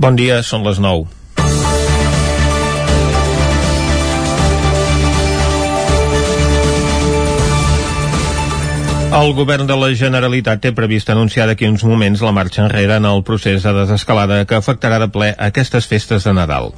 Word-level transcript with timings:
Bon 0.00 0.16
dia, 0.16 0.38
són 0.40 0.62
les 0.64 0.78
9. 0.80 1.19
El 9.10 9.32
govern 9.34 9.66
de 9.66 9.74
la 9.74 9.88
Generalitat 9.98 10.60
té 10.62 10.70
previst 10.70 11.08
anunciar 11.10 11.48
d'aquí 11.50 11.66
uns 11.66 11.82
moments 11.82 12.20
la 12.22 12.30
marxa 12.30 12.62
enrere 12.62 12.94
en 13.00 13.06
el 13.08 13.24
procés 13.26 13.64
de 13.66 13.72
desescalada 13.74 14.44
que 14.46 14.54
afectarà 14.54 15.00
de 15.02 15.08
ple 15.10 15.32
aquestes 15.46 15.88
festes 15.90 16.22
de 16.28 16.34
Nadal. 16.36 16.70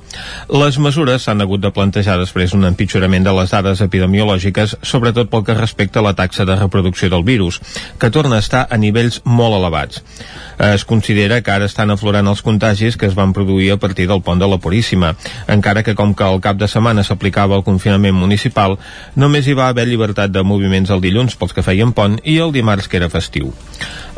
Les 0.48 0.78
mesures 0.80 1.26
s'han 1.26 1.44
hagut 1.44 1.60
de 1.60 1.70
plantejar 1.76 2.16
després 2.16 2.54
d'un 2.54 2.64
empitjorament 2.64 3.28
de 3.28 3.34
les 3.36 3.52
dades 3.52 3.82
epidemiològiques, 3.84 4.78
sobretot 4.80 5.28
pel 5.28 5.44
que 5.44 5.58
respecta 5.58 6.00
a 6.00 6.06
la 6.06 6.14
taxa 6.16 6.46
de 6.48 6.56
reproducció 6.56 7.10
del 7.12 7.22
virus, 7.22 7.60
que 8.00 8.10
torna 8.10 8.40
a 8.40 8.44
estar 8.46 8.64
a 8.64 8.80
nivells 8.80 9.20
molt 9.28 9.58
elevats. 9.58 10.00
Es 10.56 10.86
considera 10.88 11.42
que 11.42 11.52
ara 11.52 11.68
estan 11.68 11.92
aflorant 11.92 12.32
els 12.32 12.40
contagis 12.40 12.96
que 12.96 13.10
es 13.10 13.18
van 13.18 13.36
produir 13.36 13.74
a 13.74 13.80
partir 13.82 14.08
del 14.08 14.24
pont 14.24 14.40
de 14.40 14.48
la 14.48 14.56
Puríssima, 14.56 15.12
encara 15.52 15.84
que 15.84 15.94
com 15.94 16.16
que 16.16 16.24
al 16.24 16.40
cap 16.40 16.56
de 16.56 16.70
setmana 16.70 17.04
s'aplicava 17.04 17.60
el 17.60 17.66
confinament 17.68 18.16
municipal, 18.16 18.78
només 19.16 19.44
hi 19.44 19.58
va 19.58 19.68
haver 19.68 19.84
llibertat 19.90 20.32
de 20.32 20.42
moviments 20.42 20.88
el 20.88 21.04
dilluns 21.04 21.36
pels 21.36 21.52
que 21.52 21.66
feien 21.66 21.92
pont 21.92 22.21
i 22.24 22.38
el 22.38 22.52
dimarts 22.52 22.88
que 22.88 22.98
era 22.98 23.10
festiu. 23.10 23.52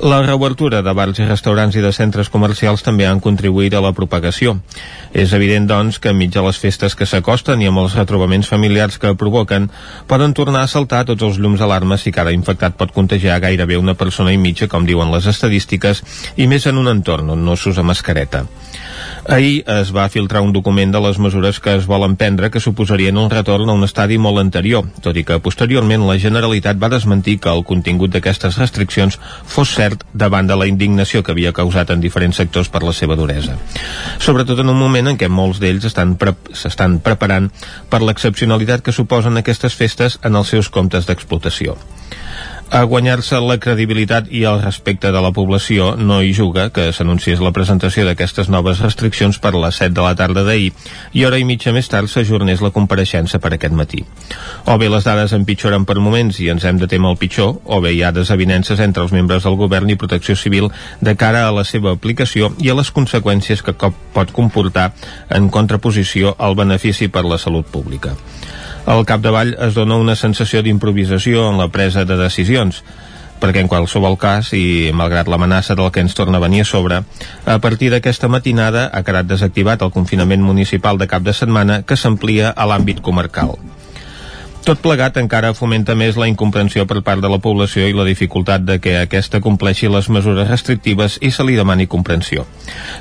La 0.04 0.20
reobertura 0.24 0.82
de 0.82 0.92
bars 0.92 1.20
i 1.22 1.24
restaurants 1.24 1.76
i 1.78 1.82
de 1.84 1.92
centres 1.94 2.28
comercials 2.28 2.82
també 2.84 3.06
han 3.06 3.22
contribuït 3.24 3.74
a 3.74 3.80
la 3.80 3.92
propagació. 3.96 4.56
És 5.14 5.32
evident, 5.32 5.68
doncs, 5.70 6.00
que 6.02 6.10
enmig 6.10 6.32
de 6.34 6.42
les 6.44 6.58
festes 6.58 6.96
que 6.98 7.06
s'acosten 7.06 7.62
i 7.62 7.70
amb 7.70 7.80
els 7.84 7.94
retrobaments 7.96 8.50
familiars 8.50 8.98
que 8.98 9.14
provoquen, 9.14 9.70
poden 10.10 10.34
tornar 10.34 10.64
a 10.64 10.72
saltar 10.72 11.04
tots 11.08 11.22
els 11.22 11.38
llums 11.38 11.62
d'alarma 11.62 11.96
si 11.96 12.12
cada 12.12 12.34
infectat 12.34 12.77
pot 12.77 12.92
contagiar 12.92 13.40
gairebé 13.40 13.78
una 13.78 13.94
persona 13.94 14.34
i 14.34 14.41
mitja, 14.41 14.68
com 14.68 14.84
diuen 14.84 15.14
les 15.14 15.30
estadístiques, 15.30 16.02
i 16.36 16.50
més 16.50 16.66
en 16.66 16.82
un 16.82 16.91
entorn 16.91 17.30
on 17.30 17.46
no 17.46 17.56
s'usa 17.56 17.86
mascareta. 17.86 18.44
Ahir 19.27 19.64
es 19.66 19.88
va 19.96 20.10
filtrar 20.12 20.42
un 20.45 20.52
document 20.52 20.91
de 20.92 21.01
les 21.01 21.19
mesures 21.19 21.56
que 21.60 21.73
es 21.78 21.87
volen 21.88 22.12
prendre 22.20 22.51
que 22.52 22.61
suposarien 22.61 23.17
un 23.17 23.31
retorn 23.33 23.70
a 23.70 23.77
un 23.78 23.86
estadi 23.86 24.19
molt 24.20 24.41
anterior, 24.42 24.84
tot 25.00 25.16
i 25.16 25.25
que 25.25 25.39
posteriorment 25.41 26.05
la 26.05 26.19
Generalitat 26.20 26.77
va 26.83 26.91
desmentir 26.92 27.39
que 27.41 27.48
el 27.48 27.64
contingut 27.64 28.12
d'aquestes 28.12 28.58
restriccions 28.61 29.16
fos 29.48 29.72
cert 29.78 30.05
davant 30.12 30.50
de 30.50 30.58
la 30.61 30.69
indignació 30.69 31.22
que 31.25 31.33
havia 31.33 31.55
causat 31.56 31.94
en 31.94 32.05
diferents 32.05 32.36
sectors 32.36 32.69
per 32.69 32.84
la 32.84 32.92
seva 32.92 33.16
duresa. 33.16 33.56
Sobretot 34.20 34.61
en 34.61 34.69
un 34.75 34.78
moment 34.78 35.08
en 35.08 35.16
què 35.16 35.33
molts 35.33 35.62
d'ells 35.62 35.88
s'estan 35.88 36.19
pre 36.20 36.36
preparant 37.09 37.48
per 37.88 38.03
l'excepcionalitat 38.05 38.84
que 38.84 38.92
suposen 38.92 39.41
aquestes 39.41 39.72
festes 39.72 40.19
en 40.22 40.36
els 40.36 40.53
seus 40.53 40.69
comptes 40.69 41.09
d'explotació 41.09 41.78
a 42.75 42.83
guanyar-se 42.83 43.39
la 43.39 43.55
credibilitat 43.62 44.27
i 44.34 44.41
el 44.50 44.56
respecte 44.58 45.12
de 45.14 45.20
la 45.22 45.30
població 45.30 45.92
no 45.94 46.17
hi 46.27 46.33
juga 46.34 46.64
que 46.75 46.89
s'anunciés 46.97 47.39
la 47.39 47.53
presentació 47.55 48.03
d'aquestes 48.08 48.48
noves 48.50 48.81
restriccions 48.83 49.39
per 49.39 49.53
les 49.55 49.78
7 49.78 49.94
de 49.94 50.03
la 50.03 50.16
tarda 50.19 50.42
d'ahir 50.42 50.72
i 51.14 51.22
hora 51.22 51.39
i 51.39 51.47
mitja 51.47 51.70
més 51.77 51.86
tard 51.92 52.11
s'ajornés 52.11 52.64
la 52.66 52.72
compareixença 52.75 53.39
per 53.39 53.53
aquest 53.55 53.77
matí. 53.78 54.03
O 54.66 54.75
bé 54.83 54.89
les 54.91 55.06
dades 55.06 55.36
empitjoren 55.39 55.86
per 55.86 56.00
moments 56.03 56.41
i 56.42 56.50
ens 56.50 56.66
hem 56.66 56.83
de 56.83 56.91
temer 56.91 57.12
el 57.14 57.20
pitjor, 57.22 57.61
o 57.62 57.81
bé 57.81 57.94
hi 57.94 58.03
ha 58.03 58.11
desavinences 58.11 58.83
entre 58.83 59.06
els 59.06 59.14
membres 59.14 59.47
del 59.47 59.61
govern 59.61 59.94
i 59.94 60.00
protecció 60.00 60.34
civil 60.34 60.72
de 61.00 61.14
cara 61.14 61.47
a 61.47 61.55
la 61.55 61.62
seva 61.62 61.94
aplicació 61.94 62.50
i 62.59 62.75
a 62.75 62.78
les 62.81 62.91
conseqüències 62.91 63.62
que 63.62 63.78
cop 63.78 63.94
pot 64.19 64.34
comportar 64.34 64.91
en 65.31 65.47
contraposició 65.47 66.34
al 66.38 66.59
benefici 66.59 67.06
per 67.06 67.22
la 67.22 67.38
salut 67.38 67.70
pública. 67.70 68.19
Al 68.84 69.06
capdavall 69.08 69.54
es 69.64 69.72
dona 69.72 69.96
una 69.96 70.12
sensació 70.12 70.60
d'improvisació 70.60 71.46
en 71.48 71.56
la 71.56 71.70
presa 71.72 72.02
de 72.04 72.18
decisions, 72.20 72.82
perquè 73.41 73.62
en 73.64 73.70
qualsevol 73.72 74.18
cas, 74.20 74.50
i 74.52 74.92
malgrat 74.92 75.30
l'amenaça 75.32 75.76
del 75.78 75.88
que 75.92 76.04
ens 76.04 76.16
torna 76.18 76.36
a 76.36 76.44
venir 76.44 76.60
a 76.64 76.68
sobre, 76.68 76.98
a 77.46 77.58
partir 77.64 77.88
d'aquesta 77.94 78.28
matinada 78.28 78.91
ha 78.92 79.02
quedat 79.06 79.30
desactivat 79.30 79.80
el 79.82 79.94
confinament 79.94 80.44
municipal 80.44 81.00
de 81.00 81.08
cap 81.08 81.24
de 81.24 81.32
setmana 81.32 81.80
que 81.88 81.96
s'amplia 81.96 82.52
a 82.52 82.68
l'àmbit 82.68 83.00
comarcal. 83.00 83.56
Tot 84.64 84.80
plegat 84.80 85.19
encara 85.20 85.50
fomenta 85.52 85.92
més 85.92 86.16
la 86.16 86.24
incomprensió 86.24 86.86
per 86.88 87.03
part 87.04 87.20
de 87.20 87.28
la 87.28 87.36
població 87.36 87.84
i 87.84 87.92
la 87.92 88.06
dificultat 88.09 88.62
de 88.64 88.78
que 88.80 88.94
aquesta 88.97 89.42
compleixi 89.44 89.91
les 89.92 90.09
mesures 90.09 90.48
restrictives 90.48 91.19
i 91.20 91.28
se 91.36 91.44
li 91.44 91.59
demani 91.59 91.84
comprensió. 91.84 92.47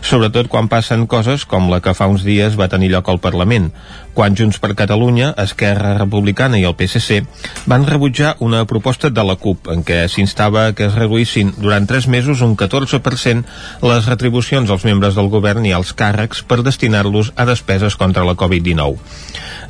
Sobretot 0.04 0.50
quan 0.52 0.68
passen 0.68 1.08
coses 1.08 1.46
com 1.48 1.72
la 1.72 1.80
que 1.80 1.96
fa 1.96 2.10
uns 2.12 2.28
dies 2.28 2.60
va 2.60 2.68
tenir 2.68 2.92
lloc 2.92 3.08
al 3.08 3.24
Parlament, 3.24 3.72
quan 4.14 4.38
Junts 4.38 4.60
per 4.62 4.74
Catalunya, 4.78 5.34
Esquerra 5.44 5.96
Republicana 5.98 6.60
i 6.60 6.66
el 6.70 6.76
PSC 6.78 7.22
van 7.70 7.88
rebutjar 7.88 8.36
una 8.46 8.64
proposta 8.70 9.10
de 9.10 9.24
la 9.26 9.36
CUP 9.40 9.70
en 9.74 9.84
què 9.88 10.04
s'instava 10.12 10.70
que 10.78 10.88
es 10.88 10.98
reduïssin 10.98 11.54
durant 11.58 11.88
tres 11.90 12.08
mesos 12.08 12.44
un 12.46 12.56
14% 12.60 13.84
les 13.84 14.10
retribucions 14.12 14.70
als 14.70 14.86
membres 14.86 15.18
del 15.18 15.32
govern 15.34 15.66
i 15.66 15.74
als 15.74 15.96
càrrecs 15.98 16.44
per 16.48 16.62
destinar-los 16.64 17.34
a 17.36 17.48
despeses 17.50 17.98
contra 17.98 18.26
la 18.28 18.38
Covid-19. 18.40 19.00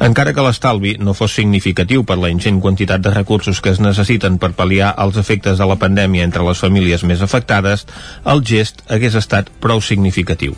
Encara 0.03 0.33
que 0.33 0.43
l'estalvi 0.45 0.97
no 0.99 1.13
fos 1.17 1.35
significatiu 1.37 2.03
per 2.03 2.17
la 2.19 2.31
ingent 2.33 2.59
quantitat 2.61 3.01
de 3.03 3.13
recursos 3.13 3.61
que 3.61 3.71
es 3.71 3.81
necessiten 3.83 4.39
per 4.41 4.53
pal·liar 4.57 4.93
els 5.05 5.17
efectes 5.21 5.61
de 5.61 5.69
la 5.69 5.79
pandèmia 5.79 6.27
entre 6.27 6.45
les 6.47 6.59
famílies 6.59 7.05
més 7.07 7.21
afectades, 7.21 7.87
el 8.25 8.43
gest 8.43 8.83
hagués 8.89 9.15
estat 9.19 9.51
prou 9.63 9.81
significatiu. 9.81 10.57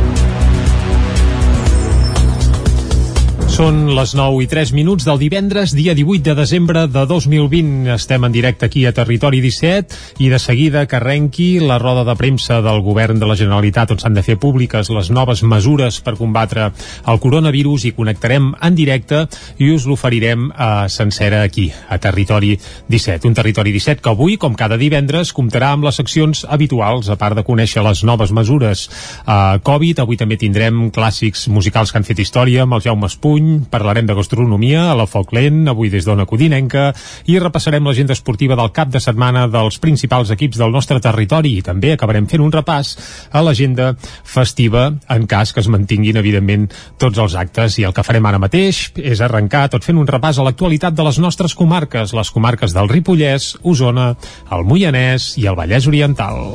Són 3.51 3.89
les 3.91 4.13
9 4.15 4.45
i 4.45 4.47
3 4.47 4.69
minuts 4.71 5.03
del 5.03 5.17
divendres, 5.19 5.73
dia 5.75 5.91
18 5.91 6.23
de 6.23 6.33
desembre 6.39 6.85
de 6.87 7.01
2020. 7.05 7.89
Estem 7.91 8.23
en 8.23 8.31
directe 8.31 8.65
aquí 8.65 8.85
a 8.87 8.93
Territori 8.95 9.41
17 9.43 10.23
i 10.23 10.29
de 10.31 10.39
seguida 10.39 10.85
que 10.87 10.95
arrenqui 10.95 11.59
la 11.59 11.75
roda 11.77 12.05
de 12.07 12.15
premsa 12.15 12.61
del 12.63 12.79
govern 12.81 13.19
de 13.19 13.27
la 13.27 13.35
Generalitat 13.35 13.91
on 13.91 13.99
s'han 13.99 14.15
de 14.15 14.23
fer 14.23 14.37
públiques 14.39 14.87
les 14.95 15.09
noves 15.11 15.43
mesures 15.43 15.97
per 15.99 16.13
combatre 16.15 16.69
el 17.11 17.19
coronavirus 17.19 17.89
i 17.89 17.91
connectarem 17.97 18.53
en 18.55 18.77
directe 18.79 19.25
i 19.59 19.67
us 19.75 19.83
l'oferirem 19.83 20.47
a 20.55 20.69
eh, 20.85 20.89
sencera 20.89 21.43
aquí, 21.43 21.67
a 21.89 21.99
Territori 21.99 22.55
17. 22.87 23.27
Un 23.27 23.35
Territori 23.35 23.75
17 23.75 23.99
que 23.99 24.15
avui, 24.15 24.39
com 24.39 24.55
cada 24.55 24.79
divendres, 24.79 25.35
comptarà 25.35 25.73
amb 25.75 25.89
les 25.89 25.99
seccions 25.99 26.45
habituals, 26.47 27.11
a 27.11 27.19
part 27.19 27.35
de 27.35 27.43
conèixer 27.43 27.83
les 27.83 28.05
noves 28.07 28.31
mesures 28.31 28.87
a 29.25 29.57
eh, 29.57 29.61
Covid. 29.67 30.05
Avui 30.05 30.15
també 30.15 30.39
tindrem 30.39 30.87
clàssics 30.95 31.49
musicals 31.51 31.91
que 31.91 31.99
han 31.99 32.07
fet 32.07 32.23
història 32.23 32.63
amb 32.63 32.79
el 32.79 32.87
Jaume 32.87 33.11
Espuny, 33.11 33.40
parlarem 33.71 34.07
de 34.07 34.15
gastronomia 34.17 34.87
a 34.91 34.95
la 34.97 35.07
Foc 35.09 35.33
Lent, 35.35 35.63
avui 35.71 35.89
des 35.93 36.05
d'Ona 36.07 36.25
Codinenca, 36.29 36.91
i 37.31 37.39
repassarem 37.39 37.85
l'agenda 37.87 38.15
esportiva 38.17 38.57
del 38.59 38.71
cap 38.75 38.91
de 38.93 39.01
setmana 39.03 39.47
dels 39.51 39.79
principals 39.83 40.31
equips 40.35 40.59
del 40.61 40.73
nostre 40.73 40.99
territori 41.03 41.55
i 41.57 41.65
també 41.65 41.93
acabarem 41.93 42.27
fent 42.31 42.43
un 42.45 42.53
repàs 42.53 42.93
a 43.31 43.43
l'agenda 43.45 43.91
festiva 44.23 44.87
en 45.09 45.27
cas 45.27 45.53
que 45.53 45.63
es 45.63 45.69
mantinguin, 45.71 46.19
evidentment, 46.21 46.69
tots 47.01 47.19
els 47.21 47.35
actes. 47.35 47.79
I 47.79 47.87
el 47.89 47.95
que 47.97 48.05
farem 48.05 48.27
ara 48.29 48.41
mateix 48.41 48.87
és 48.97 49.21
arrencar 49.21 49.67
tot 49.73 49.87
fent 49.87 49.99
un 50.01 50.09
repàs 50.09 50.39
a 50.39 50.47
l'actualitat 50.47 50.95
de 50.97 51.07
les 51.07 51.21
nostres 51.23 51.55
comarques, 51.55 52.13
les 52.13 52.31
comarques 52.31 52.75
del 52.75 52.91
Ripollès, 52.91 53.55
Osona, 53.63 54.13
el 54.51 54.67
Moianès 54.67 55.33
i 55.41 55.47
el 55.47 55.59
Vallès 55.59 55.87
Oriental. 55.87 56.51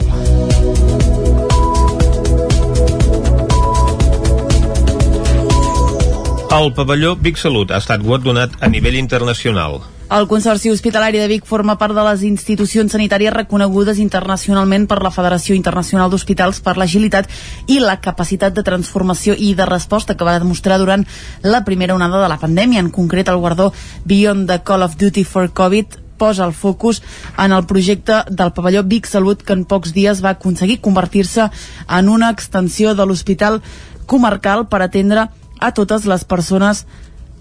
El 6.57 6.73
pavelló 6.73 7.17
Vic 7.21 7.37
Salut 7.37 7.69
ha 7.69 7.77
estat 7.83 8.01
guardonat 8.01 8.55
a 8.65 8.69
nivell 8.73 8.95
internacional. 8.97 9.75
El 10.17 10.25
Consorci 10.31 10.71
Hospitalari 10.73 11.19
de 11.21 11.27
Vic 11.29 11.45
forma 11.45 11.75
part 11.77 11.93
de 11.93 12.05
les 12.07 12.23
institucions 12.25 12.95
sanitàries 12.97 13.35
reconegudes 13.35 14.01
internacionalment 14.01 14.87
per 14.89 15.03
la 15.05 15.11
Federació 15.13 15.53
Internacional 15.59 16.09
d'Hospitals 16.09 16.63
per 16.65 16.79
l'agilitat 16.81 17.29
i 17.69 17.77
la 17.83 17.99
capacitat 18.01 18.57
de 18.57 18.65
transformació 18.65 19.37
i 19.37 19.53
de 19.59 19.69
resposta 19.69 20.17
que 20.17 20.25
va 20.25 20.39
demostrar 20.39 20.81
durant 20.81 21.05
la 21.43 21.61
primera 21.69 21.99
onada 21.99 22.23
de 22.25 22.33
la 22.33 22.41
pandèmia. 22.41 22.81
En 22.81 22.89
concret, 22.89 23.29
el 23.29 23.43
guardó 23.45 23.75
Beyond 24.07 24.49
the 24.49 24.63
Call 24.65 24.89
of 24.89 24.97
Duty 24.97 25.29
for 25.29 25.53
Covid 25.53 26.01
posa 26.17 26.47
el 26.47 26.55
focus 26.55 27.03
en 27.37 27.53
el 27.53 27.67
projecte 27.67 28.23
del 28.31 28.55
pavelló 28.57 28.83
Vic 28.83 29.05
Salut 29.05 29.43
que 29.43 29.53
en 29.53 29.67
pocs 29.69 29.93
dies 29.93 30.25
va 30.25 30.39
aconseguir 30.39 30.81
convertir-se 30.81 31.51
en 31.51 32.09
una 32.09 32.31
extensió 32.31 32.95
de 32.95 33.05
l'hospital 33.05 33.61
comarcal 34.07 34.71
per 34.71 34.81
atendre 34.81 35.29
a 35.61 35.73
totes 35.73 36.07
les 36.07 36.25
persones 36.25 36.85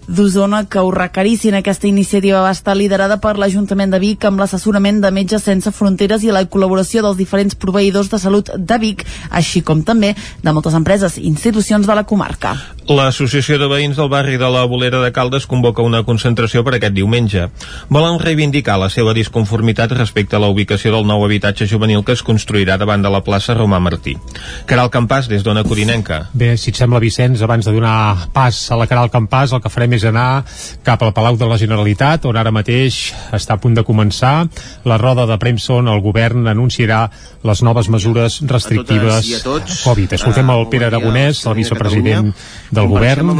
d'Osona 0.06 0.64
que 0.70 0.78
ho 0.78 0.90
requerissin. 0.90 1.54
Aquesta 1.58 1.88
iniciativa 1.88 2.42
va 2.44 2.54
estar 2.54 2.76
liderada 2.76 3.18
per 3.22 3.36
l'Ajuntament 3.38 3.92
de 3.92 4.00
Vic 4.02 4.24
amb 4.24 4.40
l'assessorament 4.40 5.00
de 5.02 5.10
Metges 5.10 5.46
Sense 5.46 5.72
Fronteres 5.74 6.24
i 6.24 6.32
la 6.34 6.44
col·laboració 6.46 7.02
dels 7.04 7.18
diferents 7.18 7.58
proveïdors 7.58 8.10
de 8.12 8.20
salut 8.22 8.52
de 8.56 8.78
Vic, 8.78 9.04
així 9.30 9.62
com 9.66 9.82
també 9.82 10.14
de 10.42 10.54
moltes 10.54 10.74
empreses 10.78 11.18
i 11.18 11.26
institucions 11.26 11.86
de 11.86 11.94
la 11.98 12.06
comarca. 12.06 12.56
L'Associació 12.86 13.58
de 13.58 13.66
Veïns 13.66 13.98
del 13.98 14.06
barri 14.08 14.36
de 14.38 14.46
la 14.46 14.62
Bolera 14.70 15.00
de 15.02 15.10
Caldes 15.10 15.48
convoca 15.50 15.82
una 15.82 16.04
concentració 16.06 16.62
per 16.62 16.76
aquest 16.76 16.94
diumenge. 16.94 17.48
Volen 17.90 18.20
reivindicar 18.22 18.76
la 18.78 18.86
seva 18.94 19.14
disconformitat 19.16 19.90
respecte 19.96 20.38
a 20.38 20.42
la 20.42 20.52
ubicació 20.52 20.92
del 20.94 21.08
nou 21.08 21.24
habitatge 21.26 21.66
juvenil 21.66 22.04
que 22.06 22.14
es 22.14 22.22
construirà 22.22 22.76
davant 22.78 23.02
de 23.02 23.10
la 23.10 23.24
plaça 23.26 23.56
Romà 23.58 23.80
Martí. 23.82 24.14
Caral 24.70 24.92
Campàs, 24.94 25.26
des 25.26 25.42
d'Ona 25.42 25.64
Corinenca. 25.66 26.28
Bé, 26.32 26.54
si 26.56 26.70
et 26.70 26.78
sembla, 26.78 27.02
Vicenç, 27.02 27.42
abans 27.42 27.66
de 27.66 27.74
donar 27.74 28.28
pas 28.32 28.62
a 28.70 28.78
la 28.78 28.86
Caral 28.86 29.10
Campàs, 29.10 29.50
el 29.56 29.64
que 29.64 29.72
farem 29.72 29.95
és 29.96 30.04
anar 30.08 30.44
cap 30.86 31.02
al 31.02 31.12
Palau 31.16 31.38
de 31.40 31.48
la 31.48 31.58
Generalitat, 31.60 32.26
on 32.28 32.36
ara 32.36 32.52
mateix 32.54 33.12
està 33.36 33.56
a 33.56 33.60
punt 33.62 33.76
de 33.76 33.84
començar 33.86 34.46
la 34.88 34.98
roda 35.00 35.26
de 35.28 35.38
premsa 35.42 35.74
on 35.80 35.90
el 35.92 36.02
govern 36.04 36.46
anunciarà 36.52 37.06
les 37.46 37.62
noves 37.62 37.88
mesures 37.92 38.38
restrictives 38.46 39.30
a 39.38 39.42
tots, 39.44 39.82
Covid. 39.86 40.16
Escoltem 40.18 40.50
el 40.54 40.64
Pere 40.72 40.88
Aragonès, 40.90 41.44
el 41.46 41.58
vicepresident 41.58 42.32
del 42.70 42.90
govern, 42.90 43.36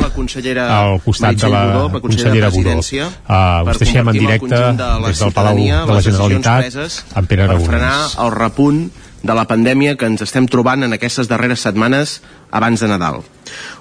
al 0.66 1.00
costat 1.04 1.40
de 1.42 1.50
la 1.52 1.64
consellera 2.00 2.50
Budó. 2.54 2.76
Uh, 2.76 3.66
us 3.70 3.82
deixem 3.82 4.08
en 4.08 4.18
directe 4.18 4.54
de 4.54 4.92
des 5.06 5.24
del 5.24 5.34
Palau 5.34 5.58
de 5.58 5.98
la 5.98 6.04
Generalitat 6.04 6.78
amb 7.16 7.28
Pere 7.28 7.50
per 7.50 7.58
frenar 7.60 7.90
Aragonès. 7.90 8.16
el 8.24 8.32
repunt 8.36 8.86
de 9.26 9.34
la 9.34 9.46
pandèmia 9.50 9.96
que 9.98 10.06
ens 10.06 10.22
estem 10.22 10.46
trobant 10.46 10.84
en 10.86 10.94
aquestes 10.94 11.28
darreres 11.28 11.64
setmanes 11.66 12.20
abans 12.54 12.80
de 12.80 12.88
Nadal. 12.88 13.22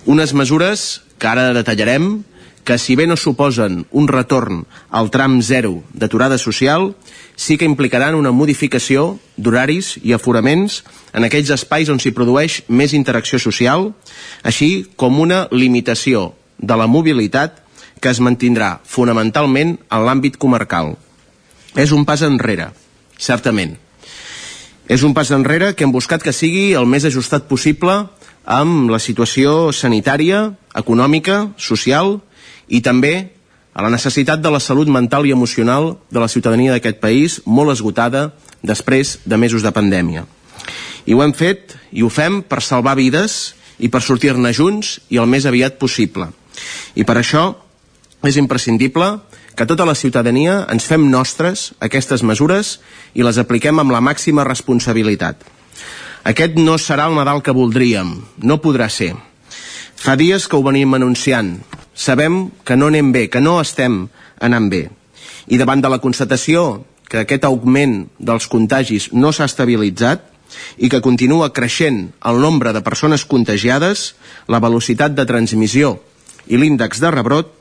Unes 0.06 0.34
mesures 0.34 1.04
que 1.22 1.30
ara 1.30 1.52
detallarem 1.54 2.24
que 2.66 2.80
si 2.82 2.96
bé 2.98 3.06
no 3.08 3.16
suposen 3.16 3.86
un 3.94 4.10
retorn 4.10 4.66
al 4.90 5.12
tram 5.14 5.38
zero 5.46 5.84
d'aturada 5.94 6.40
social, 6.42 6.96
sí 7.38 7.60
que 7.62 7.70
implicaran 7.70 8.18
una 8.18 8.34
modificació 8.34 9.20
d'horaris 9.38 9.96
i 10.02 10.16
aforaments 10.18 10.82
en 11.14 11.24
aquells 11.24 11.54
espais 11.54 11.92
on 11.94 12.02
s'hi 12.02 12.12
produeix 12.12 12.64
més 12.68 12.98
interacció 12.98 13.40
social, 13.40 13.94
així 14.44 14.88
com 14.98 15.22
una 15.22 15.46
limitació 15.54 16.34
de 16.58 16.76
la 16.76 16.90
mobilitat 16.90 17.62
que 18.02 18.10
es 18.10 18.20
mantindrà 18.20 18.80
fonamentalment 18.84 19.78
en 19.78 20.06
l'àmbit 20.10 20.42
comarcal. 20.42 20.96
És 21.78 21.94
un 21.94 22.04
pas 22.04 22.26
enrere, 22.26 22.72
certament. 23.18 23.78
És 24.90 25.04
un 25.06 25.14
pas 25.14 25.30
enrere 25.32 25.74
que 25.76 25.86
hem 25.86 25.94
buscat 25.94 26.24
que 26.24 26.34
sigui 26.34 26.74
el 26.74 26.90
més 26.90 27.06
ajustat 27.06 27.48
possible 27.50 28.06
amb 28.46 28.92
la 28.94 29.00
situació 29.02 29.74
sanitària, 29.74 30.54
econòmica, 30.78 31.52
social 31.58 32.20
i 32.68 32.82
també 32.82 33.32
a 33.76 33.84
la 33.84 33.92
necessitat 33.92 34.40
de 34.40 34.52
la 34.52 34.62
salut 34.64 34.88
mental 34.88 35.28
i 35.28 35.34
emocional 35.36 35.98
de 36.10 36.20
la 36.20 36.30
ciutadania 36.32 36.72
d'aquest 36.72 37.02
país, 37.04 37.42
molt 37.46 37.74
esgotada 37.74 38.30
després 38.64 39.20
de 39.26 39.38
mesos 39.38 39.66
de 39.66 39.74
pandèmia. 39.76 40.24
I 41.06 41.14
ho 41.14 41.22
hem 41.22 41.36
fet 41.36 41.76
i 41.92 42.02
ho 42.02 42.10
fem 42.10 42.40
per 42.42 42.64
salvar 42.64 42.96
vides 42.96 43.54
i 43.78 43.92
per 43.92 44.02
sortir-ne 44.02 44.54
junts 44.56 45.00
i 45.12 45.20
el 45.20 45.28
més 45.28 45.46
aviat 45.46 45.76
possible. 45.78 46.30
I 46.96 47.04
per 47.04 47.20
això 47.20 47.52
és 48.24 48.40
imprescindible 48.40 49.20
que 49.56 49.68
tota 49.68 49.86
la 49.86 49.96
ciutadania 49.96 50.64
ens 50.72 50.88
fem 50.88 51.10
nostres 51.12 51.74
aquestes 51.84 52.24
mesures 52.24 52.80
i 53.14 53.24
les 53.24 53.38
apliquem 53.38 53.80
amb 53.80 53.92
la 53.92 54.04
màxima 54.04 54.48
responsabilitat. 54.48 55.44
Aquest 56.26 56.58
no 56.58 56.80
serà 56.82 57.06
el 57.06 57.16
Nadal 57.16 57.44
que 57.46 57.54
voldríem, 57.54 58.16
no 58.42 58.62
podrà 58.64 58.90
ser. 58.90 59.14
Fa 59.96 60.16
dies 60.18 60.48
que 60.48 60.58
ho 60.58 60.64
venim 60.66 60.96
anunciant. 60.98 61.60
Sabem 61.96 62.52
que 62.68 62.76
no 62.76 62.92
anem 62.92 63.12
bé, 63.16 63.30
que 63.32 63.42
no 63.42 63.58
estem 63.62 64.06
anant 64.44 64.70
bé. 64.70 64.90
I 65.48 65.58
davant 65.58 65.82
de 65.82 65.90
la 65.90 66.02
constatació 66.04 66.84
que 67.10 67.22
aquest 67.24 67.46
augment 67.48 68.10
dels 68.20 68.50
contagis 68.52 69.12
no 69.14 69.32
s'ha 69.32 69.48
estabilitzat 69.48 70.26
i 70.78 70.90
que 70.92 71.02
continua 71.02 71.54
creixent 71.56 72.10
el 72.28 72.42
nombre 72.44 72.74
de 72.76 72.84
persones 72.84 73.26
contagiades, 73.26 74.14
la 74.48 74.60
velocitat 74.60 75.16
de 75.16 75.26
transmissió 75.30 75.96
i 76.48 76.60
l'índex 76.60 77.02
de 77.02 77.12
rebrot, 77.14 77.54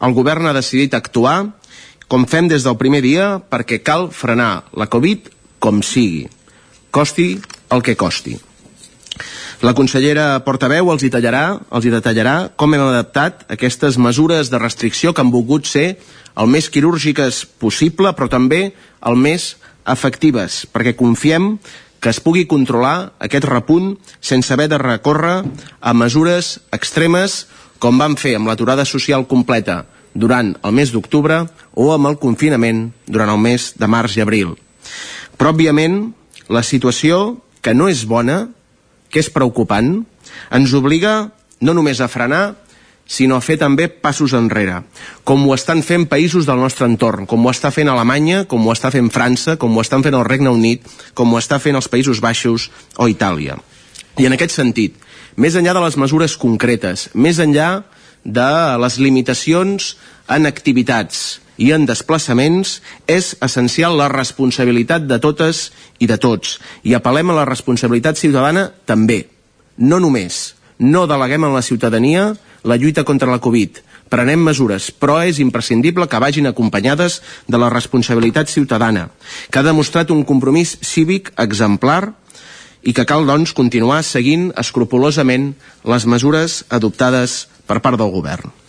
el 0.00 0.14
govern 0.16 0.46
ha 0.46 0.56
decidit 0.56 0.94
actuar 0.94 1.52
com 2.10 2.26
fem 2.26 2.48
des 2.50 2.66
del 2.66 2.78
primer 2.80 3.02
dia 3.06 3.38
perquè 3.40 3.80
cal 3.86 4.08
frenar 4.10 4.66
la 4.74 4.88
Covid 4.90 5.30
com 5.62 5.82
sigui, 5.84 6.26
costi 6.90 7.34
el 7.70 7.84
que 7.86 7.96
costi. 7.96 8.38
La 9.66 9.74
consellera 9.76 10.40
portaveu 10.46 10.90
els 10.92 11.04
hi, 11.04 11.10
tallarà, 11.12 11.58
els 11.72 11.86
hi 11.86 11.92
detallarà 11.92 12.36
com 12.56 12.74
hem 12.74 12.84
adaptat 12.86 13.44
aquestes 13.52 13.98
mesures 13.98 14.50
de 14.50 14.60
restricció 14.62 15.12
que 15.12 15.24
han 15.24 15.32
volgut 15.34 15.68
ser 15.68 15.98
el 16.40 16.48
més 16.48 16.70
quirúrgiques 16.72 17.44
possible, 17.60 18.14
però 18.16 18.30
també 18.30 18.70
el 19.06 19.16
més 19.20 19.56
efectives, 19.88 20.64
perquè 20.72 20.94
confiem 20.96 21.56
que 22.00 22.08
es 22.08 22.20
pugui 22.24 22.46
controlar 22.48 23.12
aquest 23.20 23.44
repunt 23.44 23.92
sense 24.24 24.52
haver 24.54 24.70
de 24.72 24.78
recórrer 24.80 25.42
a 25.80 25.92
mesures 25.92 26.58
extremes 26.72 27.44
com 27.80 28.00
van 28.00 28.16
fer 28.16 28.36
amb 28.36 28.48
l'aturada 28.48 28.86
social 28.88 29.26
completa 29.28 29.84
durant 30.14 30.54
el 30.64 30.72
mes 30.76 30.92
d'octubre 30.92 31.44
o 31.74 31.90
amb 31.94 32.08
el 32.10 32.18
confinament 32.22 32.88
durant 33.06 33.30
el 33.30 33.40
mes 33.40 33.72
de 33.78 33.86
març 33.86 34.16
i 34.16 34.24
abril. 34.24 34.56
Però, 35.36 35.52
òbviament, 35.52 36.10
la 36.48 36.64
situació, 36.66 37.40
que 37.62 37.74
no 37.76 37.88
és 37.88 38.02
bona, 38.08 38.48
que 39.10 39.20
és 39.22 39.30
preocupant, 39.32 40.00
ens 40.54 40.74
obliga 40.78 41.30
no 41.60 41.74
només 41.76 42.00
a 42.00 42.08
frenar, 42.08 42.54
sinó 43.10 43.36
a 43.36 43.42
fer 43.42 43.56
també 43.58 43.88
passos 43.90 44.32
enrere, 44.38 44.84
com 45.26 45.42
ho 45.48 45.54
estan 45.56 45.82
fent 45.82 46.06
països 46.08 46.46
del 46.46 46.60
nostre 46.62 46.86
entorn, 46.86 47.26
com 47.26 47.42
ho 47.42 47.50
està 47.50 47.72
fent 47.74 47.90
Alemanya, 47.90 48.44
com 48.46 48.62
ho 48.62 48.72
està 48.72 48.92
fent 48.94 49.10
França, 49.10 49.56
com 49.58 49.74
ho 49.74 49.82
estan 49.82 50.04
fent 50.06 50.14
el 50.14 50.26
Regne 50.28 50.52
Unit, 50.54 50.86
com 51.18 51.34
ho 51.34 51.40
està 51.42 51.58
fent 51.58 51.74
els 51.74 51.90
Països 51.90 52.22
Baixos 52.22 52.68
o 52.96 53.10
Itàlia. 53.10 53.58
I 54.20 54.30
en 54.30 54.36
aquest 54.36 54.54
sentit, 54.54 54.94
més 55.34 55.58
enllà 55.58 55.74
de 55.74 55.82
les 55.82 55.98
mesures 55.98 56.36
concretes, 56.38 57.08
més 57.14 57.42
enllà 57.42 57.82
de 58.22 58.50
les 58.78 58.98
limitacions 59.02 59.96
en 60.30 60.46
activitats 60.46 61.40
i 61.60 61.70
en 61.76 61.84
desplaçaments, 61.84 62.78
és 63.04 63.34
essencial 63.44 63.98
la 64.00 64.08
responsabilitat 64.08 65.04
de 65.04 65.20
totes 65.20 65.68
i 66.00 66.08
de 66.08 66.16
tots. 66.16 66.56
I 66.82 66.96
apel·lem 66.96 67.30
a 67.30 67.36
la 67.36 67.44
responsabilitat 67.48 68.16
ciutadana 68.16 68.70
també. 68.88 69.26
No 69.76 70.00
només. 70.00 70.56
No 70.80 71.04
deleguem 71.06 71.44
en 71.44 71.54
la 71.54 71.62
ciutadania 71.62 72.30
la 72.64 72.78
lluita 72.80 73.04
contra 73.04 73.28
la 73.30 73.42
Covid. 73.44 73.82
Prenem 74.10 74.40
mesures, 74.42 74.88
però 74.90 75.20
és 75.22 75.38
imprescindible 75.38 76.08
que 76.08 76.18
vagin 76.18 76.48
acompanyades 76.48 77.20
de 77.46 77.60
la 77.60 77.68
responsabilitat 77.70 78.48
ciutadana, 78.50 79.10
que 79.52 79.60
ha 79.60 79.66
demostrat 79.66 80.10
un 80.10 80.24
compromís 80.24 80.78
cívic 80.82 81.30
exemplar 81.38 82.16
i 82.82 82.96
que 82.96 83.04
cal, 83.04 83.28
doncs, 83.28 83.52
continuar 83.52 84.00
seguint 84.02 84.48
escrupolosament 84.58 85.52
les 85.84 86.08
mesures 86.08 86.64
adoptades 86.72 87.44
per 87.68 87.78
part 87.84 88.00
del 88.00 88.10
govern 88.10 88.59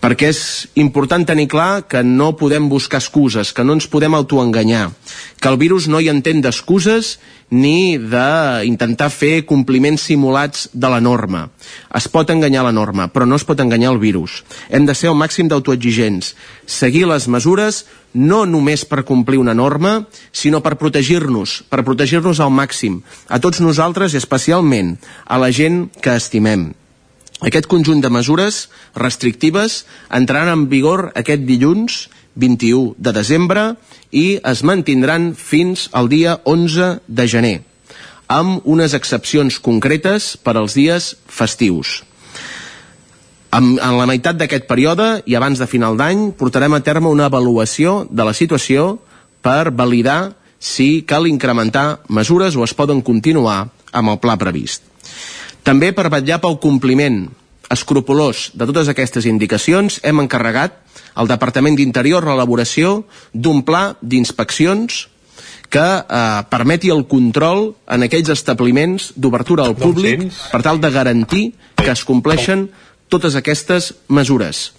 perquè 0.00 0.30
és 0.32 0.40
important 0.80 1.26
tenir 1.28 1.46
clar 1.52 1.84
que 1.88 2.00
no 2.02 2.32
podem 2.40 2.70
buscar 2.72 3.02
excuses, 3.02 3.52
que 3.52 3.64
no 3.64 3.76
ens 3.76 3.86
podem 3.86 4.16
autoenganyar, 4.16 4.90
que 5.40 5.48
el 5.48 5.60
virus 5.60 5.88
no 5.92 6.00
hi 6.00 6.08
entén 6.08 6.40
d'excuses 6.40 7.18
ni 7.50 7.98
d'intentar 7.98 9.10
fer 9.12 9.44
compliments 9.44 10.06
simulats 10.08 10.68
de 10.72 10.88
la 10.88 11.02
norma. 11.04 11.48
Es 11.94 12.08
pot 12.08 12.30
enganyar 12.30 12.64
la 12.64 12.72
norma, 12.72 13.10
però 13.12 13.26
no 13.26 13.36
es 13.36 13.44
pot 13.44 13.60
enganyar 13.60 13.92
el 13.92 14.00
virus. 14.00 14.40
Hem 14.70 14.86
de 14.88 14.94
ser 14.94 15.10
el 15.10 15.18
màxim 15.18 15.50
d'autoexigents, 15.50 16.34
seguir 16.64 17.06
les 17.10 17.28
mesures 17.28 17.84
no 18.14 18.44
només 18.46 18.86
per 18.88 19.04
complir 19.06 19.38
una 19.38 19.54
norma, 19.54 20.06
sinó 20.32 20.62
per 20.64 20.78
protegir-nos, 20.80 21.60
per 21.68 21.84
protegir-nos 21.84 22.40
al 22.40 22.50
màxim, 22.54 23.02
a 23.28 23.38
tots 23.38 23.60
nosaltres 23.60 24.14
i 24.14 24.22
especialment 24.22 24.96
a 25.26 25.38
la 25.38 25.52
gent 25.52 25.88
que 26.00 26.16
estimem. 26.16 26.70
Aquest 27.40 27.66
conjunt 27.72 28.02
de 28.04 28.10
mesures 28.12 28.66
restrictives 28.96 29.84
entraran 30.12 30.52
en 30.52 30.66
vigor 30.68 31.08
aquest 31.16 31.46
dilluns 31.48 32.08
21 32.36 32.94
de 33.00 33.14
desembre 33.16 33.64
i 34.12 34.40
es 34.44 34.62
mantindran 34.66 35.32
fins 35.34 35.88
al 35.96 36.10
dia 36.12 36.36
11 36.44 37.00
de 37.08 37.26
gener, 37.28 37.56
amb 38.28 38.60
unes 38.68 38.94
excepcions 38.94 39.58
concretes 39.58 40.36
per 40.36 40.56
als 40.56 40.76
dies 40.76 41.14
festius. 41.26 42.02
En, 43.50 43.80
en 43.82 43.96
la 43.98 44.06
meitat 44.06 44.36
d'aquest 44.38 44.68
període 44.68 45.08
i 45.26 45.34
abans 45.34 45.58
de 45.58 45.66
final 45.66 45.96
d'any 45.98 46.28
portarem 46.38 46.76
a 46.76 46.84
terme 46.86 47.10
una 47.10 47.26
avaluació 47.26 48.04
de 48.10 48.26
la 48.28 48.36
situació 48.36 49.00
per 49.42 49.72
validar 49.74 50.36
si 50.60 51.02
cal 51.08 51.26
incrementar 51.26 52.04
mesures 52.12 52.54
o 52.54 52.62
es 52.68 52.76
poden 52.76 53.00
continuar 53.00 53.72
amb 53.90 54.12
el 54.12 54.20
pla 54.22 54.36
previst. 54.38 54.84
També 55.66 55.92
per 55.92 56.08
vetllar 56.12 56.40
pel 56.42 56.58
compliment 56.62 57.28
escrupolós 57.70 58.50
de 58.58 58.66
totes 58.66 58.90
aquestes 58.90 59.26
indicacions 59.30 60.00
hem 60.02 60.20
encarregat 60.22 60.74
al 61.14 61.30
Departament 61.30 61.78
d'Interior 61.78 62.26
l'elaboració 62.26 63.04
d'un 63.32 63.62
pla 63.66 63.94
d'inspeccions 64.00 65.06
que 65.70 65.86
eh, 66.02 66.42
permeti 66.50 66.90
el 66.90 67.06
control 67.06 67.70
en 67.86 68.02
aquells 68.06 68.32
establiments 68.34 69.12
d'obertura 69.14 69.68
al 69.68 69.76
públic 69.78 70.26
per 70.50 70.62
tal 70.66 70.82
de 70.82 70.90
garantir 70.90 71.44
que 71.78 71.92
es 71.94 72.02
compleixen 72.04 72.68
totes 73.08 73.38
aquestes 73.38 73.94
mesures. 74.08 74.72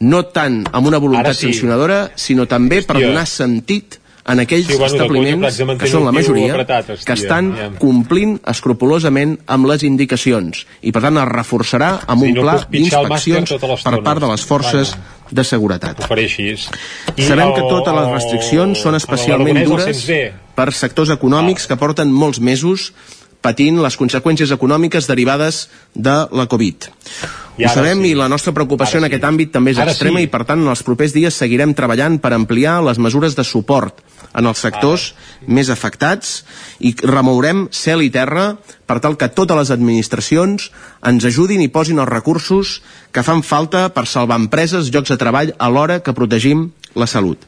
no 0.00 0.22
tant 0.32 0.62
amb 0.72 0.86
una 0.88 0.96
voluntat 0.96 1.36
sí. 1.36 1.50
sancionadora, 1.50 2.12
sinó 2.16 2.46
també 2.48 2.80
per 2.80 2.96
donar 2.96 3.26
sentit 3.28 3.99
en 4.26 4.42
aquells 4.44 4.66
sí, 4.68 4.76
bueno, 4.76 4.90
establiments, 4.94 5.60
que 5.80 5.90
són 5.90 6.04
la 6.08 6.12
majoria, 6.12 6.52
apretat, 6.54 6.90
hòstia, 6.94 7.06
que 7.08 7.16
estan 7.18 7.52
ja. 7.56 7.70
complint 7.80 8.36
escrupulosament 8.52 9.38
amb 9.50 9.70
les 9.70 9.86
indicacions. 9.88 10.66
I 10.82 10.92
per 10.92 11.04
tant 11.06 11.22
es 11.22 11.30
reforçarà 11.30 11.94
amb 12.06 12.26
sí, 12.26 12.32
un 12.32 12.42
pla 12.42 12.58
no 12.60 12.68
d'inspeccions 12.74 13.56
per 13.56 13.96
part 14.04 14.20
de 14.20 14.30
les 14.30 14.44
forces 14.44 14.94
Vaja 14.96 15.18
de 15.30 15.44
seguretat. 15.44 16.02
Sabem 16.02 17.52
que 17.54 17.62
totes 17.68 17.94
les 17.94 18.10
restriccions 18.10 18.82
són 18.82 18.98
especialment 18.98 19.62
dures 19.64 20.04
per 20.56 20.68
sectors 20.74 21.12
econòmics 21.14 21.68
que 21.70 21.78
porten 21.80 22.10
molts 22.12 22.42
mesos 22.42 22.90
patint 23.40 23.80
les 23.80 23.96
conseqüències 23.96 24.52
econòmiques 24.52 25.08
derivades 25.08 25.68
de 25.94 26.16
la 26.32 26.46
Covid. 26.50 26.90
I 27.60 27.66
Ho 27.66 27.72
sabem 27.72 28.04
sí. 28.04 28.12
i 28.12 28.16
la 28.16 28.28
nostra 28.32 28.54
preocupació 28.56 28.98
ara 28.98 29.06
en 29.06 29.10
aquest 29.10 29.24
sí. 29.24 29.28
àmbit 29.28 29.52
també 29.52 29.74
és 29.74 29.80
ara 29.80 29.92
extrema 29.92 30.20
sí. 30.20 30.28
i 30.28 30.30
per 30.32 30.44
tant 30.48 30.62
en 30.62 30.70
els 30.72 30.82
propers 30.86 31.12
dies 31.16 31.36
seguirem 31.36 31.74
treballant 31.76 32.18
per 32.22 32.32
ampliar 32.36 32.78
les 32.86 33.00
mesures 33.02 33.36
de 33.36 33.44
suport 33.44 34.00
en 34.30 34.46
els 34.46 34.60
sectors 34.62 35.10
ara. 35.10 35.54
més 35.58 35.70
afectats 35.72 36.44
i 36.78 36.94
remourem 37.02 37.66
cel 37.74 38.04
i 38.04 38.10
terra 38.14 38.54
per 38.86 39.00
tal 39.02 39.16
que 39.20 39.28
totes 39.34 39.58
les 39.58 39.72
administracions 39.74 40.70
ens 41.06 41.26
ajudin 41.26 41.60
i 41.64 41.68
posin 41.72 41.98
els 41.98 42.08
recursos 42.08 42.78
que 43.12 43.24
fan 43.26 43.42
falta 43.42 43.88
per 43.92 44.06
salvar 44.06 44.38
empreses, 44.38 44.92
llocs 44.92 45.10
de 45.10 45.18
treball 45.20 45.54
alhora 45.58 46.00
que 46.00 46.14
protegim 46.16 46.70
la 46.94 47.08
salut. 47.10 47.42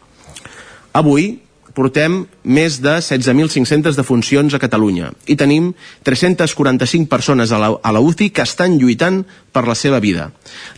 Avui, 0.93 1.42
portem 1.75 2.23
més 2.45 2.79
de 2.85 2.97
16.500 3.01 3.97
defuncions 3.97 4.55
a 4.55 4.61
Catalunya 4.61 5.13
i 5.31 5.37
tenim 5.41 5.73
345 6.05 7.09
persones 7.11 7.53
a 7.53 7.61
la, 7.61 7.71
a 7.81 7.93
la 7.95 8.03
UCI 8.05 8.31
que 8.35 8.45
estan 8.45 8.77
lluitant 8.81 9.23
per 9.53 9.65
la 9.69 9.77
seva 9.77 10.01
vida. 10.01 10.31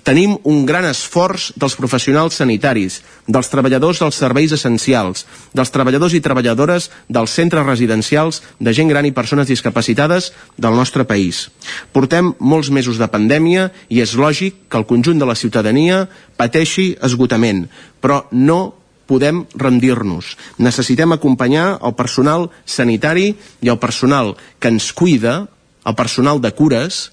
Tenim 0.07 0.37
un 0.51 0.65
gran 0.67 0.87
esforç 0.89 1.53
dels 1.59 1.77
professionals 1.79 2.39
sanitaris, 2.41 3.01
dels 3.27 3.51
treballadors 3.51 4.03
dels 4.03 4.19
serveis 4.19 4.55
essencials, 4.57 5.25
dels 5.55 5.71
treballadors 5.75 6.15
i 6.15 6.23
treballadores 6.23 6.91
dels 7.09 7.35
centres 7.35 7.67
residencials 7.67 8.43
de 8.59 8.75
gent 8.75 8.91
gran 8.91 9.07
i 9.07 9.15
persones 9.15 9.51
discapacitades 9.51 10.33
del 10.59 10.75
nostre 10.75 11.07
país. 11.07 11.49
Portem 11.95 12.35
molts 12.39 12.71
mesos 12.71 12.99
de 12.99 13.11
pandèmia 13.11 13.71
i 13.89 14.03
és 14.03 14.17
lògic 14.19 14.67
que 14.69 14.81
el 14.81 14.89
conjunt 14.91 15.23
de 15.23 15.29
la 15.29 15.39
ciutadania 15.39 16.05
pateixi 16.37 16.93
esgotament, 17.03 17.69
però 18.03 18.25
no 18.33 18.84
podem 19.07 19.45
rendir-nos. 19.59 20.35
Necessitem 20.59 21.15
acompanyar 21.15 21.79
el 21.85 21.95
personal 21.99 22.49
sanitari 22.65 23.35
i 23.61 23.73
el 23.73 23.81
personal 23.83 24.35
que 24.59 24.73
ens 24.73 24.93
cuida, 24.93 25.47
el 25.85 25.97
personal 25.99 26.41
de 26.41 26.53
cures, 26.57 27.11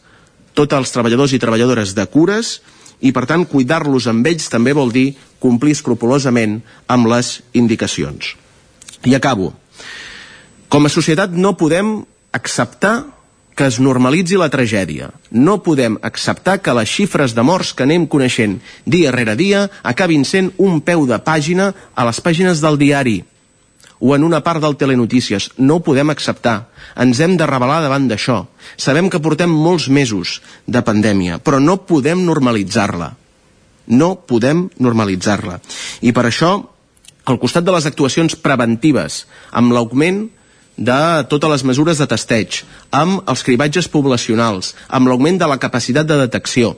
tots 0.53 0.75
els 0.75 0.91
treballadors 0.93 1.33
i 1.33 1.39
treballadores 1.39 1.95
de 1.95 2.05
cures, 2.11 2.59
i 3.01 3.11
per 3.11 3.25
tant 3.25 3.47
cuidar-los 3.49 4.07
amb 4.07 4.27
ells 4.29 4.49
també 4.51 4.75
vol 4.77 4.91
dir 4.93 5.15
complir 5.41 5.73
escrupulosament 5.73 6.59
amb 6.87 7.09
les 7.09 7.39
indicacions. 7.57 8.35
I 9.05 9.15
acabo. 9.17 9.51
Com 10.69 10.85
a 10.85 10.93
societat 10.93 11.33
no 11.33 11.57
podem 11.57 12.03
acceptar 12.31 13.20
que 13.55 13.67
es 13.67 13.79
normalitzi 13.79 14.37
la 14.39 14.49
tragèdia. 14.49 15.11
No 15.31 15.59
podem 15.65 15.97
acceptar 16.01 16.59
que 16.63 16.75
les 16.77 16.89
xifres 16.89 17.35
de 17.35 17.43
morts 17.43 17.73
que 17.75 17.83
anem 17.83 18.07
coneixent 18.07 18.59
dia 18.85 19.11
rere 19.11 19.35
dia 19.35 19.67
acabin 19.83 20.23
sent 20.25 20.53
un 20.57 20.79
peu 20.81 21.05
de 21.09 21.19
pàgina 21.19 21.73
a 21.95 22.07
les 22.07 22.21
pàgines 22.23 22.63
del 22.63 22.79
diari 22.81 23.21
o 24.01 24.15
en 24.15 24.23
una 24.25 24.41
part 24.43 24.59
del 24.59 24.75
Telenotícies. 24.75 25.51
No 25.61 25.77
ho 25.77 25.83
podem 25.85 26.09
acceptar. 26.09 26.73
Ens 26.97 27.21
hem 27.21 27.37
de 27.37 27.45
revelar 27.47 27.79
davant 27.83 28.09
d'això. 28.09 28.41
Sabem 28.75 29.07
que 29.13 29.21
portem 29.21 29.53
molts 29.53 29.87
mesos 29.93 30.39
de 30.65 30.81
pandèmia, 30.81 31.37
però 31.37 31.61
no 31.61 31.77
podem 31.85 32.25
normalitzar-la. 32.25 33.13
No 33.93 34.15
podem 34.25 34.67
normalitzar-la. 34.81 35.59
I 36.01 36.11
per 36.17 36.25
això, 36.25 36.51
al 37.29 37.39
costat 37.39 37.63
de 37.63 37.75
les 37.77 37.85
actuacions 37.85 38.35
preventives, 38.35 39.25
amb 39.53 39.71
l'augment 39.71 40.25
de 40.81 41.01
totes 41.29 41.51
les 41.53 41.65
mesures 41.69 42.01
de 42.01 42.07
testeig, 42.09 42.63
amb 42.89 43.21
els 43.29 43.43
cribatges 43.45 43.89
poblacionals, 43.91 44.73
amb 44.89 45.11
l'augment 45.11 45.37
de 45.41 45.49
la 45.49 45.59
capacitat 45.61 46.09
de 46.09 46.17
detecció, 46.23 46.73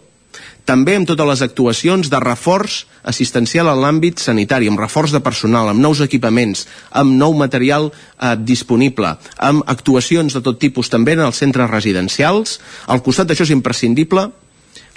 també 0.65 0.95
amb 0.95 1.07
totes 1.07 1.27
les 1.27 1.41
actuacions 1.43 2.09
de 2.09 2.19
reforç 2.23 2.83
assistencial 3.11 3.67
en 3.67 3.81
l'àmbit 3.83 4.21
sanitari, 4.23 4.69
amb 4.71 4.79
reforç 4.79 5.11
de 5.11 5.19
personal, 5.23 5.67
amb 5.69 5.83
nous 5.83 5.99
equipaments, 6.05 6.65
amb 6.91 7.17
nou 7.19 7.35
material 7.35 7.89
eh, 7.91 8.35
disponible, 8.39 9.17
amb 9.37 9.65
actuacions 9.67 10.33
de 10.33 10.43
tot 10.45 10.61
tipus 10.61 10.91
també 10.93 11.17
en 11.17 11.25
els 11.27 11.43
centres 11.43 11.69
residencials. 11.69 12.61
Al 12.87 13.03
costat 13.03 13.27
d'això 13.27 13.43
és 13.43 13.51
imprescindible 13.55 14.29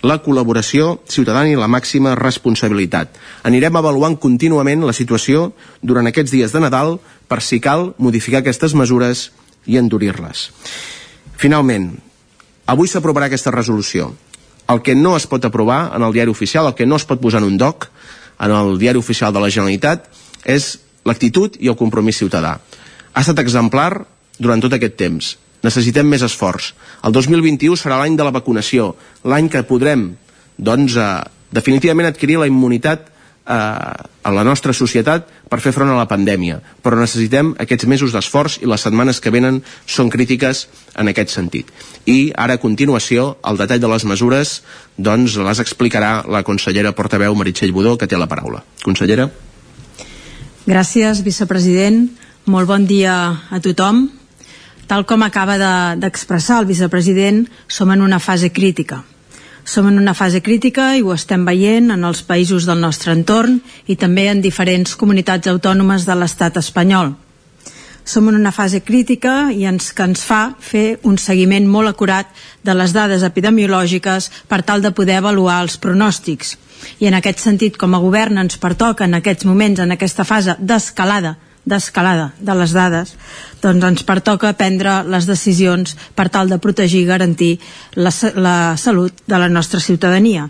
la 0.06 0.20
col·laboració 0.22 1.00
ciutadana 1.08 1.50
i 1.50 1.58
la 1.58 1.70
màxima 1.72 2.14
responsabilitat. 2.14 3.16
Anirem 3.48 3.76
avaluant 3.80 4.16
contínuament 4.20 4.84
la 4.86 4.94
situació 4.94 5.50
durant 5.82 6.06
aquests 6.06 6.34
dies 6.36 6.52
de 6.52 6.62
Nadal 6.62 6.98
per 7.28 7.42
si 7.42 7.60
cal 7.60 7.92
modificar 7.98 8.42
aquestes 8.42 8.74
mesures 8.74 9.30
i 9.66 9.78
endurir-les. 9.80 10.50
Finalment, 11.36 11.90
avui 12.66 12.88
s'aprovarà 12.88 13.30
aquesta 13.30 13.54
resolució. 13.54 14.12
El 14.70 14.82
que 14.82 14.96
no 14.98 15.16
es 15.16 15.26
pot 15.30 15.44
aprovar 15.44 15.92
en 15.94 16.02
el 16.02 16.14
diari 16.14 16.30
oficial, 16.30 16.66
el 16.66 16.74
que 16.74 16.86
no 16.86 16.96
es 16.96 17.06
pot 17.06 17.20
posar 17.22 17.42
en 17.42 17.50
un 17.52 17.58
doc 17.58 17.88
en 18.40 18.52
el 18.52 18.78
diari 18.78 18.98
oficial 18.98 19.32
de 19.32 19.42
la 19.42 19.50
Generalitat 19.50 20.08
és 20.44 20.76
l'actitud 21.06 21.58
i 21.60 21.70
el 21.70 21.78
compromís 21.78 22.18
ciutadà. 22.18 22.58
Ha 23.14 23.22
estat 23.22 23.38
exemplar 23.42 24.06
durant 24.38 24.60
tot 24.60 24.74
aquest 24.74 24.96
temps 24.98 25.36
necessitem 25.66 26.08
més 26.08 26.24
esforç. 26.26 26.72
El 27.04 27.14
2021 27.16 27.78
serà 27.80 27.98
l'any 28.00 28.16
de 28.18 28.26
la 28.26 28.34
vacunació, 28.34 28.94
l'any 29.24 29.50
que 29.52 29.64
podrem, 29.66 30.08
doncs, 30.56 30.96
eh, 30.96 31.22
definitivament 31.52 32.08
adquirir 32.08 32.38
la 32.40 32.50
immunitat 32.50 33.08
a 33.46 34.32
la 34.34 34.42
nostra 34.44 34.74
societat 34.74 35.28
per 35.48 35.60
fer 35.62 35.72
front 35.72 35.92
a 35.92 35.96
la 35.98 36.08
pandèmia. 36.10 36.58
Però 36.82 36.98
necessitem 36.98 37.54
aquests 37.62 37.86
mesos 37.86 38.14
d'esforç 38.14 38.58
i 38.62 38.70
les 38.70 38.82
setmanes 38.82 39.20
que 39.22 39.30
venen 39.30 39.62
són 39.86 40.10
crítiques 40.10 40.66
en 40.98 41.08
aquest 41.12 41.30
sentit. 41.34 41.70
I 42.10 42.32
ara, 42.34 42.58
a 42.58 42.62
continuació, 42.62 43.36
el 43.46 43.60
detall 43.60 43.82
de 43.82 43.92
les 43.92 44.04
mesures 44.04 44.60
doncs 44.98 45.38
les 45.38 45.62
explicarà 45.62 46.24
la 46.26 46.42
consellera 46.42 46.94
portaveu 46.96 47.38
Meritxell 47.38 47.74
Budó, 47.76 47.96
que 47.96 48.10
té 48.10 48.18
la 48.18 48.28
paraula. 48.30 48.64
Consellera. 48.84 49.30
Gràcies, 50.66 51.22
vicepresident. 51.22 52.08
Molt 52.46 52.66
bon 52.66 52.86
dia 52.86 53.16
a 53.50 53.60
tothom. 53.62 54.08
Tal 54.86 55.02
com 55.06 55.22
acaba 55.26 55.58
d'expressar 55.98 56.60
de, 56.60 56.62
el 56.62 56.70
vicepresident, 56.70 57.44
som 57.66 57.90
en 57.90 58.02
una 58.02 58.20
fase 58.22 58.52
crítica. 58.54 59.02
Som 59.66 59.88
en 59.88 59.98
una 59.98 60.14
fase 60.14 60.44
crítica 60.46 60.92
i 60.94 61.00
ho 61.02 61.10
estem 61.10 61.42
veient 61.44 61.90
en 61.90 62.04
els 62.06 62.20
països 62.22 62.68
del 62.68 62.78
nostre 62.78 63.10
entorn 63.16 63.56
i 63.90 63.96
també 63.98 64.28
en 64.30 64.40
diferents 64.40 64.94
comunitats 64.94 65.50
autònomes 65.50 66.06
de 66.06 66.14
l'estat 66.14 66.60
espanyol. 66.60 67.16
Som 68.06 68.28
en 68.30 68.38
una 68.38 68.52
fase 68.54 68.84
crítica 68.86 69.50
i 69.50 69.66
ens, 69.66 69.90
que 69.90 70.06
ens 70.06 70.22
fa 70.22 70.54
fer 70.62 71.00
un 71.02 71.18
seguiment 71.18 71.66
molt 71.66 71.90
acurat 71.90 72.30
de 72.62 72.76
les 72.78 72.94
dades 72.94 73.26
epidemiològiques 73.26 74.30
per 74.46 74.62
tal 74.62 74.86
de 74.86 74.94
poder 74.94 75.18
avaluar 75.18 75.58
els 75.64 75.74
pronòstics. 75.82 76.54
I 77.02 77.10
en 77.10 77.18
aquest 77.18 77.42
sentit, 77.42 77.74
com 77.74 77.98
a 77.98 78.02
govern, 78.04 78.38
ens 78.38 78.62
pertoca 78.62 79.10
en 79.10 79.18
aquests 79.18 79.50
moments, 79.50 79.82
en 79.82 79.90
aquesta 79.90 80.22
fase 80.22 80.54
d'escalada 80.62 81.34
d'escalada 81.66 82.30
de 82.38 82.54
les 82.54 82.72
dades, 82.72 83.16
doncs 83.62 83.84
ens 83.84 84.04
pertoca 84.06 84.54
prendre 84.54 85.00
les 85.10 85.26
decisions 85.26 85.96
per 86.14 86.28
tal 86.30 86.48
de 86.48 86.60
protegir 86.62 87.02
i 87.02 87.10
garantir 87.10 87.56
la, 87.98 88.14
la 88.38 88.56
salut 88.78 89.26
de 89.26 89.40
la 89.42 89.50
nostra 89.50 89.82
ciutadania. 89.82 90.46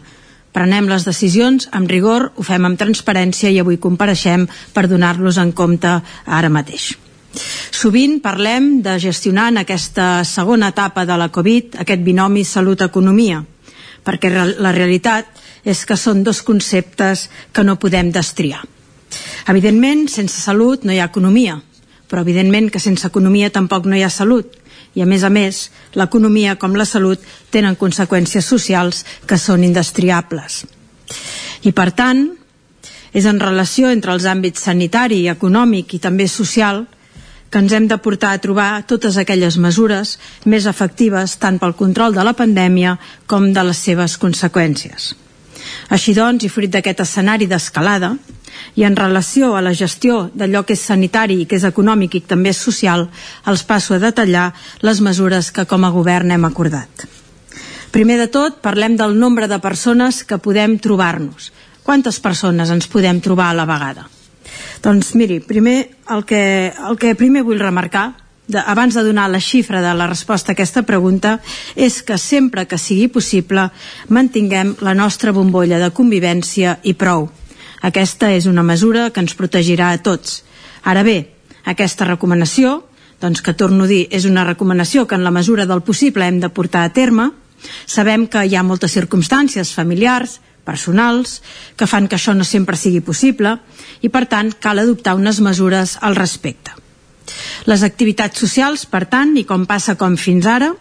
Prenem 0.57 0.89
les 0.89 1.05
decisions 1.05 1.69
amb 1.77 1.91
rigor, 1.91 2.31
ho 2.37 2.45
fem 2.45 2.69
amb 2.69 2.79
transparència 2.81 3.51
i 3.53 3.59
avui 3.61 3.81
compareixem 3.81 4.47
per 4.77 4.87
donar-los 4.89 5.41
en 5.41 5.53
compte 5.57 5.99
ara 6.27 6.53
mateix. 6.53 6.95
Sovint 7.73 8.21
parlem 8.25 8.81
de 8.85 8.97
gestionar 9.01 9.51
en 9.53 9.61
aquesta 9.61 10.25
segona 10.25 10.71
etapa 10.73 11.05
de 11.05 11.17
la 11.21 11.29
Covid 11.33 11.77
aquest 11.85 12.05
binomi 12.05 12.45
salut-economia, 12.45 13.43
perquè 14.05 14.33
la 14.33 14.73
realitat 14.73 15.29
és 15.65 15.85
que 15.85 15.99
són 15.99 16.23
dos 16.25 16.41
conceptes 16.47 17.27
que 17.53 17.65
no 17.67 17.77
podem 17.77 18.13
destriar. 18.15 18.63
Evidentment, 19.49 20.09
sense 20.11 20.41
salut 20.41 20.85
no 20.85 20.93
hi 20.93 21.01
ha 21.01 21.11
economia, 21.11 21.59
però 22.11 22.23
evidentment 22.23 22.71
que 22.71 22.83
sense 22.83 23.07
economia 23.07 23.51
tampoc 23.55 23.87
no 23.87 23.97
hi 23.97 24.03
ha 24.03 24.11
salut. 24.11 24.51
I 24.97 25.05
a 25.05 25.07
més 25.07 25.23
a 25.27 25.31
més, 25.31 25.67
l'economia 25.95 26.57
com 26.57 26.75
la 26.75 26.87
salut 26.89 27.21
tenen 27.53 27.77
conseqüències 27.77 28.47
socials 28.47 29.05
que 29.27 29.39
són 29.39 29.65
indestriables. 29.67 30.65
I 31.69 31.73
per 31.77 31.91
tant, 31.93 32.27
és 33.17 33.27
en 33.29 33.41
relació 33.41 33.91
entre 33.93 34.13
els 34.13 34.27
àmbits 34.29 34.65
sanitari, 34.69 35.27
econòmic 35.29 35.95
i 35.97 36.03
també 36.03 36.27
social 36.29 36.85
que 37.51 37.61
ens 37.63 37.73
hem 37.73 37.87
de 37.89 37.99
portar 38.03 38.33
a 38.35 38.41
trobar 38.43 38.83
totes 38.91 39.17
aquelles 39.17 39.57
mesures 39.63 40.17
més 40.45 40.67
efectives 40.67 41.37
tant 41.41 41.61
pel 41.63 41.77
control 41.79 42.17
de 42.17 42.25
la 42.27 42.35
pandèmia 42.37 42.97
com 43.31 43.53
de 43.55 43.63
les 43.69 43.79
seves 43.89 44.19
conseqüències. 44.21 45.15
Així 45.95 46.15
doncs, 46.15 46.45
i 46.45 46.51
fruit 46.51 46.73
d'aquest 46.73 47.05
escenari 47.07 47.47
d'escalada, 47.47 48.17
i 48.75 48.85
en 48.85 48.97
relació 48.97 49.55
a 49.57 49.63
la 49.65 49.75
gestió 49.75 50.31
d'allò 50.35 50.65
que 50.67 50.77
és 50.77 50.85
sanitari 50.85 51.41
i 51.43 51.47
que 51.47 51.57
és 51.57 51.67
econòmic 51.69 52.15
i 52.15 52.25
també 52.25 52.53
és 52.55 52.63
social, 52.63 53.09
els 53.47 53.65
passo 53.65 53.95
a 53.95 54.03
detallar 54.03 54.53
les 54.83 55.01
mesures 55.01 55.51
que 55.53 55.67
com 55.67 55.85
a 55.85 55.93
govern 55.95 56.33
hem 56.33 56.45
acordat. 56.45 57.07
Primer 57.91 58.19
de 58.21 58.27
tot, 58.29 58.61
parlem 58.61 58.97
del 58.97 59.15
nombre 59.19 59.49
de 59.49 59.59
persones 59.59 60.25
que 60.25 60.39
podem 60.39 60.79
trobar-nos. 60.79 61.53
quantes 61.87 62.19
persones 62.19 62.71
ens 62.75 62.89
podem 62.91 63.21
trobar 63.23 63.51
a 63.51 63.55
la 63.55 63.65
vegada? 63.65 64.09
Doncs 64.83 65.15
miri, 65.15 65.39
primer 65.41 65.77
el 66.11 66.25
que, 66.27 66.73
el 66.75 66.99
que 66.99 67.15
primer 67.15 67.45
vull 67.47 67.63
remarcar 67.63 68.09
de, 68.47 68.59
abans 68.59 68.95
de 68.95 69.05
donar 69.07 69.29
la 69.31 69.41
xifra 69.41 69.83
de 69.83 69.95
la 69.95 70.07
resposta 70.07 70.53
a 70.53 70.55
aquesta 70.55 70.83
pregunta 70.83 71.39
és 71.75 72.03
que 72.03 72.19
sempre 72.19 72.67
que 72.67 72.79
sigui 72.79 73.09
possible 73.09 73.69
mantinguem 74.09 74.77
la 74.83 74.95
nostra 74.95 75.33
bombolla 75.33 75.81
de 75.83 75.91
convivència 75.91 76.79
i 76.83 76.95
prou. 76.95 77.31
Aquesta 77.83 78.33
és 78.33 78.47
una 78.47 78.65
mesura 78.65 79.11
que 79.11 79.21
ens 79.21 79.35
protegirà 79.35 79.91
a 79.93 79.99
tots. 80.03 80.43
Ara 80.85 81.03
bé, 81.03 81.33
aquesta 81.65 82.07
recomanació, 82.07 82.85
doncs 83.21 83.43
que 83.43 83.57
torno 83.57 83.85
a 83.85 83.91
dir, 83.91 84.07
és 84.11 84.25
una 84.25 84.45
recomanació 84.45 85.07
que 85.07 85.17
en 85.17 85.25
la 85.25 85.35
mesura 85.35 85.67
del 85.67 85.83
possible 85.83 86.27
hem 86.27 86.41
de 86.41 86.49
portar 86.49 86.85
a 86.85 86.93
terme. 86.93 87.31
Sabem 87.87 88.27
que 88.31 88.45
hi 88.45 88.57
ha 88.57 88.63
moltes 88.63 88.95
circumstàncies 88.95 89.73
familiars, 89.75 90.41
personals, 90.67 91.41
que 91.77 91.87
fan 91.87 92.09
que 92.09 92.19
això 92.19 92.35
no 92.35 92.45
sempre 92.45 92.77
sigui 92.77 93.01
possible 93.01 93.57
i, 94.03 94.11
per 94.11 94.27
tant, 94.27 94.51
cal 94.61 94.83
adoptar 94.83 95.17
unes 95.17 95.41
mesures 95.41 95.97
al 96.03 96.19
respecte. 96.19 96.75
Les 97.67 97.83
activitats 97.83 98.39
socials, 98.39 98.85
per 98.87 99.07
tant, 99.11 99.33
i 99.39 99.45
com 99.47 99.65
passa 99.67 99.97
com 99.99 100.15
fins 100.21 100.47
ara, 100.47 100.73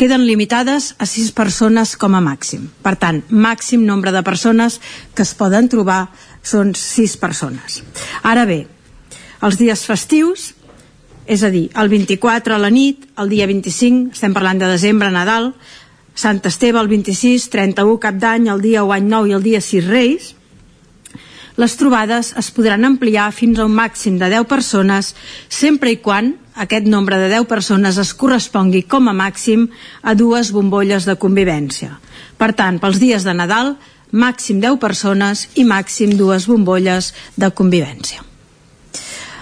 queden 0.00 0.24
limitades 0.24 0.94
a 0.98 1.08
sis 1.08 1.28
persones 1.36 1.92
com 2.00 2.14
a 2.16 2.22
màxim. 2.24 2.70
Per 2.80 2.94
tant, 2.96 3.20
màxim 3.28 3.84
nombre 3.84 4.12
de 4.14 4.22
persones 4.24 4.78
que 5.14 5.26
es 5.26 5.34
poden 5.36 5.68
trobar 5.68 6.06
són 6.42 6.74
sis 6.78 7.16
persones. 7.20 7.82
Ara 8.22 8.46
bé, 8.48 8.64
els 9.44 9.58
dies 9.60 9.84
festius, 9.86 10.50
és 11.30 11.44
a 11.46 11.50
dir, 11.52 11.68
el 11.78 11.88
24 11.92 12.56
a 12.56 12.58
la 12.58 12.72
nit, 12.74 13.06
el 13.20 13.30
dia 13.30 13.46
25, 13.46 14.16
estem 14.16 14.34
parlant 14.34 14.58
de 14.58 14.70
desembre, 14.72 15.12
Nadal, 15.14 15.52
Sant 16.20 16.40
Esteve 16.44 16.80
el 16.80 16.88
26, 16.90 17.46
31 17.52 18.00
cap 18.02 18.16
d'any, 18.20 18.50
el 18.52 18.60
dia 18.60 18.82
1 18.84 18.96
any 18.98 19.06
nou 19.08 19.28
i 19.28 19.32
el 19.36 19.44
dia 19.46 19.60
6 19.64 19.86
Reis, 19.86 20.34
les 21.60 21.76
trobades 21.76 22.32
es 22.40 22.48
podran 22.56 22.86
ampliar 22.88 23.30
fins 23.36 23.58
a 23.58 23.66
un 23.68 23.74
màxim 23.76 24.18
de 24.20 24.30
10 24.32 24.46
persones 24.48 25.14
sempre 25.52 25.90
i 25.92 25.98
quan 26.00 26.34
aquest 26.64 26.86
nombre 26.88 27.18
de 27.20 27.28
10 27.28 27.46
persones 27.50 27.98
es 28.00 28.12
correspongui 28.16 28.82
com 28.88 29.08
a 29.08 29.16
màxim 29.16 29.66
a 30.02 30.14
dues 30.14 30.52
bombolles 30.56 31.04
de 31.08 31.18
convivència. 31.20 31.98
Per 32.40 32.52
tant, 32.56 32.80
pels 32.80 33.00
dies 33.02 33.26
de 33.28 33.34
Nadal, 33.36 33.74
màxim 34.12 34.60
10 34.60 34.78
persones 34.82 35.46
i 35.54 35.64
màxim 35.64 36.16
dues 36.18 36.46
bombolles 36.50 37.12
de 37.36 37.50
convivència. 37.50 38.24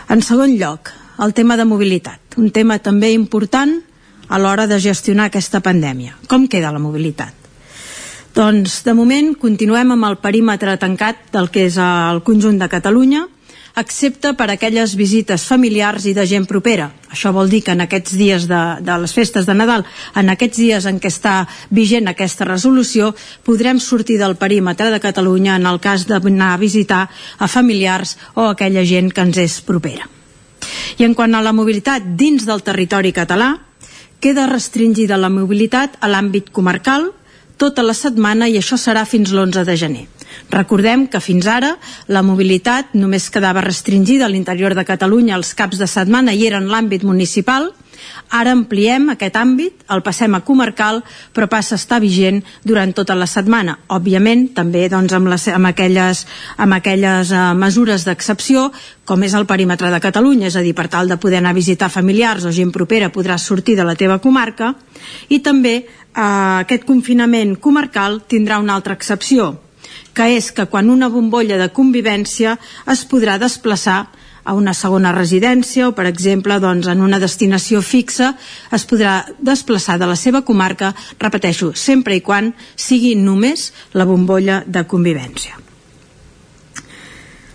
En 0.08 0.22
segon 0.25 0.56
lloc, 0.60 0.92
el 1.18 1.34
tema 1.34 1.56
de 1.56 1.66
mobilitat, 1.68 2.20
un 2.37 2.50
tema 2.50 2.78
també 2.78 3.12
important 3.12 3.80
a 4.28 4.38
l'hora 4.38 4.66
de 4.68 4.78
gestionar 4.80 5.28
aquesta 5.28 5.60
pandèmia. 5.64 6.16
Com 6.28 6.46
queda 6.48 6.72
la 6.72 6.80
mobilitat? 6.80 7.34
Doncs, 8.37 8.82
de 8.87 8.94
moment, 8.94 9.32
continuem 9.40 9.96
amb 9.96 10.06
el 10.06 10.18
perímetre 10.22 10.76
tancat 10.78 11.32
del 11.32 11.48
que 11.50 11.64
és 11.66 11.78
el 11.82 12.22
conjunt 12.22 12.60
de 12.60 12.68
Catalunya, 12.70 13.25
excepte 13.80 14.32
per 14.35 14.49
aquelles 14.50 14.94
visites 14.99 15.44
familiars 15.47 16.06
i 16.11 16.14
de 16.16 16.25
gent 16.26 16.47
propera. 16.50 16.88
Això 17.12 17.32
vol 17.32 17.49
dir 17.49 17.62
que 17.64 17.73
en 17.76 17.85
aquests 17.85 18.16
dies 18.18 18.47
de, 18.50 18.61
de 18.85 18.97
les 19.02 19.14
festes 19.14 19.47
de 19.47 19.54
Nadal, 19.54 19.85
en 20.18 20.32
aquests 20.32 20.58
dies 20.58 20.88
en 20.90 20.99
què 21.00 21.11
està 21.12 21.37
vigent 21.70 22.11
aquesta 22.11 22.49
resolució, 22.49 23.12
podrem 23.47 23.80
sortir 23.80 24.18
del 24.18 24.37
perímetre 24.37 24.90
de 24.92 25.00
Catalunya 25.00 25.56
en 25.56 25.66
el 25.70 25.80
cas 25.80 26.06
d'anar 26.11 26.52
a 26.54 26.61
visitar 26.61 27.06
a 27.38 27.49
familiars 27.49 28.16
o 28.35 28.49
a 28.49 28.52
aquella 28.52 28.85
gent 28.85 29.12
que 29.14 29.25
ens 29.25 29.38
és 29.38 29.61
propera. 29.62 30.08
I 30.99 31.06
en 31.06 31.14
quant 31.14 31.35
a 31.35 31.42
la 31.44 31.54
mobilitat 31.54 32.14
dins 32.18 32.44
del 32.44 32.64
territori 32.66 33.14
català, 33.14 33.54
queda 34.20 34.49
restringida 34.50 35.16
la 35.16 35.30
mobilitat 35.30 35.97
a 36.02 36.11
l'àmbit 36.11 36.50
comarcal, 36.50 37.12
tota 37.58 37.82
la 37.82 37.94
setmana 37.94 38.49
i 38.50 38.58
això 38.58 38.78
serà 38.78 39.04
fins 39.06 39.32
l'11 39.35 39.64
de 39.66 39.76
gener. 39.76 40.06
Recordem 40.50 41.06
que 41.11 41.20
fins 41.20 41.47
ara 41.47 41.75
la 42.08 42.23
mobilitat 42.23 42.94
només 42.94 43.30
quedava 43.30 43.64
restringida 43.64 44.26
a 44.26 44.32
l'interior 44.32 44.75
de 44.75 44.87
Catalunya 44.88 45.37
els 45.37 45.54
caps 45.54 45.78
de 45.78 45.87
setmana 45.90 46.35
i 46.35 46.47
era 46.47 46.61
en 46.62 46.70
l'àmbit 46.73 47.04
municipal. 47.04 47.73
Ara 48.30 48.52
ampliem 48.52 49.08
aquest 49.12 49.37
àmbit, 49.40 49.85
el 49.92 50.02
passem 50.06 50.35
a 50.37 50.42
comarcal, 50.44 51.00
però 51.35 51.49
passa 51.50 51.75
a 51.75 51.80
estar 51.80 51.99
vigent 52.00 52.42
durant 52.64 52.92
tota 52.94 53.16
la 53.18 53.26
setmana. 53.26 53.78
Òbviament, 53.94 54.49
també 54.56 54.87
doncs, 54.92 55.14
amb, 55.16 55.30
les, 55.32 55.49
amb 55.52 55.70
aquelles, 55.70 56.25
amb 56.56 56.76
aquelles 56.76 57.32
uh, 57.32 57.42
mesures 57.58 58.04
d'excepció, 58.06 58.68
com 59.08 59.25
és 59.25 59.35
el 59.35 59.49
perímetre 59.49 59.90
de 59.90 60.00
Catalunya, 60.04 60.49
és 60.52 60.56
a 60.56 60.64
dir, 60.64 60.75
per 60.76 60.88
tal 60.92 61.08
de 61.08 61.16
poder 61.20 61.40
anar 61.40 61.54
a 61.56 61.58
visitar 61.58 61.88
familiars 61.92 62.44
o 62.44 62.52
gent 62.52 62.73
propera 62.75 63.12
podràs 63.12 63.49
sortir 63.49 63.76
de 63.78 63.87
la 63.88 63.97
teva 63.97 64.20
comarca, 64.20 64.75
i 65.32 65.40
també 65.40 65.75
eh, 65.78 66.20
aquest 66.20 66.85
confinament 66.85 67.56
comarcal 67.56 68.20
tindrà 68.28 68.58
una 68.61 68.76
altra 68.76 68.97
excepció, 68.99 69.54
que 70.18 70.26
és 70.34 70.50
que 70.50 70.66
quan 70.66 70.90
una 70.90 71.06
bombolla 71.14 71.60
de 71.60 71.68
convivència 71.70 72.56
es 72.90 73.04
podrà 73.06 73.37
desplaçar 73.38 74.08
a 74.42 74.54
una 74.59 74.72
segona 74.74 75.12
residència 75.14 75.87
o, 75.87 75.92
per 75.94 76.09
exemple, 76.09 76.57
doncs, 76.59 76.88
en 76.90 77.04
una 77.04 77.20
destinació 77.22 77.83
fixa 77.87 78.33
es 78.74 78.87
podrà 78.88 79.20
desplaçar 79.38 79.98
de 80.00 80.09
la 80.11 80.16
seva 80.18 80.42
comarca, 80.42 80.90
repeteixo, 81.22 81.70
sempre 81.76 82.18
i 82.18 82.24
quan 82.24 82.50
sigui 82.74 83.14
només 83.14 83.68
la 83.94 84.09
bombolla 84.11 84.64
de 84.66 84.83
convivència. 84.90 85.54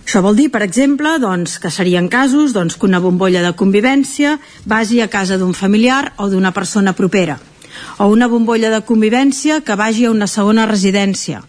Això 0.04 0.22
vol 0.24 0.36
dir, 0.38 0.50
per 0.54 0.62
exemple, 0.64 1.18
doncs, 1.20 1.58
que 1.60 1.72
serien 1.74 2.08
casos 2.08 2.56
doncs, 2.56 2.78
que 2.78 2.88
una 2.88 3.02
bombolla 3.02 3.42
de 3.44 3.56
convivència 3.58 4.38
vagi 4.64 5.02
a 5.02 5.10
casa 5.12 5.36
d'un 5.36 5.52
familiar 5.52 6.14
o 6.16 6.30
d'una 6.32 6.56
persona 6.56 6.96
propera 6.96 7.40
o 7.98 8.06
una 8.06 8.28
bombolla 8.30 8.70
de 8.70 8.84
convivència 8.86 9.64
que 9.66 9.74
vagi 9.76 10.06
a 10.06 10.14
una 10.14 10.30
segona 10.30 10.64
residència 10.70 11.42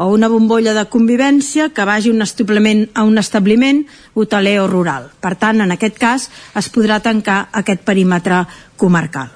o 0.00 0.08
una 0.08 0.30
bombolla 0.32 0.72
de 0.72 0.86
convivència 0.88 1.68
que 1.76 1.84
vagi 1.84 2.08
un 2.08 2.24
establiment, 2.24 2.86
a 2.96 3.04
un 3.04 3.20
establiment 3.20 3.82
hoteler 4.16 4.56
o 4.62 4.66
rural. 4.66 5.10
Per 5.20 5.34
tant, 5.36 5.60
en 5.60 5.74
aquest 5.76 6.00
cas, 6.00 6.30
es 6.56 6.70
podrà 6.72 7.02
tancar 7.04 7.50
aquest 7.52 7.84
perímetre 7.84 8.46
comarcal. 8.80 9.28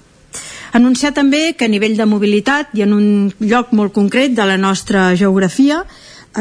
Anunciar 0.73 1.13
també 1.13 1.53
que 1.53 1.69
a 1.69 1.71
nivell 1.71 1.99
de 2.01 2.09
mobilitat 2.09 2.73
i 2.73 2.83
en 2.83 2.97
un 2.97 3.07
lloc 3.45 3.77
molt 3.77 3.93
concret 3.93 4.33
de 4.33 4.49
la 4.49 4.57
nostra 4.57 5.11
geografia, 5.15 5.85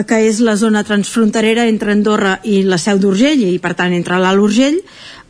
que 0.08 0.24
és 0.26 0.40
la 0.40 0.56
zona 0.56 0.88
transfronterera 0.88 1.68
entre 1.68 1.92
Andorra 1.92 2.40
i 2.48 2.64
la 2.64 2.80
Seu 2.80 3.04
d'Urgell 3.04 3.44
i 3.44 3.60
per 3.60 3.76
tant 3.76 3.92
entre 3.94 4.18
l'Alt 4.24 4.42
Urgell 4.42 4.80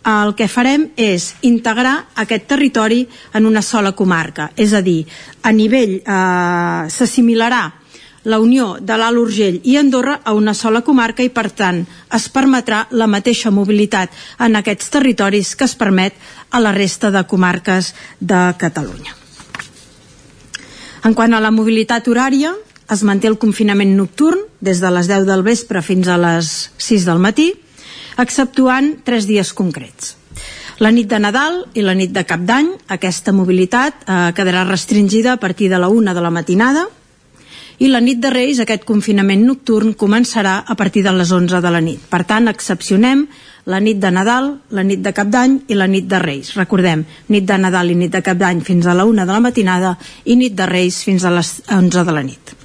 el 0.07 0.33
que 0.37 0.47
farem 0.51 0.89
és 0.99 1.33
integrar 1.47 1.97
aquest 2.19 2.45
territori 2.47 3.07
en 3.33 3.47
una 3.49 3.61
sola 3.63 3.93
comarca, 3.95 4.51
és 4.55 4.73
a 4.75 4.81
dir, 4.83 5.05
a 5.43 5.51
nivell 5.55 6.01
eh, 6.03 6.91
s'assimilarà 6.91 7.63
la 8.23 8.39
unió 8.39 8.77
de 8.79 8.97
l'Alt 8.97 9.19
Urgell 9.19 9.59
i 9.63 9.77
Andorra 9.77 10.19
a 10.23 10.33
una 10.33 10.53
sola 10.53 10.81
comarca 10.81 11.23
i 11.23 11.31
per 11.33 11.49
tant 11.51 11.83
es 12.15 12.27
permetrà 12.31 12.85
la 12.91 13.07
mateixa 13.07 13.51
mobilitat 13.51 14.11
en 14.39 14.55
aquests 14.55 14.93
territoris 14.93 15.55
que 15.55 15.67
es 15.67 15.75
permet 15.75 16.15
a 16.51 16.61
la 16.63 16.71
resta 16.71 17.11
de 17.11 17.23
comarques 17.27 17.93
de 18.19 18.43
Catalunya. 18.57 19.15
En 21.03 21.13
quant 21.13 21.33
a 21.33 21.41
la 21.43 21.51
mobilitat 21.51 22.07
horària, 22.07 22.53
es 22.93 23.03
manté 23.03 23.27
el 23.27 23.39
confinament 23.39 23.95
nocturn 23.97 24.39
des 24.63 24.79
de 24.79 24.91
les 24.91 25.09
10 25.09 25.27
del 25.27 25.43
vespre 25.43 25.81
fins 25.81 26.07
a 26.07 26.17
les 26.19 26.71
6 26.77 27.07
del 27.09 27.19
matí 27.19 27.51
exceptuant 28.19 28.99
tres 29.03 29.27
dies 29.27 29.53
concrets. 29.53 30.15
La 30.81 30.91
nit 30.91 31.07
de 31.09 31.19
Nadal 31.21 31.63
i 31.77 31.83
la 31.85 31.93
nit 31.97 32.11
de 32.13 32.23
Cap 32.27 32.41
d'Any, 32.45 32.71
aquesta 32.95 33.33
mobilitat 33.35 34.03
eh, 34.05 34.17
quedarà 34.35 34.63
restringida 34.67 35.33
a 35.33 35.41
partir 35.41 35.69
de 35.69 35.79
la 35.79 35.89
una 35.89 36.13
de 36.13 36.21
la 36.21 36.33
matinada 36.33 36.87
i 37.83 37.89
la 37.91 37.99
nit 37.99 38.21
de 38.23 38.29
Reis, 38.31 38.61
aquest 38.63 38.85
confinament 38.87 39.41
nocturn, 39.43 39.91
començarà 39.99 40.53
a 40.63 40.75
partir 40.79 41.01
de 41.03 41.11
les 41.11 41.33
11 41.35 41.59
de 41.59 41.71
la 41.73 41.81
nit. 41.83 41.99
Per 42.07 42.21
tant, 42.23 42.47
excepcionem 42.47 43.25
la 43.67 43.81
nit 43.83 43.99
de 43.99 44.11
Nadal, 44.11 44.47
la 44.71 44.85
nit 44.87 45.01
de 45.03 45.11
Cap 45.11 45.27
d'Any 45.27 45.57
i 45.67 45.75
la 45.75 45.89
nit 45.91 46.07
de 46.07 46.21
Reis. 46.23 46.53
Recordem, 46.55 47.03
nit 47.35 47.43
de 47.43 47.57
Nadal 47.59 47.91
i 47.91 47.97
nit 47.99 48.13
de 48.15 48.23
Cap 48.23 48.39
d'Any 48.39 48.63
fins 48.63 48.87
a 48.87 48.95
la 48.95 49.03
una 49.03 49.27
de 49.27 49.35
la 49.35 49.43
matinada 49.43 49.97
i 50.23 50.39
nit 50.39 50.55
de 50.55 50.69
Reis 50.71 51.01
fins 51.03 51.27
a 51.27 51.35
les 51.35 51.51
11 51.67 52.07
de 52.07 52.15
la 52.15 52.23
nit. 52.23 52.55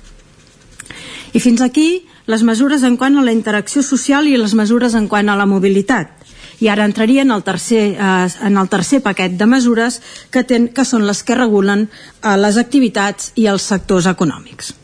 I 1.35 1.43
fins 1.43 1.67
aquí 1.67 2.05
les 2.31 2.47
mesures 2.47 2.87
en 2.87 2.95
quant 2.97 3.19
a 3.19 3.27
la 3.27 3.35
interacció 3.35 3.83
social 3.83 4.31
i 4.31 4.39
les 4.39 4.55
mesures 4.55 4.95
en 4.95 5.11
quant 5.11 5.27
a 5.27 5.37
la 5.37 5.51
mobilitat. 5.51 6.15
I 6.63 6.71
ara 6.71 6.87
entraria 6.87 7.27
en 7.27 7.35
el 7.35 7.43
tercer, 7.43 7.89
eh, 7.99 8.29
en 8.47 8.57
el 8.57 8.69
tercer 8.71 9.03
paquet 9.03 9.35
de 9.35 9.51
mesures 9.51 9.99
que, 10.31 10.45
ten, 10.45 10.71
que 10.71 10.87
són 10.87 11.11
les 11.11 11.27
que 11.27 11.35
regulen 11.35 11.89
eh, 11.89 12.37
les 12.39 12.57
activitats 12.57 13.33
i 13.35 13.51
els 13.51 13.67
sectors 13.67 14.07
econòmics. 14.07 14.79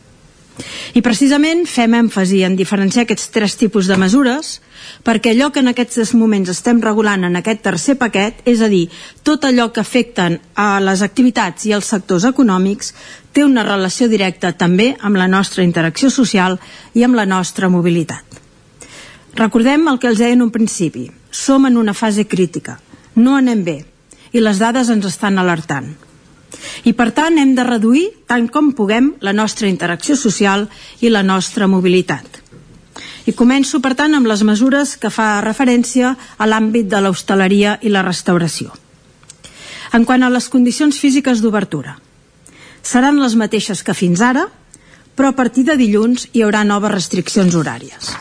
I 0.95 1.03
precisament 1.03 1.65
fem 1.67 1.97
èmfasi 1.99 2.45
en 2.47 2.55
diferenciar 2.55 3.05
aquests 3.05 3.33
tres 3.35 3.57
tipus 3.59 3.89
de 3.91 3.97
mesures 3.99 4.61
perquè 5.03 5.33
allò 5.33 5.51
que 5.51 5.63
en 5.65 5.73
aquests 5.73 6.15
moments 6.15 6.53
estem 6.53 6.81
regulant 6.85 7.27
en 7.27 7.37
aquest 7.41 7.65
tercer 7.65 7.97
paquet, 7.99 8.39
és 8.47 8.63
a 8.63 8.69
dir, 8.71 8.87
tot 9.27 9.45
allò 9.45 9.71
que 9.73 9.83
afecten 9.83 10.39
a 10.55 10.79
les 10.85 11.03
activitats 11.03 11.67
i 11.67 11.75
els 11.75 11.91
sectors 11.91 12.29
econòmics, 12.29 12.95
té 13.35 13.43
una 13.43 13.67
relació 13.67 14.07
directa 14.09 14.53
també 14.53 14.95
amb 15.01 15.19
la 15.19 15.27
nostra 15.27 15.67
interacció 15.67 16.11
social 16.11 16.61
i 16.95 17.03
amb 17.03 17.19
la 17.19 17.27
nostra 17.27 17.69
mobilitat. 17.69 18.23
Recordem 19.35 19.89
el 19.91 19.99
que 19.99 20.13
els 20.13 20.21
deia 20.23 20.37
en 20.37 20.45
un 20.47 20.55
principi. 20.55 21.09
Som 21.35 21.67
en 21.67 21.77
una 21.77 21.95
fase 21.95 22.29
crítica. 22.31 22.79
No 23.17 23.35
anem 23.35 23.65
bé. 23.67 23.81
I 24.31 24.43
les 24.43 24.61
dades 24.63 24.91
ens 24.91 25.07
estan 25.11 25.41
alertant. 25.43 25.91
I 26.85 26.93
per 26.93 27.11
tant 27.17 27.39
hem 27.39 27.55
de 27.57 27.65
reduir 27.67 28.07
tant 28.31 28.49
com 28.53 28.73
puguem 28.77 29.15
la 29.21 29.33
nostra 29.33 29.69
interacció 29.69 30.17
social 30.17 30.69
i 31.01 31.11
la 31.11 31.23
nostra 31.23 31.69
mobilitat. 31.71 32.41
I 33.27 33.33
començo, 33.33 33.81
per 33.81 33.95
tant, 33.97 34.15
amb 34.15 34.29
les 34.29 34.43
mesures 34.45 34.97
que 35.01 35.11
fa 35.11 35.41
referència 35.45 36.15
a 36.37 36.49
l'àmbit 36.49 36.91
de 36.91 37.01
l'hostaleria 37.01 37.79
i 37.83 37.93
la 37.93 38.05
restauració. 38.05 38.75
En 39.95 40.05
quant 40.05 40.23
a 40.27 40.33
les 40.33 40.51
condicions 40.53 40.99
físiques 40.99 41.41
d'obertura, 41.41 41.97
seran 42.83 43.21
les 43.23 43.37
mateixes 43.41 43.83
que 43.83 43.97
fins 43.97 44.21
ara, 44.21 44.49
però 45.15 45.31
a 45.31 45.39
partir 45.39 45.65
de 45.65 45.79
dilluns 45.81 46.29
hi 46.33 46.43
haurà 46.45 46.65
noves 46.67 46.93
restriccions 46.93 47.55
horàries. 47.57 48.13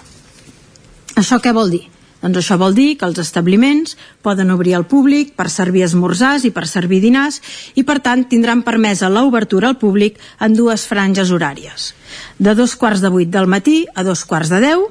Això 1.19 1.41
què 1.41 1.51
vol 1.53 1.73
dir? 1.73 1.83
Doncs 2.23 2.39
això 2.39 2.55
vol 2.55 2.71
dir 2.71 2.93
que 2.95 3.03
els 3.03 3.19
establiments 3.19 3.97
poden 4.23 4.53
obrir 4.53 4.77
al 4.77 4.85
públic 4.87 5.33
per 5.35 5.49
servir 5.51 5.83
esmorzars 5.83 6.45
i 6.47 6.53
per 6.55 6.63
servir 6.71 7.01
dinars 7.03 7.41
i, 7.75 7.83
per 7.83 7.99
tant, 8.05 8.23
tindran 8.31 8.61
permesa 8.63 9.11
l'obertura 9.11 9.73
al 9.73 9.79
públic 9.81 10.21
en 10.39 10.55
dues 10.55 10.87
franges 10.87 11.33
horàries. 11.35 11.91
De 12.39 12.55
dos 12.55 12.77
quarts 12.79 13.03
de 13.03 13.11
vuit 13.11 13.27
del 13.27 13.51
matí 13.51 13.83
a 13.93 14.07
dos 14.07 14.23
quarts 14.23 14.53
de 14.55 14.61
deu 14.63 14.87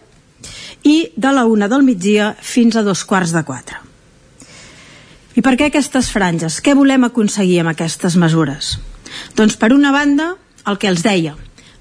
i 0.85 1.09
de 1.17 1.33
la 1.33 1.47
una 1.49 1.71
del 1.73 1.87
migdia 1.87 2.35
fins 2.37 2.77
a 2.77 2.85
dos 2.85 3.07
quarts 3.09 3.33
de 3.33 3.45
quatre. 3.49 3.81
I 5.33 5.41
per 5.41 5.57
què 5.57 5.71
aquestes 5.71 6.11
franges? 6.13 6.61
Què 6.61 6.77
volem 6.77 7.09
aconseguir 7.09 7.63
amb 7.63 7.73
aquestes 7.73 8.19
mesures? 8.21 8.77
Doncs 9.39 9.57
per 9.57 9.73
una 9.73 9.93
banda, 9.95 10.35
el 10.69 10.77
que 10.77 10.91
els 10.93 11.01
deia, 11.01 11.33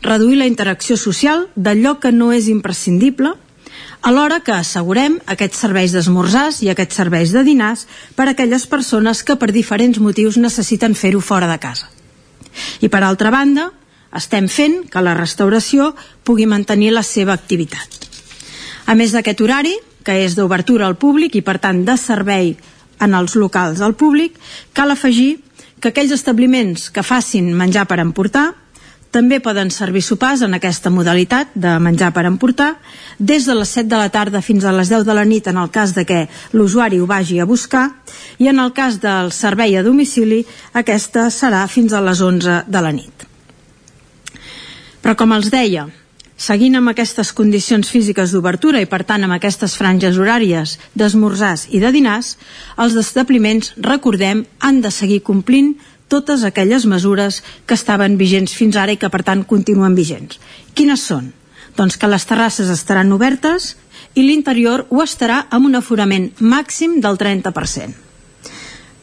reduir 0.02 0.40
la 0.40 0.48
interacció 0.48 0.96
social 0.96 1.50
d'allò 1.56 1.98
que 2.00 2.16
no 2.16 2.32
és 2.32 2.48
imprescindible 2.48 3.36
alhora 4.02 4.40
que 4.42 4.54
assegurem 4.54 5.20
aquests 5.30 5.62
serveis 5.62 5.94
d'esmorzars 5.94 6.62
i 6.66 6.72
aquests 6.72 6.98
serveis 6.98 7.34
de 7.36 7.44
dinars 7.46 7.86
per 8.18 8.28
a 8.28 8.34
aquelles 8.34 8.66
persones 8.68 9.22
que 9.24 9.38
per 9.38 9.52
diferents 9.54 10.00
motius 10.02 10.40
necessiten 10.42 10.96
fer-ho 10.98 11.22
fora 11.22 11.50
de 11.52 11.60
casa. 11.62 11.90
I 12.82 12.90
per 12.90 13.04
altra 13.06 13.32
banda, 13.32 13.70
estem 14.18 14.50
fent 14.52 14.82
que 14.92 15.04
la 15.04 15.16
restauració 15.16 15.94
pugui 16.28 16.50
mantenir 16.50 16.92
la 16.92 17.04
seva 17.06 17.34
activitat. 17.38 18.10
A 18.90 18.96
més 18.98 19.14
d'aquest 19.14 19.40
horari, 19.42 19.78
que 20.04 20.18
és 20.26 20.36
d'obertura 20.36 20.88
al 20.90 20.98
públic 20.98 21.38
i 21.38 21.46
per 21.46 21.60
tant 21.62 21.86
de 21.86 21.96
servei 21.98 22.56
en 23.02 23.14
els 23.18 23.38
locals 23.38 23.82
al 23.82 23.94
públic, 23.96 24.34
cal 24.74 24.92
afegir 24.92 25.40
que 25.82 25.90
aquells 25.90 26.14
establiments 26.14 26.90
que 26.94 27.06
facin 27.06 27.54
menjar 27.58 27.88
per 27.90 28.02
emportar 28.02 28.52
també 29.12 29.42
poden 29.44 29.70
servir 29.72 30.02
sopars 30.02 30.42
en 30.46 30.56
aquesta 30.56 30.90
modalitat 30.90 31.52
de 31.54 31.76
menjar 31.84 32.14
per 32.16 32.26
emportar 32.30 32.72
des 33.20 33.46
de 33.46 33.56
les 33.60 33.70
7 33.76 33.90
de 33.92 34.00
la 34.00 34.10
tarda 34.10 34.42
fins 34.42 34.66
a 34.66 34.72
les 34.72 34.90
10 34.90 35.06
de 35.06 35.16
la 35.16 35.26
nit 35.28 35.48
en 35.52 35.60
el 35.60 35.70
cas 35.70 35.94
de 35.96 36.06
que 36.08 36.28
l'usuari 36.54 37.00
ho 37.00 37.08
vagi 37.08 37.40
a 37.40 37.46
buscar 37.46 37.90
i 38.40 38.48
en 38.48 38.60
el 38.60 38.72
cas 38.74 39.02
del 39.04 39.32
servei 39.36 39.76
a 39.78 39.84
domicili 39.84 40.46
aquesta 40.74 41.28
serà 41.30 41.68
fins 41.68 41.94
a 41.94 42.02
les 42.02 42.22
11 42.22 42.64
de 42.68 42.82
la 42.82 42.92
nit. 42.96 43.28
Però 45.02 45.16
com 45.18 45.34
els 45.34 45.50
deia, 45.52 45.88
seguint 46.42 46.78
amb 46.78 46.90
aquestes 46.90 47.32
condicions 47.38 47.90
físiques 47.90 48.32
d'obertura 48.34 48.82
i 48.82 48.88
per 48.90 49.04
tant 49.06 49.26
amb 49.26 49.36
aquestes 49.36 49.76
franges 49.78 50.18
horàries 50.18 50.78
d'esmorzars 50.98 51.68
i 51.70 51.82
de 51.84 51.92
dinars, 51.94 52.36
els 52.82 52.96
establiments, 52.98 53.74
recordem, 53.78 54.46
han 54.60 54.82
de 54.82 54.92
seguir 54.94 55.22
complint 55.26 55.76
totes 56.12 56.44
aquelles 56.44 56.86
mesures 56.86 57.40
que 57.66 57.78
estaven 57.80 58.18
vigents 58.20 58.54
fins 58.58 58.76
ara 58.76 58.92
i 58.92 59.00
que 59.00 59.10
per 59.10 59.24
tant 59.28 59.46
continuen 59.48 59.96
vigents. 59.96 60.42
Quines 60.76 61.08
són? 61.08 61.32
Doncs 61.78 61.96
que 61.98 62.12
les 62.12 62.28
terrasses 62.28 62.70
estaran 62.70 63.14
obertes 63.16 63.76
i 64.14 64.26
l'interior 64.28 64.86
ho 64.90 65.02
estarà 65.04 65.46
amb 65.50 65.72
un 65.72 65.80
aforament 65.80 66.32
màxim 66.44 67.00
del 67.04 67.20
30%. 67.20 68.10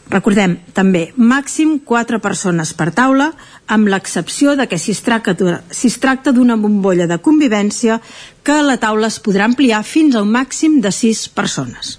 Recordem, 0.09 0.55
també, 0.73 1.11
màxim 1.21 1.75
4 1.85 2.19
persones 2.25 2.73
per 2.77 2.89
taula, 2.97 3.27
amb 3.69 3.91
l'excepció 3.93 4.55
de 4.57 4.65
que 4.69 4.79
si 4.81 4.95
es 4.97 5.03
tracta, 5.05 5.35
si 5.69 5.91
es 5.93 5.99
tracta 6.01 6.33
d'una 6.33 6.57
bombolla 6.57 7.07
de 7.07 7.19
convivència, 7.21 7.99
que 8.43 8.57
la 8.65 8.79
taula 8.81 9.11
es 9.13 9.19
podrà 9.21 9.45
ampliar 9.45 9.83
fins 9.85 10.17
a 10.17 10.23
un 10.25 10.33
màxim 10.33 10.81
de 10.81 10.93
6 10.93 11.27
persones. 11.37 11.99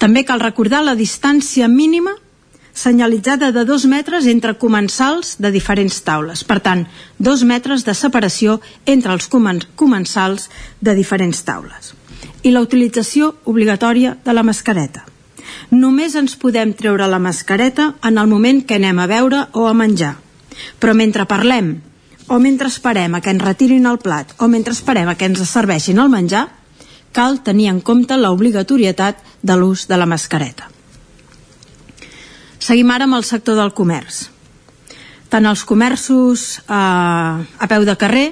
També 0.00 0.24
cal 0.24 0.40
recordar 0.40 0.80
la 0.84 0.96
distància 0.96 1.68
mínima 1.68 2.16
senyalitzada 2.74 3.52
de 3.52 3.64
dos 3.64 3.84
metres 3.84 4.26
entre 4.26 4.54
comensals 4.58 5.36
de 5.38 5.50
diferents 5.52 6.02
taules. 6.02 6.44
Per 6.44 6.58
tant, 6.60 6.86
dos 7.18 7.44
metres 7.44 7.84
de 7.84 7.94
separació 7.94 8.60
entre 8.86 9.12
els 9.12 9.28
comensals 9.28 10.48
de 10.80 10.94
diferents 10.96 11.44
taules. 11.44 11.94
I 12.42 12.50
la 12.50 12.62
utilització 12.64 13.34
obligatòria 13.44 14.16
de 14.24 14.32
la 14.32 14.42
mascareta. 14.42 15.04
Només 15.70 16.16
ens 16.16 16.34
podem 16.36 16.72
treure 16.76 17.06
la 17.08 17.20
mascareta 17.22 17.92
en 18.02 18.18
el 18.18 18.28
moment 18.28 18.62
que 18.66 18.80
anem 18.80 18.98
a 18.98 19.06
beure 19.06 19.46
o 19.52 19.68
a 19.68 19.74
menjar. 19.76 20.16
Però 20.80 20.94
mentre 20.94 21.28
parlem, 21.28 21.76
o 22.28 22.38
mentre 22.38 22.68
esperem 22.68 23.14
a 23.14 23.20
que 23.20 23.32
ens 23.32 23.44
retirin 23.44 23.86
el 23.86 23.98
plat, 23.98 24.34
o 24.38 24.48
mentre 24.48 24.72
esperem 24.72 25.08
a 25.08 25.16
que 25.16 25.28
ens 25.28 25.42
serveixin 25.48 26.00
el 26.00 26.12
menjar, 26.12 26.48
cal 27.12 27.42
tenir 27.44 27.68
en 27.68 27.80
compte 27.80 28.16
l'obligatorietat 28.16 29.20
de 29.42 29.56
l'ús 29.56 29.86
de 29.88 29.98
la 30.00 30.08
mascareta. 30.08 30.68
Seguim 32.62 32.92
ara 32.94 33.08
amb 33.08 33.16
el 33.18 33.24
sector 33.26 33.56
del 33.58 33.72
comerç. 33.74 34.28
Tant 35.32 35.48
els 35.50 35.64
comerços 35.66 36.60
eh, 36.62 36.70
a 36.70 37.66
peu 37.66 37.86
de 37.88 37.96
carrer 37.98 38.28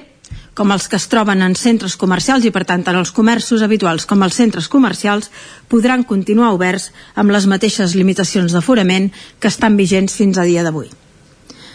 com 0.55 0.71
els 0.71 0.85
que 0.87 0.95
es 0.99 1.07
troben 1.11 1.41
en 1.43 1.55
centres 1.59 1.97
comercials 1.99 2.45
i 2.47 2.51
per 2.55 2.63
tant 2.69 2.83
tant 2.85 2.95
els 2.99 3.11
comerços 3.15 3.63
habituals 3.65 4.05
com 4.07 4.23
els 4.23 4.37
centres 4.39 4.69
comercials 4.71 5.27
podran 5.71 6.05
continuar 6.07 6.51
oberts 6.55 6.91
amb 7.15 7.33
les 7.35 7.47
mateixes 7.47 7.95
limitacions 7.97 8.55
d'aforament 8.55 9.09
que 9.39 9.51
estan 9.51 9.75
vigents 9.79 10.15
fins 10.15 10.39
a 10.39 10.47
dia 10.47 10.63
d'avui. 10.63 10.87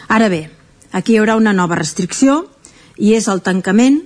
Ara 0.07 0.29
bé, 0.33 0.47
aquí 0.97 1.13
hi 1.13 1.21
haurà 1.21 1.37
una 1.37 1.53
nova 1.53 1.77
restricció 1.77 2.45
i 2.97 3.13
és 3.13 3.27
el 3.27 3.43
tancament 3.45 4.01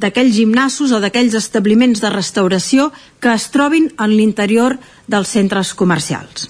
d'aquells 0.00 0.38
gimnasos 0.38 0.96
o 0.96 1.02
d'aquells 1.02 1.36
establiments 1.36 2.00
de 2.00 2.14
restauració 2.14 2.88
que 3.20 3.36
es 3.36 3.50
trobin 3.52 3.92
en 3.98 4.16
l'interior 4.16 4.78
dels 5.06 5.36
centres 5.36 5.76
comercials. 5.76 6.48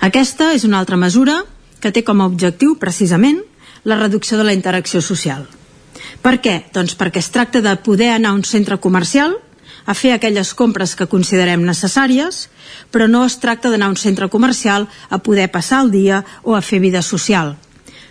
Aquesta 0.00 0.52
és 0.54 0.64
una 0.64 0.78
altra 0.80 0.98
mesura 1.00 1.40
que 1.80 1.92
té 1.92 2.02
com 2.04 2.20
a 2.20 2.28
objectiu, 2.28 2.76
precisament, 2.80 3.40
la 3.84 3.96
reducció 3.96 4.38
de 4.38 4.44
la 4.44 4.54
interacció 4.56 5.00
social. 5.00 5.46
Per 6.20 6.36
què? 6.44 6.56
Doncs 6.74 6.96
perquè 7.00 7.22
es 7.22 7.30
tracta 7.32 7.62
de 7.64 7.72
poder 7.80 8.10
anar 8.14 8.34
a 8.34 8.38
un 8.38 8.44
centre 8.44 8.76
comercial 8.78 9.38
a 9.86 9.94
fer 9.96 10.12
aquelles 10.12 10.52
compres 10.54 10.92
que 10.94 11.08
considerem 11.08 11.64
necessàries, 11.64 12.48
però 12.92 13.08
no 13.08 13.24
es 13.24 13.38
tracta 13.40 13.70
d'anar 13.72 13.88
a 13.88 13.94
un 13.94 14.00
centre 14.00 14.28
comercial 14.28 14.88
a 15.08 15.18
poder 15.18 15.48
passar 15.50 15.80
el 15.84 15.90
dia 15.90 16.24
o 16.42 16.54
a 16.54 16.62
fer 16.62 16.80
vida 16.80 17.02
social. 17.02 17.56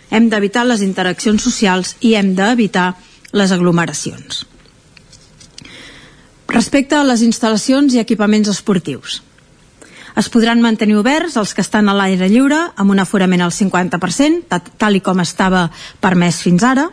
Hem 0.09 0.29
d'evitar 0.29 0.65
les 0.65 0.81
interaccions 0.81 1.43
socials 1.43 1.95
i 2.01 2.15
hem 2.17 2.33
d'evitar 2.35 2.95
les 3.31 3.51
aglomeracions. 3.53 4.45
Respecte 6.49 6.97
a 6.97 7.05
les 7.05 7.21
instal·lacions 7.21 7.93
i 7.93 8.01
equipaments 8.01 8.49
esportius. 8.49 9.21
Es 10.19 10.27
podran 10.27 10.59
mantenir 10.59 10.97
oberts 10.99 11.37
els 11.39 11.53
que 11.55 11.63
estan 11.63 11.87
a 11.87 11.93
l'aire 11.95 12.27
lliure 12.27 12.57
amb 12.75 12.91
un 12.91 12.99
aforament 12.99 13.39
al 13.45 13.53
50%, 13.55 14.59
tal 14.81 14.97
i 14.97 14.99
com 14.99 15.21
estava 15.23 15.69
permès 16.03 16.41
fins 16.43 16.65
ara. 16.67 16.89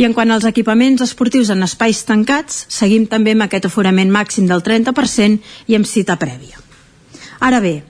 I 0.00 0.06
en 0.08 0.14
quant 0.16 0.32
als 0.32 0.46
equipaments 0.48 1.04
esportius 1.04 1.50
en 1.52 1.60
espais 1.66 2.00
tancats, 2.08 2.64
seguim 2.72 3.04
també 3.04 3.36
amb 3.36 3.44
aquest 3.44 3.68
aforament 3.68 4.08
màxim 4.14 4.48
del 4.48 4.64
30% 4.64 5.68
i 5.68 5.76
amb 5.76 5.88
cita 5.88 6.16
prèvia. 6.16 6.56
Ara 7.44 7.60
bé, 7.60 7.82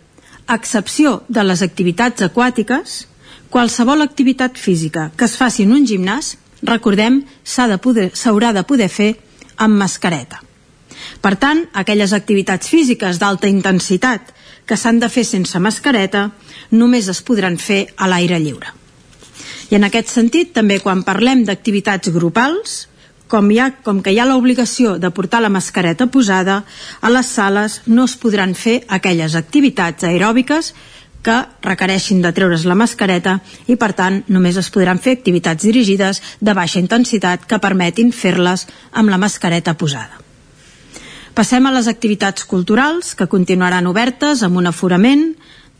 a 0.50 0.58
excepció 0.58 1.20
de 1.28 1.46
les 1.46 1.62
activitats 1.62 2.26
aquàtiques, 2.26 3.02
qualsevol 3.52 4.02
activitat 4.02 4.58
física 4.58 5.12
que 5.14 5.28
es 5.30 5.38
faci 5.38 5.68
en 5.68 5.76
un 5.78 5.86
gimnàs, 5.86 6.34
recordem, 6.66 7.22
s'haurà 7.44 7.76
de, 7.76 7.78
poder, 7.78 8.10
de 8.10 8.64
poder 8.66 8.90
fer 8.90 9.12
amb 9.56 9.78
mascareta. 9.78 10.42
Per 11.22 11.36
tant, 11.38 11.66
aquelles 11.78 12.12
activitats 12.16 12.66
físiques 12.68 13.18
d'alta 13.22 13.46
intensitat 13.46 14.32
que 14.66 14.78
s'han 14.78 14.98
de 15.02 15.08
fer 15.08 15.22
sense 15.26 15.58
mascareta 15.62 16.30
només 16.74 17.08
es 17.12 17.22
podran 17.22 17.58
fer 17.62 17.84
a 17.96 18.08
l'aire 18.10 18.40
lliure. 18.42 18.72
I 19.70 19.78
en 19.78 19.86
aquest 19.86 20.10
sentit, 20.10 20.50
també 20.52 20.80
quan 20.82 21.04
parlem 21.06 21.44
d'activitats 21.46 22.10
grupals, 22.12 22.88
com, 23.30 23.46
hi 23.50 23.60
ha, 23.62 23.70
com 23.86 24.02
que 24.04 24.12
hi 24.12 24.18
ha 24.20 24.26
l'obligació 24.28 24.98
de 25.00 25.10
portar 25.14 25.40
la 25.40 25.52
mascareta 25.52 26.08
posada, 26.12 26.58
a 27.00 27.08
les 27.08 27.30
sales 27.38 27.78
no 27.86 28.04
es 28.10 28.16
podran 28.20 28.52
fer 28.58 28.82
aquelles 28.88 29.38
activitats 29.38 30.04
aeròbiques 30.04 30.74
que 31.22 31.38
requereixin 31.62 32.20
de 32.20 32.32
treure's 32.34 32.66
la 32.66 32.76
mascareta 32.76 33.38
i, 33.70 33.78
per 33.78 33.92
tant, 33.96 34.20
només 34.28 34.58
es 34.58 34.68
podran 34.74 34.98
fer 34.98 35.14
activitats 35.16 35.64
dirigides 35.64 36.20
de 36.40 36.56
baixa 36.58 36.82
intensitat 36.82 37.46
que 37.46 37.62
permetin 37.62 38.10
fer-les 38.12 38.66
amb 38.92 39.14
la 39.14 39.22
mascareta 39.22 39.78
posada. 39.78 40.18
Passem 41.32 41.64
a 41.64 41.72
les 41.72 41.88
activitats 41.88 42.44
culturals, 42.44 43.14
que 43.16 43.30
continuaran 43.30 43.86
obertes 43.88 44.42
amb 44.44 44.58
un 44.60 44.68
aforament 44.68 45.30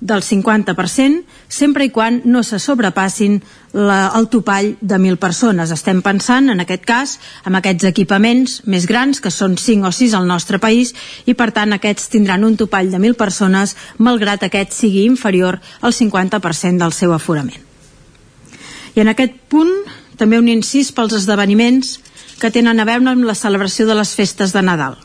del 0.03 0.23
50%, 0.25 1.23
sempre 1.47 1.85
i 1.85 1.91
quan 1.95 2.23
no 2.25 2.41
se 2.43 2.59
sobrepassin 2.59 3.37
la, 3.77 4.11
el 4.17 4.27
topall 4.33 4.73
de 4.81 4.97
1.000 4.97 5.21
persones. 5.21 5.71
Estem 5.71 6.01
pensant, 6.03 6.49
en 6.51 6.65
aquest 6.65 6.89
cas, 6.89 7.13
en 7.47 7.55
aquests 7.61 7.87
equipaments 7.87 8.63
més 8.65 8.89
grans, 8.91 9.21
que 9.21 9.31
són 9.31 9.59
5 9.61 9.87
o 9.87 9.93
6 9.93 10.17
al 10.19 10.27
nostre 10.27 10.59
país, 10.59 10.95
i 11.29 11.37
per 11.39 11.53
tant 11.53 11.77
aquests 11.77 12.09
tindran 12.17 12.49
un 12.49 12.57
topall 12.57 12.91
de 12.91 12.99
1.000 12.99 13.21
persones, 13.21 13.77
malgrat 13.99 14.49
aquest 14.49 14.73
sigui 14.73 15.05
inferior 15.05 15.61
al 15.83 15.93
50% 15.93 16.81
del 16.81 16.97
seu 16.97 17.13
aforament. 17.13 17.61
I 18.97 19.05
en 19.05 19.13
aquest 19.13 19.39
punt, 19.53 19.71
també 20.17 20.41
un 20.41 20.49
incís 20.49 20.91
pels 20.97 21.15
esdeveniments 21.21 21.99
que 22.41 22.51
tenen 22.51 22.81
a 22.81 22.89
veure 22.89 23.13
amb 23.13 23.29
la 23.29 23.39
celebració 23.39 23.87
de 23.87 24.01
les 24.01 24.17
festes 24.17 24.57
de 24.57 24.65
Nadal. 24.65 24.99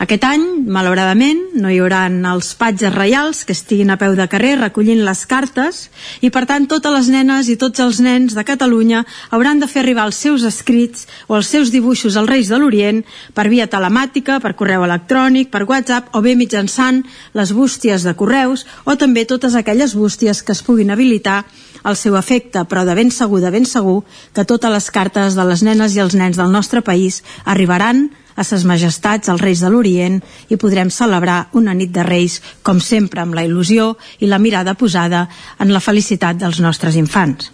Aquest 0.00 0.24
any, 0.24 0.44
malauradament, 0.72 1.40
no 1.60 1.70
hi 1.70 1.78
haurà 1.82 2.06
els 2.08 2.52
patges 2.56 2.94
reials 2.94 3.42
que 3.44 3.52
estiguin 3.52 3.92
a 3.92 3.98
peu 4.00 4.14
de 4.16 4.26
carrer 4.30 4.54
recollint 4.58 5.02
les 5.04 5.24
cartes 5.28 5.88
i, 6.20 6.30
per 6.32 6.44
tant, 6.48 6.66
totes 6.70 6.94
les 6.94 7.10
nenes 7.12 7.50
i 7.52 7.58
tots 7.60 7.82
els 7.84 8.00
nens 8.00 8.32
de 8.34 8.44
Catalunya 8.48 9.04
hauran 9.30 9.60
de 9.60 9.68
fer 9.68 9.82
arribar 9.82 10.06
els 10.08 10.16
seus 10.16 10.46
escrits 10.48 11.06
o 11.28 11.36
els 11.36 11.50
seus 11.52 11.72
dibuixos 11.74 12.16
als 12.16 12.30
Reis 12.30 12.48
de 12.48 12.58
l'Orient 12.58 13.02
per 13.34 13.48
via 13.52 13.68
telemàtica, 13.68 14.40
per 14.40 14.54
correu 14.56 14.86
electrònic, 14.86 15.50
per 15.52 15.66
WhatsApp 15.68 16.16
o 16.16 16.22
bé 16.24 16.34
mitjançant 16.40 17.02
les 17.36 17.52
bústies 17.52 18.06
de 18.06 18.16
correus 18.16 18.66
o 18.84 18.96
també 18.96 19.26
totes 19.28 19.54
aquelles 19.54 19.94
bústies 19.94 20.42
que 20.42 20.56
es 20.56 20.64
puguin 20.64 20.90
habilitar 20.90 21.42
al 21.82 21.96
seu 21.98 22.16
efecte, 22.16 22.62
però 22.70 22.84
de 22.86 22.94
ben 22.94 23.10
segur, 23.10 23.40
de 23.42 23.50
ben 23.50 23.66
segur, 23.66 24.02
que 24.32 24.46
totes 24.46 24.70
les 24.70 24.90
cartes 24.94 25.34
de 25.34 25.46
les 25.46 25.62
nenes 25.66 25.96
i 25.96 26.02
els 26.02 26.14
nens 26.14 26.38
del 26.38 26.52
nostre 26.54 26.82
país 26.82 27.22
arribaran 27.44 28.08
a 28.36 28.44
ses 28.44 28.64
majestats, 28.68 29.28
als 29.28 29.40
reis 29.40 29.60
de 29.60 29.70
l'Orient, 29.70 30.20
i 30.48 30.58
podrem 30.60 30.90
celebrar 30.90 31.48
una 31.58 31.74
nit 31.74 31.92
de 31.92 32.04
reis, 32.06 32.40
com 32.62 32.80
sempre, 32.80 33.22
amb 33.22 33.34
la 33.34 33.44
il·lusió 33.46 33.96
i 34.20 34.30
la 34.30 34.40
mirada 34.42 34.74
posada 34.74 35.26
en 35.58 35.72
la 35.72 35.80
felicitat 35.80 36.38
dels 36.40 36.60
nostres 36.60 36.96
infants. 36.96 37.52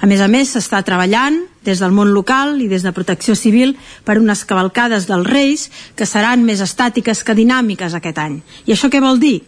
A 0.00 0.06
més 0.06 0.20
a 0.20 0.28
més, 0.28 0.52
s'està 0.52 0.82
treballant 0.84 1.38
des 1.64 1.80
del 1.80 1.94
món 1.96 2.12
local 2.12 2.60
i 2.60 2.68
des 2.68 2.84
de 2.84 2.92
Protecció 2.92 3.34
Civil 3.38 3.74
per 4.04 4.18
unes 4.20 4.44
cavalcades 4.44 5.08
dels 5.08 5.26
Reis 5.26 5.70
que 5.96 6.06
seran 6.06 6.44
més 6.44 6.60
estàtiques 6.60 7.24
que 7.24 7.36
dinàmiques 7.36 7.96
aquest 7.96 8.20
any. 8.20 8.38
I 8.68 8.76
això 8.76 8.90
què 8.92 9.00
vol 9.00 9.18
dir? 9.22 9.40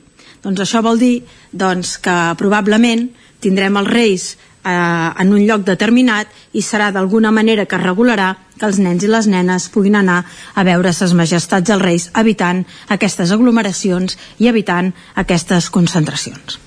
Doncs 0.42 0.62
això 0.62 0.82
vol 0.82 0.98
dir 0.98 1.20
doncs, 1.52 1.96
que 1.98 2.16
probablement 2.40 3.08
tindrem 3.44 3.76
els 3.82 3.92
Reis 3.92 4.26
eh, 4.66 5.22
en 5.22 5.32
un 5.32 5.46
lloc 5.46 5.64
determinat 5.68 6.28
i 6.52 6.62
serà 6.62 6.90
d'alguna 6.92 7.30
manera 7.30 7.66
que 7.70 7.80
regularà 7.80 8.34
que 8.58 8.66
els 8.66 8.80
nens 8.82 9.04
i 9.04 9.10
les 9.12 9.30
nenes 9.30 9.70
puguin 9.72 9.96
anar 10.00 10.22
a 10.54 10.66
veure 10.66 10.92
ses 10.92 11.14
majestats 11.14 11.70
els 11.70 11.82
reis 11.82 12.10
evitant 12.16 12.64
aquestes 12.88 13.32
aglomeracions 13.32 14.18
i 14.38 14.48
evitant 14.52 14.92
aquestes 15.14 15.70
concentracions. 15.70 16.65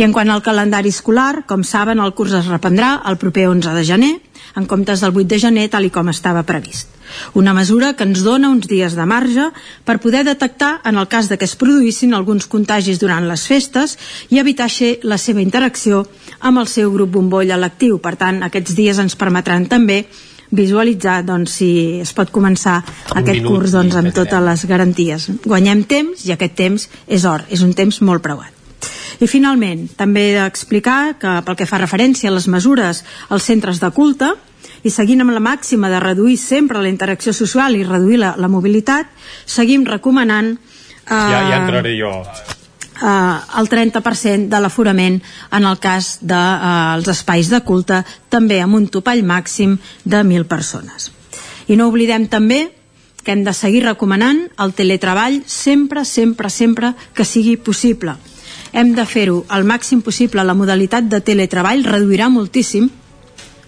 I 0.00 0.04
en 0.06 0.14
quant 0.16 0.30
al 0.32 0.40
calendari 0.40 0.88
escolar, 0.88 1.42
com 1.44 1.60
saben, 1.60 1.98
el 2.00 2.14
curs 2.16 2.32
es 2.38 2.46
reprendrà 2.48 3.02
el 3.10 3.18
proper 3.20 3.50
11 3.50 3.74
de 3.76 3.82
gener, 3.84 4.14
en 4.56 4.64
comptes 4.64 5.02
del 5.04 5.12
8 5.12 5.28
de 5.28 5.38
gener, 5.42 5.66
tal 5.68 5.84
i 5.84 5.90
com 5.92 6.08
estava 6.08 6.40
previst. 6.48 6.88
Una 7.36 7.52
mesura 7.52 7.90
que 7.98 8.06
ens 8.08 8.22
dona 8.24 8.48
uns 8.48 8.64
dies 8.70 8.94
de 8.96 9.04
marge 9.04 9.50
per 9.84 9.98
poder 10.00 10.22
detectar 10.24 10.70
en 10.88 10.96
el 10.96 11.04
cas 11.12 11.28
de 11.28 11.36
que 11.36 11.44
es 11.44 11.52
produïssin 11.52 12.14
alguns 12.16 12.48
contagis 12.48 12.96
durant 13.02 13.26
les 13.28 13.44
festes 13.44 13.98
i 14.32 14.40
evitar 14.40 14.70
així 14.70 14.94
la 15.02 15.18
seva 15.20 15.42
interacció 15.44 16.06
amb 16.40 16.62
el 16.62 16.70
seu 16.72 16.88
grup 16.94 17.12
bombolla 17.18 17.58
lectiu. 17.60 17.98
Per 18.00 18.14
tant, 18.16 18.38
aquests 18.46 18.72
dies 18.78 19.00
ens 19.02 19.18
permetran 19.20 19.66
també 19.68 20.06
visualitzar 20.48 21.18
doncs, 21.28 21.58
si 21.60 22.00
es 22.00 22.14
pot 22.16 22.32
començar 22.32 22.78
un 22.86 23.20
aquest 23.20 23.44
curs 23.44 23.76
doncs, 23.76 24.00
amb 24.00 24.16
totes 24.16 24.48
les 24.48 24.64
garanties. 24.64 25.28
Guanyem 25.44 25.84
temps 25.84 26.24
i 26.24 26.32
aquest 26.32 26.56
temps 26.56 26.88
és 27.04 27.28
or, 27.28 27.44
és 27.52 27.60
un 27.60 27.76
temps 27.76 28.00
molt 28.00 28.24
preuat. 28.24 28.59
I 29.20 29.28
finalment, 29.28 29.88
també 29.98 30.30
d'explicar 30.36 31.16
que 31.20 31.34
pel 31.44 31.58
que 31.58 31.68
fa 31.68 31.80
referència 31.82 32.30
a 32.30 32.34
les 32.34 32.48
mesures 32.48 33.02
als 33.28 33.48
centres 33.50 33.80
de 33.82 33.90
culte, 33.92 34.32
i 34.82 34.90
seguint 34.92 35.20
amb 35.20 35.34
la 35.34 35.42
màxima 35.44 35.90
de 35.92 36.00
reduir 36.00 36.38
sempre 36.40 36.80
la 36.80 36.88
interacció 36.88 37.34
social 37.36 37.76
i 37.76 37.84
reduir 37.84 38.20
la, 38.22 38.32
la 38.40 38.48
mobilitat, 38.48 39.10
seguim 39.44 39.84
recomanant 39.84 40.54
eh, 40.54 41.10
ja, 41.10 41.42
ja 41.50 41.60
entraré 41.60 41.92
jo 41.98 42.14
eh, 43.02 43.60
el 43.60 43.68
30% 43.68 44.48
de 44.48 44.60
l'aforament 44.60 45.20
en 45.56 45.68
el 45.68 45.78
cas 45.78 46.18
dels 46.20 47.04
de, 47.04 47.12
eh, 47.12 47.14
espais 47.14 47.50
de 47.52 47.62
culte, 47.66 48.02
també 48.28 48.60
amb 48.60 48.78
un 48.80 48.88
topall 48.88 49.24
màxim 49.24 49.78
de 50.04 50.22
1.000 50.22 50.48
persones. 50.48 51.10
I 51.68 51.76
no 51.76 51.88
oblidem 51.88 52.26
també 52.28 52.70
que 53.22 53.32
hem 53.32 53.44
de 53.44 53.52
seguir 53.52 53.84
recomanant 53.84 54.46
el 54.58 54.72
teletreball 54.72 55.42
sempre, 55.46 56.04
sempre, 56.04 56.50
sempre 56.50 56.94
que 57.14 57.24
sigui 57.28 57.56
possible. 57.56 58.16
Hem 58.72 58.94
de 58.94 59.04
fer-ho 59.06 59.44
al 59.48 59.66
màxim 59.66 60.02
possible. 60.02 60.44
La 60.46 60.54
modalitat 60.54 61.08
de 61.10 61.20
teletreball 61.24 61.84
reduirà 61.86 62.30
moltíssim 62.30 62.90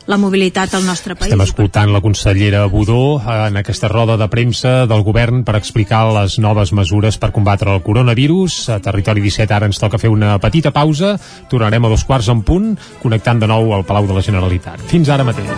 la 0.06 0.16
mobilitat 0.18 0.74
al 0.74 0.84
nostre 0.84 1.14
país. 1.14 1.30
Estem 1.30 1.44
escoltant 1.44 1.92
la 1.92 2.00
consellera 2.02 2.64
Budó 2.66 3.20
en 3.22 3.56
aquesta 3.56 3.88
roda 3.88 4.16
de 4.18 4.28
premsa 4.28 4.86
del 4.90 5.04
govern 5.06 5.44
per 5.46 5.56
explicar 5.56 6.04
les 6.16 6.38
noves 6.42 6.72
mesures 6.72 7.18
per 7.18 7.32
combatre 7.32 7.72
el 7.74 7.82
coronavirus. 7.86 8.68
A 8.74 8.80
Territori 8.82 9.22
17 9.22 9.54
ara 9.54 9.70
ens 9.70 9.78
toca 9.78 10.00
fer 10.02 10.10
una 10.10 10.38
petita 10.42 10.72
pausa. 10.74 11.14
Tornarem 11.50 11.84
a 11.86 11.92
dos 11.92 12.04
quarts 12.04 12.30
en 12.32 12.42
punt, 12.42 12.74
connectant 13.02 13.42
de 13.42 13.50
nou 13.50 13.74
al 13.74 13.86
Palau 13.86 14.08
de 14.10 14.18
la 14.18 14.24
Generalitat. 14.26 14.82
Fins 14.90 15.08
ara 15.08 15.26
mateix. 15.26 15.48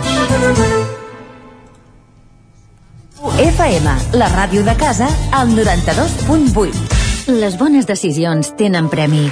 FM, 3.35 3.95
la 4.15 4.29
ràdio 4.29 4.61
de 4.63 4.75
casa, 4.77 5.09
al 5.33 5.49
92.8. 5.57 7.04
Les 7.25 7.55
bones 7.57 7.87
decisions 7.89 8.51
tenen 8.53 8.85
premi. 8.85 9.23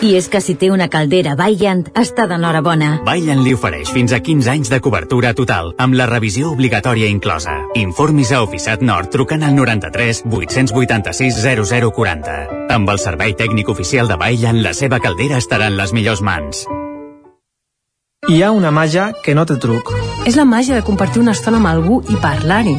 I 0.00 0.14
és 0.16 0.24
que 0.32 0.40
si 0.40 0.54
té 0.56 0.70
una 0.72 0.86
caldera 0.88 1.34
Vaillant, 1.36 1.82
està 1.92 2.24
d'enhorabona. 2.28 3.02
Vaillant 3.04 3.42
li 3.44 3.52
ofereix 3.52 3.90
fins 3.92 4.14
a 4.16 4.20
15 4.24 4.48
anys 4.48 4.70
de 4.72 4.78
cobertura 4.80 5.34
total, 5.36 5.74
amb 5.76 5.96
la 5.96 6.06
revisió 6.08 6.48
obligatòria 6.54 7.10
inclosa. 7.12 7.58
Informis 7.76 8.30
a 8.32 8.40
Oficiat 8.44 8.80
Nord 8.80 9.12
trucant 9.12 9.44
al 9.44 9.52
93 9.56 10.22
886 10.30 11.36
0040. 11.44 12.36
Amb 12.72 12.92
el 12.92 13.00
servei 13.04 13.34
tècnic 13.36 13.68
oficial 13.68 14.08
de 14.08 14.16
Vaillant, 14.16 14.62
la 14.64 14.72
seva 14.72 15.00
caldera 15.00 15.36
estarà 15.36 15.68
en 15.68 15.76
les 15.76 15.92
millors 15.92 16.22
mans. 16.24 16.64
Hi 18.32 18.40
ha 18.42 18.48
una 18.50 18.72
màgia 18.72 19.10
que 19.24 19.34
no 19.36 19.44
té 19.44 19.58
truc. 19.60 19.92
És 20.24 20.40
la 20.40 20.48
màgia 20.48 20.80
de 20.80 20.86
compartir 20.88 21.20
una 21.20 21.36
estona 21.36 21.60
amb 21.60 21.68
algú 21.68 22.00
i 22.08 22.16
parlar-hi. 22.16 22.78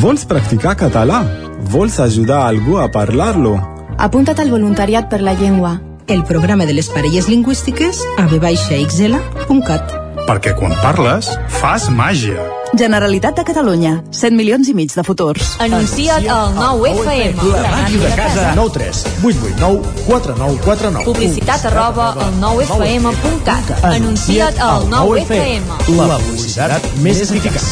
Vols 0.00 0.24
practicar 0.24 0.72
català? 0.86 1.20
Vols 1.68 2.00
ajudar 2.00 2.46
algú 2.48 2.80
a 2.80 2.88
parlar-lo? 2.88 3.79
Apunta't 4.00 4.40
al 4.40 4.48
voluntariat 4.50 5.10
per 5.12 5.20
la 5.20 5.34
llengua 5.36 5.76
el 6.10 6.24
programa 6.24 6.66
de 6.66 6.72
les 6.72 6.88
parelles 6.88 7.28
lingüístiques 7.28 8.00
a 8.18 8.26
vxl.cat. 8.26 9.92
Perquè 10.26 10.54
quan 10.58 10.72
parles, 10.82 11.28
fas 11.60 11.88
màgia. 11.90 12.42
Generalitat 12.78 13.36
de 13.38 13.44
Catalunya. 13.46 13.92
100 14.10 14.36
milions 14.38 14.68
i 14.70 14.74
mig 14.74 14.94
de 14.94 15.04
futurs. 15.06 15.54
Anuncia't 15.62 16.26
al 16.30 16.54
9FM. 16.56 17.46
La 17.52 17.70
màquina 17.76 18.08
de 18.08 18.12
casa. 18.18 18.48
9 18.56 18.74
3 18.74 19.04
8 19.22 19.46
8 19.46 19.60
9 19.60 19.94
4 20.08 20.36
9 20.40 20.58
4 20.64 20.92
9. 20.98 21.06
Publicitat 21.12 21.70
arroba 21.70 22.10
al 22.26 22.34
9FM.cat. 22.42 23.74
Anuncia't 23.92 24.58
al 24.58 24.86
9FM. 24.90 25.96
La 25.98 26.18
publicitat 26.18 26.92
més 27.06 27.22
eficaç. 27.26 27.70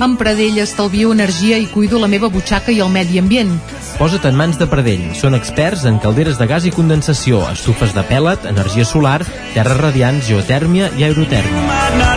Amb 0.00 0.16
Pradell 0.20 0.60
estalvio 0.62 1.12
energia 1.12 1.58
i 1.58 1.66
cuido 1.72 1.98
la 1.98 2.08
meva 2.08 2.28
butxaca 2.32 2.72
i 2.72 2.80
el 2.84 2.92
medi 2.92 3.18
ambient. 3.20 3.56
Posa't 3.98 4.28
en 4.28 4.36
mans 4.38 4.54
de 4.54 4.66
Pradell. 4.70 5.08
Són 5.18 5.34
experts 5.34 5.80
en 5.88 5.96
calderes 5.98 6.36
de 6.38 6.46
gas 6.46 6.62
i 6.68 6.70
condensació, 6.70 7.40
estufes 7.50 7.90
de 7.96 8.04
pèl·let, 8.06 8.44
energia 8.46 8.84
solar, 8.86 9.24
terres 9.56 9.80
radiants, 9.80 10.28
geotèrmia 10.28 10.92
i 10.94 11.02
aerotèrmia. 11.02 11.64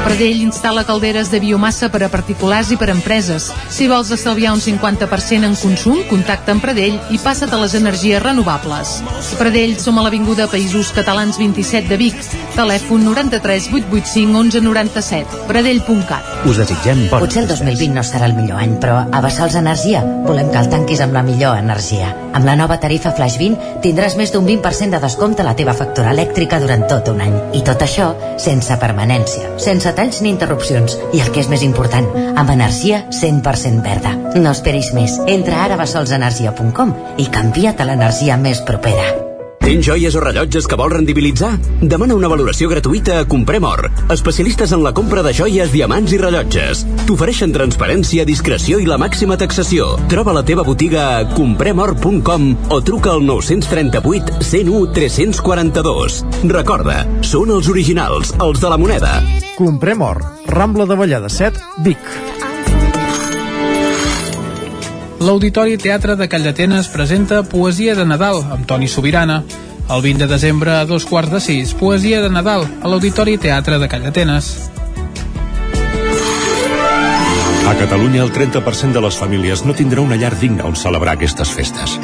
Pradell 0.06 0.44
instal·la 0.44 0.84
calderes 0.86 1.32
de 1.34 1.39
biomassa 1.41 1.89
per 1.89 2.04
a 2.06 2.10
particulars 2.13 2.70
i 2.70 2.78
per 2.78 2.91
a 2.91 2.94
empreses. 2.94 3.48
Si 3.74 3.88
vols 3.89 4.12
estalviar 4.13 4.52
un 4.54 4.62
50% 4.62 5.48
en 5.48 5.58
consum, 5.58 6.04
contacta 6.12 6.54
amb 6.54 6.62
Pradell 6.62 7.00
i 7.10 7.17
passa't 7.24 7.50
a 7.50 7.62
les 7.63 7.74
energies 7.80 8.22
renovables. 8.22 8.94
Pradell 9.41 9.74
som 9.82 9.98
a 9.98 10.06
l'Avinguda 10.06 10.52
Països 10.54 10.94
Catalans 10.94 11.41
27 11.41 11.89
de 11.89 11.98
Vic. 11.98 12.22
Telèfon 12.54 13.08
93 13.10 13.72
885 13.74 14.30
1197. 14.38 15.41
Pradell.cat. 15.50 16.30
Us 16.46 16.62
desitgem 16.62 17.08
bon 17.10 17.26
Potser 17.26 17.48
el 17.48 17.50
2020 17.56 17.98
no 17.98 18.06
serà 18.06 18.30
el 18.30 18.38
millor 18.38 18.62
any, 18.62 18.78
però 18.78 19.02
a 19.02 19.26
Bassals 19.26 19.58
Energia 19.58 20.06
volem 20.30 20.54
que 20.54 20.62
el 20.62 20.70
tanquis 20.70 21.02
amb 21.02 21.17
la 21.17 21.26
millor 21.26 21.58
energia 21.58 21.70
energia. 21.71 22.12
Amb 22.34 22.45
la 22.45 22.55
nova 22.55 22.77
tarifa 22.79 23.12
Flash 23.15 23.38
20 23.39 23.81
tindràs 23.84 24.15
més 24.19 24.31
d'un 24.31 24.45
20% 24.47 24.95
de 24.95 24.99
descompte 25.03 25.43
a 25.43 25.47
la 25.47 25.55
teva 25.55 25.73
factura 25.73 26.12
elèctrica 26.12 26.60
durant 26.60 26.86
tot 26.88 27.07
un 27.12 27.21
any. 27.21 27.38
I 27.57 27.63
tot 27.67 27.81
això 27.84 28.12
sense 28.39 28.77
permanència, 28.81 29.55
sense 29.57 29.91
talls 29.95 30.21
ni 30.21 30.31
interrupcions. 30.31 30.97
I 31.13 31.23
el 31.23 31.31
que 31.31 31.43
és 31.43 31.49
més 31.51 31.63
important, 31.63 32.07
amb 32.36 32.53
energia 32.53 33.03
100% 33.10 33.84
verda. 33.84 34.15
No 34.36 34.51
esperis 34.51 34.93
més. 34.93 35.19
Entra 35.27 35.65
ara 35.65 35.79
a 35.79 35.84
bessolsenergia.com 35.84 36.95
i 37.17 37.27
canvia't 37.31 37.81
a 37.81 37.91
l'energia 37.91 38.39
més 38.39 38.63
propera. 38.67 39.20
Tens 39.62 39.86
joies 39.86 40.15
o 40.17 40.21
rellotges 40.24 40.65
que 40.65 40.78
vols 40.80 40.95
rendibilitzar? 40.95 41.52
Demana 41.82 42.15
una 42.17 42.30
valoració 42.32 42.69
gratuïta 42.71 43.19
a 43.21 43.28
Comprem 43.30 43.63
Or, 43.69 43.86
especialistes 44.13 44.74
en 44.74 44.82
la 44.84 44.91
compra 44.97 45.21
de 45.21 45.34
joies, 45.38 45.69
diamants 45.74 46.15
i 46.15 46.19
rellotges. 46.21 46.82
T'ofereixen 47.06 47.54
transparència, 47.54 48.26
discreció 48.26 48.82
i 48.82 48.89
la 48.89 48.97
màxima 49.02 49.38
taxació. 49.38 49.93
Troba 50.12 50.34
la 50.34 50.43
teva 50.47 50.65
botiga 50.65 51.06
a 51.19 51.24
compremor.com 51.36 52.50
o 52.74 52.82
truca 52.82 53.13
al 53.13 53.26
938 53.30 54.41
101 54.41 54.91
342. 54.97 56.21
Recorda, 56.50 57.04
són 57.21 57.54
els 57.54 57.69
originals, 57.69 58.34
els 58.41 58.65
de 58.65 58.74
la 58.74 58.82
moneda. 58.82 59.19
Comprem 59.62 60.02
Or, 60.02 60.24
Rambla 60.50 60.89
de 60.89 60.97
Vallada 60.97 61.30
7, 61.30 61.62
Vic. 61.86 62.40
l'Auditori 65.21 65.77
Teatre 65.77 66.15
de 66.17 66.27
Callatenes 66.27 66.88
presenta 66.89 67.43
Poesia 67.43 67.93
de 67.93 68.05
Nadal 68.10 68.39
amb 68.41 68.65
Toni 68.65 68.88
Sobirana. 68.89 69.43
El 69.91 70.01
20 70.01 70.25
de 70.25 70.27
desembre 70.31 70.71
a 70.73 70.86
dos 70.89 71.05
quarts 71.05 71.29
de 71.29 71.39
sis, 71.39 71.75
Poesia 71.77 72.23
de 72.23 72.29
Nadal 72.34 72.65
a 72.65 72.89
l'Auditori 72.89 73.38
Teatre 73.38 73.77
de 73.77 73.88
Callatenes. 73.88 74.49
A 77.69 77.75
Catalunya, 77.77 78.23
el 78.23 78.34
30% 78.34 78.97
de 78.97 79.03
les 79.05 79.17
famílies 79.17 79.62
no 79.63 79.77
tindrà 79.77 80.01
una 80.01 80.17
llar 80.17 80.34
digna 80.39 80.65
on 80.65 80.75
celebrar 80.75 81.13
aquestes 81.13 81.53
festes. 81.53 81.99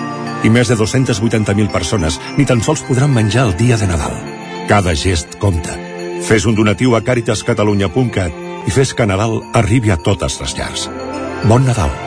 I 0.45 0.53
més 0.53 0.69
de 0.69 0.77
280.000 0.77 1.71
persones 1.73 2.19
ni 2.37 2.45
tan 2.45 2.61
sols 2.61 2.85
podran 2.85 3.15
menjar 3.15 3.47
el 3.49 3.55
dia 3.57 3.81
de 3.81 3.89
Nadal. 3.89 4.13
Cada 4.69 4.93
gest 4.93 5.39
compta. 5.41 5.73
Fes 6.27 6.45
un 6.45 6.53
donatiu 6.53 6.93
a 6.93 7.01
caritascatalunya.cat 7.01 8.67
i 8.67 8.75
fes 8.77 8.93
que 8.93 9.09
Nadal 9.09 9.41
arribi 9.57 9.89
a 9.89 9.97
totes 9.97 10.37
les 10.43 10.53
llars. 10.59 10.91
Bon 11.49 11.65
Nadal. 11.65 12.06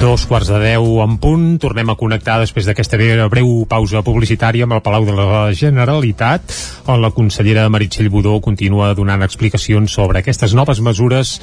Dos 0.00 0.22
quarts 0.24 0.48
de 0.48 0.56
deu 0.56 1.02
en 1.04 1.18
punt, 1.20 1.58
tornem 1.60 1.90
a 1.92 1.94
connectar 2.00 2.38
després 2.40 2.64
d'aquesta 2.64 2.96
breu 3.28 3.50
pausa 3.68 4.00
publicitària 4.00 4.64
amb 4.64 4.72
el 4.72 4.80
Palau 4.80 5.04
de 5.04 5.12
la 5.12 5.40
Generalitat, 5.52 6.54
on 6.88 7.02
la 7.02 7.10
consellera 7.12 7.66
Meritxell 7.68 8.08
Budó 8.08 8.38
continua 8.40 8.94
donant 8.96 9.20
explicacions 9.20 9.92
sobre 9.92 10.22
aquestes 10.22 10.54
noves 10.56 10.80
mesures 10.80 11.34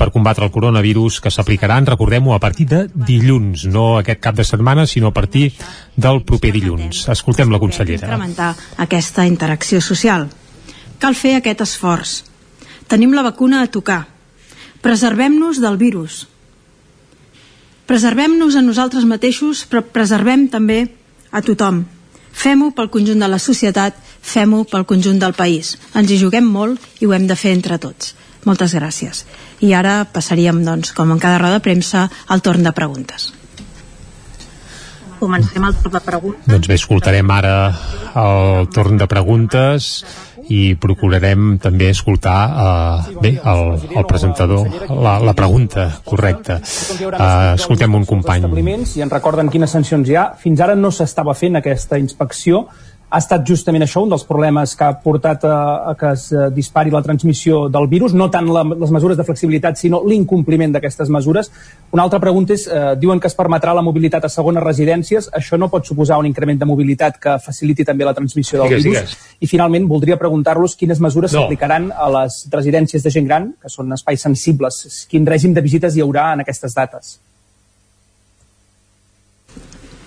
per 0.00 0.08
combatre 0.14 0.48
el 0.48 0.52
coronavirus 0.54 1.18
que 1.20 1.30
s'aplicaran, 1.30 1.84
recordem-ho, 1.84 2.32
a 2.32 2.40
partir 2.40 2.64
de 2.70 2.86
dilluns, 2.94 3.66
no 3.68 3.98
aquest 3.98 4.22
cap 4.24 4.38
de 4.38 4.46
setmana, 4.48 4.86
sinó 4.88 5.12
a 5.12 5.16
partir 5.18 5.50
del 5.94 6.22
proper 6.24 6.54
dilluns. 6.56 7.02
Escoltem 7.12 7.52
la 7.52 7.60
consellera. 7.60 8.08
Incrementar 8.08 8.54
aquesta 8.80 9.26
interacció 9.28 9.82
social. 9.84 10.30
Cal 10.96 11.18
fer 11.20 11.34
aquest 11.36 11.66
esforç. 11.66 12.22
Tenim 12.88 13.12
la 13.12 13.26
vacuna 13.28 13.60
a 13.60 13.68
tocar. 13.68 14.06
Preservem-nos 14.80 15.60
del 15.60 15.76
virus 15.76 16.24
Preservem-nos 17.86 18.56
a 18.58 18.64
nosaltres 18.66 19.06
mateixos, 19.06 19.62
però 19.70 19.84
preservem 19.94 20.48
també 20.50 20.80
a 21.30 21.42
tothom. 21.46 21.84
Fem-ho 22.36 22.72
pel 22.74 22.90
conjunt 22.90 23.22
de 23.22 23.28
la 23.30 23.38
societat, 23.38 23.94
fem-ho 24.20 24.64
pel 24.66 24.84
conjunt 24.90 25.20
del 25.22 25.36
país. 25.38 25.76
Ens 25.94 26.10
hi 26.10 26.18
juguem 26.18 26.50
molt 26.50 26.82
i 27.00 27.06
ho 27.06 27.14
hem 27.14 27.30
de 27.30 27.38
fer 27.38 27.54
entre 27.54 27.78
tots. 27.78 28.16
Moltes 28.46 28.74
gràcies. 28.74 29.24
I 29.62 29.72
ara 29.74 30.00
passaríem, 30.10 30.64
doncs, 30.66 30.92
com 30.98 31.14
en 31.14 31.22
cada 31.22 31.38
roda 31.38 31.60
de 31.60 31.64
premsa, 31.64 32.08
al 32.26 32.42
torn 32.42 32.66
de 32.66 32.74
preguntes. 32.74 33.30
Comencem 35.20 35.64
el 35.64 35.76
torn 35.80 35.96
de 35.96 36.00
preguntes. 36.04 36.46
Doncs 36.50 36.70
bé, 36.70 36.78
escoltarem 36.78 37.30
ara 37.34 37.56
el 38.16 38.70
torn 38.74 38.98
de 39.00 39.08
preguntes 39.10 39.90
i 40.52 40.76
procurarem 40.78 41.56
també 41.62 41.88
escoltar 41.90 42.38
uh, 42.46 43.20
bé, 43.22 43.32
el, 43.40 43.62
el 43.98 44.06
presentador 44.06 44.66
la, 44.90 45.16
la 45.18 45.34
pregunta 45.34 45.88
correcta. 46.06 46.60
Uh, 46.62 47.54
escoltem 47.56 47.96
un 47.98 48.06
company. 48.06 48.46
I 48.46 49.06
ens 49.06 49.12
recorden 49.12 49.50
quines 49.50 49.72
sancions 49.74 50.08
hi 50.10 50.18
ha. 50.18 50.28
Fins 50.38 50.62
ara 50.62 50.76
no 50.78 50.92
s'estava 50.94 51.34
fent 51.34 51.58
aquesta 51.58 51.98
inspecció 51.98 52.66
ha 53.08 53.20
estat 53.22 53.44
justament 53.46 53.84
això 53.84 54.02
un 54.02 54.10
dels 54.10 54.24
problemes 54.26 54.72
que 54.74 54.84
ha 54.84 54.94
portat 54.98 55.44
a, 55.46 55.56
a 55.90 55.94
que 55.98 56.08
es 56.16 56.26
eh, 56.34 56.48
dispari 56.54 56.90
la 56.90 57.02
transmissió 57.04 57.66
del 57.70 57.86
virus, 57.90 58.14
no 58.18 58.26
tant 58.34 58.48
la, 58.50 58.64
les 58.66 58.90
mesures 58.94 59.18
de 59.18 59.24
flexibilitat, 59.26 59.78
sinó 59.78 60.00
l'incompliment 60.02 60.74
d'aquestes 60.74 61.12
mesures. 61.14 61.50
Una 61.94 62.02
altra 62.02 62.18
pregunta 62.22 62.56
és, 62.56 62.66
eh, 62.66 62.96
diuen 62.98 63.22
que 63.22 63.30
es 63.30 63.38
permetrà 63.38 63.74
la 63.76 63.84
mobilitat 63.86 64.26
a 64.26 64.30
segones 64.32 64.64
residències, 64.64 65.30
això 65.38 65.58
no 65.58 65.70
pot 65.70 65.86
suposar 65.86 66.18
un 66.18 66.26
increment 66.26 66.58
de 66.58 66.66
mobilitat 66.66 67.20
que 67.22 67.36
faciliti 67.44 67.86
també 67.86 68.08
la 68.08 68.14
transmissió 68.16 68.58
del 68.58 68.74
digues, 68.74 68.88
virus? 68.88 69.14
Digues. 69.14 69.38
I 69.38 69.50
finalment, 69.54 69.86
voldria 69.86 70.18
preguntar-los 70.18 70.74
quines 70.74 71.00
mesures 71.00 71.32
no. 71.32 71.44
s'aplicaran 71.44 71.92
a 71.94 72.10
les 72.18 72.42
residències 72.50 73.06
de 73.06 73.14
gent 73.14 73.30
gran, 73.30 73.52
que 73.62 73.70
són 73.70 73.94
espais 73.94 74.26
sensibles, 74.26 74.82
quin 75.10 75.26
règim 75.26 75.54
de 75.54 75.62
visites 75.62 75.94
hi 75.94 76.02
haurà 76.02 76.32
en 76.34 76.42
aquestes 76.42 76.74
dates? 76.74 77.20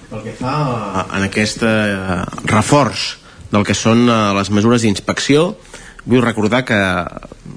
Pel 0.09 0.23
que 0.25 0.31
fa 0.33 1.05
en 1.05 1.23
aquest 1.27 1.61
eh, 1.61 2.21
reforç 2.49 3.11
del 3.51 3.65
que 3.65 3.75
són 3.77 4.07
eh, 4.09 4.15
les 4.33 4.49
mesures 4.49 4.81
d'inspecció, 4.81 5.51
vull 6.09 6.23
recordar 6.25 6.63
que 6.65 6.79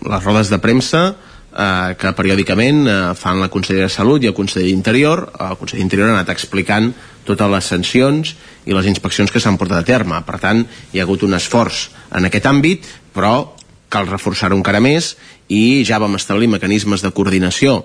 les 0.05 0.27
rodes 0.27 0.51
de 0.53 0.59
premsa 0.61 1.01
eh, 1.09 1.95
que 1.97 2.12
periòdicament 2.19 2.83
eh, 2.85 2.99
fan 3.17 3.41
la 3.41 3.49
consellera 3.49 3.88
de 3.88 3.95
Salut 3.95 4.21
i 4.21 4.29
el 4.29 4.37
conseller 4.37 4.67
d'Interior, 4.69 5.25
el 5.33 5.57
conseller 5.57 5.81
d'Interior 5.81 6.12
ha 6.12 6.19
anat 6.19 6.35
explicant 6.35 6.91
totes 7.25 7.53
les 7.55 7.73
sancions 7.73 8.35
i 8.69 8.77
les 8.77 8.91
inspeccions 8.91 9.33
que 9.33 9.41
s'han 9.41 9.57
portat 9.57 9.81
a 9.81 9.88
terme. 9.88 10.21
Per 10.29 10.37
tant, 10.43 10.61
hi 10.93 11.01
ha 11.01 11.09
hagut 11.09 11.25
un 11.25 11.38
esforç 11.38 11.87
en 12.12 12.29
aquest 12.29 12.53
àmbit, 12.53 12.85
però 13.17 13.37
cal 13.93 14.12
reforçar-ho 14.12 14.57
encara 14.61 14.81
més 14.85 15.15
i 15.53 15.85
ja 15.88 16.01
vam 16.01 16.21
establir 16.21 16.53
mecanismes 16.53 17.01
de 17.05 17.17
coordinació 17.17 17.83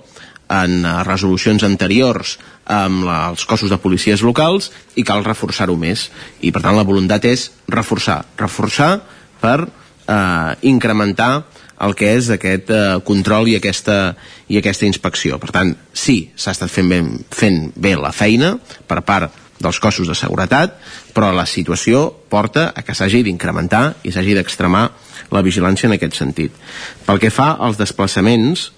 en 0.50 0.80
eh, 0.86 0.94
resolucions 1.08 1.64
anteriors 1.68 2.38
amb 2.66 3.06
la, 3.08 3.20
els 3.32 3.46
cossos 3.48 3.72
de 3.72 3.80
policies 3.82 4.24
locals 4.24 4.72
i 4.96 5.06
cal 5.08 5.26
reforçar-ho 5.26 5.76
més 5.80 6.08
i 6.42 6.52
per 6.52 6.64
tant 6.64 6.78
la 6.78 6.88
voluntat 6.88 7.26
és 7.28 7.50
reforçar 7.72 8.24
reforçar 8.40 8.98
per 9.42 9.60
eh, 9.64 10.52
incrementar 10.68 11.46
el 11.86 11.94
que 11.94 12.14
és 12.18 12.30
aquest 12.34 12.72
eh, 12.74 12.84
control 13.06 13.52
i 13.52 13.58
aquesta, 13.58 14.16
i 14.50 14.58
aquesta 14.58 14.88
inspecció. 14.88 15.38
Per 15.42 15.52
tant, 15.54 15.76
sí, 15.94 16.32
s'ha 16.36 16.56
estat 16.56 16.72
fent 16.74 16.90
bé, 16.90 17.02
fent 17.30 17.68
bé 17.78 17.94
la 18.00 18.14
feina 18.16 18.56
per 18.90 19.04
part 19.06 19.44
dels 19.62 19.80
cossos 19.82 20.10
de 20.10 20.16
seguretat, 20.18 20.76
però 21.14 21.32
la 21.34 21.48
situació 21.50 22.08
porta 22.30 22.72
a 22.76 22.84
que 22.86 22.94
s'hagi 22.98 23.24
d'incrementar 23.26 23.98
i 24.06 24.14
s'hagi 24.14 24.36
d'extremar 24.38 24.88
la 25.34 25.42
vigilància 25.46 25.90
en 25.90 25.98
aquest 25.98 26.18
sentit. 26.18 26.54
Pel 27.06 27.22
que 27.22 27.34
fa 27.34 27.56
als 27.58 27.80
desplaçaments, 27.80 28.72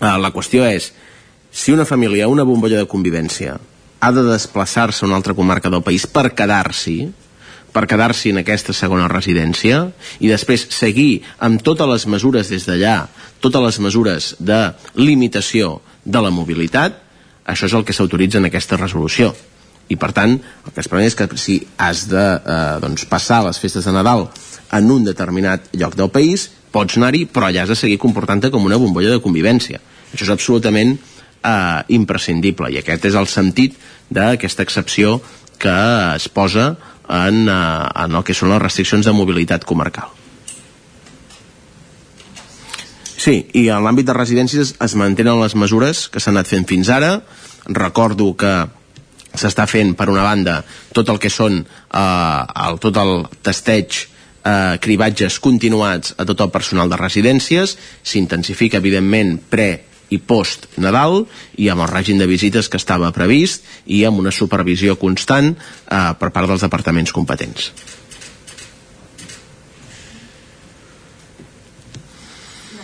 la 0.00 0.32
qüestió 0.32 0.64
és, 0.64 0.92
si 1.52 1.72
una 1.72 1.84
família, 1.84 2.28
una 2.28 2.46
bombolla 2.46 2.78
de 2.80 2.88
convivència, 2.88 3.58
ha 4.00 4.12
de 4.16 4.22
desplaçar-se 4.24 5.04
a 5.04 5.08
una 5.08 5.18
altra 5.20 5.34
comarca 5.34 5.70
del 5.70 5.82
país 5.84 6.06
per 6.08 6.30
quedar-s'hi, 6.32 7.10
per 7.70 7.86
quedar-s'hi 7.86 8.32
en 8.32 8.40
aquesta 8.40 8.74
segona 8.74 9.08
residència 9.10 9.82
i 10.18 10.30
després 10.30 10.66
seguir 10.74 11.20
amb 11.38 11.62
totes 11.62 11.88
les 11.90 12.06
mesures 12.10 12.48
des 12.50 12.66
d'allà, 12.66 13.04
totes 13.44 13.62
les 13.62 13.78
mesures 13.84 14.34
de 14.40 14.60
limitació 14.96 15.78
de 16.04 16.22
la 16.22 16.32
mobilitat, 16.34 16.96
això 17.44 17.68
és 17.68 17.76
el 17.76 17.84
que 17.84 17.94
s'autoritza 17.94 18.40
en 18.40 18.48
aquesta 18.48 18.78
resolució. 18.80 19.34
I 19.90 19.96
per 19.98 20.12
tant, 20.14 20.36
el 20.38 20.72
que 20.72 20.80
es 20.80 20.88
preveu 20.88 21.06
és 21.06 21.16
que 21.18 21.26
si 21.36 21.60
has 21.76 22.06
de 22.10 22.22
eh, 22.22 22.78
doncs, 22.82 23.04
passar 23.10 23.42
les 23.44 23.58
festes 23.58 23.84
de 23.84 23.94
Nadal 23.94 24.28
en 24.72 24.90
un 24.90 25.04
determinat 25.04 25.66
lloc 25.74 25.96
del 25.98 26.12
país, 26.14 26.46
pots 26.70 26.96
anar-hi, 26.96 27.24
però 27.26 27.48
allà 27.48 27.64
has 27.64 27.72
de 27.74 27.78
seguir 27.78 27.98
comportant-te 27.98 28.52
com 28.54 28.64
una 28.64 28.78
bombolla 28.78 29.10
de 29.10 29.22
convivència. 29.22 29.82
Això 30.12 30.26
és 30.26 30.32
absolutament 30.34 30.96
eh, 30.96 31.80
imprescindible 31.96 32.70
i 32.72 32.80
aquest 32.80 33.06
és 33.10 33.18
el 33.18 33.28
sentit 33.30 33.76
d'aquesta 34.10 34.64
excepció 34.66 35.20
que 35.60 35.76
es 36.16 36.28
posa 36.28 36.72
en, 37.08 37.44
eh, 37.48 38.02
en 38.04 38.16
el 38.16 38.24
que 38.24 38.34
són 38.34 38.52
les 38.54 38.62
restriccions 38.62 39.06
de 39.06 39.14
mobilitat 39.14 39.66
comarcal. 39.68 40.10
Sí, 43.20 43.44
i 43.52 43.66
en 43.68 43.84
l'àmbit 43.84 44.06
de 44.08 44.16
residències 44.16 44.74
es 44.80 44.92
mantenen 44.96 45.42
les 45.42 45.54
mesures 45.54 46.06
que 46.08 46.22
s'han 46.22 46.38
anat 46.38 46.48
fent 46.48 46.64
fins 46.64 46.88
ara. 46.88 47.18
Recordo 47.68 48.30
que 48.32 48.54
s'està 49.36 49.66
fent, 49.68 49.92
per 49.94 50.08
una 50.08 50.24
banda, 50.24 50.62
tot 50.96 51.10
el 51.12 51.20
que 51.20 51.28
són 51.28 51.60
eh, 51.60 52.62
el, 52.64 52.80
tot 52.80 52.96
el 52.96 53.12
testeig 53.44 53.98
eh, 54.00 54.78
cribatges 54.80 55.36
continuats 55.38 56.14
a 56.16 56.24
tot 56.24 56.40
el 56.40 56.50
personal 56.54 56.88
de 56.88 56.96
residències, 56.96 57.76
s'intensifica 58.02 58.80
evidentment 58.80 59.36
pre 59.52 59.68
i 60.10 60.18
post-Nadal 60.18 61.24
i 61.58 61.70
amb 61.70 61.86
el 61.86 61.90
règim 61.92 62.18
de 62.20 62.28
visites 62.30 62.68
que 62.68 62.80
estava 62.80 63.12
previst 63.16 63.64
i 63.86 64.04
amb 64.04 64.20
una 64.22 64.34
supervisió 64.34 64.98
constant 64.98 65.54
eh, 65.54 66.12
per 66.18 66.30
part 66.34 66.50
dels 66.50 66.66
departaments 66.66 67.14
competents. 67.16 67.70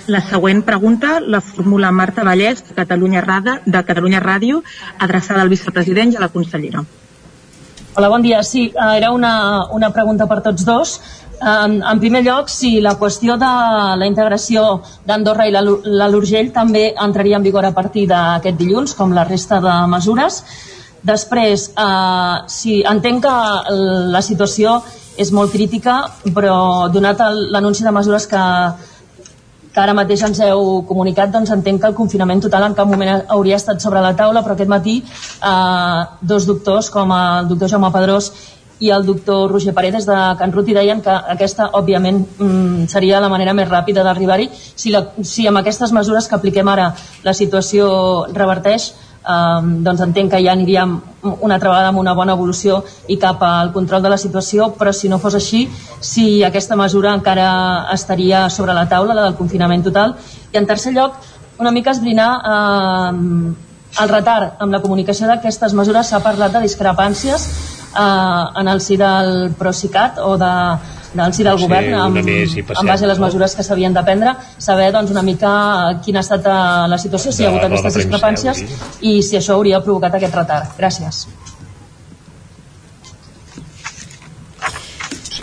La 0.07 0.21
següent 0.23 0.61
pregunta 0.63 1.17
la 1.19 1.41
formula 1.43 1.91
Marta 1.91 2.23
Vallès, 2.23 2.63
de 2.69 2.77
Catalunya, 2.79 3.25
Rada, 3.25 3.57
de 3.67 3.81
Catalunya 3.89 4.21
Ràdio, 4.23 4.61
adreçada 5.03 5.43
al 5.43 5.51
vicepresident 5.51 6.15
i 6.15 6.21
a 6.21 6.23
la 6.23 6.31
consellera. 6.31 6.85
Hola, 7.97 8.11
bon 8.13 8.23
dia. 8.23 8.43
Sí, 8.45 8.69
eh, 8.69 8.87
era 8.99 9.11
una, 9.11 9.67
una 9.73 9.91
pregunta 9.91 10.29
per 10.31 10.43
tots 10.45 10.67
dos. 10.69 11.01
En, 11.41 11.83
en 11.85 11.99
primer 12.01 12.23
lloc, 12.25 12.49
si 12.49 12.81
la 12.81 12.95
qüestió 12.97 13.37
de 13.37 13.51
la 14.01 14.07
integració 14.09 14.81
d'Andorra 15.05 15.47
i 15.49 15.53
l'Urgell 15.53 16.49
també 16.55 16.89
entraria 16.97 17.37
en 17.37 17.45
vigor 17.45 17.67
a 17.69 17.75
partir 17.77 18.07
d'aquest 18.09 18.57
dilluns, 18.57 18.95
com 18.97 19.13
la 19.13 19.27
resta 19.29 19.61
de 19.61 19.75
mesures. 19.93 20.43
Després, 21.07 21.71
eh, 21.77 22.37
si 22.49 22.81
entenc 22.83 23.23
que 23.27 23.37
la 24.17 24.23
situació 24.23 24.81
és 25.17 25.31
molt 25.33 25.53
crítica, 25.53 26.03
però 26.35 26.89
donat 26.93 27.21
l'anunci 27.53 27.85
de 27.85 27.93
mesures 27.93 28.27
que, 28.27 28.43
que 29.73 29.81
ara 29.81 29.95
mateix 29.97 30.25
ens 30.25 30.41
heu 30.41 30.83
comunicat, 30.89 31.31
doncs 31.33 31.53
entenc 31.53 31.83
que 31.83 31.89
el 31.93 31.97
confinament 31.97 32.41
total 32.41 32.65
en 32.71 32.75
cap 32.75 32.89
moment 32.89 33.23
hauria 33.29 33.61
estat 33.61 33.81
sobre 33.85 34.01
la 34.01 34.15
taula, 34.17 34.43
però 34.43 34.57
aquest 34.57 34.73
matí 34.73 34.99
eh, 35.05 36.03
dos 36.21 36.49
doctors, 36.49 36.91
com 36.91 37.13
el 37.13 37.49
doctor 37.53 37.77
Jaume 37.77 37.93
Pedrós 37.93 38.33
i 38.79 38.91
el 38.91 39.07
doctor 39.07 39.51
Roger 39.51 39.73
Paredes 39.75 40.07
de 40.07 40.17
Can 40.39 40.53
Ruti 40.53 40.75
deien 40.77 41.01
que 41.01 41.11
aquesta, 41.11 41.71
òbviament, 41.73 42.21
mm, 42.39 42.87
seria 42.93 43.21
la 43.21 43.31
manera 43.33 43.55
més 43.55 43.69
ràpida 43.69 44.05
d'arribar-hi. 44.05 44.51
Si, 44.53 44.91
la, 44.91 45.13
si 45.23 45.47
amb 45.47 45.59
aquestes 45.59 45.93
mesures 45.93 46.29
que 46.29 46.37
apliquem 46.37 46.69
ara 46.69 46.95
la 47.25 47.35
situació 47.35 48.27
reverteix, 48.35 48.93
eh, 49.27 49.61
doncs 49.87 50.01
entenc 50.01 50.31
que 50.33 50.43
ja 50.45 50.53
aniríem 50.53 51.01
una 51.41 51.55
altra 51.55 51.71
vegada 51.71 51.89
amb 51.89 51.99
una 51.99 52.15
bona 52.15 52.35
evolució 52.35 52.83
i 53.09 53.17
cap 53.17 53.43
al 53.43 53.73
control 53.73 54.03
de 54.03 54.11
la 54.11 54.19
situació, 54.19 54.75
però 54.79 54.93
si 54.93 55.09
no 55.09 55.19
fos 55.19 55.35
així, 55.35 55.69
si 56.01 56.45
aquesta 56.45 56.77
mesura 56.77 57.15
encara 57.15 57.89
estaria 57.93 58.51
sobre 58.51 58.75
la 58.75 58.89
taula, 58.89 59.15
la 59.15 59.23
del 59.23 59.37
confinament 59.37 59.83
total. 59.83 60.17
I 60.53 60.59
en 60.59 60.67
tercer 60.67 60.93
lloc, 60.93 61.17
una 61.59 61.71
mica 61.71 61.91
esbrinar 61.91 62.31
eh, 62.45 63.55
el 64.03 64.09
retard 64.11 64.61
amb 64.61 64.73
la 64.73 64.83
comunicació 64.83 65.27
d'aquestes 65.27 65.73
mesures. 65.73 66.11
S'ha 66.11 66.21
parlat 66.21 66.53
de 66.53 66.61
discrepàncies 66.67 67.49
eh, 67.97 68.61
en 68.61 68.69
el 68.69 68.81
si 68.85 68.97
del 69.01 69.51
Procicat 69.59 70.21
o 70.23 70.37
de, 70.41 70.53
del 71.15 71.35
si 71.35 71.47
del 71.47 71.59
Sí, 71.59 71.65
govern 71.65 71.95
amb, 71.95 72.19
una 72.19 72.25
més 72.27 72.55
i 72.57 72.63
passem, 72.67 72.85
en 72.85 72.93
base 72.93 73.07
a 73.07 73.11
les 73.13 73.19
no? 73.19 73.27
mesures 73.27 73.57
que 73.57 73.65
s'havien 73.67 73.97
de 73.97 74.05
prendre 74.07 74.37
saber 74.59 74.93
doncs, 74.93 75.11
una 75.15 75.25
mica 75.27 75.51
quina 76.05 76.23
ha 76.23 76.27
estat 76.27 76.47
eh, 76.47 76.61
la 76.93 77.01
situació, 77.01 77.33
si 77.33 77.43
hi 77.43 77.49
ha 77.49 77.51
De 77.51 77.57
hagut 77.57 77.67
de 77.69 77.73
aquestes 77.75 77.93
premsa, 77.93 78.55
discrepàncies 78.55 79.03
i 79.03 79.19
si 79.23 79.41
això 79.41 79.59
hauria 79.59 79.83
provocat 79.85 80.21
aquest 80.21 80.41
retard. 80.43 80.73
Gràcies. 80.79 81.27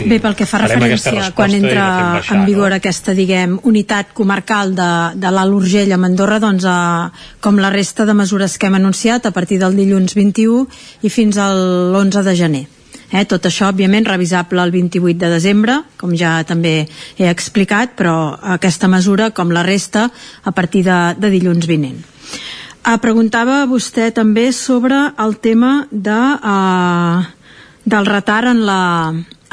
Bé, 0.10 0.20
pel 0.24 0.36
que 0.38 0.48
fa 0.50 0.62
referència 0.64 1.32
quan 1.36 1.54
entra 1.56 1.88
baixar, 2.18 2.38
en 2.38 2.46
vigor 2.48 2.72
no? 2.74 2.78
aquesta, 2.78 3.16
diguem, 3.18 3.58
unitat 3.70 4.14
comarcal 4.18 4.76
de, 4.78 4.92
de 5.20 5.32
l'Alt 5.34 5.58
Urgell 5.62 5.94
a 5.96 6.00
Andorra, 6.00 6.40
doncs, 6.44 6.68
eh, 6.68 7.26
com 7.44 7.60
la 7.62 7.72
resta 7.74 8.06
de 8.10 8.16
mesures 8.18 8.58
que 8.58 8.70
hem 8.70 8.80
anunciat 8.80 9.26
a 9.26 9.34
partir 9.36 9.60
del 9.62 9.76
dilluns 9.80 10.16
21 10.18 10.66
i 11.04 11.12
fins 11.14 11.38
a 11.38 11.50
l'11 11.54 12.24
de 12.28 12.36
gener. 12.40 12.64
Eh, 13.14 13.28
tot 13.30 13.46
això, 13.46 13.70
òbviament, 13.70 14.08
revisable 14.10 14.64
el 14.64 14.72
28 14.74 15.20
de 15.22 15.30
desembre, 15.30 15.78
com 16.02 16.16
ja 16.18 16.40
també 16.50 16.88
he 17.18 17.30
explicat, 17.30 17.94
però 18.00 18.34
aquesta 18.56 18.90
mesura, 18.90 19.30
com 19.30 19.54
la 19.54 19.62
resta, 19.62 20.08
a 20.44 20.52
partir 20.52 20.82
de, 20.88 20.98
de 21.22 21.30
dilluns 21.30 21.70
vinent. 21.70 22.02
Ah, 22.84 22.98
preguntava 23.00 23.62
vostè 23.70 24.10
també 24.12 24.50
sobre 24.52 24.98
el 25.22 25.38
tema 25.40 25.86
de, 25.92 26.22
eh, 26.54 27.54
del 27.86 28.10
retard 28.10 28.50
en 28.50 28.66
la, 28.66 28.82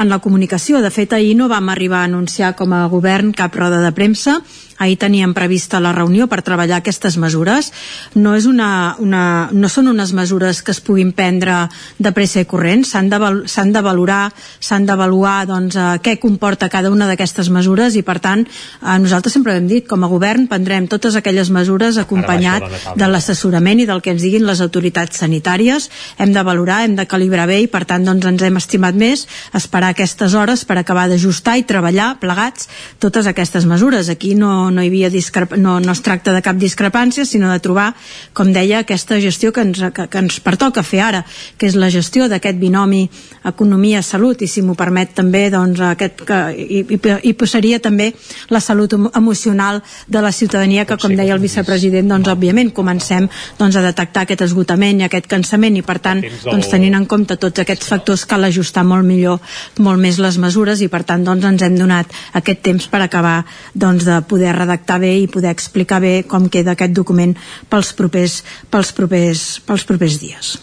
en 0.00 0.08
la 0.08 0.18
comunicació. 0.24 0.80
De 0.80 0.90
fet, 0.90 1.12
ahir 1.12 1.36
no 1.36 1.50
vam 1.52 1.68
arribar 1.68 2.02
a 2.02 2.08
anunciar 2.08 2.54
com 2.56 2.72
a 2.72 2.86
govern 2.88 3.34
cap 3.36 3.54
roda 3.54 3.82
de 3.84 3.92
premsa. 3.92 4.40
Ahir 4.80 4.96
teníem 4.96 5.34
prevista 5.36 5.76
la 5.80 5.92
reunió 5.92 6.24
per 6.26 6.40
treballar 6.40 6.78
aquestes 6.80 7.18
mesures. 7.20 7.68
No, 8.16 8.32
és 8.32 8.46
una, 8.48 8.96
una, 8.98 9.50
no 9.52 9.68
són 9.68 9.90
unes 9.92 10.14
mesures 10.16 10.62
que 10.64 10.72
es 10.72 10.80
puguin 10.80 11.12
prendre 11.12 11.66
de 12.00 12.12
pressa 12.16 12.40
i 12.40 12.48
corrent. 12.48 12.86
S'han 12.88 13.10
de, 13.12 13.18
de 13.20 13.82
valorar, 13.84 14.30
s'han 14.56 14.86
d'avaluar 14.88 15.44
doncs, 15.50 15.76
eh, 15.76 15.98
què 16.00 16.16
comporta 16.22 16.70
cada 16.72 16.88
una 16.90 17.10
d'aquestes 17.10 17.50
mesures 17.52 17.98
i, 18.00 18.02
per 18.06 18.18
tant, 18.24 18.46
eh, 18.46 18.96
nosaltres 19.04 19.36
sempre 19.36 19.58
hem 19.58 19.68
dit, 19.68 19.84
com 19.90 20.00
a 20.04 20.08
govern 20.08 20.48
prendrem 20.48 20.88
totes 20.88 21.18
aquelles 21.20 21.52
mesures 21.52 22.00
acompanyat 22.00 22.64
de 22.96 23.10
l'assessorament 23.10 23.84
i 23.84 23.88
del 23.90 24.00
que 24.00 24.14
ens 24.14 24.24
diguin 24.24 24.48
les 24.48 24.64
autoritats 24.64 25.20
sanitàries. 25.20 25.90
Hem 26.16 26.32
de 26.32 26.46
valorar, 26.46 26.82
hem 26.86 26.96
de 26.96 27.04
calibrar 27.10 27.46
bé 27.50 27.60
i 27.66 27.68
per 27.68 27.84
tant 27.84 28.08
doncs, 28.08 28.24
ens 28.26 28.48
hem 28.48 28.56
estimat 28.56 28.96
més 28.96 29.26
esperar 29.52 29.92
aquestes 29.92 30.32
hores 30.34 30.64
per 30.64 30.78
acabar 30.80 31.06
d'ajustar 31.10 31.58
i 31.60 31.68
treballar 31.68 32.14
plegats 32.22 32.70
totes 32.98 33.28
aquestes 33.28 33.68
mesures. 33.68 34.08
Aquí 34.08 34.34
no, 34.34 34.69
no 34.70 34.82
hi 34.82 34.90
havia 34.90 35.10
discrep... 35.10 35.56
no, 35.56 35.78
no 35.80 35.92
es 35.92 36.02
tracta 36.06 36.34
de 36.34 36.42
cap 36.42 36.56
discrepància, 36.60 37.24
sinó 37.24 37.50
de 37.52 37.60
trobar, 37.60 37.94
com 38.32 38.52
deia, 38.52 38.80
aquesta 38.84 39.20
gestió 39.20 39.52
que 39.52 39.64
ens, 39.66 39.82
que, 39.94 40.06
que 40.10 40.18
ens 40.22 40.40
pertoca 40.44 40.82
fer 40.86 41.02
ara, 41.04 41.24
que 41.58 41.68
és 41.70 41.76
la 41.78 41.90
gestió 41.90 42.28
d'aquest 42.30 42.58
binomi 42.60 43.06
economia-salut 43.44 44.42
i 44.42 44.48
si 44.50 44.62
m'ho 44.64 44.76
permet 44.78 45.14
també 45.16 45.46
doncs, 45.52 45.80
aquest, 45.92 46.24
que, 46.28 46.38
i, 46.56 46.80
i, 46.96 47.00
i 47.30 47.32
posaria 47.38 47.80
també 47.82 48.10
la 48.50 48.60
salut 48.60 48.94
emo- 48.96 49.10
emocional 49.16 49.82
de 50.08 50.22
la 50.22 50.32
ciutadania 50.32 50.84
que 50.86 50.98
com 51.00 51.14
deia 51.16 51.34
el 51.34 51.42
vicepresident 51.42 52.10
doncs 52.10 52.30
òbviament 52.32 52.72
comencem 52.76 53.28
doncs, 53.58 53.76
a 53.76 53.84
detectar 53.84 54.24
aquest 54.26 54.44
esgotament 54.48 55.00
i 55.00 55.06
aquest 55.08 55.28
cansament 55.30 55.78
i 55.78 55.84
per 55.86 55.98
tant 56.04 56.22
doncs, 56.44 56.68
tenint 56.70 56.96
en 56.98 57.06
compte 57.10 57.36
tots 57.40 57.62
aquests 57.62 57.88
factors 57.88 58.26
cal 58.28 58.44
ajustar 58.48 58.84
molt 58.86 59.06
millor 59.06 59.40
molt 59.78 60.00
més 60.02 60.20
les 60.22 60.38
mesures 60.42 60.80
i 60.84 60.90
per 60.92 61.02
tant 61.08 61.24
doncs, 61.24 61.46
ens 61.46 61.64
hem 61.66 61.78
donat 61.78 62.12
aquest 62.40 62.62
temps 62.66 62.88
per 62.90 63.02
acabar 63.04 63.40
doncs, 63.74 64.04
de 64.08 64.20
poder 64.28 64.52
redactar 64.60 65.00
bé 65.02 65.16
i 65.22 65.30
poder 65.30 65.50
explicar 65.50 66.00
bé 66.04 66.20
com 66.28 66.48
queda 66.52 66.76
aquest 66.76 66.94
document 66.96 67.36
pels 67.72 67.94
propers, 67.98 68.42
pels 68.70 68.92
propers, 68.96 69.46
pels 69.66 69.86
propers 69.88 70.20
dies. 70.22 70.58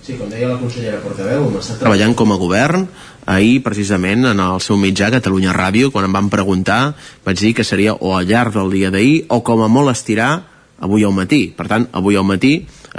Sí, 0.00 0.16
com 0.18 0.30
deia 0.32 0.48
la 0.48 0.58
consellera 0.58 0.98
Portaveu, 1.04 1.46
hem 1.46 1.56
estat 1.60 1.82
treballant 1.82 2.16
com 2.18 2.32
a 2.34 2.38
govern. 2.40 2.86
Ahir, 3.30 3.60
precisament, 3.62 4.24
en 4.26 4.40
el 4.42 4.62
seu 4.64 4.78
mitjà, 4.80 5.10
Catalunya 5.12 5.52
Ràdio, 5.54 5.90
quan 5.94 6.08
em 6.08 6.14
van 6.16 6.30
preguntar, 6.32 6.96
vaig 7.26 7.38
dir 7.38 7.52
que 7.54 7.66
seria 7.68 7.94
o 7.94 8.14
al 8.16 8.26
llarg 8.26 8.56
del 8.56 8.72
dia 8.72 8.90
d'ahir 8.90 9.26
o 9.28 9.42
com 9.46 9.62
a 9.62 9.68
molt 9.70 9.92
estirar 9.92 10.32
avui 10.80 11.04
al 11.04 11.14
matí. 11.14 11.42
Per 11.56 11.68
tant, 11.70 11.86
avui 11.92 12.16
al 12.16 12.26
matí 12.26 12.54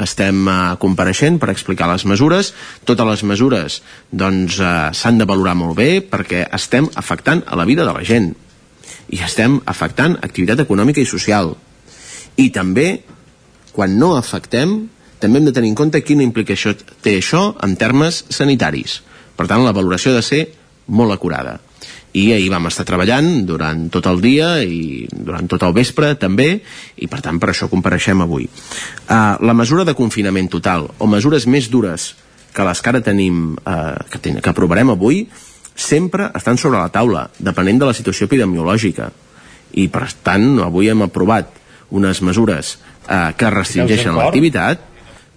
estem 0.06 0.46
eh, 0.48 0.60
compareixent 0.80 1.42
per 1.42 1.50
explicar 1.52 1.90
les 1.92 2.06
mesures. 2.08 2.54
Totes 2.88 3.10
les 3.10 3.26
mesures 3.28 3.82
doncs, 4.12 4.62
eh, 4.62 4.78
s'han 4.96 5.20
de 5.20 5.28
valorar 5.28 5.58
molt 5.58 5.76
bé 5.82 5.90
perquè 6.06 6.46
estem 6.54 6.88
afectant 6.96 7.44
a 7.48 7.60
la 7.60 7.68
vida 7.68 7.84
de 7.84 7.92
la 7.92 8.06
gent 8.08 8.32
i 9.12 9.20
estem 9.26 9.60
afectant 9.68 10.18
activitat 10.24 10.64
econòmica 10.64 11.04
i 11.04 11.10
social. 11.10 11.54
I 12.40 12.50
també, 12.56 13.04
quan 13.76 13.98
no 14.00 14.16
afectem, 14.16 14.78
també 15.22 15.40
hem 15.40 15.50
de 15.50 15.54
tenir 15.56 15.72
en 15.74 15.78
compte 15.78 16.02
quina 16.02 16.26
implicació 16.26 16.74
té 17.04 17.18
això 17.20 17.52
en 17.64 17.76
termes 17.78 18.24
sanitaris. 18.34 19.02
Per 19.38 19.48
tant, 19.50 19.64
la 19.66 19.76
valoració 19.76 20.14
ha 20.14 20.20
de 20.20 20.26
ser 20.26 20.42
molt 20.88 21.14
acurada. 21.14 21.60
I 22.18 22.26
ahir 22.36 22.50
vam 22.52 22.68
estar 22.68 22.84
treballant 22.88 23.46
durant 23.48 23.86
tot 23.94 24.08
el 24.10 24.20
dia 24.24 24.50
i 24.68 25.06
durant 25.12 25.48
tot 25.52 25.64
el 25.64 25.76
vespre 25.76 26.12
també, 26.20 26.50
i 26.98 27.08
per 27.08 27.22
tant 27.24 27.40
per 27.40 27.52
això 27.52 27.70
compareixem 27.72 28.24
avui. 28.24 28.50
Uh, 29.08 29.38
la 29.40 29.56
mesura 29.56 29.86
de 29.88 29.96
confinament 29.96 30.50
total 30.52 30.90
o 31.00 31.08
mesures 31.08 31.48
més 31.48 31.70
dures 31.72 32.12
que 32.52 32.66
les 32.68 32.82
que 32.84 32.92
ara 32.92 33.00
tenim, 33.06 33.54
uh, 33.64 33.96
que, 34.12 34.20
ten, 34.20 34.42
que 34.44 34.52
aprovarem 34.52 34.92
avui, 34.92 35.24
sempre 35.82 36.30
estan 36.38 36.60
sobre 36.62 36.80
la 36.80 36.92
taula, 36.94 37.26
depenent 37.40 37.82
de 37.82 37.90
la 37.90 37.98
situació 37.98 38.30
epidemiològica. 38.30 39.10
I 39.82 39.88
per 39.92 40.08
tant, 40.24 40.54
avui 40.64 40.92
hem 40.92 41.04
aprovat 41.06 41.52
unes 41.92 42.22
mesures 42.24 42.78
eh, 43.08 43.32
que 43.38 43.52
restringeixen 43.52 44.16
l'activitat, 44.16 44.88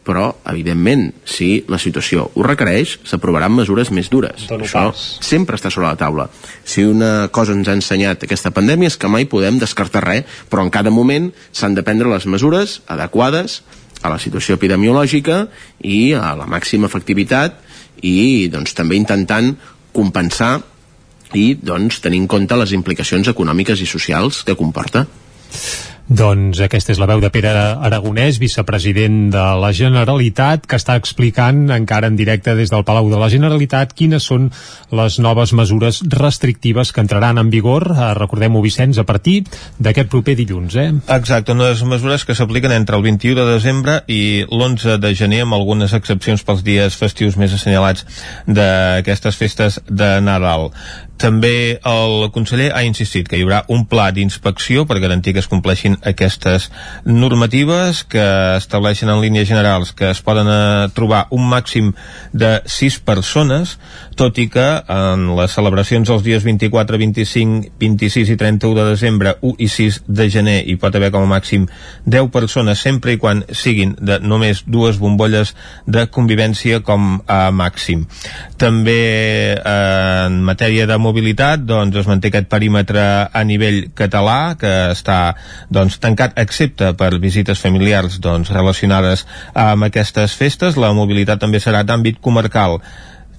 però, 0.04 0.26
evidentment, 0.52 1.06
si 1.24 1.64
la 1.72 1.78
situació 1.80 2.26
ho 2.36 2.44
requereix, 2.44 2.98
s'aprovaran 3.08 3.54
mesures 3.56 3.88
més 3.94 4.10
dures. 4.12 4.44
Dono 4.50 4.66
Això 4.66 4.90
pas. 4.90 5.04
sempre 5.24 5.56
està 5.56 5.72
sobre 5.72 5.88
la 5.88 5.96
taula. 5.96 6.28
Si 6.68 6.84
una 6.84 7.30
cosa 7.32 7.56
ens 7.56 7.70
ha 7.72 7.76
ensenyat 7.78 8.26
aquesta 8.26 8.52
pandèmia 8.52 8.92
és 8.92 8.98
que 9.00 9.08
mai 9.08 9.24
podem 9.24 9.56
descartar 9.62 10.04
res, 10.04 10.28
però 10.52 10.66
en 10.66 10.70
cada 10.74 10.92
moment 10.92 11.30
s'han 11.52 11.74
de 11.74 11.86
prendre 11.86 12.12
les 12.12 12.28
mesures 12.28 12.82
adequades 12.86 13.62
a 14.04 14.12
la 14.12 14.20
situació 14.20 14.58
epidemiològica 14.60 15.46
i 15.80 16.12
a 16.12 16.34
la 16.36 16.44
màxima 16.44 16.90
efectivitat 16.90 17.56
i 18.04 18.50
doncs, 18.52 18.74
també 18.76 18.98
intentant 19.00 19.54
compensar 19.94 20.58
i 21.34 21.54
doncs, 21.58 22.00
tenir 22.02 22.20
en 22.22 22.28
compte 22.30 22.58
les 22.58 22.74
implicacions 22.76 23.30
econòmiques 23.30 23.80
i 23.80 23.88
socials 23.90 24.42
que 24.46 24.58
comporta. 24.58 25.06
Doncs 26.04 26.58
aquesta 26.60 26.92
és 26.92 26.98
la 27.00 27.06
veu 27.08 27.20
de 27.22 27.30
Pere 27.32 27.48
Aragonès, 27.80 28.36
vicepresident 28.36 29.30
de 29.32 29.44
la 29.56 29.70
Generalitat, 29.72 30.66
que 30.68 30.76
està 30.76 30.98
explicant 31.00 31.62
encara 31.72 32.10
en 32.12 32.18
directe 32.18 32.52
des 32.58 32.68
del 32.68 32.84
Palau 32.84 33.08
de 33.08 33.16
la 33.16 33.30
Generalitat 33.32 33.94
quines 33.96 34.26
són 34.28 34.50
les 34.92 35.16
noves 35.24 35.54
mesures 35.56 36.02
restrictives 36.12 36.92
que 36.92 37.00
entraran 37.00 37.40
en 37.40 37.48
vigor, 37.48 37.88
eh, 37.94 38.10
recordem-ho 38.20 38.60
Vicenç, 38.60 39.00
a 39.00 39.06
partir 39.08 39.46
d'aquest 39.78 40.10
proper 40.12 40.36
dilluns. 40.36 40.76
Eh? 40.76 40.90
Exacte, 41.16 41.56
unes 41.56 41.80
mesures 41.88 42.28
que 42.28 42.36
s'apliquen 42.36 42.76
entre 42.76 43.00
el 43.00 43.02
21 43.02 43.40
de 43.40 43.48
desembre 43.54 44.02
i 44.06 44.44
l'11 44.44 44.98
de 45.00 45.14
gener 45.16 45.40
amb 45.46 45.56
algunes 45.56 45.96
excepcions 45.96 46.44
pels 46.44 46.60
dies 46.68 47.00
festius 47.00 47.40
més 47.40 47.56
assenyalats 47.56 48.04
d'aquestes 48.44 49.40
festes 49.40 49.80
de 49.88 50.20
Nadal. 50.20 50.68
També 51.20 51.78
el 51.86 52.28
conseller 52.34 52.72
ha 52.74 52.82
insistit 52.84 53.28
que 53.30 53.38
hi 53.38 53.44
haurà 53.46 53.62
un 53.70 53.84
pla 53.86 54.08
d'inspecció 54.14 54.82
per 54.88 54.98
garantir 55.02 55.34
que 55.34 55.42
es 55.44 55.48
compleixin 55.50 55.94
aquestes 56.02 56.70
normatives 57.06 58.02
que 58.10 58.24
estableixen 58.58 59.12
en 59.12 59.22
línies 59.22 59.46
generals 59.48 59.92
que 59.94 60.10
es 60.10 60.22
poden 60.26 60.50
eh, 60.50 60.88
trobar 60.96 61.26
un 61.30 61.46
màxim 61.48 61.92
de 62.32 62.58
6 62.66 62.98
persones, 63.06 63.76
tot 64.18 64.38
i 64.42 64.48
que 64.50 64.66
en 64.90 65.28
les 65.38 65.54
celebracions 65.54 66.10
els 66.10 66.24
dies 66.26 66.42
24, 66.44 66.98
25, 66.98 67.70
26 67.80 68.34
i 68.34 68.38
31 68.40 68.74
de 68.80 68.88
desembre, 68.90 69.36
1 69.42 69.54
i 69.58 69.70
6 69.70 70.00
de 70.08 70.28
gener 70.34 70.56
hi 70.66 70.76
pot 70.82 70.94
haver 70.98 71.12
com 71.14 71.24
a 71.26 71.30
màxim 71.30 71.68
10 72.10 72.30
persones 72.34 72.82
sempre 72.82 73.14
i 73.14 73.22
quan 73.22 73.44
siguin 73.54 73.94
de 74.00 74.18
només 74.18 74.64
dues 74.66 74.98
bombolles 74.98 75.54
de 75.86 76.06
convivència 76.10 76.82
com 76.82 77.20
a 77.30 77.40
màxim. 77.54 78.04
També 78.58 79.00
eh, 79.54 80.24
en 80.24 80.42
matèria 80.46 80.86
de 80.90 80.98
mobilitat 81.04 81.64
doncs 81.68 82.00
es 82.00 82.08
manté 82.10 82.32
aquest 82.32 82.48
perímetre 82.52 83.04
a 83.28 83.44
nivell 83.46 83.90
català 83.96 84.56
que 84.60 84.72
està 84.94 85.18
doncs, 85.72 86.00
tancat 86.02 86.38
excepte 86.40 86.92
per 86.98 87.12
visites 87.22 87.60
familiars 87.60 88.20
doncs, 88.24 88.52
relacionades 88.54 89.26
amb 89.54 89.90
aquestes 89.90 90.36
festes. 90.38 90.80
La 90.80 90.94
mobilitat 90.96 91.42
també 91.44 91.60
serà 91.62 91.84
d'àmbit 91.86 92.22
comarcal 92.24 92.80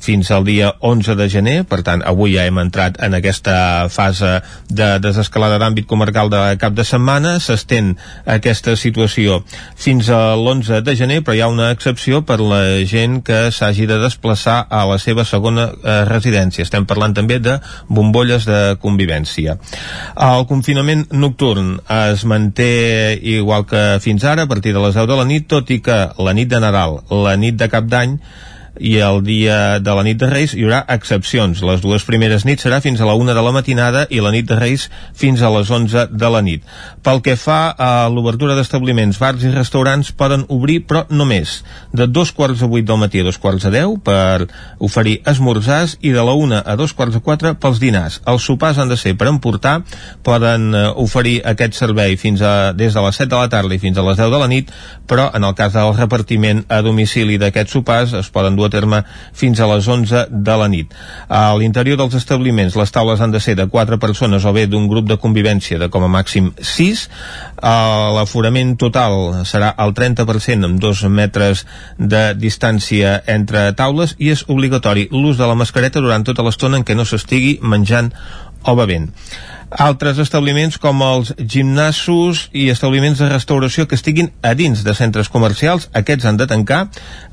fins 0.06 0.30
al 0.32 0.46
dia 0.46 0.72
11 0.86 1.16
de 1.18 1.28
gener, 1.32 1.56
per 1.66 1.82
tant 1.86 2.04
avui 2.06 2.36
ja 2.36 2.46
hem 2.46 2.60
entrat 2.62 3.00
en 3.04 3.18
aquesta 3.18 3.88
fase 3.90 4.38
de 4.70 4.90
desescalada 5.02 5.58
d'àmbit 5.62 5.88
comarcal 5.90 6.30
de 6.30 6.42
cap 6.62 6.76
de 6.78 6.86
setmana, 6.86 7.38
s'estén 7.42 7.96
aquesta 8.30 8.76
situació 8.78 9.42
fins 9.76 10.12
a 10.14 10.36
l'11 10.36 10.84
de 10.86 10.96
gener, 10.98 11.22
però 11.26 11.36
hi 11.36 11.42
ha 11.42 11.50
una 11.52 11.72
excepció 11.74 12.22
per 12.28 12.40
la 12.44 12.62
gent 12.86 13.22
que 13.26 13.50
s'hagi 13.52 13.88
de 13.90 14.00
desplaçar 14.04 14.60
a 14.70 14.86
la 14.90 15.00
seva 15.02 15.26
segona 15.26 15.70
eh, 15.72 15.98
residència. 16.10 16.66
Estem 16.66 16.86
parlant 16.86 17.16
també 17.18 17.40
de 17.42 17.58
bombolles 17.90 18.46
de 18.46 18.62
convivència. 18.82 19.58
El 20.16 20.46
confinament 20.50 21.06
nocturn 21.12 21.80
es 21.90 22.26
manté 22.30 23.18
igual 23.22 23.66
que 23.70 23.86
fins 24.04 24.26
ara, 24.26 24.46
a 24.46 24.52
partir 24.52 24.76
de 24.76 24.84
les 24.84 24.96
10 24.96 25.10
de 25.10 25.20
la 25.20 25.28
nit, 25.28 25.48
tot 25.50 25.72
i 25.74 25.82
que 25.82 25.98
la 26.18 26.36
nit 26.38 26.52
de 26.52 26.62
Nadal, 26.62 27.02
la 27.10 27.36
nit 27.40 27.58
de 27.58 27.70
Cap 27.72 27.90
d'Any, 27.90 28.20
i 28.80 28.98
el 29.00 29.22
dia 29.24 29.80
de 29.80 29.96
la 29.96 30.04
nit 30.04 30.20
de 30.20 30.30
Reis 30.30 30.54
hi 30.56 30.66
haurà 30.66 30.84
excepcions. 30.96 31.62
Les 31.66 31.82
dues 31.84 32.04
primeres 32.08 32.46
nits 32.48 32.66
serà 32.66 32.82
fins 32.84 33.02
a 33.02 33.08
la 33.08 33.16
una 33.16 33.34
de 33.36 33.44
la 33.44 33.54
matinada 33.56 34.06
i 34.10 34.22
la 34.24 34.32
nit 34.36 34.48
de 34.50 34.58
Reis 34.60 34.90
fins 35.16 35.42
a 35.42 35.52
les 35.54 35.72
11 35.72 36.08
de 36.12 36.32
la 36.32 36.42
nit. 36.46 36.64
Pel 37.06 37.22
que 37.26 37.38
fa 37.40 37.60
a 37.72 38.08
l'obertura 38.12 38.56
d'establiments, 38.58 39.20
bars 39.22 39.44
i 39.46 39.54
restaurants 39.54 40.12
poden 40.12 40.46
obrir, 40.50 40.82
però 40.88 41.06
només 41.10 41.62
de 41.96 42.08
dos 42.08 42.32
quarts 42.36 42.64
de 42.64 42.70
vuit 42.72 42.86
del 42.86 43.00
matí 43.02 43.22
a 43.22 43.28
dos 43.28 43.40
quarts 43.42 43.66
de 43.66 43.72
deu 43.78 43.98
per 43.98 44.48
oferir 44.80 45.20
esmorzars 45.26 45.98
i 46.02 46.12
de 46.16 46.24
la 46.26 46.36
una 46.36 46.62
a 46.66 46.76
dos 46.76 46.94
quarts 46.94 47.16
de 47.16 47.24
quatre 47.24 47.56
pels 47.56 47.80
dinars. 47.80 48.20
Els 48.28 48.44
sopars 48.44 48.80
han 48.82 48.92
de 48.92 48.98
ser 49.00 49.16
per 49.18 49.30
emportar, 49.32 49.80
poden 50.24 50.74
eh, 50.76 50.86
oferir 51.02 51.40
aquest 51.46 51.78
servei 51.78 52.18
fins 52.20 52.42
a, 52.42 52.74
des 52.74 52.94
de 52.94 53.06
les 53.06 53.22
7 53.22 53.32
de 53.32 53.40
la 53.40 53.50
tarda 53.52 53.76
i 53.76 53.82
fins 53.82 53.98
a 53.98 54.06
les 54.06 54.20
10 54.20 54.32
de 54.34 54.42
la 54.42 54.50
nit, 54.52 54.72
però 55.08 55.30
en 55.36 55.44
el 55.48 55.56
cas 55.56 55.74
del 55.76 55.94
repartiment 55.96 56.64
a 56.70 56.82
domicili 56.86 57.40
d'aquests 57.42 57.78
sopars 57.78 58.16
es 58.20 58.32
poden 58.34 58.58
a 58.66 58.72
terme 58.74 59.02
fins 59.34 59.60
a 59.60 59.68
les 59.70 59.88
11 59.88 60.26
de 60.30 60.58
la 60.58 60.68
nit. 60.72 60.94
A 61.30 61.56
l'interior 61.58 62.00
dels 62.00 62.16
establiments 62.18 62.76
les 62.76 62.92
taules 62.92 63.22
han 63.22 63.34
de 63.34 63.42
ser 63.44 63.56
de 63.56 63.68
4 63.72 64.00
persones 64.00 64.46
o 64.46 64.54
bé 64.54 64.66
d'un 64.68 64.88
grup 64.92 65.10
de 65.10 65.20
convivència 65.22 65.80
de 65.80 65.90
com 65.90 66.06
a 66.06 66.12
màxim 66.12 66.52
6. 66.60 67.06
L'aforament 68.18 68.76
total 68.82 69.46
serà 69.46 69.74
el 69.86 69.96
30% 69.98 70.70
amb 70.70 70.82
2 70.82 71.06
metres 71.10 71.66
de 71.98 72.28
distància 72.38 73.20
entre 73.32 73.72
taules 73.78 74.16
i 74.20 74.32
és 74.34 74.46
obligatori 74.48 75.08
l'ús 75.12 75.38
de 75.38 75.48
la 75.48 75.58
mascareta 75.58 76.04
durant 76.04 76.26
tota 76.26 76.46
l'estona 76.46 76.82
en 76.82 76.88
què 76.88 76.96
no 76.96 77.06
s'estigui 77.06 77.60
menjant 77.62 78.12
o 78.66 78.76
bevent. 78.76 79.12
Altres 79.72 80.20
establiments 80.22 80.78
com 80.78 81.02
els 81.02 81.32
gimnasos 81.40 82.46
i 82.54 82.68
establiments 82.70 83.20
de 83.20 83.30
restauració 83.32 83.88
que 83.90 83.98
estiguin 83.98 84.30
a 84.46 84.54
dins 84.54 84.84
de 84.86 84.94
centres 84.94 85.30
comercials, 85.34 85.90
aquests 85.94 86.28
han 86.30 86.38
de 86.38 86.48
tancar. 86.48 86.84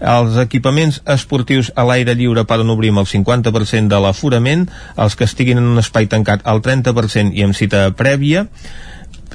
Els 0.00 0.38
equipaments 0.40 1.02
esportius 1.04 1.72
a 1.76 1.84
l'aire 1.84 2.16
lliure 2.16 2.46
poden 2.48 2.72
obrir 2.72 2.94
amb 2.94 3.04
el 3.04 3.10
50% 3.10 3.92
de 3.92 4.00
l'aforament, 4.00 4.64
els 4.96 5.16
que 5.16 5.28
estiguin 5.28 5.60
en 5.60 5.68
un 5.74 5.82
espai 5.82 6.08
tancat 6.08 6.46
al 6.48 6.64
30% 6.64 7.36
i 7.36 7.44
amb 7.44 7.58
cita 7.58 7.90
prèvia 7.96 8.46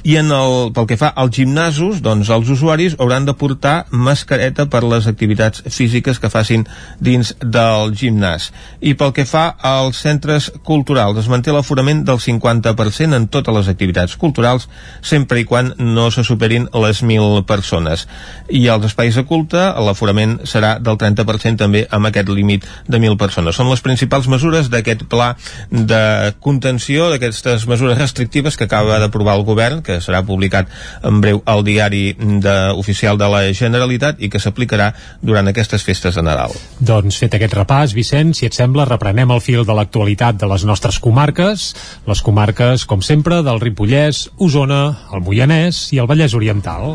i 0.04 0.16
en 0.20 0.30
el, 0.34 0.70
pel 0.74 0.86
que 0.90 0.98
fa 1.00 1.10
als 1.16 1.34
gimnasos, 1.36 2.02
doncs 2.04 2.30
els 2.34 2.50
usuaris 2.52 2.96
hauran 2.98 3.26
de 3.26 3.34
portar 3.38 3.86
mascareta 3.90 4.68
per 4.70 4.82
les 4.86 5.08
activitats 5.10 5.62
físiques 5.74 6.20
que 6.20 6.30
facin 6.32 6.66
dins 7.00 7.34
del 7.42 7.92
gimnàs. 7.98 8.50
I 8.80 8.94
pel 8.98 9.12
que 9.16 9.26
fa 9.28 9.48
als 9.58 10.02
centres 10.04 10.50
culturals, 10.66 11.18
es 11.18 11.28
manté 11.30 11.52
l'aforament 11.54 12.04
del 12.06 12.20
50% 12.22 13.16
en 13.16 13.28
totes 13.28 13.54
les 13.54 13.70
activitats 13.72 14.16
culturals, 14.16 14.68
sempre 15.02 15.40
i 15.40 15.46
quan 15.48 15.72
no 15.78 16.08
se 16.14 16.24
superin 16.26 16.68
les 16.72 17.02
1.000 17.02 17.44
persones. 17.48 18.06
I 18.48 18.66
als 18.68 18.90
espais 18.90 19.16
de 19.18 19.24
culte, 19.28 19.60
l'aforament 19.84 20.38
serà 20.48 20.76
del 20.82 20.98
30% 21.00 21.58
també 21.64 21.84
amb 21.90 22.10
aquest 22.10 22.30
límit 22.32 22.66
de 22.86 22.98
1.000 22.98 23.18
persones. 23.20 23.56
Són 23.58 23.70
les 23.70 23.82
principals 23.84 24.28
mesures 24.30 24.70
d'aquest 24.70 25.06
pla 25.10 25.34
de 25.70 26.34
contenció, 26.44 27.08
d'aquestes 27.12 27.66
mesures 27.70 27.98
restrictives 27.98 28.56
que 28.56 28.68
acaba 28.68 28.98
d'aprovar 29.02 29.38
el 29.38 29.46
govern, 29.48 29.82
que 29.88 29.98
serà 30.04 30.22
publicat 30.26 30.68
en 31.08 31.22
breu 31.24 31.40
al 31.48 31.64
diari 31.66 32.12
de, 32.18 32.56
oficial 32.76 33.18
de 33.20 33.30
la 33.32 33.42
Generalitat 33.56 34.20
i 34.20 34.30
que 34.32 34.40
s'aplicarà 34.42 34.92
durant 35.24 35.48
aquestes 35.48 35.84
festes 35.86 36.18
de 36.18 36.24
Nadal. 36.26 36.54
Doncs 36.78 37.20
fet 37.22 37.38
aquest 37.38 37.56
repàs, 37.56 37.96
Vicenç, 37.96 38.42
si 38.42 38.48
et 38.48 38.56
sembla, 38.56 38.86
reprenem 38.88 39.32
el 39.34 39.42
fil 39.44 39.64
de 39.68 39.76
l'actualitat 39.76 40.38
de 40.40 40.50
les 40.50 40.66
nostres 40.68 41.00
comarques, 41.02 41.72
les 42.08 42.24
comarques, 42.24 42.84
com 42.88 43.02
sempre, 43.04 43.42
del 43.46 43.62
Ripollès, 43.64 44.28
Osona, 44.38 44.82
el 45.14 45.24
Moianès 45.24 45.88
i 45.96 46.02
el 46.02 46.10
Vallès 46.10 46.36
Oriental. 46.38 46.94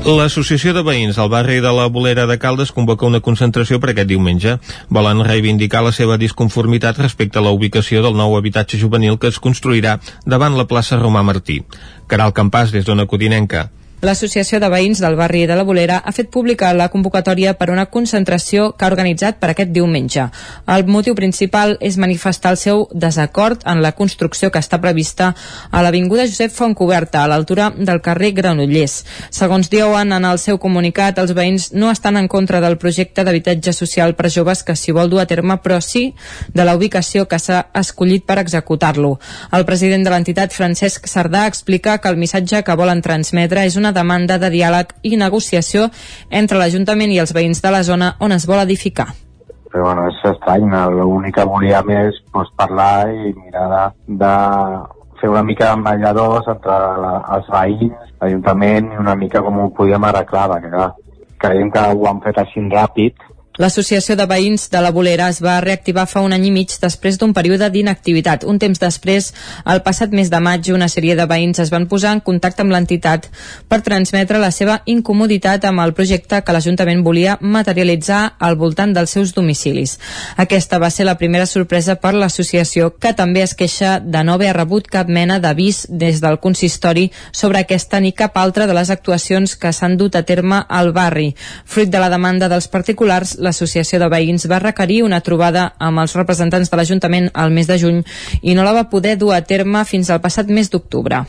L'Associació 0.00 0.72
de 0.72 0.80
Veïns 0.80 1.18
del 1.20 1.28
barri 1.28 1.58
de 1.60 1.70
la 1.76 1.84
Bolera 1.92 2.24
de 2.26 2.38
Caldes 2.40 2.70
convoca 2.72 3.04
una 3.04 3.20
concentració 3.20 3.76
per 3.82 3.90
aquest 3.92 4.08
diumenge. 4.08 4.54
Volen 4.88 5.20
reivindicar 5.26 5.82
la 5.84 5.92
seva 5.92 6.16
disconformitat 6.16 6.98
respecte 7.02 7.38
a 7.38 7.42
la 7.44 7.52
ubicació 7.52 8.00
del 8.00 8.16
nou 8.16 8.38
habitatge 8.38 8.80
juvenil 8.80 9.18
que 9.20 9.28
es 9.28 9.38
construirà 9.38 9.98
davant 10.24 10.56
la 10.56 10.64
plaça 10.64 10.96
Romà 10.96 11.20
Martí. 11.22 11.60
Caral 12.08 12.32
Campàs, 12.32 12.72
des 12.72 12.88
d'Ona 12.88 13.04
Codinenca. 13.06 13.68
L'Associació 14.00 14.56
de 14.62 14.68
Veïns 14.72 15.00
del 15.02 15.12
barri 15.12 15.42
de 15.44 15.56
la 15.58 15.64
Bolera 15.68 15.98
ha 16.00 16.12
fet 16.16 16.30
pública 16.32 16.70
la 16.72 16.86
convocatòria 16.88 17.52
per 17.58 17.66
una 17.68 17.84
concentració 17.92 18.70
que 18.72 18.86
ha 18.86 18.88
organitzat 18.88 19.36
per 19.36 19.50
aquest 19.52 19.74
diumenge. 19.74 20.22
El 20.72 20.86
motiu 20.88 21.12
principal 21.18 21.74
és 21.84 21.98
manifestar 22.00 22.54
el 22.54 22.56
seu 22.56 22.86
desacord 22.94 23.60
en 23.68 23.82
la 23.84 23.90
construcció 23.98 24.48
que 24.50 24.62
està 24.64 24.78
prevista 24.80 25.34
a 25.70 25.82
l'Avinguda 25.84 26.24
Josep 26.30 26.54
Fontcoberta, 26.56 27.20
a 27.20 27.28
l'altura 27.28 27.66
del 27.76 28.00
carrer 28.00 28.30
Granollers. 28.38 28.94
Segons 29.28 29.68
diuen 29.68 30.16
en 30.16 30.24
el 30.24 30.40
seu 30.40 30.56
comunicat, 30.56 31.20
els 31.20 31.34
veïns 31.36 31.68
no 31.76 31.92
estan 31.92 32.16
en 32.16 32.28
contra 32.32 32.62
del 32.64 32.78
projecte 32.80 33.20
d'habitatge 33.20 33.76
social 33.76 34.16
per 34.16 34.32
joves 34.32 34.64
que 34.64 34.78
s'hi 34.80 34.96
vol 34.96 35.12
dur 35.12 35.20
a 35.20 35.28
terme, 35.28 35.58
però 35.60 35.76
sí 35.84 36.14
de 36.54 36.64
la 36.64 36.78
ubicació 36.80 37.28
que 37.28 37.38
s'ha 37.38 37.66
escollit 37.76 38.24
per 38.24 38.38
executar-lo. 38.40 39.18
El 39.52 39.68
president 39.68 40.08
de 40.08 40.16
l'entitat, 40.16 40.56
Francesc 40.56 41.04
Sardà, 41.04 41.44
explica 41.52 42.00
que 42.00 42.08
el 42.08 42.16
missatge 42.16 42.64
que 42.64 42.80
volen 42.80 43.04
transmetre 43.04 43.68
és 43.68 43.76
una 43.76 43.89
una 43.90 43.98
demanda 43.98 44.38
de 44.38 44.50
diàleg 44.50 44.94
i 45.02 45.16
negociació 45.18 45.88
entre 46.30 46.58
l'Ajuntament 46.58 47.10
i 47.10 47.18
els 47.18 47.34
veïns 47.34 47.60
de 47.62 47.70
la 47.74 47.82
zona 47.82 48.14
on 48.20 48.32
es 48.32 48.46
vol 48.46 48.62
edificar. 48.62 49.08
Però 49.70 49.84
bueno, 49.84 50.06
és 50.10 50.18
estrany, 50.26 50.70
l'únic 50.94 51.36
que 51.36 51.46
volíem 51.46 51.90
és 51.94 52.16
pues, 52.32 52.48
parlar 52.58 53.10
i 53.10 53.34
mirar 53.34 53.66
de, 53.70 53.82
de 54.22 54.32
fer 55.20 55.30
una 55.30 55.42
mica 55.46 55.70
d'emballadors 55.70 56.48
entre 56.50 56.78
la, 57.02 57.12
els 57.36 57.50
veïns, 57.50 58.14
l'Ajuntament 58.20 58.92
i 58.92 59.00
una 59.02 59.14
mica 59.14 59.42
com 59.42 59.58
ho 59.58 59.68
podíem 59.74 60.06
arreglar, 60.06 60.48
perquè 60.54 60.72
clar, 60.74 60.90
creiem 61.40 61.70
que 61.74 61.84
ho 61.94 62.08
han 62.10 62.22
fet 62.24 62.38
així 62.42 62.66
ràpid 62.70 63.29
L'Associació 63.60 64.14
de 64.16 64.24
Veïns 64.24 64.70
de 64.72 64.80
la 64.80 64.88
Bolera 64.88 65.26
es 65.28 65.42
va 65.44 65.58
reactivar 65.60 66.06
fa 66.08 66.22
un 66.24 66.32
any 66.32 66.46
i 66.48 66.50
mig 66.54 66.70
després 66.80 67.18
d'un 67.20 67.34
període 67.36 67.66
d'inactivitat. 67.68 68.46
Un 68.48 68.56
temps 68.56 68.78
després, 68.80 69.26
el 69.68 69.82
passat 69.84 70.14
mes 70.16 70.30
de 70.32 70.38
maig, 70.40 70.70
una 70.72 70.88
sèrie 70.88 71.12
de 71.18 71.26
veïns 71.28 71.60
es 71.60 71.68
van 71.68 71.84
posar 71.90 72.14
en 72.16 72.22
contacte 72.24 72.64
amb 72.64 72.72
l'entitat 72.72 73.26
per 73.68 73.82
transmetre 73.84 74.40
la 74.40 74.48
seva 74.50 74.78
incomoditat 74.88 75.66
amb 75.68 75.84
el 75.84 75.92
projecte 75.98 76.40
que 76.40 76.54
l'Ajuntament 76.56 77.02
volia 77.04 77.34
materialitzar 77.40 78.22
al 78.38 78.56
voltant 78.56 78.94
dels 78.96 79.12
seus 79.12 79.34
domicilis. 79.36 79.98
Aquesta 80.40 80.80
va 80.80 80.88
ser 80.88 81.04
la 81.04 81.18
primera 81.20 81.44
sorpresa 81.44 81.98
per 82.00 82.14
l'associació, 82.16 82.94
que 82.96 83.12
també 83.12 83.44
es 83.44 83.52
queixa 83.52 83.98
de 84.00 84.24
no 84.24 84.38
haver 84.38 84.54
rebut 84.56 84.88
cap 84.88 85.12
mena 85.12 85.36
d'avís 85.36 85.82
des 85.90 86.22
del 86.24 86.40
consistori 86.40 87.10
sobre 87.30 87.60
aquesta 87.60 88.00
ni 88.00 88.14
cap 88.16 88.40
altra 88.40 88.64
de 88.66 88.78
les 88.80 88.88
actuacions 88.88 89.52
que 89.60 89.76
s'han 89.76 90.00
dut 90.00 90.16
a 90.16 90.24
terme 90.24 90.64
al 90.66 90.94
barri. 90.96 91.34
Fruit 91.66 91.92
de 91.92 92.00
la 92.00 92.08
demanda 92.08 92.48
dels 92.48 92.72
particulars, 92.72 93.36
l'Associació 93.50 94.00
de 94.00 94.08
Veïns 94.12 94.46
va 94.50 94.62
requerir 94.62 95.02
una 95.06 95.20
trobada 95.26 95.70
amb 95.78 96.02
els 96.04 96.14
representants 96.18 96.70
de 96.70 96.78
l'Ajuntament 96.78 97.30
al 97.34 97.52
mes 97.54 97.68
de 97.70 97.78
juny 97.82 98.02
i 98.42 98.54
no 98.54 98.66
la 98.66 98.76
va 98.76 98.88
poder 98.92 99.16
dur 99.18 99.34
a 99.34 99.42
terme 99.42 99.84
fins 99.84 100.10
al 100.10 100.22
passat 100.22 100.48
mes 100.48 100.70
d'octubre. 100.70 101.24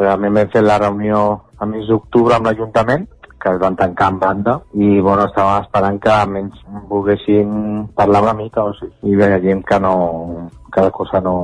Realment 0.00 0.34
vam 0.40 0.48
fer 0.52 0.64
la 0.64 0.80
reunió 0.80 1.20
a 1.58 1.68
mes 1.68 1.86
d'octubre 1.88 2.36
amb 2.36 2.48
l'Ajuntament 2.50 3.06
que 3.46 3.52
es 3.52 3.60
van 3.60 3.76
tancar 3.76 4.08
en 4.10 4.18
banda 4.18 4.54
i 4.74 4.98
bueno, 5.00 5.26
estàvem 5.28 5.62
esperant 5.62 6.00
que 6.02 6.10
almenys 6.10 6.62
volguessin 6.90 7.86
parlar 7.94 8.24
una 8.24 8.34
mica 8.34 8.64
o 8.64 8.72
sigui, 8.78 9.12
i 9.12 9.18
veiem 9.20 9.62
que 9.62 9.78
no 9.80 9.94
que 10.72 10.82
la 10.82 10.90
cosa 10.90 11.20
no, 11.20 11.36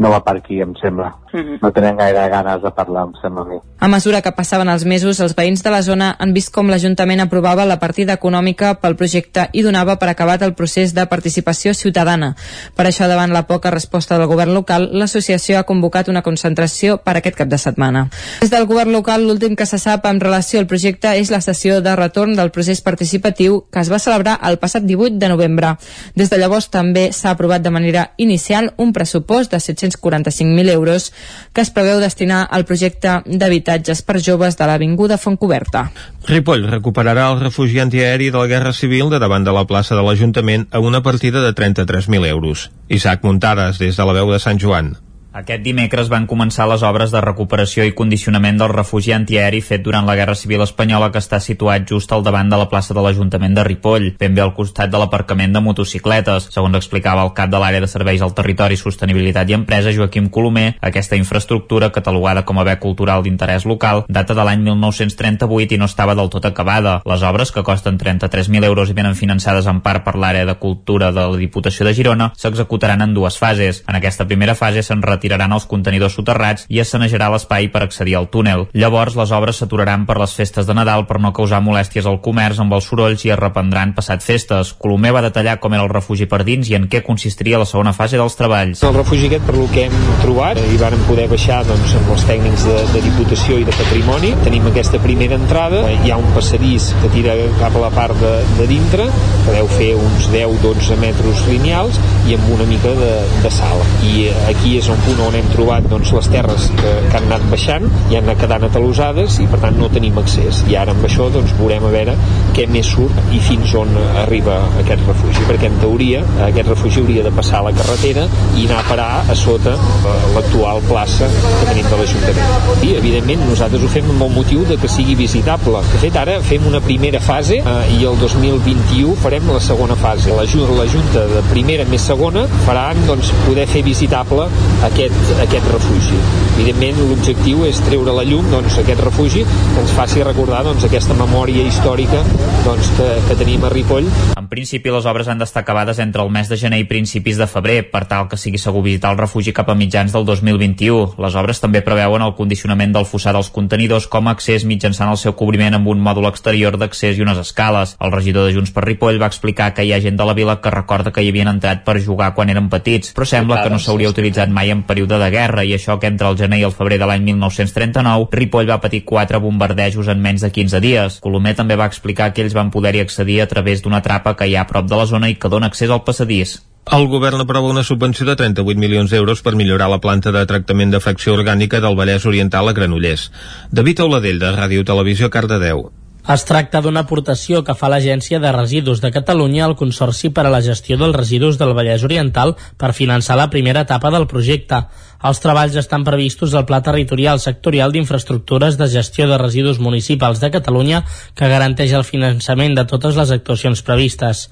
no 0.00 0.08
va 0.08 0.22
per 0.24 0.38
aquí, 0.38 0.60
em 0.64 0.72
sembla. 0.80 1.10
Mm 1.32 1.40
-hmm. 1.40 1.58
No 1.62 1.72
tenen 1.72 1.96
gaire 1.96 2.28
ganes 2.28 2.62
de 2.62 2.70
parlar, 2.70 3.04
em 3.06 3.12
sembla 3.20 3.42
a 3.42 3.44
mi. 3.44 3.58
A 3.78 3.88
mesura 3.88 4.22
que 4.22 4.32
passaven 4.32 4.68
els 4.68 4.84
mesos, 4.84 5.20
els 5.20 5.36
veïns 5.36 5.62
de 5.62 5.70
la 5.70 5.82
zona 5.82 6.16
han 6.18 6.32
vist 6.32 6.50
com 6.52 6.68
l'Ajuntament 6.68 7.20
aprovava 7.20 7.66
la 7.66 7.78
partida 7.78 8.14
econòmica 8.14 8.74
pel 8.80 8.96
projecte 8.96 9.48
i 9.52 9.62
donava 9.62 9.96
per 9.96 10.08
acabat 10.08 10.42
el 10.42 10.54
procés 10.54 10.94
de 10.94 11.06
participació 11.06 11.74
ciutadana. 11.74 12.34
Per 12.74 12.86
això, 12.86 13.08
davant 13.08 13.32
la 13.32 13.46
poca 13.46 13.70
resposta 13.70 14.18
del 14.18 14.26
govern 14.26 14.54
local, 14.54 14.88
l'associació 14.92 15.58
ha 15.58 15.64
convocat 15.64 16.08
una 16.08 16.22
concentració 16.22 16.96
per 16.98 17.16
aquest 17.16 17.36
cap 17.36 17.48
de 17.48 17.58
setmana. 17.58 18.08
Des 18.40 18.50
del 18.50 18.66
govern 18.66 18.92
local, 18.92 19.26
l'últim 19.26 19.54
que 19.56 19.66
se 19.66 19.78
sap 19.78 20.06
en 20.06 20.20
relació 20.20 20.60
al 20.60 20.66
projecte 20.66 21.18
és 21.18 21.30
la 21.30 21.40
sessió 21.40 21.80
de 21.80 21.96
retorn 21.96 22.36
del 22.36 22.50
procés 22.50 22.80
participatiu 22.80 23.66
que 23.70 23.80
es 23.80 23.92
va 23.92 23.98
celebrar 23.98 24.38
el 24.42 24.58
passat 24.58 24.82
18 24.82 25.18
de 25.18 25.28
novembre. 25.28 25.76
Des 26.14 26.30
de 26.30 26.38
llavors 26.38 26.70
també 26.70 27.12
s'ha 27.12 27.30
aprovat 27.30 27.62
de 27.62 27.70
manera 27.70 28.12
inicial 28.16 28.72
un 28.76 28.92
pressupost 28.92 29.50
de 29.52 29.60
700 29.60 29.89
245.000 29.96 30.70
euros 30.70 31.12
que 31.52 31.60
es 31.60 31.70
preveu 31.70 32.00
destinar 32.00 32.46
al 32.50 32.64
projecte 32.64 33.20
d'habitatges 33.26 34.02
per 34.06 34.20
joves 34.22 34.56
de 34.58 34.68
l'Avinguda 34.68 35.18
Fontcoberta. 35.18 35.88
Ripoll 36.28 36.68
recuperarà 36.70 37.30
el 37.32 37.40
refugi 37.40 37.80
antiaeri 37.82 38.30
de 38.30 38.38
la 38.38 38.46
Guerra 38.46 38.72
Civil 38.72 39.10
de 39.10 39.18
davant 39.18 39.44
de 39.44 39.54
la 39.56 39.66
plaça 39.66 39.96
de 39.96 40.06
l'Ajuntament 40.06 40.68
a 40.70 40.80
una 40.80 41.02
partida 41.02 41.42
de 41.42 41.54
33.000 41.54 42.26
euros. 42.26 42.70
Isaac 42.88 43.24
Muntades, 43.24 43.78
des 43.78 43.96
de 43.96 44.04
la 44.04 44.16
veu 44.16 44.30
de 44.32 44.38
Sant 44.38 44.60
Joan. 44.60 44.96
Aquest 45.30 45.62
dimecres 45.62 46.08
van 46.10 46.24
començar 46.26 46.64
les 46.66 46.82
obres 46.82 47.12
de 47.14 47.20
recuperació 47.22 47.84
i 47.86 47.92
condicionament 47.94 48.56
del 48.58 48.72
refugi 48.72 49.12
antiaeri 49.14 49.60
fet 49.62 49.84
durant 49.84 50.02
la 50.02 50.16
Guerra 50.18 50.34
Civil 50.34 50.64
Espanyola 50.64 51.12
que 51.14 51.20
està 51.22 51.38
situat 51.38 51.84
just 51.86 52.10
al 52.10 52.24
davant 52.26 52.48
de 52.50 52.58
la 52.58 52.66
plaça 52.66 52.96
de 52.96 53.04
l'Ajuntament 53.04 53.54
de 53.54 53.62
Ripoll, 53.62 54.08
ben 54.18 54.34
bé 54.34 54.42
al 54.42 54.50
costat 54.56 54.90
de 54.90 54.98
l'aparcament 54.98 55.54
de 55.54 55.62
motocicletes. 55.62 56.48
Segons 56.50 56.74
explicava 56.74 57.22
el 57.22 57.30
cap 57.36 57.52
de 57.52 57.60
l'àrea 57.62 57.84
de 57.84 57.86
serveis 57.86 58.24
al 58.26 58.34
territori, 58.34 58.74
sostenibilitat 58.80 59.52
i 59.52 59.54
empresa, 59.54 59.92
Joaquim 59.94 60.26
Colomer, 60.34 60.72
aquesta 60.90 61.14
infraestructura, 61.14 61.92
catalogada 61.94 62.42
com 62.42 62.58
a 62.58 62.66
bé 62.66 62.74
cultural 62.82 63.22
d'interès 63.22 63.68
local, 63.70 64.02
data 64.08 64.34
de 64.34 64.48
l'any 64.48 64.66
1938 64.66 65.78
i 65.78 65.78
no 65.78 65.86
estava 65.86 66.18
del 66.18 66.32
tot 66.34 66.50
acabada. 66.50 66.96
Les 67.06 67.22
obres, 67.22 67.54
que 67.54 67.62
costen 67.62 68.02
33.000 68.02 68.66
euros 68.66 68.90
i 68.90 68.98
venen 68.98 69.14
finançades 69.14 69.70
en 69.70 69.78
part 69.86 70.02
per 70.02 70.18
l'àrea 70.18 70.50
de 70.50 70.58
cultura 70.58 71.14
de 71.14 71.30
la 71.30 71.38
Diputació 71.38 71.86
de 71.86 71.94
Girona, 71.94 72.32
s'executaran 72.34 73.06
en 73.06 73.14
dues 73.14 73.38
fases. 73.38 73.84
En 73.86 73.94
aquesta 73.94 74.26
primera 74.26 74.58
fase 74.58 74.82
s'han 74.82 75.06
retiraran 75.20 75.52
els 75.52 75.68
contenidors 75.68 76.16
soterrats 76.16 76.64
i 76.72 76.80
es 76.80 76.90
sanejarà 76.90 77.28
l'espai 77.30 77.68
per 77.68 77.84
accedir 77.84 78.16
al 78.16 78.30
túnel. 78.32 78.66
Llavors, 78.72 79.16
les 79.18 79.32
obres 79.36 79.60
s'aturaran 79.60 80.06
per 80.08 80.16
les 80.20 80.32
festes 80.34 80.66
de 80.66 80.74
Nadal 80.74 81.06
per 81.06 81.20
no 81.20 81.34
causar 81.36 81.60
molèsties 81.60 82.08
al 82.08 82.20
comerç 82.24 82.60
amb 82.62 82.72
els 82.72 82.88
sorolls 82.88 83.24
i 83.26 83.34
es 83.34 83.38
reprendran 83.38 83.92
passat 83.94 84.24
festes. 84.24 84.72
Colomer 84.80 85.12
va 85.12 85.24
detallar 85.26 85.58
com 85.60 85.76
era 85.76 85.84
el 85.84 85.92
refugi 85.92 86.26
per 86.30 86.42
dins 86.48 86.70
i 86.70 86.76
en 86.78 86.88
què 86.90 87.02
consistiria 87.04 87.60
la 87.60 87.68
segona 87.68 87.92
fase 87.92 88.16
dels 88.16 88.36
treballs. 88.38 88.82
El 88.86 88.96
refugi 88.96 89.28
aquest, 89.28 89.44
per 89.46 89.56
lo 89.58 89.66
que 89.74 89.86
hem 89.88 89.96
trobat, 90.22 90.60
i 90.72 90.80
varen 90.80 91.04
poder 91.08 91.28
baixar 91.30 91.60
doncs, 91.68 91.94
amb 92.00 92.14
els 92.14 92.26
tècnics 92.28 92.66
de, 92.68 92.78
de 92.94 93.04
Diputació 93.04 93.60
i 93.60 93.66
de 93.68 93.76
Patrimoni, 93.76 94.32
tenim 94.46 94.70
aquesta 94.70 95.02
primera 95.02 95.36
entrada, 95.36 95.84
hi 95.90 96.12
ha 96.12 96.18
un 96.20 96.28
passadís 96.36 96.90
que 97.02 97.12
tira 97.12 97.36
cap 97.60 97.76
a 97.76 97.84
la 97.84 97.92
part 97.94 98.16
de, 98.22 98.32
de 98.58 98.68
dintre, 98.70 99.08
que 99.44 99.56
deu 99.56 99.68
fer 99.76 99.90
uns 99.98 100.30
10-12 100.32 100.98
metres 101.02 101.44
lineals 101.50 102.00
i 102.28 102.36
amb 102.38 102.54
una 102.54 102.66
mica 102.70 102.94
de, 102.96 103.12
de 103.44 103.52
sala. 103.52 103.86
I 104.06 104.30
aquí 104.50 104.76
és 104.78 104.88
on 104.92 105.00
punt 105.10 105.26
on 105.26 105.34
hem 105.34 105.48
trobat 105.50 105.86
doncs, 105.90 106.12
les 106.14 106.28
terres 106.30 106.68
que, 106.78 106.90
que 107.10 107.18
han 107.18 107.26
anat 107.26 107.46
baixant 107.50 107.86
i 108.12 108.18
han 108.18 108.28
anat 108.28 108.40
quedant 108.44 108.66
atalossades 108.66 109.38
i 109.42 109.46
per 109.50 109.58
tant 109.64 109.78
no 109.78 109.88
tenim 109.90 110.18
accés. 110.22 110.62
I 110.70 110.76
ara 110.78 110.94
amb 110.94 111.06
això 111.06 111.26
doncs, 111.34 111.54
veurem 111.58 111.86
a 111.86 111.90
veure 111.94 112.14
què 112.54 112.66
més 112.70 112.86
surt 112.94 113.34
i 113.34 113.40
fins 113.42 113.74
on 113.78 113.90
arriba 114.22 114.60
aquest 114.82 115.02
refugi 115.08 115.46
perquè 115.48 115.70
en 115.70 115.78
teoria 115.82 116.22
aquest 116.46 116.70
refugi 116.70 117.02
hauria 117.02 117.24
de 117.26 117.32
passar 117.34 117.60
a 117.60 117.66
la 117.68 117.72
carretera 117.76 118.26
i 118.58 118.66
anar 118.68 118.80
a 118.82 118.86
parar 118.88 119.08
a 119.30 119.36
sota 119.38 119.74
eh, 119.74 120.14
l'actual 120.36 120.82
plaça 120.88 121.28
que 121.32 121.70
tenim 121.70 121.88
de 121.90 122.00
l'Ajuntament. 122.00 122.84
I 122.86 122.94
evidentment 123.00 123.44
nosaltres 123.48 123.84
ho 123.84 123.90
fem 123.90 124.10
amb 124.14 124.26
el 124.28 124.32
motiu 124.36 124.64
de 124.68 124.78
que 124.80 124.90
sigui 124.90 125.16
visitable. 125.18 125.82
De 125.94 126.02
fet 126.04 126.18
ara 126.20 126.38
fem 126.46 126.66
una 126.70 126.82
primera 126.84 127.22
fase 127.24 127.60
eh, 127.60 127.76
i 127.96 128.04
el 128.06 128.18
2021 128.22 129.16
farem 129.24 129.50
la 129.50 129.62
segona 129.64 129.98
fase. 129.98 130.30
La, 130.36 130.46
la 130.78 130.88
Junta 130.90 131.26
de 131.30 131.42
primera 131.50 131.84
més 131.90 132.06
segona 132.06 132.46
faran 132.66 133.02
doncs, 133.08 133.32
poder 133.46 133.66
fer 133.70 133.82
visitable 133.86 134.46
aquest, 134.86 134.99
aquest 135.08 135.66
refugi. 135.72 136.18
Evidentment, 136.58 136.98
l'objectiu 137.08 137.62
és 137.64 137.78
treure 137.86 138.12
la 138.12 138.24
llum 138.26 138.44
doncs, 138.52 138.76
aquest 138.82 139.00
refugi 139.00 139.44
que 139.46 139.80
ens 139.80 139.92
faci 139.96 140.20
recordar 140.26 140.60
doncs, 140.66 140.84
aquesta 140.84 141.16
memòria 141.16 141.64
històrica 141.64 142.20
doncs, 142.66 142.90
que, 142.98 143.06
que 143.28 143.36
tenim 143.40 143.64
a 143.64 143.70
Ripoll. 143.72 144.10
En 144.36 144.50
principi, 144.50 144.92
les 144.92 145.06
obres 145.08 145.30
han 145.30 145.40
d'estar 145.40 145.62
acabades 145.64 146.02
entre 146.02 146.20
el 146.20 146.32
mes 146.34 146.50
de 146.50 146.58
gener 146.60 146.82
i 146.82 146.88
principis 146.90 147.38
de 147.40 147.48
febrer, 147.48 147.78
per 147.88 148.04
tal 148.10 148.28
que 148.28 148.36
sigui 148.36 148.60
segur 148.60 148.82
visitar 148.84 149.14
el 149.14 149.20
refugi 149.20 149.54
cap 149.56 149.70
a 149.72 149.78
mitjans 149.78 150.12
del 150.12 150.26
2021. 150.28 151.16
Les 151.22 151.38
obres 151.38 151.62
també 151.62 151.80
preveuen 151.86 152.24
el 152.26 152.34
condicionament 152.36 152.92
del 152.92 153.08
fossar 153.08 153.32
dels 153.36 153.48
contenidors 153.54 154.08
com 154.10 154.28
a 154.28 154.36
accés 154.36 154.66
mitjançant 154.68 155.08
el 155.08 155.20
seu 155.22 155.36
cobriment 155.38 155.78
amb 155.78 155.88
un 155.88 156.02
mòdul 156.04 156.28
exterior 156.28 156.76
d'accés 156.76 157.16
i 157.16 157.24
unes 157.24 157.40
escales. 157.40 157.96
El 158.04 158.12
regidor 158.12 158.48
de 158.48 158.56
Junts 158.58 158.74
per 158.74 158.84
Ripoll 158.84 159.22
va 159.22 159.30
explicar 159.32 159.72
que 159.72 159.86
hi 159.86 159.94
ha 159.94 160.02
gent 160.02 160.20
de 160.20 160.28
la 160.28 160.36
vila 160.36 160.60
que 160.60 160.74
recorda 160.74 161.14
que 161.14 161.24
hi 161.24 161.32
havien 161.32 161.48
entrat 161.48 161.86
per 161.86 161.96
jugar 162.04 162.34
quan 162.36 162.52
eren 162.52 162.68
petits, 162.68 163.14
però 163.16 163.28
sembla 163.28 163.62
que 163.62 163.72
no 163.72 163.80
s'hauria 163.80 164.12
utilitzat 164.12 164.52
mai 164.52 164.74
en 164.74 164.84
període 164.90 165.20
de 165.22 165.30
guerra 165.32 165.64
i 165.64 165.76
això 165.76 166.00
que 166.02 166.10
entre 166.10 166.28
el 166.28 166.38
gener 166.40 166.60
i 166.60 166.66
el 166.68 166.74
febrer 166.76 166.98
de 167.00 167.08
l'any 167.08 167.24
1939 167.30 168.28
Ripoll 168.40 168.70
va 168.70 168.80
patir 168.82 169.04
quatre 169.06 169.38
bombardejos 169.42 170.10
en 170.10 170.20
menys 170.24 170.42
de 170.46 170.50
15 170.50 170.82
dies. 170.84 171.20
Colomer 171.24 171.54
també 171.58 171.78
va 171.78 171.88
explicar 171.90 172.32
que 172.34 172.42
ells 172.44 172.56
van 172.58 172.72
poder-hi 172.74 173.04
accedir 173.04 173.40
a 173.40 173.48
través 173.50 173.84
d'una 173.84 174.02
trapa 174.02 174.34
que 174.34 174.50
hi 174.50 174.58
ha 174.58 174.66
a 174.66 174.70
prop 174.72 174.90
de 174.90 174.98
la 174.98 175.06
zona 175.06 175.30
i 175.30 175.38
que 175.38 175.52
dona 175.52 175.70
accés 175.70 175.90
al 175.90 176.04
passadís. 176.04 176.58
El 176.96 177.06
govern 177.12 177.42
aprova 177.44 177.70
una 177.70 177.84
subvenció 177.84 178.26
de 178.26 178.34
38 178.40 178.80
milions 178.80 179.12
d'euros 179.12 179.44
per 179.46 179.54
millorar 179.54 179.90
la 179.92 180.00
planta 180.02 180.32
de 180.34 180.42
tractament 180.48 180.90
de 180.90 181.02
fracció 181.04 181.36
orgànica 181.36 181.78
del 181.84 181.94
Vallès 181.98 182.26
Oriental 182.26 182.66
a 182.66 182.74
Granollers. 182.74 183.30
David 183.70 184.06
Auladell, 184.06 184.40
de 184.42 184.54
Ràdio 184.56 184.86
Televisió, 184.88 185.30
Cardedeu. 185.30 185.90
Es 186.28 186.42
tracta 186.44 186.82
d'una 186.84 187.00
aportació 187.06 187.62
que 187.64 187.74
fa 187.74 187.88
l'Agència 187.88 188.38
de 188.42 188.50
Residus 188.52 189.00
de 189.00 189.10
Catalunya 189.10 189.64
al 189.64 189.76
Consorci 189.76 190.28
per 190.36 190.44
a 190.44 190.50
la 190.52 190.60
Gestió 190.60 190.98
dels 191.00 191.16
Residus 191.16 191.56
del 191.56 191.72
Vallès 191.72 192.04
Oriental 192.04 192.52
per 192.76 192.92
finançar 192.92 193.38
la 193.40 193.48
primera 193.48 193.86
etapa 193.88 194.10
del 194.12 194.26
projecte. 194.28 194.82
Els 195.20 195.36
treballs 195.44 195.74
estan 195.76 196.00
previstos 196.00 196.54
al 196.56 196.64
Pla 196.64 196.78
Territorial 196.80 197.40
Sectorial 197.44 197.92
d'Infraestructures 197.92 198.78
de 198.80 198.86
Gestió 198.88 199.26
de 199.28 199.36
Residus 199.36 199.76
Municipals 199.78 200.40
de 200.40 200.48
Catalunya 200.54 201.02
que 201.36 201.50
garanteix 201.52 201.92
el 201.92 202.06
finançament 202.08 202.72
de 202.78 202.86
totes 202.88 203.18
les 203.20 203.32
actuacions 203.36 203.82
previstes. 203.84 204.46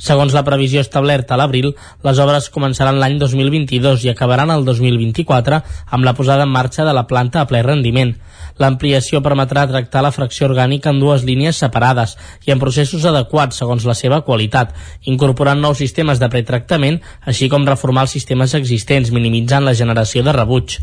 Segons 0.00 0.32
la 0.32 0.44
previsió 0.46 0.80
establerta 0.80 1.36
a 1.36 1.40
l'abril, 1.42 1.74
les 2.08 2.22
obres 2.24 2.48
començaran 2.54 3.02
l'any 3.02 3.18
2022 3.20 4.06
i 4.06 4.14
acabaran 4.14 4.54
el 4.54 4.64
2024 4.64 5.60
amb 5.92 6.08
la 6.08 6.16
posada 6.16 6.48
en 6.48 6.56
marxa 6.56 6.88
de 6.88 6.96
la 6.96 7.04
planta 7.10 7.42
a 7.42 7.50
ple 7.50 7.60
rendiment. 7.60 8.16
L'ampliació 8.62 9.18
permetrà 9.20 9.64
tractar 9.66 10.04
la 10.06 10.12
fracció 10.14 10.46
orgànica 10.46 10.92
en 10.92 11.00
dues 11.02 11.24
línies 11.26 11.58
separades 11.58 12.14
i 12.46 12.52
en 12.54 12.60
processos 12.62 13.04
adequats 13.10 13.58
segons 13.58 13.84
la 13.84 13.96
seva 13.98 14.20
qualitat, 14.26 14.70
incorporant 15.10 15.58
nous 15.60 15.80
sistemes 15.82 16.22
de 16.22 16.28
pretractament, 16.30 17.00
així 17.26 17.48
com 17.50 17.66
reformar 17.66 18.06
els 18.06 18.14
sistemes 18.14 18.54
existents, 18.54 19.10
minimitzant 19.10 19.66
la 19.66 19.74
generació 19.74 20.13
de 20.22 20.32
rebuig. 20.36 20.78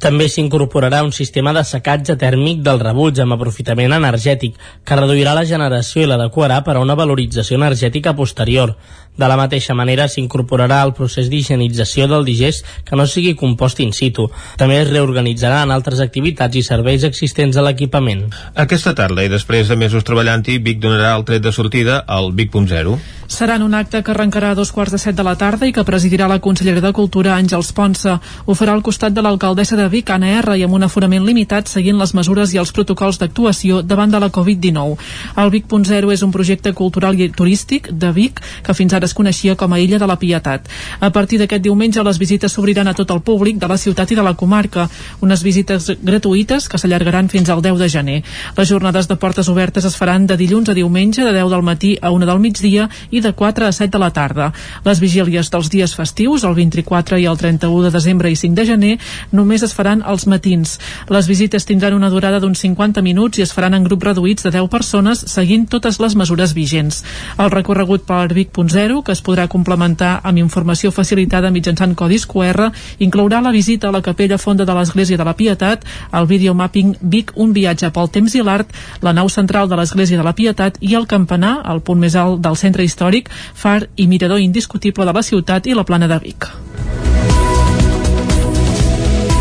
També 0.00 0.30
s'incorporarà 0.32 1.02
un 1.04 1.10
sistema 1.12 1.52
de 1.52 1.60
secatge 1.68 2.14
tèrmic 2.16 2.62
del 2.64 2.80
rebuig 2.80 3.18
amb 3.20 3.34
aprofitament 3.36 3.92
energètic, 3.92 4.54
que 4.84 4.96
reduirà 4.96 5.34
la 5.36 5.44
generació 5.44 6.06
i 6.06 6.08
l'adequarà 6.08 6.62
per 6.64 6.78
a 6.78 6.80
una 6.80 6.96
valorització 6.96 7.58
energètica 7.60 8.14
posterior. 8.16 8.72
De 9.18 9.28
la 9.28 9.36
mateixa 9.36 9.74
manera 9.76 10.06
s'incorporarà 10.08 10.80
el 10.86 10.94
procés 10.96 11.28
d'higienització 11.28 12.06
del 12.08 12.24
digest 12.24 12.64
que 12.88 12.96
no 12.96 13.04
sigui 13.06 13.34
compost 13.36 13.80
in 13.84 13.92
situ. 13.92 14.28
També 14.56 14.78
es 14.80 14.90
reorganitzaran 14.90 15.70
altres 15.74 16.00
activitats 16.00 16.56
i 16.56 16.62
serveis 16.64 17.04
existents 17.04 17.58
a 17.58 17.64
l'equipament. 17.66 18.28
Aquesta 18.54 18.94
tarda 18.96 19.26
i 19.26 19.32
després 19.32 19.68
de 19.68 19.76
mesos 19.76 20.06
treballant-hi, 20.08 20.58
Vic 20.64 20.80
donarà 20.80 21.16
el 21.18 21.26
tret 21.28 21.44
de 21.44 21.52
sortida 21.52 22.00
al 22.06 22.32
Vic.0. 22.32 22.96
Serà 23.30 23.54
en 23.60 23.62
un 23.62 23.76
acte 23.78 24.00
que 24.02 24.10
arrencarà 24.10 24.50
a 24.50 24.56
dos 24.58 24.72
quarts 24.74 24.90
de 24.90 24.98
set 24.98 25.14
de 25.14 25.22
la 25.22 25.36
tarda 25.38 25.68
i 25.68 25.74
que 25.74 25.84
presidirà 25.86 26.26
la 26.26 26.40
consellera 26.42 26.80
de 26.82 26.90
Cultura 26.96 27.36
Àngels 27.36 27.70
Ponsa. 27.76 28.16
Ho 28.46 28.56
farà 28.58 28.72
al 28.74 28.82
costat 28.82 29.14
de 29.14 29.22
l'alcaldessa 29.22 29.76
de 29.78 29.86
Vic, 29.92 30.10
Anna 30.10 30.32
R, 30.40 30.56
i 30.58 30.64
amb 30.66 30.74
un 30.74 30.88
aforament 30.88 31.22
limitat 31.28 31.70
seguint 31.70 32.00
les 32.00 32.14
mesures 32.16 32.50
i 32.54 32.58
els 32.58 32.72
protocols 32.74 33.20
d'actuació 33.20 33.84
davant 33.86 34.10
de 34.10 34.18
la 34.18 34.32
Covid-19. 34.34 34.96
El 35.44 35.54
Vic.0 35.54 36.10
és 36.16 36.24
un 36.26 36.34
projecte 36.34 36.72
cultural 36.74 37.20
i 37.20 37.30
turístic 37.30 37.92
de 37.92 38.10
Vic 38.16 38.42
que 38.66 38.74
fins 38.74 38.96
ara 38.98 39.09
es 39.10 39.16
coneixia 39.18 39.56
com 39.58 39.72
a 39.74 39.80
Illa 39.82 39.98
de 39.98 40.06
la 40.06 40.16
Pietat. 40.18 40.68
A 41.00 41.10
partir 41.10 41.40
d'aquest 41.40 41.64
diumenge 41.64 42.02
les 42.06 42.18
visites 42.22 42.54
s'obriran 42.54 42.88
a 42.88 42.94
tot 42.94 43.10
el 43.10 43.22
públic 43.26 43.58
de 43.58 43.68
la 43.68 43.78
ciutat 43.80 44.10
i 44.14 44.18
de 44.18 44.24
la 44.24 44.36
comarca, 44.38 44.86
unes 45.20 45.42
visites 45.42 45.90
gratuïtes 45.98 46.68
que 46.70 46.78
s'allargaran 46.78 47.28
fins 47.32 47.50
al 47.50 47.62
10 47.62 47.78
de 47.80 47.88
gener. 47.90 48.18
Les 48.56 48.70
jornades 48.70 49.08
de 49.10 49.16
portes 49.16 49.48
obertes 49.50 49.84
es 49.84 49.96
faran 49.98 50.26
de 50.30 50.38
dilluns 50.38 50.70
a 50.70 50.76
diumenge 50.78 51.24
de 51.26 51.34
10 51.34 51.50
del 51.50 51.66
matí 51.66 51.96
a 52.00 52.12
1 52.14 52.28
del 52.30 52.42
migdia 52.42 52.88
i 53.10 53.20
de 53.20 53.32
4 53.32 53.66
a 53.66 53.72
7 53.72 53.90
de 53.90 54.02
la 54.02 54.12
tarda. 54.14 54.52
Les 54.84 55.00
vigílies 55.00 55.50
dels 55.50 55.70
dies 55.70 55.94
festius, 55.96 56.44
el 56.44 56.54
24 56.54 57.18
i 57.18 57.26
el 57.26 57.38
31 57.38 57.88
de 57.88 57.94
desembre 57.94 58.30
i 58.30 58.38
5 58.38 58.54
de 58.54 58.66
gener, 58.68 58.94
només 59.32 59.64
es 59.66 59.74
faran 59.74 60.04
als 60.04 60.26
matins. 60.30 60.78
Les 61.10 61.26
visites 61.26 61.66
tindran 61.66 61.96
una 61.96 62.10
durada 62.12 62.40
d'uns 62.40 62.62
50 62.62 63.02
minuts 63.02 63.38
i 63.40 63.46
es 63.46 63.54
faran 63.56 63.74
en 63.74 63.86
grups 63.88 64.10
reduïts 64.10 64.46
de 64.46 64.54
10 64.54 64.70
persones 64.70 65.24
seguint 65.32 65.66
totes 65.70 66.00
les 66.00 66.16
mesures 66.16 66.54
vigents. 66.54 67.02
El 67.38 67.50
recorregut 67.50 68.06
per 68.06 68.28
Vic.0 68.34 68.89
que 69.06 69.14
es 69.14 69.22
podrà 69.22 69.46
complementar 69.48 70.16
amb 70.26 70.42
informació 70.42 70.90
facilitada 70.94 71.52
mitjançant 71.54 71.94
codis 71.94 72.26
QR, 72.28 72.68
inclourà 73.06 73.40
la 73.44 73.52
visita 73.54 73.88
a 73.88 73.94
la 73.94 74.02
capella 74.02 74.38
fonda 74.42 74.66
de 74.66 74.74
l'Església 74.76 75.18
de 75.20 75.26
la 75.26 75.36
Pietat, 75.38 75.86
el 76.12 76.26
videomapping 76.26 76.96
Vic, 77.00 77.32
un 77.36 77.54
viatge 77.56 77.92
pel 77.94 78.10
temps 78.10 78.34
i 78.34 78.44
l'art, 78.44 78.74
la 79.06 79.14
nau 79.16 79.30
central 79.30 79.70
de 79.70 79.78
l'Església 79.78 80.18
de 80.20 80.26
la 80.26 80.34
Pietat 80.36 80.80
i 80.80 80.96
el 80.98 81.06
campanar, 81.06 81.60
el 81.72 81.80
punt 81.86 82.02
més 82.02 82.18
alt 82.18 82.42
del 82.44 82.58
centre 82.58 82.84
històric, 82.84 83.30
far 83.54 83.84
i 83.96 84.10
mirador 84.10 84.42
indiscutible 84.42 85.06
de 85.06 85.16
la 85.16 85.26
ciutat 85.26 85.70
i 85.70 85.78
la 85.78 85.86
plana 85.86 86.10
de 86.10 86.20
Vic. 86.26 86.50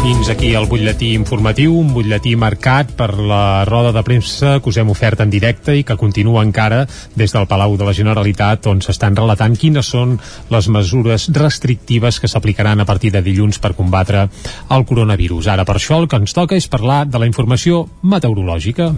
Fins 0.10 0.26
aquí 0.34 0.56
el 0.58 0.66
butlletí 0.66 1.12
informatiu, 1.14 1.76
un 1.78 1.92
butlletí 1.94 2.32
marcat 2.34 2.96
per 2.98 3.12
la 3.30 3.62
roda 3.70 3.92
de 3.94 4.02
premsa 4.02 4.56
que 4.58 4.72
us 4.72 4.80
hem 4.82 4.90
ofert 4.90 5.22
en 5.22 5.30
directe 5.30 5.76
i 5.78 5.84
que 5.86 6.00
continua 6.02 6.42
encara 6.42 6.80
des 7.14 7.36
del 7.36 7.46
Palau 7.46 7.78
de 7.78 7.86
la 7.86 7.94
Generalitat 7.94 8.66
on 8.74 8.82
s'estan 8.82 9.14
relatant 9.14 9.54
quines 9.54 9.94
són 9.94 10.18
les 10.50 10.72
mesures 10.74 11.30
restrictives 11.38 12.18
que 12.18 12.32
s'aplicaran 12.34 12.82
a 12.82 12.90
partir 12.90 13.14
de 13.14 13.22
dilluns 13.22 13.62
per 13.62 13.76
combatre 13.78 14.26
el 14.74 14.88
coronavirus. 14.90 15.54
Ara 15.54 15.70
per 15.70 15.78
això 15.78 16.02
el 16.02 16.10
que 16.10 16.18
ens 16.18 16.34
toca 16.34 16.58
és 16.58 16.72
parlar 16.74 17.04
de 17.06 17.22
la 17.22 17.30
informació 17.30 17.86
meteorològica. 18.02 18.96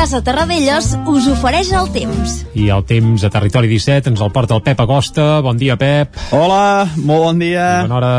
Casa 0.00 0.22
Terradellos 0.24 0.94
us 1.12 1.26
ofereix 1.28 1.74
el 1.76 1.90
temps. 1.92 2.38
I 2.56 2.70
el 2.72 2.86
temps 2.88 3.20
a 3.20 3.28
Territori 3.28 3.68
17 3.68 4.08
ens 4.08 4.22
el 4.24 4.30
porta 4.32 4.56
el 4.56 4.62
Pep 4.64 4.78
Agosta. 4.80 5.42
Bon 5.44 5.58
dia, 5.60 5.74
Pep. 5.76 6.16
Hola, 6.32 6.86
molt 6.96 7.26
bon 7.26 7.42
dia. 7.42 7.66
Bona 7.82 7.98
hora. 7.98 8.14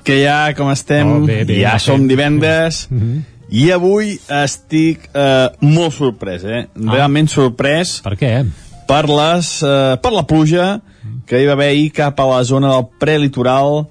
Que 0.00 0.16
ja, 0.22 0.38
com 0.56 0.70
estem? 0.72 1.10
Oh, 1.12 1.26
bé, 1.28 1.42
bé, 1.44 1.58
ja 1.60 1.74
bé, 1.76 1.84
som 1.84 2.00
bé. 2.00 2.14
divendres. 2.14 2.86
Mm 2.88 3.02
-hmm. 3.02 3.20
I 3.50 3.70
avui 3.76 4.16
estic 4.16 5.10
eh, 5.12 5.48
molt 5.60 5.92
sorprès, 5.92 6.42
eh? 6.42 6.64
Ah. 6.72 6.92
Realment 6.96 7.28
sorprès. 7.28 8.00
Per 8.00 8.16
què? 8.16 8.46
Per, 8.88 9.04
les, 9.04 9.62
eh, 9.62 9.96
per 10.00 10.12
la 10.12 10.24
pluja 10.24 10.80
que 11.26 11.36
hi 11.36 11.46
va 11.46 11.52
haver 11.52 11.68
ahir 11.68 11.92
cap 11.92 12.18
a 12.18 12.26
la 12.26 12.42
zona 12.44 12.72
del 12.72 12.88
prelitoral. 12.98 13.88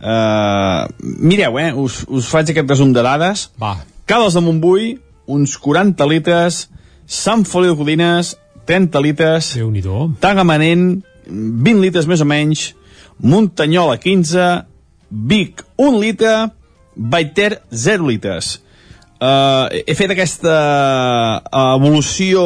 Eh, 0.00 0.86
mireu, 1.20 1.58
eh? 1.58 1.74
Us, 1.74 2.06
us 2.08 2.26
faig 2.26 2.48
aquest 2.48 2.70
resum 2.70 2.92
de 2.92 3.02
dades. 3.02 3.50
Va. 3.60 3.84
Cales 4.06 4.32
de 4.32 4.40
Montbui, 4.40 4.98
uns 5.26 5.56
40 5.60 6.06
litres, 6.10 6.68
Sant 7.06 7.44
Feliu 7.48 7.74
de 7.74 7.78
Codines, 7.80 8.34
30 8.66 9.00
litres, 9.04 9.52
Tagamanent, 10.20 11.02
20 11.28 11.80
litres 11.84 12.08
més 12.08 12.22
o 12.24 12.28
menys, 12.28 12.72
Muntanyola, 13.20 13.98
15, 14.00 14.64
Vic, 15.10 15.62
1 15.78 16.00
litre, 16.00 16.34
Baiter, 16.94 17.62
0 17.70 18.08
litres. 18.08 18.60
Uh, 19.22 19.70
he 19.86 19.94
fet 19.94 20.10
aquesta 20.10 20.54
uh, 21.40 21.76
evolució 21.76 22.42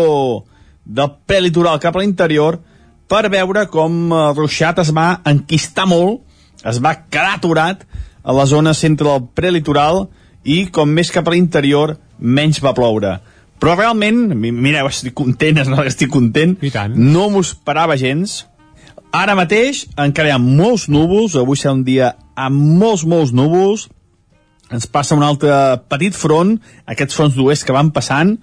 del 0.84 1.14
prelitoral 1.26 1.80
cap 1.82 1.96
a 1.96 2.02
l'interior 2.02 2.60
per 3.08 3.24
veure 3.32 3.64
com 3.72 4.12
el 4.12 4.34
ruixat 4.36 4.82
es 4.84 4.92
va 4.94 5.18
enquistar 5.26 5.88
molt, 5.88 6.20
es 6.64 6.80
va 6.84 6.94
quedar 7.08 7.38
aturat 7.38 7.84
a 8.22 8.34
la 8.36 8.44
zona 8.46 8.74
centre 8.76 9.08
del 9.08 9.24
prelitoral 9.34 10.06
i 10.44 10.66
com 10.72 10.90
més 10.92 11.10
cap 11.14 11.28
a 11.28 11.32
l'interior 11.32 11.96
menys 12.18 12.60
va 12.64 12.74
ploure. 12.74 13.18
Però 13.58 13.74
realment, 13.74 14.34
mi- 14.38 14.52
mireu, 14.54 14.86
estic 14.86 15.14
content, 15.18 15.58
estic 15.86 16.10
content, 16.10 16.56
no 16.94 17.28
m'ho 17.30 17.40
esperava 17.42 17.96
gens. 17.98 18.44
Ara 19.10 19.34
mateix 19.34 19.86
encara 19.96 20.28
hi 20.28 20.32
ha 20.34 20.38
molts 20.38 20.88
núvols, 20.92 21.34
avui 21.40 21.56
serà 21.56 21.72
un 21.72 21.84
dia 21.84 22.12
amb 22.36 22.60
molts, 22.78 23.04
molts 23.08 23.32
núvols, 23.32 23.88
ens 24.70 24.84
passa 24.86 25.16
un 25.16 25.22
altre 25.24 25.50
petit 25.88 26.12
front, 26.14 26.58
aquests 26.86 27.16
fronts 27.16 27.34
d'oest 27.34 27.64
que 27.64 27.72
van 27.72 27.88
passant, 27.90 28.36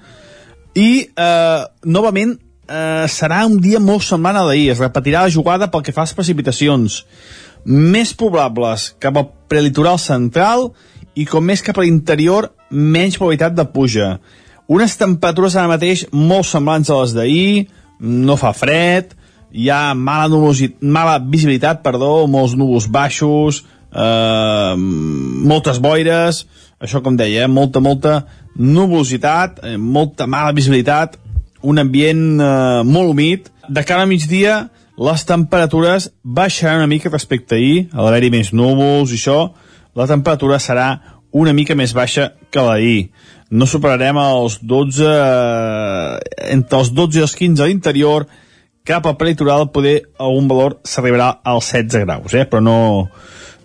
i 0.74 1.06
eh, 1.06 1.62
novament 1.86 2.34
eh, 2.68 3.06
serà 3.08 3.44
un 3.46 3.60
dia 3.62 3.80
molt 3.80 4.02
semblant 4.04 4.36
a 4.42 4.44
d'ahir, 4.48 4.72
es 4.74 4.82
repetirà 4.82 5.22
la 5.22 5.30
jugada 5.30 5.70
pel 5.70 5.86
que 5.86 5.94
fa 5.94 6.02
a 6.02 6.08
les 6.10 6.16
precipitacions, 6.18 7.04
més 7.66 8.12
probables 8.18 8.96
cap 9.00 9.16
al 9.22 9.30
prelitoral 9.48 10.02
central 10.02 10.72
i 10.72 10.95
com 11.24 11.46
més 11.48 11.64
cap 11.64 11.78
a 11.80 11.86
l'interior, 11.86 12.50
menys 12.70 13.16
probabilitat 13.16 13.56
de 13.56 13.64
puja. 13.72 14.18
Unes 14.68 14.98
temperatures 15.00 15.56
ara 15.56 15.72
mateix 15.72 16.04
molt 16.12 16.50
semblants 16.50 16.92
a 16.92 17.00
les 17.00 17.14
d'ahir, 17.16 17.68
no 18.04 18.36
fa 18.36 18.52
fred, 18.52 19.14
hi 19.56 19.70
ha 19.72 19.94
mala, 19.96 20.28
nuvosi, 20.28 20.74
mala 20.82 21.16
visibilitat, 21.24 21.80
perdó, 21.86 22.26
molts 22.28 22.58
núvols 22.60 22.90
baixos, 22.92 23.64
eh, 23.96 24.74
moltes 24.76 25.80
boires, 25.80 26.44
això 26.82 27.02
com 27.02 27.16
deia, 27.16 27.46
eh, 27.46 27.48
molta, 27.48 27.80
molta 27.80 28.26
nubositat, 28.58 29.62
eh, 29.64 29.78
molta 29.78 30.28
mala 30.28 30.52
visibilitat, 30.52 31.18
un 31.62 31.80
ambient 31.80 32.42
eh, 32.42 32.84
molt 32.84 33.10
humit. 33.10 33.52
De 33.70 33.84
cara 33.84 34.04
a 34.04 34.10
migdia, 34.10 34.70
les 34.98 35.26
temperatures 35.26 36.10
baixaran 36.24 36.84
una 36.84 36.88
mica 36.88 37.10
respecte 37.10 37.56
a 37.56 37.58
ahir, 37.58 37.88
a 37.94 38.04
l'haver-hi 38.04 38.32
més 38.32 38.52
núvols 38.54 39.12
i 39.12 39.20
això, 39.20 39.40
la 39.96 40.08
temperatura 40.08 40.60
serà 40.60 40.90
una 41.36 41.54
mica 41.54 41.76
més 41.76 41.94
baixa 41.96 42.34
que 42.52 42.64
l'ahir. 42.64 43.10
No 43.52 43.68
superarem 43.68 44.18
els 44.20 44.60
12, 44.64 45.06
eh, 45.06 46.20
entre 46.56 46.80
els 46.80 46.92
12 46.96 47.20
i 47.20 47.26
els 47.26 47.36
15 47.36 47.64
a 47.64 47.68
l'interior, 47.70 48.28
cap 48.86 49.06
al 49.06 49.18
prelitoral 49.18 49.72
poder 49.74 49.98
algun 50.22 50.48
valor 50.48 50.78
s'arribarà 50.86 51.42
als 51.44 51.72
16 51.74 52.06
graus, 52.06 52.34
eh? 52.34 52.46
però 52.46 52.62
no, 52.62 53.10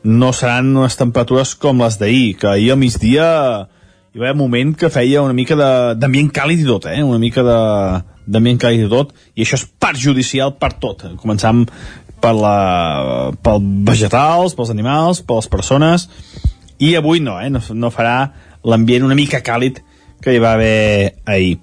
no 0.03 0.33
seran 0.33 0.73
unes 0.77 0.97
temperatures 0.97 1.55
com 1.61 1.85
les 1.85 1.99
d'ahir, 2.01 2.39
que 2.41 2.49
ahir 2.49 2.73
al 2.73 2.81
migdia 2.81 3.27
hi 4.11 4.19
va 4.19 4.31
haver 4.31 4.35
un 4.35 4.43
moment 4.43 4.73
que 4.75 4.91
feia 4.91 5.23
una 5.23 5.37
mica 5.37 5.55
d'ambient 5.55 6.33
càlid 6.35 6.65
i 6.65 6.67
tot, 6.67 6.89
eh? 6.91 7.03
una 7.07 7.21
mica 7.23 7.45
d'ambient 7.45 8.59
càlid 8.65 8.89
i 8.89 8.91
tot, 8.91 9.13
i 9.37 9.45
això 9.45 9.61
és 9.61 9.69
perjudicial 9.79 10.57
per 10.59 10.73
tot, 10.83 11.05
començant 11.21 11.67
per 12.21 12.35
la, 12.37 12.57
pels 13.43 13.71
vegetals, 13.89 14.57
pels 14.57 14.73
animals, 14.73 15.23
per 15.25 15.41
les 15.41 15.51
persones, 15.51 16.09
i 16.81 16.95
avui 16.97 17.21
no, 17.21 17.39
eh? 17.41 17.51
no, 17.53 17.63
no 17.77 17.93
farà 17.93 18.19
l'ambient 18.65 19.07
una 19.09 19.17
mica 19.17 19.43
càlid 19.45 19.81
que 20.21 20.35
hi 20.35 20.41
va 20.43 20.55
haver 20.57 21.17
ahir. 21.29 21.57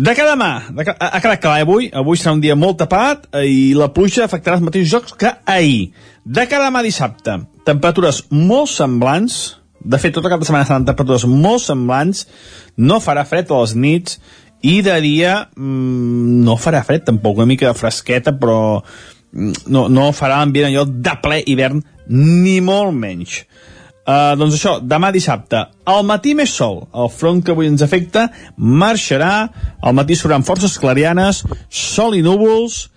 De 0.00 0.14
cada 0.16 0.36
mà, 0.38 0.70
de 0.72 0.84
ha 0.86 1.20
quedat 1.20 1.40
clar 1.42 1.58
eh, 1.58 1.64
avui, 1.66 1.90
avui 1.92 2.16
serà 2.16 2.32
un 2.32 2.40
dia 2.40 2.54
molt 2.56 2.78
tapat 2.80 3.26
eh, 3.34 3.44
i 3.44 3.62
la 3.76 3.90
pluja 3.92 4.24
afectarà 4.24 4.56
els 4.56 4.64
mateixos 4.64 4.92
jocs 4.94 5.16
que 5.18 5.32
ahir. 5.44 5.90
De 6.24 6.46
cada 6.48 6.70
mà 6.72 6.80
dissabte, 6.86 7.34
temperatures 7.68 8.22
molt 8.30 8.70
semblants, 8.72 9.40
de 9.80 9.98
fet 10.00 10.14
tota 10.16 10.30
cap 10.32 10.40
de 10.40 10.48
setmana 10.48 10.68
seran 10.68 10.86
temperatures 10.88 11.26
molt 11.28 11.64
semblants, 11.66 12.24
no 12.80 13.00
farà 13.02 13.26
fred 13.28 13.50
a 13.50 13.60
les 13.60 13.74
nits 13.76 14.20
i 14.62 14.80
de 14.84 14.96
dia 15.04 15.34
mm, 15.56 16.40
no 16.46 16.56
farà 16.60 16.80
fred 16.86 17.04
tampoc, 17.08 17.36
una 17.40 17.50
mica 17.50 17.74
fresqueta 17.76 18.32
però 18.36 18.80
no, 19.32 19.86
no 19.88 20.10
farà 20.16 20.40
l'ambient 20.40 20.70
allò 20.70 20.86
de 20.88 21.16
ple 21.22 21.40
hivern 21.46 21.82
ni 22.10 22.58
molt 22.64 22.96
menys. 22.96 23.42
Uh, 24.10 24.32
doncs 24.34 24.56
això, 24.56 24.78
demà 24.82 25.10
dissabte, 25.14 25.60
al 25.86 26.00
matí 26.08 26.32
més 26.34 26.50
sol, 26.56 26.80
el 26.96 27.10
front 27.12 27.42
que 27.44 27.52
avui 27.52 27.68
ens 27.70 27.82
afecta 27.84 28.30
marxarà, 28.56 29.34
al 29.84 29.94
matí 29.94 30.16
seran 30.18 30.42
forces 30.42 30.78
clarianes, 30.80 31.44
sol 31.68 32.16
i 32.18 32.22
núvols, 32.24 32.88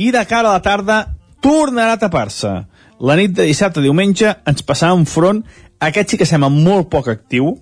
i 0.00 0.10
de 0.14 0.24
cara 0.26 0.50
a 0.50 0.56
la 0.56 0.64
tarda 0.64 0.96
tornarà 1.44 1.94
a 1.94 2.00
tapar-se. 2.00 2.50
La 2.98 3.18
nit 3.20 3.36
de 3.36 3.46
dissabte 3.46 3.78
a 3.78 3.84
diumenge 3.84 4.32
ens 4.48 4.64
passarà 4.66 4.96
un 4.96 5.06
front, 5.06 5.44
aquest 5.78 6.10
sí 6.10 6.18
que 6.18 6.26
sembla 6.26 6.50
molt 6.50 6.88
poc 6.90 7.12
actiu, 7.12 7.52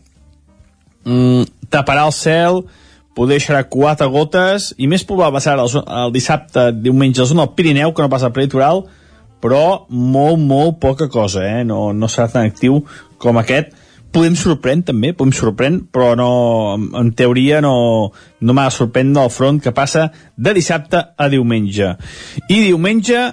mm, 1.04 1.68
taparà 1.74 2.06
el 2.06 2.14
cel, 2.14 2.62
poder 3.14 3.38
deixarà 3.38 3.62
quatre 3.70 4.08
gotes, 4.10 4.72
i 4.78 4.88
més 4.90 5.06
probable 5.06 5.40
serà 5.42 5.62
el, 5.62 5.80
el 6.04 6.12
dissabte, 6.14 6.68
diumenge, 6.74 7.20
a 7.20 7.24
la 7.24 7.30
zona 7.30 7.46
del 7.46 7.54
Pirineu, 7.56 7.94
que 7.94 8.04
no 8.04 8.10
passa 8.12 8.30
al 8.30 8.34
prelitoral, 8.36 8.84
però 9.44 9.84
molt, 9.88 10.40
molt 10.40 10.78
poca 10.82 11.08
cosa, 11.12 11.44
eh? 11.44 11.64
No, 11.68 11.92
no 11.92 12.08
serà 12.08 12.30
tan 12.32 12.48
actiu 12.48 12.82
com 13.20 13.38
aquest. 13.40 13.74
Podem 14.14 14.36
sorprendre, 14.38 14.92
també, 14.92 15.12
podem 15.12 15.34
sorprendre, 15.34 15.88
però 15.92 16.12
no, 16.18 16.28
en 17.00 17.10
teoria 17.18 17.60
no, 17.64 17.74
no 18.40 18.54
m'ha 18.54 18.68
de 18.70 18.74
sorprendre 18.76 19.24
el 19.26 19.32
front 19.34 19.58
que 19.62 19.74
passa 19.74 20.08
de 20.36 20.54
dissabte 20.54 21.00
a 21.18 21.28
diumenge. 21.30 21.96
I 22.48 22.60
diumenge, 22.62 23.24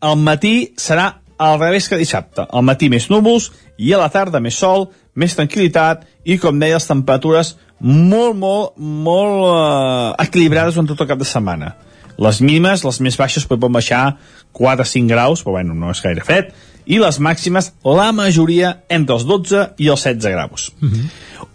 al 0.00 0.16
matí, 0.16 0.72
serà 0.80 1.10
al 1.40 1.60
revés 1.60 1.88
que 1.88 2.00
dissabte. 2.00 2.44
Al 2.44 2.64
matí 2.64 2.90
més 2.92 3.10
núvols 3.12 3.50
i 3.80 3.94
a 3.94 4.00
la 4.00 4.10
tarda 4.12 4.40
més 4.44 4.58
sol, 4.60 4.88
més 5.20 5.36
tranquil·litat 5.36 6.06
i, 6.24 6.38
com 6.40 6.58
deia, 6.60 6.78
les 6.78 6.88
temperatures 6.88 7.54
molt, 7.80 8.36
molt, 8.36 8.74
molt 8.76 9.46
eh, 9.50 10.26
equilibrades 10.26 10.76
durant 10.76 10.90
tot 10.90 11.04
el 11.04 11.10
cap 11.10 11.20
de 11.20 11.28
setmana. 11.28 11.74
Les 12.20 12.40
mínimes, 12.44 12.84
les 12.84 13.00
més 13.00 13.16
baixes, 13.16 13.46
poden 13.48 13.72
baixar 13.72 14.02
4 14.56 14.84
o 14.84 14.88
5 14.88 15.08
graus, 15.08 15.44
però 15.44 15.56
bueno, 15.56 15.76
no 15.78 15.92
és 15.94 16.02
gaire 16.04 16.24
fred, 16.26 16.50
i 16.90 16.98
les 17.00 17.20
màximes, 17.22 17.70
la 17.86 18.10
majoria, 18.12 18.74
entre 18.92 19.16
els 19.16 19.24
12 19.28 19.64
i 19.80 19.88
els 19.92 20.04
16 20.04 20.34
graus. 20.34 20.68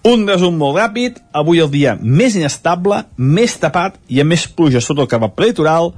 Un 0.05 0.27
resum 0.29 0.57
molt 0.57 0.77
ràpid, 0.79 1.19
avui 1.33 1.61
el 1.61 1.69
dia 1.73 1.95
més 2.01 2.35
inestable, 2.37 3.03
més 3.17 3.57
tapat 3.61 3.97
i 4.07 4.21
amb 4.21 4.33
més 4.33 4.47
pluja 4.47 4.81
sota 4.81 5.05
el 5.05 5.11
cap 5.11 5.25
al 5.25 5.33
prelitoral, 5.37 5.93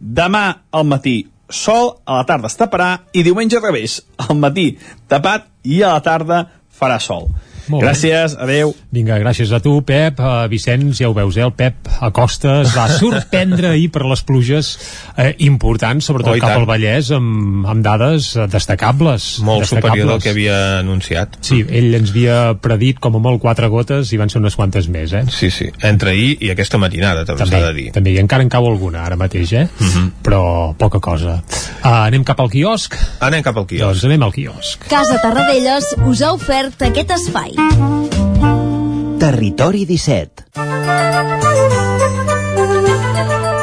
demà 0.00 0.64
al 0.72 0.88
matí 0.88 1.18
sol, 1.50 1.96
a 2.06 2.20
la 2.20 2.26
tarda 2.26 2.48
es 2.48 2.56
taparà 2.56 2.90
i 3.12 3.24
diumenge 3.26 3.58
al 3.58 3.66
revés, 3.66 4.00
al 4.22 4.38
matí 4.38 4.78
tapat 5.10 5.48
i 5.66 5.82
a 5.82 5.94
la 5.96 6.02
tarda 6.04 6.40
farà 6.80 6.98
sol. 6.98 7.28
Molt 7.70 7.82
bé. 7.84 7.88
Gràcies, 7.88 8.34
adeu. 8.38 8.74
Vinga, 8.92 9.18
gràcies 9.22 9.52
a 9.54 9.60
tu, 9.62 9.76
Pep. 9.86 10.18
Uh, 10.20 10.48
Vicenç, 10.50 10.98
ja 11.00 11.08
ho 11.08 11.14
veus, 11.14 11.36
eh? 11.38 11.44
el 11.46 11.52
Pep 11.56 11.88
Acosta 12.00 12.60
es 12.64 12.74
va 12.76 12.88
sorprendre 13.00 13.68
ahir 13.70 13.90
per 13.94 14.04
les 14.10 14.22
pluges 14.26 14.72
eh, 15.16 15.34
importants, 15.46 16.04
sobretot 16.10 16.34
Oh, 16.34 16.38
cap 16.40 16.50
tant. 16.54 16.60
al 16.62 16.66
Vallès, 16.68 17.10
amb, 17.16 17.64
amb 17.70 17.82
dades 17.84 18.34
eh, 18.36 18.46
destacables. 18.50 19.40
Molt 19.46 19.64
destacables. 19.64 19.90
superior 19.90 20.08
del 20.12 20.22
que 20.22 20.30
havia 20.34 20.58
anunciat. 20.80 21.38
Sí, 21.46 21.60
ell 21.68 21.94
ens 21.94 22.10
havia 22.10 22.54
predit 22.60 22.98
com 23.00 23.16
a 23.16 23.22
molt 23.22 23.40
quatre 23.42 23.68
gotes 23.72 24.12
i 24.12 24.18
van 24.20 24.30
ser 24.30 24.40
unes 24.42 24.56
quantes 24.58 24.88
més, 24.88 25.12
eh? 25.12 25.24
Sí, 25.30 25.50
sí. 25.50 25.70
Entre 25.86 26.10
ahir 26.14 26.36
i 26.40 26.50
aquesta 26.50 26.78
matinada, 26.78 27.24
també 27.24 27.46
s'ha 27.46 27.62
de 27.68 27.72
dir. 27.76 27.86
També, 27.94 28.12
i 28.14 28.18
encara 28.22 28.42
en 28.42 28.50
cau 28.52 28.66
alguna 28.66 29.04
ara 29.06 29.16
mateix, 29.16 29.52
eh? 29.52 29.66
Mhm. 29.78 29.88
-hmm. 29.90 30.10
Però 30.22 30.74
poca 30.76 31.00
cosa. 31.00 31.42
Uh, 31.84 32.06
anem 32.06 32.24
cap 32.24 32.40
al 32.40 32.50
quiosc? 32.50 32.94
Anem 33.20 33.42
cap 33.42 33.56
al 33.56 33.66
quiosc. 33.66 33.84
Doncs 33.86 34.04
anem 34.04 34.22
al 34.22 34.32
quiosc. 34.32 34.86
Casa 34.88 35.18
Tarradellas 35.22 35.84
us 36.06 36.22
ha 36.22 36.32
ofert 36.32 36.80
aquest 36.82 37.10
espai. 37.10 37.52
Territori 39.18 39.84
17. 39.84 41.89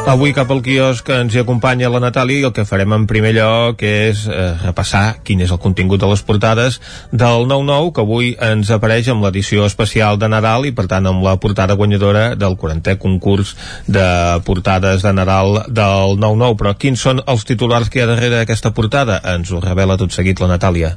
Avui 0.08 0.32
cap 0.32 0.48
al 0.54 0.62
quiosc 0.64 1.10
ens 1.12 1.34
hi 1.36 1.42
acompanya 1.42 1.90
la 1.92 2.00
Natàlia 2.00 2.40
i 2.40 2.46
el 2.48 2.54
que 2.56 2.64
farem 2.64 2.94
en 2.96 3.04
primer 3.10 3.34
lloc 3.36 3.82
és 3.84 4.22
eh, 4.32 4.54
repassar 4.62 5.18
quin 5.28 5.42
és 5.44 5.52
el 5.52 5.60
contingut 5.60 6.00
de 6.00 6.08
les 6.08 6.22
portades 6.24 6.78
del 7.12 7.44
9-9 7.50 7.90
que 7.92 8.06
avui 8.06 8.30
ens 8.48 8.72
apareix 8.72 9.10
amb 9.12 9.26
l'edició 9.28 9.66
especial 9.68 10.16
de 10.22 10.30
Nadal 10.32 10.70
i 10.70 10.72
per 10.78 10.86
tant 10.88 11.10
amb 11.12 11.26
la 11.26 11.34
portada 11.44 11.76
guanyadora 11.76 12.38
del 12.40 12.56
40è 12.56 12.96
concurs 13.02 13.52
de 13.84 14.06
portades 14.48 15.04
de 15.04 15.12
Nadal 15.18 15.66
del 15.68 16.16
9-9 16.24 16.56
però 16.64 16.74
quins 16.80 17.04
són 17.04 17.20
els 17.28 17.44
titulars 17.44 17.92
que 17.92 18.00
hi 18.00 18.06
ha 18.06 18.08
darrere 18.08 18.40
d'aquesta 18.40 18.72
portada? 18.72 19.20
Ens 19.36 19.52
ho 19.52 19.60
revela 19.60 20.00
tot 20.00 20.16
seguit 20.16 20.40
la 20.40 20.54
Natàlia 20.54 20.94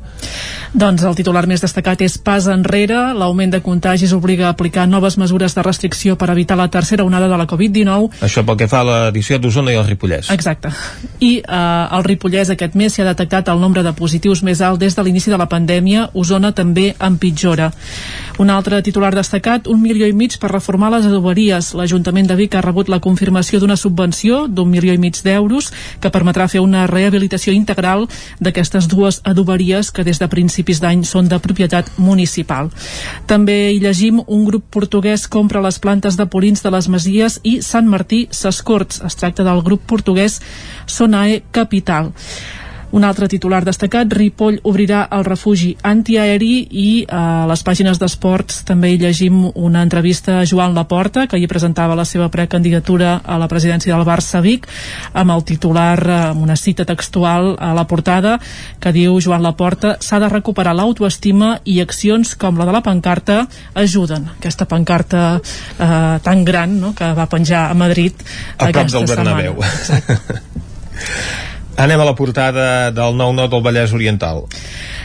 Doncs 0.70 1.02
el 1.02 1.18
titular 1.18 1.48
més 1.50 1.66
destacat 1.66 2.06
és 2.06 2.14
pas 2.22 2.46
enrere. 2.46 3.00
L'augment 3.18 3.50
de 3.50 3.58
contagis 3.58 4.14
obliga 4.14 4.46
a 4.46 4.54
aplicar 4.54 4.86
noves 4.86 5.18
mesures 5.18 5.58
de 5.58 5.66
restricció 5.66 6.14
per 6.14 6.30
evitar 6.30 6.54
la 6.54 6.70
tercera 6.70 7.02
onada 7.02 7.26
de 7.26 7.42
la 7.42 7.50
Covid-19 7.50 8.22
Això 8.22 8.46
pel 8.46 8.60
que 8.60 8.70
fa 8.70 8.84
a 8.86 8.99
l'edició 9.06 9.38
d'Osona 9.38 9.72
i 9.72 9.78
el 9.80 9.86
Ripollès 9.86 10.30
Exacte. 10.30 10.70
I 11.20 11.32
eh, 11.38 11.44
al 11.96 12.04
Ripollès 12.04 12.50
aquest 12.52 12.76
mes 12.78 12.92
s'hi 12.92 13.02
ha 13.04 13.10
detectat 13.10 13.48
el 13.52 13.60
nombre 13.60 13.82
de 13.86 13.92
positius 13.96 14.42
més 14.46 14.60
alt 14.64 14.80
des 14.80 14.96
de 14.96 15.04
l'inici 15.04 15.30
de 15.30 15.38
la 15.40 15.48
pandèmia. 15.50 16.08
Osona 16.14 16.52
també 16.56 16.94
empitjora. 16.98 17.70
Un 18.40 18.50
altre 18.50 18.80
titular 18.82 19.12
destacat, 19.14 19.68
un 19.68 19.80
milió 19.82 20.06
i 20.08 20.14
mig 20.16 20.38
per 20.40 20.52
reformar 20.52 20.90
les 20.94 21.06
adoberies. 21.06 21.72
L'Ajuntament 21.76 22.28
de 22.28 22.36
Vic 22.38 22.56
ha 22.56 22.64
rebut 22.64 22.88
la 22.88 23.00
confirmació 23.00 23.60
d'una 23.60 23.76
subvenció 23.76 24.46
d'un 24.48 24.70
milió 24.70 24.94
i 24.94 24.98
mig 24.98 25.20
d'euros 25.24 25.70
que 26.00 26.10
permetrà 26.10 26.48
fer 26.48 26.62
una 26.64 26.86
rehabilitació 26.90 27.52
integral 27.52 28.06
d'aquestes 28.40 28.88
dues 28.88 29.20
adoberies 29.24 29.92
que 29.92 30.04
des 30.04 30.18
de 30.18 30.28
principis 30.28 30.80
d'any 30.80 31.04
són 31.04 31.28
de 31.28 31.38
propietat 31.38 31.90
municipal. 31.98 32.70
També 33.26 33.70
hi 33.70 33.80
llegim 33.80 34.22
un 34.26 34.44
grup 34.48 34.64
portuguès 34.72 35.28
compra 35.28 35.62
les 35.62 35.78
plantes 35.78 36.16
de 36.16 36.26
Polins 36.26 36.62
de 36.64 36.72
les 36.74 36.88
Masies 36.88 37.38
i 37.44 37.60
Sant 37.62 37.86
Martí 37.86 38.26
Sescorts. 38.30 38.89
Es 38.98 39.16
tracta 39.20 39.46
del 39.46 39.62
grup 39.66 39.86
portuguès 39.86 40.40
Sonae 40.86 41.42
Capital. 41.54 42.12
Un 42.90 43.04
altre 43.06 43.28
titular 43.30 43.62
destacat, 43.62 44.10
Ripoll 44.10 44.56
obrirà 44.66 45.04
el 45.14 45.22
refugi 45.22 45.76
antiaeri 45.86 46.54
i 46.74 47.04
a 47.06 47.46
les 47.46 47.62
pàgines 47.62 48.00
d'esports 48.02 48.64
també 48.66 48.90
hi 48.90 48.98
llegim 48.98 49.44
una 49.54 49.84
entrevista 49.86 50.40
a 50.40 50.46
Joan 50.48 50.74
Laporta, 50.74 51.28
que 51.30 51.38
hi 51.38 51.46
presentava 51.50 51.94
la 51.94 52.04
seva 52.04 52.26
precandidatura 52.34 53.20
a 53.22 53.38
la 53.38 53.46
presidència 53.46 53.94
del 53.94 54.06
Barça 54.08 54.40
Vic, 54.42 54.66
amb 55.14 55.30
el 55.36 55.44
titular, 55.46 55.98
eh, 56.02 56.16
amb 56.32 56.42
una 56.42 56.56
cita 56.58 56.84
textual 56.84 57.54
a 57.60 57.70
la 57.78 57.86
portada, 57.86 58.40
que 58.82 58.92
diu 58.96 59.20
Joan 59.22 59.46
Laporta, 59.46 59.96
s'ha 60.02 60.18
de 60.18 60.32
recuperar 60.32 60.74
l'autoestima 60.74 61.60
i 61.64 61.78
accions 61.80 62.34
com 62.34 62.58
la 62.58 62.66
de 62.66 62.74
la 62.74 62.82
pancarta 62.82 63.44
ajuden. 63.74 64.32
Aquesta 64.40 64.66
pancarta 64.66 65.38
eh, 65.38 66.18
tan 66.26 66.44
gran 66.44 66.80
no?, 66.80 66.90
que 66.98 67.12
va 67.14 67.30
penjar 67.30 67.68
a 67.70 67.74
Madrid 67.74 68.18
a 68.58 68.72
prop 68.72 68.90
del 68.90 69.06
Bernabéu 69.06 69.62
Anem 71.80 72.00
a 72.00 72.04
la 72.04 72.12
portada 72.14 72.90
del 72.92 73.14
9-9 73.16 73.48
del 73.48 73.62
Vallès 73.64 73.92
Oriental. 73.96 74.44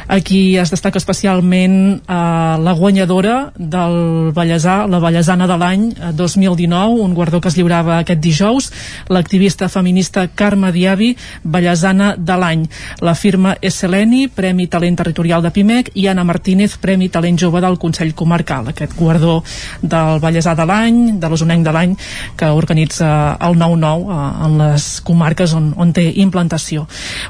Aquí 0.07 0.57
es 0.59 0.69
destaca 0.69 0.99
especialment 0.99 1.75
eh, 1.97 2.13
la 2.61 2.73
guanyadora 2.77 3.53
del 3.55 4.33
Vallèsà, 4.35 4.83
la 4.85 4.99
Vallèsana 5.01 5.47
de 5.49 5.55
l'any 5.57 5.85
eh, 5.95 6.11
2019, 6.13 6.99
un 7.01 7.15
guardó 7.17 7.39
que 7.41 7.49
es 7.49 7.55
lliurava 7.57 7.97
aquest 7.97 8.21
dijous, 8.21 8.67
l'activista 9.09 9.69
feminista 9.69 10.27
Carme 10.27 10.73
Diavi, 10.75 11.15
Vallèsana 11.43 12.11
de 12.17 12.37
l'any. 12.37 12.67
La 13.01 13.15
firma 13.15 13.55
és 13.61 13.79
Seleni, 13.81 14.27
Premi 14.27 14.67
Talent 14.67 14.99
Territorial 14.99 15.41
de 15.41 15.53
Pimec, 15.55 15.89
i 15.95 16.05
Anna 16.11 16.27
Martínez, 16.27 16.77
Premi 16.77 17.09
Talent 17.09 17.39
Jove 17.41 17.63
del 17.63 17.79
Consell 17.81 18.13
Comarcal. 18.13 18.69
Aquest 18.75 18.93
guardó 18.99 19.39
del 19.81 20.21
Vallèsà 20.21 20.53
de 20.59 20.67
l'any, 20.69 21.01
de 21.23 21.31
l'Osonenc 21.31 21.65
de 21.65 21.73
l'any, 21.73 21.97
que 22.37 22.51
organitza 22.51 23.39
el 23.39 23.57
9-9 23.63 24.05
eh, 24.05 24.29
en 24.45 24.61
les 24.61 24.91
comarques 25.07 25.55
on, 25.57 25.71
on 25.79 25.95
té 25.95 26.11
implantació. 26.27 26.64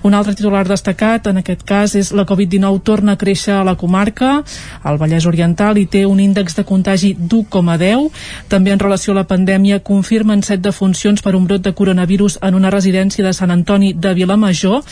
Un 0.04 0.14
altre 0.14 0.36
titular 0.36 0.64
destacat, 0.68 1.28
en 1.28 1.42
aquest 1.42 1.64
cas, 1.68 1.96
és 1.96 2.12
la 2.16 2.26
Covid-19 2.26 2.82
torna 2.84 3.16
a 3.16 3.20
créixer 3.20 3.54
a 3.58 3.64
la 3.68 3.76
comarca, 3.76 4.44
al 4.84 5.00
Vallès 5.02 5.26
Oriental, 5.26 5.78
i 5.78 5.86
té 5.86 6.06
un 6.06 6.20
índex 6.20 6.56
de 6.56 6.64
contagi 6.64 7.14
d'1,10. 7.18 8.10
També 8.50 8.72
en 8.72 8.80
relació 8.80 9.14
a 9.14 9.20
la 9.22 9.28
pandèmia 9.28 9.82
confirmen 9.84 10.44
set 10.44 10.62
defuncions 10.62 11.22
per 11.22 11.36
un 11.36 11.46
brot 11.48 11.62
de 11.62 11.74
coronavirus 11.74 12.40
en 12.42 12.56
una 12.56 12.72
residència 12.74 13.26
de 13.26 13.34
Sant 13.34 13.52
Antoni 13.52 13.94
de 13.94 14.14
Vilamajor 14.14 14.84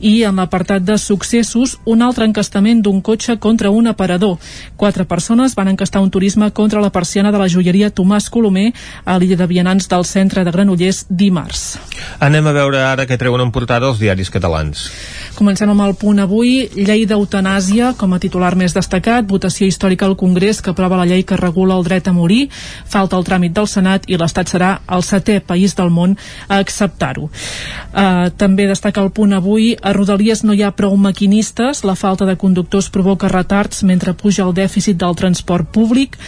i 0.00 0.22
en 0.28 0.36
l'apartat 0.40 0.82
de 0.82 0.98
successos 0.98 1.78
un 1.84 2.02
altre 2.02 2.26
encastament 2.28 2.82
d'un 2.82 3.00
cotxe 3.00 3.38
contra 3.38 3.70
un 3.70 3.86
aparador. 3.86 4.38
Quatre 4.76 5.04
persones 5.04 5.54
van 5.54 5.68
encastar 5.68 6.02
un 6.02 6.10
turisme 6.10 6.50
contra 6.50 6.80
la 6.80 6.90
persiana 6.90 7.32
de 7.32 7.38
la 7.38 7.48
joieria 7.48 7.90
Tomàs 7.90 8.30
Colomer 8.30 8.72
a 9.04 9.18
l'illa 9.18 9.36
de 9.36 9.46
Vianants 9.46 9.88
del 9.88 10.04
centre 10.04 10.44
de 10.44 10.50
Granollers 10.50 11.06
dimarts. 11.08 11.78
Anem 12.20 12.46
a 12.46 12.54
veure 12.56 12.82
ara 12.84 13.06
què 13.08 13.18
treuen 13.18 13.42
en 13.42 13.52
portada 13.52 13.81
els 13.88 14.00
diaris 14.00 14.30
catalans. 14.30 14.86
Comencem 15.34 15.70
amb 15.72 15.84
el 15.84 15.94
punt 15.96 16.20
avui, 16.22 16.68
llei 16.76 17.06
d'eutanàsia 17.08 17.92
com 17.98 18.12
a 18.12 18.20
titular 18.22 18.52
més 18.58 18.74
destacat, 18.76 19.24
votació 19.28 19.66
històrica 19.66 20.04
al 20.06 20.16
Congrés 20.20 20.60
que 20.62 20.72
aprova 20.74 20.98
la 21.00 21.06
llei 21.08 21.24
que 21.24 21.38
regula 21.40 21.78
el 21.78 21.86
dret 21.86 22.08
a 22.08 22.12
morir, 22.12 22.50
falta 22.86 23.16
el 23.16 23.24
tràmit 23.24 23.54
del 23.56 23.68
Senat 23.70 24.08
i 24.12 24.18
l'Estat 24.20 24.52
serà 24.52 24.72
el 24.92 25.04
setè 25.06 25.38
país 25.40 25.74
del 25.78 25.90
món 25.90 26.16
a 26.48 26.60
acceptar-ho. 26.60 27.28
Uh, 27.28 28.28
també 28.36 28.68
destaca 28.68 29.02
el 29.02 29.10
punt 29.10 29.32
avui, 29.32 29.72
a 29.80 29.94
Rodalies 29.96 30.44
no 30.44 30.52
hi 30.52 30.62
ha 30.62 30.74
prou 30.76 30.96
maquinistes, 30.96 31.82
la 31.88 31.96
falta 31.96 32.28
de 32.28 32.36
conductors 32.36 32.90
provoca 32.92 33.30
retards 33.32 33.82
mentre 33.88 34.14
puja 34.14 34.44
el 34.44 34.54
dèficit 34.56 35.00
del 35.00 35.16
transport 35.16 35.72
públic. 35.72 36.18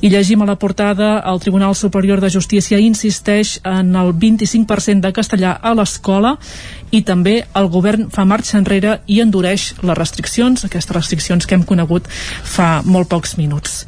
I 0.00 0.10
llegim 0.12 0.42
a 0.42 0.48
la 0.48 0.56
portada. 0.56 1.18
El 1.32 1.40
Tribunal 1.40 1.74
Superior 1.74 2.20
de 2.20 2.30
Justícia 2.30 2.78
insisteix 2.78 3.58
en 3.64 3.94
el 3.96 4.14
25% 4.14 5.00
de 5.00 5.12
castellà 5.12 5.56
a 5.60 5.74
l'escola 5.74 6.36
i 6.92 7.00
també 7.08 7.38
el 7.56 7.68
govern 7.72 8.08
fa 8.12 8.24
marxa 8.28 8.58
enrere 8.60 8.98
i 9.08 9.20
endureix 9.24 9.72
les 9.80 9.98
restriccions, 9.98 10.64
aquestes 10.66 10.94
restriccions 10.94 11.48
que 11.48 11.56
hem 11.56 11.64
conegut 11.68 12.08
fa 12.08 12.82
molt 12.84 13.08
pocs 13.08 13.38
minuts. 13.40 13.82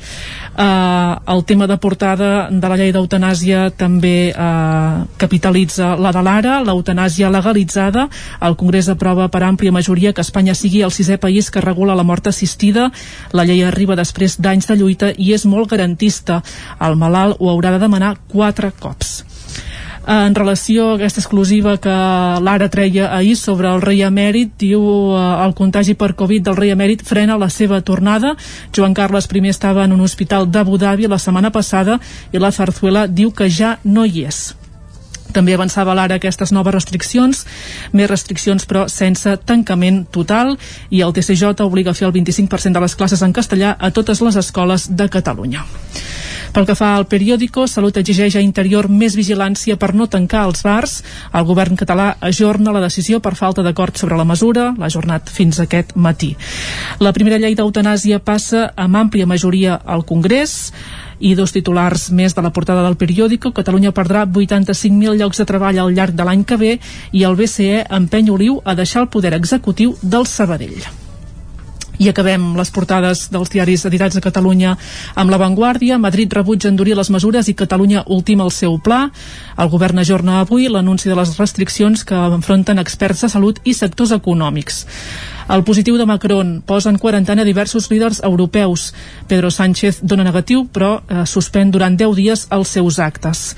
Uh, 0.55 1.19
el 1.35 1.43
tema 1.45 1.67
de 1.67 1.77
portada 1.83 2.49
de 2.49 2.71
la 2.71 2.79
llei 2.79 2.93
d'eutanàsia 2.95 3.67
també 3.77 4.31
uh, 4.31 5.03
capitalitza 5.21 5.95
la 6.01 6.15
de 6.15 6.23
l'ara, 6.25 6.61
l'eutanàsia 6.65 7.33
legalitzada. 7.35 8.07
El 8.41 8.57
Congrés 8.57 8.89
aprova 8.89 9.29
per 9.29 9.43
àmplia 9.45 9.75
majoria 9.75 10.15
que 10.15 10.25
Espanya 10.25 10.55
sigui 10.55 10.85
el 10.87 10.95
sisè 10.95 11.19
país 11.21 11.51
que 11.51 11.65
regula 11.65 11.99
la 11.99 12.07
mort 12.07 12.31
assistida. 12.31 12.89
La 13.35 13.45
llei 13.45 13.65
arriba 13.67 13.99
després 13.99 14.39
d'anys 14.41 14.71
de 14.71 14.79
lluita 14.81 15.13
i 15.13 15.35
és 15.35 15.45
molt 15.45 15.75
garantista. 15.75 16.41
El 16.81 16.97
malalt 16.97 17.37
ho 17.41 17.53
haurà 17.53 17.75
de 17.75 17.85
demanar 17.85 18.17
quatre 18.31 18.73
cops 18.81 19.25
en 20.07 20.35
relació 20.35 20.91
a 20.91 20.95
aquesta 20.97 21.23
exclusiva 21.23 21.77
que 21.81 21.95
l'Ara 22.45 22.69
treia 22.71 23.11
ahir 23.17 23.37
sobre 23.41 23.71
el 23.71 23.83
rei 23.83 24.03
emèrit, 24.05 24.53
diu 24.61 24.83
eh, 25.15 25.23
el 25.45 25.55
contagi 25.57 25.95
per 25.95 26.15
Covid 26.19 26.49
del 26.49 26.59
rei 26.59 26.75
emèrit 26.75 27.05
frena 27.07 27.39
la 27.41 27.51
seva 27.51 27.81
tornada. 27.81 28.35
Joan 28.75 28.95
Carles 28.95 29.29
I 29.33 29.49
estava 29.49 29.85
en 29.85 29.93
un 29.93 30.01
hospital 30.01 30.51
d'Abu 30.51 30.79
Dhabi 30.79 31.09
la 31.09 31.19
setmana 31.19 31.51
passada 31.51 32.01
i 32.33 32.39
la 32.39 32.53
Zarzuela 32.53 33.07
diu 33.07 33.33
que 33.33 33.49
ja 33.49 33.79
no 33.85 34.05
hi 34.05 34.27
és. 34.27 34.64
També 35.35 35.57
avançava 35.57 35.97
l'ara 35.99 36.21
aquestes 36.21 36.53
noves 36.55 36.75
restriccions, 36.75 37.45
més 37.93 38.11
restriccions 38.11 38.67
però 38.71 38.87
sense 38.89 39.37
tancament 39.45 40.05
total 40.15 40.55
i 40.91 41.03
el 41.03 41.13
TCJ 41.13 41.67
obliga 41.67 41.91
a 41.91 41.99
fer 41.99 42.07
el 42.09 42.15
25% 42.15 42.79
de 42.79 42.85
les 42.85 42.95
classes 42.95 43.23
en 43.27 43.35
castellà 43.35 43.75
a 43.79 43.91
totes 43.91 44.23
les 44.23 44.39
escoles 44.39 44.89
de 44.95 45.09
Catalunya. 45.11 45.67
Pel 46.55 46.69
que 46.69 46.77
fa 46.79 46.93
al 46.95 47.09
periòdico, 47.11 47.65
Salut 47.67 47.97
exigeix 47.99 48.37
a 48.39 48.43
Interior 48.45 48.87
més 48.87 49.17
vigilància 49.19 49.75
per 49.75 49.89
no 49.99 50.07
tancar 50.07 50.45
els 50.47 50.63
bars. 50.63 51.01
El 51.35 51.49
govern 51.49 51.75
català 51.75 52.13
ajorna 52.23 52.71
la 52.77 52.83
decisió 52.85 53.19
per 53.19 53.35
falta 53.35 53.65
d'acord 53.67 53.99
sobre 53.99 54.15
la 54.15 54.27
mesura, 54.29 54.69
l'ha 54.79 54.87
ajornat 54.87 55.33
fins 55.35 55.59
aquest 55.59 55.97
matí. 55.99 56.37
La 57.03 57.11
primera 57.17 57.41
llei 57.43 57.59
d'eutanàsia 57.59 58.21
passa 58.23 58.69
amb 58.77 59.03
àmplia 59.03 59.27
majoria 59.27 59.81
al 59.83 60.07
Congrés 60.07 60.55
i 61.25 61.35
dos 61.39 61.55
titulars 61.57 62.11
més 62.13 62.37
de 62.37 62.45
la 62.45 62.53
portada 62.53 62.83
del 62.85 62.99
periòdico. 63.01 63.55
Catalunya 63.57 63.95
perdrà 63.97 64.27
85.000 64.27 65.17
llocs 65.21 65.41
de 65.41 65.49
treball 65.49 65.81
al 65.81 65.95
llarg 65.97 66.17
de 66.17 66.27
l'any 66.29 66.45
que 66.45 66.61
ve 66.61 66.75
i 67.13 67.25
el 67.25 67.39
BCE 67.41 67.87
empeny 68.01 68.31
Oliu 68.35 68.61
a 68.65 68.77
deixar 68.77 69.07
el 69.07 69.13
poder 69.17 69.35
executiu 69.39 69.97
del 70.03 70.29
Sabadell. 70.29 71.04
I 71.99 72.09
acabem 72.11 72.57
les 72.59 72.73
portades 72.75 73.29
dels 73.31 73.53
diaris 73.53 73.85
editats 73.87 74.19
a 74.19 74.23
Catalunya 74.25 74.73
amb 75.15 75.31
La 75.31 75.39
Vanguardia. 75.39 75.99
Madrid 75.99 76.33
rebutja 76.35 76.69
endurir 76.69 76.97
les 76.99 77.11
mesures 77.11 77.49
i 77.49 77.55
Catalunya 77.55 78.03
ultima 78.11 78.45
el 78.45 78.51
seu 78.51 78.81
pla. 78.83 79.09
El 79.57 79.71
govern 79.71 80.03
ajorna 80.03 80.41
avui 80.41 80.67
l'anunci 80.69 81.09
de 81.09 81.15
les 81.15 81.37
restriccions 81.39 82.05
que 82.05 82.19
enfronten 82.35 82.83
experts 82.83 83.23
de 83.23 83.31
salut 83.31 83.61
i 83.65 83.75
sectors 83.79 84.15
econòmics. 84.17 84.85
El 85.55 85.63
positiu 85.63 85.99
de 86.01 86.07
Macron 86.09 86.63
posa 86.67 86.91
en 86.91 86.99
quarantena 86.99 87.45
diversos 87.45 87.91
líders 87.93 88.23
europeus. 88.25 88.93
Pedro 89.29 89.51
Sánchez 89.51 90.01
dona 90.03 90.25
negatiu, 90.25 90.67
però 90.67 90.97
eh, 90.99 91.27
suspèn 91.27 91.71
durant 91.71 91.95
10 91.95 92.17
dies 92.17 92.49
els 92.51 92.75
seus 92.75 92.99
actes 92.99 93.55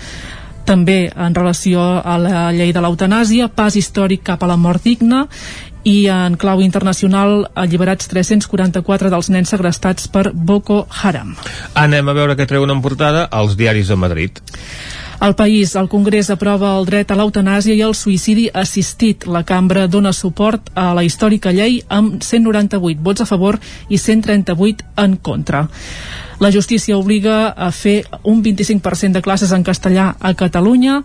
també 0.67 1.13
en 1.15 1.35
relació 1.35 1.81
a 2.03 2.17
la 2.19 2.51
llei 2.53 2.73
de 2.75 2.83
l'eutanàsia, 2.83 3.49
pas 3.55 3.77
històric 3.79 4.25
cap 4.27 4.43
a 4.43 4.51
la 4.51 4.59
mort 4.59 4.83
digna 4.83 5.25
i 5.87 6.09
en 6.11 6.35
clau 6.35 6.61
internacional 6.65 7.47
alliberats 7.55 8.11
344 8.11 9.13
dels 9.13 9.31
nens 9.31 9.55
segrestats 9.55 10.11
per 10.11 10.33
Boko 10.35 10.83
Haram. 10.91 11.37
Anem 11.79 12.11
a 12.11 12.17
veure 12.17 12.35
què 12.35 12.49
treuen 12.51 12.75
en 12.75 12.83
portada 12.83 13.29
als 13.31 13.55
diaris 13.57 13.93
de 13.93 13.97
Madrid. 13.97 14.43
Al 15.19 15.35
país, 15.35 15.75
el 15.77 15.89
Congrés 15.89 16.29
aprova 16.29 16.75
el 16.77 16.85
dret 16.85 17.11
a 17.11 17.17
l'eutanàsia 17.17 17.73
i 17.73 17.81
el 17.87 17.95
suïcidi 17.97 18.51
assistit. 18.53 19.25
La 19.25 19.47
cambra 19.49 19.87
dona 19.89 20.13
suport 20.13 20.69
a 20.75 20.91
la 20.99 21.07
històrica 21.07 21.55
llei 21.57 21.79
amb 21.89 22.21
198 22.21 23.01
vots 23.01 23.25
a 23.25 23.29
favor 23.31 23.57
i 23.89 23.97
138 23.97 24.85
en 25.01 25.17
contra. 25.17 25.69
La 26.39 26.51
justícia 26.53 26.99
obliga 26.99 27.49
a 27.49 27.71
fer 27.73 28.05
un 28.23 28.43
25% 28.45 29.17
de 29.17 29.23
classes 29.25 29.55
en 29.57 29.65
castellà 29.65 30.11
a 30.21 30.35
Catalunya 30.37 30.99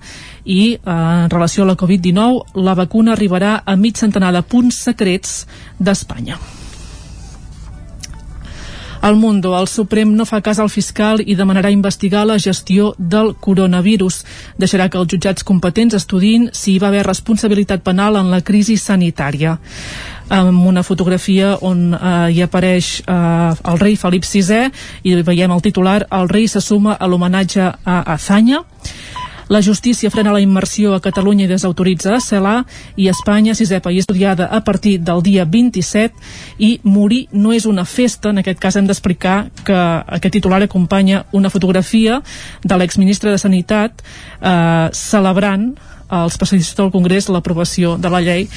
i 0.45 0.73
eh, 0.73 0.79
en 0.85 1.29
relació 1.29 1.63
a 1.63 1.71
la 1.71 1.77
Covid-19 1.77 2.63
la 2.63 2.75
vacuna 2.75 3.13
arribarà 3.13 3.61
a 3.65 3.75
mig 3.75 3.97
centenar 3.97 4.33
de 4.33 4.41
punts 4.41 4.81
secrets 4.89 5.45
d'Espanya. 5.79 6.39
El 9.01 9.15
Mundo, 9.15 9.57
el 9.57 9.65
Suprem 9.67 10.11
no 10.13 10.27
fa 10.29 10.43
cas 10.45 10.59
al 10.61 10.69
fiscal 10.69 11.23
i 11.25 11.33
demanarà 11.33 11.71
investigar 11.73 12.21
la 12.29 12.37
gestió 12.37 12.91
del 12.99 13.33
coronavirus. 13.33 14.19
Deixarà 14.61 14.91
que 14.93 14.99
els 15.01 15.09
jutjats 15.09 15.43
competents 15.43 15.97
estudin 15.97 16.51
si 16.53 16.75
hi 16.75 16.81
va 16.81 16.91
haver 16.91 17.07
responsabilitat 17.07 17.81
penal 17.81 18.19
en 18.19 18.29
la 18.29 18.43
crisi 18.45 18.77
sanitària 18.77 19.57
amb 20.31 20.65
una 20.65 20.83
fotografia 20.83 21.57
on 21.67 21.91
eh, 21.93 22.31
hi 22.31 22.41
apareix 22.45 23.01
eh, 23.01 23.71
el 23.73 23.81
rei 23.81 23.97
Felip 23.99 24.23
VI 24.23 24.69
i 25.03 25.17
veiem 25.27 25.51
el 25.51 25.61
titular 25.65 26.05
El 26.09 26.29
rei 26.29 26.47
se 26.47 26.61
suma 26.61 26.95
a 26.95 27.07
l'homenatge 27.07 27.67
a 27.83 27.97
Azanya 28.13 28.63
la 29.51 29.61
justícia 29.61 30.09
frena 30.09 30.31
la 30.31 30.39
immersió 30.39 30.93
a 30.95 31.01
Catalunya 31.03 31.43
i 31.43 31.49
desautoritza 31.49 32.13
a 32.15 32.21
Celà 32.23 32.53
i 32.95 33.09
Espanya, 33.11 33.51
sisè 33.51 33.81
país 33.83 34.05
estudiada 34.05 34.47
a 34.47 34.61
partir 34.63 35.01
del 35.03 35.19
dia 35.25 35.43
27 35.43 36.15
i 36.63 36.69
morir 36.87 37.25
no 37.35 37.51
és 37.51 37.67
una 37.67 37.83
festa. 37.83 38.31
En 38.31 38.39
aquest 38.39 38.61
cas 38.63 38.79
hem 38.79 38.87
d'explicar 38.87 39.51
que 39.67 39.75
aquest 39.75 40.37
titular 40.39 40.61
acompanya 40.63 41.25
una 41.35 41.51
fotografia 41.51 42.21
de 42.63 42.77
l'exministre 42.79 43.31
de 43.31 43.41
Sanitat 43.43 43.99
eh, 44.39 44.87
celebrant 44.95 45.73
als 46.11 46.35
especialistes 46.35 46.77
del 46.77 46.91
Congrés 46.91 47.29
l'aprovació 47.31 47.95
de 47.97 48.11
la 48.11 48.21
llei 48.21 48.47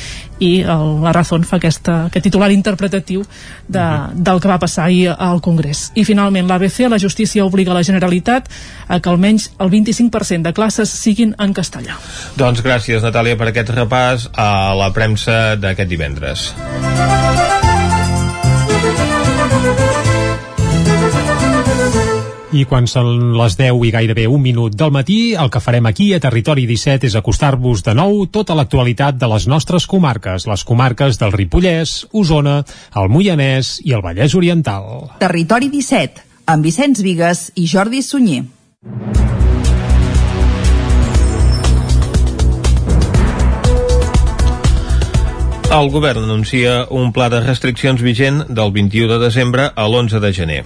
i 0.43 0.53
el, 0.61 0.87
la 1.05 1.15
Razón 1.15 1.47
fa 1.47 1.57
aquesta, 1.61 2.05
aquest 2.11 2.27
titular 2.29 2.51
interpretatiu 2.53 3.23
de, 3.23 3.79
uh 3.79 3.83
-huh. 3.83 4.13
del 4.15 4.41
que 4.41 4.49
va 4.49 4.59
passar 4.59 4.85
ahir 4.87 5.15
al 5.17 5.41
Congrés. 5.41 5.93
I 5.95 6.05
finalment 6.05 6.47
l'ABC, 6.49 6.89
la 6.89 6.99
justícia 6.99 7.45
obliga 7.45 7.75
la 7.75 7.85
Generalitat 7.85 8.49
a 8.89 9.01
que 9.01 9.09
almenys 9.09 9.51
el 9.59 9.71
25% 9.71 10.43
de 10.43 10.53
classes 10.53 10.89
siguin 10.91 11.35
en 11.39 11.55
castellà. 11.55 11.97
Doncs 12.37 12.63
gràcies 12.63 13.03
Natàlia 13.03 13.37
per 13.37 13.49
aquest 13.49 13.71
repàs 13.71 14.29
a 14.33 14.75
la 14.75 14.93
premsa 14.93 15.57
d'aquest 15.57 15.89
divendres. 15.89 16.55
I 22.55 22.63
quan 22.71 22.85
són 22.87 23.33
les 23.35 23.57
10 23.59 23.81
i 23.83 23.91
gairebé 23.91 24.29
un 24.31 24.43
minut 24.43 24.77
del 24.79 24.93
matí, 24.95 25.35
el 25.35 25.51
que 25.51 25.63
farem 25.63 25.89
aquí 25.91 26.13
a 26.15 26.21
Territori 26.23 26.69
17 26.71 27.09
és 27.09 27.17
acostar-vos 27.19 27.83
de 27.83 27.97
nou 27.99 28.29
tota 28.31 28.55
l'actualitat 28.55 29.19
de 29.19 29.27
les 29.33 29.49
nostres 29.51 29.89
comarques, 29.91 30.47
les 30.47 30.63
comarques 30.63 31.19
del 31.19 31.35
Ripollès, 31.35 31.97
Osona, 32.15 32.61
el 32.95 33.11
Moianès 33.11 33.81
i 33.83 33.97
el 33.99 34.05
Vallès 34.07 34.39
Oriental. 34.39 35.17
Territori 35.19 35.73
17, 35.73 36.23
amb 36.55 36.71
Vicenç 36.71 37.03
Vigues 37.03 37.49
i 37.59 37.67
Jordi 37.67 38.07
Sunyer. 38.07 38.45
El 45.73 45.89
govern 45.91 46.23
anuncia 46.23 46.87
un 46.91 47.11
pla 47.13 47.31
de 47.33 47.41
restriccions 47.41 48.03
vigent 48.05 48.45
del 48.49 48.71
21 48.71 49.09
de 49.09 49.19
desembre 49.19 49.71
a 49.75 49.87
l'11 49.89 50.21
de 50.21 50.33
gener. 50.33 50.59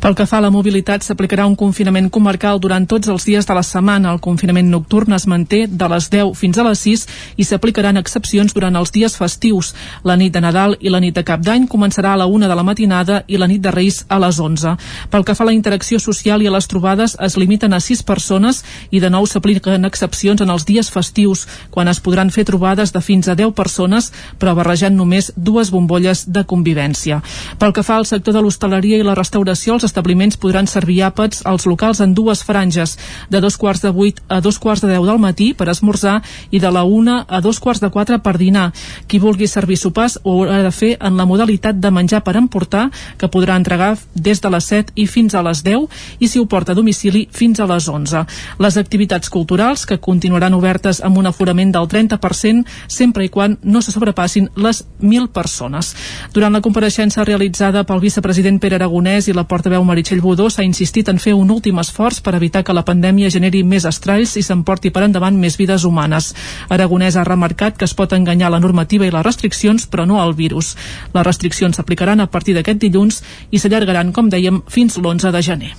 Pel 0.00 0.14
que 0.14 0.26
fa 0.26 0.38
a 0.38 0.44
la 0.44 0.52
mobilitat, 0.54 1.02
s'aplicarà 1.02 1.44
un 1.48 1.56
confinament 1.58 2.08
comarcal 2.14 2.60
durant 2.62 2.86
tots 2.86 3.10
els 3.12 3.26
dies 3.26 3.46
de 3.46 3.56
la 3.56 3.64
setmana. 3.66 4.12
El 4.14 4.20
confinament 4.24 4.70
nocturn 4.70 5.12
es 5.12 5.26
manté 5.26 5.66
de 5.66 5.88
les 5.90 6.08
10 6.12 6.32
fins 6.38 6.58
a 6.58 6.64
les 6.64 6.78
6 6.86 7.04
i 7.36 7.44
s'aplicaran 7.44 7.98
excepcions 8.00 8.54
durant 8.54 8.76
els 8.78 8.94
dies 8.94 9.16
festius. 9.18 9.74
La 10.04 10.16
nit 10.16 10.32
de 10.32 10.40
Nadal 10.40 10.76
i 10.80 10.94
la 10.94 11.02
nit 11.04 11.16
de 11.18 11.24
Cap 11.26 11.42
d'Any 11.42 11.66
començarà 11.68 12.14
a 12.14 12.20
la 12.22 12.26
1 12.30 12.48
de 12.48 12.54
la 12.54 12.64
matinada 12.64 13.24
i 13.26 13.36
la 13.36 13.50
nit 13.50 13.60
de 13.60 13.74
Reis 13.74 14.04
a 14.08 14.20
les 14.22 14.40
11. 14.40 14.76
Pel 15.10 15.24
que 15.26 15.34
fa 15.34 15.44
a 15.44 15.50
la 15.50 15.56
interacció 15.58 15.98
social 15.98 16.40
i 16.40 16.46
a 16.46 16.54
les 16.54 16.70
trobades, 16.70 17.16
es 17.20 17.36
limiten 17.36 17.74
a 17.74 17.80
6 17.80 18.04
persones 18.06 18.62
i 18.90 19.02
de 19.04 19.10
nou 19.10 19.26
s'apliquen 19.26 19.84
excepcions 19.84 20.40
en 20.40 20.54
els 20.54 20.64
dies 20.64 20.90
festius, 20.90 21.46
quan 21.70 21.88
es 21.88 22.00
podran 22.00 22.30
fer 22.30 22.46
trobades 22.46 22.94
de 22.94 23.02
fins 23.02 23.28
a 23.28 23.34
10 23.34 23.52
persones, 23.52 24.12
barrejant 24.54 24.94
només 24.96 25.32
dues 25.36 25.70
bombolles 25.70 26.26
de 26.30 26.44
convivència. 26.44 27.22
Pel 27.58 27.72
que 27.72 27.82
fa 27.82 27.96
al 27.96 28.06
sector 28.06 28.34
de 28.34 28.42
l'hostaleria 28.44 28.98
i 29.00 29.06
la 29.06 29.16
restauració, 29.18 29.74
els 29.74 29.86
establiments 29.88 30.36
podran 30.36 30.66
servir 30.70 31.02
àpats 31.06 31.42
als 31.44 31.66
locals 31.66 32.00
en 32.00 32.14
dues 32.14 32.42
franges, 32.44 32.96
de 33.30 33.40
dos 33.40 33.56
quarts 33.56 33.82
de 33.82 33.90
vuit 33.90 34.20
a 34.28 34.40
dos 34.40 34.58
quarts 34.58 34.82
de 34.84 34.92
deu 34.92 35.06
del 35.06 35.18
matí 35.18 35.52
per 35.54 35.68
esmorzar 35.72 36.20
i 36.50 36.60
de 36.60 36.70
la 36.70 36.84
una 36.84 37.24
a 37.28 37.40
dos 37.40 37.60
quarts 37.60 37.80
de 37.80 37.90
quatre 37.90 38.18
per 38.18 38.36
dinar. 38.38 38.72
Qui 39.06 39.18
vulgui 39.18 39.48
servir 39.48 39.78
sopars 39.80 40.18
ho 40.22 40.36
haurà 40.36 40.62
de 40.62 40.72
fer 40.74 40.96
en 41.00 41.16
la 41.16 41.26
modalitat 41.26 41.80
de 41.80 41.90
menjar 41.90 42.22
per 42.24 42.36
emportar, 42.36 42.90
que 43.16 43.30
podrà 43.32 43.56
entregar 43.56 43.96
des 44.14 44.40
de 44.40 44.50
les 44.50 44.64
7 44.64 44.92
i 44.96 45.06
fins 45.06 45.34
a 45.34 45.42
les 45.46 45.62
10 45.64 45.86
i 46.20 46.28
si 46.28 46.38
ho 46.38 46.46
porta 46.46 46.72
a 46.72 46.78
domicili 46.78 47.26
fins 47.32 47.60
a 47.60 47.66
les 47.66 47.88
11. 47.88 48.24
Les 48.58 48.76
activitats 48.76 49.30
culturals, 49.30 49.86
que 49.86 50.00
continuaran 50.02 50.54
obertes 50.54 51.00
amb 51.04 51.18
un 51.18 51.26
aforament 51.26 51.72
del 51.72 51.88
30%, 51.88 52.64
sempre 52.88 53.24
i 53.24 53.28
quan 53.32 53.58
no 53.62 53.82
se 53.82 53.92
sobrepassi 53.92 54.25
arribessin 54.26 54.50
les 54.56 54.84
1.000 55.00 55.28
persones. 55.28 55.94
Durant 56.32 56.52
la 56.52 56.60
compareixença 56.60 57.24
realitzada 57.24 57.84
pel 57.86 58.00
vicepresident 58.00 58.58
Pere 58.60 58.76
Aragonès 58.76 59.28
i 59.28 59.34
la 59.34 59.46
portaveu 59.46 59.84
Meritxell 59.84 60.20
Budó 60.20 60.48
s'ha 60.50 60.64
insistit 60.66 61.08
en 61.08 61.18
fer 61.18 61.34
un 61.34 61.50
últim 61.50 61.78
esforç 61.78 62.20
per 62.20 62.34
evitar 62.34 62.64
que 62.64 62.74
la 62.74 62.84
pandèmia 62.84 63.30
generi 63.30 63.62
més 63.62 63.86
estralls 63.86 64.36
i 64.36 64.42
s'emporti 64.42 64.90
per 64.90 65.04
endavant 65.06 65.36
més 65.38 65.56
vides 65.56 65.84
humanes. 65.84 66.34
Aragonès 66.68 67.16
ha 67.16 67.24
remarcat 67.24 67.76
que 67.76 67.86
es 67.86 67.94
pot 67.94 68.12
enganyar 68.12 68.50
la 68.50 68.60
normativa 68.60 69.06
i 69.06 69.12
les 69.14 69.24
restriccions, 69.24 69.86
però 69.86 70.06
no 70.06 70.22
el 70.22 70.34
virus. 70.34 70.74
Les 71.14 71.26
restriccions 71.26 71.76
s'aplicaran 71.76 72.20
a 72.20 72.30
partir 72.30 72.54
d'aquest 72.56 72.80
dilluns 72.80 73.22
i 73.50 73.58
s'allargaran, 73.58 74.12
com 74.12 74.30
dèiem, 74.30 74.62
fins 74.68 74.98
l'11 74.98 75.32
de 75.32 75.42
gener. 75.42 75.74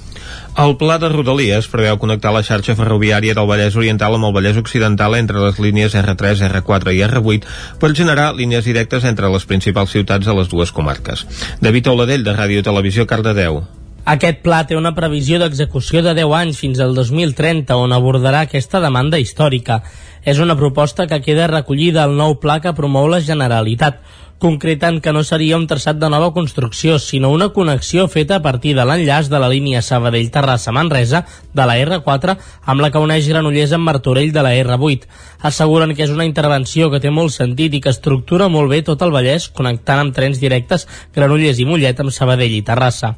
El 0.57 0.75
pla 0.81 0.97
de 1.01 1.09
Rodalies 1.13 1.69
preveu 1.71 1.99
connectar 2.01 2.33
la 2.35 2.43
xarxa 2.45 2.75
ferroviària 2.77 3.35
del 3.37 3.49
Vallès 3.49 3.77
Oriental 3.79 4.17
amb 4.17 4.29
el 4.29 4.35
Vallès 4.35 4.59
Occidental 4.61 5.15
entre 5.19 5.41
les 5.43 5.59
línies 5.63 5.95
R3, 5.95 6.45
R4 6.49 6.95
i 6.97 7.01
R8 7.07 7.57
per 7.81 7.93
generar 7.95 8.33
línies 8.35 8.65
directes 8.65 9.05
entre 9.05 9.31
les 9.33 9.45
principals 9.45 9.93
ciutats 9.95 10.25
de 10.25 10.37
les 10.37 10.49
dues 10.49 10.71
comarques. 10.71 11.25
David 11.61 11.91
Oladell, 11.93 12.25
de 12.25 12.37
Ràdio 12.37 12.63
Televisió, 12.65 13.05
Cardedeu. 13.05 13.61
Aquest 14.07 14.37
pla 14.39 14.61
té 14.63 14.77
una 14.79 14.93
previsió 14.95 15.35
d'execució 15.41 15.99
de 15.99 16.13
10 16.15 16.33
anys 16.37 16.59
fins 16.61 16.79
al 16.79 16.93
2030, 16.95 17.75
on 17.75 17.91
abordarà 17.91 18.45
aquesta 18.45 18.79
demanda 18.79 19.19
històrica. 19.19 19.81
És 20.23 20.39
una 20.39 20.55
proposta 20.55 21.09
que 21.11 21.19
queda 21.25 21.49
recollida 21.51 22.05
al 22.05 22.15
nou 22.15 22.37
pla 22.39 22.61
que 22.63 22.71
promou 22.77 23.09
la 23.11 23.19
Generalitat 23.19 23.99
concreten 24.39 25.01
que 25.01 25.11
no 25.13 25.23
seria 25.23 25.57
un 25.57 25.65
traçat 25.67 25.97
de 25.97 26.09
nova 26.13 26.31
construcció, 26.33 26.99
sinó 26.99 27.31
una 27.33 27.49
connexió 27.55 28.07
feta 28.07 28.37
a 28.37 28.41
partir 28.45 28.75
de 28.77 28.85
l'enllaç 28.85 29.31
de 29.33 29.39
la 29.41 29.49
línia 29.49 29.81
Sabadell-Terrassa-Manresa 29.81 31.23
de 31.53 31.65
la 31.65 31.77
R4 31.81 32.37
amb 32.63 32.81
la 32.81 32.91
que 32.93 33.01
uneix 33.01 33.29
Granollers 33.31 33.73
amb 33.73 33.89
Martorell 33.89 34.33
de 34.33 34.45
la 34.45 34.53
R8. 34.53 35.07
Asseguren 35.49 35.95
que 35.95 36.05
és 36.05 36.13
una 36.13 36.27
intervenció 36.29 36.91
que 36.93 37.01
té 37.01 37.09
molt 37.09 37.33
sentit 37.33 37.73
i 37.73 37.81
que 37.81 37.93
estructura 37.93 38.49
molt 38.49 38.69
bé 38.73 38.83
tot 38.85 39.01
el 39.01 39.15
Vallès 39.15 39.49
connectant 39.49 40.05
amb 40.05 40.17
trens 40.17 40.41
directes 40.43 40.85
Granollers 41.15 41.57
i 41.57 41.65
Mollet 41.65 42.03
amb 42.03 42.13
Sabadell 42.13 42.59
i 42.59 42.65
Terrassa. 42.65 43.17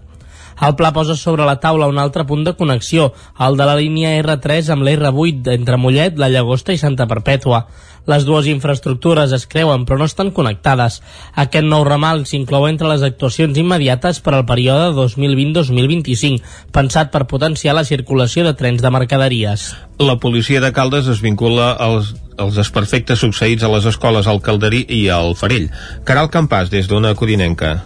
El 0.60 0.76
pla 0.76 0.90
posa 0.92 1.16
sobre 1.16 1.46
la 1.48 1.60
taula 1.64 1.88
un 1.88 2.00
altre 2.02 2.26
punt 2.28 2.42
de 2.44 2.52
connexió, 2.60 3.14
el 3.46 3.56
de 3.56 3.68
la 3.68 3.78
línia 3.80 4.18
R3 4.20 4.74
amb 4.74 4.84
l'R8 4.84 5.54
entre 5.54 5.78
Mollet, 5.80 6.18
la 6.20 6.28
Llagosta 6.28 6.76
i 6.76 6.82
Santa 6.82 7.08
Perpètua. 7.08 7.62
Les 8.10 8.26
dues 8.26 8.48
infraestructures 8.50 9.34
es 9.36 9.46
creuen 9.50 9.86
però 9.86 10.00
no 10.02 10.08
estan 10.10 10.32
connectades. 10.36 11.00
Aquest 11.38 11.68
nou 11.68 11.84
ramal 11.86 12.26
s'inclou 12.30 12.66
entre 12.70 12.90
les 12.90 13.06
actuacions 13.06 13.58
immediates 13.62 14.22
per 14.26 14.34
al 14.36 14.48
període 14.50 14.92
2020-2025, 14.98 16.42
pensat 16.74 17.14
per 17.14 17.28
potenciar 17.30 17.78
la 17.78 17.86
circulació 17.86 18.48
de 18.48 18.56
trens 18.58 18.82
de 18.82 18.94
mercaderies. 18.94 19.70
La 20.00 20.18
policia 20.18 20.62
de 20.64 20.74
Caldes 20.74 21.08
es 21.12 21.22
vincula 21.22 21.72
als, 21.78 22.16
als 22.40 22.56
desperfectes 22.56 23.20
succeïts 23.22 23.64
a 23.64 23.70
les 23.74 23.86
escoles 23.92 24.28
al 24.28 24.42
Calderí 24.42 24.86
i 24.88 25.06
al 25.14 25.36
Farell. 25.36 25.70
Caral 26.08 26.32
Campàs, 26.34 26.72
des 26.72 26.88
d'una 26.88 27.16
codinenca. 27.20 27.78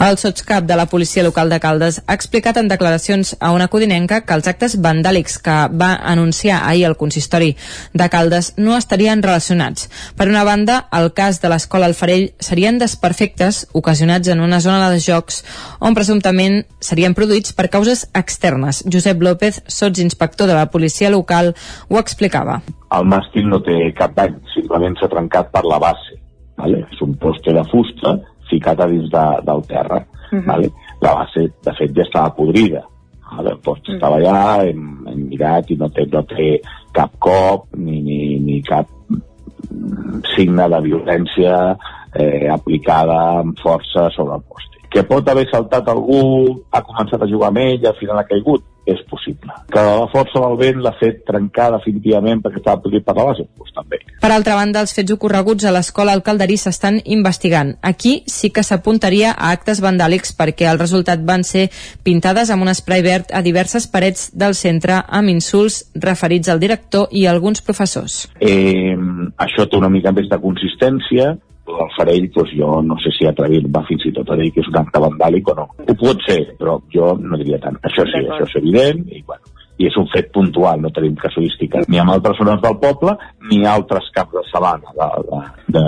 El 0.00 0.16
sotscap 0.16 0.64
de 0.64 0.76
la 0.78 0.86
policia 0.86 1.24
local 1.26 1.50
de 1.50 1.58
Caldes 1.60 1.98
ha 2.06 2.14
explicat 2.14 2.56
en 2.56 2.68
declaracions 2.70 3.34
a 3.40 3.50
una 3.52 3.66
codinenca 3.68 4.20
que 4.24 4.36
els 4.38 4.46
actes 4.48 4.76
vandàlics 4.80 5.36
que 5.44 5.56
va 5.82 5.90
anunciar 6.12 6.62
ahir 6.64 6.86
el 6.88 6.96
consistori 6.96 7.50
de 7.92 8.08
Caldes 8.08 8.52
no 8.56 8.76
estarien 8.78 9.22
relacionats. 9.22 9.90
Per 10.16 10.28
una 10.30 10.44
banda, 10.44 10.78
el 10.92 11.12
cas 11.12 11.42
de 11.42 11.50
l'escola 11.52 11.90
Alfarell 11.90 12.30
serien 12.40 12.78
desperfectes 12.78 13.66
ocasionats 13.72 14.28
en 14.28 14.40
una 14.40 14.62
zona 14.64 14.88
de 14.94 15.02
jocs 15.02 15.42
on 15.80 15.98
presumptament 15.98 16.62
serien 16.80 17.18
produïts 17.18 17.52
per 17.52 17.68
causes 17.68 18.06
externes. 18.14 18.84
Josep 18.86 19.20
López, 19.20 19.62
sotsinspector 19.66 20.46
de 20.46 20.54
la 20.54 20.70
policia 20.70 21.10
local, 21.10 21.54
ho 21.88 21.98
explicava. 21.98 22.62
El 22.96 23.04
màstil 23.04 23.48
no 23.48 23.60
té 23.64 23.76
cap 23.96 24.14
dany, 24.16 24.36
simplement 24.54 24.96
s'ha 24.96 25.10
trencat 25.12 25.50
per 25.52 25.64
la 25.68 25.78
base. 25.82 26.16
Vale? 26.58 26.84
És 26.90 27.02
un 27.04 27.14
poste 27.20 27.52
de 27.54 27.64
fusta 27.70 28.16
ficat 28.48 28.80
a 28.80 28.86
dins 28.90 29.10
de, 29.12 29.24
del 29.44 29.62
terra. 29.68 29.98
Uh 30.30 30.38
-huh. 30.38 30.46
vale? 30.46 30.70
La 31.00 31.14
base, 31.14 31.48
de 31.64 31.72
fet, 31.78 31.92
ja 31.96 32.02
estava 32.02 32.34
podrida. 32.34 32.82
Vale? 33.32 33.50
El 33.50 33.58
post 33.58 33.82
uh 33.82 33.88
-huh. 33.88 33.94
estava 33.94 34.16
allà, 34.16 34.68
hem, 34.68 35.06
hem 35.06 35.28
mirat 35.28 35.70
i 35.70 35.76
no 35.76 35.88
té, 35.88 36.06
no 36.12 36.22
té 36.22 36.60
cap 36.92 37.12
cop 37.18 37.66
ni, 37.76 38.00
ni, 38.02 38.38
ni 38.38 38.62
cap 38.62 38.86
signe 40.36 40.68
de 40.68 40.80
violència 40.80 41.76
eh, 42.14 42.48
aplicada 42.50 43.18
amb 43.40 43.58
força 43.58 44.08
sobre 44.10 44.34
el 44.34 44.42
poste. 44.48 44.77
Que 44.92 45.04
pot 45.04 45.28
haver 45.28 45.46
saltat 45.50 45.88
algú, 45.92 46.64
ha 46.72 46.82
començat 46.84 47.22
a 47.22 47.30
jugar 47.30 47.52
amb 47.52 47.62
ell 47.64 47.84
i 47.84 47.90
al 47.90 47.98
final 48.00 48.20
ha 48.20 48.28
caigut? 48.28 48.64
és 48.88 49.00
possible. 49.10 49.52
Que 49.68 49.82
la 49.84 50.08
força 50.12 50.40
del 50.40 50.56
vent 50.60 50.80
l'ha 50.82 50.94
fet 50.98 51.20
trencar 51.28 51.68
definitivament 51.74 52.40
perquè 52.44 52.62
estava 52.62 52.80
podrit 52.82 53.04
per 53.04 53.14
la 53.18 53.26
base? 53.28 53.44
Doncs 53.58 53.74
també. 53.76 54.00
Per 54.22 54.30
altra 54.32 54.56
banda, 54.56 54.82
els 54.84 54.94
fets 54.96 55.12
ocorreguts 55.14 55.66
a 55.68 55.72
l'escola 55.74 56.14
al 56.16 56.24
Calderí 56.26 56.56
s'estan 56.60 57.00
investigant. 57.04 57.74
Aquí 57.82 58.22
sí 58.26 58.50
que 58.54 58.64
s'apuntaria 58.64 59.34
a 59.34 59.52
actes 59.52 59.82
vandàlics 59.84 60.32
perquè 60.38 60.70
el 60.72 60.80
resultat 60.80 61.24
van 61.28 61.44
ser 61.44 61.68
pintades 62.06 62.50
amb 62.54 62.64
un 62.64 62.72
spray 62.74 63.04
verd 63.04 63.34
a 63.34 63.42
diverses 63.44 63.86
parets 63.92 64.30
del 64.32 64.56
centre 64.56 65.02
amb 65.04 65.34
insults 65.34 65.82
referits 65.94 66.48
al 66.48 66.62
director 66.62 67.12
i 67.12 67.26
alguns 67.28 67.60
professors. 67.64 68.24
Eh, 68.40 68.96
això 69.36 69.68
té 69.68 69.76
una 69.76 69.92
mica 69.92 70.14
més 70.16 70.30
de 70.32 70.40
consistència, 70.40 71.34
el 71.68 71.92
Farell, 71.96 72.30
doncs 72.34 72.54
jo 72.56 72.80
no 72.86 72.96
sé 73.02 73.12
si 73.16 73.28
atrevir 73.28 73.62
va 73.74 73.84
fins 73.88 74.06
i 74.08 74.14
tot 74.16 74.32
a 74.32 74.38
dir 74.40 74.50
que 74.54 74.64
és 74.64 74.72
un 74.72 74.80
acte 74.80 75.02
vandàlic 75.04 75.52
o 75.52 75.56
no. 75.60 75.68
Ho 75.84 75.96
pot 76.00 76.24
ser, 76.26 76.40
però 76.58 76.78
jo 76.94 77.14
no 77.20 77.38
diria 77.40 77.60
tant. 77.62 77.78
Això 77.88 78.06
sí, 78.08 78.24
això 78.24 78.48
és 78.48 78.58
evident, 78.62 79.04
i 79.12 79.22
bueno, 79.26 79.54
i 79.78 79.86
és 79.86 79.96
un 80.00 80.08
fet 80.10 80.30
puntual, 80.34 80.80
no 80.82 80.90
tenim 80.94 81.14
casuística 81.18 81.84
ni 81.86 82.00
amb 82.02 82.10
altres 82.16 82.38
zones 82.40 82.58
del 82.64 82.78
poble 82.82 83.14
ni 83.50 83.60
altres 83.66 84.08
caps 84.14 84.34
de 84.34 84.42
sabana 84.50 84.94
de, 84.96 85.08
de, 85.28 85.42
de, 85.76 85.84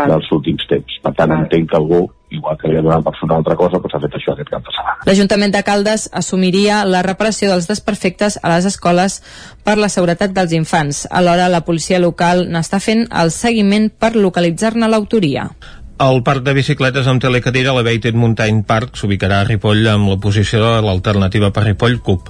dels 0.00 0.30
últims 0.32 0.64
temps. 0.70 1.00
Per 1.04 1.12
tant, 1.12 1.34
vale. 1.34 1.44
entenc 1.44 1.68
que 1.70 1.78
algú 1.80 2.00
igual 2.36 2.58
que 2.60 2.70
li 2.70 2.78
ha 2.78 2.84
donat 2.84 3.04
per 3.04 3.14
una 3.26 3.38
altra 3.40 3.56
cosa, 3.58 3.80
doncs 3.82 3.96
ha 3.96 4.02
fet 4.04 4.18
això 4.18 4.34
aquest 4.34 4.50
cap 4.52 4.66
de 4.66 4.74
setmana. 4.74 5.06
L'Ajuntament 5.08 5.54
de 5.54 5.62
Caldes 5.66 6.08
assumiria 6.20 6.82
la 6.88 7.02
reparació 7.06 7.50
dels 7.52 7.68
desperfectes 7.70 8.38
a 8.42 8.52
les 8.54 8.68
escoles 8.68 9.20
per 9.64 9.76
la 9.80 9.90
seguretat 9.92 10.34
dels 10.36 10.52
infants. 10.56 11.06
Alhora, 11.10 11.48
la 11.52 11.64
policia 11.66 12.00
local 12.02 12.46
n'està 12.52 12.80
fent 12.82 13.06
el 13.10 13.32
seguiment 13.34 13.90
per 13.90 14.14
localitzar-ne 14.16 14.88
l'autoria. 14.92 15.48
El 15.96 16.20
parc 16.20 16.44
de 16.44 16.52
bicicletes 16.52 17.06
amb 17.08 17.22
telecadira, 17.24 17.72
l'Elevated 17.72 18.18
Mountain 18.20 18.60
Park, 18.68 18.98
s'ubicarà 19.00 19.40
a 19.40 19.48
Ripoll 19.48 19.86
amb 19.88 20.10
la 20.12 20.20
posició 20.20 20.60
de 20.60 20.84
l'alternativa 20.84 21.48
per 21.56 21.64
Ripoll 21.70 22.02
CUP. 22.04 22.28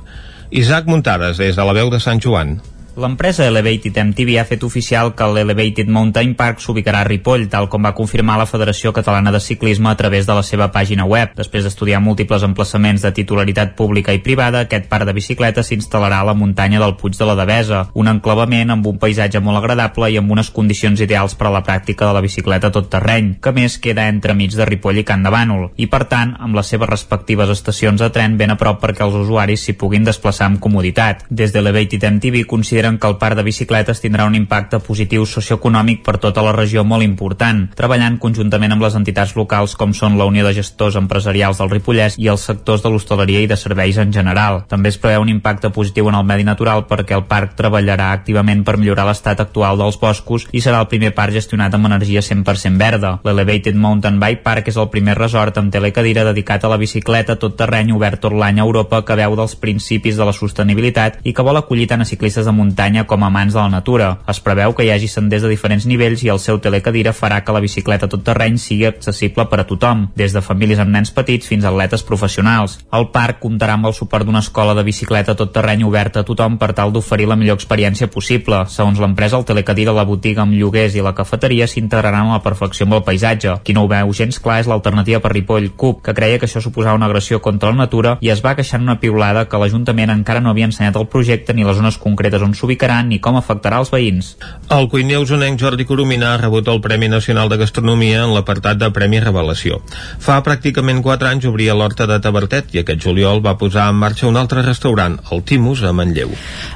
Isaac 0.54 0.86
Muntades, 0.86 1.40
des 1.42 1.58
de 1.58 1.66
la 1.66 1.74
veu 1.74 1.90
de 1.90 1.98
Sant 1.98 2.22
Joan. 2.22 2.60
L'empresa 2.96 3.44
Elevated 3.44 3.92
MTV 3.92 4.38
ha 4.40 4.46
fet 4.48 4.62
oficial 4.64 5.10
que 5.12 5.26
l'Elevated 5.28 5.90
Mountain 5.92 6.30
Park 6.32 6.62
s'ubicarà 6.64 7.02
a 7.02 7.04
Ripoll, 7.04 7.42
tal 7.52 7.66
com 7.68 7.84
va 7.84 7.92
confirmar 7.92 8.38
la 8.40 8.46
Federació 8.48 8.88
Catalana 8.96 9.28
de 9.34 9.40
Ciclisme 9.44 9.90
a 9.90 9.98
través 10.00 10.24
de 10.24 10.32
la 10.32 10.40
seva 10.42 10.70
pàgina 10.72 11.04
web. 11.04 11.34
Després 11.36 11.66
d'estudiar 11.66 12.00
múltiples 12.00 12.46
emplaçaments 12.46 13.04
de 13.04 13.10
titularitat 13.12 13.74
pública 13.76 14.14
i 14.16 14.22
privada, 14.24 14.62
aquest 14.64 14.88
parc 14.88 15.04
de 15.04 15.12
bicicletes 15.12 15.68
s'instal·larà 15.68 16.22
a 16.22 16.28
la 16.30 16.34
muntanya 16.34 16.80
del 16.80 16.94
Puig 16.96 17.18
de 17.18 17.28
la 17.28 17.34
Devesa, 17.36 17.82
un 17.92 18.08
enclavament 18.08 18.72
amb 18.72 18.88
un 18.88 18.96
paisatge 18.96 19.44
molt 19.44 19.60
agradable 19.60 20.08
i 20.08 20.16
amb 20.16 20.32
unes 20.32 20.48
condicions 20.48 21.04
ideals 21.04 21.36
per 21.36 21.50
a 21.50 21.52
la 21.52 21.62
pràctica 21.68 22.08
de 22.08 22.16
la 22.16 22.24
bicicleta 22.24 22.72
tot 22.72 22.88
terreny, 22.88 23.34
que 23.44 23.52
més 23.52 23.76
queda 23.76 24.08
entremig 24.08 24.56
de 24.56 24.64
Ripoll 24.64 25.02
i 25.02 25.04
Can 25.04 25.28
de 25.28 25.34
Bànol, 25.36 25.68
i 25.76 25.90
per 25.92 26.06
tant, 26.08 26.32
amb 26.40 26.56
les 26.56 26.72
seves 26.72 26.88
respectives 26.88 27.52
estacions 27.58 28.00
de 28.00 28.08
tren 28.08 28.40
ben 28.40 28.56
a 28.56 28.56
prop 28.56 28.80
perquè 28.80 29.04
els 29.04 29.20
usuaris 29.20 29.68
s'hi 29.68 29.76
puguin 29.76 30.08
desplaçar 30.08 30.48
amb 30.48 30.64
comoditat. 30.64 31.28
Des 31.28 31.52
d'Elevated 31.52 32.08
MTV 32.14 32.46
consideren 32.48 32.85
consideren 32.86 32.98
que 32.98 33.06
el 33.08 33.18
parc 33.18 33.36
de 33.36 33.42
bicicletes 33.42 34.00
tindrà 34.00 34.26
un 34.26 34.34
impacte 34.34 34.78
positiu 34.78 35.24
socioeconòmic 35.26 36.02
per 36.04 36.18
tota 36.22 36.42
la 36.42 36.52
regió 36.54 36.84
molt 36.84 37.02
important, 37.02 37.66
treballant 37.74 38.18
conjuntament 38.18 38.72
amb 38.72 38.82
les 38.82 38.94
entitats 38.94 39.34
locals 39.36 39.74
com 39.76 39.92
són 39.92 40.16
la 40.18 40.26
Unió 40.26 40.44
de 40.46 40.54
Gestors 40.54 40.96
Empresarials 40.96 41.58
del 41.58 41.70
Ripollès 41.70 42.16
i 42.18 42.28
els 42.28 42.44
sectors 42.46 42.82
de 42.82 42.90
l'hostaleria 42.90 43.42
i 43.42 43.48
de 43.50 43.56
serveis 43.56 43.98
en 43.98 44.12
general. 44.12 44.62
També 44.68 44.90
es 44.90 44.98
preveu 44.98 45.22
un 45.22 45.32
impacte 45.32 45.70
positiu 45.70 46.08
en 46.08 46.14
el 46.14 46.24
medi 46.24 46.44
natural 46.44 46.86
perquè 46.86 47.16
el 47.16 47.26
parc 47.26 47.56
treballarà 47.58 48.12
activament 48.12 48.62
per 48.64 48.76
millorar 48.76 49.06
l'estat 49.08 49.40
actual 49.40 49.78
dels 49.78 49.98
boscos 49.98 50.46
i 50.52 50.62
serà 50.62 50.80
el 50.80 50.90
primer 50.92 51.12
parc 51.14 51.34
gestionat 51.34 51.74
amb 51.74 51.90
energia 51.90 52.22
100% 52.22 52.78
verda. 52.78 53.16
L'Elevated 53.24 53.74
Mountain 53.74 54.20
Bike 54.20 54.44
Park 54.44 54.70
és 54.70 54.78
el 54.78 54.90
primer 54.90 55.16
resort 55.18 55.58
amb 55.58 55.72
telecadira 55.72 56.24
dedicat 56.24 56.64
a 56.64 56.70
la 56.70 56.78
bicicleta 56.78 57.36
tot 57.36 57.58
terreny 57.58 57.92
obert 57.96 58.22
tot 58.22 58.36
l'any 58.36 58.60
a 58.60 58.68
Europa 58.68 59.02
que 59.02 59.18
veu 59.18 59.36
dels 59.36 59.56
principis 59.56 60.16
de 60.16 60.24
la 60.24 60.36
sostenibilitat 60.36 61.20
i 61.24 61.34
que 61.34 61.42
vol 61.42 61.58
acollir 61.58 61.88
tant 61.90 62.04
a 62.04 62.08
ciclistes 62.08 62.46
de 62.46 62.52
muntanya 62.52 62.75
muntanya 62.76 63.06
com 63.06 63.24
a 63.24 63.30
mans 63.30 63.54
de 63.54 63.58
la 63.58 63.70
natura. 63.70 64.18
Es 64.28 64.38
preveu 64.40 64.74
que 64.76 64.84
hi 64.84 64.90
hagi 64.92 65.08
senders 65.08 65.42
de 65.42 65.48
diferents 65.48 65.86
nivells 65.88 66.22
i 66.22 66.28
el 66.28 66.38
seu 66.38 66.58
telecadira 66.60 67.14
farà 67.16 67.40
que 67.40 67.52
la 67.54 67.62
bicicleta 67.64 68.06
tot 68.06 68.20
terreny 68.22 68.58
sigui 68.60 68.84
accessible 68.84 69.46
per 69.48 69.62
a 69.62 69.64
tothom, 69.64 70.10
des 70.14 70.34
de 70.34 70.42
famílies 70.44 70.78
amb 70.78 70.92
nens 70.92 71.10
petits 71.10 71.48
fins 71.48 71.64
a 71.64 71.70
atletes 71.70 72.04
professionals. 72.04 72.76
El 72.92 73.08
parc 73.14 73.40
comptarà 73.40 73.78
amb 73.78 73.88
el 73.88 73.94
suport 73.96 74.26
d'una 74.26 74.42
escola 74.44 74.74
de 74.76 74.84
bicicleta 74.84 75.34
tot 75.34 75.54
terreny 75.54 75.86
oberta 75.88 76.20
a 76.20 76.26
tothom 76.28 76.58
per 76.58 76.74
tal 76.76 76.92
d'oferir 76.92 77.30
la 77.30 77.38
millor 77.40 77.56
experiència 77.56 78.10
possible. 78.12 78.66
Segons 78.68 79.00
l'empresa, 79.00 79.38
el 79.40 79.48
telecadira, 79.48 79.96
la 79.96 80.04
botiga 80.04 80.44
amb 80.44 80.52
lloguers 80.52 80.98
i 81.00 81.00
la 81.00 81.14
cafeteria 81.16 81.64
s'integraran 81.64 82.28
a 82.28 82.36
la 82.36 82.44
perfecció 82.44 82.84
amb 82.84 82.98
el 82.98 83.04
paisatge. 83.08 83.56
Qui 83.64 83.72
no 83.72 83.86
ho 83.86 83.88
veu 83.88 84.12
gens 84.12 84.36
clar 84.36 84.60
és 84.60 84.68
l'alternativa 84.68 85.22
per 85.24 85.32
Ripoll 85.32 85.70
Cup, 85.80 86.02
que 86.04 86.14
creia 86.14 86.36
que 86.36 86.44
això 86.44 86.60
suposava 86.60 87.00
una 87.00 87.08
agressió 87.08 87.40
contra 87.40 87.72
la 87.72 87.86
natura 87.86 88.18
i 88.20 88.28
es 88.28 88.44
va 88.44 88.54
queixar 88.54 88.82
en 88.82 88.90
una 88.90 89.00
piulada 89.00 89.48
que 89.48 89.64
l'Ajuntament 89.64 90.12
encara 90.12 90.44
no 90.44 90.52
havia 90.52 90.68
ensenyat 90.68 91.00
el 91.00 91.08
projecte 91.08 91.56
ni 91.56 91.64
les 91.64 91.80
zones 91.80 91.96
concretes 91.96 92.44
on 92.44 92.52
s'ubicaran 92.66 93.08
ni 93.08 93.20
com 93.22 93.38
afectarà 93.38 93.78
els 93.78 93.92
veïns. 93.94 94.34
El 94.74 94.88
cuiner 94.90 95.20
usonenc 95.22 95.60
Jordi 95.60 95.86
Coromina 95.86 96.32
ha 96.34 96.40
rebut 96.40 96.66
el 96.68 96.80
Premi 96.82 97.08
Nacional 97.08 97.48
de 97.48 97.58
Gastronomia 97.60 98.24
en 98.24 98.34
l'apartat 98.34 98.80
de 98.80 98.90
Premi 98.90 99.20
Revelació. 99.22 99.78
Fa 100.18 100.40
pràcticament 100.42 101.02
4 101.04 101.28
anys 101.30 101.46
obria 101.46 101.76
l'Horta 101.78 102.08
de 102.10 102.18
Tabertet 102.18 102.74
i 102.74 102.82
aquest 102.82 103.04
juliol 103.04 103.38
va 103.44 103.54
posar 103.60 103.86
en 103.92 104.00
marxa 104.00 104.26
un 104.26 104.36
altre 104.36 104.64
restaurant, 104.66 105.18
el 105.30 105.44
Timus, 105.46 105.84
a 105.86 105.92
Manlleu. 105.94 106.32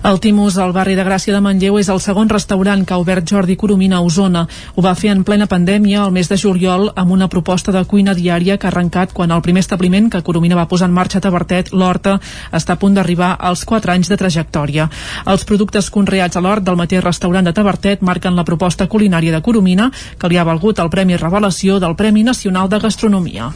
El 0.06 0.20
Timus, 0.22 0.58
al 0.58 0.72
barri 0.76 0.94
de 0.94 1.04
Gràcia 1.06 1.34
de 1.34 1.42
Manlleu, 1.42 1.80
és 1.80 1.90
el 1.90 2.00
segon 2.00 2.30
restaurant 2.30 2.84
que 2.86 2.94
ha 2.94 3.00
obert 3.02 3.26
Jordi 3.26 3.56
Coromina 3.56 3.98
a 3.98 4.06
Osona. 4.06 4.46
Ho 4.76 4.86
va 4.86 4.94
fer 4.94 5.10
en 5.10 5.24
plena 5.26 5.50
pandèmia 5.50 6.04
el 6.06 6.14
mes 6.14 6.30
de 6.30 6.38
juliol 6.38 6.92
amb 6.94 7.10
una 7.10 7.28
proposta 7.28 7.74
de 7.74 7.82
cuina 7.90 8.14
diària 8.14 8.58
que 8.58 8.68
ha 8.68 8.70
arrencat 8.70 9.12
quan 9.16 9.34
el 9.34 9.42
primer 9.42 9.64
establiment 9.66 10.10
que 10.12 10.22
Coromina 10.22 10.58
va 10.58 10.68
posar 10.70 10.88
en 10.88 10.94
marxa 10.94 11.18
a 11.18 11.26
Tabertet, 11.26 11.72
l'Horta, 11.74 12.20
està 12.52 12.78
a 12.78 12.80
punt 12.80 12.94
d'arribar 12.94 13.34
als 13.40 13.64
4 13.66 13.96
anys 13.96 14.12
de 14.12 14.20
trajectòria. 14.20 14.88
Els 15.26 15.44
productes 15.48 15.79
conreats 15.88 16.20
creats 16.20 16.36
a 16.36 16.40
l'hort 16.44 16.64
del 16.66 16.76
mateix 16.76 17.00
restaurant 17.00 17.46
de 17.46 17.52
Tabertet 17.56 18.02
marquen 18.04 18.36
la 18.36 18.44
proposta 18.44 18.86
culinària 18.86 19.32
de 19.32 19.40
Coromina, 19.40 19.90
que 20.18 20.28
li 20.28 20.36
ha 20.36 20.44
valgut 20.44 20.78
el 20.78 20.90
Premi 20.90 21.16
Revelació 21.16 21.78
del 21.80 21.94
Premi 21.96 22.22
Nacional 22.22 22.68
de 22.68 22.78
Gastronomia. 22.78 23.46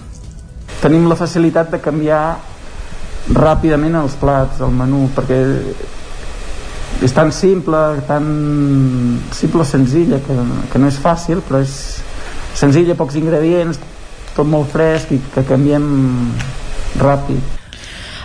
Tenim 0.80 1.04
la 1.08 1.16
facilitat 1.16 1.70
de 1.70 1.80
canviar 1.84 2.38
ràpidament 3.34 3.98
els 4.00 4.14
plats, 4.16 4.62
el 4.64 4.72
menú, 4.72 5.10
perquè 5.14 5.40
és 7.04 7.12
tan 7.12 7.32
simple, 7.32 8.00
tan 8.08 9.20
simple, 9.32 9.64
senzilla, 9.64 10.22
que, 10.24 10.38
que 10.72 10.80
no 10.80 10.88
és 10.88 10.96
fàcil, 10.96 11.42
però 11.44 11.60
és 11.60 12.00
senzilla, 12.56 12.96
pocs 12.96 13.18
ingredients, 13.20 13.80
tot 14.34 14.48
molt 14.48 14.72
fresc 14.72 15.12
i 15.12 15.20
que 15.34 15.44
canviem 15.44 15.84
ràpid. 17.02 17.63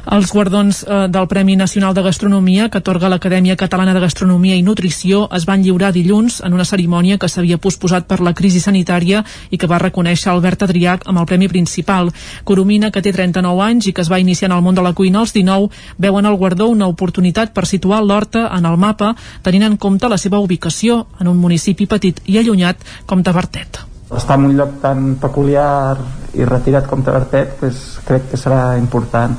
Els 0.10 0.32
guardons 0.34 0.80
eh, 0.88 1.08
del 1.08 1.28
Premi 1.30 1.56
Nacional 1.56 1.94
de 1.94 2.02
Gastronomia 2.02 2.66
que 2.74 2.80
atorga 2.80 3.12
l'Acadèmia 3.14 3.56
Catalana 3.56 3.94
de 3.94 4.00
Gastronomia 4.02 4.56
i 4.58 4.64
Nutrició 4.66 5.28
es 5.38 5.44
van 5.46 5.62
lliurar 5.62 5.92
dilluns 5.94 6.40
en 6.48 6.56
una 6.58 6.66
cerimònia 6.66 7.20
que 7.22 7.28
s'havia 7.30 7.60
posposat 7.62 8.08
per 8.10 8.18
la 8.26 8.34
crisi 8.34 8.58
sanitària 8.64 9.22
i 9.54 9.60
que 9.62 9.70
va 9.70 9.78
reconèixer 9.78 10.32
Albert 10.32 10.66
Adriac 10.66 11.06
amb 11.06 11.22
el 11.22 11.28
premi 11.30 11.50
principal. 11.52 12.10
Coromina, 12.44 12.90
que 12.90 13.04
té 13.06 13.14
39 13.14 13.62
anys 13.68 13.92
i 13.92 13.94
que 13.94 14.02
es 14.02 14.10
va 14.10 14.18
iniciar 14.24 14.50
en 14.50 14.56
el 14.58 14.64
món 14.66 14.80
de 14.80 14.88
la 14.88 14.96
cuina 14.98 15.22
als 15.22 15.36
19, 15.38 15.70
veuen 16.00 16.26
el 16.26 16.40
guardó 16.42 16.72
una 16.74 16.90
oportunitat 16.90 17.54
per 17.54 17.68
situar 17.70 18.02
l'Horta 18.02 18.48
en 18.58 18.66
el 18.66 18.82
mapa 18.82 19.14
tenint 19.46 19.68
en 19.68 19.78
compte 19.78 20.10
la 20.10 20.18
seva 20.18 20.42
ubicació 20.42 21.04
en 21.20 21.30
un 21.30 21.38
municipi 21.38 21.86
petit 21.86 22.24
i 22.26 22.40
allunyat 22.42 22.82
com 23.06 23.22
Tabertet. 23.22 23.84
Estar 24.10 24.40
en 24.42 24.50
un 24.50 24.58
lloc 24.58 24.82
tan 24.82 25.20
peculiar 25.22 26.02
i 26.34 26.50
retirat 26.50 26.90
com 26.90 27.06
Tabertet 27.06 27.60
pues, 27.62 28.00
crec 28.10 28.32
que 28.34 28.42
serà 28.42 28.74
important 28.82 29.38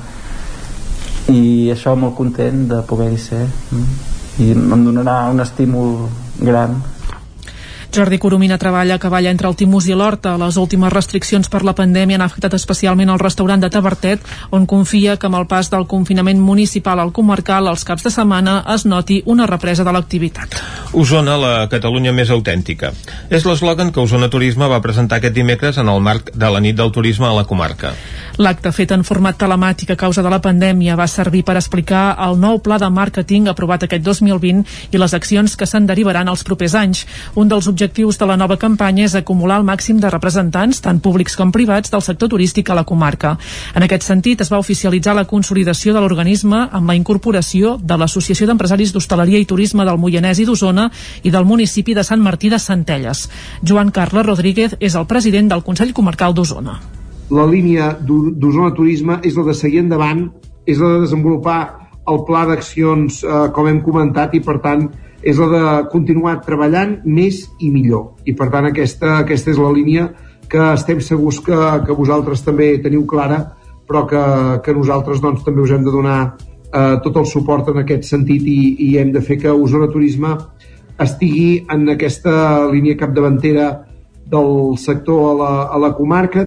i 1.29 1.71
això 1.73 1.95
molt 1.97 2.17
content 2.17 2.65
de 2.71 2.81
poder-hi 2.89 3.19
ser 3.21 3.45
mm. 3.45 3.85
i 4.45 4.51
em 4.57 4.87
donarà 4.87 5.19
un 5.31 5.41
estímul 5.45 6.09
gran 6.41 6.81
Jordi 7.91 8.19
Coromina 8.23 8.57
treballa 8.57 8.95
a 8.95 9.03
cavall 9.03 9.27
entre 9.27 9.49
el 9.51 9.57
Timus 9.59 9.89
i 9.91 9.97
l'Horta. 9.99 10.37
Les 10.39 10.55
últimes 10.61 10.93
restriccions 10.93 11.49
per 11.51 11.65
la 11.67 11.75
pandèmia 11.75 12.21
han 12.21 12.23
afectat 12.23 12.55
especialment 12.55 13.11
el 13.11 13.19
restaurant 13.19 13.59
de 13.59 13.71
Tabertet, 13.71 14.23
on 14.55 14.67
confia 14.71 15.17
que 15.19 15.27
amb 15.27 15.41
el 15.41 15.49
pas 15.51 15.71
del 15.73 15.89
confinament 15.91 16.39
municipal 16.39 17.03
al 17.03 17.11
comarcal 17.11 17.67
els 17.67 17.83
caps 17.85 18.07
de 18.07 18.13
setmana 18.15 18.61
es 18.75 18.87
noti 18.87 19.23
una 19.27 19.49
represa 19.51 19.83
de 19.83 19.91
l'activitat. 19.91 20.55
Osona, 20.95 21.35
la 21.37 21.67
Catalunya 21.71 22.13
més 22.15 22.31
autèntica. 22.31 22.93
És 23.31 23.47
l'eslògan 23.47 23.91
que 23.91 24.05
Osona 24.05 24.31
Turisme 24.31 24.71
va 24.71 24.81
presentar 24.81 25.19
aquest 25.19 25.35
dimecres 25.35 25.83
en 25.83 25.91
el 25.91 26.01
marc 26.01 26.31
de 26.31 26.51
la 26.51 26.63
nit 26.63 26.79
del 26.79 26.95
turisme 26.95 27.27
a 27.27 27.35
la 27.35 27.45
comarca. 27.45 27.91
L'acte 28.39 28.71
fet 28.73 28.95
en 28.95 29.03
format 29.05 29.37
telemàtic 29.37 29.91
a 29.93 29.99
causa 29.99 30.23
de 30.23 30.31
la 30.31 30.41
pandèmia 30.41 30.97
va 30.97 31.11
servir 31.11 31.43
per 31.45 31.59
explicar 31.59 32.15
el 32.23 32.39
nou 32.41 32.63
pla 32.63 32.79
de 32.79 32.89
màrqueting 32.89 33.51
aprovat 33.51 33.85
aquest 33.85 34.07
2020 34.07 34.95
i 34.95 35.03
les 35.03 35.15
accions 35.15 35.59
que 35.59 35.67
se'n 35.67 35.91
derivaran 35.91 36.31
els 36.31 36.47
propers 36.47 36.79
anys. 36.79 37.05
Un 37.35 37.51
dels 37.51 37.67
objectius 37.67 37.80
de 37.81 38.27
la 38.27 38.37
nova 38.37 38.57
campanya 38.61 39.05
és 39.07 39.15
acumular 39.15 39.57
el 39.59 39.65
màxim 39.65 40.01
de 40.01 40.11
representants, 40.11 40.81
tant 40.85 41.01
públics 41.01 41.37
com 41.37 41.51
privats, 41.51 41.91
del 41.91 42.03
sector 42.03 42.29
turístic 42.29 42.69
a 42.71 42.75
la 42.75 42.85
comarca. 42.85 43.39
En 43.75 43.83
aquest 43.83 44.05
sentit, 44.05 44.41
es 44.41 44.53
va 44.53 44.59
oficialitzar 44.61 45.15
la 45.17 45.25
consolidació 45.25 45.95
de 45.95 46.01
l'organisme 46.01 46.69
amb 46.71 46.87
la 46.87 46.95
incorporació 46.95 47.79
de 47.81 47.97
l'Associació 47.97 48.47
d'Empresaris 48.47 48.93
d'Hostaleria 48.93 49.39
i 49.41 49.47
Turisme 49.49 49.85
del 49.89 49.99
Moianès 49.99 50.39
i 50.39 50.45
d'Osona 50.45 50.91
i 51.23 51.31
del 51.31 51.45
municipi 51.45 51.95
de 51.95 52.05
Sant 52.05 52.21
Martí 52.21 52.51
de 52.51 52.59
Centelles. 52.59 53.29
Joan 53.65 53.91
Carles 53.91 54.27
Rodríguez 54.27 54.77
és 54.81 54.95
el 54.95 55.07
president 55.07 55.49
del 55.49 55.65
Consell 55.65 55.95
Comarcal 55.95 56.35
d'Osona. 56.35 56.81
La 57.31 57.47
línia 57.47 57.97
d'Osona 58.05 58.75
Turisme 58.77 59.21
és 59.25 59.37
la 59.37 59.45
de 59.49 59.55
seguir 59.55 59.81
endavant, 59.81 60.29
és 60.67 60.79
la 60.79 60.97
de 60.97 61.07
desenvolupar 61.07 61.61
el 62.11 62.25
pla 62.27 62.45
d'accions 62.45 63.23
eh, 63.25 63.47
com 63.55 63.69
hem 63.71 63.81
comentat 63.81 64.35
i 64.35 64.41
per 64.45 64.59
tant 64.61 64.91
és 65.23 65.39
la 65.39 65.49
de 65.53 65.63
continuar 65.93 66.39
treballant 66.45 66.99
més 67.05 67.43
i 67.61 67.71
millor 67.71 68.25
i 68.25 68.35
per 68.37 68.51
tant 68.53 68.71
aquesta, 68.71 69.19
aquesta 69.21 69.53
és 69.53 69.61
la 69.61 69.73
línia 69.73 70.09
que 70.51 70.61
estem 70.73 71.01
segurs 71.05 71.41
que, 71.45 71.59
que 71.87 71.97
vosaltres 71.97 72.43
també 72.47 72.73
teniu 72.83 73.05
clara 73.07 73.43
però 73.91 74.07
que, 74.07 74.23
que 74.65 74.75
nosaltres 74.75 75.21
doncs, 75.21 75.45
també 75.45 75.65
us 75.65 75.75
hem 75.75 75.85
de 75.85 75.93
donar 75.93 76.19
eh, 76.73 76.97
tot 77.05 77.17
el 77.21 77.27
suport 77.27 77.69
en 77.73 77.83
aquest 77.83 78.07
sentit 78.09 78.47
i, 78.47 78.61
i 78.87 78.91
hem 79.01 79.13
de 79.13 79.23
fer 79.25 79.41
que 79.43 79.53
Osona 79.53 79.91
Turisme 79.93 80.37
estigui 81.01 81.65
en 81.73 81.89
aquesta 81.89 82.67
línia 82.71 82.99
capdavantera 83.01 83.71
del 84.31 84.77
sector 84.79 85.31
a 85.31 85.35
la, 85.35 85.53
a 85.75 85.79
la 85.81 85.95
comarca. 85.97 86.45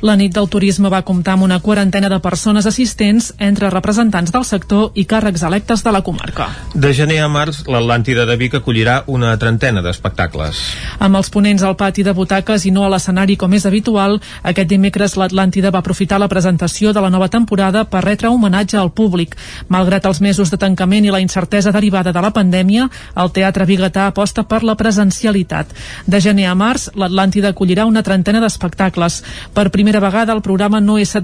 La 0.00 0.14
nit 0.14 0.30
del 0.30 0.46
turisme 0.46 0.86
va 0.92 1.00
comptar 1.02 1.32
amb 1.34 1.42
una 1.42 1.56
quarantena 1.58 2.06
de 2.06 2.20
persones 2.22 2.66
assistents 2.70 3.32
entre 3.42 3.66
representants 3.72 4.30
del 4.30 4.44
sector 4.46 4.92
i 4.94 5.02
càrrecs 5.10 5.42
electes 5.42 5.80
de 5.82 5.90
la 5.90 6.04
comarca. 6.06 6.46
De 6.70 6.92
gener 6.94 7.16
a 7.18 7.26
març, 7.26 7.64
l'Atlàntida 7.66 8.22
de 8.28 8.36
Vic 8.38 8.54
acollirà 8.54 9.00
una 9.10 9.32
trentena 9.42 9.82
d'espectacles. 9.82 10.60
Amb 11.02 11.18
els 11.18 11.30
ponents 11.34 11.64
al 11.66 11.74
pati 11.80 12.04
de 12.06 12.14
butaques 12.14 12.66
i 12.68 12.70
no 12.70 12.84
a 12.86 12.92
l'escenari 12.92 13.34
com 13.40 13.56
és 13.58 13.66
habitual, 13.66 14.20
aquest 14.46 14.70
dimecres 14.70 15.16
l'Atlàntida 15.18 15.72
va 15.74 15.80
aprofitar 15.82 16.20
la 16.22 16.30
presentació 16.30 16.94
de 16.94 17.02
la 17.02 17.10
nova 17.10 17.26
temporada 17.26 17.82
per 17.82 18.04
retre 18.06 18.30
homenatge 18.30 18.78
al 18.78 18.92
públic. 18.94 19.34
Malgrat 19.66 20.06
els 20.06 20.22
mesos 20.22 20.54
de 20.54 20.60
tancament 20.62 21.10
i 21.10 21.10
la 21.10 21.22
incertesa 21.24 21.74
derivada 21.74 22.14
de 22.14 22.22
la 22.22 22.30
pandèmia, 22.30 22.86
el 23.18 23.34
Teatre 23.34 23.66
Bigatà 23.66 24.06
aposta 24.06 24.46
per 24.46 24.62
la 24.62 24.78
presencialitat. 24.78 25.74
De 26.06 26.22
gener 26.22 26.46
a 26.46 26.54
març, 26.54 26.86
l'Atlàntida 26.94 27.50
acollirà 27.50 27.90
una 27.90 28.06
trentena 28.06 28.38
d'espectacles. 28.38 29.24
Per 29.58 29.68
primer 29.74 29.87
primera 29.88 30.00
vegada 30.04 30.34
el 30.34 30.42
programa 30.42 30.82
no 30.84 30.98
és, 31.00 31.14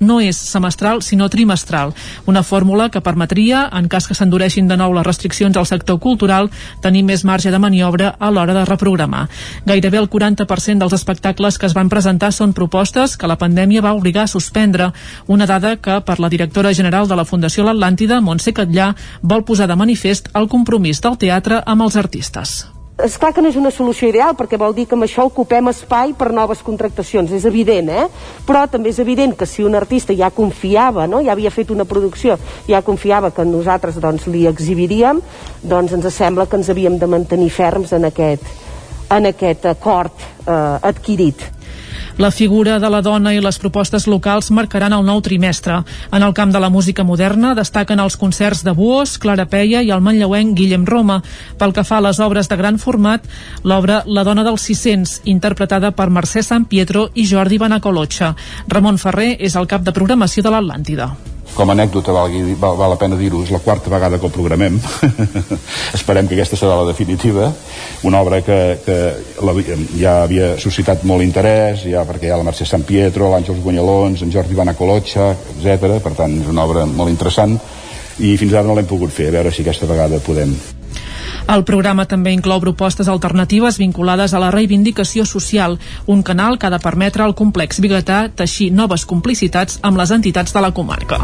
no 0.00 0.14
és 0.24 0.38
semestral 0.40 1.02
sinó 1.04 1.26
trimestral, 1.28 1.92
una 2.24 2.42
fórmula 2.42 2.88
que 2.88 3.02
permetria, 3.04 3.66
en 3.76 3.90
cas 3.92 4.06
que 4.08 4.14
s'endureixin 4.16 4.70
de 4.70 4.76
nou 4.80 4.94
les 4.96 5.04
restriccions 5.04 5.56
al 5.60 5.66
sector 5.68 5.98
cultural, 6.00 6.48
tenir 6.80 7.02
més 7.04 7.26
marge 7.28 7.50
de 7.52 7.60
maniobra 7.60 8.14
a 8.18 8.30
l'hora 8.32 8.54
de 8.56 8.64
reprogramar. 8.64 9.26
Gairebé 9.66 10.00
el 10.00 10.08
40% 10.08 10.80
dels 10.80 10.96
espectacles 10.96 11.58
que 11.58 11.68
es 11.68 11.76
van 11.76 11.90
presentar 11.92 12.30
són 12.32 12.54
propostes 12.56 13.18
que 13.20 13.28
la 13.28 13.36
pandèmia 13.36 13.84
va 13.84 13.92
obligar 13.92 14.24
a 14.24 14.32
suspendre, 14.32 14.94
una 15.26 15.44
dada 15.44 15.74
que 15.76 15.98
per 16.00 16.16
la 16.16 16.32
directora 16.32 16.72
general 16.72 17.08
de 17.08 17.20
la 17.20 17.26
Fundació 17.28 17.66
L'Atlàntida, 17.68 18.22
Montse 18.24 18.56
Catllà, 18.56 18.94
vol 19.20 19.44
posar 19.44 19.68
de 19.68 19.76
manifest 19.76 20.32
el 20.32 20.48
compromís 20.48 21.04
del 21.04 21.20
teatre 21.20 21.60
amb 21.66 21.84
els 21.84 22.00
artistes. 22.00 22.56
És 22.96 23.18
clar 23.20 23.34
que 23.36 23.42
no 23.44 23.50
és 23.52 23.58
una 23.60 23.68
solució 23.68 24.08
ideal 24.08 24.32
perquè 24.38 24.56
vol 24.56 24.72
dir 24.72 24.86
que 24.88 24.96
amb 24.96 25.04
això 25.04 25.26
ocupem 25.28 25.68
espai 25.68 26.14
per 26.16 26.30
noves 26.32 26.62
contractacions, 26.64 27.32
és 27.36 27.44
evident, 27.44 27.90
eh? 27.92 28.06
Però 28.48 28.62
també 28.72 28.88
és 28.88 29.00
evident 29.04 29.34
que 29.36 29.44
si 29.44 29.66
un 29.66 29.76
artista 29.76 30.16
ja 30.16 30.30
confiava, 30.32 31.04
no? 31.06 31.20
ja 31.20 31.34
havia 31.34 31.52
fet 31.52 31.74
una 31.74 31.84
producció, 31.84 32.38
ja 32.64 32.80
confiava 32.86 33.34
que 33.36 33.44
nosaltres 33.44 34.00
doncs, 34.00 34.24
li 34.32 34.46
exhibiríem, 34.48 35.20
doncs 35.60 35.92
ens 35.92 36.08
sembla 36.14 36.46
que 36.48 36.56
ens 36.56 36.72
havíem 36.72 36.96
de 36.96 37.10
mantenir 37.10 37.50
ferms 37.52 37.92
en 37.92 38.08
aquest, 38.08 38.48
en 39.12 39.28
aquest 39.28 39.68
acord 39.76 40.16
eh, 40.46 40.56
adquirit. 40.88 41.55
La 42.18 42.30
figura 42.30 42.78
de 42.80 42.88
la 42.88 43.02
dona 43.04 43.34
i 43.36 43.42
les 43.44 43.58
propostes 43.60 44.06
locals 44.08 44.48
marcaran 44.48 44.94
el 44.96 45.04
nou 45.04 45.20
trimestre. 45.20 45.82
En 46.16 46.24
el 46.24 46.32
camp 46.32 46.54
de 46.54 46.62
la 46.64 46.70
música 46.72 47.04
moderna 47.04 47.52
destaquen 47.58 48.00
els 48.00 48.16
concerts 48.16 48.64
de 48.64 48.72
Buos, 48.72 49.18
Clara 49.20 49.44
Peia 49.44 49.84
i 49.84 49.92
el 49.92 50.00
manlleuenc 50.00 50.56
Guillem 50.56 50.88
Roma. 50.88 51.20
Pel 51.60 51.76
que 51.76 51.84
fa 51.84 52.00
a 52.00 52.06
les 52.08 52.20
obres 52.24 52.48
de 52.48 52.56
gran 52.56 52.80
format, 52.80 53.28
l'obra 53.64 54.02
La 54.06 54.24
dona 54.24 54.48
dels 54.48 54.64
600, 54.64 55.20
interpretada 55.28 55.92
per 55.92 56.08
Mercè 56.08 56.40
San 56.40 56.64
Pietro 56.64 57.10
i 57.12 57.28
Jordi 57.28 57.60
Banacolotxa. 57.60 58.34
Ramon 58.66 58.96
Ferrer 58.96 59.34
és 59.36 59.60
el 59.60 59.68
cap 59.68 59.84
de 59.84 59.92
programació 59.92 60.40
de 60.42 60.56
l'Atlàntida 60.56 61.12
com 61.56 61.70
a 61.70 61.74
anècdota 61.74 62.12
valgui, 62.12 62.54
val, 62.60 62.76
val 62.76 62.92
la 62.92 62.98
pena 63.00 63.16
dir-ho 63.16 63.40
és 63.42 63.50
la 63.50 63.62
quarta 63.64 63.90
vegada 63.90 64.20
que 64.20 64.28
el 64.28 64.34
programem. 64.34 64.76
Esperem 65.96 66.28
que 66.28 66.36
aquesta 66.36 66.58
serà 66.60 66.76
la 66.76 66.86
definitiva. 66.88 67.48
Una 68.04 68.20
obra 68.20 68.42
que, 68.44 68.58
que 68.84 68.98
la, 69.40 69.56
ja 69.96 70.14
havia 70.26 70.52
suscitat 70.60 71.06
molt 71.08 71.24
interès 71.24 71.86
ja 71.88 72.04
perquè 72.06 72.28
hi 72.28 72.34
ha 72.34 72.40
la 72.40 72.46
Mercè 72.46 72.68
Sant 72.68 72.84
Pietro 72.86 73.32
l'Àngels 73.32 73.62
Guanyalons, 73.64 74.22
en 74.22 74.32
Jordi 74.32 74.58
Colotxa 74.76 75.32
etc. 75.32 75.96
per 76.04 76.12
tant 76.18 76.40
és 76.42 76.52
una 76.52 76.68
obra 76.68 76.84
molt 76.86 77.10
interessant 77.10 77.56
i 78.18 78.36
fins 78.36 78.52
ara 78.52 78.68
no 78.68 78.76
l'hem 78.76 78.88
pogut 78.88 79.12
fer. 79.12 79.28
A 79.32 79.38
veure 79.40 79.52
si 79.52 79.64
aquesta 79.64 79.88
vegada 79.88 80.20
podem 80.20 80.54
el 81.48 81.64
programa 81.64 82.06
també 82.10 82.32
inclou 82.34 82.60
propostes 82.62 83.08
alternatives 83.08 83.78
vinculades 83.78 84.34
a 84.34 84.40
la 84.42 84.50
reivindicació 84.54 85.24
social, 85.24 85.78
un 86.06 86.22
canal 86.22 86.58
que 86.58 86.66
ha 86.66 86.74
de 86.74 86.82
permetre 86.82 87.22
al 87.22 87.36
complex 87.38 87.80
biguetà 87.80 88.26
teixir 88.34 88.72
noves 88.72 89.06
complicitats 89.06 89.78
amb 89.82 90.02
les 90.02 90.10
entitats 90.10 90.52
de 90.52 90.64
la 90.64 90.72
comarca. 90.74 91.22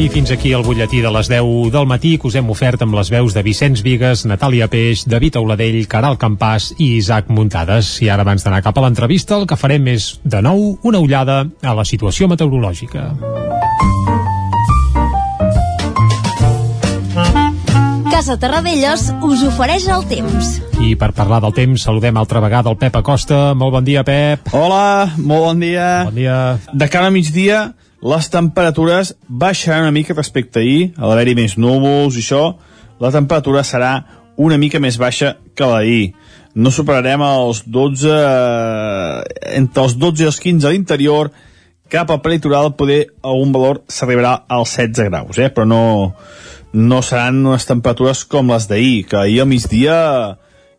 I 0.00 0.06
fins 0.08 0.30
aquí 0.32 0.54
el 0.56 0.62
butlletí 0.64 1.02
de 1.04 1.10
les 1.12 1.28
10 1.28 1.72
del 1.74 1.86
matí 1.86 2.14
que 2.16 2.28
us 2.30 2.36
hem 2.38 2.48
ofert 2.48 2.80
amb 2.86 2.94
les 2.96 3.10
veus 3.12 3.34
de 3.36 3.42
Vicenç 3.44 3.82
Vigues, 3.84 4.22
Natàlia 4.24 4.70
Peix, 4.70 5.02
David 5.04 5.36
Auladell, 5.36 5.82
Caral 5.90 6.16
Campàs 6.16 6.70
i 6.78 6.94
Isaac 6.96 7.28
Muntades. 7.28 7.98
I 8.00 8.08
ara 8.08 8.24
abans 8.24 8.46
d'anar 8.46 8.62
cap 8.64 8.78
a 8.78 8.86
l'entrevista 8.86 9.36
el 9.36 9.48
que 9.50 9.60
farem 9.60 9.92
és, 9.92 10.14
de 10.24 10.40
nou, 10.40 10.78
una 10.88 11.04
ullada 11.04 11.42
a 11.60 11.76
la 11.76 11.84
situació 11.84 12.30
meteorològica. 12.32 13.10
Casa 18.20 18.34
Terradellos 18.36 19.06
us 19.24 19.40
ofereix 19.48 19.86
el 19.88 20.02
temps. 20.04 20.48
I 20.84 20.90
per 21.00 21.06
parlar 21.16 21.38
del 21.40 21.54
temps 21.56 21.86
saludem 21.86 22.18
altra 22.20 22.42
vegada 22.44 22.68
el 22.68 22.76
Pep 22.76 22.98
Acosta. 22.98 23.54
Molt 23.56 23.72
bon 23.72 23.86
dia, 23.86 24.02
Pep. 24.04 24.50
Hola, 24.52 25.14
molt 25.16 25.46
bon 25.46 25.62
dia. 25.64 25.86
Bon 26.04 26.18
dia. 26.18 26.34
De 26.68 26.88
cara 26.92 27.08
a 27.08 27.14
migdia, 27.14 27.62
les 28.04 28.28
temperatures 28.28 29.14
baixaran 29.24 29.86
una 29.86 29.94
mica 29.96 30.12
respecte 30.12 30.60
a 30.60 30.66
ahir, 30.66 30.90
a 31.00 31.08
l'haver-hi 31.08 31.38
més 31.38 31.56
núvols 31.56 32.18
i 32.18 32.20
això, 32.20 32.42
la 33.00 33.08
temperatura 33.14 33.64
serà 33.64 33.94
una 34.36 34.60
mica 34.60 34.84
més 34.84 35.00
baixa 35.00 35.38
que 35.56 35.72
l'ahir. 35.72 36.12
No 36.52 36.68
superarem 36.76 37.24
els 37.24 37.64
12, 37.64 38.18
eh, 38.20 39.54
entre 39.62 39.86
els 39.88 39.96
12 39.96 40.26
i 40.26 40.28
els 40.28 40.42
15 40.44 40.68
a 40.68 40.74
l'interior, 40.76 41.32
cap 41.88 42.12
al 42.12 42.20
peritoral 42.20 42.74
poder 42.76 43.00
algun 43.24 43.56
valor 43.56 43.80
s'arribarà 43.88 44.42
als 44.44 44.76
16 44.76 45.08
graus, 45.08 45.40
eh? 45.40 45.48
però 45.48 45.64
no, 45.64 45.82
no 46.72 47.00
seran 47.02 47.42
unes 47.46 47.66
temperatures 47.66 48.24
com 48.30 48.52
les 48.52 48.68
d'ahir, 48.70 49.04
que 49.10 49.18
ahir 49.18 49.40
al 49.42 49.50
migdia 49.50 49.96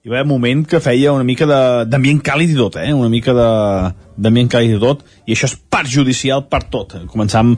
hi 0.01 0.09
va 0.09 0.17
haver 0.17 0.25
un 0.25 0.31
moment 0.33 0.63
que 0.65 0.79
feia 0.81 1.11
una 1.13 1.25
mica 1.27 1.45
d'ambient 1.45 2.21
càlid 2.25 2.55
i 2.55 2.57
tot, 2.57 2.79
eh? 2.81 2.89
una 2.93 3.09
mica 3.11 3.35
d'ambient 3.35 4.49
càlid 4.49 4.77
i 4.77 4.81
tot, 4.81 5.03
i 5.27 5.35
això 5.35 5.51
és 5.51 5.57
perjudicial 5.69 6.47
per 6.49 6.63
tot, 6.73 6.95
començant 7.11 7.53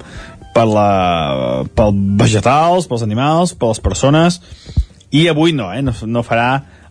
per 0.54 0.66
la, 0.70 0.90
pel 1.74 1.96
vegetals, 2.20 2.90
pels 2.90 3.06
animals, 3.06 3.56
per 3.56 3.72
les 3.72 3.82
persones, 3.86 4.42
i 5.14 5.28
avui 5.32 5.56
no, 5.56 5.70
eh? 5.72 5.82
no, 5.86 5.94
no 6.04 6.26
farà 6.26 6.50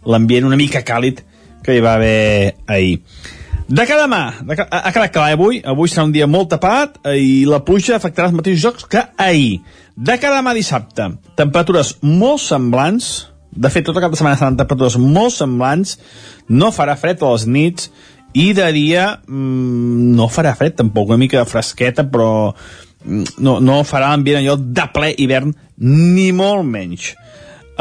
l'ambient 0.09 0.49
una 0.49 0.59
mica 0.59 0.83
càlid 0.87 1.21
que 1.63 1.77
hi 1.77 1.85
va 1.85 1.99
haver 1.99 2.57
ahir. 2.67 3.03
De 3.73 3.87
cada 3.89 4.05
mà, 4.05 4.35
de 4.45 4.53
ca 4.59 4.67
ha 4.69 4.91
quedat 4.93 5.13
clar, 5.15 5.31
eh, 5.31 5.37
avui, 5.39 5.59
avui 5.65 5.89
serà 5.89 6.03
un 6.05 6.11
dia 6.13 6.27
molt 6.29 6.51
tapat 6.53 6.99
eh, 7.09 7.15
i 7.17 7.31
la 7.49 7.63
pluja 7.65 7.95
afectarà 7.97 8.29
els 8.29 8.35
mateixos 8.37 8.61
jocs 8.61 8.85
que 8.85 9.01
ahir. 9.17 9.63
De 9.97 10.19
cada 10.21 10.43
mà 10.45 10.53
dissabte, 10.53 11.07
temperatures 11.41 11.95
molt 12.05 12.43
semblants, 12.45 13.07
de 13.49 13.71
fet, 13.73 13.87
tota 13.89 14.03
cap 14.05 14.13
de 14.13 14.21
setmana 14.21 14.37
seran 14.37 14.59
temperatures 14.61 14.99
molt 15.01 15.33
semblants, 15.39 15.95
no 16.53 16.69
farà 16.69 16.99
fred 17.01 17.25
a 17.25 17.33
les 17.33 17.49
nits, 17.49 17.89
i 18.37 18.51
de 18.57 18.69
dia 18.77 19.07
mmm, 19.25 20.13
no 20.19 20.29
farà 20.29 20.53
fred 20.59 20.77
tampoc, 20.77 21.09
una 21.09 21.23
mica 21.25 21.47
fresqueta, 21.49 22.05
però 22.13 22.31
mm, 22.53 23.41
no, 23.41 23.57
no 23.65 23.81
farà 23.89 24.13
l'ambient 24.13 24.43
allò 24.43 24.59
de 24.61 24.89
ple 24.93 25.15
hivern, 25.17 25.57
ni 25.81 26.29
molt 26.37 26.69
menys. 26.69 27.15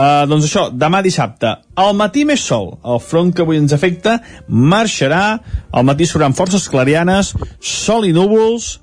Uh, 0.02 0.24
doncs 0.26 0.48
això, 0.48 0.62
demà 0.74 1.04
dissabte, 1.06 1.50
al 1.78 1.92
matí 1.94 2.24
més 2.26 2.42
sol, 2.42 2.72
el 2.82 2.98
front 3.06 3.28
que 3.36 3.44
avui 3.44 3.60
ens 3.62 3.74
afecta 3.76 4.16
marxarà, 4.50 5.36
al 5.70 5.86
matí 5.86 6.08
seran 6.10 6.34
forces 6.34 6.66
clarianes, 6.74 7.36
sol 7.60 8.08
i 8.10 8.14
núvols, 8.16 8.80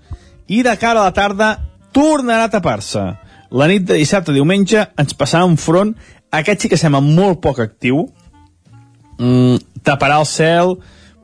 i 0.47 0.61
de 0.63 0.77
cara 0.79 1.03
a 1.03 1.09
la 1.09 1.17
tarda 1.17 1.49
tornarà 1.97 2.47
a 2.47 2.53
tapar-se. 2.53 3.03
La 3.51 3.67
nit 3.67 3.89
de 3.89 3.99
dissabte 3.99 4.31
a 4.31 4.37
diumenge 4.37 4.85
ens 5.01 5.17
passarà 5.19 5.49
un 5.49 5.59
front, 5.59 5.91
aquest 6.31 6.63
sí 6.63 6.71
que 6.71 6.79
sembla 6.79 7.03
molt 7.03 7.43
poc 7.43 7.65
actiu, 7.67 8.05
mm, 9.19 9.83
taparà 9.83 10.21
el 10.23 10.31
cel, 10.31 10.77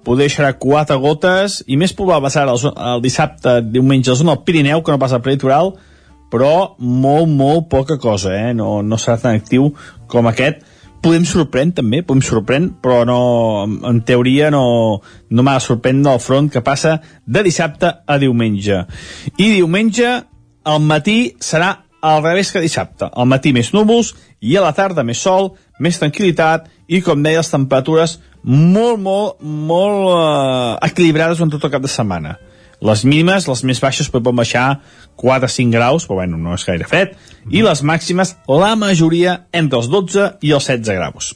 poder 0.02 0.26
deixarà 0.26 0.56
quatre 0.58 0.98
gotes, 0.98 1.62
i 1.70 1.78
més 1.78 1.94
probable 1.94 2.34
serà 2.34 2.50
el, 2.50 2.72
el 2.96 3.04
dissabte, 3.04 3.60
diumenge, 3.62 4.10
a 4.10 4.16
la 4.16 4.24
zona 4.24 4.34
del 4.34 4.42
Pirineu, 4.48 4.82
que 4.82 4.90
no 4.90 4.98
passa 4.98 5.22
per 5.22 5.36
litoral, 5.36 5.76
però 6.32 6.74
molt, 6.78 7.28
molt 7.28 7.68
poca 7.72 7.98
cosa, 8.00 8.34
eh? 8.36 8.54
No, 8.56 8.82
no 8.82 8.98
serà 9.00 9.18
tan 9.20 9.40
actiu 9.40 9.72
com 10.10 10.28
aquest. 10.30 10.62
Podem 11.04 11.26
sorprendre 11.28 11.82
també, 11.82 12.00
podem 12.02 12.22
sorprendre, 12.24 12.78
però 12.80 13.02
no, 13.04 13.18
en 13.84 14.00
teoria 14.08 14.48
no, 14.52 14.64
no 15.28 15.44
m'ha 15.44 15.58
de 15.58 15.64
sorprendre 15.66 16.14
el 16.16 16.22
front 16.24 16.48
que 16.52 16.64
passa 16.64 16.96
de 17.26 17.42
dissabte 17.44 17.90
a 18.06 18.18
diumenge. 18.18 18.86
I 19.36 19.50
diumenge, 19.58 20.14
al 20.64 20.80
matí, 20.80 21.34
serà 21.44 21.74
al 22.04 22.22
revés 22.22 22.52
que 22.52 22.60
dissabte. 22.60 23.08
Al 23.12 23.28
matí 23.28 23.52
més 23.56 23.72
núvols 23.72 24.14
i 24.44 24.56
a 24.56 24.64
la 24.64 24.72
tarda 24.76 25.04
més 25.04 25.20
sol, 25.24 25.54
més 25.80 26.00
tranquil·litat 26.00 26.68
i, 26.88 27.00
com 27.04 27.22
deia, 27.24 27.40
les 27.40 27.52
temperatures 27.52 28.18
molt, 28.44 29.00
molt, 29.00 29.40
molt 29.40 30.10
eh, 30.12 30.88
equilibrades 30.90 31.40
durant 31.40 31.54
tot 31.54 31.64
el 31.64 31.72
cap 31.72 31.84
de 31.84 31.92
setmana. 31.92 32.36
Les 32.84 33.04
mínimes, 33.08 33.46
les 33.48 33.62
més 33.64 33.80
baixes, 33.80 34.10
poden 34.12 34.36
baixar 34.36 34.66
4 35.20 35.48
5 35.48 35.72
graus, 35.72 36.04
però 36.08 36.20
bueno, 36.20 36.40
no 36.40 36.56
és 36.58 36.66
gaire 36.68 36.88
fred, 36.88 37.14
i 37.50 37.62
les 37.64 37.80
màximes, 37.86 38.34
la 38.48 38.74
majoria, 38.76 39.38
entre 39.52 39.80
els 39.80 39.88
12 39.92 40.34
i 40.44 40.52
els 40.52 40.68
16 40.68 40.98
graus. 40.98 41.32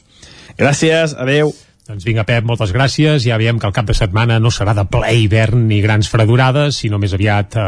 Gràcies, 0.59 1.15
adeu. 1.17 1.53
Doncs 1.89 2.05
vinga, 2.05 2.21
Pep, 2.21 2.45
moltes 2.45 2.69
gràcies. 2.69 3.23
Ja 3.25 3.39
veiem 3.41 3.57
que 3.57 3.65
el 3.65 3.73
cap 3.73 3.87
de 3.89 3.95
setmana 3.97 4.35
no 4.37 4.51
serà 4.53 4.75
de 4.77 4.83
ple 4.85 5.09
hivern 5.23 5.63
ni 5.65 5.79
grans 5.81 6.05
fredurades, 6.11 6.77
sinó 6.83 6.99
més 7.01 7.15
aviat 7.17 7.55
eh, 7.57 7.63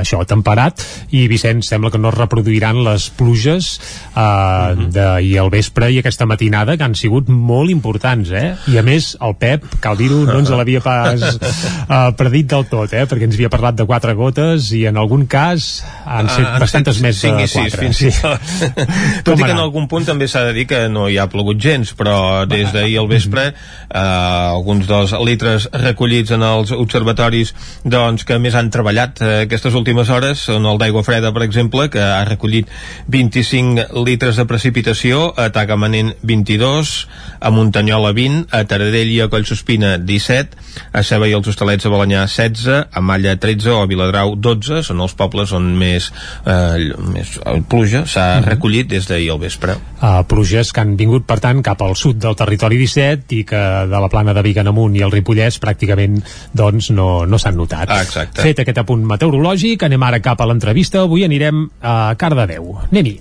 això, 0.00 0.22
temperat. 0.24 0.80
I, 1.12 1.26
Vicenç, 1.28 1.66
sembla 1.68 1.90
que 1.92 2.00
no 2.00 2.08
es 2.08 2.16
reproduiran 2.16 2.80
les 2.86 3.10
pluges 3.18 3.74
eh, 3.76 4.16
mm 4.16 4.78
-hmm. 4.78 4.86
d'ahir 4.94 5.34
al 5.42 5.50
vespre 5.52 5.90
i 5.92 5.98
aquesta 6.00 6.24
matinada, 6.24 6.78
que 6.78 6.84
han 6.84 6.94
sigut 6.94 7.28
molt 7.28 7.68
importants, 7.68 8.30
eh? 8.30 8.54
I, 8.66 8.78
a 8.78 8.82
més, 8.82 9.18
el 9.20 9.36
Pep, 9.36 9.68
cal 9.78 9.98
dir-ho, 9.98 10.24
no 10.24 10.38
ens 10.38 10.48
l'havia 10.48 10.80
pas 10.80 11.20
eh, 11.36 12.12
predit 12.16 12.46
del 12.46 12.64
tot, 12.64 12.90
eh? 12.94 13.04
Perquè 13.04 13.24
ens 13.24 13.34
havia 13.34 13.50
parlat 13.50 13.76
de 13.76 13.84
quatre 13.84 14.14
gotes 14.14 14.72
i, 14.72 14.86
en 14.86 14.96
algun 14.96 15.26
cas, 15.26 15.84
han 16.06 16.30
set 16.30 16.46
uh, 16.46 16.58
bastantes 16.58 17.02
més 17.02 17.20
de 17.20 17.28
quatre. 17.28 17.46
Sis, 17.46 17.76
fins 17.76 17.96
sí. 17.96 18.08
tot. 18.22 18.40
tot 19.24 19.38
i 19.38 19.42
que 19.42 19.50
en 19.50 19.58
algun 19.58 19.86
punt 19.86 20.06
també 20.06 20.28
s'ha 20.28 20.44
de 20.44 20.54
dir 20.54 20.66
que 20.66 20.88
no 20.88 21.10
hi 21.10 21.18
ha 21.18 21.28
plogut 21.28 21.60
gens, 21.60 21.92
però 21.92 22.46
des 22.46 22.72
d'ahir 22.72 22.98
al 23.00 23.08
vespre 23.08 23.52
eh, 23.88 23.98
alguns 23.98 24.86
dels 24.88 25.14
litres 25.26 25.68
recollits 25.72 26.32
en 26.34 26.44
els 26.46 26.72
observatoris 26.76 27.52
doncs, 27.84 28.24
que 28.26 28.38
més 28.42 28.56
han 28.58 28.70
treballat 28.74 29.22
eh, 29.22 29.32
aquestes 29.46 29.74
últimes 29.78 30.10
hores 30.10 30.46
són 30.50 30.66
el 30.66 30.80
d'aigua 30.82 31.04
freda, 31.06 31.32
per 31.32 31.44
exemple, 31.46 31.88
que 31.92 32.02
ha 32.02 32.24
recollit 32.28 32.70
25 33.12 34.04
litres 34.06 34.40
de 34.40 34.46
precipitació, 34.48 35.32
a 35.36 35.50
Tagamanent 35.54 36.14
22, 36.22 36.96
a 37.40 37.52
Muntanyola 37.54 38.12
20, 38.16 38.46
a 38.50 38.64
Taradell 38.68 39.12
i 39.14 39.20
a 39.22 39.30
Collsospina 39.32 39.96
17, 39.98 40.65
a 40.92 41.02
Ceba 41.06 41.28
i 41.28 41.34
els 41.36 41.48
Hostalets 41.48 41.84
de 41.86 41.92
Balanyà 41.92 42.26
16, 42.26 42.88
a 42.92 43.00
Malla 43.04 43.36
13 43.40 43.72
o 43.74 43.80
a 43.82 43.90
Viladrau 43.90 44.34
12, 44.36 44.82
són 44.86 45.00
els 45.04 45.14
pobles 45.18 45.52
on 45.56 45.68
més, 45.78 46.10
eh, 46.46 46.92
més 47.12 47.36
pluja 47.68 48.04
s'ha 48.06 48.40
mm 48.40 48.42
-hmm. 48.42 48.48
recollit 48.48 48.88
des 48.88 49.06
d'ahir 49.08 49.30
al 49.30 49.38
vespre. 49.38 49.76
Uh, 49.96 50.22
pluges 50.28 50.72
que 50.72 50.80
han 50.80 50.96
vingut, 50.96 51.24
per 51.26 51.40
tant, 51.40 51.62
cap 51.62 51.80
al 51.82 51.96
sud 51.96 52.16
del 52.16 52.36
territori 52.36 52.76
17 52.76 53.34
i 53.34 53.44
que 53.44 53.62
de 53.88 54.00
la 54.00 54.08
plana 54.08 54.34
de 54.34 54.42
Vic 54.42 54.56
en 54.56 54.68
amunt 54.68 54.96
i 54.96 55.02
el 55.02 55.10
Ripollès 55.10 55.60
pràcticament 55.60 56.22
doncs, 56.52 56.90
no, 56.90 57.26
no 57.26 57.38
s'han 57.38 57.56
notat. 57.56 57.88
Ah, 57.90 58.02
exacte. 58.02 58.42
Fet 58.42 58.58
aquest 58.60 58.78
apunt 58.78 59.04
meteorològic, 59.04 59.82
anem 59.82 60.02
ara 60.02 60.20
cap 60.20 60.40
a 60.40 60.46
l'entrevista. 60.46 61.00
Avui 61.00 61.24
anirem 61.24 61.68
a 61.80 62.14
Cardedeu. 62.14 62.78
Anem-hi. 62.90 63.20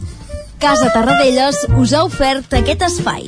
Casa 0.60 0.92
Tarradellas 0.94 1.68
us 1.78 1.94
ha 1.94 2.04
ofert 2.08 2.54
aquest 2.54 2.82
espai. 2.88 3.28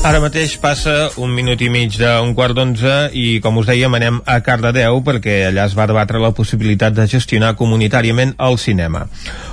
Ara 0.00 0.16
mateix 0.16 0.54
passa 0.56 1.10
un 1.20 1.28
minut 1.36 1.60
i 1.60 1.66
mig 1.68 1.92
d'un 2.00 2.30
quart 2.32 2.56
d'onze 2.56 2.92
i, 3.12 3.24
com 3.44 3.58
us 3.60 3.66
dèiem, 3.68 3.92
anem 3.98 4.20
a 4.24 4.38
Cardedeu 4.40 5.02
perquè 5.04 5.34
allà 5.50 5.66
es 5.68 5.74
va 5.76 5.84
debatre 5.90 6.22
la 6.22 6.30
possibilitat 6.32 6.94
de 6.96 7.04
gestionar 7.04 7.50
comunitàriament 7.58 8.32
el 8.40 8.56
cinema. 8.56 9.02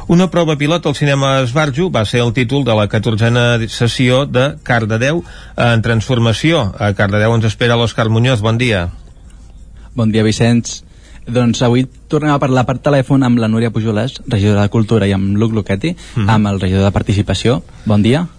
Una 0.08 0.30
prova 0.32 0.56
pilot 0.56 0.88
al 0.88 0.96
cinema 0.96 1.34
Esbarjo 1.42 1.90
va 1.92 2.06
ser 2.08 2.22
el 2.24 2.32
títol 2.32 2.64
de 2.64 2.78
la 2.80 2.88
14a 2.88 3.68
sessió 3.68 4.24
de 4.24 4.54
Cardedeu 4.64 5.20
en 5.68 5.84
transformació. 5.84 6.64
A 6.80 6.94
Cardedeu 6.96 7.36
ens 7.36 7.50
espera 7.52 7.76
l'Òscar 7.76 8.08
Muñoz. 8.08 8.40
Bon 8.40 8.56
dia. 8.58 8.88
Bon 10.00 10.16
dia, 10.16 10.24
Vicenç. 10.24 10.80
Doncs 11.28 11.60
avui 11.68 11.84
tornem 12.08 12.32
a 12.32 12.40
parlar 12.40 12.64
per 12.64 12.78
telèfon 12.80 13.28
amb 13.28 13.44
la 13.44 13.52
Núria 13.52 13.74
Pujoles, 13.76 14.22
regidora 14.32 14.64
de 14.64 14.72
Cultura, 14.72 15.12
i 15.12 15.12
amb 15.12 15.36
Luc 15.36 15.52
Luquetti, 15.52 15.92
mm 15.92 16.24
-hmm. 16.24 16.32
amb 16.32 16.48
el 16.48 16.62
regidor 16.62 16.86
de 16.86 16.96
Participació. 16.96 17.64
Bon 17.84 18.02
dia. 18.02 18.30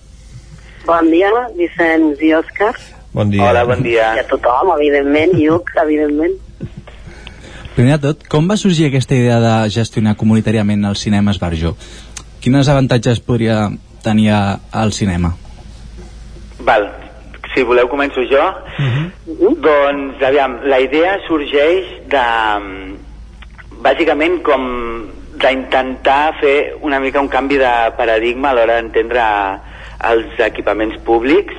Bon 0.88 1.10
dia, 1.12 1.28
Vicenç 1.52 2.22
i 2.24 2.30
Òscar. 2.32 2.72
Bon 3.12 3.28
dia. 3.28 3.42
Hola, 3.44 3.66
bon 3.68 3.82
dia. 3.84 4.06
I 4.16 4.22
a 4.22 4.28
tothom, 4.28 4.70
evidentment, 4.72 5.34
i 5.36 5.50
Uc, 5.52 5.68
evidentment. 5.82 6.38
Primer 7.74 7.98
de 7.98 8.06
tot, 8.06 8.24
com 8.32 8.48
va 8.48 8.56
sorgir 8.56 8.86
aquesta 8.88 9.12
idea 9.18 9.36
de 9.42 9.52
gestionar 9.74 10.16
comunitàriament 10.16 10.88
el 10.88 10.96
cinema 10.96 11.34
Esbarjo? 11.36 11.74
Quines 12.40 12.72
avantatges 12.72 13.20
podria 13.20 13.66
tenir 14.00 14.32
al 14.32 14.96
cinema? 14.96 15.34
Val, 16.64 16.88
si 17.52 17.68
voleu 17.68 17.92
començo 17.92 18.24
jo. 18.32 18.48
Uh 18.80 18.88
-huh. 18.88 19.54
Doncs, 19.68 20.22
aviam, 20.24 20.60
la 20.64 20.80
idea 20.80 21.18
sorgeix 21.28 21.84
de... 22.08 22.26
Bàsicament 23.78 24.42
com 24.42 24.62
d'intentar 25.36 26.34
fer 26.40 26.76
una 26.80 26.98
mica 26.98 27.20
un 27.20 27.28
canvi 27.28 27.58
de 27.58 27.92
paradigma 27.96 28.50
a 28.50 28.54
l'hora 28.54 28.76
d'entendre 28.80 29.22
els 30.06 30.38
equipaments 30.38 30.98
públics 31.06 31.54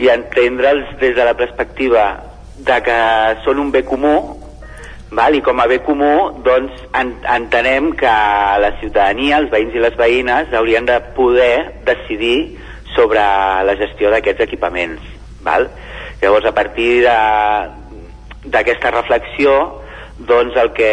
i 0.00 0.08
entendre'ls 0.12 0.96
des 1.00 1.16
de 1.16 1.24
la 1.24 1.34
perspectiva 1.36 2.04
de 2.58 2.78
que 2.84 2.98
són 3.44 3.60
un 3.60 3.70
bé 3.72 3.82
comú 3.84 4.14
val? 5.12 5.34
i 5.36 5.42
com 5.44 5.60
a 5.60 5.66
bé 5.68 5.80
comú 5.84 6.40
doncs 6.44 6.84
en, 6.98 7.14
entenem 7.28 7.92
que 7.98 8.12
la 8.64 8.72
ciutadania, 8.80 9.38
els 9.40 9.50
veïns 9.52 9.76
i 9.76 9.84
les 9.84 9.96
veïnes 9.98 10.52
haurien 10.56 10.86
de 10.88 10.98
poder 11.16 11.82
decidir 11.88 12.58
sobre 12.96 13.20
la 13.66 13.76
gestió 13.80 14.12
d'aquests 14.12 14.44
equipaments 14.48 15.04
val? 15.44 15.68
llavors 16.22 16.46
a 16.46 16.54
partir 16.54 17.02
d'aquesta 18.44 18.92
reflexió 18.94 19.54
doncs 20.22 20.56
el 20.60 20.70
que, 20.76 20.92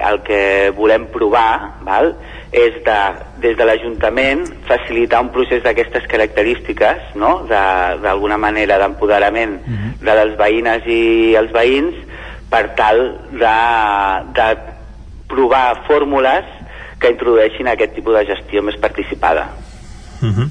el 0.00 0.22
que 0.26 0.70
volem 0.76 1.06
provar 1.12 1.82
val? 1.86 2.14
És 2.52 2.74
de, 2.84 2.98
des 3.40 3.56
de 3.56 3.64
l'Ajuntament 3.64 4.44
facilitar 4.68 5.22
un 5.24 5.30
procés 5.32 5.62
d'aquestes 5.64 6.04
característiques, 6.08 7.14
no? 7.16 7.46
d'alguna 7.48 8.36
manera 8.36 8.78
d'empoderament 8.78 9.56
uh 9.56 9.72
-huh. 9.72 9.92
de 10.04 10.14
les 10.20 10.36
veïnes 10.36 10.82
i 10.86 11.34
els 11.34 11.52
veïns 11.52 11.94
per 12.50 12.74
tal 12.76 12.98
de, 13.32 13.56
de 14.36 14.48
provar 15.28 15.84
fórmules 15.86 16.44
que 17.00 17.10
introdueixin 17.10 17.68
aquest 17.68 17.94
tipus 17.94 18.14
de 18.14 18.26
gestió 18.26 18.62
més 18.62 18.76
participada. 18.76 19.48
Uh 20.20 20.28
-huh. 20.28 20.48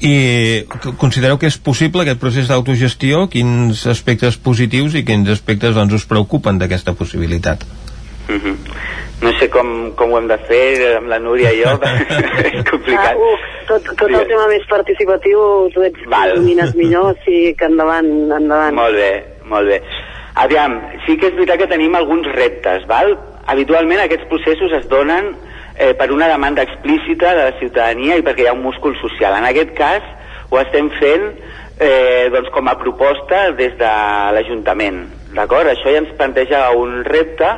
I 0.00 0.64
considereu 0.96 1.38
que 1.38 1.46
és 1.46 1.58
possible 1.58 2.02
aquest 2.02 2.20
procés 2.20 2.46
d'autogestió? 2.48 3.28
Quins 3.28 3.86
aspectes 3.86 4.36
positius 4.36 4.94
i 4.94 5.04
quins 5.04 5.28
aspectes 5.28 5.74
doncs, 5.74 5.94
us 5.94 6.06
preocupen 6.06 6.58
d'aquesta 6.58 6.92
possibilitat? 6.92 7.64
Uh 8.28 8.36
-huh 8.36 8.56
no 9.20 9.32
sé 9.38 9.48
com, 9.50 9.92
com 9.98 10.12
ho 10.12 10.18
hem 10.20 10.28
de 10.30 10.36
fer 10.46 10.96
amb 10.96 11.10
la 11.10 11.18
Núria 11.18 11.50
i 11.50 11.62
jo 11.64 11.72
és 12.46 12.60
complicat 12.68 13.16
ah, 13.16 13.30
uh, 13.30 13.48
tot, 13.66 13.88
tot 13.98 14.06
el 14.12 14.28
tema 14.30 14.46
més 14.50 14.66
participatiu 14.70 15.40
tu 15.74 15.82
ets 15.86 16.06
Val. 16.06 16.36
domines 16.38 16.74
millor 16.78 17.16
sí 17.26 17.54
que 17.58 17.66
endavant, 17.66 18.06
endavant 18.38 18.78
molt 18.78 18.94
bé, 18.94 19.10
molt 19.50 19.66
bé 19.72 19.80
aviam, 20.38 20.78
sí 21.06 21.18
que 21.18 21.32
és 21.32 21.34
veritat 21.34 21.64
que 21.64 21.70
tenim 21.74 21.98
alguns 21.98 22.30
reptes 22.36 22.86
val? 22.90 23.16
habitualment 23.50 24.04
aquests 24.04 24.28
processos 24.30 24.74
es 24.78 24.86
donen 24.92 25.32
eh, 25.78 25.94
per 25.98 26.12
una 26.14 26.28
demanda 26.30 26.62
explícita 26.62 27.34
de 27.34 27.50
la 27.50 27.58
ciutadania 27.58 28.18
i 28.18 28.24
perquè 28.26 28.44
hi 28.44 28.50
ha 28.50 28.52
un 28.52 28.60
múscul 28.60 28.92
social. 29.00 29.38
En 29.38 29.46
aquest 29.48 29.72
cas 29.78 30.04
ho 30.50 30.58
estem 30.60 30.90
fent 30.98 31.24
eh, 31.80 32.28
doncs 32.34 32.50
com 32.52 32.68
a 32.68 32.76
proposta 32.76 33.46
des 33.56 33.72
de 33.80 33.92
l'Ajuntament. 34.36 35.06
D'acord? 35.32 35.70
Això 35.72 35.94
ja 35.94 36.02
ens 36.02 36.12
planteja 36.20 36.66
un 36.76 37.00
repte 37.08 37.48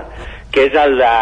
que 0.50 0.66
és 0.68 0.74
el 0.74 0.96
de, 0.98 1.12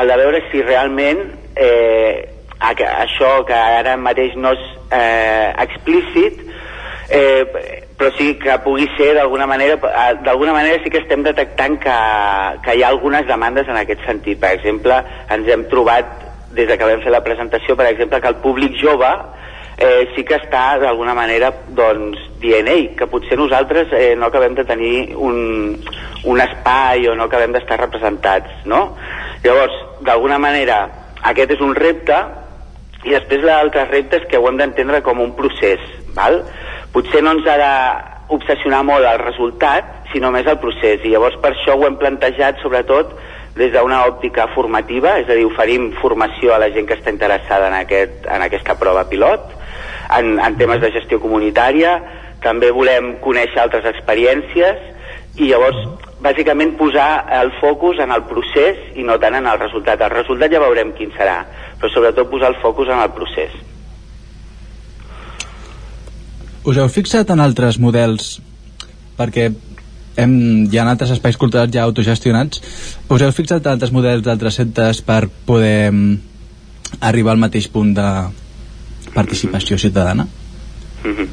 el 0.00 0.12
de 0.12 0.18
veure 0.22 0.42
si 0.50 0.62
realment 0.62 1.24
eh, 1.56 2.28
això 2.58 3.32
que 3.48 3.56
ara 3.56 3.96
mateix 3.96 4.36
no 4.36 4.52
és 4.56 4.64
eh, 4.92 5.54
explícit 5.64 6.42
eh, 7.08 7.44
però 7.98 8.12
sí 8.14 8.34
que 8.38 8.54
pugui 8.62 8.86
ser 8.96 9.14
d'alguna 9.16 9.46
manera 9.46 9.74
eh, 9.74 10.14
d'alguna 10.24 10.52
manera 10.52 10.82
sí 10.84 10.90
que 10.90 11.02
estem 11.02 11.24
detectant 11.26 11.78
que, 11.82 11.98
que 12.64 12.76
hi 12.76 12.84
ha 12.84 12.92
algunes 12.92 13.26
demandes 13.26 13.68
en 13.68 13.80
aquest 13.80 14.04
sentit. 14.06 14.38
Per 14.40 14.52
exemple 14.54 15.00
ens 15.34 15.48
hem 15.48 15.64
trobat 15.72 16.12
des 16.54 16.68
de 16.68 16.78
que 16.78 16.86
vam 16.86 17.02
fer 17.02 17.12
la 17.12 17.24
presentació 17.24 17.76
per 17.76 17.88
exemple 17.90 18.20
que 18.20 18.30
el 18.30 18.40
públic 18.44 18.78
jove 18.80 19.10
eh, 19.78 20.08
sí 20.14 20.24
que 20.26 20.36
està 20.36 20.78
d'alguna 20.82 21.14
manera 21.14 21.52
doncs, 21.76 22.20
dient 22.42 22.68
Ei, 22.70 22.90
que 22.98 23.06
potser 23.10 23.38
nosaltres 23.38 23.92
eh, 23.94 24.14
no 24.18 24.28
acabem 24.28 24.56
de 24.58 24.66
tenir 24.66 25.14
un, 25.16 25.78
un 26.24 26.42
espai 26.42 27.06
o 27.08 27.14
no 27.14 27.28
acabem 27.28 27.54
d'estar 27.54 27.78
representats 27.80 28.66
no? 28.66 28.96
llavors 29.44 29.78
d'alguna 30.04 30.38
manera 30.42 30.82
aquest 31.30 31.54
és 31.56 31.64
un 31.64 31.74
repte 31.78 32.18
i 33.06 33.14
després 33.14 33.44
l'altre 33.46 33.86
repte 33.86 34.18
és 34.18 34.26
que 34.30 34.38
ho 34.38 34.48
hem 34.50 34.58
d'entendre 34.58 35.02
com 35.06 35.22
un 35.22 35.36
procés 35.38 35.82
val? 36.18 36.42
potser 36.92 37.22
no 37.22 37.36
ens 37.36 37.46
ha 37.46 37.56
d'obsessionar 37.62 38.82
molt 38.86 39.06
el 39.06 39.20
resultat, 39.22 40.08
sinó 40.12 40.30
més 40.32 40.46
el 40.48 40.58
procés. 40.62 41.04
I 41.04 41.12
llavors 41.12 41.36
per 41.42 41.52
això 41.52 41.76
ho 41.76 41.84
hem 41.86 41.98
plantejat 42.00 42.62
sobretot 42.62 43.12
des 43.58 43.72
d'una 43.74 44.04
òptica 44.06 44.48
formativa, 44.54 45.18
és 45.20 45.28
a 45.28 45.36
dir, 45.36 45.46
oferim 45.48 45.90
formació 46.00 46.54
a 46.54 46.60
la 46.62 46.70
gent 46.74 46.88
que 46.88 46.96
està 46.98 47.12
interessada 47.12 47.68
en, 47.68 47.78
aquest, 47.82 48.26
en 48.30 48.44
aquesta 48.46 48.78
prova 48.80 49.04
pilot, 49.10 49.50
en, 50.16 50.36
en 50.38 50.58
temes 50.60 50.80
de 50.80 50.92
gestió 50.94 51.20
comunitària, 51.20 51.98
també 52.42 52.70
volem 52.70 53.16
conèixer 53.24 53.60
altres 53.60 53.88
experiències 53.90 54.84
i 55.38 55.50
llavors 55.50 55.78
bàsicament 56.22 56.76
posar 56.78 57.26
el 57.38 57.50
focus 57.60 58.00
en 58.02 58.14
el 58.14 58.24
procés 58.30 58.78
i 58.98 59.06
no 59.06 59.18
tant 59.22 59.36
en 59.38 59.46
el 59.46 59.58
resultat. 59.58 60.00
El 60.02 60.14
resultat 60.14 60.54
ja 60.54 60.62
veurem 60.62 60.94
quin 60.98 61.10
serà, 61.18 61.40
però 61.78 61.90
sobretot 61.92 62.30
posar 62.30 62.54
el 62.54 62.62
focus 62.62 62.90
en 62.94 63.02
el 63.02 63.10
procés. 63.14 63.54
us 66.68 66.76
heu 66.76 66.88
fixat 66.92 67.30
en 67.32 67.40
altres 67.40 67.78
models 67.80 68.38
perquè 69.16 69.48
hem, 70.18 70.34
hi 70.66 70.78
ha 70.78 70.86
altres 70.90 71.14
espais 71.14 71.38
culturals 71.40 71.72
ja 71.74 71.86
autogestionats 71.86 72.62
us 73.08 73.22
heu 73.22 73.32
fixat 73.32 73.64
en 73.66 73.76
altres 73.76 73.94
models 73.94 74.26
d'altres 74.26 74.58
centres 74.60 75.00
per 75.06 75.22
poder 75.46 75.90
mm, 75.92 76.18
arribar 77.00 77.36
al 77.36 77.42
mateix 77.42 77.68
punt 77.70 77.94
de 77.96 78.08
participació 79.14 79.78
ciutadana? 79.78 80.26
Mm 81.04 81.14
-hmm. 81.14 81.28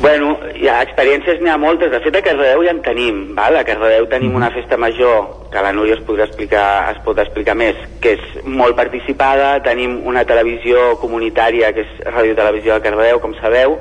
Bueno, 0.00 0.38
hi 0.56 0.68
ha 0.68 0.80
experiències 0.80 1.42
n'hi 1.42 1.50
ha 1.52 1.58
moltes. 1.58 1.90
De 1.92 2.00
fet, 2.00 2.14
a 2.16 2.22
Cardedeu 2.22 2.62
ja 2.64 2.70
en 2.70 2.80
tenim. 2.80 3.34
Val? 3.36 3.56
A 3.56 3.64
Cardedeu 3.64 4.06
tenim 4.08 4.34
una 4.34 4.50
festa 4.50 4.78
major, 4.80 5.48
que 5.52 5.60
la 5.60 5.72
Núria 5.72 5.94
es 5.98 6.06
podrà 6.06 6.24
explicar, 6.24 6.94
es 6.94 7.02
pot 7.04 7.18
explicar 7.18 7.54
més, 7.54 7.76
que 8.00 8.14
és 8.16 8.44
molt 8.44 8.76
participada. 8.76 9.60
Tenim 9.60 10.00
una 10.06 10.24
televisió 10.24 10.96
comunitària, 11.02 11.74
que 11.74 11.84
és 11.84 12.00
Radio 12.14 12.34
Televisió 12.34 12.74
de 12.74 12.80
Cardedeu, 12.80 13.20
com 13.20 13.34
sabeu, 13.42 13.78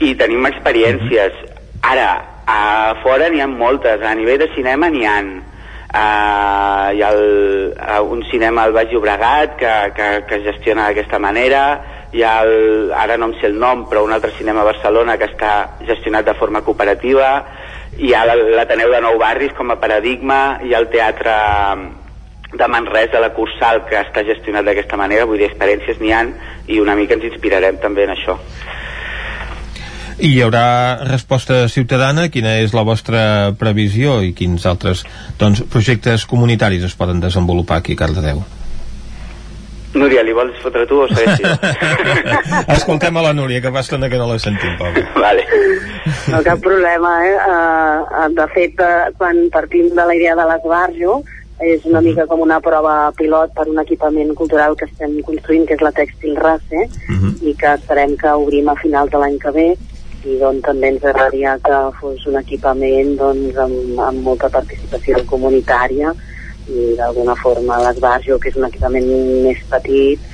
i 0.00 0.16
tenim 0.16 0.46
experiències. 0.46 1.32
Ara, 1.80 2.35
a 2.46 2.94
fora 3.02 3.28
n'hi 3.28 3.42
ha 3.42 3.50
moltes. 3.50 4.02
A 4.02 4.14
nivell 4.14 4.38
de 4.44 4.48
cinema 4.54 4.88
n'hi 4.90 5.04
ha. 5.06 5.18
Uh, 5.96 6.88
hi 6.92 7.02
ha 7.02 7.10
el, 7.14 7.74
uh, 7.74 8.02
un 8.12 8.24
cinema 8.30 8.64
al 8.64 8.74
Baix 8.74 8.90
Llobregat 8.92 9.54
que, 9.56 9.74
que, 9.96 10.08
que 10.28 10.38
es 10.40 10.42
gestiona 10.44 10.88
d'aquesta 10.88 11.20
manera 11.22 11.60
hi 12.12 12.24
ha 12.26 12.40
el, 12.42 12.90
ara 12.92 13.16
no 13.16 13.30
em 13.30 13.36
sé 13.40 13.46
el 13.48 13.54
nom 13.58 13.86
però 13.88 14.02
un 14.04 14.12
altre 14.12 14.32
cinema 14.36 14.64
a 14.64 14.68
Barcelona 14.68 15.14
que 15.16 15.28
està 15.30 15.52
gestionat 15.86 16.26
de 16.26 16.34
forma 16.36 16.60
cooperativa 16.66 17.30
hi 17.96 18.12
ha 18.12 18.26
l'Ateneu 18.26 18.90
de 18.92 19.00
Nou 19.06 19.16
Barris 19.22 19.54
com 19.56 19.70
a 19.72 19.78
paradigma 19.80 20.58
hi 20.66 20.74
ha 20.74 20.82
el 20.82 20.90
teatre 20.92 21.36
de 22.56 22.68
Manresa, 22.68 23.20
la 23.20 23.32
Cursal, 23.34 23.82
que 23.88 23.98
està 24.00 24.22
gestionat 24.24 24.64
d'aquesta 24.64 24.96
manera, 24.96 25.26
vull 25.28 25.40
dir, 25.40 25.48
experiències 25.50 25.98
n'hi 26.00 26.12
han 26.14 26.32
i 26.72 26.78
una 26.80 26.94
mica 26.96 27.16
ens 27.16 27.26
inspirarem 27.28 27.80
també 27.82 28.06
en 28.06 28.14
això. 28.14 28.36
I 30.16 30.30
hi 30.32 30.38
haurà 30.40 31.04
resposta 31.04 31.66
ciutadana? 31.68 32.30
Quina 32.32 32.54
és 32.62 32.72
la 32.72 32.86
vostra 32.88 33.52
previsió 33.60 34.22
i 34.24 34.30
quins 34.32 34.64
altres 34.64 35.02
doncs, 35.36 35.60
projectes 35.68 36.24
comunitaris 36.24 36.86
es 36.88 36.94
poden 36.96 37.20
desenvolupar 37.20 37.82
aquí 37.82 37.92
a 37.92 38.00
Cardedeu? 38.00 38.40
Núria, 39.96 40.22
li 40.24 40.32
vols 40.36 40.56
fotre 40.62 40.86
tu 40.88 41.02
o 41.04 41.08
segueixi? 41.08 41.44
Escoltem 42.76 43.16
a 43.16 43.24
la 43.26 43.34
Núria, 43.36 43.60
que 43.64 43.72
fa 43.72 43.82
estona 43.84 44.08
que 44.12 44.20
no 44.20 44.28
la 44.28 44.38
sentim, 44.40 44.72
Pau. 44.80 44.92
Vale. 45.20 45.44
No, 46.32 46.40
cap 46.44 46.60
problema, 46.64 47.12
eh? 47.24 47.36
Uh, 47.36 48.28
de 48.36 48.46
fet, 48.54 48.80
uh, 48.80 49.12
quan 49.20 49.46
partim 49.52 49.88
de 49.92 50.04
la 50.04 50.16
idea 50.16 50.36
de 50.36 50.46
l'esbarjo, 50.48 51.18
és 51.64 51.84
una 51.88 52.02
mica 52.04 52.26
com 52.28 52.40
una 52.44 52.58
prova 52.60 53.10
pilot 53.16 53.52
per 53.56 53.66
un 53.72 53.80
equipament 53.80 54.32
cultural 54.36 54.76
que 54.76 54.88
estem 54.88 55.16
construint, 55.24 55.64
que 55.68 55.76
és 55.76 55.84
la 55.84 55.92
Textil 55.96 56.36
Race, 56.36 56.84
uh 56.84 57.16
-huh. 57.16 57.32
i 57.48 57.54
que 57.54 57.74
esperem 57.74 58.16
que 58.16 58.32
obrim 58.32 58.68
a 58.68 58.76
finals 58.76 59.10
de 59.10 59.18
l'any 59.18 59.38
que 59.38 59.50
ve, 59.50 59.68
i 60.26 60.38
doncs, 60.40 60.62
també 60.66 60.90
ens 60.92 61.04
agradaria 61.04 61.56
que 61.62 61.76
fos 62.00 62.24
un 62.30 62.38
equipament 62.40 63.12
doncs, 63.20 63.58
amb, 63.64 64.00
amb 64.08 64.24
molta 64.26 64.50
participació 64.52 65.22
comunitària 65.30 66.14
i 66.66 66.94
d'alguna 66.98 67.36
forma 67.38 67.78
l'Esbarjo, 67.84 68.40
que 68.42 68.50
és 68.50 68.58
un 68.58 68.66
equipament 68.66 69.06
més 69.46 69.60
petit, 69.70 70.24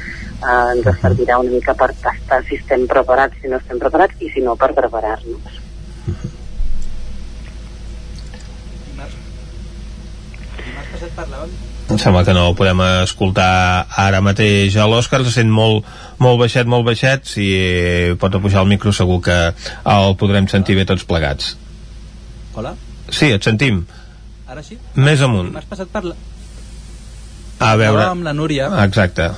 eh, 0.41 0.63
ens 0.77 0.89
servirà 1.03 1.41
una 1.43 1.53
mica 1.57 1.77
per 1.83 1.91
tastar 2.07 2.41
si 2.47 2.57
estem 2.61 2.87
preparats, 2.95 3.37
si 3.43 3.53
no 3.53 3.61
estem 3.61 3.83
preparats 3.83 4.25
i 4.25 4.33
si 4.33 4.45
no 4.47 4.57
per 4.57 4.73
preparar-nos. 4.79 5.61
Em 11.91 11.99
sembla 11.99 12.23
que 12.25 12.35
no 12.37 12.53
podem 12.57 12.79
escoltar 13.03 13.87
ara 13.99 14.23
mateix 14.25 14.77
a 14.79 14.87
l'Òscar, 14.89 15.23
se 15.27 15.35
sent 15.35 15.51
molt, 15.53 15.87
molt 16.23 16.39
baixet, 16.41 16.69
molt 16.71 16.87
baixet, 16.87 17.27
si 17.29 17.49
pot 18.23 18.39
pujar 18.41 18.63
el 18.63 18.71
micro 18.71 18.95
segur 18.97 19.21
que 19.25 19.39
el 19.97 20.17
podrem 20.21 20.49
sentir 20.49 20.79
bé 20.79 20.87
tots 20.89 21.05
plegats. 21.09 21.57
Hola? 22.55 22.75
Sí, 23.11 23.33
et 23.35 23.45
sentim. 23.45 23.83
Ara 24.49 24.63
sí? 24.65 24.79
Més 24.97 25.23
amunt. 25.25 25.51
M'has 25.55 25.69
passat 25.69 25.91
per 25.93 26.05
la... 26.07 26.17
A 27.63 27.75
veure... 27.79 28.07
amb 28.09 28.27
la 28.27 28.35
Núria. 28.37 28.69
Exacte. 28.85 29.31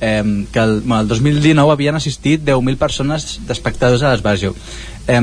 Eh, 0.00 0.22
que 0.52 0.60
el, 0.60 0.80
bueno, 0.82 1.00
el 1.02 1.08
2019 1.08 1.74
havien 1.74 1.98
assistit 1.98 2.44
10.000 2.44 2.78
persones 2.80 3.28
d'espectadors 3.48 4.02
a 4.02 4.14
l'Esbarjo. 4.14 4.54
Eh, 5.08 5.20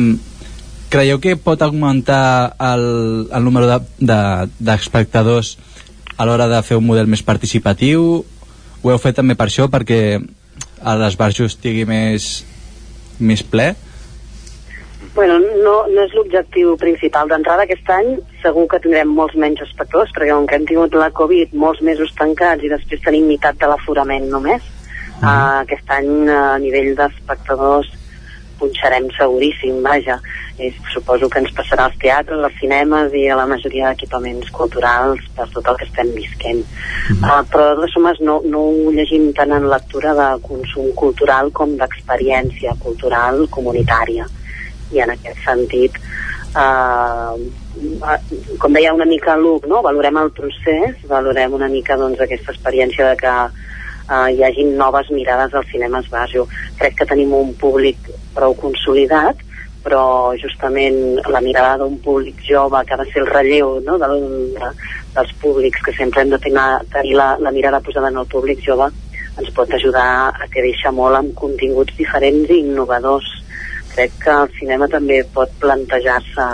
creieu 0.91 1.22
que 1.23 1.38
pot 1.39 1.61
augmentar 1.63 2.53
el, 2.59 2.85
el 3.31 3.43
número 3.43 3.80
d'espectadors 3.99 5.55
de, 5.55 5.63
de, 5.63 6.13
a 6.19 6.27
l'hora 6.27 6.49
de 6.51 6.59
fer 6.68 6.77
un 6.77 6.85
model 6.85 7.07
més 7.09 7.23
participatiu? 7.26 8.26
Ho 8.81 8.91
heu 8.91 8.99
fet 9.01 9.18
també 9.18 9.38
per 9.39 9.47
això, 9.47 9.69
perquè 9.72 10.19
a 10.81 10.97
l'Esbarjo 10.97 11.47
estigui 11.47 11.85
més, 11.88 12.43
més 13.22 13.43
ple? 13.45 13.72
Bueno, 15.15 15.39
no, 15.39 15.73
no 15.91 16.03
és 16.03 16.13
l'objectiu 16.15 16.76
principal. 16.80 17.30
D'entrada 17.31 17.65
aquest 17.65 17.89
any 17.91 18.13
segur 18.43 18.68
que 18.72 18.80
tindrem 18.84 19.11
molts 19.15 19.35
menys 19.39 19.63
espectadors, 19.65 20.11
perquè 20.15 20.31
com 20.31 20.47
que 20.47 20.59
hem 20.59 20.68
tingut 20.69 20.95
la 20.95 21.11
Covid 21.15 21.55
molts 21.63 21.81
mesos 21.84 22.13
tancats 22.19 22.63
i 22.63 22.72
després 22.72 23.03
tenim 23.03 23.27
meitat 23.27 23.59
de 23.59 23.72
l'aforament 23.72 24.30
només, 24.31 24.63
mm. 24.63 25.26
uh, 25.26 25.63
aquest 25.65 25.91
any 25.97 26.13
a 26.31 26.43
nivell 26.63 26.93
d'espectadors 26.99 27.91
punxarem 28.61 29.09
seguríssim, 29.17 29.81
vaja. 29.81 30.19
I 30.61 30.69
suposo 30.93 31.29
que 31.29 31.41
ens 31.41 31.53
passarà 31.57 31.88
als 31.88 31.97
teatres, 32.01 32.43
als 32.45 32.57
cinemes 32.61 33.15
i 33.17 33.25
a 33.33 33.38
la 33.39 33.47
majoria 33.49 33.89
d'equipaments 33.89 34.51
culturals 34.53 35.23
per 35.35 35.47
tot 35.55 35.71
el 35.71 35.79
que 35.79 35.88
estem 35.89 36.13
visquent. 36.13 36.61
Mm 36.61 37.15
-hmm. 37.15 37.31
uh, 37.31 37.43
però 37.51 37.65
de 37.81 37.88
sumes 37.93 38.19
no, 38.19 38.41
no 38.45 38.61
ho 38.69 38.91
llegim 38.91 39.33
tant 39.33 39.51
en 39.51 39.69
lectura 39.69 40.13
de 40.21 40.29
consum 40.47 40.93
cultural 40.93 41.51
com 41.51 41.75
d'experiència 41.77 42.75
cultural 42.85 43.47
comunitària. 43.49 44.25
I 44.93 44.99
en 44.99 45.09
aquest 45.09 45.39
sentit, 45.45 45.93
uh, 46.55 47.35
com 48.59 48.73
deia 48.73 48.93
una 48.93 49.05
mica 49.05 49.35
Luc, 49.35 49.65
no? 49.65 49.81
valorem 49.81 50.17
el 50.17 50.31
procés, 50.31 50.95
valorem 51.07 51.53
una 51.53 51.67
mica 51.67 51.97
doncs, 51.97 52.19
aquesta 52.19 52.51
experiència 52.51 53.09
de 53.09 53.15
que 53.15 53.35
uh, 54.11 54.27
hi 54.27 54.43
hagin 54.43 54.75
noves 54.77 55.09
mirades 55.15 55.55
al 55.55 55.65
cinema 55.71 56.03
esbarjo. 56.03 56.45
Crec 56.77 56.99
que 56.99 57.07
tenim 57.09 57.33
un 57.33 57.55
públic 57.55 58.11
prou 58.35 58.53
consolidat, 58.59 59.39
però 59.81 60.33
justament 60.38 61.19
la 61.33 61.41
mirada 61.41 61.77
d'un 61.81 61.97
públic 62.05 62.41
jove 62.45 62.83
que 62.85 62.93
ha 62.93 63.01
de 63.01 63.07
ser 63.09 63.23
el 63.23 63.29
relleu 63.31 63.79
no? 63.85 63.97
Del, 63.97 64.19
de, 64.53 64.73
dels 65.15 65.31
públics 65.41 65.81
que 65.85 65.93
sempre 65.97 66.21
hem 66.21 66.33
de 66.33 66.39
tenir, 66.39 66.67
tenir 66.93 67.15
la, 67.17 67.31
la 67.41 67.51
mirada 67.51 67.79
posada 67.81 68.11
en 68.13 68.19
el 68.21 68.29
públic 68.29 68.61
jove 68.65 68.91
ens 69.39 69.49
pot 69.55 69.73
ajudar 69.73 70.05
a 70.29 70.49
que 70.51 70.61
deixa 70.61 70.91
molt 70.93 71.17
amb 71.17 71.33
continguts 71.39 71.95
diferents 71.97 72.51
i 72.51 72.59
innovadors 72.61 73.29
crec 73.95 74.13
que 74.23 74.35
el 74.43 74.51
cinema 74.59 74.88
també 74.91 75.23
pot 75.33 75.51
plantejar-se 75.63 76.47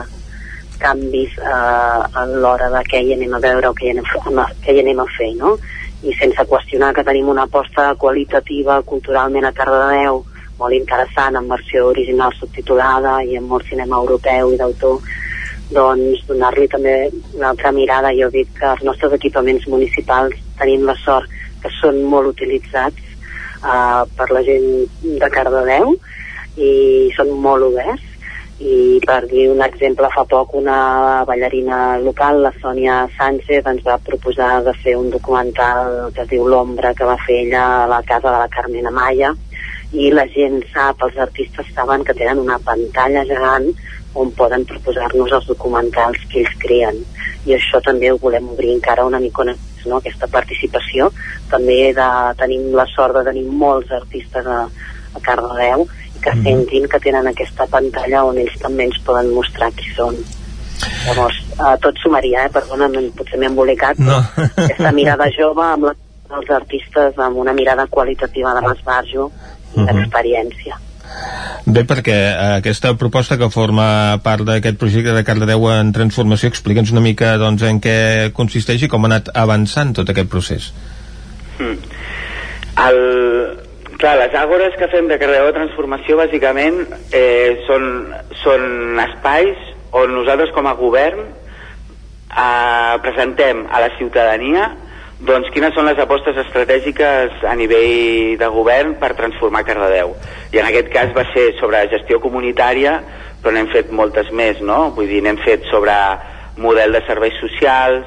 canvis 0.79 1.33
eh, 1.41 2.19
a 2.21 2.25
l'hora 2.29 2.69
de 2.73 2.83
què 2.89 3.01
hi 3.03 3.15
anem 3.17 3.33
a 3.33 3.41
veure 3.43 3.71
o 3.71 3.75
què 3.77 3.87
hi 3.89 3.95
anem, 3.95 4.39
a, 4.39 4.47
què 4.63 4.75
hi 4.75 4.83
anem 4.83 5.01
a 5.01 5.07
fer, 5.17 5.31
no? 5.41 5.57
I 6.05 6.13
sense 6.13 6.43
qüestionar 6.45 6.91
que 6.93 7.03
tenim 7.05 7.29
una 7.31 7.47
aposta 7.47 7.93
qualitativa 7.97 8.81
culturalment 8.85 9.47
a 9.47 9.53
Cardedeu 9.55 10.21
molt 10.59 10.73
interessant 10.73 11.37
en 11.37 11.47
versió 11.49 11.87
original 11.91 12.33
subtitulada 12.37 13.17
i 13.25 13.37
amb 13.37 13.49
molt 13.53 13.65
cinema 13.69 13.97
europeu 14.01 14.53
i 14.53 14.59
d'autor 14.59 15.01
doncs 15.73 16.23
donar-li 16.27 16.67
també 16.71 16.95
una 17.33 17.49
altra 17.51 17.73
mirada. 17.75 18.13
Jo 18.15 18.29
dic 18.33 18.53
que 18.59 18.69
els 18.71 18.83
nostres 18.87 19.13
equipaments 19.17 19.67
municipals 19.67 20.37
tenim 20.59 20.85
la 20.87 20.95
sort 21.03 21.29
que 21.61 21.71
són 21.79 22.03
molt 22.11 22.31
utilitzats 22.31 23.01
uh, 23.63 24.05
per 24.17 24.29
la 24.31 24.43
gent 24.47 24.69
de 25.03 25.31
Cardedeu 25.33 25.97
i 26.57 26.71
són 27.17 27.33
molt 27.41 27.67
oberts 27.71 28.06
i 28.59 28.99
per 29.05 29.27
dir 29.29 29.47
un 29.51 29.61
exemple 29.61 30.07
fa 30.09 30.23
poc 30.25 30.55
una 30.57 31.23
ballarina 31.29 31.97
local 32.01 32.41
la 32.41 32.51
Sònia 32.57 33.03
Sánchez 33.17 33.67
ens 33.69 33.83
va 33.85 33.99
proposar 34.01 34.63
de 34.65 34.73
fer 34.81 34.95
un 34.97 35.11
documental 35.13 36.09
que 36.15 36.23
es 36.23 36.31
diu 36.31 36.47
L'ombra 36.49 36.95
que 36.97 37.05
va 37.05 37.19
fer 37.25 37.43
ella 37.45 37.83
a 37.83 37.87
la 37.91 38.01
casa 38.01 38.31
de 38.31 38.39
la 38.39 38.49
Carmen 38.49 38.87
Amaya 38.89 39.35
i 39.93 40.09
la 40.11 40.25
gent 40.33 40.63
sap, 40.73 41.05
els 41.05 41.19
artistes 41.21 41.69
saben 41.75 42.03
que 42.03 42.17
tenen 42.17 42.41
una 42.41 42.57
pantalla 42.57 43.23
gegant 43.29 43.69
on 44.17 44.33
poden 44.33 44.65
proposar-nos 44.65 45.37
els 45.37 45.47
documentals 45.53 46.17
que 46.31 46.41
ells 46.41 46.57
creen 46.65 46.97
i 47.45 47.53
això 47.53 47.79
també 47.85 48.09
ho 48.11 48.17
volem 48.17 48.49
obrir 48.55 48.73
encara 48.73 49.05
una 49.05 49.21
mica 49.21 49.45
no? 49.45 49.53
aquesta 50.01 50.27
participació 50.27 51.11
també 51.51 51.93
de, 51.93 52.09
tenim 52.41 52.73
la 52.73 52.87
sort 52.89 53.19
de 53.19 53.27
tenir 53.29 53.45
molts 53.45 53.93
artistes 54.01 54.49
a, 54.49 54.63
a 55.13 55.21
Cardedeu 55.21 55.85
que 56.23 56.33
mm. 56.33 56.43
sentin 56.43 56.87
que 56.91 56.99
tenen 57.03 57.29
aquesta 57.31 57.67
pantalla 57.71 58.23
on 58.29 58.41
ells 58.41 58.57
també 58.61 58.87
ens 58.89 58.99
poden 59.05 59.31
mostrar 59.35 59.71
qui 59.77 59.93
són 59.95 60.17
llavors, 61.05 61.37
eh, 61.57 61.75
tot 61.81 61.97
sumaria, 62.03 62.45
eh? 62.45 62.51
perdona, 62.53 62.89
potser 63.17 63.39
m'he 63.39 63.49
embolicat 63.49 63.99
no. 63.99 64.19
aquesta 64.37 64.91
mirada 64.93 65.29
jove 65.39 65.63
amb 65.65 65.89
la, 65.89 65.95
els 66.39 66.51
artistes 66.53 67.17
amb 67.17 67.39
una 67.43 67.55
mirada 67.57 67.87
qualitativa 67.87 68.53
de 68.57 68.67
l'esbarjo 68.67 69.29
i 69.29 69.79
uh 69.79 69.85
-huh. 69.85 69.93
d'experiència 69.93 70.77
Bé, 71.67 71.83
perquè 71.83 72.15
aquesta 72.57 72.93
proposta 72.99 73.35
que 73.39 73.49
forma 73.51 73.87
part 74.23 74.45
d'aquest 74.47 74.77
projecte 74.79 75.15
de 75.15 75.23
Cardedeu 75.27 75.65
en 75.73 75.91
transformació, 75.95 76.47
explica'ns 76.47 76.93
una 76.93 77.03
mica 77.03 77.33
doncs, 77.41 77.65
en 77.67 77.81
què 77.83 78.31
consisteix 78.37 78.85
i 78.85 78.89
com 78.91 79.03
ha 79.03 79.09
anat 79.11 79.31
avançant 79.35 79.91
tot 79.97 80.09
aquest 80.13 80.29
procés. 80.31 80.69
Mm. 81.59 81.75
El, 82.85 82.99
clar, 83.97 84.17
les 84.19 84.33
àgores 84.37 84.75
que 84.79 84.89
fem 84.91 85.07
de 85.09 85.17
Cardedeu 85.19 85.49
de 85.49 85.57
Transformació 85.57 86.17
bàsicament 86.19 86.81
eh, 87.15 87.63
són, 87.67 88.13
són 88.43 88.99
espais 89.05 89.57
on 89.97 90.13
nosaltres 90.15 90.51
com 90.55 90.67
a 90.67 90.75
govern 90.77 91.23
eh, 91.27 92.93
presentem 93.05 93.65
a 93.71 93.81
la 93.83 93.93
ciutadania 93.97 94.69
doncs 95.17 95.49
quines 95.49 95.73
són 95.73 95.87
les 95.89 95.97
apostes 95.97 96.37
estratègiques 96.37 97.45
a 97.49 97.55
nivell 97.57 98.35
de 98.37 98.49
govern 98.53 98.93
per 99.01 99.15
transformar 99.17 99.63
Cardedeu. 99.65 100.13
I 100.53 100.61
en 100.61 100.67
aquest 100.69 100.91
cas 100.93 101.13
va 101.15 101.23
ser 101.31 101.47
sobre 101.57 101.87
gestió 101.89 102.19
comunitària, 102.21 102.99
però 103.41 103.55
n'hem 103.55 103.71
fet 103.73 103.89
moltes 103.89 104.29
més, 104.29 104.61
no? 104.61 104.91
Vull 104.93 105.09
dir, 105.09 105.23
n'hem 105.25 105.39
fet 105.41 105.65
sobre 105.71 105.95
model 106.61 106.93
de 106.93 107.01
serveis 107.09 107.33
socials, 107.41 108.05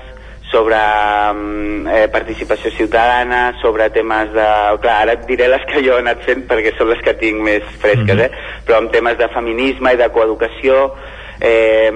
sobre 0.51 0.77
mm, 0.77 1.87
eh, 1.87 2.09
participació 2.13 2.73
ciutadana, 2.75 3.55
sobre 3.63 3.89
temes 3.95 4.33
de... 4.35 4.49
Clar, 4.83 4.97
ara 5.05 5.15
et 5.15 5.27
diré 5.29 5.49
les 5.51 5.65
que 5.71 5.83
jo 5.85 5.95
he 5.95 6.03
anat 6.03 6.25
fent 6.27 6.43
perquè 6.51 6.75
són 6.77 6.91
les 6.91 7.03
que 7.07 7.15
tinc 7.21 7.41
més 7.47 7.63
fresques, 7.79 8.17
mm 8.17 8.21
-hmm. 8.21 8.25
eh? 8.27 8.63
Però 8.67 8.79
amb 8.79 8.93
temes 8.93 9.19
de 9.19 9.29
feminisme 9.29 9.93
i 9.93 9.97
de 9.97 10.09
coeducació, 10.11 10.95
eh, 11.41 11.91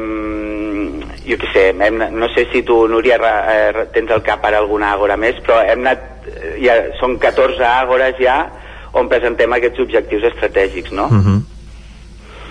jo 1.27 1.37
què 1.41 1.53
sé, 1.53 1.69
hem, 1.81 2.03
no 2.13 2.29
sé 2.29 2.47
si 2.53 2.63
tu, 2.63 2.87
Núria, 2.89 3.17
eh, 3.17 3.87
tens 3.93 4.11
al 4.11 4.23
cap 4.23 4.45
ara 4.45 4.59
alguna 4.59 4.93
àgora 4.95 5.17
més, 5.17 5.37
però 5.45 5.63
hem 5.65 5.81
anat, 5.81 6.27
eh, 6.29 6.57
ja, 6.63 6.75
són 7.01 7.19
14 7.19 7.65
àgores 7.65 8.17
ja 8.21 8.51
on 8.93 9.09
presentem 9.09 9.53
aquests 9.53 9.81
objectius 9.81 10.23
estratègics, 10.23 10.93
no? 10.93 11.07
Uh 11.07 11.11
-huh. 11.13 11.41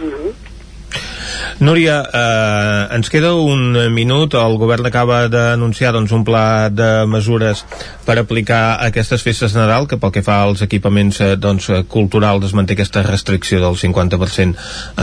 Uh 0.03 0.11
-huh. 0.11 0.33
Núria, 1.63 2.01
eh, 2.11 2.95
ens 2.95 3.09
queda 3.09 3.33
un 3.37 3.75
minut. 3.93 4.33
El 4.35 4.57
govern 4.57 4.85
acaba 4.89 5.27
d'anunciar 5.31 5.93
doncs, 5.95 6.11
un 6.11 6.25
pla 6.25 6.69
de 6.73 7.05
mesures 7.07 7.63
per 8.05 8.17
aplicar 8.19 8.79
aquestes 8.83 9.23
festes 9.23 9.53
de 9.53 9.61
Nadal, 9.61 9.87
que 9.87 9.99
pel 10.01 10.11
que 10.11 10.25
fa 10.25 10.41
als 10.43 10.63
equipaments 10.65 11.21
eh, 11.21 11.33
doncs, 11.37 11.69
culturals 11.93 12.49
es 12.49 12.55
manté 12.57 12.75
aquesta 12.77 13.05
restricció 13.05 13.61
del 13.63 13.77
50% 13.79 14.57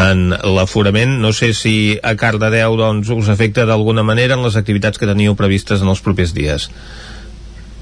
en 0.07 0.27
l'aforament. 0.57 1.19
No 1.23 1.33
sé 1.33 1.53
si 1.55 1.99
a 2.03 2.17
Cardedeu 2.19 2.77
doncs, 2.81 3.13
us 3.15 3.31
afecta 3.33 3.67
d'alguna 3.67 4.03
manera 4.03 4.37
en 4.37 4.45
les 4.45 4.59
activitats 4.61 4.99
que 4.99 5.09
teniu 5.09 5.39
previstes 5.39 5.81
en 5.81 5.93
els 5.93 6.03
propers 6.05 6.35
dies. 6.37 6.69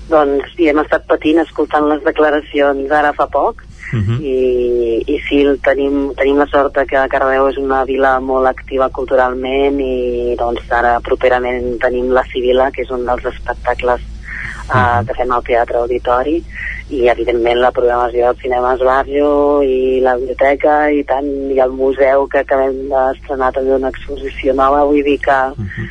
Doncs 0.09 0.55
sí, 0.56 0.68
hem 0.70 0.78
estat 0.80 1.05
patint 1.09 1.43
escoltant 1.43 1.89
les 1.90 2.05
declaracions 2.05 2.93
ara 2.94 3.12
fa 3.16 3.26
poc 3.32 3.67
uh 3.93 3.98
mhm. 3.98 4.19
-huh. 4.19 4.20
i, 4.20 5.05
i 5.06 5.20
sí, 5.28 5.44
tenim, 5.62 6.15
tenim 6.15 6.36
la 6.39 6.47
sort 6.47 6.74
que 6.74 7.09
Cardedeu 7.09 7.48
és 7.48 7.56
una 7.56 7.85
vila 7.85 8.20
molt 8.20 8.47
activa 8.47 8.90
culturalment 8.90 9.81
i 9.81 10.36
doncs 10.36 10.70
ara 10.70 11.01
properament 11.01 11.78
tenim 11.81 12.10
la 12.10 12.24
Civila, 12.32 12.70
que 12.70 12.82
és 12.82 12.90
un 12.90 13.06
dels 13.06 13.24
espectacles 13.24 14.01
uh, 14.01 14.74
uh 14.74 14.74
-huh. 14.74 15.06
que 15.06 15.15
fem 15.15 15.32
al 15.32 15.43
Teatre 15.43 15.78
Auditori 15.78 16.44
i 16.90 17.09
evidentment 17.09 17.60
la 17.60 17.70
programació 17.70 18.27
del 18.27 18.40
cinema 18.43 18.74
Esbarjo 18.74 19.62
i 19.62 20.01
la 20.01 20.16
biblioteca 20.16 20.90
i 20.90 21.05
tant, 21.05 21.28
i 21.52 21.59
el 21.60 21.70
museu 21.70 22.27
que 22.28 22.39
acabem 22.39 22.89
d'estrenar 22.89 23.52
també 23.52 23.74
una 23.74 23.89
exposició 23.89 24.55
nova, 24.55 24.85
vull 24.85 25.05
dir 25.05 25.19
que 25.20 25.40
uh 25.52 25.55
-huh. 25.56 25.89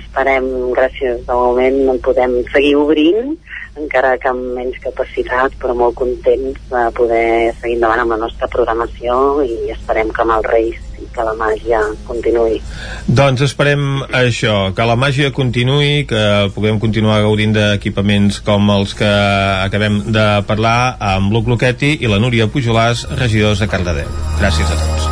esperem, 0.00 0.44
gràcies 0.72 1.24
de 1.26 1.32
moment, 1.32 1.88
en 1.88 1.98
podem 2.00 2.32
seguir 2.52 2.76
obrint 2.76 3.38
encara 3.80 4.14
que 4.22 4.30
amb 4.30 4.54
menys 4.56 4.78
capacitat, 4.82 5.54
però 5.60 5.74
molt 5.76 5.96
contents 5.98 6.58
de 6.70 6.82
poder 6.96 7.52
seguir 7.60 7.76
endavant 7.78 8.04
amb 8.04 8.14
la 8.14 8.20
nostra 8.24 8.48
programació 8.50 9.42
i 9.44 9.70
esperem 9.74 10.12
que 10.14 10.22
amb 10.24 10.36
els 10.36 10.48
Reis 10.50 10.80
i 11.02 11.08
que 11.14 11.26
la 11.26 11.34
màgia 11.38 11.80
continuï. 12.06 12.60
Doncs 13.06 13.44
esperem 13.48 14.04
això, 14.14 14.70
que 14.76 14.86
la 14.86 14.96
màgia 14.98 15.32
continuï, 15.34 16.04
que 16.10 16.24
puguem 16.54 16.78
continuar 16.82 17.20
gaudint 17.26 17.54
d'equipaments 17.56 18.40
com 18.46 18.70
els 18.76 18.94
que 18.98 19.10
acabem 19.10 20.04
de 20.14 20.28
parlar 20.48 20.96
amb 21.14 21.34
Luc 21.34 21.50
Luquetti 21.50 21.96
i 22.00 22.10
la 22.10 22.22
Núria 22.22 22.46
Pujolàs, 22.50 23.08
regidors 23.18 23.62
de 23.62 23.70
Cardedeu. 23.70 24.10
Gràcies 24.38 24.70
a 24.70 24.78
tots. 24.84 25.10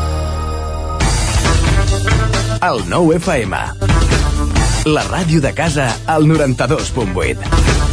El 2.62 2.84
nou 2.86 3.10
FM. 3.10 3.58
La 4.94 5.02
ràdio 5.06 5.40
de 5.42 5.50
casa 5.54 5.88
al 6.06 6.26
92.8. 6.30 7.91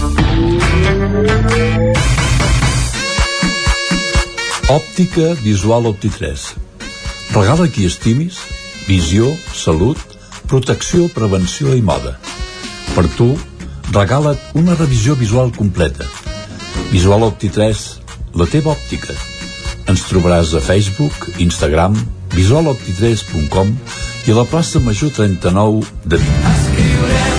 Òptica 4.69 5.33
Visual 5.41 5.87
Opti3. 5.89 6.43
Regala 7.33 7.65
qui 7.73 7.87
estimis, 7.89 8.37
visió, 8.85 9.31
salut, 9.53 9.97
protecció, 10.45 11.07
prevenció 11.13 11.73
i 11.73 11.81
moda. 11.81 12.15
Per 12.93 13.07
tu, 13.17 13.31
regala't 13.95 14.37
una 14.59 14.77
revisió 14.77 15.15
visual 15.17 15.49
completa. 15.55 16.05
Visual 16.91 17.25
Opti3, 17.31 17.83
la 18.37 18.45
teva 18.51 18.75
òptica. 18.75 19.17
Ens 19.89 20.05
trobaràs 20.11 20.53
a 20.53 20.61
Facebook, 20.61 21.31
Instagram, 21.41 21.97
visualopti3.com 22.37 23.75
i 24.27 24.31
a 24.31 24.39
la 24.41 24.45
plaça 24.45 24.81
Major 24.85 25.13
39 25.17 25.85
de 26.05 26.21
Vic. 26.21 27.38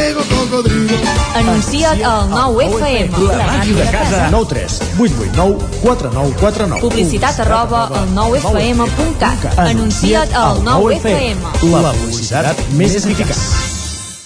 Anuncia't 1.35 2.03
al 2.03 2.29
9FM. 2.29 3.09
La 3.27 3.45
màquina 3.47 3.83
de 3.83 3.89
casa. 3.91 4.27
9 4.31 4.45
3 4.49 4.79
8 4.99 5.13
8 5.19 5.35
9 5.35 5.57
4 5.81 6.11
9 6.13 6.33
4 6.39 6.67
9 6.67 6.81
Publicitat 6.81 7.39
arroba 7.39 7.87
al 7.87 8.07
9FM.cat. 8.15 9.57
Anuncia't 9.57 10.33
al 10.33 10.63
9FM. 10.63 11.37
La 11.81 11.93
publicitat 11.93 12.65
més 12.77 12.95
eficaç. 12.95 13.80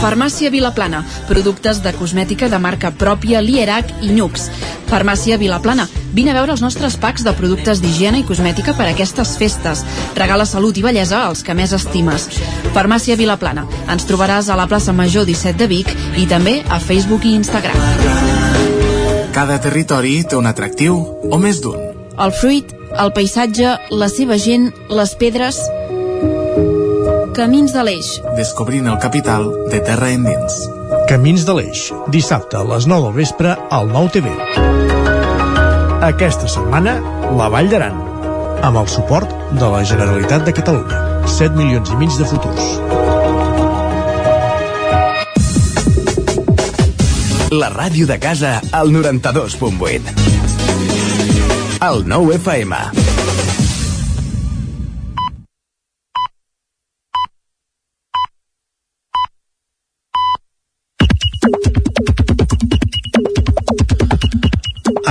Farmàcia 0.00 0.48
Vilaplana. 0.48 1.02
Productes 1.28 1.82
de 1.84 1.92
cosmètica 1.92 2.48
de 2.48 2.58
marca 2.58 2.88
pròpia 2.90 3.42
Lierac 3.44 3.90
i 4.00 4.08
Nux. 4.16 4.46
Farmàcia 4.88 5.36
Vilaplana. 5.38 5.84
Vine 6.16 6.32
a 6.32 6.36
veure 6.38 6.54
els 6.56 6.62
nostres 6.64 6.96
packs 6.96 7.22
de 7.22 7.34
productes 7.36 7.82
d'higiene 7.82 8.22
i 8.22 8.24
cosmètica 8.26 8.72
per 8.78 8.88
a 8.88 8.94
aquestes 8.94 9.36
festes. 9.38 9.84
Regala 10.16 10.46
salut 10.48 10.80
i 10.80 10.84
bellesa 10.86 11.20
als 11.26 11.44
que 11.44 11.54
més 11.54 11.74
estimes. 11.76 12.26
Farmàcia 12.72 13.18
Vilaplana. 13.20 13.66
Ens 13.92 14.08
trobaràs 14.08 14.48
a 14.48 14.56
la 14.56 14.66
plaça 14.70 14.96
Major 14.96 15.28
17 15.28 15.60
de 15.60 15.68
Vic 15.68 15.92
i 16.16 16.26
també 16.26 16.62
a 16.68 16.80
Facebook 16.80 17.28
i 17.28 17.36
Instagram. 17.36 17.76
Cada 19.36 19.60
territori 19.60 20.22
té 20.24 20.40
un 20.40 20.48
atractiu 20.48 20.96
o 21.30 21.38
més 21.38 21.60
d'un. 21.60 21.76
El 22.20 22.32
fruit, 22.32 22.72
el 22.98 23.12
paisatge, 23.12 23.76
la 23.92 24.08
seva 24.08 24.40
gent, 24.40 24.72
les 24.88 25.14
pedres... 25.20 25.60
Camins 27.40 27.72
de 27.72 27.80
l'Eix. 27.80 28.08
Descobrint 28.36 28.84
el 28.90 28.98
capital 29.00 29.46
de 29.72 29.78
terra 29.80 30.10
endins. 30.12 30.56
Camins 31.08 31.46
de 31.48 31.54
l'Eix, 31.56 31.86
dissabte 32.12 32.58
a 32.58 32.64
les 32.68 32.84
9 32.84 33.06
del 33.06 33.14
vespre 33.16 33.54
al 33.72 33.88
9 33.88 34.10
TV. 34.12 34.28
Aquesta 36.04 36.50
setmana, 36.52 36.98
la 37.38 37.48
Vall 37.48 37.72
d'Aran, 37.72 37.96
amb 38.68 38.76
el 38.82 38.90
suport 38.92 39.32
de 39.56 39.70
la 39.72 39.80
Generalitat 39.88 40.44
de 40.44 40.52
Catalunya. 40.60 41.00
7 41.24 41.56
milions 41.56 41.88
i 41.88 41.96
mig 42.02 42.12
de 42.20 42.28
futurs. 42.28 42.76
La 47.56 47.72
ràdio 47.72 48.04
de 48.04 48.20
casa 48.20 48.58
al 48.68 48.92
92.8. 48.92 50.12
El 51.88 52.04
9 52.04 52.36
FM. 52.36 53.09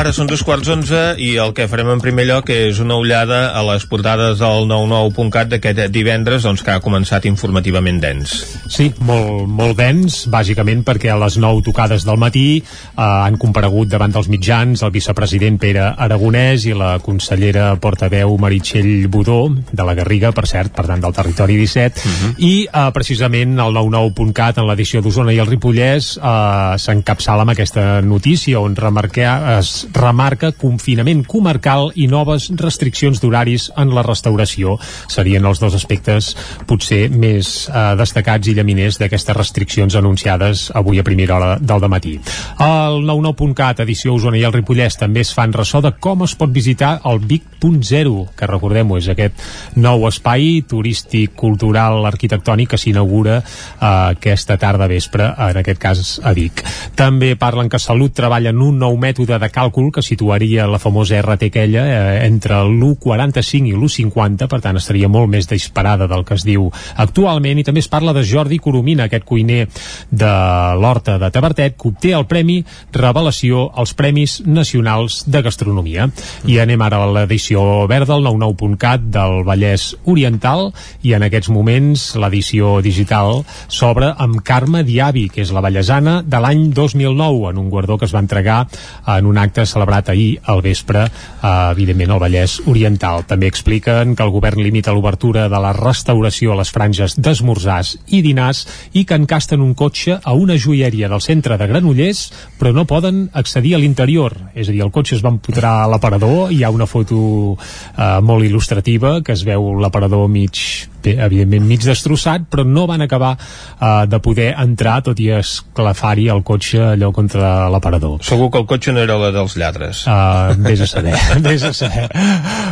Ara 0.10 0.16
són 0.18 0.26
dos 0.26 0.42
quarts 0.42 0.66
onze 0.74 1.00
i 1.22 1.36
el 1.38 1.52
que 1.54 1.68
farem 1.70 1.92
en 1.94 2.00
primer 2.02 2.24
lloc 2.26 2.48
és 2.50 2.80
una 2.82 2.96
ullada 2.98 3.52
a 3.54 3.60
les 3.68 3.84
portades 3.86 4.40
del 4.40 4.64
99.cat 4.66 5.52
d'aquest 5.52 5.82
divendres 5.94 6.48
doncs, 6.48 6.64
que 6.66 6.74
ha 6.74 6.82
començat 6.82 7.28
informativament 7.30 8.00
dens. 8.02 8.34
Sí, 8.74 8.88
molt, 9.06 9.44
molt 9.46 9.78
dens, 9.78 10.24
bàsicament 10.34 10.82
perquè 10.88 11.12
a 11.14 11.18
les 11.22 11.38
9 11.38 11.62
tocades 11.68 12.08
del 12.08 12.18
matí 12.18 12.46
eh, 12.58 12.64
han 12.96 13.38
comparegut 13.38 13.92
davant 13.92 14.16
dels 14.16 14.32
mitjans 14.34 14.82
el 14.82 14.94
vicepresident 14.96 15.60
Pere 15.62 15.92
Aragonès 15.92 16.66
i 16.66 16.74
la 16.74 16.96
consellera 17.06 17.76
portaveu 17.78 18.34
Meritxell 18.42 19.06
Budó, 19.14 19.44
de 19.70 19.86
la 19.86 19.94
Garriga, 19.94 20.34
per 20.34 20.48
cert, 20.50 20.74
per 20.74 20.88
tant, 20.90 21.06
del 21.06 21.14
territori 21.14 21.60
17, 21.62 22.02
uh 22.02 22.16
-huh. 22.16 22.34
i 22.50 22.66
eh, 22.66 22.88
precisament 22.98 23.60
el 23.60 23.78
99.cat 23.78 24.58
en 24.58 24.66
l'edició 24.72 25.04
d'Osona 25.06 25.38
i 25.38 25.38
el 25.38 25.54
Ripollès 25.54 26.18
eh, 26.18 26.82
s'encapçala 26.82 27.46
amb 27.46 27.54
aquesta 27.54 28.02
notícia 28.02 28.58
on 28.60 28.76
remarca, 28.76 29.60
es 29.60 29.86
remarca 30.00 30.52
confinament 30.56 31.26
comarcal 31.28 31.92
i 32.00 32.08
noves 32.08 32.50
restriccions 32.58 33.20
d'horaris 33.22 33.70
en 33.78 33.94
la 33.96 34.04
restauració. 34.06 34.78
Serien 35.12 35.46
els 35.46 35.60
dos 35.62 35.76
aspectes 35.78 36.32
potser 36.70 37.08
més 37.12 37.68
eh, 37.68 37.84
destacats 38.00 38.50
i 38.50 38.56
llaminers 38.58 39.00
d'aquestes 39.02 39.38
restriccions 39.38 39.96
anunciades 40.00 40.70
avui 40.76 41.00
a 41.00 41.06
primera 41.08 41.38
hora 41.38 41.52
del 41.60 41.88
matí. 41.90 42.18
El 42.60 43.04
99.cat, 43.08 43.84
edició 43.86 44.16
Osona 44.16 44.40
i 44.40 44.44
el 44.48 44.54
Ripollès 44.54 44.98
també 45.00 45.24
es 45.26 45.32
fan 45.36 45.54
ressò 45.56 45.82
de 45.84 45.94
com 46.00 46.24
es 46.26 46.36
pot 46.40 46.52
visitar 46.52 47.00
el 47.10 47.22
Vic.0, 47.24 48.16
que 48.36 48.50
recordem-ho, 48.50 48.98
és 49.00 49.10
aquest 49.12 49.78
nou 49.80 50.06
espai 50.10 50.64
turístic, 50.68 51.36
cultural, 51.40 52.04
arquitectònic 52.10 52.74
que 52.74 52.82
s'inaugura 52.82 53.40
eh, 53.40 53.46
aquesta 53.86 54.58
tarda 54.62 54.90
vespre, 54.92 55.32
en 55.50 55.62
aquest 55.62 55.80
cas 55.82 56.04
a 56.24 56.34
Vic. 56.36 56.64
També 57.00 57.36
parlen 57.40 57.70
que 57.72 57.80
Salut 57.80 58.14
treballa 58.16 58.52
en 58.52 58.60
un 58.62 58.80
nou 58.82 58.98
mètode 59.00 59.40
de 59.40 59.50
càlcul 59.54 59.79
que 59.96 60.04
situaria 60.04 60.68
la 60.68 60.80
famosa 60.84 61.18
RT 61.24 61.48
aquella 61.48 61.84
eh, 61.88 62.28
entre 62.28 62.60
l'1,45 62.60 63.72
i 63.72 63.74
l'1,50, 63.74 64.50
per 64.52 64.60
tant 64.64 64.78
estaria 64.80 65.10
molt 65.12 65.32
més 65.32 65.48
disparada 65.50 66.08
del 66.12 66.26
que 66.28 66.36
es 66.36 66.46
diu 66.48 66.68
actualment, 67.00 67.60
i 67.60 67.66
també 67.66 67.84
es 67.84 67.90
parla 67.92 68.14
de 68.14 68.26
Jordi 68.28 68.60
Coromina, 68.60 69.08
aquest 69.08 69.26
cuiner 69.28 69.64
de 70.12 70.34
l'Horta 70.80 71.18
de 71.22 71.32
Tabertet, 71.32 71.78
que 71.80 71.90
obté 71.90 72.14
el 72.18 72.28
Premi 72.30 72.60
Revelació 72.96 73.70
als 73.80 73.96
Premis 73.98 74.40
Nacionals 74.46 75.24
de 75.28 75.42
Gastronomia. 75.46 76.10
I 76.50 76.60
anem 76.60 76.84
ara 76.86 77.02
a 77.04 77.10
l'edició 77.16 77.88
verda, 77.90 78.18
el 78.20 78.28
99.cat 78.28 79.08
del 79.16 79.44
Vallès 79.48 79.94
Oriental, 80.06 80.70
i 81.08 81.16
en 81.18 81.26
aquests 81.28 81.52
moments 81.54 82.10
l'edició 82.20 82.78
digital 82.86 83.44
s'obre 83.68 84.12
amb 84.18 84.44
Carme 84.46 84.84
Diabi, 84.84 85.28
que 85.34 85.44
és 85.46 85.54
la 85.56 85.64
vallesana 85.64 86.20
de 86.26 86.44
l'any 86.44 86.70
2009, 86.76 87.50
en 87.54 87.62
un 87.62 87.70
guardó 87.72 87.98
que 87.98 88.08
es 88.10 88.16
va 88.16 88.24
entregar 88.24 88.66
en 89.08 89.30
un 89.30 89.38
acte 89.38 89.66
celebrat 89.70 90.10
ahir 90.10 90.40
al 90.44 90.64
vespre, 90.66 91.06
eh, 91.06 91.52
evidentment 91.72 92.16
al 92.16 92.22
Vallès 92.24 92.60
Oriental. 92.66 93.24
També 93.30 93.48
expliquen 93.48 94.16
que 94.16 94.26
el 94.26 94.34
govern 94.34 94.62
limita 94.64 94.94
l'obertura 94.96 95.48
de 95.50 95.62
la 95.62 95.74
restauració 95.78 96.54
a 96.54 96.60
les 96.60 96.72
franges 96.74 97.16
d'esmorzars 97.20 97.96
i 98.08 98.22
dinars 98.26 98.66
i 98.94 99.06
que 99.06 99.18
encasten 99.20 99.62
un 99.62 99.74
cotxe 99.74 100.20
a 100.24 100.34
una 100.34 100.58
joieria 100.58 101.10
del 101.10 101.22
centre 101.22 101.58
de 101.58 101.68
Granollers, 101.68 102.26
però 102.60 102.74
no 102.74 102.88
poden 102.90 103.30
accedir 103.34 103.76
a 103.76 103.82
l'interior. 103.82 104.36
És 104.54 104.70
a 104.70 104.72
dir, 104.72 104.84
el 104.84 104.92
cotxe 104.92 105.16
es 105.16 105.26
va 105.26 105.34
empotrar 105.34 105.84
a 105.84 105.90
l'aparador, 105.92 106.52
hi 106.52 106.64
ha 106.64 106.74
una 106.74 106.90
foto 106.90 107.56
eh, 107.56 108.20
molt 108.22 108.46
il·lustrativa 108.46 109.20
que 109.24 109.36
es 109.36 109.46
veu 109.48 109.76
l'aparador 109.80 110.28
mig 110.30 110.90
evidentment 111.08 111.66
mig 111.68 111.84
destrossat, 111.86 112.48
però 112.52 112.66
no 112.68 112.86
van 112.90 113.02
acabar 113.06 113.36
eh, 113.38 114.06
de 114.10 114.20
poder 114.24 114.50
entrar, 114.60 115.00
tot 115.06 115.20
i 115.20 115.30
esclafar-hi 115.38 116.30
el 116.34 116.44
cotxe 116.44 116.82
allò 116.94 117.12
contra 117.16 117.70
l'aparador. 117.72 118.20
Segur 118.26 118.50
que 118.52 118.62
el 118.62 118.68
cotxe 118.70 118.94
no 118.96 119.04
era 119.04 119.18
la 119.22 119.32
dels 119.36 119.56
lladres. 119.60 120.06
Uh, 120.08 120.56
vés 120.66 120.84
a 120.84 120.90
saber, 120.90 121.16
vés 121.48 121.64
a 121.64 121.74
saber. 121.74 122.08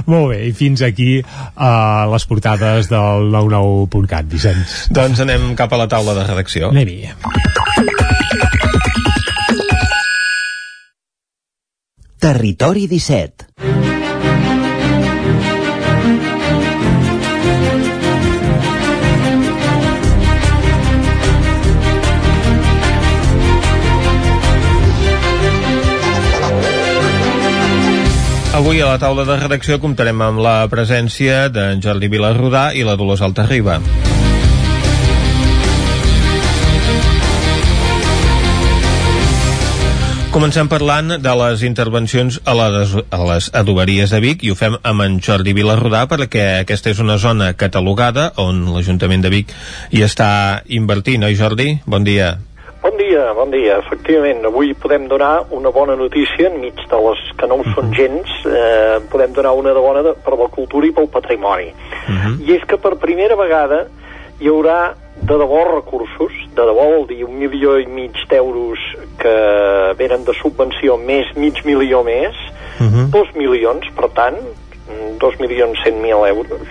Molt 0.08 0.34
bé, 0.34 0.42
i 0.50 0.54
fins 0.58 0.84
aquí 0.86 1.20
uh, 1.22 2.06
les 2.14 2.28
portades 2.30 2.92
del 2.92 3.30
99.cat, 3.34 4.30
Vicenç. 4.32 4.78
Doncs 4.94 5.24
anem 5.26 5.54
cap 5.60 5.74
a 5.74 5.82
la 5.84 5.90
taula 5.92 6.18
de 6.18 6.26
redacció. 6.28 6.72
Anem-hi. 6.74 7.14
Territori 12.18 12.88
17 12.90 13.97
Avui 28.58 28.80
a 28.82 28.88
la 28.90 28.98
taula 28.98 29.22
de 29.22 29.36
redacció 29.38 29.76
comptarem 29.78 30.18
amb 30.26 30.40
la 30.42 30.64
presència 30.66 31.44
d'en 31.54 31.78
Jordi 31.78 32.08
Vilarrodà 32.10 32.72
i 32.74 32.82
la 32.82 32.96
Dolors 32.98 33.22
Altarriba. 33.22 33.76
Comencem 40.34 40.66
parlant 40.74 41.20
de 41.22 41.36
les 41.44 41.62
intervencions 41.70 42.42
a 42.50 42.58
les, 42.58 42.98
a 42.98 43.22
les 43.30 43.52
adoberies 43.62 44.10
de 44.10 44.24
Vic 44.26 44.42
i 44.42 44.50
ho 44.50 44.58
fem 44.58 44.82
amb 44.82 45.06
en 45.06 45.22
Jordi 45.22 45.54
Vilarrodà 45.54 46.08
perquè 46.10 46.50
aquesta 46.66 46.90
és 46.90 47.06
una 47.06 47.22
zona 47.22 47.54
catalogada 47.54 48.32
on 48.42 48.66
l'Ajuntament 48.74 49.22
de 49.22 49.36
Vic 49.38 49.54
hi 49.94 50.02
està 50.02 50.66
invertint, 50.66 51.30
oi 51.30 51.38
Jordi? 51.38 51.76
Bon 51.86 52.02
dia. 52.02 52.40
Bon 52.98 53.06
dia, 53.06 53.34
bon 53.34 53.52
dia. 53.54 53.76
Efectivament, 53.78 54.40
avui 54.50 54.72
podem 54.74 55.04
donar 55.06 55.46
una 55.54 55.70
bona 55.70 55.94
notícia 55.96 56.48
enmig 56.50 56.80
de 56.90 56.98
les 57.06 57.20
que 57.38 57.46
no 57.46 57.60
ho 57.62 57.66
són 57.76 57.92
gens, 57.94 58.32
eh, 58.50 58.98
podem 59.12 59.36
donar 59.36 59.52
una 59.54 59.70
de 59.70 59.84
bona 59.86 60.02
de, 60.02 60.16
per 60.26 60.34
la 60.34 60.48
cultura 60.50 60.88
i 60.88 60.92
pel 60.92 61.06
patrimoni. 61.06 61.68
Uh 61.70 62.16
-huh. 62.16 62.34
I 62.42 62.56
és 62.56 62.66
que 62.66 62.78
per 62.78 62.98
primera 62.98 63.36
vegada 63.36 63.86
hi 64.40 64.50
haurà 64.50 64.96
de 65.22 65.38
debò 65.38 65.62
recursos, 65.76 66.34
de 66.56 66.64
debò 66.64 66.90
vol 66.96 67.06
dir 67.06 67.24
un 67.24 67.38
milió 67.38 67.78
i 67.78 67.86
mig 67.86 68.18
d'euros 68.30 68.80
que 69.20 69.28
que 69.28 69.94
venen 69.98 70.26
de 70.26 70.34
subvenció 70.42 70.98
més 70.98 71.30
mig 71.36 71.64
milió 71.66 72.04
més, 72.04 72.36
uh 72.80 72.86
-huh. 72.86 73.10
dos 73.10 73.28
milions, 73.36 73.86
per 73.96 74.10
tant, 74.10 74.38
dos 75.20 75.36
milions 75.40 75.78
cent 75.84 75.98
mil 76.02 76.26
euros, 76.26 76.68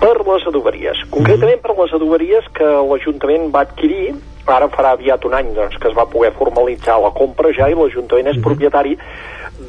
per 0.00 0.16
les 0.26 0.46
adoberies. 0.50 1.02
Concretament 1.10 1.60
per 1.64 1.74
les 1.78 1.92
adoberies 1.96 2.46
que 2.56 2.70
l'Ajuntament 2.90 3.50
va 3.54 3.64
adquirir 3.68 4.14
ara 4.44 4.68
farà 4.68 4.92
aviat 4.92 5.24
un 5.24 5.34
any 5.34 5.54
doncs, 5.56 5.78
que 5.80 5.88
es 5.88 5.94
va 5.96 6.04
poder 6.10 6.34
formalitzar 6.36 6.98
la 7.00 7.14
compra 7.16 7.52
ja 7.56 7.70
i 7.70 7.76
l'Ajuntament 7.78 8.28
és 8.34 8.42
propietari 8.44 8.92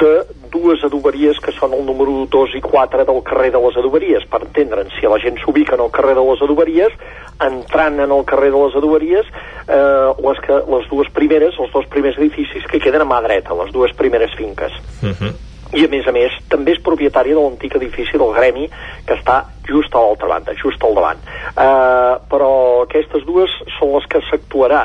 de 0.01 0.11
dues 0.51 0.83
adoberies 0.83 1.39
que 1.39 1.53
són 1.55 1.75
el 1.77 1.85
número 1.87 2.25
2 2.31 2.57
i 2.59 2.61
4 2.63 3.05
del 3.07 3.21
carrer 3.23 3.51
de 3.53 3.61
les 3.63 3.79
adoberies. 3.79 4.27
Per 4.31 4.41
entendre'n, 4.43 4.91
si 4.97 5.07
la 5.07 5.19
gent 5.23 5.39
s'ubica 5.43 5.77
en 5.77 5.85
el 5.85 5.93
carrer 5.95 6.17
de 6.17 6.25
les 6.27 6.43
adoberies 6.43 6.99
entrant 7.45 7.99
en 8.03 8.11
el 8.11 8.23
carrer 8.27 8.51
de 8.51 8.61
les 8.65 8.77
adoberies 8.79 9.31
eh, 9.67 10.11
les, 10.27 10.43
que, 10.43 10.61
les 10.75 10.87
dues 10.91 11.11
primeres 11.15 11.59
els 11.59 11.73
dos 11.73 11.87
primers 11.91 12.19
edificis 12.19 12.67
que 12.71 12.79
queden 12.83 13.03
a 13.03 13.09
mà 13.09 13.21
dreta 13.23 13.55
les 13.63 13.71
dues 13.75 13.95
primeres 13.95 14.35
finques. 14.39 14.75
Uh 15.01 15.11
-huh 15.11 15.35
i 15.75 15.85
a 15.85 15.91
més 15.91 16.07
a 16.07 16.13
més 16.15 16.35
també 16.51 16.75
és 16.75 16.81
propietari 16.83 17.35
de 17.35 17.41
l'antic 17.41 17.75
edifici 17.75 18.17
del 18.17 18.33
Gremi 18.35 18.69
que 19.05 19.17
està 19.17 19.41
just 19.67 19.95
a 19.95 20.01
l'altra 20.01 20.29
banda, 20.29 20.53
just 20.61 20.83
al 20.85 20.95
davant. 20.95 21.21
Uh, 21.55 22.21
però 22.29 22.49
aquestes 22.85 23.25
dues 23.25 23.51
són 23.77 23.95
les 23.95 24.05
que 24.11 24.21
s'actuarà. 24.29 24.83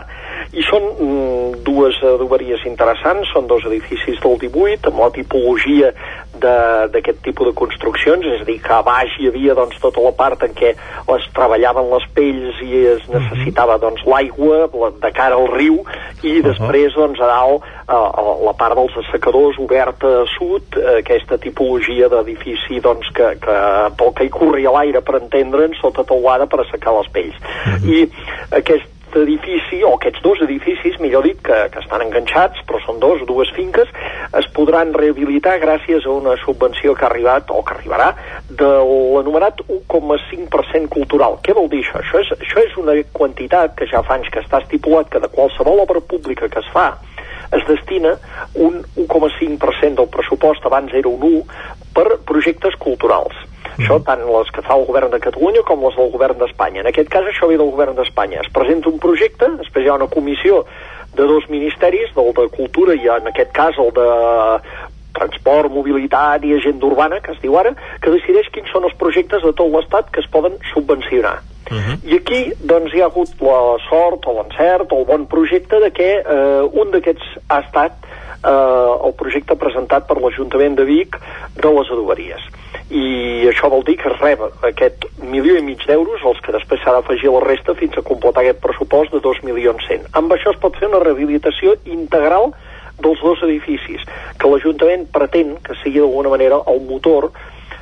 I 0.57 0.65
són 0.67 0.87
mm, 0.91 1.61
dues 1.67 2.01
adoberies 2.15 2.65
interessants, 2.69 3.31
són 3.35 3.49
dos 3.51 3.67
edificis 3.69 4.21
del 4.25 4.39
18 4.41 4.91
amb 4.91 5.05
la 5.05 5.11
tipologia 5.15 5.93
d'aquest 6.41 7.23
tipus 7.25 7.51
de 7.51 7.55
construccions, 7.57 8.27
és 8.27 8.43
a 8.43 8.49
dir, 8.49 8.59
que 8.63 8.73
a 8.75 8.83
baix 8.87 9.17
hi 9.19 9.29
havia 9.31 9.55
doncs, 9.59 9.79
tota 9.83 10.03
la 10.05 10.13
part 10.17 10.43
en 10.47 10.55
què 10.57 10.75
es 11.17 11.29
treballaven 11.37 11.91
les 11.91 12.07
pells 12.17 12.61
i 12.65 12.85
es 12.95 13.03
mhm. 13.09 13.19
necessitava 13.19 13.79
doncs, 13.83 14.05
l'aigua 14.07 14.69
de 15.01 15.13
cara 15.17 15.37
al 15.37 15.49
riu 15.53 15.83
i 16.23 16.39
-huh. 16.39 16.43
després 16.49 16.95
doncs, 16.95 17.21
a 17.21 17.27
dalt 17.27 17.63
a, 17.87 17.97
a 17.97 18.23
la 18.45 18.55
part 18.55 18.77
dels 18.77 18.97
assecadors 18.97 19.59
oberta 19.59 20.23
a 20.23 20.27
sud, 20.39 20.63
aquesta 20.99 21.39
tipologia 21.39 22.09
d'edifici 22.09 22.81
doncs, 22.81 23.09
que, 23.15 23.37
que 23.41 23.59
que 24.17 24.25
hi 24.25 24.29
corria 24.29 24.71
l'aire 24.71 25.01
per 25.01 25.21
entendre'n 25.21 25.75
sota 25.81 26.05
teulada 26.05 26.47
per 26.47 26.61
assecar 26.61 26.93
les 26.99 27.09
pells. 27.09 27.37
Mhm. 27.67 27.89
I 27.89 28.11
aquest 28.61 29.00
edifici, 29.19 29.83
o 29.85 29.95
aquests 29.97 30.23
dos 30.25 30.43
edificis, 30.47 30.99
millor 31.03 31.27
dit, 31.27 31.41
que, 31.43 31.59
que 31.73 31.83
estan 31.83 32.05
enganxats, 32.07 32.63
però 32.69 32.81
són 32.85 33.01
dos, 33.03 33.25
dues 33.29 33.51
finques, 33.57 33.91
es 34.39 34.49
podran 34.57 34.95
rehabilitar 34.95 35.59
gràcies 35.63 36.07
a 36.07 36.15
una 36.15 36.37
subvenció 36.45 36.95
que 36.95 37.07
ha 37.07 37.11
arribat, 37.11 37.51
o 37.51 37.65
que 37.67 37.77
arribarà, 37.77 38.13
de 38.51 38.71
l'anomenat 38.71 39.65
1,5% 39.67 40.91
cultural. 40.95 41.39
Què 41.45 41.57
vol 41.57 41.71
dir 41.73 41.85
això? 41.85 42.01
Això 42.03 42.23
és, 42.23 42.35
això 42.39 42.65
és 42.65 42.77
una 42.81 42.97
quantitat 43.13 43.77
que 43.79 43.89
ja 43.91 44.05
fa 44.07 44.19
anys 44.19 44.31
que 44.33 44.43
està 44.45 44.63
estipulat 44.63 45.11
que 45.11 45.23
de 45.23 45.33
qualsevol 45.33 45.83
obra 45.87 46.01
pública 46.01 46.49
que 46.51 46.63
es 46.63 46.71
fa 46.75 46.93
es 47.57 47.67
destina 47.69 48.17
un 48.55 48.83
1,5% 48.97 49.95
del 50.03 50.09
pressupost, 50.09 50.67
abans 50.67 50.93
era 50.95 51.09
un 51.09 51.23
1, 51.23 51.45
per 51.95 52.21
projectes 52.27 52.77
culturals 52.79 53.35
això 53.81 53.97
tant 54.05 54.21
les 54.29 54.51
que 54.53 54.63
fa 54.67 54.77
el 54.77 54.85
govern 54.89 55.13
de 55.13 55.21
Catalunya 55.25 55.63
com 55.65 55.85
les 55.87 55.97
del 55.97 56.11
govern 56.13 56.41
d'Espanya. 56.41 56.83
En 56.83 56.91
aquest 56.91 57.09
cas 57.13 57.25
això 57.29 57.49
ve 57.49 57.57
del 57.57 57.71
govern 57.73 57.97
d'Espanya. 57.97 58.43
Es 58.45 58.53
presenta 58.53 58.91
un 58.91 58.99
projecte, 59.01 59.49
després 59.61 59.87
hi 59.87 59.89
ha 59.89 59.97
una 59.97 60.11
comissió 60.11 60.65
de 61.17 61.27
dos 61.27 61.49
ministeris, 61.51 62.13
del 62.15 62.33
de 62.37 62.47
Cultura 62.55 62.95
i 62.95 63.09
en 63.09 63.31
aquest 63.33 63.55
cas 63.57 63.79
el 63.83 63.91
de 63.97 64.09
transport, 65.17 65.73
mobilitat 65.73 66.45
i 66.45 66.55
agenda 66.57 66.87
urbana, 66.87 67.21
que 67.21 67.33
es 67.33 67.41
diu 67.43 67.57
ara, 67.59 67.75
que 68.03 68.13
decideix 68.15 68.51
quins 68.55 68.71
són 68.73 68.87
els 68.89 68.97
projectes 69.01 69.43
de 69.47 69.53
tot 69.53 69.73
l'Estat 69.73 70.11
que 70.15 70.21
es 70.25 70.31
poden 70.31 70.59
subvencionar. 70.73 71.39
Uh 71.71 71.77
-huh. 71.77 71.97
I 72.11 72.17
aquí 72.17 72.53
doncs, 72.61 72.95
hi 72.95 73.01
ha 73.01 73.07
hagut 73.07 73.31
la 73.41 73.79
sort 73.89 74.27
o 74.27 74.33
l'encert 74.33 74.93
o 74.93 74.99
el 74.99 75.05
bon 75.05 75.27
projecte 75.27 75.79
de 75.81 75.91
que 75.93 76.11
eh, 76.19 76.63
un 76.73 76.91
d'aquests 76.91 77.27
ha 77.49 77.61
estat 77.61 77.93
eh, 78.45 79.07
el 79.07 79.15
projecte 79.15 79.55
presentat 79.55 80.07
per 80.07 80.21
l'Ajuntament 80.21 80.75
de 80.75 80.85
Vic 80.85 81.17
de 81.55 81.71
les 81.71 81.91
adoberies 81.91 82.43
i 82.91 83.47
això 83.47 83.71
vol 83.71 83.85
dir 83.87 83.97
que 84.01 84.11
es 84.11 84.19
reba 84.19 84.51
aquest 84.67 85.07
milió 85.23 85.55
i 85.57 85.63
mig 85.63 85.83
d'euros, 85.87 86.25
els 86.27 86.41
que 86.43 86.55
després 86.55 86.83
s'ha 86.83 86.97
d'afegir 86.97 87.31
la 87.31 87.43
resta 87.45 87.75
fins 87.79 87.97
a 87.97 88.03
completar 88.07 88.43
aquest 88.43 88.61
pressupost 88.65 89.15
de 89.15 89.21
2 89.23 89.45
milions 89.47 89.87
100. 89.87 90.11
Amb 90.19 90.35
això 90.35 90.51
es 90.51 90.59
pot 90.63 90.77
fer 90.79 90.91
una 90.91 91.03
rehabilitació 91.05 91.77
integral 91.87 92.51
dels 93.05 93.23
dos 93.25 93.43
edificis, 93.47 94.05
que 94.39 94.51
l'Ajuntament 94.51 95.09
pretén 95.13 95.57
que 95.65 95.77
sigui 95.83 96.03
d'alguna 96.03 96.33
manera 96.33 96.61
el 96.71 96.85
motor 96.89 97.31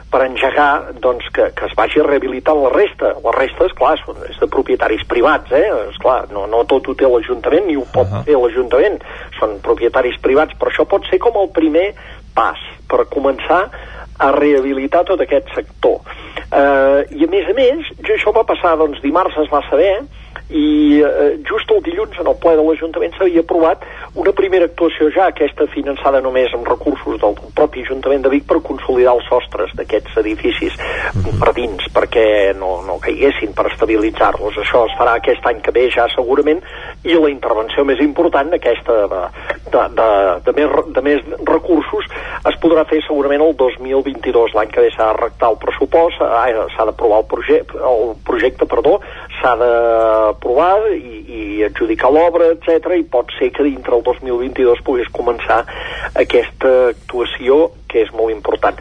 per 0.08 0.22
engegar 0.24 0.94
doncs, 1.04 1.26
que, 1.34 1.50
que 1.52 1.66
es 1.68 1.74
vagi 1.76 2.00
rehabilitant 2.00 2.62
la 2.62 2.70
resta. 2.72 3.12
La 3.24 3.32
resta, 3.34 3.66
és 3.68 3.74
clar, 3.76 3.94
és 4.28 4.38
de 4.40 4.48
propietaris 4.48 5.04
privats, 5.08 5.52
eh? 5.52 5.66
És 5.90 5.98
clar, 6.00 6.22
no, 6.32 6.46
no 6.48 6.62
tot 6.70 6.88
ho 6.88 6.94
té 6.96 7.08
l'Ajuntament, 7.08 7.66
ni 7.68 7.76
ho 7.76 7.84
pot 7.92 8.08
uh 8.08 8.16
-huh. 8.16 8.24
fer 8.24 8.38
l'Ajuntament. 8.40 9.02
Són 9.38 9.58
propietaris 9.60 10.16
privats, 10.24 10.56
però 10.58 10.72
això 10.72 10.86
pot 10.88 11.04
ser 11.10 11.18
com 11.18 11.36
el 11.36 11.50
primer 11.52 11.92
pas 12.34 12.58
per 12.88 13.04
començar 13.12 13.68
a 14.18 14.32
rehabilitar 14.32 15.04
tot 15.04 15.20
aquest 15.20 15.46
sector. 15.54 16.00
Eh, 16.50 17.00
I 17.10 17.24
a 17.24 17.30
més 17.30 17.48
a 17.48 17.54
més, 17.54 17.86
jo 18.02 18.14
això 18.14 18.32
va 18.34 18.44
passar, 18.44 18.76
doncs 18.78 19.02
dimarts 19.02 19.36
es 19.36 19.50
va 19.50 19.62
saber, 19.70 20.02
i 20.48 21.02
eh, 21.04 21.36
just 21.44 21.70
el 21.70 21.82
dilluns 21.84 22.16
en 22.20 22.26
el 22.30 22.36
ple 22.40 22.54
de 22.56 22.64
l'Ajuntament 22.64 23.12
s'havia 23.16 23.42
aprovat 23.44 23.82
una 24.16 24.32
primera 24.32 24.64
actuació 24.64 25.10
ja, 25.12 25.28
aquesta 25.28 25.66
finançada 25.74 26.22
només 26.24 26.54
amb 26.56 26.68
recursos 26.68 27.20
del 27.20 27.36
propi 27.56 27.84
Ajuntament 27.84 28.24
de 28.24 28.32
Vic 28.32 28.46
per 28.48 28.62
consolidar 28.64 29.14
els 29.18 29.28
sostres 29.28 29.74
d'aquests 29.76 30.16
edificis 30.24 30.72
uh 30.78 31.20
-huh. 31.20 31.38
per 31.38 31.52
dins, 31.54 31.84
perquè 31.92 32.54
no, 32.56 32.82
no 32.86 32.98
caiguessin, 32.98 33.52
per 33.54 33.66
estabilitzar-los. 33.72 34.56
Això 34.56 34.86
es 34.86 34.94
farà 34.98 35.16
aquest 35.16 35.44
any 35.46 35.60
que 35.60 35.70
ve 35.70 35.90
ja 35.90 36.08
segurament 36.14 36.62
i 37.04 37.14
la 37.14 37.30
intervenció 37.30 37.84
més 37.84 38.00
important, 38.00 38.52
aquesta 38.52 38.92
de, 39.12 39.22
de, 39.72 39.82
de, 39.98 40.08
de, 40.46 40.52
més, 40.56 40.68
de 40.94 41.02
més 41.02 41.20
recursos, 41.44 42.04
es 42.48 42.56
podrà 42.62 42.84
fer 42.88 43.02
segurament 43.06 43.42
el 43.42 43.54
2022, 43.56 44.54
l'any 44.54 44.70
que 44.70 44.80
ve 44.80 44.90
s'ha 44.90 45.12
de 45.12 45.20
rectar 45.20 45.50
el 45.50 45.58
pressupost, 45.58 46.16
s'ha 46.18 46.84
d'aprovar 46.84 47.18
el, 47.18 47.26
projecte, 47.26 47.78
el 47.78 48.14
projecte, 48.24 48.66
perdó, 48.66 49.00
s'ha 49.40 49.54
d'aprovar 50.38 50.86
i, 50.94 51.24
i 51.28 51.64
adjudicar 51.64 52.10
l'obra, 52.10 52.52
etc 52.54 52.94
i 52.96 53.04
pot 53.04 53.30
ser 53.38 53.50
que 53.50 53.64
dintre 53.66 53.96
el 53.96 54.02
2022 54.06 54.82
pogués 54.86 55.10
començar 55.12 55.64
aquesta 56.14 56.88
actuació 56.94 57.72
que 57.88 58.02
és 58.04 58.10
molt 58.12 58.30
important. 58.30 58.76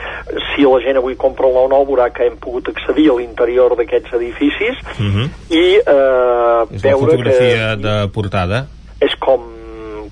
Si 0.51 0.65
la 0.67 0.79
gent 0.83 0.97
avui 0.99 1.15
compra 1.15 1.47
el 1.47 1.55
9-9 1.55 1.87
veurà 1.87 2.09
que 2.13 2.27
hem 2.27 2.37
pogut 2.37 2.69
accedir 2.69 3.09
a 3.09 3.17
l'interior 3.17 3.75
d'aquests 3.79 4.13
edificis 4.13 4.77
uh 4.99 5.03
mhm. 5.03 5.23
-huh. 5.23 5.29
i 5.49 5.65
eh, 5.79 6.75
és 6.75 6.81
veure 6.81 7.11
que... 7.11 7.17
fotografia 7.17 7.75
de 7.75 8.07
portada. 8.13 8.67
És 8.99 9.15
com 9.15 9.41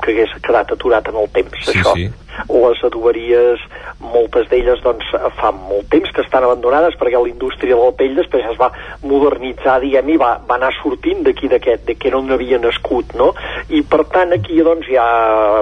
que 0.01 0.11
hagués 0.11 0.29
quedat 0.41 0.71
aturat 0.71 1.07
en 1.07 1.15
el 1.15 1.29
temps, 1.29 1.65
sí, 1.65 1.79
això. 1.79 1.93
Sí 1.95 2.24
les 2.49 2.83
adoberies, 2.87 3.61
moltes 3.99 4.49
d'elles 4.51 4.81
doncs, 4.83 5.07
fa 5.39 5.51
molt 5.55 5.89
temps 5.93 6.11
que 6.11 6.23
estan 6.25 6.45
abandonades 6.45 6.97
perquè 6.99 7.19
la 7.19 7.31
indústria 7.31 7.75
de 7.75 7.81
la 7.81 7.95
pell 7.97 8.15
després 8.17 8.45
es 8.49 8.59
va 8.59 8.71
modernitzar, 9.03 9.79
diguem, 9.83 10.13
i 10.15 10.19
va, 10.21 10.35
va 10.47 10.57
anar 10.59 10.71
sortint 10.79 11.23
d'aquí 11.25 11.49
d'aquest, 11.51 11.85
de 11.89 11.97
que 11.99 12.11
no 12.13 12.23
havia 12.35 12.59
nascut, 12.61 13.15
no? 13.19 13.31
I 13.69 13.81
per 13.89 14.03
tant 14.13 14.33
aquí 14.35 14.59
doncs 14.65 14.89
ja 14.91 15.05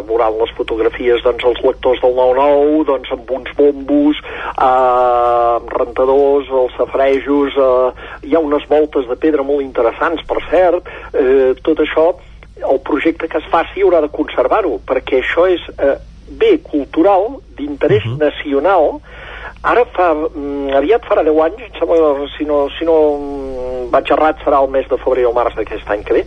veuran 0.07 0.37
les 0.41 0.53
fotografies 0.57 1.23
doncs 1.25 1.45
els 1.49 1.63
lectors 1.65 2.01
del 2.03 2.17
9-9 2.17 2.83
doncs 2.89 3.13
amb 3.15 3.31
uns 3.37 3.55
bombos 3.57 4.19
eh, 4.19 4.63
amb 4.63 5.73
rentadors, 5.77 6.51
els 6.63 6.77
safrejos 6.77 7.57
eh, 7.57 8.05
hi 8.27 8.35
ha 8.35 8.43
unes 8.43 8.67
voltes 8.69 9.07
de 9.09 9.17
pedra 9.19 9.45
molt 9.47 9.65
interessants 9.65 10.23
per 10.29 10.39
cert, 10.49 10.89
eh, 11.13 11.53
tot 11.65 11.83
això 11.83 12.11
el 12.63 12.79
projecte 12.85 13.27
que 13.27 13.39
es 13.41 13.47
faci 13.51 13.83
haurà 13.83 14.01
de 14.03 14.11
conservar-ho, 14.13 14.77
perquè 14.87 15.19
això 15.19 15.47
és 15.51 15.63
eh, 15.77 15.95
bé 16.39 16.57
cultural 16.71 17.23
d'interès 17.55 18.03
uh 18.05 18.09
mhm. 18.09 18.15
-huh. 18.15 18.23
nacional 18.25 18.83
ara 19.63 19.85
fa, 19.95 20.11
mm, 20.13 20.75
aviat 20.75 21.05
farà 21.07 21.23
10 21.23 21.39
anys 21.45 21.61
em 21.63 21.75
sembla, 21.79 22.27
si 22.37 22.45
no, 22.45 22.67
si 22.77 22.83
no 22.85 22.97
mm, 23.15 23.89
vaig 23.93 24.11
errat 24.11 24.41
serà 24.43 24.59
el 24.59 24.69
mes 24.73 24.87
de 24.91 24.97
febrer 24.99 25.23
o 25.29 25.31
març 25.35 25.55
d'aquest 25.55 25.89
any 25.93 26.03
que 26.03 26.17
ve 26.17 26.23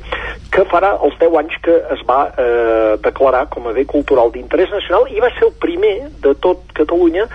que 0.55 0.65
farà 0.71 0.95
els 1.05 1.19
10 1.21 1.37
anys 1.43 1.59
que 1.67 1.75
es 1.93 2.03
va 2.09 2.21
eh, 2.33 2.97
declarar 3.05 3.45
com 3.53 3.69
a 3.69 3.75
bé 3.77 3.85
cultural 3.85 4.33
d'interès 4.33 4.73
nacional 4.73 5.11
i 5.13 5.21
va 5.21 5.29
ser 5.37 5.51
el 5.51 5.55
primer 5.61 5.95
de 6.25 6.33
tot 6.41 6.65
Catalunya 6.77 7.27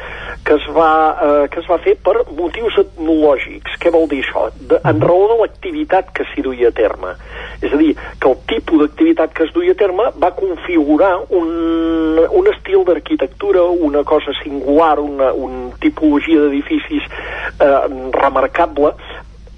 que 0.45 0.55
es 0.57 0.65
va, 0.73 0.91
eh, 1.27 1.45
que 1.53 1.61
es 1.61 1.69
va 1.69 1.77
fer 1.85 1.95
per 2.01 2.15
motius 2.33 2.79
etnològics 2.81 3.77
què 3.81 3.93
vol 3.93 4.09
dir 4.09 4.23
això? 4.25 4.47
De, 4.57 4.81
en 4.81 5.01
raó 5.05 5.29
de 5.29 5.37
l'activitat 5.43 6.09
que 6.17 6.25
s'hi 6.31 6.45
duia 6.45 6.73
a 6.73 6.77
terme 6.81 7.13
és 7.61 7.69
a 7.69 7.77
dir, 7.77 7.93
que 7.93 8.29
el 8.29 8.37
tipus 8.49 8.81
d'activitat 8.81 9.35
que 9.37 9.45
es 9.45 9.53
duia 9.53 9.75
a 9.75 9.77
terme 9.77 10.07
va 10.17 10.31
configurar 10.33 11.11
un, 11.37 12.17
un 12.17 12.49
estil 12.49 12.81
d'arquitectura, 12.87 13.63
una 13.89 14.01
cosa 14.03 14.33
singular, 14.41 14.97
una, 14.99 15.29
una 15.33 15.69
tipologia 15.91 16.47
d'edificis 16.47 17.05
eh, 17.59 17.83
remarcable 18.17 18.95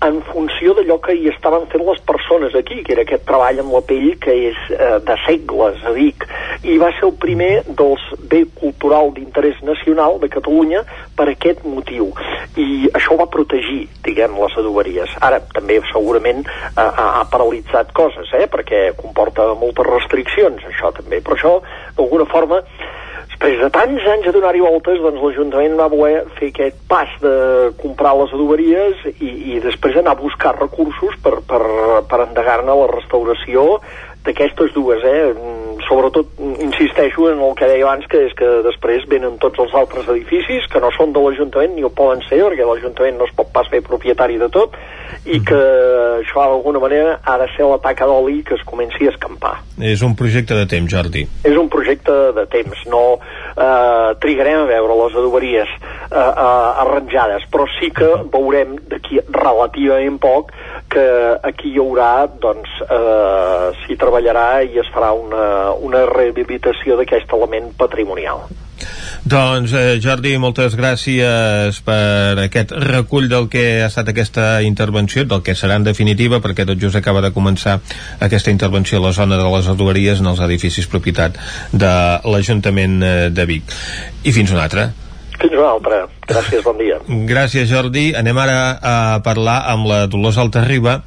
en 0.03 0.19
funció 0.27 0.73
d'allò 0.75 0.97
que 1.03 1.15
hi 1.15 1.29
estaven 1.31 1.65
fent 1.71 1.83
les 1.87 1.99
persones 2.03 2.55
aquí, 2.59 2.81
que 2.83 2.93
era 2.95 3.03
aquest 3.05 3.23
treball 3.27 3.61
amb 3.61 3.73
la 3.75 3.81
pell 3.87 4.09
que 4.23 4.33
és 4.49 4.59
eh, 4.75 4.97
de 5.07 5.15
segles 5.23 5.83
a 5.87 5.93
Vic, 5.95 6.25
i 6.67 6.75
va 6.81 6.89
ser 6.97 7.07
el 7.07 7.15
primer 7.21 7.51
dels 7.67 8.03
bé 8.31 8.43
cultural 8.59 9.13
d'interès 9.15 9.61
nacional 9.63 10.19
de 10.19 10.29
Catalunya 10.33 10.83
per 11.17 11.29
aquest 11.31 11.63
motiu. 11.67 12.09
I 12.59 12.89
això 12.93 13.15
va 13.19 13.29
protegir, 13.31 13.85
diguem, 14.05 14.35
les 14.43 14.57
adoberies. 14.59 15.15
Ara, 15.23 15.39
també 15.55 15.79
segurament 15.91 16.43
eh, 16.43 16.83
ha 16.83 17.23
paralitzat 17.31 17.95
coses, 17.95 18.33
eh, 18.35 18.49
perquè 18.51 18.89
comporta 18.99 19.53
moltes 19.59 19.87
restriccions, 19.87 20.67
això 20.73 20.91
també. 20.99 21.23
Però 21.23 21.39
això, 21.39 21.55
d'alguna 21.95 22.27
forma, 22.31 22.59
després 23.33 23.59
de 23.59 23.69
tants 23.73 24.03
anys 24.13 24.27
de 24.27 24.31
donar-hi 24.31 24.61
voltes, 24.61 24.99
doncs 25.01 25.21
l'Ajuntament 25.23 25.73
va 25.79 25.89
voler 25.89 26.21
fer 26.37 26.51
aquest 26.51 26.77
pas 26.87 27.09
de 27.19 27.33
comprar 27.81 28.13
les 28.19 28.33
adoberies 28.35 29.01
i, 29.17 29.31
i 29.55 29.59
després 29.63 29.97
anar 29.97 30.13
a 30.13 30.21
buscar 30.21 30.53
recursos 30.59 31.17
per, 31.23 31.39
per, 31.49 31.63
per 32.09 32.19
endegar-ne 32.27 32.77
la 32.77 32.87
restauració 32.93 33.81
d'aquestes 34.25 34.73
dues, 34.75 35.03
eh? 35.03 35.33
Sobretot 35.83 36.39
insisteixo 36.63 37.27
en 37.31 37.41
el 37.43 37.55
que 37.59 37.67
deia 37.67 37.83
abans, 37.83 38.05
que 38.07 38.21
és 38.29 38.35
que 38.39 38.49
després 38.65 39.07
venen 39.11 39.35
tots 39.41 39.59
els 39.59 39.73
altres 39.75 40.07
edificis 40.13 40.67
que 40.71 40.79
no 40.79 40.91
són 40.95 41.11
de 41.15 41.23
l'Ajuntament 41.23 41.75
ni 41.75 41.83
ho 41.83 41.91
poden 41.91 42.23
ser, 42.29 42.39
perquè 42.45 42.67
l'Ajuntament 42.67 43.19
no 43.19 43.27
es 43.27 43.35
pot 43.35 43.51
pas 43.55 43.67
fer 43.71 43.83
propietari 43.83 44.39
de 44.39 44.47
tot, 44.53 44.77
i 45.25 45.39
que 45.43 45.59
això 46.19 46.43
d'alguna 46.43 46.81
manera 46.83 47.17
ha 47.23 47.37
de 47.41 47.47
ser 47.55 47.67
la 47.67 47.79
taca 47.83 48.07
d'oli 48.07 48.41
que 48.47 48.55
es 48.55 48.63
comenci 48.67 49.07
a 49.07 49.13
escampar. 49.13 49.53
És 49.79 50.03
un 50.05 50.15
projecte 50.19 50.55
de 50.55 50.65
temps, 50.69 50.89
Jordi. 50.91 51.25
És 51.43 51.57
un 51.59 51.69
projecte 51.71 52.15
de 52.37 52.45
temps, 52.51 52.85
no 52.91 53.03
eh, 53.17 54.09
trigarem 54.23 54.63
a 54.63 54.69
veure 54.69 54.97
les 55.03 55.17
adoberies 55.19 55.71
eh, 55.73 56.17
arranjades, 56.17 57.47
però 57.51 57.67
sí 57.79 57.91
que 57.95 58.09
veurem 58.33 58.77
d'aquí 58.91 59.21
relativament 59.33 60.19
poc 60.23 60.53
que 60.93 61.05
aquí 61.43 61.73
hi 61.73 61.79
haurà, 61.81 62.27
doncs, 62.41 62.69
eh, 62.85 63.69
s'hi 63.83 63.97
treballarà 64.13 64.61
i 64.61 64.77
es 64.77 64.89
farà 64.93 65.13
una, 65.17 65.73
una 65.81 66.05
rehabilitació 66.05 66.97
d'aquest 66.99 67.31
element 67.33 67.73
patrimonial. 67.77 68.45
Doncs 69.23 69.71
eh, 69.73 69.99
Jordi, 70.03 70.35
moltes 70.37 70.75
gràcies 70.75 71.79
per 71.85 72.37
aquest 72.43 72.73
recull 72.83 73.29
del 73.31 73.47
que 73.49 73.81
ha 73.81 73.87
estat 73.87 74.11
aquesta 74.11 74.61
intervenció, 74.61 75.23
del 75.25 75.41
que 75.41 75.55
serà 75.55 75.79
en 75.79 75.87
definitiva, 75.87 76.41
perquè 76.43 76.65
tot 76.67 76.77
just 76.77 76.99
acaba 76.99 77.23
de 77.23 77.31
començar 77.33 77.79
aquesta 78.19 78.51
intervenció 78.51 78.99
a 78.99 79.07
la 79.07 79.13
zona 79.15 79.39
de 79.39 79.47
les 79.55 79.69
adoberies 79.71 80.19
en 80.19 80.27
els 80.33 80.43
edificis 80.43 80.89
propietat 80.91 81.39
de 81.71 81.93
l'Ajuntament 82.27 82.99
eh, 83.01 83.15
de 83.31 83.47
Vic. 83.49 83.77
I 84.23 84.35
fins 84.35 84.51
una 84.51 84.67
altra. 84.67 84.91
Fins 85.39 85.55
una 85.55 85.71
altra. 85.71 86.03
Gràcies, 86.27 86.61
bon 86.65 86.77
dia. 86.77 86.99
Gràcies, 87.31 87.71
Jordi. 87.71 88.11
Anem 88.19 88.43
ara 88.43 88.59
a 88.77 88.97
parlar 89.23 89.63
amb 89.71 89.87
la 89.89 90.03
Dolors 90.11 90.37
Altarriba 90.43 90.99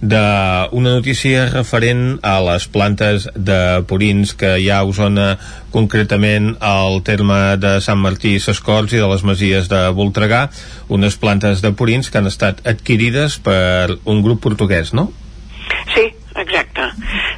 d'una 0.00 0.94
notícia 0.96 1.46
referent 1.52 2.18
a 2.22 2.38
les 2.44 2.66
plantes 2.70 3.28
de 3.34 3.58
purins 3.88 4.34
que 4.38 4.56
hi 4.60 4.70
ha 4.70 4.80
a 4.82 4.88
Osona, 4.88 5.34
concretament 5.74 6.54
al 6.60 7.00
terme 7.06 7.56
de 7.62 7.76
Sant 7.84 8.00
Martí 8.02 8.36
Sescorts 8.40 8.94
i 8.94 9.02
de 9.02 9.10
les 9.10 9.24
Masies 9.26 9.70
de 9.72 9.82
Voltregà, 9.96 10.48
unes 10.88 11.18
plantes 11.20 11.62
de 11.64 11.74
purins 11.74 12.10
que 12.10 12.20
han 12.20 12.30
estat 12.30 12.62
adquirides 12.66 13.38
per 13.42 13.98
un 14.04 14.22
grup 14.22 14.42
portuguès, 14.44 14.94
no? 14.94 15.10
Sí, 15.94 16.06
exacte. 16.36 16.90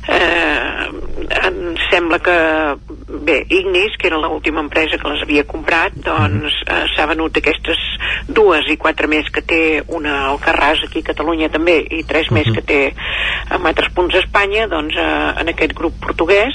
Eh, 0.09 0.87
em 1.43 1.59
sembla 1.91 2.21
que, 2.23 2.37
bé, 3.27 3.41
Ignis, 3.51 3.97
que 3.99 4.07
era 4.09 4.21
l'última 4.23 4.63
empresa 4.63 4.99
que 5.01 5.11
les 5.11 5.25
havia 5.25 5.45
comprat, 5.45 5.97
doncs 6.07 6.61
eh, 6.65 6.85
s'ha 6.95 7.09
venut 7.11 7.37
aquestes 7.37 7.81
dues 8.31 8.69
i 8.71 8.79
quatre 8.81 9.11
més 9.11 9.29
que 9.35 9.43
té 9.43 9.63
una 9.99 10.15
al 10.31 10.39
Carràs 10.43 10.85
aquí 10.87 11.03
a 11.03 11.11
Catalunya 11.11 11.51
també 11.53 11.81
i 11.99 12.05
tres 12.09 12.31
més 12.35 12.49
que 12.55 12.63
té 12.63 12.81
en 13.51 13.67
altres 13.67 13.91
punts 13.97 14.15
d'Espanya, 14.15 14.69
doncs 14.71 14.97
eh, 14.97 15.11
en 15.43 15.53
aquest 15.53 15.75
grup 15.77 15.99
portuguès 16.07 16.55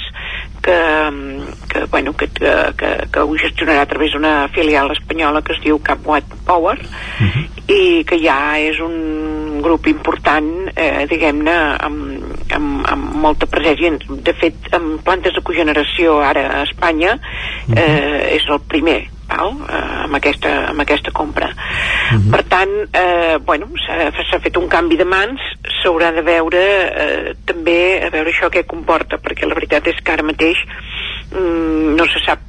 que, 0.62 0.78
que, 1.70 1.86
bueno, 1.86 2.14
que, 2.14 2.28
que, 2.30 2.52
que, 2.78 2.92
que 3.12 3.20
ho 3.20 3.38
gestionarà 3.38 3.84
a 3.84 3.90
través 3.90 4.14
d'una 4.14 4.48
filial 4.54 4.92
espanyola 4.94 5.42
que 5.42 5.56
es 5.58 5.62
diu 5.64 5.82
Capwatt 5.84 6.36
Power 6.46 6.78
uh 6.78 7.26
-huh. 7.26 7.46
i 7.68 8.04
que 8.06 8.20
ja 8.22 8.60
és 8.60 8.80
un 8.80 9.62
grup 9.62 9.88
important 9.88 10.72
eh, 10.76 11.06
diguem-ne 11.10 11.58
amb, 11.80 12.31
amb, 12.56 12.86
amb 12.90 13.16
molta 13.24 13.48
presència 13.50 13.94
de 14.10 14.34
fet 14.34 14.70
amb 14.76 15.02
plantes 15.06 15.36
de 15.38 15.44
cogeneració 15.46 16.20
ara 16.26 16.48
a 16.58 16.62
Espanya 16.68 17.18
eh, 17.76 18.38
és 18.38 18.48
el 18.50 18.62
primer 18.68 19.00
val? 19.32 19.56
Eh, 19.68 19.82
amb, 20.06 20.16
aquesta, 20.18 20.52
amb 20.70 20.84
aquesta 20.84 21.12
compra. 21.12 21.48
Uh 21.48 22.18
-huh. 22.18 22.32
Per 22.32 22.44
tant, 22.44 22.74
eh, 22.92 23.38
bueno, 23.46 23.68
s'ha 23.86 24.40
fet 24.40 24.58
un 24.58 24.68
canvi 24.68 24.98
de 24.98 25.06
mans, 25.06 25.40
s'haurà 25.82 26.12
de 26.14 26.22
veure 26.22 26.60
eh, 26.60 27.34
també 27.46 28.04
a 28.04 28.10
veure 28.10 28.30
això 28.30 28.50
què 28.50 28.66
comporta, 28.66 29.18
perquè 29.18 29.48
la 29.48 29.56
veritat 29.56 29.88
és 29.88 30.02
que 30.04 30.12
ara 30.12 30.24
mateix 30.24 30.58
mm, 31.32 31.96
no 31.96 32.06
se 32.06 32.20
sap 32.26 32.40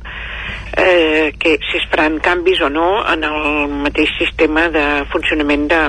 eh, 0.77 1.35
que, 1.39 1.59
si 1.71 1.77
es 1.79 1.87
faran 1.91 2.19
canvis 2.19 2.61
o 2.61 2.69
no 2.69 3.05
en 3.13 3.25
el 3.25 3.69
mateix 3.69 4.11
sistema 4.19 4.69
de 4.69 5.05
funcionament 5.13 5.69
de, 5.69 5.81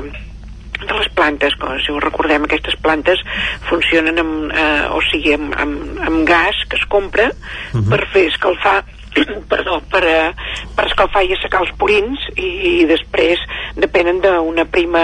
de 0.90 0.98
les 0.98 1.10
plantes, 1.18 1.56
com 1.62 1.78
si 1.84 1.92
ho 1.92 2.00
recordem 2.04 2.48
aquestes 2.48 2.76
plantes 2.84 3.22
funcionen 3.70 4.20
amb, 4.24 4.52
eh, 4.52 4.84
o 4.94 5.02
sigui 5.12 5.36
amb, 5.38 5.56
amb, 5.60 6.02
amb 6.08 6.28
gas 6.28 6.64
que 6.70 6.80
es 6.80 6.86
compra 6.86 7.30
uh 7.30 7.80
-huh. 7.80 7.90
per 7.90 8.08
fer 8.14 8.28
escalfar 8.28 8.84
perdó, 9.52 9.80
per, 9.92 10.04
uh, 10.04 10.70
per 10.76 10.88
escalfar 10.90 11.24
i 11.26 11.34
assecar 11.36 11.64
els 11.66 11.74
purins 11.80 12.28
i, 12.36 12.50
i 12.82 12.86
després 12.90 13.42
depenen 13.76 14.22
d'una 14.22 14.66
prima 14.70 15.04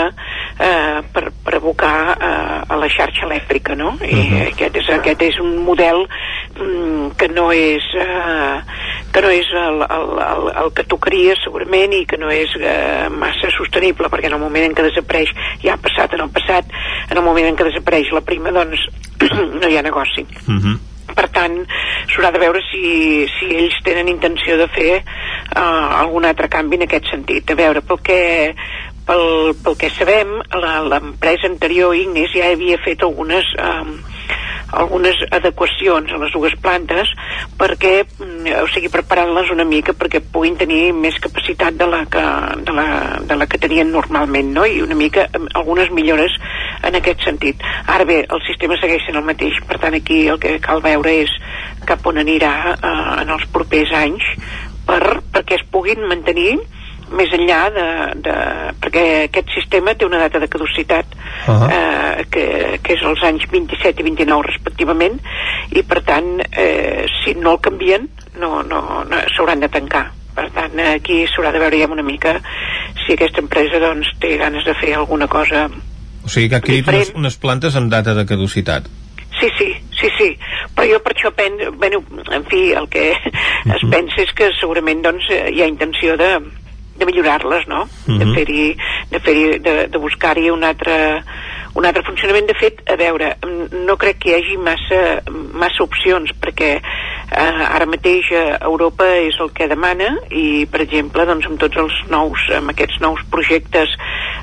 eh, 0.60 1.02
per, 1.14 1.30
per 1.44 1.56
abocar 1.57 1.95
eh, 2.14 2.73
a 2.73 2.77
la 2.77 2.90
xarxa 2.91 3.26
elèctrica 3.26 3.76
no? 3.76 3.95
i 4.02 4.14
uh 4.14 4.26
-huh. 4.26 4.48
aquest, 4.52 4.76
és, 4.77 4.90
aquest 4.90 5.22
és 5.22 5.40
un 5.40 5.57
model 5.64 6.06
mm, 6.60 7.11
que 7.18 7.27
no 7.27 7.52
és 7.52 7.84
eh, 7.95 8.61
que 9.11 9.22
no 9.22 9.30
és 9.30 9.48
el, 9.53 9.81
el, 9.81 10.10
el, 10.31 10.44
el 10.64 10.73
que 10.73 10.84
tocaria 10.84 11.36
segurament 11.44 11.94
i 11.94 12.06
que 12.06 12.18
no 12.18 12.30
és 12.30 12.49
eh, 12.60 13.10
massa 13.10 13.49
sostenible 13.57 14.10
perquè 14.10 14.27
en 14.27 14.34
el 14.34 14.40
moment 14.40 14.65
en 14.65 14.76
què 14.76 14.84
desapareix 14.84 15.30
ja 15.64 15.73
ha 15.73 15.77
passat 15.77 16.14
en 16.14 16.22
el 16.22 16.30
passat 16.30 16.65
en 17.10 17.18
el 17.18 17.23
moment 17.23 17.48
en 17.48 17.56
què 17.56 17.64
desapareix 17.64 18.11
la 18.11 18.22
prima 18.22 18.52
doncs 18.52 18.80
no 19.61 19.68
hi 19.68 19.77
ha 19.77 19.81
negoci 19.81 20.22
uh 20.22 20.53
-huh 20.53 20.89
per 21.18 21.27
tant 21.34 21.57
s'haurà 22.10 22.31
de 22.36 22.41
veure 22.41 22.61
si, 22.68 23.26
si 23.38 23.49
ells 23.57 23.80
tenen 23.86 24.11
intenció 24.11 24.57
de 24.60 24.68
fer 24.73 24.91
uh, 24.99 26.02
algun 26.03 26.27
altre 26.30 26.49
canvi 26.52 26.80
en 26.80 26.88
aquest 26.88 27.10
sentit. 27.11 27.49
A 27.49 27.60
veure, 27.60 27.84
pel 27.86 28.02
que 28.06 28.22
pel, 29.10 29.56
pel 29.64 29.77
que 29.80 29.90
sabem 29.95 30.38
l'empresa 30.91 31.49
anterior 31.49 31.95
Ignis 31.98 32.34
ja 32.36 32.52
havia 32.53 32.77
fet 32.84 33.03
algunes 33.06 33.48
um, 33.57 33.95
algunes 34.72 35.18
adequacions 35.32 36.12
a 36.12 36.20
les 36.22 36.34
dues 36.34 36.56
plantes 36.62 37.12
perquè, 37.60 37.94
o 38.60 38.68
sigui, 38.74 38.91
preparant-les 38.94 39.52
una 39.54 39.66
mica 39.68 39.96
perquè 39.98 40.22
puguin 40.22 40.58
tenir 40.60 40.94
més 40.94 41.18
capacitat 41.22 41.78
de 41.80 41.88
la 41.90 42.04
que, 42.12 42.24
de 42.66 42.76
la, 42.76 42.88
de 43.26 43.40
la 43.40 43.48
que 43.50 43.62
tenien 43.62 43.91
normalment, 43.91 44.54
no? 44.56 44.66
I 44.66 44.82
una 44.86 44.98
mica 44.98 45.28
algunes 45.54 45.91
millores 45.91 46.36
en 46.84 46.96
aquest 46.96 47.26
sentit. 47.26 47.64
Ara 47.88 48.06
bé, 48.08 48.22
el 48.24 48.44
sistema 48.48 48.78
segueix 48.80 49.06
sent 49.06 49.20
el 49.20 49.28
mateix, 49.28 49.60
per 49.68 49.80
tant 49.82 49.98
aquí 49.98 50.26
el 50.28 50.40
que 50.41 50.58
cal 50.64 50.84
veure 50.86 51.16
és 51.26 51.34
cap 51.90 52.06
on 52.08 52.22
anirà 52.22 52.54
eh, 52.76 52.98
en 53.24 53.32
els 53.36 53.46
propers 53.54 53.94
anys 53.96 54.26
per, 54.88 55.20
perquè 55.34 55.60
es 55.60 55.66
puguin 55.72 56.06
mantenir 56.10 56.58
més 57.15 57.31
enllà 57.36 57.60
de, 57.73 57.88
de... 58.26 58.36
perquè 58.84 59.03
aquest 59.26 59.52
sistema 59.56 59.95
té 59.98 60.06
una 60.07 60.22
data 60.22 60.40
de 60.41 60.49
caducitat 60.52 61.06
uh 61.15 61.53
-huh. 61.53 61.69
eh, 61.72 62.26
que, 62.31 62.45
que 62.84 62.94
és 62.94 63.02
els 63.02 63.23
anys 63.23 63.45
27 63.52 64.02
i 64.02 64.03
29 64.03 64.48
respectivament 64.48 65.19
i 65.72 65.84
per 65.84 66.02
tant 66.03 66.40
eh, 66.52 67.06
si 67.23 67.34
no 67.36 67.53
el 67.53 67.61
canvien 67.61 68.07
no, 68.40 68.64
no, 68.64 69.03
no 69.03 69.15
s'hauran 69.36 69.60
de 69.60 69.69
tancar 69.69 70.11
per 70.36 70.49
tant 70.52 70.80
aquí 70.80 71.26
s'haurà 71.27 71.52
de 71.52 71.60
veure 71.60 71.80
ja 71.80 71.91
una 71.91 72.03
mica 72.03 72.41
si 73.06 73.14
aquesta 73.14 73.41
empresa 73.41 73.80
doncs 73.80 74.07
té 74.19 74.38
ganes 74.38 74.65
de 74.65 74.73
fer 74.73 74.95
alguna 74.95 75.27
cosa 75.27 75.69
o 76.23 76.27
sigui 76.27 76.49
que 76.49 76.56
ha 76.56 76.60
adquirit 76.60 76.88
unes, 76.88 77.14
unes 77.15 77.38
plantes 77.38 77.76
amb 77.76 77.91
data 77.91 78.14
de 78.14 78.26
caducitat 78.26 78.84
Sí, 79.40 79.48
sí, 79.57 79.73
sí, 79.95 80.07
sí. 80.18 80.38
Però 80.76 80.86
jo 80.90 80.99
per 80.99 81.14
això 81.14 81.31
penso, 81.31 81.72
bueno, 81.72 82.03
en 82.31 82.44
fi, 82.45 82.73
el 82.76 82.90
que 82.90 83.14
es 83.76 83.84
pensa 83.91 84.22
és 84.26 84.34
que 84.36 84.49
segurament 84.60 85.02
doncs, 85.06 85.30
hi 85.30 85.61
ha 85.61 85.69
intenció 85.69 86.18
de, 86.19 86.41
de 86.99 87.07
millorar-les, 87.07 87.67
no? 87.67 87.81
Uh 87.84 87.89
-huh. 88.07 88.17
De 88.19 88.26
fer-hi 88.35 88.77
de, 89.11 89.19
fer 89.19 89.59
de, 89.59 89.88
de 89.88 89.97
buscar-hi 89.97 90.49
un 90.49 90.63
altre 90.63 91.23
un 91.76 91.85
altre 91.85 92.03
funcionament. 92.03 92.47
De 92.47 92.57
fet, 92.57 92.81
a 92.89 92.95
veure, 92.95 93.35
no 93.85 93.95
crec 93.97 94.19
que 94.19 94.31
hi 94.31 94.35
hagi 94.39 94.57
massa, 94.57 95.21
massa 95.53 95.84
opcions, 95.84 96.31
perquè 96.41 96.71
eh, 96.80 97.63
ara 97.69 97.85
mateix 97.85 98.31
eh, 98.31 98.57
Europa 98.61 99.07
és 99.21 99.38
el 99.39 99.51
que 99.55 99.69
demana 99.71 100.11
i, 100.30 100.65
per 100.71 100.81
exemple, 100.81 101.26
doncs, 101.26 101.45
amb 101.49 101.59
tots 101.59 101.77
els 101.77 101.99
nous, 102.09 102.47
amb 102.57 102.73
aquests 102.73 102.99
nous 103.03 103.21
projectes 103.31 103.89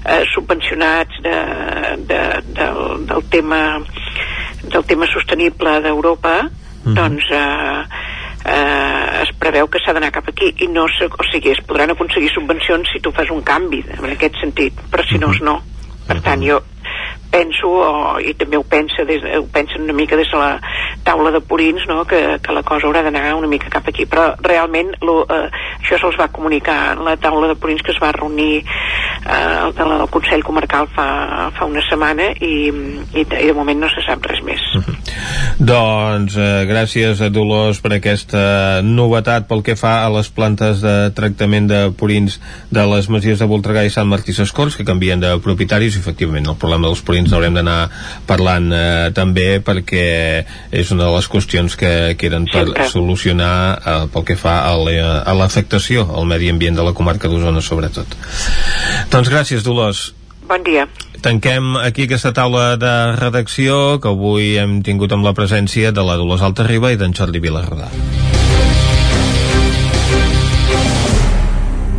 eh, 0.05 0.23
subvencionats 0.35 1.23
de, 1.23 1.37
de, 2.11 2.21
del, 2.59 3.07
del 3.07 3.29
tema 3.31 3.63
del 4.67 4.83
tema 4.83 5.07
sostenible 5.07 5.81
d'Europa, 5.81 6.41
uh 6.43 6.51
-huh. 6.85 6.95
doncs 6.95 7.25
eh, 7.31 8.16
eh, 8.47 9.23
es 9.25 9.33
preveu 9.41 9.69
que 9.69 9.81
s'ha 9.83 9.95
d'anar 9.97 10.13
cap 10.15 10.29
aquí 10.31 10.53
i 10.63 10.71
no, 10.71 10.87
o 10.87 11.29
sigui, 11.31 11.53
es 11.53 11.63
podran 11.67 11.93
aconseguir 11.95 12.31
subvencions 12.33 12.93
si 12.93 13.03
tu 13.03 13.13
fas 13.17 13.31
un 13.35 13.43
canvi 13.47 13.83
en 13.99 14.13
aquest 14.13 14.39
sentit, 14.43 14.87
però 14.93 15.05
si 15.07 15.19
no, 15.23 15.33
no. 15.43 15.59
Per 16.07 16.21
tant 16.23 16.43
jo 16.47 16.61
penso, 17.31 17.69
o, 17.69 18.19
i 18.21 18.35
també 18.39 18.57
ho, 18.59 18.63
pensa 18.65 19.05
des, 19.09 19.23
de- 19.23 19.39
ho 19.39 19.47
pensen 19.53 19.83
una 19.85 19.93
mica 19.97 20.17
des 20.17 20.29
de 20.31 20.39
la 20.39 20.61
taula 21.05 21.31
de 21.31 21.41
Purins, 21.41 21.85
no? 21.89 22.05
que, 22.05 22.39
que 22.43 22.53
la 22.53 22.63
cosa 22.67 22.87
haurà 22.87 23.03
d'anar 23.03 23.35
una 23.37 23.49
mica 23.51 23.71
cap 23.71 23.87
aquí, 23.89 24.07
però 24.07 24.33
realment 24.43 24.95
lo, 25.03 25.23
eh, 25.31 25.51
això 25.81 25.99
se'ls 26.01 26.19
va 26.19 26.29
comunicar 26.35 26.97
en 26.97 27.05
la 27.07 27.17
taula 27.17 27.49
de 27.49 27.57
Purins 27.59 27.83
que 27.83 27.93
es 27.95 28.01
va 28.03 28.13
reunir 28.13 28.63
eh, 28.63 29.73
de 29.77 29.85
la 29.89 29.99
del 30.03 30.11
Consell 30.13 30.45
Comarcal 30.45 30.89
fa, 30.95 31.51
fa 31.57 31.65
una 31.69 31.83
setmana 31.89 32.31
i, 32.41 32.69
i, 33.15 33.23
i 33.23 33.25
de 33.25 33.55
moment 33.57 33.81
no 33.85 33.91
se 33.93 34.03
sap 34.07 34.25
res 34.27 34.43
més. 34.47 34.63
Doncs 35.59 36.37
eh, 36.37 36.65
gràcies 36.69 37.21
a 37.25 37.31
Dolors 37.33 37.81
per 37.81 37.95
aquesta 37.97 38.83
novetat 38.85 39.47
pel 39.49 39.63
que 39.67 39.77
fa 39.79 40.03
a 40.05 40.11
les 40.13 40.29
plantes 40.35 40.83
de 40.85 40.97
tractament 41.17 41.69
de 41.71 41.81
purins 41.97 42.39
de 42.71 42.85
les 42.91 43.09
masies 43.13 43.41
de 43.41 43.49
Voltregà 43.49 43.87
i 43.87 43.93
Sant 43.95 44.09
Martí 44.11 44.35
Sescors 44.37 44.77
que 44.77 44.85
canvien 44.85 45.21
de 45.23 45.33
propietaris 45.43 45.97
i 45.97 46.03
efectivament 46.03 46.47
el 46.51 46.59
problema 46.61 46.91
dels 46.91 47.01
purins 47.03 47.16
n'haurem 47.25 47.57
d'anar 47.57 47.79
parlant 48.29 48.69
eh, 48.73 49.09
també 49.17 49.61
perquè 49.65 50.05
és 50.71 50.93
una 50.93 51.07
de 51.07 51.15
les 51.17 51.29
qüestions 51.33 51.77
que 51.81 52.15
queden 52.21 52.45
per 52.51 52.67
Sempre. 52.67 52.89
solucionar 52.93 53.57
eh, 53.79 53.97
pel 54.13 54.29
que 54.29 54.37
fa 54.37 54.59
a 54.69 55.35
l'afectació 55.35 56.07
al 56.13 56.29
medi 56.29 56.51
ambient 56.53 56.77
de 56.77 56.85
la 56.85 56.93
comarca 56.93 57.29
d'Osona 57.29 57.65
sobretot. 57.65 58.17
Doncs 59.11 59.33
gràcies 59.33 59.65
Dolors. 59.65 60.13
Bon 60.47 60.63
dia. 60.63 60.87
Tanquem 61.25 61.75
aquí 61.81 62.05
aquesta 62.07 62.31
taula 62.37 62.77
de 62.79 62.93
redacció 63.17 63.99
que 63.99 64.13
avui 64.13 64.55
hem 64.61 64.79
tingut 64.87 65.11
amb 65.17 65.27
la 65.27 65.35
presència 65.35 65.91
de 65.91 66.05
la 66.07 66.15
Dolors 66.21 66.45
Altarriba 66.47 66.93
i 66.93 67.01
d'en 67.01 67.17
Jordi 67.17 67.43
Vilarrodà. 67.43 67.89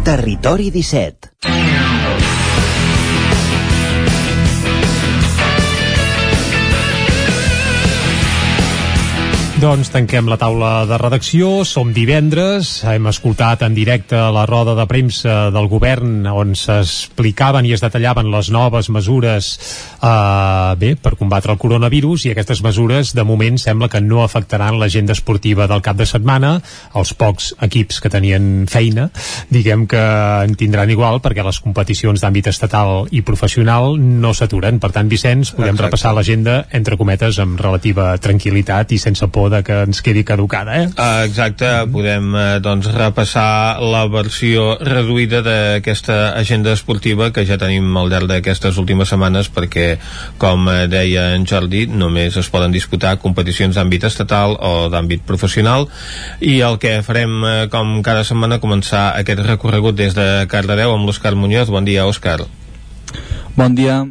Territori 0.08 0.72
17. 0.72 1.36
Doncs 9.58 9.90
tanquem 9.90 10.28
la 10.30 10.36
taula 10.38 10.84
de 10.86 11.00
redacció, 11.02 11.64
som 11.66 11.90
divendres, 11.90 12.84
hem 12.86 13.08
escoltat 13.10 13.64
en 13.66 13.74
directe 13.74 14.20
la 14.30 14.44
roda 14.46 14.76
de 14.78 14.84
premsa 14.86 15.48
del 15.50 15.66
govern 15.72 16.28
on 16.30 16.52
s'explicaven 16.54 17.66
i 17.66 17.74
es 17.74 17.82
detallaven 17.82 18.30
les 18.30 18.52
noves 18.54 18.92
mesures 18.94 19.48
eh, 19.58 20.76
bé, 20.78 20.92
per 21.02 21.16
combatre 21.18 21.56
el 21.56 21.58
coronavirus 21.58 22.28
i 22.28 22.34
aquestes 22.36 22.62
mesures 22.62 23.16
de 23.18 23.26
moment 23.26 23.58
sembla 23.58 23.90
que 23.90 23.98
no 23.98 24.22
afectaran 24.22 24.78
l'agenda 24.78 25.16
esportiva 25.18 25.66
del 25.66 25.82
cap 25.82 25.98
de 25.98 26.06
setmana, 26.06 26.60
els 26.94 27.16
pocs 27.18 27.50
equips 27.58 27.98
que 27.98 28.14
tenien 28.14 28.68
feina, 28.70 29.08
diguem 29.50 29.88
que 29.90 30.04
en 30.46 30.54
tindran 30.54 30.94
igual 30.94 31.18
perquè 31.26 31.42
les 31.42 31.64
competicions 31.66 32.22
d'àmbit 32.22 32.52
estatal 32.54 33.10
i 33.10 33.24
professional 33.26 33.98
no 33.98 34.36
s'aturen. 34.38 34.78
Per 34.78 34.94
tant, 34.94 35.10
Vicenç, 35.10 35.56
podem 35.58 35.74
Exacte. 35.74 35.90
repassar 35.90 36.14
l'agenda, 36.14 36.60
entre 36.78 37.02
cometes, 37.02 37.42
amb 37.42 37.58
relativa 37.58 38.12
tranquil·litat 38.22 38.94
i 38.94 39.02
sense 39.02 39.26
por 39.34 39.47
de 39.50 39.62
que 39.64 39.76
ens 39.86 40.02
quedi 40.06 40.24
caducada, 40.28 40.76
eh? 40.82 40.88
Ah, 40.98 41.26
exacte, 41.26 41.70
podem 41.92 42.34
eh, 42.36 42.46
doncs 42.64 42.90
repassar 42.94 43.80
la 43.82 44.04
versió 44.12 44.76
reduïda 44.82 45.42
d'aquesta 45.46 46.34
agenda 46.40 46.74
esportiva 46.76 47.32
que 47.36 47.46
ja 47.48 47.60
tenim 47.62 47.90
al 47.98 48.12
llarg 48.12 48.30
d'aquestes 48.32 48.78
últimes 48.82 49.12
setmanes 49.14 49.52
perquè, 49.54 49.88
com 50.42 50.68
eh, 50.72 50.86
deia 50.92 51.32
en 51.36 51.48
Jordi, 51.50 51.86
només 51.88 52.38
es 52.38 52.52
poden 52.54 52.76
disputar 52.76 53.18
competicions 53.24 53.78
d'àmbit 53.78 54.08
estatal 54.10 54.58
o 54.58 54.74
d'àmbit 54.94 55.26
professional 55.28 55.88
i 56.42 56.60
el 56.66 56.78
que 56.82 57.00
farem 57.06 57.40
eh, 57.44 57.56
com 57.74 57.98
cada 58.06 58.26
setmana 58.28 58.62
començar 58.64 59.10
aquest 59.16 59.46
recorregut 59.48 59.98
des 59.98 60.16
de 60.18 60.46
Cardedeu 60.52 60.94
amb 60.94 61.08
l'Òscar 61.08 61.36
Muñoz. 61.36 61.72
Bon 61.74 61.86
dia, 61.86 62.06
Òscar. 62.08 62.42
Bon 63.58 63.74
dia. 63.74 64.04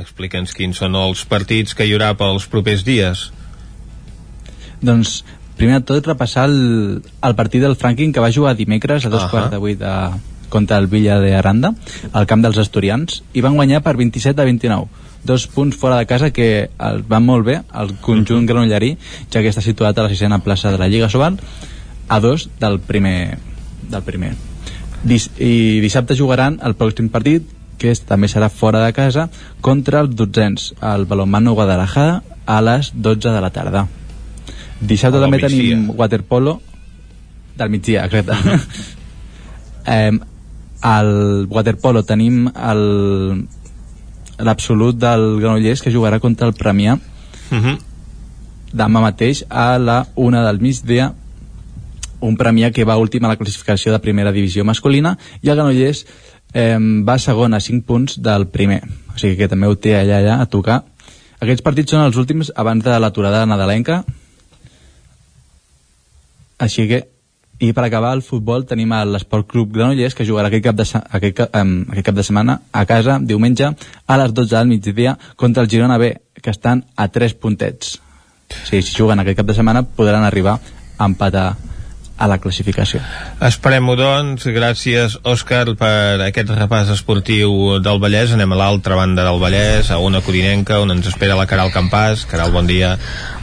Explica'ns 0.00 0.54
quins 0.56 0.78
són 0.80 0.96
els 0.96 1.26
partits 1.28 1.76
que 1.76 1.84
hi 1.84 1.92
haurà 1.92 2.14
pels 2.16 2.46
propers 2.48 2.84
dies. 2.86 3.28
Doncs, 4.82 5.22
primer 5.56 5.80
de 5.80 5.86
tot, 5.86 6.06
repassar 6.06 6.48
el, 6.50 7.02
el 7.22 7.34
partit 7.38 7.62
del 7.62 7.78
Franklin 7.78 8.12
que 8.12 8.20
va 8.20 8.32
jugar 8.34 8.56
dimecres 8.58 9.06
a 9.06 9.12
dos 9.12 9.24
Ahà. 9.24 9.30
quarts 9.30 9.54
de 9.54 9.60
vuit 9.62 9.78
de, 9.78 9.94
contra 10.52 10.76
el 10.78 10.86
Villa 10.86 11.18
de 11.20 11.34
Aranda, 11.34 11.72
al 12.12 12.26
camp 12.26 12.42
dels 12.44 12.58
Asturians, 12.60 13.22
i 13.32 13.40
van 13.40 13.56
guanyar 13.56 13.80
per 13.82 13.96
27 13.96 14.36
a 14.36 14.44
29. 14.44 15.08
Dos 15.24 15.46
punts 15.46 15.78
fora 15.78 15.96
de 15.96 16.06
casa 16.10 16.32
que 16.34 16.68
el, 16.68 17.02
van 17.08 17.24
molt 17.24 17.46
bé, 17.46 17.60
el 17.78 17.94
conjunt 18.02 18.44
granollerí, 18.46 18.96
ja 19.32 19.40
que 19.40 19.52
està 19.54 19.62
situat 19.64 19.96
a 19.96 20.04
la 20.04 20.10
sisena 20.12 20.42
plaça 20.44 20.74
de 20.74 20.82
la 20.82 20.90
Lliga 20.92 21.08
Sobal, 21.08 21.38
a 22.08 22.20
dos 22.20 22.50
del 22.60 22.80
primer. 22.84 23.38
Del 23.88 24.02
primer. 24.02 24.34
Dis, 25.02 25.30
I 25.38 25.80
dissabte 25.82 26.18
jugaran 26.18 26.60
el 26.62 26.76
pròxim 26.76 27.08
partit, 27.10 27.46
que 27.80 27.94
és, 27.94 28.02
també 28.06 28.28
serà 28.28 28.50
fora 28.52 28.84
de 28.84 28.92
casa, 28.94 29.28
contra 29.64 30.02
els 30.04 30.12
dotzens, 30.18 30.72
el 30.82 31.08
Balonmano 31.10 31.56
Guadalajara, 31.56 32.20
a 32.44 32.60
les 32.60 32.92
12 32.94 33.30
de 33.30 33.40
la 33.40 33.50
tarda. 33.54 33.86
Dissabte 34.82 35.20
també 35.22 35.38
migdia. 35.38 35.48
tenim 35.48 35.90
waterpolo 35.96 36.60
del 37.56 37.70
migdia, 37.70 38.04
exacte. 38.06 38.34
eh, 39.86 40.12
al 40.82 41.46
waterpolo 41.48 42.02
tenim 42.02 42.48
el 42.50 43.46
l'absolut 44.42 44.98
del 44.98 45.38
Granollers 45.40 45.82
que 45.82 45.92
jugarà 45.94 46.18
contra 46.20 46.48
el 46.48 46.54
Premià 46.58 46.98
Uh 47.52 47.58
-huh. 47.58 47.78
demà 48.72 49.00
mateix 49.00 49.44
a 49.50 49.78
la 49.78 50.06
una 50.14 50.42
del 50.46 50.58
migdia 50.58 51.12
un 52.20 52.36
Premià 52.36 52.72
que 52.72 52.84
va 52.84 52.96
últim 52.96 53.24
a 53.24 53.28
la 53.28 53.36
classificació 53.36 53.92
de 53.92 53.98
primera 53.98 54.32
divisió 54.32 54.64
masculina 54.64 55.18
i 55.42 55.48
el 55.50 55.56
Granollers 55.56 56.06
eh, 56.54 56.78
va 56.80 57.18
segon 57.18 57.52
a 57.52 57.60
5 57.60 57.84
punts 57.84 58.22
del 58.22 58.46
primer 58.46 58.82
o 59.14 59.18
sigui 59.18 59.36
que 59.36 59.48
també 59.48 59.66
ho 59.66 59.76
té 59.76 59.96
allà, 59.96 60.18
allà 60.18 60.40
a 60.40 60.46
tocar 60.46 60.84
aquests 61.40 61.62
partits 61.62 61.90
són 61.90 62.06
els 62.06 62.16
últims 62.16 62.52
abans 62.56 62.84
de 62.84 62.98
l'aturada 62.98 63.44
nadalenca 63.46 64.04
així 66.62 66.86
que 66.90 67.02
i 67.62 67.70
per 67.72 67.84
acabar 67.86 68.12
el 68.16 68.24
futbol 68.26 68.64
tenim 68.66 68.92
l'Esport 69.06 69.46
Club 69.50 69.74
Granollers 69.74 70.16
que 70.18 70.26
jugarà 70.26 70.50
aquest 70.50 70.64
cap, 70.64 70.78
de, 70.78 70.86
aquest, 71.18 71.42
em, 71.58 71.74
aquest 71.90 72.08
cap 72.08 72.16
de 72.18 72.24
setmana 72.26 72.60
a 72.72 72.84
casa 72.90 73.18
diumenge 73.22 73.70
a 73.70 74.18
les 74.18 74.34
12 74.34 74.56
del 74.56 74.70
migdia 74.70 75.16
contra 75.36 75.62
el 75.62 75.70
Girona 75.70 75.98
B 75.98 76.14
que 76.42 76.50
estan 76.50 76.86
a 76.96 77.08
3 77.08 77.36
puntets 77.38 77.98
o 77.98 78.64
sigui, 78.66 78.82
si 78.82 78.96
juguen 78.98 79.22
aquest 79.22 79.38
cap 79.38 79.46
de 79.46 79.54
setmana 79.58 79.84
podran 79.84 80.26
arribar 80.26 80.58
a 80.98 81.06
empatar 81.06 81.52
a 82.18 82.28
la 82.28 82.38
classificació 82.42 83.00
Esperem-ho, 83.42 83.94
doncs. 83.98 84.44
Gràcies, 84.54 85.16
Òscar, 85.26 85.64
per 85.78 86.20
aquest 86.26 86.52
repàs 86.54 86.92
esportiu 86.94 87.80
del 87.82 87.98
Vallès. 88.02 88.34
Anem 88.36 88.54
a 88.54 88.60
l'altra 88.60 88.98
banda 88.98 89.24
del 89.26 89.40
Vallès, 89.42 89.90
a 89.90 89.98
una 89.98 90.20
codinenca, 90.22 90.78
on 90.84 90.94
ens 90.94 91.08
espera 91.10 91.38
la 91.38 91.48
Caral 91.50 91.74
Campàs. 91.74 92.26
Caral, 92.30 92.54
bon 92.54 92.70
dia. 92.70 92.94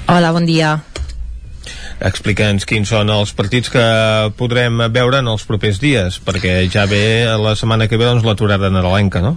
Hola, 0.07 0.31
bon 0.31 0.47
dia. 0.47 0.77
Explica'ns 1.99 2.63
quins 2.63 2.87
són 2.93 3.09
els 3.11 3.33
partits 3.35 3.71
que 3.73 3.83
podrem 4.39 4.85
veure 4.95 5.19
en 5.19 5.27
els 5.27 5.43
propers 5.47 5.81
dies, 5.81 6.19
perquè 6.23 6.61
ja 6.71 6.85
ve 6.87 7.27
la 7.35 7.57
setmana 7.59 7.89
que 7.91 7.99
ve 7.99 8.07
doncs, 8.07 8.23
l'aturada 8.23 8.71
nadalenca, 8.71 9.19
no? 9.19 9.35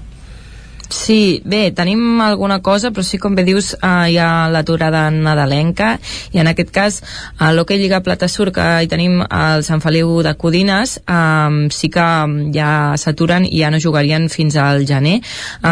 Sí, 0.92 1.40
bé, 1.46 1.70
tenim 1.72 2.20
alguna 2.20 2.60
cosa, 2.60 2.90
però 2.92 3.02
sí, 3.02 3.16
com 3.16 3.32
bé 3.34 3.46
dius, 3.48 3.70
eh, 3.80 4.12
hi 4.12 4.18
ha 4.20 4.50
l'aturada 4.52 5.06
nadalenca, 5.10 5.94
i 6.36 6.40
en 6.42 6.50
aquest 6.50 6.70
cas, 6.70 6.98
a 7.40 7.48
l'Hockey 7.56 7.80
Lliga 7.80 8.02
Plata 8.04 8.28
Sur, 8.28 8.50
que 8.52 8.66
hi 8.84 8.90
tenim 8.92 9.22
el 9.24 9.64
Sant 9.64 9.80
Feliu 9.80 10.20
de 10.22 10.34
Codines, 10.36 10.98
eh, 11.00 11.68
sí 11.72 11.88
que 11.88 12.04
ja 12.52 12.92
s'aturen 13.00 13.46
i 13.48 13.62
ja 13.62 13.70
no 13.72 13.80
jugarien 13.80 14.28
fins 14.28 14.58
al 14.60 14.84
gener. 14.86 15.22
Eh, 15.64 15.70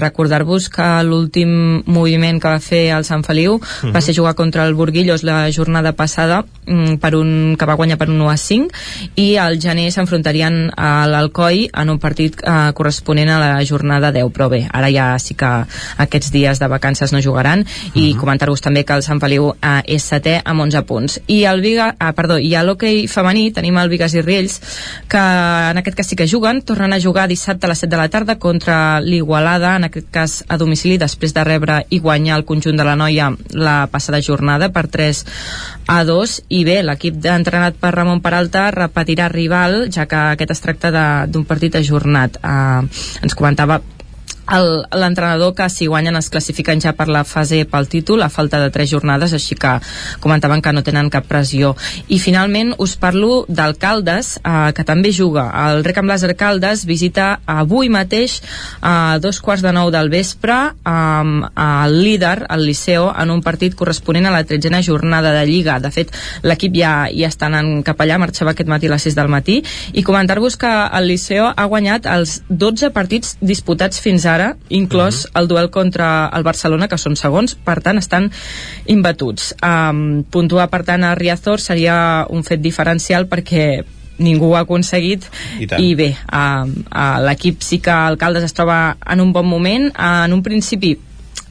Recordar-vos 0.00 0.70
que 0.72 0.88
l'últim 1.04 1.82
moviment 1.84 2.40
que 2.40 2.54
va 2.54 2.64
fer 2.64 2.86
el 2.96 3.04
Sant 3.04 3.26
Feliu 3.28 3.60
va 3.92 4.00
ser 4.00 4.16
jugar 4.16 4.34
contra 4.34 4.64
el 4.64 4.72
Burguillos 4.74 5.22
la 5.22 5.52
jornada 5.52 5.92
passada, 5.92 6.46
mm, 6.64 6.96
per 6.96 7.12
un, 7.20 7.56
que 7.58 7.68
va 7.68 7.76
guanyar 7.76 7.98
per 7.98 8.08
un 8.08 8.20
1 8.22 8.30
a 8.30 8.38
5, 8.40 8.72
i 9.16 9.36
al 9.36 9.60
gener 9.60 9.90
s'enfrontarien 9.92 10.72
a 10.76 11.06
l'Alcoi 11.06 11.68
en 11.74 11.90
un 11.90 12.00
partit 12.00 12.40
eh, 12.40 12.72
corresponent 12.72 13.28
a 13.28 13.38
la 13.38 13.64
jornada 13.68 14.12
10, 14.12 14.32
però 14.32 14.48
bé, 14.48 14.61
ara 14.70 14.90
ja 14.92 15.06
sí 15.18 15.34
que 15.38 15.50
aquests 16.04 16.32
dies 16.32 16.60
de 16.60 16.68
vacances 16.68 17.12
no 17.12 17.22
jugaran. 17.22 17.64
I 17.94 18.14
comentar-vos 18.18 18.62
també 18.62 18.84
que 18.84 18.96
el 18.96 19.04
Sant 19.06 19.20
Feliu 19.22 19.52
eh, 19.54 19.80
és 19.96 20.06
setè 20.08 20.38
amb 20.44 20.66
11 20.66 20.84
punts. 20.88 21.18
I 21.26 21.42
el 21.50 21.62
Viga, 21.64 21.92
ah, 21.98 22.12
perdó, 22.16 22.38
i 22.38 22.54
a 22.54 22.64
l'hoquei 22.66 23.06
femení 23.08 23.50
tenim 23.54 23.78
el 23.78 23.90
Vigas 23.92 24.14
i 24.14 24.22
Riells 24.22 24.60
que 25.08 25.22
en 25.70 25.80
aquest 25.80 25.96
cas 25.98 26.10
sí 26.10 26.16
que 26.16 26.28
juguen. 26.28 26.62
Tornen 26.62 26.92
a 26.92 27.00
jugar 27.00 27.28
dissabte 27.28 27.66
a 27.66 27.72
les 27.72 27.82
7 27.84 27.90
de 27.94 28.00
la 28.00 28.08
tarda 28.08 28.38
contra 28.38 29.00
l'Igualada, 29.00 29.76
en 29.76 29.88
aquest 29.88 30.10
cas 30.10 30.38
a 30.48 30.58
domicili 30.58 30.98
després 30.98 31.34
de 31.34 31.44
rebre 31.44 31.82
i 31.90 32.00
guanyar 32.02 32.38
el 32.38 32.46
conjunt 32.48 32.78
de 32.78 32.86
la 32.86 32.96
noia 32.96 33.32
la 33.52 33.86
passada 33.92 34.20
jornada 34.22 34.70
per 34.72 34.86
3 34.88 35.24
a 35.92 36.02
2 36.08 36.36
i 36.48 36.62
bé, 36.68 36.80
l'equip 36.86 37.18
entrenat 37.32 37.78
per 37.80 37.94
Ramon 37.94 38.22
Peralta 38.24 38.68
repetirà 38.74 39.28
rival 39.32 39.88
ja 39.94 40.06
que 40.06 40.20
aquest 40.34 40.54
es 40.54 40.62
tracta 40.64 40.92
d'un 41.26 41.44
partit 41.48 41.76
ajornat. 41.80 42.38
Eh, 42.42 42.80
ens 43.22 43.36
comentava 43.38 43.80
l'entrenador 44.50 45.54
que 45.54 45.68
si 45.70 45.86
guanyen 45.86 46.16
es 46.18 46.28
classifiquen 46.30 46.80
ja 46.82 46.92
per 46.98 47.08
la 47.08 47.24
fase 47.24 47.62
pel 47.68 47.88
títol 47.88 48.22
a 48.22 48.28
falta 48.28 48.60
de 48.60 48.70
tres 48.74 48.90
jornades, 48.90 49.32
així 49.32 49.54
que 49.54 49.78
comentaven 50.20 50.62
que 50.62 50.72
no 50.72 50.82
tenen 50.82 51.10
cap 51.10 51.26
pressió. 51.28 51.74
I 52.08 52.18
finalment 52.18 52.74
us 52.78 52.96
parlo 52.96 53.44
d'Alcaldes, 53.48 54.38
eh, 54.42 54.72
que 54.74 54.84
també 54.84 55.12
juga. 55.12 55.48
El 55.68 55.84
Rec 55.84 55.98
amb 55.98 56.10
Làser 56.10 56.34
Caldes 56.36 56.84
visita 56.86 57.40
avui 57.46 57.88
mateix 57.88 58.40
a 58.80 59.18
dos 59.22 59.40
quarts 59.40 59.62
de 59.62 59.72
nou 59.72 59.90
del 59.90 60.10
vespre 60.10 60.74
amb 60.84 61.46
el 61.56 62.02
líder, 62.02 62.46
el 62.50 62.66
Liceo, 62.66 63.12
en 63.16 63.30
un 63.30 63.42
partit 63.42 63.74
corresponent 63.74 64.26
a 64.26 64.34
la 64.34 64.44
tretzena 64.44 64.82
jornada 64.82 65.32
de 65.32 65.46
Lliga. 65.46 65.78
De 65.80 65.90
fet, 65.94 66.12
l'equip 66.42 66.74
ja, 66.76 66.92
ja 67.12 67.30
està 67.30 67.46
anant 67.46 67.82
cap 67.86 68.00
allà, 68.02 68.18
marxava 68.18 68.52
aquest 68.52 68.68
matí 68.68 68.90
a 68.90 68.94
les 68.94 69.06
6 69.08 69.16
del 69.18 69.30
matí, 69.32 69.60
i 69.92 70.02
comentar-vos 70.02 70.56
que 70.56 70.70
el 70.98 71.08
Liceo 71.08 71.52
ha 71.54 71.66
guanyat 71.70 72.06
els 72.10 72.40
12 72.48 72.90
partits 72.94 73.36
disputats 73.40 74.00
fins 74.02 74.26
ara, 74.32 74.52
inclòs 74.72 75.26
el 75.38 75.48
duel 75.50 75.70
contra 75.70 76.28
el 76.34 76.44
Barcelona, 76.46 76.88
que 76.88 76.98
són 77.00 77.16
segons, 77.18 77.54
per 77.54 77.80
tant 77.84 78.00
estan 78.00 78.30
imbatuts. 78.90 79.52
Um, 79.62 80.22
puntuar, 80.32 80.68
per 80.72 80.82
tant, 80.88 81.04
a 81.04 81.14
Riazor. 81.18 81.60
Seria 81.60 81.96
un 82.30 82.44
fet 82.46 82.62
diferencial 82.64 83.28
perquè 83.30 83.84
ningú 84.22 84.50
ho 84.50 84.56
ha 84.56 84.64
aconseguit. 84.66 85.26
I 85.60 85.68
tant. 85.70 85.82
i 85.82 85.94
bé, 85.98 86.10
uh, 86.12 86.66
uh, 86.66 87.16
l'equip 87.26 87.62
sí 87.64 87.80
que 87.82 87.92
Alcaldes 87.92 88.46
es 88.48 88.56
troba 88.56 88.96
en 89.06 89.24
un 89.24 89.32
bon 89.32 89.48
moment. 89.48 89.90
Uh, 89.92 90.24
en 90.26 90.36
un 90.36 90.44
principi 90.44 90.96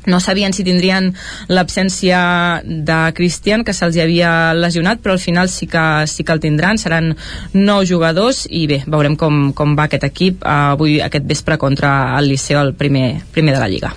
no 0.07 0.19
sabien 0.19 0.53
si 0.53 0.63
tindrien 0.63 1.11
l'absència 1.51 2.61
de 2.65 2.99
Cristian, 3.17 3.63
que 3.63 3.73
se'ls 3.73 3.97
havia 4.01 4.53
lesionat, 4.57 5.01
però 5.03 5.13
al 5.17 5.23
final 5.23 5.49
sí 5.49 5.67
que, 5.67 6.07
sí 6.07 6.23
que 6.23 6.33
el 6.33 6.41
tindran, 6.43 6.79
seran 6.81 7.13
nou 7.53 7.85
jugadors 7.85 8.45
i 8.49 8.65
bé, 8.67 8.81
veurem 8.87 9.15
com, 9.19 9.51
com 9.53 9.75
va 9.77 9.89
aquest 9.89 10.07
equip 10.09 10.43
uh, 10.45 10.73
avui 10.75 10.99
aquest 11.01 11.25
vespre 11.29 11.57
contra 11.61 12.17
el 12.19 12.29
Liceo, 12.31 12.61
el 12.61 12.73
primer, 12.73 13.21
primer 13.31 13.53
de 13.55 13.59
la 13.61 13.69
Lliga. 13.71 13.93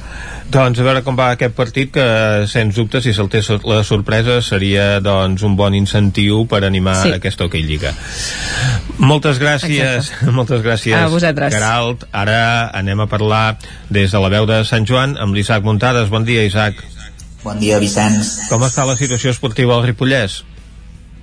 Doncs 0.55 0.79
a 0.79 0.85
veure 0.85 1.01
com 1.03 1.17
va 1.19 1.31
aquest 1.35 1.55
partit 1.57 1.89
que 1.95 2.05
sens 2.47 2.77
dubte 2.77 3.01
si 3.03 3.15
saltés 3.17 3.49
la 3.65 3.81
sorpresa 3.83 4.37
seria 4.45 5.01
doncs 5.03 5.43
un 5.43 5.57
bon 5.57 5.75
incentiu 5.75 6.45
per 6.47 6.61
animar 6.69 6.95
Sí. 7.01 7.11
aquesta 7.17 7.47
Hockey 7.49 7.65
Lliga. 7.65 7.95
Moltes 8.99 9.41
gràcies, 9.43 10.13
moltes 10.37 10.63
gràcies. 10.63 10.95
A 10.95 11.09
vosaltres. 11.11 11.53
Geralt, 11.55 12.05
ara 12.13 12.71
anem 12.77 13.01
a 13.03 13.09
parlar 13.11 13.57
des 13.91 14.13
de 14.13 14.21
la 14.21 14.31
veu 14.31 14.47
de 14.47 14.61
Sant 14.69 14.87
Joan 14.87 15.17
amb 15.19 15.35
l'Isaac 15.35 15.65
Muntades. 15.95 16.11
Bon 16.11 16.25
dia, 16.25 16.43
Isaac. 16.45 16.75
Bon 17.45 17.59
dia, 17.61 17.79
Vicenç. 17.79 18.49
Com 18.51 18.65
està 18.67 18.85
la 18.89 18.97
situació 18.99 19.31
esportiva 19.31 19.77
al 19.77 19.85
Ripollès? 19.87 20.43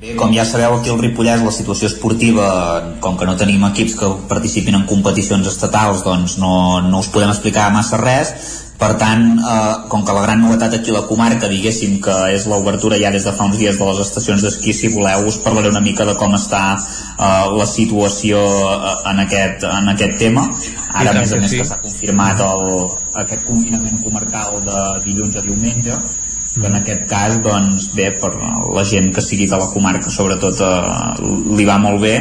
Bé, 0.02 0.16
com 0.18 0.32
ja 0.34 0.42
sabeu, 0.50 0.80
aquí 0.80 0.90
al 0.90 0.98
Ripollès 0.98 1.44
la 1.46 1.52
situació 1.54 1.86
esportiva, 1.86 2.46
com 3.06 3.20
que 3.20 3.26
no 3.30 3.36
tenim 3.38 3.62
equips 3.68 3.94
que 4.00 4.08
participin 4.32 4.80
en 4.80 4.88
competicions 4.90 5.46
estatals, 5.52 6.02
doncs 6.02 6.40
no, 6.42 6.56
no 6.82 7.04
us 7.04 7.10
podem 7.14 7.30
explicar 7.30 7.68
massa 7.76 8.00
res. 8.02 8.32
Per 8.82 8.96
tant, 8.98 9.28
eh, 9.38 9.76
com 9.92 10.02
que 10.02 10.16
la 10.18 10.24
gran 10.24 10.42
novetat 10.42 10.74
aquí 10.74 10.90
a 10.90 10.96
la 10.96 11.04
comarca, 11.06 11.46
diguéssim 11.52 12.00
que 12.02 12.16
és 12.34 12.48
l'obertura 12.50 12.98
ja 12.98 13.12
des 13.14 13.28
de 13.30 13.36
fa 13.38 13.46
uns 13.46 13.60
dies 13.60 13.78
de 13.78 13.90
les 13.92 14.02
estacions 14.02 14.42
d'esquí, 14.42 14.74
si 14.74 14.90
voleu, 14.90 15.28
us 15.30 15.38
parlaré 15.46 15.70
una 15.70 15.84
mica 15.86 16.08
de 16.10 16.18
com 16.18 16.34
està 16.34 16.64
eh, 16.74 17.46
la 17.62 17.70
situació 17.70 18.42
eh, 18.42 18.96
en, 19.14 19.22
aquest, 19.28 19.70
en 19.70 19.94
aquest 19.94 20.18
tema. 20.18 20.48
Ara, 20.96 21.14
a 21.14 21.20
més 21.20 21.30
a 21.30 21.44
més, 21.44 21.54
sí. 21.54 21.62
que 21.62 21.70
s'ha 21.70 21.78
confirmat 21.86 22.42
el, 22.48 22.66
aquest 23.22 23.46
confinament 23.46 24.02
comarcal 24.02 24.64
de 24.66 24.82
dilluns 25.06 25.38
a 25.38 25.46
diumenge, 25.46 26.02
que 26.60 26.68
en 26.68 26.76
aquest 26.76 27.06
cas, 27.08 27.38
doncs, 27.42 27.94
bé, 27.96 28.10
per 28.20 28.34
la 28.76 28.84
gent 28.84 29.14
que 29.16 29.22
sigui 29.24 29.46
de 29.48 29.58
la 29.58 29.70
comarca, 29.72 30.10
sobretot, 30.12 30.60
eh, 30.60 31.30
li 31.56 31.64
va 31.66 31.78
molt 31.80 32.02
bé, 32.02 32.16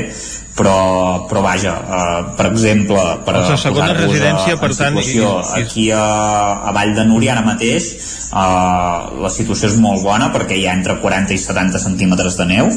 però, 0.57 1.27
però 1.27 1.41
vaja, 1.43 1.73
eh, 1.81 2.23
per 2.37 2.47
exemple, 2.53 3.01
per 3.25 3.35
Doncs 3.35 3.49
la 3.51 3.57
segona 3.57 3.93
residència, 3.95 4.57
per 4.61 4.71
tant, 4.77 4.95
i- 4.99 5.01
i- 5.59 5.63
aquí 5.63 5.91
a, 5.91 6.63
a 6.69 6.73
Vall 6.73 6.95
de 6.95 7.05
Núria 7.07 7.33
ara 7.33 7.43
mateix 7.47 7.85
eh, 8.31 9.21
la 9.25 9.31
situació 9.31 9.69
és 9.69 9.77
molt 9.83 10.03
bona 10.05 10.31
perquè 10.33 10.59
hi 10.59 10.67
ha 10.69 10.75
entre 10.75 10.99
40 11.01 11.35
i 11.35 11.39
70 11.39 11.79
centímetres 11.83 12.37
de 12.37 12.47
neu 12.47 12.69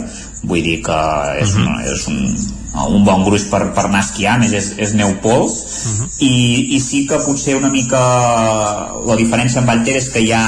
vull 0.43 0.63
dir 0.63 0.81
que 0.81 0.97
és, 1.41 1.53
Mhm. 1.55 1.61
una, 1.67 1.83
és 1.85 2.07
un, 2.07 2.37
un 2.95 3.03
bon 3.05 3.23
gruix 3.23 3.43
per, 3.51 3.73
per 3.73 3.85
anar 3.85 3.99
a 4.01 4.05
esquiar, 4.07 4.39
més 4.39 4.51
és, 4.53 4.73
és 4.77 4.93
neu 4.93 5.13
pols 5.21 5.51
Mhm. 5.85 6.09
i, 6.19 6.75
i 6.75 6.79
sí 6.79 7.05
que 7.07 7.19
potser 7.19 7.55
una 7.55 7.69
mica 7.69 7.99
la 9.05 9.15
diferència 9.15 9.59
amb 9.59 9.67
Vallter 9.67 9.97
és 9.97 10.09
que 10.09 10.21
hi 10.21 10.31
ha 10.31 10.45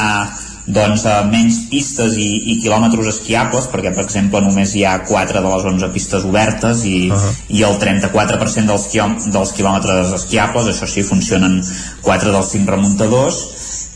doncs, 0.66 1.06
eh, 1.06 1.22
menys 1.30 1.60
pistes 1.70 2.16
i, 2.18 2.30
i 2.52 2.58
quilòmetres 2.64 3.10
esquiables 3.12 3.68
perquè 3.70 3.94
per 3.94 4.06
exemple 4.06 4.42
només 4.42 4.74
hi 4.76 4.84
ha 4.86 4.98
4 5.06 5.42
de 5.42 5.52
les 5.52 5.68
11 5.74 5.92
pistes 5.94 6.26
obertes 6.26 6.84
i, 6.86 7.12
uh 7.12 7.18
-huh. 7.18 7.34
i 7.50 7.64
el 7.64 7.78
34% 7.80 8.66
dels, 8.66 8.88
quiom- 8.90 9.18
dels 9.32 9.54
quilòmetres 9.54 10.14
esquiables 10.14 10.68
això 10.68 10.88
sí, 10.88 11.04
funcionen 11.04 11.62
4 12.02 12.32
dels 12.32 12.52
5 12.52 12.70
remuntadors 12.70 13.46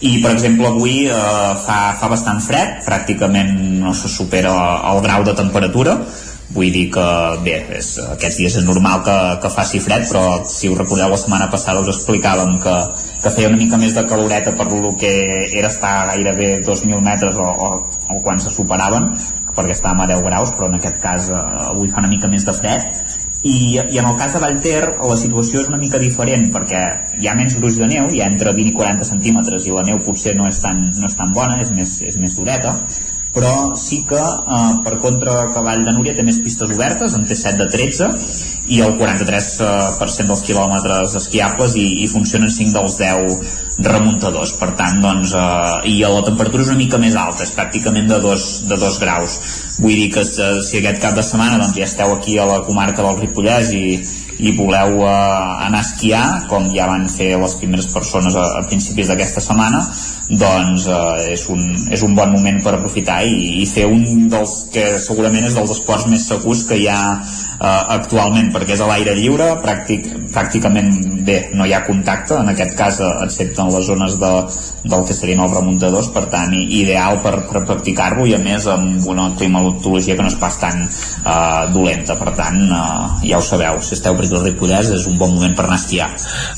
i 0.01 0.19
per 0.21 0.31
exemple 0.31 0.67
avui 0.67 1.07
eh, 1.07 1.11
fa, 1.65 1.97
fa 1.99 2.07
bastant 2.07 2.41
fred 2.41 2.85
pràcticament 2.85 3.79
no 3.79 3.93
se 3.93 4.07
supera 4.07 4.53
el 4.93 5.01
grau 5.01 5.23
de 5.23 5.33
temperatura 5.33 5.97
vull 6.53 6.71
dir 6.73 6.87
que 6.93 7.05
bé, 7.45 7.57
és, 7.77 7.91
aquests 8.15 8.39
dies 8.41 8.55
és 8.61 8.65
normal 8.65 9.03
que, 9.05 9.17
que 9.43 9.51
faci 9.53 9.81
fred 9.83 10.07
però 10.09 10.23
si 10.49 10.69
us 10.71 10.79
recordeu 10.79 11.11
la 11.11 11.19
setmana 11.21 11.49
passada 11.53 11.83
us 11.83 11.91
explicàvem 11.93 12.55
que, 12.63 12.75
que 13.21 13.33
feia 13.35 13.51
una 13.51 13.59
mica 13.59 13.77
més 13.77 13.93
de 13.93 14.05
caloreta 14.09 14.55
per 14.57 14.65
lo 14.71 14.95
que 14.97 15.11
era 15.45 15.69
estar 15.69 16.07
gairebé 16.09 16.55
2.000 16.65 17.05
metres 17.05 17.37
o, 17.37 17.45
o, 17.45 17.69
o 18.15 18.21
quan 18.25 18.41
se 18.41 18.53
superaven 18.53 19.11
perquè 19.53 19.75
estàvem 19.75 20.05
a 20.05 20.09
10 20.09 20.25
graus 20.25 20.53
però 20.57 20.71
en 20.71 20.79
aquest 20.79 21.01
cas 21.03 21.29
eh, 21.29 21.41
avui 21.69 21.91
fa 21.93 22.01
una 22.01 22.11
mica 22.11 22.29
més 22.31 22.45
de 22.47 22.55
fred. 22.55 22.85
I, 23.39 23.79
i 23.79 23.99
en 24.01 24.07
el 24.09 24.17
cas 24.19 24.33
de 24.35 24.41
Vallter 24.43 24.81
la 24.99 25.15
situació 25.19 25.61
és 25.61 25.69
una 25.71 25.79
mica 25.79 26.01
diferent 26.01 26.49
perquè 26.51 26.81
hi 27.21 27.29
ha 27.29 27.37
menys 27.37 27.55
gruix 27.59 27.77
de 27.79 27.87
neu, 27.87 28.09
hi 28.11 28.19
ha 28.19 28.27
entre 28.27 28.51
20 28.57 28.73
i 28.73 28.75
40 28.75 29.07
centímetres 29.07 29.67
i 29.69 29.75
la 29.75 29.85
neu 29.87 30.01
potser 30.03 30.33
no 30.35 30.49
és 30.49 30.59
tan, 30.63 30.81
no 30.97 31.07
és 31.07 31.15
tan 31.15 31.31
bona, 31.35 31.61
és 31.63 31.71
més, 31.75 32.01
és 32.09 32.19
més 32.19 32.35
dureta 32.35 32.75
però 33.33 33.75
sí 33.77 34.01
que 34.09 34.19
eh, 34.19 34.73
per 34.83 34.97
contra 35.03 35.49
que 35.53 35.61
Vall 35.61 35.83
de 35.85 35.93
Núria 35.93 36.15
té 36.17 36.25
més 36.25 36.39
pistes 36.41 36.71
obertes 36.73 37.13
en 37.13 37.27
té 37.29 37.37
7 37.37 37.59
de 37.61 37.67
13 37.69 38.09
i 38.73 38.81
el 38.85 38.95
43% 38.97 40.29
dels 40.29 40.43
quilòmetres 40.45 41.15
esquiables 41.19 41.75
i, 41.77 41.85
i 42.03 42.09
funcionen 42.09 42.51
5 42.53 42.73
dels 42.75 42.97
10 43.01 43.85
remuntadors. 43.85 44.55
Per 44.59 44.71
tant 44.79 45.01
doncs 45.03 45.35
eh, 45.37 45.91
i 45.93 45.99
la 46.01 46.25
temperatura 46.25 46.65
és 46.65 46.71
una 46.73 46.81
mica 46.81 47.01
més 47.01 47.17
alta, 47.17 47.45
és 47.45 47.53
pràcticament 47.55 48.09
de 48.09 48.21
2, 48.25 48.47
de 48.71 48.79
2 48.81 49.01
graus. 49.03 49.37
Vull 49.79 49.95
dir 49.95 50.09
que 50.15 50.25
eh, 50.25 50.55
si 50.65 50.81
aquest 50.81 51.01
cap 51.03 51.17
de 51.17 51.25
setmana 51.25 51.61
doncs, 51.61 51.77
ja 51.77 51.85
esteu 51.85 52.15
aquí 52.15 52.39
a 52.39 52.49
la 52.49 52.63
comarca 52.65 53.05
del 53.05 53.21
Ripollès 53.21 53.73
i, 53.77 53.85
i 54.39 54.55
voleu 54.57 55.03
eh, 55.05 55.13
anar 55.67 55.83
a 55.83 55.85
esquiar 55.85 56.25
com 56.49 56.69
ja 56.73 56.89
van 56.89 57.05
fer 57.13 57.35
les 57.37 57.57
primeres 57.61 57.89
persones 57.93 58.35
a, 58.35 58.45
a 58.59 58.65
principis 58.69 59.11
d'aquesta 59.11 59.43
setmana 59.43 59.85
doncs 60.29 60.85
eh, 60.85 61.33
és, 61.33 61.45
un, 61.49 61.63
és 61.89 62.03
un 62.05 62.15
bon 62.17 62.31
moment 62.33 62.59
per 62.63 62.75
aprofitar 62.77 63.21
i, 63.25 63.63
i 63.63 63.67
fer 63.69 63.87
un 63.89 64.27
dels 64.29 64.55
que 64.73 64.85
segurament 65.01 65.47
és 65.47 65.57
dels 65.57 65.73
esports 65.73 66.05
més 66.11 66.27
segurs 66.29 66.65
que 66.69 66.77
hi 66.77 66.87
ha 66.91 67.01
eh, 67.17 67.83
actualment 67.97 68.51
perquè 68.53 68.75
és 68.77 68.83
a 68.85 68.89
l'aire 68.91 69.15
lliure 69.17 69.51
pràctic, 69.63 70.05
pràcticament 70.33 70.91
bé, 71.25 71.39
no 71.57 71.65
hi 71.65 71.73
ha 71.73 71.81
contacte 71.87 72.37
en 72.39 72.53
aquest 72.53 72.77
cas 72.77 72.99
eh, 73.01 73.11
excepte 73.25 73.63
en 73.63 73.73
les 73.73 73.89
zones 73.89 74.19
de, 74.21 74.33
del 74.85 75.05
que 75.07 75.15
serien 75.17 75.41
els 75.43 75.55
remuntadors 75.55 76.11
per 76.13 76.25
tant 76.31 76.53
ideal 76.59 77.19
per, 77.23 77.35
per 77.49 77.63
practicar-lo 77.67 78.27
i 78.29 78.35
a 78.37 78.41
més 78.41 78.67
amb 78.69 79.07
una 79.09 79.29
climatologia 79.39 80.15
que 80.15 80.25
no 80.25 80.31
és 80.31 80.37
pas 80.39 80.59
tan 80.61 80.85
eh, 80.85 81.63
dolenta. 81.73 82.15
Per 82.19 82.33
tant 82.37 82.61
eh, 82.65 83.29
ja 83.29 83.39
ho 83.39 83.45
sabeu, 83.45 83.81
si 83.85 83.95
esteu 83.97 84.17
per 84.17 84.27
aquí 84.27 84.43
Ripollès 84.49 84.93
és 84.95 85.07
un 85.09 85.17
bon 85.19 85.33
moment 85.35 85.55
per 85.57 85.65
anar 85.65 85.79
a 85.79 85.81
esquiar. 85.81 86.09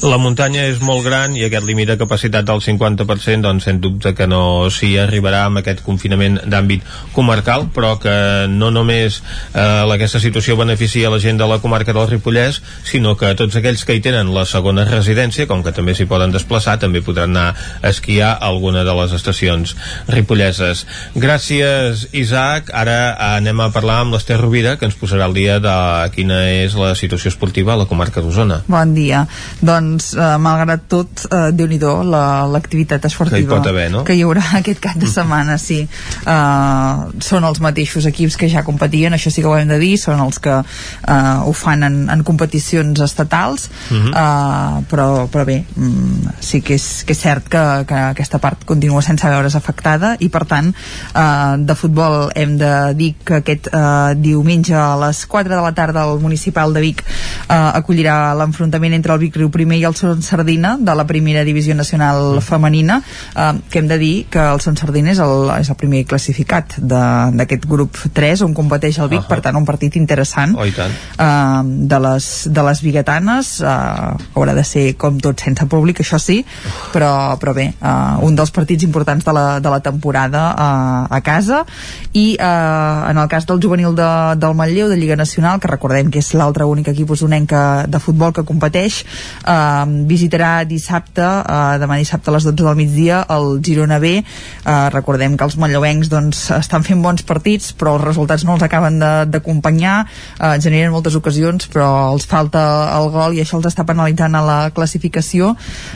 La 0.06 0.20
muntanya 0.22 0.68
és 0.70 0.82
molt 0.86 1.06
gran 1.08 1.36
i 1.38 1.46
aquest 1.48 1.68
límit 1.68 1.92
de 1.92 1.98
capacitat 2.02 2.48
del 2.48 2.62
50% 2.64 3.48
doncs 3.48 3.61
sens 3.64 3.82
dubte 3.82 4.14
que 4.18 4.28
no 4.28 4.70
s'hi 4.70 4.96
arribarà 5.02 5.46
amb 5.48 5.62
aquest 5.62 5.84
confinament 5.86 6.40
d'àmbit 6.46 6.82
comarcal 7.14 7.68
però 7.74 7.98
que 8.02 8.48
no 8.50 8.72
només 8.72 9.22
eh, 9.54 9.62
aquesta 9.92 10.20
situació 10.20 10.56
beneficia 10.58 11.10
la 11.12 11.20
gent 11.20 11.38
de 11.40 11.48
la 11.48 11.60
comarca 11.60 11.94
del 11.94 12.08
Ripollès 12.10 12.62
sinó 12.88 13.16
que 13.20 13.34
tots 13.36 13.56
aquells 13.60 13.84
que 13.86 13.96
hi 13.96 14.02
tenen 14.04 14.34
la 14.34 14.46
segona 14.46 14.86
residència 14.88 15.48
com 15.48 15.64
que 15.64 15.72
també 15.76 15.94
s'hi 15.96 16.06
poden 16.10 16.32
desplaçar 16.32 16.78
també 16.80 17.02
podran 17.02 17.32
anar 17.36 17.54
a 17.82 17.90
esquiar 17.90 18.32
a 18.38 18.48
alguna 18.52 18.84
de 18.84 18.94
les 18.98 19.12
estacions 19.14 19.76
ripolleses. 20.08 20.86
Gràcies 21.16 22.08
Isaac. 22.18 22.72
Ara 22.74 23.16
anem 23.38 23.60
a 23.64 23.70
parlar 23.74 24.00
amb 24.04 24.16
l'Ester 24.16 24.38
Rovira 24.40 24.76
que 24.80 24.88
ens 24.90 24.98
posarà 25.00 25.28
al 25.30 25.36
dia 25.38 25.60
de 25.64 25.76
quina 26.16 26.42
és 26.50 26.76
la 26.80 26.94
situació 26.98 27.30
esportiva 27.32 27.74
a 27.76 27.80
la 27.82 27.86
comarca 27.90 28.22
d'Osona. 28.24 28.62
Bon 28.72 28.94
dia. 28.96 29.26
Doncs, 29.62 30.14
eh, 30.16 30.32
malgrat 30.42 30.88
tot, 30.92 31.26
eh, 31.32 31.52
déu 31.54 31.68
nhi 31.68 31.80
la- 31.82 32.48
l'activitat 32.52 33.06
esportiva 33.06 33.51
pot 33.52 33.70
haver, 33.72 33.90
no? 33.94 34.04
que 34.08 34.16
hi 34.18 34.24
haurà 34.26 34.44
aquest 34.62 34.82
cap 34.84 34.98
de 35.02 35.10
setmana, 35.10 35.58
sí. 35.62 35.82
Uh, 36.26 37.12
són 37.24 37.48
els 37.48 37.62
mateixos 37.64 38.08
equips 38.10 38.38
que 38.40 38.50
ja 38.52 38.66
competien, 38.68 39.14
això 39.18 39.34
sí 39.34 39.44
que 39.44 39.52
ho 39.52 39.58
hem 39.58 39.70
de 39.72 39.80
dir, 39.82 39.94
són 40.02 40.22
els 40.24 40.40
que 40.42 40.58
uh, 40.62 41.46
ho 41.46 41.54
fan 41.58 41.86
en, 41.88 42.02
en 42.14 42.26
competicions 42.28 43.00
estatals, 43.04 43.70
uh 43.92 43.98
-huh. 43.98 44.12
uh, 44.12 44.84
però, 44.90 45.28
però 45.32 45.46
bé, 45.46 45.64
um, 45.78 46.28
sí 46.40 46.62
que 46.62 46.76
és, 46.76 47.04
que 47.06 47.14
és 47.14 47.20
cert 47.20 47.48
que, 47.52 47.64
que 47.88 48.02
aquesta 48.12 48.40
part 48.40 48.64
continua 48.66 49.02
sense 49.06 49.28
veure's 49.28 49.56
afectada 49.56 50.16
i 50.20 50.30
per 50.34 50.44
tant 50.50 50.72
uh, 50.72 51.58
de 51.58 51.76
futbol 51.78 52.30
hem 52.36 52.58
de 52.62 52.72
dir 52.98 53.12
que 53.24 53.42
aquest 53.42 53.70
uh, 53.72 54.14
diumenge 54.18 54.76
a 54.78 54.96
les 55.06 55.24
4 55.26 55.56
de 55.56 55.62
la 55.62 55.74
tarda 55.78 56.06
el 56.10 56.20
municipal 56.24 56.74
de 56.74 56.84
Vic 56.84 57.04
uh, 57.04 57.72
acollirà 57.78 58.34
l'enfrontament 58.38 58.96
entre 58.98 59.16
el 59.16 59.22
Vic 59.24 59.40
Riu 59.40 59.52
primer 59.54 59.82
i 59.82 59.86
el 59.90 59.98
Son 59.98 60.22
Sardina 60.26 60.76
de 60.80 60.96
la 60.98 61.06
primera 61.10 61.44
divisió 61.48 61.76
nacional 61.78 62.42
femenina 62.46 63.02
uh, 63.02 63.41
que 63.70 63.80
hem 63.80 63.88
de 63.88 63.98
dir 63.98 64.26
que 64.32 64.40
el 64.40 64.62
Son 64.62 64.78
Sardina 64.78 65.12
és 65.14 65.20
el, 65.24 65.50
és 65.58 65.70
el 65.72 65.78
primer 65.80 66.04
classificat 66.10 66.78
d'aquest 66.82 67.66
grup 67.70 67.98
3 68.14 68.44
on 68.48 68.56
competeix 68.58 69.00
el 69.00 69.10
Vic, 69.10 69.22
uh 69.22 69.26
-huh. 69.26 69.30
per 69.30 69.42
tant 69.42 69.58
un 69.58 69.66
partit 69.66 69.96
interessant 69.96 70.56
oh, 70.58 70.66
tant. 70.76 70.92
uh, 71.20 71.62
de, 71.66 72.00
les, 72.00 72.48
de 72.52 72.64
les 72.64 72.82
biguetanes 72.82 73.62
uh, 73.62 74.18
haurà 74.36 74.54
de 74.54 74.64
ser 74.64 74.96
com 74.98 75.20
tot 75.20 75.40
sense 75.40 75.66
públic 75.66 76.00
això 76.00 76.20
sí, 76.20 76.46
però, 76.94 77.38
però 77.40 77.54
bé 77.54 77.74
uh, 77.82 78.26
un 78.26 78.36
dels 78.36 78.52
partits 78.52 78.84
importants 78.84 79.26
de 79.26 79.34
la, 79.34 79.60
de 79.60 79.70
la 79.70 79.80
temporada 79.80 80.56
uh, 80.56 81.16
a 81.16 81.22
casa 81.22 81.66
i 82.14 82.38
uh, 82.40 83.10
en 83.10 83.18
el 83.18 83.28
cas 83.28 83.46
del 83.46 83.60
juvenil 83.62 83.96
de, 83.96 84.36
del 84.36 84.54
Manlleu 84.56 84.90
de 84.90 84.98
Lliga 84.98 85.16
Nacional, 85.16 85.60
que 85.60 85.68
recordem 85.68 86.12
que 86.12 86.20
és 86.20 86.34
l'altre 86.34 86.66
únic 86.66 86.88
equip 86.88 87.10
usonenca 87.12 87.86
de 87.88 88.00
futbol 88.00 88.34
que 88.34 88.44
competeix 88.44 89.04
uh, 89.46 89.86
visitarà 90.08 90.64
dissabte, 90.68 91.24
uh, 91.24 91.78
demà 91.82 91.98
dissabte 91.98 92.30
a 92.30 92.34
les 92.34 92.44
12 92.44 92.64
del 92.64 92.76
migdia 92.76 93.21
el 93.30 93.60
Girona 93.66 94.00
B. 94.02 94.18
Uh, 94.22 94.90
recordem 94.94 95.38
que 95.38 95.48
els 95.48 95.58
manlleuencs 95.62 96.12
doncs, 96.12 96.44
estan 96.58 96.86
fent 96.88 97.02
bons 97.04 97.24
partits 97.28 97.72
però 97.78 97.96
els 97.98 98.06
resultats 98.06 98.46
no 98.48 98.56
els 98.58 98.66
acaben 98.66 99.00
d'acompanyar. 99.32 99.96
Uh, 100.40 100.56
generen 100.62 100.94
moltes 100.94 101.16
ocasions 101.18 101.68
però 101.72 101.88
els 102.12 102.28
falta 102.30 102.64
el 102.98 103.10
gol 103.14 103.38
i 103.38 103.44
això 103.44 103.60
els 103.60 103.70
està 103.72 103.86
penalitzant 103.88 104.36
a 104.38 104.44
la 104.46 104.60
classificació. 104.76 105.54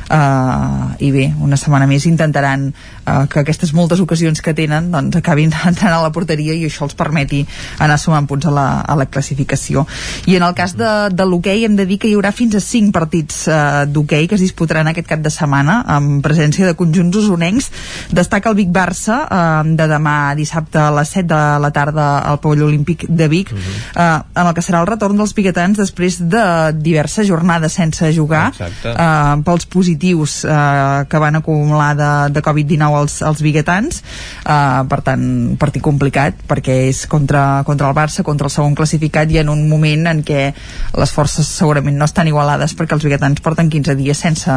Uh, 0.10 0.94
i 1.00 1.12
bé, 1.14 1.30
una 1.42 1.60
setmana 1.60 1.88
més 1.90 2.06
intentaran 2.10 2.70
uh, 2.72 3.26
que 3.32 3.42
aquestes 3.42 3.74
moltes 3.74 4.02
ocasions 4.04 4.42
que 4.42 4.56
tenen 4.58 4.92
doncs 4.94 5.20
acabin 5.20 5.54
entrant 5.70 5.94
a 5.94 6.02
la 6.04 6.12
porteria 6.16 6.56
i 6.56 6.66
això 6.68 6.86
els 6.88 6.98
permeti 6.98 7.44
anar 7.84 7.98
sumant 8.02 8.28
punts 8.30 8.50
a 8.50 8.54
la, 8.54 8.68
a 8.82 8.98
la 9.00 9.08
classificació. 9.12 9.86
I 10.30 10.38
en 10.40 10.46
el 10.48 10.56
cas 10.58 10.76
de, 10.78 10.92
de 11.14 11.28
l'hoquei 11.28 11.66
hem 11.66 11.78
de 11.78 11.88
dir 11.90 12.00
que 12.02 12.10
hi 12.10 12.16
haurà 12.18 12.34
fins 12.36 12.58
a 12.58 12.64
5 12.64 12.94
partits 12.96 13.46
uh, 13.50 13.86
d'hoquei 13.90 14.30
que 14.30 14.38
es 14.38 14.44
disputaran 14.44 14.90
aquest 14.92 15.10
cap 15.10 15.24
de 15.24 15.34
setmana 15.34 15.82
amb 15.96 16.24
presència 16.26 16.68
de 16.68 16.78
conjunts 16.78 17.15
usonencs 17.16 17.72
destaca 18.12 18.50
el 18.50 18.56
Vic 18.56 18.70
Barça 18.74 19.22
uh, 19.26 19.76
de 19.76 19.88
demà 19.90 20.36
dissabte 20.36 20.80
a 20.80 20.92
les 20.96 21.10
7 21.10 21.28
de 21.30 21.42
la 21.60 21.72
tarda 21.72 22.20
al 22.20 22.40
pavelló 22.44 22.68
olímpic 22.68 23.06
de 23.08 23.28
Vic 23.28 23.52
uh 23.52 23.58
-huh. 23.58 24.22
uh, 24.22 24.42
en 24.42 24.48
el 24.48 24.54
que 24.54 24.62
serà 24.62 24.82
el 24.82 24.88
retorn 24.88 25.18
dels 25.18 25.34
biguetans 25.34 25.78
després 25.78 26.20
de 26.20 26.74
diverses 26.74 27.28
jornades 27.28 27.74
sense 27.74 28.14
jugar 28.14 28.52
uh, 28.60 29.44
pels 29.44 29.66
positius 29.66 30.44
uh, 30.44 31.06
que 31.08 31.18
van 31.18 31.36
acumular 31.36 31.96
de, 31.96 32.34
de 32.34 32.42
Covid-19 32.42 32.96
als, 32.96 33.22
als 33.22 33.42
biguetans 33.42 34.04
uh, 34.46 34.88
per 34.88 35.02
tant 35.02 35.58
partit 35.58 35.82
complicat 35.82 36.34
perquè 36.48 36.90
és 36.90 37.06
contra, 37.08 37.64
contra 37.64 37.90
el 37.90 37.96
Barça, 37.96 38.24
contra 38.24 38.48
el 38.48 38.52
segon 38.52 38.76
classificat 38.76 39.32
i 39.32 39.40
en 39.42 39.50
un 39.50 39.68
moment 39.70 40.08
en 40.08 40.24
què 40.24 40.54
les 40.98 41.12
forces 41.12 41.48
segurament 41.48 41.98
no 41.98 42.06
estan 42.06 42.28
igualades 42.28 42.76
perquè 42.78 42.98
els 42.98 43.04
biguetans 43.04 43.42
porten 43.42 43.70
15 43.70 43.96
dies 44.00 44.18
sense, 44.18 44.52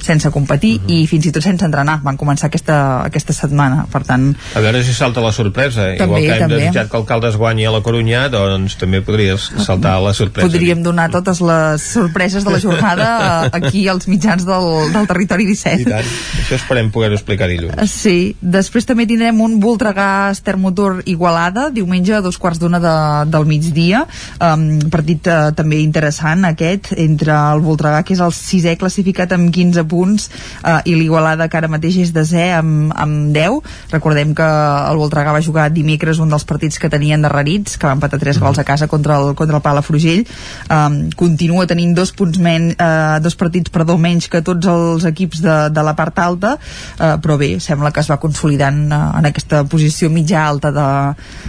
sense 0.00 0.30
competir 0.30 0.76
uh 0.78 0.86
-huh. 0.86 1.02
i 1.02 1.06
fins 1.06 1.26
i 1.26 1.32
tot 1.32 1.42
sense 1.42 1.64
entrenar 1.64 1.89
van 2.04 2.18
començar 2.20 2.48
aquesta, 2.50 2.76
aquesta 3.08 3.34
setmana 3.36 3.86
per 3.90 4.02
tant... 4.06 4.30
A 4.56 4.62
veure 4.62 4.82
si 4.86 4.94
salta 4.96 5.22
la 5.24 5.32
sorpresa. 5.34 5.90
També, 5.98 6.04
igual 6.04 6.22
que 6.22 6.34
hem 6.36 6.44
també. 6.44 6.60
desitjat 6.60 6.90
que 6.90 6.98
Alcaldes 7.00 7.38
guanyi 7.40 7.66
a 7.68 7.74
la 7.74 7.82
Corunya 7.84 8.26
doncs 8.32 8.76
també 8.80 9.02
podries 9.04 9.48
saltar 9.64 9.96
la 10.04 10.14
sorpresa. 10.16 10.48
Podríem 10.48 10.82
donar 10.84 11.08
totes 11.12 11.42
les 11.44 11.86
sorpreses 11.96 12.46
de 12.46 12.54
la 12.54 12.60
jornada 12.62 13.08
eh, 13.46 13.50
aquí 13.60 13.86
als 13.88 14.08
mitjans 14.10 14.46
del, 14.46 14.68
del 14.94 15.08
territori 15.10 15.46
17 15.48 15.82
I 15.82 15.88
tant, 15.88 16.10
això 16.44 16.58
esperem 16.58 16.90
poder-ho 16.94 17.18
explicar 17.18 17.48
dilluns. 17.50 17.80
Sí, 17.90 18.34
després 18.40 18.86
també 18.88 19.06
tindrem 19.10 19.40
un 19.42 19.58
Voltregà 19.62 20.30
Estermotor 20.34 21.02
Igualada, 21.10 21.68
diumenge 21.74 22.14
a 22.16 22.22
dos 22.24 22.38
quarts 22.40 22.60
d'una 22.60 22.80
de, 22.82 22.94
del 23.32 23.48
migdia. 23.48 24.04
Um, 24.38 24.66
partit 24.92 25.26
uh, 25.30 25.50
també 25.56 25.80
interessant 25.82 26.46
aquest 26.48 26.92
entre 26.96 27.34
el 27.34 27.64
Voltregà 27.64 28.04
que 28.06 28.14
és 28.16 28.22
el 28.24 28.34
sisè 28.36 28.76
classificat 28.80 29.34
amb 29.36 29.50
15 29.54 29.86
punts 29.90 30.28
uh, 30.62 30.80
i 30.84 30.96
l'Igualada 30.96 31.48
que 31.50 31.58
ara 31.60 31.70
mateix 31.70 31.79
és 31.88 32.12
desè 32.14 32.50
amb, 32.56 32.92
amb 32.94 33.32
10 33.34 33.60
recordem 33.92 34.34
que 34.36 34.46
el 34.46 35.00
Voltregà 35.00 35.32
va 35.34 35.42
jugar 35.44 35.68
dimecres 35.72 36.20
un 36.20 36.30
dels 36.30 36.44
partits 36.44 36.78
que 36.78 36.90
tenien 36.92 37.22
darrerits 37.22 37.76
que 37.78 37.88
va 37.88 37.94
empatar 37.96 38.20
3 38.20 38.40
gols 38.42 38.60
a 38.60 38.64
casa 38.64 38.88
contra 38.88 39.18
el, 39.18 39.34
contra 39.34 39.56
el 39.56 39.64
Palafrugell. 39.64 40.26
Um, 40.70 41.10
continua 41.16 41.66
tenint 41.70 41.94
dos 41.96 42.12
punts 42.16 42.38
men, 42.42 42.70
uh, 42.76 43.18
dos 43.22 43.36
partits 43.38 43.72
perdó, 43.72 43.96
menys 43.98 44.28
que 44.30 44.42
tots 44.46 44.66
els 44.70 45.06
equips 45.08 45.42
de, 45.44 45.56
de 45.72 45.84
la 45.86 45.94
part 45.98 46.18
alta. 46.22 46.56
Uh, 46.98 47.16
però 47.22 47.38
bé, 47.40 47.52
sembla 47.62 47.92
que 47.94 48.02
es 48.02 48.10
va 48.10 48.20
consolidant 48.22 48.82
uh, 48.90 49.00
en 49.18 49.30
aquesta 49.30 49.62
posició 49.70 50.10
mitja 50.12 50.44
alta 50.46 50.72
de, 50.74 50.88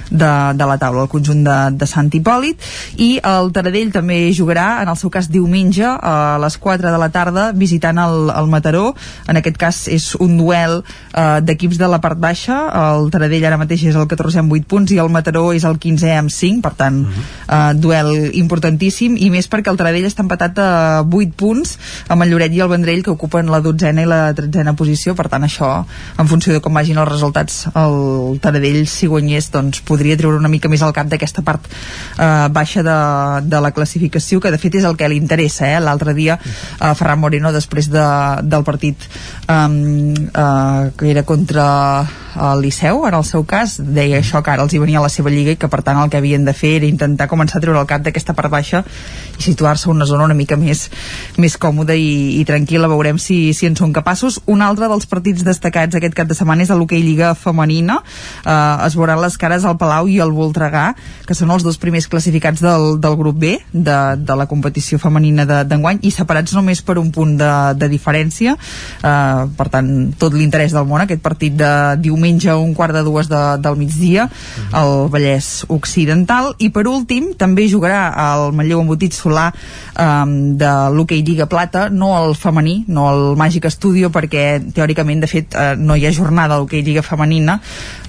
de, 0.09 0.31
de 0.57 0.69
la 0.69 0.77
taula, 0.81 1.05
el 1.05 1.11
conjunt 1.11 1.43
de, 1.47 1.57
de 1.77 1.89
Sant 1.89 2.11
Hipòlit. 2.13 2.61
I 3.01 3.11
el 3.31 3.51
Taradell 3.55 3.93
també 3.93 4.21
jugarà 4.37 4.81
en 4.83 4.91
el 4.91 4.99
seu 4.99 5.11
cas 5.13 5.29
diumenge 5.31 5.85
a 5.85 6.37
les 6.41 6.57
4 6.61 6.91
de 6.91 7.01
la 7.01 7.11
tarda 7.13 7.51
visitant 7.51 7.99
el, 8.01 8.31
el 8.35 8.51
Mataró. 8.51 8.91
En 9.29 9.39
aquest 9.39 9.59
cas 9.61 9.83
és 9.91 10.11
un 10.21 10.37
duel 10.39 10.79
uh, 10.81 11.39
d'equips 11.43 11.79
de 11.81 11.89
la 11.91 11.99
part 12.03 12.19
baixa 12.21 12.57
el 12.81 13.09
Taradell 13.13 13.45
ara 13.49 13.59
mateix 13.61 13.83
és 13.89 13.97
el 13.97 14.07
14è 14.09 14.41
amb 14.43 14.53
8 14.55 14.67
punts 14.69 14.93
i 14.93 14.99
el 15.01 15.11
Mataró 15.13 15.49
és 15.57 15.65
el 15.67 15.79
15è 15.81 16.15
amb 16.19 16.31
5 16.31 16.61
per 16.61 16.73
tant, 16.77 17.01
-huh. 17.05 17.25
uh, 17.47 17.73
duel 17.77 18.31
importantíssim 18.37 19.17
i 19.17 19.29
més 19.29 19.49
perquè 19.49 19.71
el 19.71 19.77
Taradell 19.77 20.07
està 20.07 20.21
empatat 20.23 20.59
a 20.59 20.69
8 21.03 21.33
punts 21.35 21.77
amb 22.07 22.23
el 22.23 22.29
Lloret 22.31 22.53
i 22.53 22.61
el 22.61 22.69
Vendrell 22.69 23.03
que 23.03 23.11
ocupen 23.11 23.51
la 23.51 23.61
12a 23.61 24.01
i 24.01 24.05
la 24.05 24.33
13a 24.33 24.75
posició 24.75 25.15
per 25.15 25.27
tant 25.29 25.43
això, 25.43 25.85
en 26.17 26.27
funció 26.27 26.53
de 26.53 26.61
com 26.61 26.73
vagin 26.73 26.97
els 26.97 27.09
resultats 27.09 27.67
el 27.75 28.39
Taradell 28.41 28.87
si 28.87 29.07
guanyés 29.07 29.51
doncs 29.51 29.81
podria 29.81 30.17
treure 30.17 30.37
una 30.37 30.51
mica 30.51 30.69
més 30.69 30.81
al 30.81 30.93
cap 30.93 31.07
d'aquesta 31.07 31.41
part 31.41 31.61
uh, 31.65 32.47
baixa 32.49 32.83
de, 32.83 32.97
de 33.47 33.61
la 33.61 33.71
classificació 33.71 34.39
que 34.39 34.51
de 34.51 34.57
fet 34.57 34.75
és 34.75 34.87
el 34.87 34.97
que 34.97 35.09
li 35.09 35.17
interessa 35.17 35.67
eh? 35.67 35.79
l'altre 35.79 36.13
dia 36.13 36.37
uh, 36.37 36.93
Ferran 36.95 37.19
Moreno 37.19 37.51
després 37.51 37.89
de, 37.91 38.05
del 38.43 38.63
partit 38.67 39.07
um, 39.47 40.10
uh, 40.31 40.91
que 40.97 41.11
era 41.11 41.23
contra 41.23 41.67
el 42.35 42.61
Liceu, 42.61 43.05
en 43.07 43.13
el 43.13 43.25
seu 43.27 43.43
cas 43.43 43.75
deia 43.81 44.19
això 44.21 44.39
que 44.43 44.51
ara 44.53 44.63
els 44.63 44.73
hi 44.73 44.79
venia 44.79 44.99
a 44.99 45.03
la 45.03 45.11
seva 45.11 45.31
lliga 45.33 45.51
i 45.51 45.59
que 45.59 45.67
per 45.71 45.81
tant 45.83 45.99
el 45.99 46.09
que 46.09 46.19
havien 46.21 46.45
de 46.47 46.53
fer 46.55 46.77
era 46.77 46.87
intentar 46.87 47.27
començar 47.27 47.59
a 47.59 47.63
treure 47.63 47.81
el 47.81 47.89
cap 47.89 48.03
d'aquesta 48.05 48.35
part 48.37 48.51
baixa 48.51 48.83
i 49.37 49.43
situar-se 49.43 49.89
en 49.89 49.97
una 49.97 50.07
zona 50.07 50.27
una 50.29 50.37
mica 50.37 50.55
més, 50.55 50.85
més 51.37 51.57
còmoda 51.59 51.95
i, 51.97 52.39
i 52.39 52.45
tranquil·la, 52.47 52.89
veurem 52.91 53.19
si, 53.19 53.53
si 53.57 53.67
en 53.67 53.75
són 53.75 53.91
capaços. 53.93 54.39
Un 54.51 54.61
altre 54.63 54.87
dels 54.91 55.07
partits 55.09 55.43
destacats 55.43 55.97
aquest 55.97 56.15
cap 56.17 56.29
de 56.29 56.37
setmana 56.37 56.63
és 56.63 56.71
l'hoquei 56.71 57.03
Lliga 57.03 57.33
Femenina. 57.35 57.99
Eh, 58.45 58.87
es 58.87 58.95
veuran 58.95 59.21
les 59.21 59.37
cares 59.41 59.65
al 59.65 59.77
Palau 59.81 60.07
i 60.07 60.19
al 60.21 60.31
Voltregà 60.35 60.91
que 61.27 61.35
són 61.37 61.51
els 61.51 61.65
dos 61.67 61.79
primers 61.81 62.07
classificats 62.11 62.63
del, 62.63 62.99
del 63.01 63.17
grup 63.19 63.39
B 63.41 63.57
de, 63.71 63.99
de 64.17 64.37
la 64.37 64.47
competició 64.47 64.99
femenina 65.01 65.45
d'enguany 65.65 66.01
de, 66.01 66.07
i 66.07 66.15
separats 66.15 66.55
només 66.55 66.83
per 66.85 66.97
un 67.01 67.11
punt 67.11 67.35
de, 67.39 67.51
de 67.81 67.91
diferència. 67.91 68.55
Eh, 68.55 69.43
per 69.57 69.69
tant, 69.73 69.91
tot 70.19 70.35
l'interès 70.35 70.73
del 70.75 70.87
món 70.89 71.03
aquest 71.03 71.21
partit 71.23 71.55
de 71.57 71.71
diumenge 72.01 72.49
a 72.51 72.57
un 72.59 72.73
quart 72.77 72.95
de 72.95 73.03
dues 73.05 73.29
de, 73.31 73.41
del 73.61 73.77
migdia 73.79 74.27
al 74.75 75.07
Vallès 75.11 75.65
Occidental. 75.71 76.53
I 76.59 76.71
per 76.73 76.85
últim 76.89 77.31
també 77.39 77.67
jugarà 77.71 78.03
el 78.25 78.51
Manlleu 78.57 78.83
Embotit 78.83 79.15
Solà 79.15 79.49
um, 79.51 80.35
de 80.59 80.71
l'hoquei 80.95 81.23
Lliga 81.25 81.47
Plata 81.51 81.87
no 81.89 82.13
el 82.17 82.35
femení, 82.35 82.81
no 82.87 83.07
el 83.11 83.23
Màgic 83.39 83.67
Estudio 83.69 84.11
perquè 84.13 84.61
teòricament 84.73 85.23
de 85.23 85.31
fet 85.31 85.55
uh, 85.55 85.73
no 85.77 85.97
hi 85.97 86.07
ha 86.07 86.15
jornada 86.15 86.57
d'hoquei 86.57 86.85
Lliga 86.85 87.05
Femenina. 87.05 87.59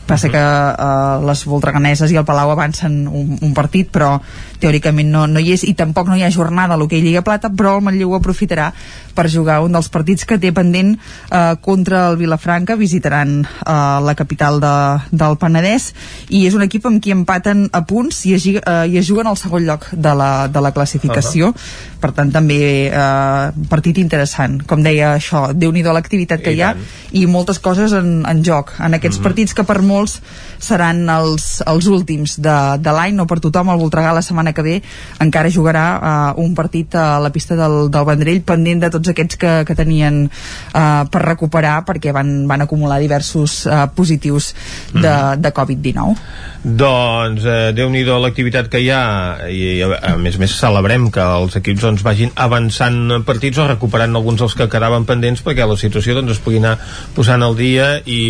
Passa 0.07 0.29
que 0.33 0.41
uh, 0.43 1.23
les 1.25 1.45
voltreganeses 1.47 2.11
i 2.11 2.19
el 2.19 2.27
Palau 2.27 2.51
avancen 2.53 3.05
un, 3.07 3.37
un 3.41 3.53
partit 3.55 3.91
però 3.93 4.17
teòricament 4.63 5.11
no, 5.13 5.27
no 5.27 5.43
hi 5.43 5.53
és 5.57 5.65
i 5.69 5.75
tampoc 5.79 6.09
no 6.09 6.17
hi 6.19 6.25
ha 6.25 6.33
jornada 6.33 6.77
a 6.77 6.81
l'hoquei 6.81 7.03
Lliga 7.05 7.25
Plata 7.27 7.51
però 7.51 7.77
el 7.79 7.87
Manlleu 7.87 8.15
aprofitarà 8.17 8.71
per 9.13 9.29
jugar 9.29 9.61
un 9.65 9.75
dels 9.77 9.91
partits 9.93 10.25
que 10.29 10.39
té 10.41 10.53
pendent 10.57 10.95
uh, 10.97 11.55
contra 11.61 12.07
el 12.11 12.19
Vilafranca 12.21 12.79
visitaran 12.81 13.43
uh, 13.45 14.01
la 14.05 14.15
capital 14.19 14.61
de, 14.63 14.75
del 15.13 15.37
Penedès 15.41 15.91
i 16.31 16.47
és 16.49 16.57
un 16.57 16.65
equip 16.65 16.87
amb 16.89 17.03
qui 17.03 17.13
empaten 17.15 17.67
a 17.73 17.83
punts 17.89 18.23
i 18.31 18.37
es, 18.39 18.47
uh, 18.49 18.85
i 18.89 18.99
es 19.01 19.09
juguen 19.09 19.29
al 19.29 19.39
segon 19.41 19.67
lloc 19.69 19.89
de 19.93 20.15
la, 20.17 20.31
de 20.49 20.65
la 20.65 20.73
classificació 20.73 21.51
uh 21.51 21.55
-huh. 21.55 21.99
per 22.01 22.13
tant 22.13 22.33
també 22.33 22.89
uh, 22.89 23.53
partit 23.69 23.99
interessant 23.99 24.63
com 24.67 24.83
deia 24.83 25.15
això, 25.17 25.53
déu 25.53 25.73
nhi 25.73 25.83
l'activitat 25.83 26.41
que 26.43 26.53
I 26.53 26.57
hi 26.57 26.63
ha 26.63 26.73
tant. 26.73 26.85
i 27.13 27.27
moltes 27.27 27.59
coses 27.59 27.93
en, 27.93 28.25
en 28.27 28.43
joc 28.45 28.73
en 28.79 28.95
aquests 28.95 29.19
uh 29.19 29.21
-huh. 29.21 29.25
partits 29.25 29.55
que 29.55 29.65
per 29.65 29.83
molts 29.83 30.21
seran 30.59 31.09
els, 31.11 31.63
els 31.67 31.87
últims 31.87 32.41
de, 32.41 32.79
de 32.79 32.93
l'any 32.95 33.15
no 33.15 33.27
per 33.27 33.41
tothom, 33.41 33.69
el 33.69 33.79
Voltregà 33.79 34.13
la 34.15 34.23
setmana 34.23 34.52
que 34.57 34.65
ve 34.67 34.77
encara 35.23 35.53
jugarà 35.53 35.87
uh, 35.97 36.43
un 36.43 36.55
partit 36.55 36.95
a 36.99 37.19
la 37.23 37.33
pista 37.35 37.57
del, 37.59 37.91
del 37.93 38.07
Vendrell 38.09 38.43
pendent 38.47 38.85
de 38.85 38.93
tots 38.95 39.13
aquests 39.13 39.41
que, 39.41 39.53
que 39.69 39.79
tenien 39.79 40.25
uh, 40.27 41.05
per 41.11 41.25
recuperar 41.27 41.83
perquè 41.89 42.15
van, 42.15 42.43
van 42.51 42.67
acumular 42.67 43.01
diversos 43.03 43.63
uh, 43.67 43.85
positius 43.95 44.53
de, 44.93 45.03
mm. 45.03 45.43
de 45.43 45.55
Covid-19. 45.55 46.17
Doncs 46.63 47.43
eh, 47.43 47.73
déu 47.75 47.89
nhi 47.91 48.05
l'activitat 48.07 48.69
que 48.71 48.79
hi 48.79 48.89
ha 48.95 49.49
i 49.51 49.83
a, 49.83 49.89
a 50.13 50.17
més 50.21 50.37
a 50.37 50.43
més 50.43 50.53
celebrem 50.55 51.09
que 51.11 51.23
els 51.23 51.57
equips 51.59 51.83
doncs, 51.83 52.05
vagin 52.07 52.31
avançant 52.39 53.25
partits 53.27 53.59
o 53.59 53.67
recuperant 53.67 54.15
alguns 54.15 54.43
dels 54.43 54.55
que 54.59 54.69
quedaven 54.71 55.07
pendents 55.09 55.43
perquè 55.43 55.67
la 55.67 55.79
situació 55.79 56.15
doncs, 56.15 56.37
es 56.37 56.43
pugui 56.43 56.61
anar 56.63 56.77
posant 57.17 57.43
al 57.43 57.57
dia 57.59 57.97
i, 58.07 58.21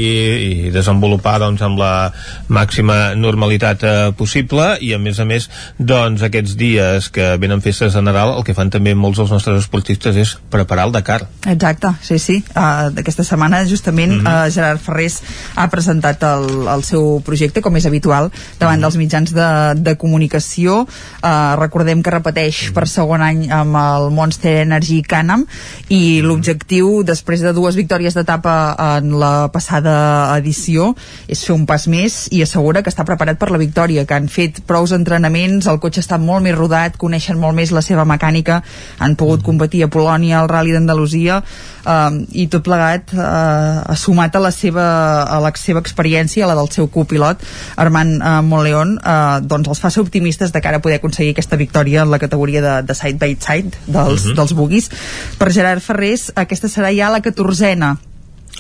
i 0.67 0.73
desenvolupar 0.73 1.39
doncs, 1.43 1.63
amb 1.65 1.81
la 1.81 1.93
màxima 2.49 3.15
normalitat 3.19 3.85
eh, 3.85 3.95
possible 4.17 4.77
i 4.81 4.93
a 4.97 5.01
més 5.03 5.21
a 5.21 5.29
més 5.29 5.49
doncs, 5.79 6.12
aquests 6.21 6.57
dies 6.61 7.09
que 7.09 7.31
venen 7.41 7.63
festes 7.65 7.95
de 7.97 8.03
Nadal 8.05 8.35
el 8.37 8.45
que 8.45 8.53
fan 8.53 8.69
també 8.69 8.93
molts 8.93 9.17
dels 9.23 9.33
nostres 9.33 9.63
esportistes 9.63 10.19
és 10.21 10.35
preparar 10.53 10.85
el 10.89 10.93
Dakar. 10.93 11.23
Exacte, 11.49 11.95
sí, 12.05 12.19
sí. 12.19 12.37
Uh, 12.53 12.93
Aquesta 13.01 13.25
setmana 13.25 13.63
justament 13.65 14.13
mm 14.13 14.27
-hmm. 14.27 14.47
uh, 14.49 14.53
Gerard 14.53 14.81
Ferrés 14.81 15.23
ha 15.55 15.69
presentat 15.69 16.23
el, 16.23 16.69
el 16.69 16.83
seu 16.85 17.23
projecte 17.25 17.63
com 17.63 17.77
és 17.77 17.87
habitual 17.87 18.31
davant 18.59 18.79
mm. 18.79 18.83
dels 18.83 18.97
mitjans 18.97 19.33
de, 19.33 19.49
de 19.77 19.97
comunicació 19.97 20.83
uh, 20.83 21.57
recordem 21.57 22.03
que 22.03 22.11
repeteix 22.11 22.69
mm. 22.69 22.75
per 22.75 22.89
segon 22.89 23.23
any 23.23 23.51
amb 23.51 23.77
el 23.77 24.11
Monster 24.11 24.61
Energy 24.67 25.03
Canam 25.03 25.47
i 25.89 26.21
mm. 26.21 26.27
l'objectiu 26.27 27.03
després 27.03 27.41
de 27.41 27.53
dues 27.53 27.75
victòries 27.75 28.15
d'etapa 28.15 28.77
en 28.99 29.19
la 29.19 29.49
passada 29.53 30.37
edició 30.37 30.95
és 31.29 31.45
fer 31.45 31.55
un 31.55 31.67
pas 31.67 31.87
més 31.89 32.29
i 32.33 32.43
assegura 32.43 32.83
que 32.83 32.91
està 32.93 33.07
preparat 33.09 33.39
per 33.39 33.51
la 33.53 33.61
victòria, 33.61 34.05
que 34.09 34.17
han 34.17 34.29
fet 34.33 34.63
prous 34.69 34.93
entrenaments, 34.97 35.69
el 35.71 35.81
cotxe 35.83 36.02
està 36.03 36.19
molt 36.21 36.45
més 36.45 36.57
rodat 36.57 36.99
coneixen 37.01 37.39
molt 37.41 37.57
més 37.57 37.73
la 37.73 37.83
seva 37.85 38.05
mecànica 38.09 38.61
han 38.99 39.17
pogut 39.17 39.45
competir 39.47 39.85
a 39.85 39.91
Polònia 39.93 40.41
al 40.41 40.51
Rally 40.51 40.75
d'Andalusia 40.75 41.41
um, 41.87 42.21
i 42.33 42.47
tot 42.53 42.65
plegat 42.67 43.15
uh, 43.17 43.83
ha 43.87 43.97
sumat 43.99 44.37
a 44.37 44.43
la 44.43 44.53
seva, 44.55 44.87
a 45.25 45.41
la 45.43 45.53
seva 45.59 45.83
experiència, 45.83 46.45
a 46.45 46.51
la 46.53 46.59
del 46.59 46.71
seu 46.75 46.89
copilot 46.93 47.43
Armand 47.81 48.21
uh, 48.21 48.39
Moleon 48.45 48.97
uh, 48.99 49.41
doncs 49.41 49.73
els 49.73 49.83
fa 49.83 49.93
ser 49.93 50.05
optimistes 50.05 50.53
de 50.53 50.63
cara 50.65 50.81
a 50.81 50.85
poder 50.85 51.01
aconseguir 51.01 51.37
aquesta 51.37 51.59
victòria 51.61 52.05
en 52.07 52.13
la 52.13 52.21
categoria 52.23 52.63
de, 52.65 52.79
de 52.87 52.99
side 52.99 53.21
by 53.23 53.37
side 53.39 53.77
dels, 53.87 53.97
uh 53.97 54.05
mhm. 54.05 54.17
-huh. 54.17 54.37
dels 54.37 54.57
buguis 54.59 54.91
per 55.39 55.53
Gerard 55.53 55.83
Ferrés 55.83 56.33
aquesta 56.35 56.69
serà 56.69 56.95
ja 56.95 57.11
la 57.11 57.23
catorzena 57.23 57.97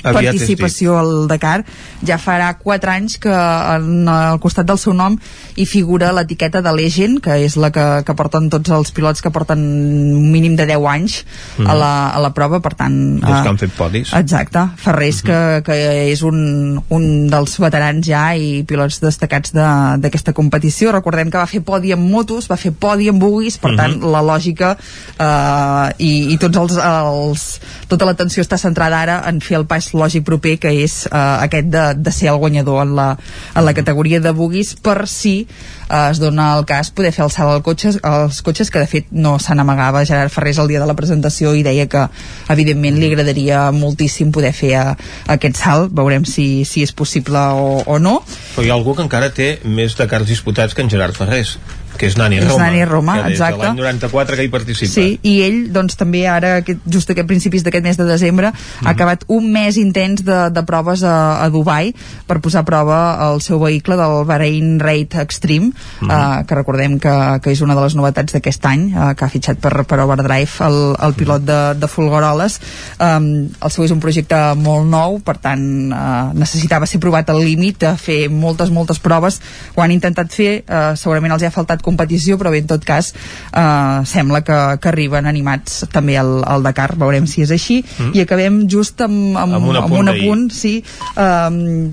Aviat 0.02 0.32
participació 0.32 0.96
al 0.98 1.12
Dakar 1.30 1.62
ja 2.02 2.16
farà 2.18 2.48
4 2.58 2.90
anys 2.90 3.18
que 3.22 3.32
en, 3.32 4.08
al 4.10 4.40
costat 4.42 4.66
del 4.66 4.80
seu 4.80 4.94
nom 4.96 5.18
hi 5.54 5.66
figura 5.68 6.10
l'etiqueta 6.16 6.62
de 6.64 6.72
Legend 6.74 7.20
que 7.22 7.36
és 7.44 7.54
la 7.60 7.70
que, 7.74 7.84
que 8.06 8.16
porten 8.18 8.48
tots 8.50 8.72
els 8.74 8.90
pilots 8.96 9.22
que 9.22 9.30
porten 9.30 9.62
un 9.62 10.30
mínim 10.32 10.56
de 10.58 10.66
10 10.66 10.88
anys 10.90 11.18
mm. 11.58 11.68
a, 11.68 11.76
la, 11.78 11.92
a 12.16 12.22
la 12.24 12.32
prova 12.34 12.58
per 12.64 12.74
tant 12.78 12.96
els 13.20 13.28
uh, 13.28 13.42
que 13.44 13.52
han 13.52 13.60
fet 13.60 13.76
podis 13.78 14.14
exacte, 14.18 14.64
Ferrés 14.82 15.22
mm 15.22 15.28
-hmm. 15.30 15.62
que, 15.62 15.70
que 15.70 16.12
és 16.12 16.22
un, 16.22 16.82
un 16.88 17.28
dels 17.30 17.58
veterans 17.58 18.06
ja 18.06 18.34
i 18.34 18.64
pilots 18.64 19.00
destacats 19.00 19.52
d'aquesta 19.52 20.32
de, 20.32 20.34
competició 20.34 20.92
recordem 20.92 21.30
que 21.30 21.38
va 21.38 21.46
fer 21.46 21.62
podi 21.62 21.92
en 21.92 22.02
motos 22.10 22.50
va 22.50 22.56
fer 22.56 22.72
podi 22.72 23.08
en 23.08 23.18
buguis, 23.18 23.58
per 23.58 23.70
mm 23.70 23.74
-hmm. 23.74 24.00
tant 24.00 24.12
la 24.12 24.22
lògica 24.22 24.76
uh, 24.76 25.88
i, 25.98 26.32
i 26.32 26.38
tots 26.38 26.56
els, 26.56 26.76
els 26.76 27.60
tota 27.88 28.04
l'atenció 28.04 28.42
està 28.42 28.58
centrada 28.58 29.00
ara 29.00 29.22
en 29.28 29.40
fer 29.40 29.56
el 29.56 29.66
pas 29.66 29.81
lògic 29.90 30.24
proper 30.28 30.56
que 30.62 30.72
és 30.84 31.02
eh, 31.08 31.18
aquest 31.18 31.68
de, 31.72 31.84
de 31.98 32.14
ser 32.14 32.30
el 32.32 32.40
guanyador 32.42 32.82
en 32.84 32.94
la, 32.98 33.08
en 33.54 33.66
la 33.66 33.74
categoria 33.74 34.20
de 34.22 34.32
buguis 34.36 34.74
per 34.78 35.08
si 35.10 35.34
eh, 35.42 36.10
es 36.10 36.20
dona 36.22 36.52
el 36.58 36.64
cas 36.68 36.92
poder 36.94 37.12
fer 37.12 37.24
el 37.26 37.32
salt 37.34 37.56
als 37.56 37.66
cotxes, 37.66 37.98
als 38.06 38.40
cotxes 38.46 38.70
que 38.70 38.82
de 38.82 38.88
fet 38.90 39.10
no 39.10 39.38
se 39.42 39.54
n'amagava 39.54 40.04
Gerard 40.08 40.32
Ferrés 40.32 40.60
el 40.62 40.70
dia 40.72 40.80
de 40.80 40.88
la 40.88 40.96
presentació 40.98 41.54
i 41.58 41.64
deia 41.66 41.88
que 41.90 42.06
evidentment 42.52 42.98
li 42.98 43.10
agradaria 43.10 43.66
moltíssim 43.74 44.32
poder 44.32 44.54
fer 44.56 44.74
a, 44.78 44.86
a 44.94 45.36
aquest 45.36 45.60
salt. 45.60 45.92
Veurem 45.96 46.24
si, 46.28 46.64
si 46.68 46.84
és 46.86 46.94
possible 46.94 47.42
o, 47.58 47.82
o 47.86 47.98
no. 47.98 48.20
Però 48.54 48.66
hi 48.66 48.72
ha 48.72 48.78
algú 48.78 48.96
que 48.96 49.04
encara 49.04 49.32
té 49.34 49.54
més 49.64 49.96
de 49.98 50.08
cars 50.08 50.28
disputats 50.28 50.74
que 50.74 50.84
en 50.84 50.92
Gerard 50.92 51.18
Ferrés 51.18 51.56
que 51.98 52.08
és 52.08 52.16
Nani 52.18 52.40
Roma, 52.40 52.52
és 52.52 52.60
Nani 52.62 52.84
Roma 52.88 53.16
que 53.20 53.32
exacte. 53.32 53.62
l'any 53.62 53.78
94 53.78 54.38
que 54.38 54.46
hi 54.46 54.50
participa 54.52 54.92
sí, 54.92 55.06
i 55.28 55.34
ell 55.46 55.58
doncs 55.74 55.96
també 56.00 56.24
ara 56.30 56.56
aquest, 56.62 56.82
just 56.86 57.10
aquest 57.12 57.28
principis 57.28 57.64
d'aquest 57.66 57.84
mes 57.84 57.98
de 58.00 58.06
desembre 58.08 58.50
mm. 58.50 58.80
ha 58.80 58.82
mhm. 58.82 58.92
acabat 58.94 59.26
un 59.28 59.50
mes 59.52 59.78
intens 59.80 60.24
de, 60.26 60.38
de 60.54 60.64
proves 60.68 61.04
a, 61.04 61.16
a 61.44 61.48
Dubai 61.52 61.92
per 62.28 62.40
posar 62.44 62.62
a 62.62 62.68
prova 62.68 63.00
el 63.28 63.42
seu 63.44 63.60
vehicle 63.62 63.98
del 64.00 64.24
Bahrain 64.28 64.78
Raid 64.82 65.16
Extreme 65.22 65.72
mm. 65.72 66.08
uh, 66.08 66.42
que 66.48 66.58
recordem 66.58 66.98
que, 67.02 67.14
que 67.44 67.54
és 67.54 67.62
una 67.64 67.76
de 67.78 67.84
les 67.84 67.96
novetats 67.98 68.36
d'aquest 68.36 68.68
any 68.70 68.88
uh, 68.92 69.12
que 69.18 69.26
ha 69.26 69.32
fitxat 69.32 69.60
per, 69.62 69.74
per 69.88 70.00
Overdrive 70.04 70.66
el, 70.66 70.80
el 71.08 71.16
pilot 71.18 71.46
de, 71.46 71.60
de 71.78 71.90
Fulgoroles 71.90 72.58
um, 72.98 73.28
el 73.52 73.74
seu 73.74 73.86
és 73.86 73.94
un 73.94 74.02
projecte 74.02 74.40
molt 74.58 74.88
nou 74.88 75.20
per 75.24 75.36
tant 75.42 75.62
uh, 75.92 76.32
necessitava 76.36 76.88
ser 76.88 77.02
provat 77.02 77.30
al 77.32 77.42
límit 77.42 77.84
a 77.86 77.94
fer 78.00 78.26
moltes 78.32 78.72
moltes 78.72 79.00
proves 79.02 79.40
ho 79.76 79.82
han 79.84 79.94
intentat 79.94 80.32
fer, 80.32 80.52
uh, 80.66 80.92
segurament 80.98 81.36
els 81.36 81.46
ha 81.46 81.52
faltat 81.54 81.81
competició, 81.84 82.38
però 82.40 82.52
bé, 82.54 82.62
en 82.64 82.70
tot 82.70 82.84
cas 82.86 83.12
eh, 83.12 84.00
sembla 84.08 84.42
que, 84.46 84.58
que 84.82 84.92
arriben 84.92 85.28
animats 85.28 85.82
també 85.92 86.16
al, 86.20 86.40
al 86.48 86.64
Dakar, 86.64 86.92
veurem 87.00 87.26
si 87.30 87.44
és 87.44 87.52
així. 87.54 87.82
Mm. 87.82 88.12
i 88.16 88.22
acabem 88.22 88.58
just 88.70 89.00
amb, 89.04 89.36
amb, 89.38 89.56
amb, 89.58 89.68
un, 89.68 89.78
amb 89.82 89.94
un 89.98 90.10
apunt 90.12 90.44
sí, 90.54 90.74
um, 91.16 91.92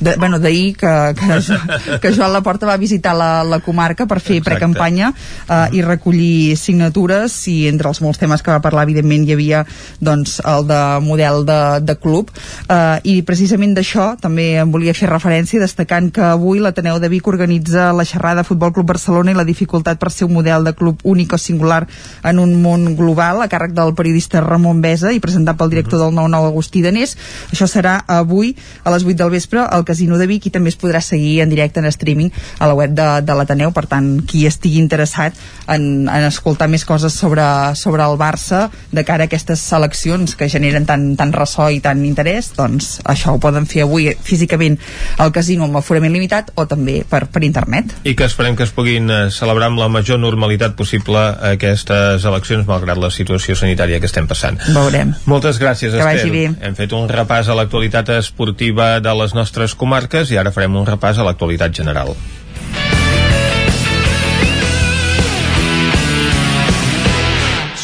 de, 0.00 0.16
bueno, 0.16 0.38
d'ahir 0.42 0.74
que, 0.78 0.92
que, 1.18 1.38
que 2.02 2.12
Joan 2.14 2.32
Laporta 2.32 2.68
va 2.68 2.78
visitar 2.80 3.14
la, 3.18 3.42
la 3.44 3.60
comarca 3.64 4.06
per 4.10 4.20
fer 4.22 4.40
precampanya 4.44 5.12
uh, 5.12 5.16
mm. 5.16 5.76
i 5.76 5.84
recollir 5.86 6.56
signatures 6.58 7.36
i 7.52 7.56
entre 7.70 7.90
els 7.92 8.02
molts 8.04 8.20
temes 8.22 8.42
que 8.42 8.52
va 8.54 8.62
parlar 8.64 8.86
evidentment 8.88 9.26
hi 9.26 9.36
havia 9.36 9.64
doncs, 10.00 10.38
el 10.48 10.66
de 10.68 10.80
model 11.04 11.46
de, 11.48 11.60
de 11.84 11.96
club. 12.00 12.32
Uh, 12.66 12.98
i 13.08 13.20
precisament 13.26 13.74
d'això 13.76 14.12
també 14.20 14.52
em 14.62 14.72
volia 14.72 14.94
fer 14.96 15.10
referència 15.10 15.62
destacant 15.62 16.10
que 16.14 16.24
avui 16.32 16.62
l'Ateneu 16.62 17.00
de 17.02 17.10
Vic 17.12 17.28
organitza 17.30 17.90
la 17.96 18.06
xerrada 18.08 18.46
Futbol 18.46 18.72
Club 18.74 18.91
Barcelona 18.92 19.32
i 19.32 19.38
la 19.38 19.46
dificultat 19.48 20.00
per 20.00 20.12
ser 20.12 20.28
un 20.28 20.36
model 20.36 20.64
de 20.68 20.74
club 20.78 21.00
únic 21.08 21.34
o 21.34 21.40
singular 21.40 21.82
en 22.28 22.38
un 22.42 22.54
món 22.62 22.92
global 22.98 23.42
a 23.42 23.48
càrrec 23.50 23.74
del 23.76 23.94
periodista 23.98 24.42
Ramon 24.44 24.82
Besa 24.84 25.12
i 25.12 25.20
presentat 25.24 25.58
pel 25.58 25.72
director 25.72 26.00
del 26.02 26.14
9-9 26.16 26.52
Agustí 26.52 26.82
Danés. 26.84 27.16
Això 27.50 27.68
serà 27.70 27.98
avui 28.06 28.54
a 28.84 28.92
les 28.94 29.06
8 29.06 29.18
del 29.22 29.32
vespre 29.32 29.64
al 29.64 29.86
Casino 29.88 30.18
de 30.20 30.28
Vic 30.30 30.46
i 30.46 30.54
també 30.54 30.72
es 30.72 30.78
podrà 30.78 31.00
seguir 31.02 31.40
en 31.42 31.50
directe 31.52 31.80
en 31.80 31.88
streaming 31.90 32.30
a 32.58 32.68
la 32.70 32.76
web 32.78 32.94
de, 32.96 33.08
de 33.24 33.36
l'Ateneu. 33.36 33.72
Per 33.72 33.86
tant 33.90 34.12
qui 34.28 34.44
estigui 34.46 34.80
interessat 34.82 35.38
en, 35.66 36.08
en 36.08 36.28
escoltar 36.28 36.68
més 36.70 36.84
coses 36.88 37.14
sobre, 37.16 37.44
sobre 37.78 38.04
el 38.04 38.18
Barça 38.20 38.66
de 38.92 39.04
cara 39.08 39.26
a 39.26 39.30
aquestes 39.30 39.62
seleccions 39.72 40.36
que 40.36 40.50
generen 40.52 40.86
tant, 40.88 41.12
tant 41.18 41.32
ressò 41.34 41.68
i 41.72 41.80
tant 41.84 42.02
interès 42.06 42.52
doncs 42.56 42.98
això 43.08 43.34
ho 43.34 43.40
poden 43.42 43.66
fer 43.68 43.84
avui 43.86 44.10
físicament 44.22 44.78
al 45.22 45.32
casino 45.34 45.66
amb 45.66 45.78
aforament 45.80 46.12
limitat 46.14 46.52
o 46.56 46.66
també 46.68 47.02
per, 47.08 47.24
per 47.32 47.44
internet. 47.46 47.94
I 48.08 48.14
que 48.18 48.26
esperem 48.28 48.56
que 48.58 48.66
es 48.66 48.74
puguin 48.82 49.10
eh, 49.14 49.30
celebrar 49.30 49.68
amb 49.70 49.78
la 49.78 49.86
major 49.92 50.18
normalitat 50.18 50.74
possible 50.74 51.20
aquestes 51.52 52.24
eleccions 52.26 52.66
malgrat 52.66 52.98
la 52.98 53.12
situació 53.14 53.54
sanitària 53.54 54.00
que 54.02 54.10
estem 54.10 54.26
passant. 54.26 54.58
Veurem. 54.74 55.14
Moltes 55.30 55.60
gràcies, 55.62 55.94
que 55.94 56.02
Esther. 56.02 56.48
Hem 56.66 56.74
fet 56.74 56.94
un 56.98 57.06
repàs 57.06 57.46
a 57.46 57.54
l'actualitat 57.54 58.10
esportiva 58.18 58.96
de 58.98 59.12
les 59.22 59.36
nostres 59.38 59.76
comarques 59.78 60.34
i 60.34 60.40
ara 60.40 60.50
farem 60.50 60.74
un 60.80 60.88
repàs 60.88 61.20
a 61.20 61.26
l'actualitat 61.28 61.78
general. 61.78 62.16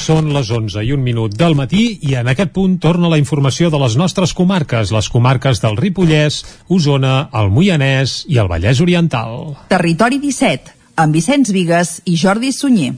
Són 0.09 0.33
les 0.33 0.51
11 0.51 0.83
i 0.89 0.95
un 0.97 1.03
minut 1.05 1.35
del 1.37 1.55
matí 1.55 1.83
i 2.09 2.17
en 2.17 2.31
aquest 2.33 2.51
punt 2.57 2.79
torna 2.81 3.11
la 3.13 3.21
informació 3.21 3.69
de 3.71 3.79
les 3.83 3.95
nostres 4.01 4.33
comarques, 4.35 4.91
les 4.91 5.11
comarques 5.13 5.61
del 5.63 5.77
Ripollès, 5.77 6.41
Osona, 6.73 7.29
el 7.37 7.53
Moianès 7.53 8.23
i 8.27 8.41
el 8.41 8.49
Vallès 8.49 8.81
Oriental. 8.81 9.53
Territori 9.69 10.17
17, 10.23 10.78
amb 10.99 11.15
Vicenç 11.15 11.53
Vigues 11.55 12.01
i 12.11 12.17
Jordi 12.19 12.51
Sunyer. 12.51 12.97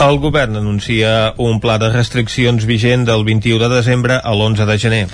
El 0.00 0.16
govern 0.22 0.54
anuncia 0.56 1.34
un 1.42 1.58
pla 1.60 1.80
de 1.82 1.90
restriccions 1.90 2.64
vigent 2.64 3.02
del 3.08 3.26
21 3.26 3.58
de 3.66 3.74
desembre 3.74 4.20
a 4.22 4.36
l'11 4.36 4.64
de 4.70 4.78
gener. 4.78 5.04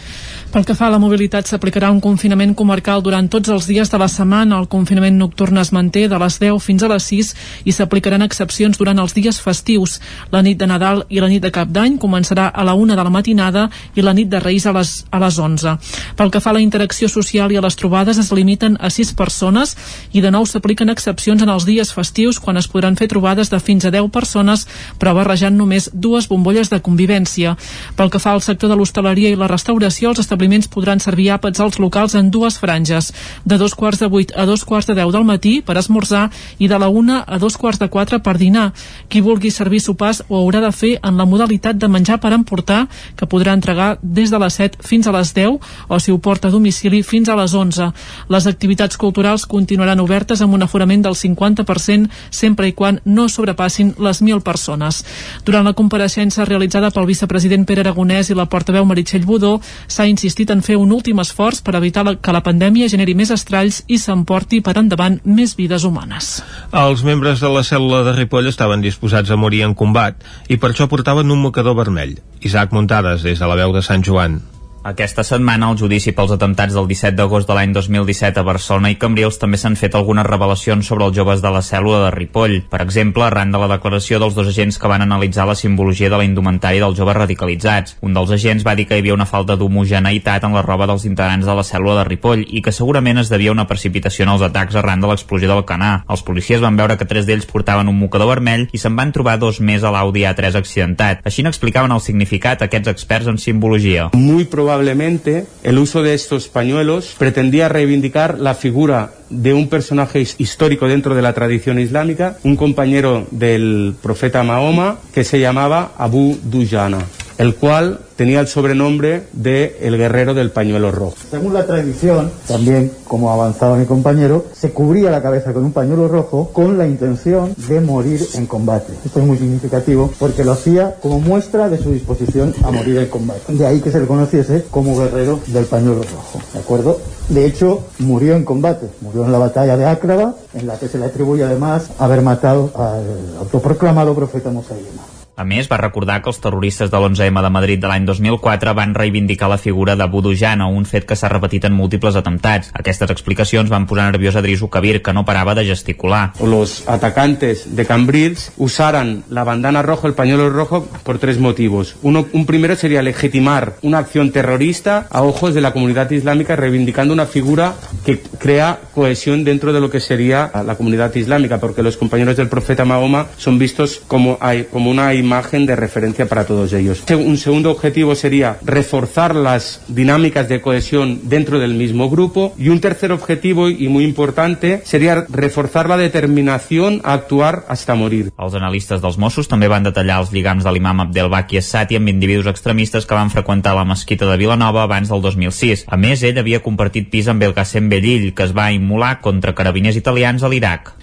Pel 0.47 0.64
que 0.64 0.77
fa 0.78 0.86
a 0.86 0.93
la 0.94 1.01
mobilitat, 1.02 1.48
s'aplicarà 1.51 1.89
un 1.90 1.98
confinament 2.01 2.52
comarcal 2.55 3.02
durant 3.02 3.27
tots 3.28 3.51
els 3.51 3.66
dies 3.66 3.90
de 3.90 3.98
la 3.98 4.06
setmana. 4.09 4.60
El 4.60 4.68
confinament 4.70 5.18
nocturn 5.18 5.59
es 5.59 5.73
manté 5.74 6.05
de 6.09 6.18
les 6.23 6.36
10 6.39 6.62
fins 6.62 6.85
a 6.86 6.89
les 6.89 7.09
6 7.10 7.32
i 7.66 7.74
s'aplicaran 7.74 8.23
excepcions 8.23 8.78
durant 8.78 9.02
els 9.02 9.12
dies 9.12 9.40
festius. 9.43 9.98
La 10.31 10.44
nit 10.47 10.56
de 10.56 10.68
Nadal 10.70 11.02
i 11.10 11.18
la 11.20 11.28
nit 11.28 11.43
de 11.43 11.51
Cap 11.51 11.73
d'Any 11.74 11.98
començarà 11.98 12.47
a 12.55 12.64
la 12.64 12.77
1 12.78 12.94
de 12.94 13.05
la 13.05 13.10
matinada 13.10 13.66
i 13.98 14.05
la 14.06 14.14
nit 14.14 14.31
de 14.31 14.40
Reis 14.40 14.68
a 14.70 14.73
les, 14.77 14.93
a 15.10 15.20
les 15.20 15.39
11. 15.39 15.74
Pel 16.16 16.31
que 16.31 16.40
fa 16.40 16.55
a 16.55 16.56
la 16.56 16.62
interacció 16.62 17.10
social 17.10 17.51
i 17.52 17.59
a 17.59 17.64
les 17.66 17.77
trobades, 17.77 18.16
es 18.16 18.31
limiten 18.32 18.78
a 18.81 18.89
6 18.89 19.12
persones 19.18 19.74
i 20.12 20.23
de 20.23 20.31
nou 20.31 20.47
s'apliquen 20.47 20.94
excepcions 20.94 21.43
en 21.43 21.51
els 21.51 21.66
dies 21.66 21.93
festius 21.93 22.39
quan 22.39 22.56
es 22.56 22.70
podran 22.70 22.97
fer 22.97 23.10
trobades 23.10 23.51
de 23.51 23.60
fins 23.60 23.85
a 23.85 23.90
10 23.90 24.09
persones, 24.14 24.68
però 24.97 25.12
barrejant 25.18 25.59
només 25.59 25.90
dues 25.93 26.31
bombolles 26.31 26.70
de 26.70 26.81
convivència. 26.81 27.59
Pel 27.98 28.14
que 28.14 28.23
fa 28.23 28.32
al 28.32 28.47
sector 28.47 28.70
de 28.70 28.78
l'hostaleria 28.78 29.35
i 29.35 29.36
la 29.36 29.51
restauració, 29.51 30.14
els 30.14 30.24
podran 30.68 31.00
servir 31.00 31.30
àpats 31.34 31.60
als 31.60 31.78
locals 31.78 32.14
en 32.14 32.30
dues 32.30 32.58
franges, 32.58 33.12
de 33.44 33.56
dos 33.58 33.74
quarts 33.74 34.00
de 34.00 34.08
vuit 34.08 34.32
a 34.36 34.44
dos 34.46 34.64
quarts 34.64 34.86
de 34.86 34.94
deu 34.94 35.10
del 35.10 35.24
matí 35.24 35.62
per 35.62 35.76
esmorzar 35.78 36.30
i 36.58 36.68
de 36.68 36.78
la 36.78 36.88
una 36.88 37.24
a 37.26 37.38
dos 37.38 37.56
quarts 37.56 37.78
de 37.78 37.88
quatre 37.88 38.20
per 38.20 38.36
dinar. 38.38 38.72
Qui 39.08 39.20
vulgui 39.20 39.50
servir 39.50 39.80
sopars 39.80 40.22
ho 40.28 40.36
haurà 40.36 40.60
de 40.60 40.72
fer 40.72 40.98
en 41.02 41.16
la 41.16 41.26
modalitat 41.26 41.76
de 41.76 41.88
menjar 41.88 42.20
per 42.20 42.32
emportar, 42.32 42.86
que 43.16 43.26
podrà 43.26 43.54
entregar 43.54 43.98
des 44.02 44.30
de 44.30 44.38
les 44.38 44.54
7 44.54 44.78
fins 44.82 45.06
a 45.06 45.12
les 45.16 45.32
10 45.34 45.58
o 45.88 46.00
si 46.00 46.12
ho 46.12 46.18
porta 46.18 46.48
a 46.48 46.50
domicili 46.50 47.02
fins 47.02 47.28
a 47.28 47.36
les 47.36 47.54
11. 47.54 47.90
Les 48.28 48.46
activitats 48.46 48.96
culturals 48.96 49.46
continuaran 49.46 50.00
obertes 50.00 50.42
amb 50.42 50.54
un 50.54 50.62
aforament 50.62 51.02
del 51.02 51.16
50% 51.16 52.10
sempre 52.30 52.68
i 52.68 52.72
quan 52.72 53.00
no 53.04 53.28
sobrepassin 53.28 53.94
les 53.98 54.22
1.000 54.22 54.42
persones. 54.42 55.04
Durant 55.44 55.64
la 55.64 55.74
compareixença 55.74 56.44
realitzada 56.44 56.90
pel 56.90 57.08
vicepresident 57.08 57.66
Pere 57.66 57.82
Aragonès 57.84 58.30
i 58.30 58.38
la 58.38 58.46
portaveu 58.46 58.84
Meritxell 58.86 59.26
Budó, 59.26 59.56
s'ha 59.88 60.06
insistit 60.06 60.26
en 60.51 60.62
fer 60.62 60.77
un 60.77 60.93
últim 60.93 61.19
esforç 61.23 61.62
per 61.62 61.77
evitar 61.77 62.05
que 62.20 62.32
la 62.32 62.43
pandèmia 62.43 62.89
generi 62.89 63.15
més 63.15 63.31
estralls 63.31 63.82
i 63.86 63.98
s'emporti 63.98 64.61
per 64.61 64.77
endavant 64.78 65.20
més 65.24 65.55
vides 65.57 65.85
humanes. 65.85 66.43
Els 66.73 67.05
membres 67.05 67.40
de 67.40 67.48
la 67.48 67.62
cèl·lula 67.62 68.03
de 68.05 68.16
Ripoll 68.16 68.48
estaven 68.48 68.82
disposats 68.82 69.31
a 69.31 69.36
morir 69.36 69.62
en 69.66 69.74
combat 69.74 70.16
i 70.48 70.57
per 70.57 70.73
això 70.73 70.89
portaven 70.89 71.31
un 71.31 71.43
mocador 71.43 71.77
vermell. 71.77 72.19
Isaac 72.43 72.73
Muntades, 72.73 73.23
des 73.23 73.39
de 73.39 73.47
la 73.47 73.57
veu 73.57 73.73
de 73.73 73.82
Sant 73.82 74.03
Joan. 74.03 74.56
Aquesta 74.86 75.24
setmana, 75.26 75.66
el 75.72 75.78
judici 75.80 76.12
pels 76.14 76.30
atemptats 76.30 76.76
del 76.76 76.84
17 76.86 77.16
d'agost 77.18 77.48
de 77.50 77.54
l'any 77.56 77.72
2017 77.74 78.38
a 78.38 78.44
Barcelona 78.46 78.92
i 78.92 78.96
Cambrils 79.02 79.40
també 79.42 79.58
s'han 79.58 79.74
fet 79.74 79.96
algunes 79.98 80.22
revelacions 80.28 80.86
sobre 80.86 81.08
els 81.08 81.16
joves 81.16 81.40
de 81.42 81.50
la 81.50 81.62
cèl·lula 81.66 82.04
de 82.04 82.12
Ripoll. 82.14 82.54
Per 82.70 82.78
exemple, 82.84 83.24
arran 83.26 83.50
de 83.50 83.58
la 83.58 83.66
declaració 83.72 84.20
dels 84.22 84.36
dos 84.38 84.46
agents 84.46 84.78
que 84.78 84.86
van 84.86 85.02
analitzar 85.02 85.48
la 85.48 85.56
simbologia 85.58 86.06
de 86.06 86.20
la 86.20 86.26
indumentària 86.28 86.84
dels 86.84 86.94
joves 87.00 87.18
radicalitzats. 87.18 87.96
Un 88.06 88.14
dels 88.14 88.30
agents 88.36 88.62
va 88.62 88.76
dir 88.78 88.84
que 88.86 88.94
hi 88.94 89.02
havia 89.02 89.16
una 89.16 89.26
falta 89.26 89.56
d'homogeneïtat 89.58 90.46
en 90.46 90.54
la 90.54 90.62
roba 90.62 90.86
dels 90.86 91.08
integrants 91.10 91.50
de 91.50 91.58
la 91.58 91.66
cèl·lula 91.66 91.98
de 91.98 92.06
Ripoll 92.06 92.46
i 92.46 92.62
que 92.62 92.70
segurament 92.70 93.18
es 93.18 93.34
devia 93.34 93.56
una 93.56 93.66
precipitació 93.66 94.28
en 94.28 94.36
els 94.36 94.46
atacs 94.46 94.78
arran 94.78 95.02
de 95.02 95.10
l'explosió 95.10 95.50
del 95.50 95.64
Canà. 95.66 96.04
Els 96.06 96.22
policies 96.22 96.62
van 96.62 96.78
veure 96.78 96.94
que 96.94 97.10
tres 97.10 97.26
d'ells 97.26 97.50
portaven 97.50 97.90
un 97.90 97.98
mocador 98.04 98.30
vermell 98.36 98.68
i 98.70 98.78
se'n 98.78 98.94
van 98.94 99.10
trobar 99.10 99.34
dos 99.42 99.58
més 99.58 99.82
a 99.82 99.90
l'Audi 99.90 100.22
A3 100.30 100.62
accidentat. 100.62 101.26
Així 101.26 101.42
n'explicaven 101.42 101.90
el 101.90 102.06
significat 102.06 102.62
aquests 102.62 102.94
experts 102.94 103.34
en 103.34 103.42
simbologia. 103.42 104.12
Muy 104.14 104.46
probablemente 104.77 105.47
el 105.62 105.78
uso 105.78 106.03
de 106.03 106.12
estos 106.12 106.48
pañuelos 106.48 107.15
pretendía 107.19 107.66
reivindicar 107.70 108.39
la 108.39 108.55
figura 108.55 109.15
de 109.31 109.55
un 109.55 109.69
personaje 109.69 110.20
histórico 110.39 110.86
dentro 110.86 111.15
de 111.15 111.23
la 111.23 111.32
tradición 111.32 111.78
islámica, 111.78 112.36
un 112.44 112.57
compañero 112.57 113.27
del 113.31 113.94
profeta 114.03 114.43
Mahoma 114.43 114.98
que 115.12 115.24
se 115.24 115.40
llamaba 115.40 115.93
Abu 115.98 116.39
Dujana, 116.44 116.98
el 117.39 117.55
cual 117.55 118.01
tenía 118.16 118.40
el 118.40 118.48
sobrenombre 118.48 119.24
de 119.32 119.77
el 119.82 119.97
guerrero 119.97 120.35
del 120.35 120.51
pañuelo 120.51 120.90
rojo. 120.90 121.16
Según 121.31 121.53
la 121.53 121.66
tradición, 121.66 122.31
también 122.48 122.90
como 123.07 123.31
avanzaba 123.31 123.77
mi 123.77 123.85
compañero, 123.85 124.47
se 124.53 124.70
cubría 124.70 125.11
la 125.11 125.23
cabeza 125.23 125.53
con 125.53 125.65
un 125.65 125.73
pañuelo 125.73 126.09
rojo 126.09 126.51
con 126.53 126.78
la 126.78 126.86
intención 126.86 127.55
de 127.69 127.81
morir 127.81 128.27
en 128.35 128.47
combate. 128.47 128.94
Esto 129.05 129.20
es 129.20 129.27
muy 129.27 129.36
significativo 129.36 130.11
porque 130.19 130.44
lo 130.44 130.53
hacía 130.53 130.97
como 131.01 131.20
muestra 131.20 131.69
de 131.69 131.78
su 131.78 131.93
disposición 131.93 132.55
a 132.65 132.70
morir 132.70 132.98
en 132.98 133.07
combate. 133.07 133.53
De 133.53 133.66
ahí 133.66 133.81
que 133.81 133.90
se 133.90 134.01
le 134.01 134.07
conociese 134.07 134.65
como 134.70 134.98
guerrero 134.98 135.40
del 135.47 135.66
pañuelo 135.66 136.03
rojo. 136.03 136.40
¿De 136.53 136.59
acuerdo? 136.59 136.98
De 137.28 137.44
hecho, 137.44 137.85
murió 137.98 138.35
en 138.35 138.44
combate, 138.44 138.86
murió 139.01 139.15
en 139.24 139.32
la 139.32 139.38
batalla 139.38 139.76
de 139.76 139.86
Acraba, 139.86 140.34
en 140.55 140.66
la 140.66 140.78
que 140.78 140.88
se 140.88 140.98
le 140.98 141.06
atribuye 141.06 141.44
además 141.44 141.90
haber 141.98 142.22
matado 142.22 142.70
al 142.74 143.38
autoproclamado 143.40 144.14
profeta 144.14 144.51
Musaylima. 144.51 145.15
A 145.36 145.44
més, 145.44 145.66
va 145.68 145.76
recordar 145.76 146.22
que 146.24 146.30
els 146.32 146.38
terroristes 146.40 146.88
de 146.88 146.96
l'11M 146.96 147.42
de 147.44 147.48
Madrid 147.52 147.80
de 147.80 147.88
l'any 147.90 148.06
2004 148.08 148.72
van 148.72 148.94
reivindicar 148.96 149.50
la 149.52 149.58
figura 149.60 149.92
de 149.92 150.06
Budujana, 150.08 150.64
un 150.72 150.86
fet 150.88 151.04
que 151.04 151.16
s'ha 151.20 151.28
repetit 151.28 151.66
en 151.68 151.74
múltiples 151.76 152.16
atemptats. 152.16 152.70
Aquestes 152.72 153.12
explicacions 153.12 153.68
van 153.68 153.84
posar 153.84 154.06
nerviós 154.08 154.38
a 154.40 154.40
Drisu 154.40 154.70
Kabir, 154.72 155.02
que 155.04 155.12
no 155.12 155.26
parava 155.28 155.52
de 155.54 155.66
gesticular. 155.68 156.32
Los 156.40 156.88
atacantes 156.88 157.66
de 157.76 157.84
Cambrils 157.84 158.46
usaran 158.56 159.24
la 159.28 159.44
bandana 159.44 159.82
roja, 159.82 160.08
el 160.08 160.14
pañuelo 160.14 160.48
rojo, 160.48 160.88
por 161.02 161.18
tres 161.18 161.38
motivos. 161.38 161.96
Uno, 162.00 162.24
un 162.32 162.46
primero 162.46 162.74
sería 162.74 163.02
legitimar 163.02 163.74
una 163.82 163.98
acción 163.98 164.32
terrorista 164.32 165.06
a 165.10 165.20
ojos 165.20 165.52
de 165.52 165.60
la 165.60 165.74
comunidad 165.74 166.10
islámica, 166.12 166.56
reivindicando 166.56 167.12
una 167.12 167.26
figura 167.26 167.74
que 168.06 168.20
crea 168.38 168.80
cohesión 168.94 169.44
dentro 169.44 169.74
de 169.74 169.80
lo 169.80 169.90
que 169.90 170.00
sería 170.00 170.50
la 170.64 170.76
comunidad 170.76 171.14
islámica, 171.14 171.60
porque 171.60 171.82
los 171.82 171.98
compañeros 171.98 172.38
del 172.38 172.48
profeta 172.48 172.86
Mahoma 172.86 173.26
son 173.36 173.58
vistos 173.58 174.00
como, 174.08 174.38
como 174.72 174.88
una 174.88 175.12
imagen 175.12 175.26
de 175.27 175.77
referencia 175.77 176.27
para 176.27 176.47
todos 176.47 176.73
ellos. 176.73 177.03
Un 177.11 177.36
segundo 177.36 177.70
objetivo 177.70 178.15
sería 178.15 178.59
reforzar 178.65 179.35
las 179.35 179.82
dinámicas 179.89 180.48
de 180.48 180.61
cohesión 180.61 181.20
dentro 181.24 181.59
del 181.59 181.74
mismo 181.74 182.09
grupo 182.09 182.55
y 182.57 182.69
un 182.69 182.81
tercer 182.81 183.12
objetivo 183.12 183.69
y 183.69 183.89
muy 183.89 184.05
importante 184.05 184.82
sería 184.85 185.27
reforzar 185.28 185.89
la 185.89 185.97
determinación 185.97 187.01
a 187.05 187.15
actuar 187.15 187.65
hasta 187.69 187.94
morir. 187.94 188.32
Els 188.39 188.55
analistes 188.55 189.03
dels 189.03 189.19
Mossos 189.19 189.48
també 189.51 189.69
van 189.69 189.85
detallar 189.85 190.20
els 190.23 190.32
lligams 190.32 190.65
de 190.65 190.73
l'imam 190.73 191.03
Abdelbaki 191.05 191.59
Essati 191.59 191.98
amb 191.98 192.09
individus 192.09 192.47
extremistes 192.47 193.07
que 193.07 193.19
van 193.19 193.32
freqüentar 193.35 193.74
la 193.74 193.85
mesquita 193.85 194.31
de 194.31 194.36
Vilanova 194.39 194.85
abans 194.85 195.11
del 195.11 195.23
2006. 195.24 195.86
A 195.89 195.98
més, 195.98 196.23
ell 196.23 196.39
havia 196.39 196.62
compartit 196.62 197.11
pis 197.11 197.28
amb 197.28 197.43
Belkacem 197.43 197.90
Bellill, 197.90 198.32
que 198.35 198.47
es 198.47 198.55
va 198.57 198.70
immolar 198.73 199.19
contra 199.20 199.57
carabiners 199.59 199.98
italians 199.98 200.47
a 200.47 200.53
l'Iraq. 200.53 200.94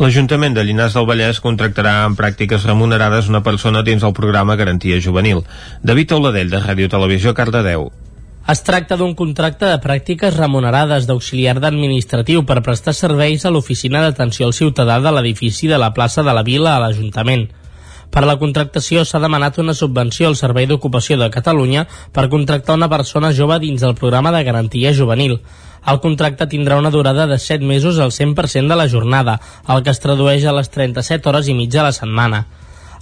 L'Ajuntament 0.00 0.54
de 0.56 0.62
Llinars 0.64 0.94
del 0.96 1.04
Vallès 1.04 1.42
contractarà 1.44 2.06
en 2.08 2.14
pràctiques 2.16 2.62
remunerades 2.64 3.26
una 3.28 3.42
persona 3.44 3.82
dins 3.84 4.06
el 4.06 4.14
programa 4.16 4.56
Garantia 4.56 4.96
Juvenil. 5.04 5.42
David 5.84 6.14
Auladell, 6.16 6.48
de 6.48 6.60
Ràdio 6.62 6.88
Televisió, 6.88 7.34
Cardedeu. 7.36 7.90
Es 8.48 8.64
tracta 8.64 8.96
d'un 8.96 9.12
contracte 9.14 9.68
de 9.68 9.76
pràctiques 9.84 10.38
remunerades 10.38 11.04
d'auxiliar 11.04 11.58
d'administratiu 11.60 12.46
per 12.48 12.62
prestar 12.64 12.96
serveis 12.96 13.44
a 13.44 13.52
l'oficina 13.52 14.00
d'atenció 14.00 14.48
al 14.48 14.56
ciutadà 14.56 14.96
de 15.04 15.12
l'edifici 15.12 15.68
de 15.68 15.76
la 15.76 15.92
plaça 15.92 16.24
de 16.24 16.32
la 16.32 16.46
Vila 16.48 16.78
a 16.78 16.80
l'Ajuntament. 16.80 17.50
Per 18.10 18.24
a 18.24 18.26
la 18.26 18.38
contractació 18.38 19.04
s'ha 19.06 19.20
demanat 19.22 19.58
una 19.62 19.74
subvenció 19.78 20.28
al 20.28 20.36
Servei 20.38 20.66
d'Ocupació 20.66 21.16
de 21.18 21.30
Catalunya 21.30 21.86
per 22.12 22.28
contractar 22.32 22.74
una 22.78 22.88
persona 22.90 23.30
jove 23.36 23.60
dins 23.62 23.84
del 23.86 23.94
programa 23.94 24.32
de 24.34 24.42
garantia 24.44 24.94
juvenil. 24.94 25.38
El 25.86 26.00
contracte 26.04 26.48
tindrà 26.50 26.78
una 26.78 26.90
durada 26.90 27.26
de 27.30 27.38
7 27.38 27.64
mesos 27.64 27.98
al 27.98 28.10
100% 28.10 28.68
de 28.68 28.76
la 28.76 28.88
jornada, 28.88 29.40
el 29.68 29.84
que 29.84 29.94
es 29.94 30.02
tradueix 30.02 30.44
a 30.44 30.56
les 30.58 30.74
37 30.74 31.28
hores 31.30 31.48
i 31.48 31.54
mitja 31.54 31.80
a 31.84 31.88
la 31.88 31.96
setmana. 31.96 32.46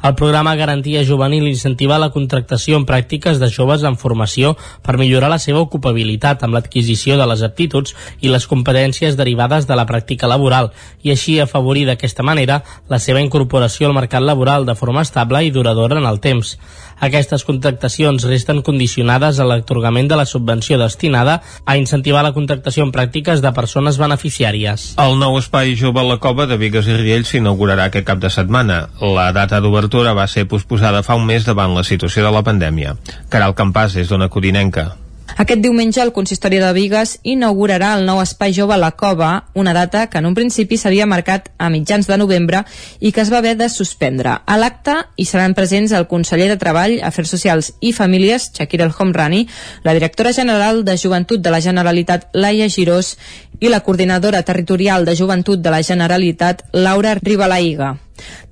El 0.01 0.15
programa 0.15 0.55
Garantia 0.55 1.05
Juvenil 1.05 1.49
incentiva 1.49 1.97
la 1.99 2.13
contractació 2.15 2.77
en 2.79 2.85
pràctiques 2.87 3.41
de 3.43 3.49
joves 3.51 3.83
en 3.83 3.97
formació 3.99 4.53
per 4.87 4.95
millorar 5.01 5.27
la 5.33 5.41
seva 5.43 5.59
ocupabilitat 5.65 6.45
amb 6.47 6.55
l'adquisició 6.55 7.17
de 7.19 7.27
les 7.27 7.43
aptituds 7.43 7.97
i 8.23 8.31
les 8.31 8.47
competències 8.47 9.19
derivades 9.19 9.67
de 9.67 9.75
la 9.75 9.89
pràctica 9.91 10.31
laboral 10.31 10.71
i 11.03 11.11
així 11.11 11.41
afavorir 11.43 11.83
d'aquesta 11.89 12.23
manera 12.23 12.61
la 12.89 13.01
seva 13.03 13.25
incorporació 13.25 13.89
al 13.89 13.97
mercat 13.99 14.23
laboral 14.23 14.69
de 14.71 14.79
forma 14.79 15.03
estable 15.03 15.43
i 15.43 15.51
duradora 15.51 15.99
en 15.99 16.07
el 16.07 16.23
temps. 16.23 16.55
Aquestes 17.01 17.45
contractacions 17.47 18.27
resten 18.27 18.63
condicionades 18.67 19.39
a 19.39 19.47
l'atorgament 19.47 20.11
de 20.11 20.19
la 20.19 20.27
subvenció 20.27 20.79
destinada 20.79 21.41
a 21.65 21.77
incentivar 21.79 22.25
la 22.27 22.35
contractació 22.35 22.85
en 22.87 22.93
pràctiques 22.93 23.43
de 23.45 23.53
persones 23.55 23.99
beneficiàries. 24.03 24.93
El 24.99 25.19
nou 25.23 25.39
espai 25.39 25.77
jove 25.79 26.03
a 26.03 26.07
la 26.09 26.19
cova 26.23 26.49
de 26.51 26.59
Vigues 26.61 26.91
i 26.91 26.99
Riells 26.99 27.35
s'inaugurarà 27.35 27.89
aquest 27.89 28.07
cap 28.09 28.23
de 28.23 28.31
setmana. 28.31 28.89
La 29.01 29.31
data 29.33 29.63
d'obertura 29.63 30.17
va 30.19 30.27
ser 30.27 30.49
posposada 30.51 31.05
fa 31.07 31.19
un 31.19 31.27
mes 31.29 31.47
davant 31.47 31.75
la 31.77 31.87
situació 31.87 32.27
de 32.27 32.35
la 32.35 32.45
pandèmia. 32.47 32.97
Caral 33.29 33.55
Campàs 33.55 33.97
és 33.97 34.11
d'una 34.11 34.29
codinenca. 34.29 34.91
Aquest 35.39 35.61
diumenge 35.63 36.01
el 36.03 36.11
consistori 36.11 36.59
de 36.59 36.69
Vigues 36.75 37.13
inaugurarà 37.23 37.93
el 37.95 38.01
nou 38.09 38.19
espai 38.19 38.51
jove 38.57 38.75
la 38.75 38.91
Cova, 38.99 39.45
una 39.55 39.71
data 39.77 40.09
que 40.11 40.19
en 40.19 40.27
un 40.27 40.35
principi 40.35 40.75
s'havia 40.75 41.07
marcat 41.07 41.47
a 41.63 41.69
mitjans 41.71 42.09
de 42.11 42.17
novembre 42.19 42.65
i 42.99 43.13
que 43.15 43.23
es 43.23 43.31
va 43.31 43.39
haver 43.39 43.53
de 43.61 43.69
suspendre. 43.71 44.33
A 44.43 44.57
l'acte 44.59 44.97
hi 45.15 45.29
seran 45.31 45.55
presents 45.55 45.95
el 45.95 46.09
conseller 46.11 46.49
de 46.51 46.59
Treball, 46.59 46.97
Afers 47.07 47.31
Socials 47.37 47.71
i 47.79 47.95
Famílies, 47.95 48.49
Shakir 48.51 48.83
El 48.83 48.91
Homrani, 48.99 49.45
la 49.87 49.95
directora 49.95 50.35
general 50.35 50.83
de 50.85 50.99
Joventut 50.99 51.39
de 51.39 51.55
la 51.55 51.63
Generalitat, 51.63 52.27
Laia 52.35 52.67
Girós, 52.67 53.15
i 53.61 53.71
la 53.71 53.85
coordinadora 53.87 54.43
territorial 54.43 55.07
de 55.07 55.15
Joventut 55.15 55.63
de 55.63 55.71
la 55.71 55.85
Generalitat, 55.87 56.67
Laura 56.73 57.15
Ribalaiga. 57.15 57.95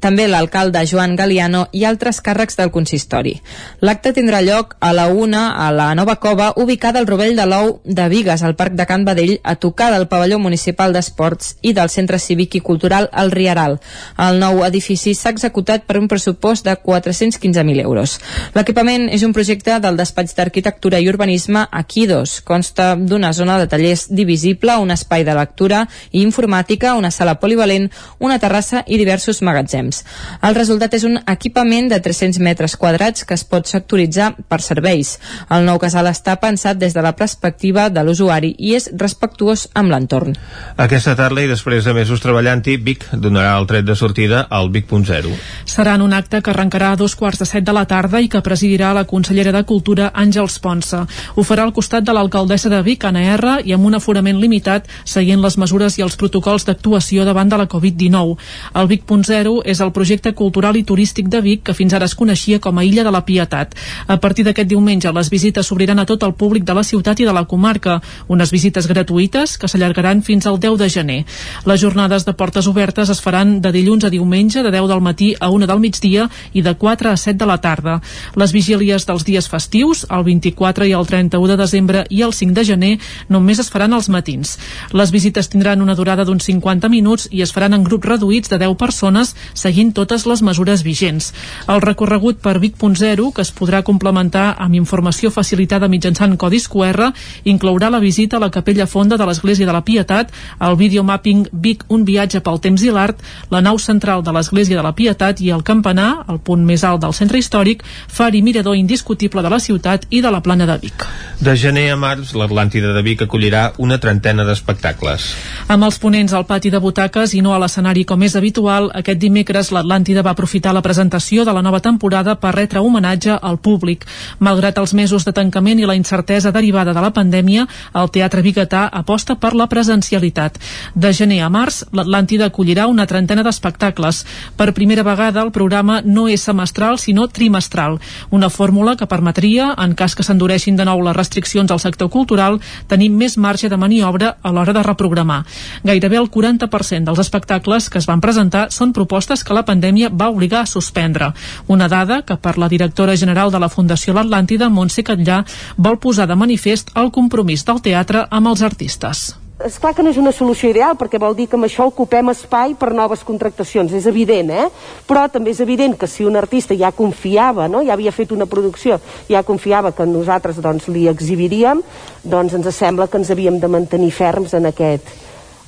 També 0.01 0.29
l'alcalde 0.29 0.85
Joan 0.87 1.17
Galiano 1.17 1.67
i 1.73 1.85
altres 1.85 2.21
càrrecs 2.23 2.59
del 2.59 2.71
consistori. 2.71 3.37
L'acte 3.81 4.13
tindrà 4.17 4.43
lloc 4.45 4.77
a 4.81 4.93
la 4.93 5.07
una 5.09 5.57
a 5.67 5.71
la 5.73 5.93
nova 5.95 6.17
cova 6.17 6.53
ubicada 6.57 6.99
al 7.01 7.07
Rovell 7.07 7.37
de 7.37 7.47
l'Ou 7.47 7.81
de 7.85 8.09
Vigues, 8.09 8.43
al 8.43 8.57
Parc 8.57 8.75
de 8.77 8.87
Can 8.87 9.05
Badell, 9.05 9.39
a 9.43 9.57
tocar 9.57 9.91
del 9.93 10.09
pavelló 10.09 10.39
municipal 10.39 10.93
d'esports 10.93 11.57
i 11.63 11.73
del 11.73 11.91
Centre 11.91 12.19
Cívic 12.19 12.55
i 12.55 12.61
Cultural 12.61 13.09
El 13.13 13.33
Riaral. 13.33 13.79
El 14.19 14.41
nou 14.41 14.63
edifici 14.67 15.15
s'ha 15.15 15.33
executat 15.35 15.87
per 15.87 15.99
un 16.01 16.09
pressupost 16.09 16.65
de 16.67 16.77
415.000 16.77 17.83
euros. 17.83 18.19
L'equipament 18.55 19.09
és 19.13 19.25
un 19.27 19.35
projecte 19.37 19.79
del 19.81 19.97
Despatx 19.97 20.37
d'Arquitectura 20.37 21.01
i 21.01 21.09
Urbanisme 21.09 21.67
Aquidos. 21.71 22.41
Consta 22.47 22.95
d'una 22.97 23.33
zona 23.33 23.59
de 23.59 23.69
tallers 23.71 24.07
divisible, 24.11 24.77
un 24.79 24.91
espai 24.95 25.25
de 25.25 25.35
lectura 25.35 25.87
i 26.11 26.23
informàtica, 26.23 26.95
una 26.95 27.11
sala 27.11 27.39
polivalent, 27.41 27.91
una 28.19 28.39
terrassa 28.39 28.85
i 28.87 28.99
diversos 29.01 29.43
magatzems. 29.43 29.56
El 29.57 30.55
resultat 30.55 30.95
és 30.99 31.05
un 31.09 31.19
equipament 31.27 31.89
de 31.89 32.01
300 32.03 32.41
metres 32.45 32.77
quadrats 32.77 33.25
que 33.25 33.35
es 33.35 33.45
pot 33.45 33.67
sectoritzar 33.67 34.35
per 34.49 34.61
serveis. 34.63 35.17
El 35.51 35.65
nou 35.67 35.81
casal 35.83 36.09
està 36.11 36.37
pensat 36.43 36.79
des 36.79 36.95
de 36.95 37.03
la 37.03 37.15
perspectiva 37.17 37.89
de 37.91 38.05
l'usuari 38.05 38.55
i 38.59 38.75
és 38.77 38.91
respectuós 38.93 39.69
amb 39.75 39.93
l'entorn. 39.93 40.37
Aquesta 40.77 41.17
tarda 41.17 41.43
i 41.43 41.51
després 41.51 41.85
de 41.85 41.95
mesos 41.97 42.23
treballant-hi, 42.25 42.77
Vic 42.77 43.07
donarà 43.13 43.57
el 43.59 43.67
tret 43.71 43.87
de 43.87 43.97
sortida 43.97 44.47
al 44.51 44.71
Vic.0. 44.75 45.33
Serà 45.65 45.97
en 45.97 46.05
un 46.05 46.13
acte 46.13 46.43
que 46.43 46.53
arrencarà 46.53 46.93
a 46.93 47.01
dos 47.01 47.17
quarts 47.17 47.41
de 47.41 47.49
set 47.49 47.65
de 47.65 47.75
la 47.77 47.87
tarda 47.87 48.21
i 48.21 48.29
que 48.29 48.43
presidirà 48.45 48.93
la 48.95 49.07
consellera 49.09 49.53
de 49.55 49.65
Cultura 49.65 50.11
Àngels 50.15 50.59
Ponsa. 50.63 51.05
Ho 51.35 51.45
farà 51.47 51.67
al 51.67 51.75
costat 51.77 52.05
de 52.05 52.15
l'alcaldessa 52.17 52.71
de 52.73 52.83
Vic, 52.83 53.05
Anna 53.05 53.23
R, 53.37 53.57
i 53.65 53.75
amb 53.75 53.87
un 53.87 53.99
aforament 53.99 54.41
limitat, 54.41 54.89
seguint 55.05 55.43
les 55.43 55.59
mesures 55.59 55.99
i 55.99 56.05
els 56.07 56.17
protocols 56.21 56.67
d'actuació 56.67 57.25
davant 57.25 57.49
de 57.49 57.61
la 57.61 57.69
Covid-19. 57.71 58.37
El 58.75 58.91
Vic.0 58.91 59.46
és 59.65 59.81
el 59.85 59.93
projecte 59.97 60.33
cultural 60.37 60.77
i 60.77 60.85
turístic 60.85 61.29
de 61.33 61.41
Vic 61.45 61.63
que 61.67 61.75
fins 61.75 61.95
ara 61.97 62.07
es 62.09 62.15
coneixia 62.19 62.61
com 62.61 62.79
a 62.79 62.85
Illa 62.85 63.05
de 63.07 63.13
la 63.15 63.25
Pietat. 63.27 63.75
A 64.07 64.19
partir 64.21 64.45
d'aquest 64.47 64.69
diumenge, 64.71 65.13
les 65.13 65.31
visites 65.31 65.67
s'obriran 65.67 65.99
a 65.99 66.07
tot 66.07 66.23
el 66.27 66.35
públic 66.35 66.65
de 66.65 66.75
la 66.75 66.85
ciutat 66.85 67.21
i 67.21 67.27
de 67.29 67.35
la 67.35 67.45
comarca, 67.47 68.01
unes 68.29 68.53
visites 68.53 68.89
gratuïtes 68.91 69.57
que 69.59 69.69
s'allargaran 69.69 70.23
fins 70.27 70.47
al 70.47 70.61
10 70.61 70.79
de 70.81 70.89
gener. 70.91 71.19
Les 71.65 71.81
jornades 71.81 72.27
de 72.27 72.35
portes 72.35 72.67
obertes 72.67 73.11
es 73.11 73.23
faran 73.23 73.61
de 73.61 73.73
dilluns 73.73 74.05
a 74.05 74.11
diumenge, 74.11 74.63
de 74.63 74.71
10 74.71 74.89
del 74.93 75.01
matí 75.01 75.35
a 75.41 75.51
1 75.51 75.67
del 75.67 75.81
migdia 75.81 76.29
i 76.53 76.63
de 76.63 76.75
4 76.75 77.11
a 77.11 77.17
7 77.17 77.39
de 77.39 77.47
la 77.47 77.59
tarda. 77.61 78.01
Les 78.35 78.53
vigílies 78.53 79.07
dels 79.07 79.25
dies 79.25 79.49
festius, 79.49 80.07
el 80.11 80.25
24 80.25 80.87
i 80.87 80.93
el 80.93 81.07
31 81.07 81.53
de 81.53 81.57
desembre 81.57 82.05
i 82.11 82.23
el 82.23 82.35
5 82.35 82.55
de 82.55 82.65
gener, 82.65 82.95
només 83.29 83.61
es 83.63 83.71
faran 83.71 83.93
als 83.93 84.09
matins. 84.09 84.57
Les 84.93 85.11
visites 85.11 85.49
tindran 85.49 85.83
una 85.83 85.95
durada 85.95 86.25
d'uns 86.25 86.47
50 86.47 86.89
minuts 86.93 87.29
i 87.31 87.43
es 87.43 87.53
faran 87.53 87.75
en 87.75 87.85
grups 87.85 88.07
reduïts 88.07 88.53
de 88.53 88.59
10 88.63 88.77
persones, 88.79 89.26
seguint 89.55 89.93
totes 89.97 90.27
les 90.29 90.43
mesures 90.43 90.85
vigents. 90.87 91.33
El 91.67 91.81
recorregut 91.85 92.39
per 92.43 92.59
Vic.0, 92.63 93.33
que 93.33 93.43
es 93.43 93.53
podrà 93.55 93.83
complementar 93.87 94.55
amb 94.59 94.77
informació 94.79 95.33
facilitada 95.35 95.89
mitjançant 95.89 96.37
codis 96.37 96.69
QR, 96.69 97.11
inclourà 97.45 97.91
la 97.91 98.03
visita 98.03 98.37
a 98.37 98.45
la 98.45 98.51
capella 98.51 98.87
fonda 98.87 99.17
de 99.17 99.27
l'Església 99.27 99.67
de 99.67 99.73
la 99.73 99.85
Pietat, 99.85 100.33
el 100.61 100.77
videomapping 100.77 101.47
Vic, 101.53 101.85
un 101.89 102.05
viatge 102.05 102.43
pel 102.45 102.61
temps 102.61 102.83
i 102.85 102.93
l'art, 102.93 103.23
la 103.51 103.63
nau 103.65 103.79
central 103.79 104.23
de 104.23 104.35
l'Església 104.37 104.77
de 104.77 104.85
la 104.85 104.95
Pietat 104.97 105.41
i 105.41 105.51
el 105.55 105.65
campanar, 105.67 106.27
el 106.29 106.39
punt 106.39 106.65
més 106.67 106.85
alt 106.85 107.03
del 107.03 107.15
centre 107.17 107.39
històric, 107.39 107.85
far 108.09 108.33
i 108.35 108.43
mirador 108.43 108.77
indiscutible 108.77 109.43
de 109.43 109.53
la 109.53 109.61
ciutat 109.63 110.07
i 110.11 110.23
de 110.23 110.31
la 110.31 110.43
plana 110.43 110.67
de 110.69 110.79
Vic. 110.83 111.07
De 111.41 111.57
gener 111.57 111.91
a 111.93 111.97
març, 112.01 112.35
l'Atlàntida 112.37 112.93
de 112.97 113.03
Vic 113.05 113.27
acollirà 113.27 113.73
una 113.83 113.99
trentena 114.03 114.45
d'espectacles. 114.49 115.29
Amb 115.73 115.87
els 115.87 115.99
ponents 116.03 116.33
al 116.33 116.47
pati 116.49 116.71
de 116.73 116.81
butaques 116.83 117.35
i 117.37 117.43
no 117.45 117.55
a 117.55 117.61
l'escenari 117.63 118.05
com 118.09 118.23
és 118.27 118.37
habitual, 118.39 118.91
aquest 118.95 119.16
dimecres 119.17 119.73
l'Atlàntida 119.75 120.23
va 120.23 120.33
aprofitar 120.37 120.73
la 120.75 120.83
presentació 120.85 121.45
de 121.45 121.53
la 121.57 121.63
nova 121.63 121.81
temporada 121.81 122.37
per 122.41 122.55
retre 122.55 122.81
homenatge 122.81 123.39
al 123.41 123.59
públic. 123.59 124.07
Malgrat 124.39 124.79
els 124.79 124.95
mesos 124.95 125.25
de 125.25 125.33
tancament 125.33 125.81
i 125.81 125.87
la 125.89 125.97
incertesa 125.99 126.53
derivada 126.53 126.95
de 126.95 127.03
la 127.03 127.13
pandèmia, 127.13 127.67
el 127.95 128.11
Teatre 128.13 128.43
Bigatà 128.43 128.87
aposta 128.93 129.37
per 129.37 129.55
la 129.55 129.67
presencialitat. 129.67 130.59
De 130.95 131.13
gener 131.13 131.41
a 131.43 131.51
març, 131.51 131.83
l'Atlàntida 131.93 132.51
acollirà 132.51 132.87
una 132.87 133.07
trentena 133.07 133.45
d'espectacles. 133.47 134.25
Per 134.57 134.73
primera 134.73 135.05
vegada, 135.07 135.43
el 135.43 135.53
programa 135.53 136.01
no 136.05 136.27
és 136.29 136.45
semestral, 136.47 136.99
sinó 136.99 137.29
trimestral. 137.29 137.99
Una 138.31 138.51
fórmula 138.51 138.97
que 138.97 139.07
permetria, 139.07 139.73
en 139.79 139.95
cas 139.95 140.15
que 140.15 140.27
s'endureixin 140.27 140.77
de 140.77 140.85
nou 140.85 141.03
les 141.03 141.17
restriccions 141.17 141.71
al 141.71 141.81
sector 141.81 142.11
cultural, 142.11 142.61
tenir 142.89 143.11
més 143.11 143.37
marge 143.37 143.69
de 143.69 143.77
maniobra 143.81 144.37
a 144.43 144.53
l'hora 144.53 144.75
de 144.77 144.83
reprogramar. 144.83 145.45
Gairebé 145.85 146.19
el 146.21 146.31
40% 146.31 147.05
dels 147.07 147.23
espectacles 147.23 147.91
que 147.91 147.99
es 147.99 148.07
van 148.09 148.21
presentar 148.21 148.67
són 148.75 148.93
propostes 148.93 149.06
que 149.07 149.55
la 149.55 149.65
pandèmia 149.65 150.11
va 150.11 150.31
obligar 150.31 150.63
a 150.63 150.67
suspendre. 150.67 151.33
Una 151.69 151.89
dada 151.89 152.23
que 152.23 152.37
per 152.37 152.59
la 152.59 152.69
directora 152.69 153.17
general 153.17 153.51
de 153.51 153.59
la 153.59 153.69
Fundació 153.69 154.15
L'Atlàntida, 154.15 154.69
Montse 154.69 155.03
Catllà, 155.03 155.45
vol 155.77 155.99
posar 155.99 156.27
de 156.27 156.37
manifest 156.37 156.91
el 156.95 157.11
compromís 157.11 157.65
del 157.65 157.83
teatre 157.83 158.27
amb 158.31 158.49
els 158.49 158.63
artistes. 158.63 159.37
És 159.57 159.79
clar 159.81 159.95
que 159.97 160.03
no 160.05 160.11
és 160.13 160.19
una 160.21 160.35
solució 160.37 160.69
ideal 160.69 160.99
perquè 161.01 161.17
vol 161.17 161.33
dir 161.37 161.47
que 161.49 161.57
amb 161.57 161.65
això 161.65 161.87
ocupem 161.89 162.29
espai 162.29 162.75
per 162.77 162.91
noves 162.93 163.23
contractacions, 163.25 163.95
és 163.97 164.05
evident, 164.05 164.51
eh? 164.53 164.67
Però 165.09 165.23
també 165.33 165.55
és 165.55 165.63
evident 165.65 165.95
que 165.97 166.09
si 166.13 166.27
un 166.29 166.37
artista 166.37 166.77
ja 166.77 166.91
confiava, 166.93 167.65
no? 167.73 167.81
ja 167.81 167.95
havia 167.95 168.13
fet 168.13 168.35
una 168.37 168.45
producció, 168.45 168.99
ja 169.31 169.43
confiava 169.49 169.95
que 169.97 170.05
nosaltres 170.05 170.61
doncs, 170.61 170.91
li 170.93 171.07
exhibiríem, 171.09 171.81
doncs 172.23 172.53
ens 172.59 172.69
sembla 172.77 173.09
que 173.09 173.17
ens 173.17 173.33
havíem 173.33 173.57
de 173.63 173.73
mantenir 173.73 174.13
ferms 174.13 174.53
en 174.61 174.69
aquest, 174.69 175.09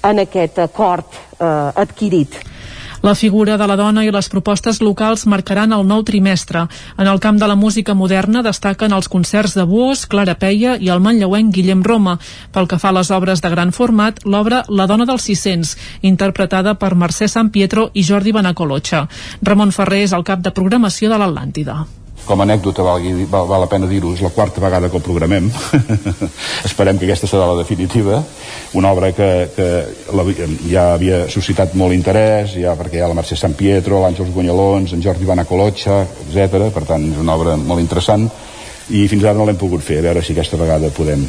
en 0.05 0.21
aquest 0.21 0.61
acord 0.69 1.09
eh, 1.41 1.49
adquirit. 1.81 2.37
La 3.03 3.15
figura 3.15 3.57
de 3.57 3.67
la 3.71 3.77
dona 3.79 4.03
i 4.03 4.11
les 4.11 4.29
propostes 4.29 4.81
locals 4.83 5.23
marcaran 5.31 5.73
el 5.73 5.85
nou 5.87 6.03
trimestre. 6.03 6.65
En 6.99 7.07
el 7.07 7.21
camp 7.23 7.39
de 7.39 7.47
la 7.47 7.55
música 7.55 7.95
moderna 7.95 8.43
destaquen 8.43 8.93
els 8.97 9.09
concerts 9.09 9.55
de 9.55 9.63
Buos, 9.63 10.05
Clara 10.07 10.35
Peia 10.35 10.75
i 10.81 10.91
el 10.91 11.05
manlleuenc 11.05 11.55
Guillem 11.55 11.85
Roma. 11.87 12.17
Pel 12.53 12.67
que 12.67 12.81
fa 12.83 12.91
a 12.91 12.97
les 12.99 13.13
obres 13.15 13.45
de 13.45 13.53
gran 13.55 13.71
format, 13.73 14.19
l'obra 14.25 14.65
La 14.69 14.89
dona 14.91 15.07
dels 15.07 15.29
600, 15.31 15.77
interpretada 16.03 16.75
per 16.75 16.97
Mercè 16.97 17.29
San 17.29 17.53
Pietro 17.55 17.91
i 17.95 18.03
Jordi 18.03 18.35
Benacolotxa. 18.35 19.07
Ramon 19.43 19.73
Ferrer 19.73 20.03
és 20.09 20.19
el 20.19 20.27
cap 20.27 20.43
de 20.43 20.55
programació 20.55 21.13
de 21.13 21.23
l'Atlàntida 21.23 21.85
com 22.29 22.43
a 22.43 22.45
anècdota 22.45 22.85
valgui, 22.85 23.25
val, 23.31 23.49
val 23.49 23.65
la 23.65 23.71
pena 23.71 23.89
dir-ho, 23.89 24.13
és 24.15 24.23
la 24.23 24.31
quarta 24.35 24.61
vegada 24.61 24.91
que 24.93 24.99
el 25.01 25.05
programem. 25.05 25.49
Esperem 26.69 27.01
que 27.01 27.09
aquesta 27.09 27.31
serà 27.31 27.49
la 27.49 27.57
definitiva. 27.59 28.21
Una 28.79 28.93
obra 28.93 29.11
que, 29.17 29.29
que 29.57 29.69
la, 30.13 30.27
ja 30.69 30.85
havia 30.93 31.25
suscitat 31.33 31.75
molt 31.81 31.97
interès 31.97 32.55
ja 32.61 32.77
perquè 32.79 33.01
hi 33.01 33.05
ha 33.05 33.11
la 33.11 33.17
Mercè 33.17 33.39
San 33.41 33.57
Pietro, 33.59 34.03
l'Àngels 34.05 34.33
Guanyalons 34.37 34.93
en 34.95 35.05
Jordi 35.05 35.25
Ivana 35.25 35.49
Colotxa, 35.49 36.03
etc. 36.29 36.69
per 36.75 36.85
tant 36.89 37.09
és 37.11 37.21
una 37.25 37.37
obra 37.41 37.57
molt 37.57 37.83
interessant. 37.83 38.29
I 38.89 39.05
fins 39.09 39.25
ara 39.25 39.37
no 39.37 39.49
l'hem 39.49 39.61
pogut 39.61 39.85
fer, 39.85 40.01
a 40.01 40.09
veure 40.11 40.25
si 40.25 40.37
aquesta 40.37 40.61
vegada 40.61 40.93
podem 40.95 41.27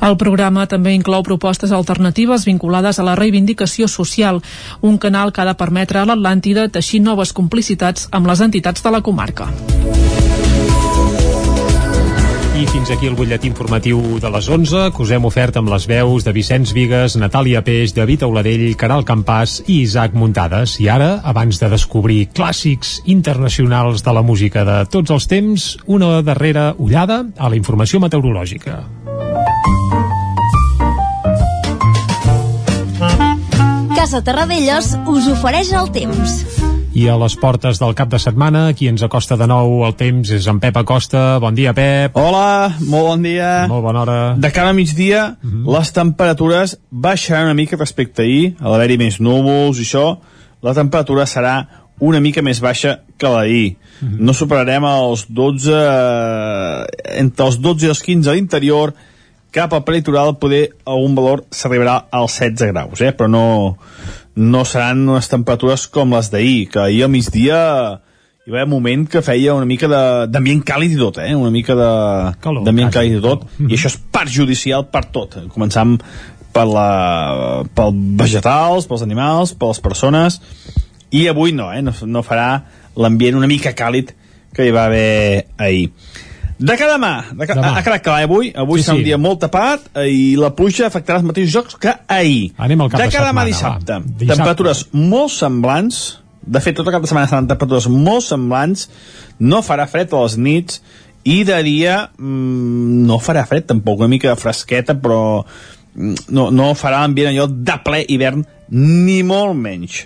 el 0.00 0.16
programa 0.20 0.66
també 0.70 0.94
inclou 0.96 1.24
propostes 1.26 1.72
alternatives 1.76 2.46
vinculades 2.48 2.98
a 2.98 3.06
la 3.06 3.16
reivindicació 3.18 3.88
social, 3.88 4.42
un 4.80 4.98
canal 4.98 5.32
que 5.32 5.42
ha 5.42 5.48
de 5.50 5.58
permetre 5.60 6.00
a 6.00 6.06
l'Atlàntida 6.08 6.68
teixir 6.72 7.02
noves 7.04 7.34
complicitats 7.36 8.08
amb 8.10 8.30
les 8.30 8.40
entitats 8.40 8.82
de 8.82 8.94
la 8.96 9.02
comarca. 9.02 9.50
I 12.60 12.66
fins 12.68 12.90
aquí 12.92 13.06
el 13.08 13.14
butlletí 13.16 13.48
informatiu 13.48 14.18
de 14.20 14.28
les 14.28 14.48
11, 14.52 14.90
que 14.92 15.00
us 15.00 15.12
hem 15.16 15.24
ofert 15.24 15.56
amb 15.56 15.70
les 15.72 15.86
veus 15.88 16.26
de 16.26 16.34
Vicenç 16.36 16.74
Vigues, 16.76 17.14
Natàlia 17.16 17.62
Peix, 17.64 17.94
David 17.96 18.26
Auladell, 18.26 18.66
Caral 18.76 19.06
Campàs 19.08 19.62
i 19.64 19.78
Isaac 19.86 20.12
Muntades. 20.12 20.74
I 20.84 20.90
ara, 20.92 21.08
abans 21.24 21.56
de 21.56 21.70
descobrir 21.72 22.26
clàssics 22.36 22.98
internacionals 23.08 24.04
de 24.04 24.12
la 24.12 24.20
música 24.20 24.66
de 24.68 24.82
tots 24.92 25.16
els 25.16 25.30
temps, 25.30 25.70
una 25.86 26.18
darrera 26.20 26.74
ullada 26.76 27.22
a 27.38 27.48
la 27.48 27.56
informació 27.56 28.02
meteorològica. 28.04 28.82
Casa 34.00 34.22
Terradellos 34.24 34.94
us 35.12 35.26
ofereix 35.28 35.74
el 35.76 35.90
temps. 35.92 36.38
I 36.96 37.02
a 37.12 37.18
les 37.20 37.34
portes 37.36 37.76
del 37.82 37.90
cap 37.98 38.08
de 38.08 38.16
setmana, 38.16 38.62
qui 38.72 38.86
ens 38.88 39.02
acosta 39.04 39.36
de 39.36 39.44
nou 39.44 39.82
el 39.84 39.92
temps 39.92 40.30
és 40.32 40.46
en 40.48 40.56
Pep 40.62 40.78
Acosta. 40.80 41.34
Bon 41.44 41.52
dia, 41.52 41.74
Pep. 41.76 42.16
Hola, 42.16 42.78
molt 42.80 43.10
bon 43.10 43.26
dia. 43.28 43.50
Molt 43.68 43.84
bona 43.84 44.00
hora. 44.00 44.16
De 44.40 44.50
cara 44.56 44.72
a 44.72 44.78
migdia, 44.78 45.36
mm 45.36 45.50
-hmm. 45.50 45.76
les 45.76 45.92
temperatures 45.92 46.78
baixaran 46.88 47.50
una 47.52 47.58
mica 47.60 47.76
respecte 47.76 48.22
a 48.22 48.24
ahir, 48.24 48.56
a 48.58 48.70
l'haver-hi 48.70 48.96
més 48.96 49.20
núvols 49.20 49.76
i 49.76 49.84
això, 49.84 50.16
la 50.62 50.72
temperatura 50.72 51.26
serà 51.26 51.66
una 51.98 52.20
mica 52.20 52.40
més 52.40 52.60
baixa 52.60 53.00
que 53.18 53.28
l'ahir. 53.28 53.76
Mm 54.00 54.08
-hmm. 54.08 54.20
No 54.20 54.32
superarem 54.32 54.84
els 54.84 55.26
12, 55.28 55.72
eh, 55.72 56.86
entre 57.20 57.46
els 57.46 57.60
12 57.60 57.84
i 57.84 57.88
els 57.90 58.02
15 58.02 58.30
a 58.30 58.32
l'interior, 58.32 58.94
cap 59.54 59.72
al 59.74 59.84
peritoral 59.84 60.36
poder 60.38 60.70
algun 60.86 61.16
valor 61.18 61.44
s'arribarà 61.50 61.96
als 62.10 62.38
16 62.40 62.70
graus, 62.72 63.00
eh? 63.00 63.12
però 63.12 63.28
no, 63.30 63.76
no 64.36 64.62
seran 64.64 65.02
unes 65.08 65.28
temperatures 65.30 65.88
com 65.90 66.14
les 66.14 66.30
d'ahir, 66.32 66.68
que 66.70 66.80
ahir 66.84 67.04
al 67.06 67.12
migdia 67.12 67.60
hi 68.46 68.52
va 68.52 68.62
haver 68.62 68.68
un 68.68 68.74
moment 68.76 69.06
que 69.10 69.22
feia 69.22 69.54
una 69.54 69.68
mica 69.68 69.90
d'ambient 69.90 70.62
càlid 70.66 70.94
i 70.96 71.00
tot, 71.00 71.20
eh? 71.22 71.34
una 71.36 71.52
mica 71.54 71.76
d'ambient 71.76 72.94
càlid 72.94 73.18
i 73.18 73.22
tot, 73.22 73.44
-hmm. 73.44 73.70
i 73.70 73.76
això 73.76 73.90
és 73.92 73.98
perjudicial 74.10 74.86
per 74.90 75.04
tot, 75.12 75.36
començant 75.52 75.98
per 76.52 76.66
la, 76.66 77.62
pel 77.74 77.92
vegetals, 78.18 78.86
pels 78.86 79.02
animals, 79.02 79.54
per 79.54 79.68
les 79.68 79.80
persones, 79.80 80.40
i 81.10 81.28
avui 81.28 81.52
no, 81.52 81.72
eh? 81.72 81.82
no, 81.82 81.92
no 82.06 82.22
farà 82.22 82.64
l'ambient 82.96 83.36
una 83.36 83.46
mica 83.46 83.74
càlid 83.74 84.14
que 84.54 84.66
hi 84.66 84.74
va 84.74 84.86
haver 84.86 85.46
ahir. 85.58 85.90
De 86.60 86.76
cada 86.76 86.98
demà, 86.98 87.12
de 87.32 87.46
ca 87.48 87.54
Demà. 87.56 87.70
ha 87.78 87.82
quedat 87.82 88.02
clar, 88.04 88.18
eh, 88.20 88.26
avui, 88.28 88.50
avui 88.52 88.80
Sí, 88.82 88.84
serà 88.84 88.96
sí. 88.98 89.00
un 89.00 89.04
dia 89.06 89.16
molt 89.16 89.40
tapat 89.40 89.86
eh, 89.96 90.08
i 90.12 90.24
la 90.36 90.50
pluja 90.52 90.90
afectarà 90.90 91.22
els 91.22 91.24
mateixos 91.24 91.54
jocs 91.54 91.78
que 91.80 91.94
ahir. 92.06 92.50
Anem 92.60 92.82
al 92.84 92.90
cap 92.92 93.00
de 93.00 93.06
de 93.06 93.14
cada 93.14 93.30
demà 93.30 93.46
dissabte, 93.48 93.96
va. 93.96 94.00
Dissabte. 94.04 94.34
temperatures 94.34 94.82
molt 94.92 95.32
semblants, 95.32 96.00
de 96.44 96.60
fet, 96.60 96.76
tot 96.76 96.86
el 96.86 96.92
cap 96.92 97.02
de 97.06 97.08
setmana 97.08 97.30
seran 97.30 97.48
temperatures 97.48 97.88
molt 97.88 98.26
semblants, 98.26 98.88
no 99.40 99.62
farà 99.64 99.88
fred 99.88 100.12
a 100.12 100.20
les 100.26 100.36
nits, 100.36 100.82
i 101.24 101.42
de 101.48 101.62
dia 101.64 101.96
mm, 102.18 103.06
no 103.08 103.18
farà 103.20 103.46
fred 103.48 103.66
tampoc, 103.68 103.98
una 104.04 104.08
mica 104.12 104.36
fresqueta, 104.36 104.94
però 105.00 105.42
mm, 105.94 106.28
no, 106.36 106.50
no 106.50 106.72
farà 106.76 107.00
l'ambient 107.04 107.32
allò 107.32 107.48
de 107.48 107.76
ple 107.84 108.04
hivern, 108.08 108.44
ni 108.76 109.22
molt 109.24 109.56
menys. 109.56 110.02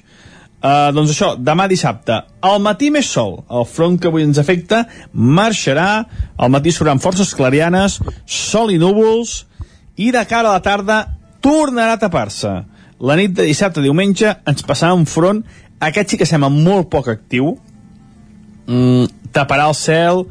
Uh, 0.65 0.89
doncs 0.97 1.11
això, 1.13 1.35
demà 1.37 1.67
dissabte, 1.69 2.23
al 2.41 2.63
matí 2.65 2.87
més 2.89 3.11
sol, 3.13 3.35
el 3.53 3.67
front 3.69 3.99
que 4.01 4.09
avui 4.09 4.25
ens 4.25 4.39
afecta 4.41 4.79
marxarà, 5.13 6.07
al 6.41 6.53
matí 6.55 6.73
seran 6.73 7.03
forces 7.05 7.35
clarianes, 7.37 7.99
sol 8.25 8.73
i 8.73 8.79
núvols, 8.81 9.43
i 10.01 10.09
de 10.15 10.23
cara 10.25 10.49
a 10.49 10.55
la 10.57 10.63
tarda 10.65 11.03
tornarà 11.45 11.99
a 11.99 12.01
tapar-se. 12.01 12.55
La 12.97 13.19
nit 13.21 13.35
de 13.37 13.45
dissabte 13.45 13.83
a 13.83 13.85
diumenge 13.85 14.33
ens 14.49 14.65
passarà 14.65 14.97
un 14.97 15.05
front, 15.05 15.43
aquest 15.85 16.15
sí 16.15 16.23
que 16.23 16.31
sembla 16.33 16.49
molt 16.49 16.89
poc 16.89 17.13
actiu, 17.13 17.59
mm, 18.65 19.29
taparà 19.37 19.69
el 19.69 19.77
cel, 19.77 20.25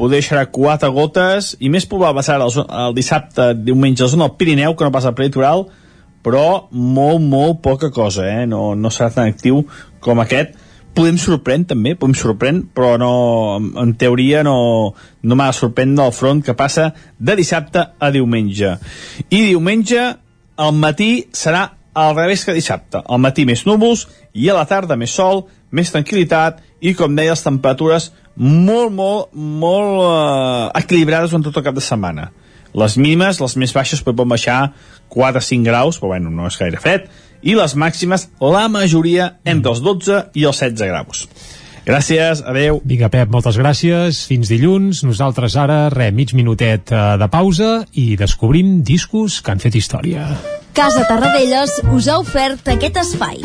poder 0.00 0.22
deixarà 0.22 0.46
quatre 0.48 0.88
gotes, 0.96 1.58
i 1.60 1.68
més 1.68 1.84
probable 1.84 2.24
serà 2.24 2.40
el, 2.40 2.64
el 2.88 2.96
dissabte, 2.96 3.52
diumenge, 3.68 4.00
a 4.00 4.08
la 4.08 4.16
zona 4.16 4.30
del 4.30 4.38
Pirineu, 4.40 4.80
que 4.80 4.88
no 4.88 4.96
passa 4.96 5.12
al 5.12 5.18
prelitoral, 5.20 5.68
però 6.24 6.44
molt, 6.72 7.22
molt 7.22 7.60
poca 7.64 7.90
cosa, 7.92 8.26
eh? 8.26 8.46
No, 8.48 8.72
no 8.74 8.92
serà 8.92 9.12
tan 9.12 9.30
actiu 9.30 9.62
com 10.04 10.22
aquest. 10.22 10.56
Podem 10.94 11.18
sorprendre, 11.18 11.74
també, 11.74 11.96
podem 11.98 12.14
sorprendre, 12.16 12.68
però 12.74 12.94
no, 13.02 13.14
en 13.82 13.94
teoria 13.98 14.44
no, 14.46 14.56
no 15.22 15.38
m'ha 15.38 15.48
de 15.50 15.58
sorprendre 15.58 16.06
el 16.06 16.14
front 16.14 16.42
que 16.46 16.54
passa 16.54 16.92
de 17.18 17.34
dissabte 17.36 17.82
a 17.98 18.10
diumenge. 18.14 18.76
I 19.28 19.40
diumenge, 19.50 20.04
al 20.56 20.76
matí, 20.78 21.26
serà 21.34 21.66
al 21.94 22.14
revés 22.14 22.44
que 22.46 22.54
dissabte. 22.54 23.02
Al 23.02 23.22
matí 23.22 23.46
més 23.46 23.64
núvols 23.66 24.06
i 24.34 24.48
a 24.50 24.56
la 24.56 24.66
tarda 24.70 24.98
més 24.98 25.14
sol, 25.14 25.44
més 25.74 25.90
tranquil·litat 25.90 26.62
i, 26.80 26.94
com 26.94 27.14
deia, 27.18 27.34
les 27.34 27.42
temperatures 27.42 28.12
molt, 28.34 28.90
molt, 28.94 29.34
molt 29.34 30.00
eh, 30.06 30.70
equilibrades 30.82 31.30
durant 31.30 31.46
tot 31.46 31.58
el 31.58 31.66
cap 31.66 31.76
de 31.76 31.84
setmana. 31.84 32.30
Les 32.74 32.96
mínimes, 32.98 33.40
les 33.40 33.56
més 33.60 33.74
baixes, 33.74 34.02
poden 34.02 34.30
baixar 34.30 34.72
4 35.14 35.38
o 35.38 35.44
5 35.48 35.68
graus, 35.68 36.00
però 36.00 36.14
bueno, 36.14 36.32
no 36.34 36.48
és 36.50 36.58
gaire 36.58 36.80
fred, 36.82 37.06
i 37.44 37.54
les 37.54 37.76
màximes, 37.78 38.28
la 38.40 38.66
majoria, 38.72 39.34
entre 39.44 39.74
els 39.74 39.84
12 39.84 40.24
i 40.34 40.48
els 40.48 40.62
16 40.64 40.90
graus. 40.90 41.26
Gràcies, 41.84 42.40
adeu. 42.48 42.80
Vinga, 42.88 43.10
Pep, 43.12 43.28
moltes 43.28 43.58
gràcies. 43.60 44.22
Fins 44.24 44.48
dilluns. 44.48 45.02
Nosaltres 45.04 45.58
ara, 45.60 45.90
re, 45.92 46.08
mig 46.16 46.32
minutet 46.32 46.88
eh, 46.88 47.02
de 47.20 47.28
pausa 47.28 47.84
i 47.92 48.14
descobrim 48.16 48.78
discos 48.80 49.42
que 49.44 49.52
han 49.52 49.60
fet 49.60 49.76
història. 49.76 50.30
Casa 50.74 51.04
Tarradellas 51.06 51.82
us 51.92 52.08
ha 52.08 52.18
ofert 52.24 52.72
aquest 52.72 53.04
espai. 53.04 53.44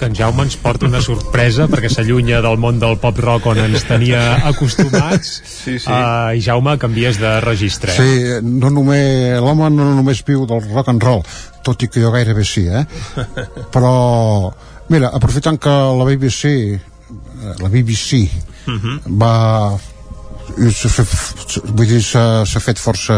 Que 0.00 0.08
en 0.08 0.14
Jaume 0.16 0.46
ens 0.46 0.56
porta 0.56 0.88
una 0.88 1.02
sorpresa 1.04 1.66
perquè 1.68 1.90
s'allunya 1.92 2.40
del 2.44 2.56
món 2.60 2.78
del 2.80 2.96
pop 3.02 3.18
rock 3.20 3.50
on 3.52 3.60
ens 3.60 3.84
tenia 3.88 4.22
acostumats 4.48 5.34
Sí, 5.60 5.76
sí. 5.76 5.90
Uh, 5.92 6.32
i 6.38 6.40
Jaume 6.40 6.78
canvies 6.80 7.18
de 7.20 7.34
registre 7.44 7.92
Sí, 7.92 8.40
no 8.42 8.70
només, 8.72 9.36
l'home 9.44 9.68
no 9.74 9.90
només 9.98 10.24
viu 10.24 10.46
del 10.48 10.64
rock 10.70 10.88
and 10.94 11.04
roll, 11.04 11.20
tot 11.66 11.84
i 11.84 11.90
que 11.92 12.00
jo 12.00 12.10
gairebé 12.14 12.46
sí, 12.48 12.64
eh? 12.72 12.86
Però, 13.74 13.92
mira, 14.88 15.12
aprofitant 15.20 15.60
que 15.60 15.76
la 16.00 16.08
BBC, 16.08 16.54
eh, 16.80 17.54
la 17.60 17.68
BBC 17.68 18.24
Mhm. 18.70 19.16
va 19.20 19.34
i 20.60 20.68
s'ha 20.74 20.88
fet, 20.90 21.60
vull 21.70 21.86
dir, 21.88 22.00
s'ha 22.02 22.60
fet 22.60 22.78
força 22.82 23.14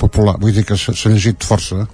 popular, 0.00 0.34
vull 0.40 0.54
dir 0.56 0.64
que 0.66 0.76
s'ha 0.80 0.94
s'ha 0.96 1.10
llegit 1.12 1.44
força 1.44 1.84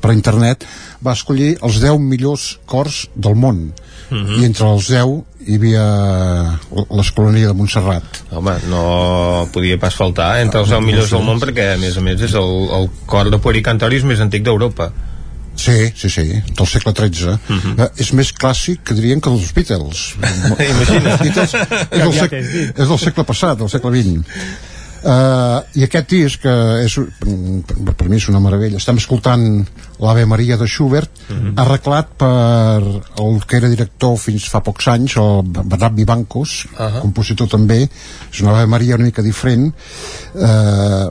per 0.00 0.12
internet, 0.14 0.62
va 1.04 1.14
escollir 1.14 1.56
els 1.62 1.80
10 1.82 2.00
millors 2.02 2.58
cors 2.66 3.06
del 3.14 3.36
món. 3.38 3.72
Mhm. 4.10 4.40
I 4.40 4.44
entre 4.48 4.68
els 4.72 4.88
10 4.88 5.24
hi 5.48 5.56
havia 5.56 5.84
l'escolania 6.90 7.48
de 7.48 7.56
Montserrat. 7.56 8.22
Home, 8.30 8.54
no 8.68 9.48
podia 9.52 9.78
pas 9.80 9.94
faltar 9.94 10.40
entre 10.42 10.60
els 10.60 10.72
10 10.72 10.84
millors 10.84 11.12
del 11.14 11.24
món 11.24 11.40
perquè, 11.40 11.74
a 11.74 11.78
més 11.80 11.96
a 11.96 12.04
més, 12.04 12.20
és 12.20 12.34
el, 12.34 12.56
el 12.78 12.88
cor 13.06 13.30
de 13.30 13.38
puericantoris 13.38 14.04
més 14.04 14.20
antic 14.24 14.44
d'Europa. 14.44 14.90
Sí, 15.58 15.90
sí, 15.98 16.08
sí, 16.08 16.22
del 16.54 16.68
segle 16.70 16.92
XIII. 16.94 17.34
Uh. 17.34 17.56
-huh. 17.58 17.90
és 17.96 18.12
més 18.12 18.32
clàssic 18.32 18.84
que 18.84 18.94
dirien 18.94 19.20
que 19.20 19.28
els 19.28 19.52
Beatles. 19.52 20.14
Imagina't. 20.72 21.06
Els 21.06 21.20
Beatles 21.20 21.54
és, 21.90 21.98
del 21.98 22.12
sec, 22.14 22.32
és 22.32 22.88
del 22.88 22.98
segle 22.98 23.24
passat, 23.24 23.58
del 23.58 23.68
segle 23.68 23.90
XX. 23.90 24.22
Uh, 25.08 25.62
I 25.80 25.86
aquest 25.86 26.10
disc, 26.12 26.42
que 26.42 26.54
és, 26.84 26.94
per, 27.22 27.94
per 27.96 28.08
mi 28.10 28.18
és 28.18 28.26
una 28.28 28.42
meravella, 28.44 28.76
estem 28.76 28.98
escoltant 29.00 29.44
l'Ave 30.02 30.26
Maria 30.28 30.58
de 30.60 30.66
Schubert, 30.68 31.22
arreglat 31.62 32.10
per 32.20 32.82
el 33.24 33.38
que 33.48 33.56
era 33.56 33.70
director 33.72 34.18
fins 34.20 34.50
fa 34.52 34.60
pocs 34.66 34.90
anys, 34.92 35.16
el 35.16 35.48
Bernat 35.48 35.96
Vivancos, 35.96 36.66
uh 36.66 36.76
-huh. 36.76 37.00
compositor 37.06 37.48
també, 37.48 37.88
és 38.32 38.42
una 38.42 38.52
Ave 38.52 38.66
Maria 38.66 38.96
una 38.96 39.08
mica 39.08 39.22
diferent, 39.22 39.72
uh, 40.34 41.08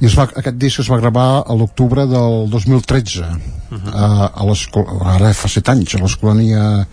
i 0.00 0.06
es 0.08 0.16
va, 0.16 0.24
aquest 0.24 0.56
disc 0.56 0.80
es 0.80 0.90
va 0.90 0.98
gravar 0.98 1.44
a 1.46 1.54
l'octubre 1.54 2.06
del 2.06 2.48
2013 2.50 3.20
uh 3.20 3.26
-huh. 3.70 3.94
a, 3.94 4.32
a 4.34 5.14
ara 5.14 5.32
fa 5.32 5.48
set 5.48 5.68
anys 5.68 5.94
a 5.94 5.98
l'escolania 5.98 6.86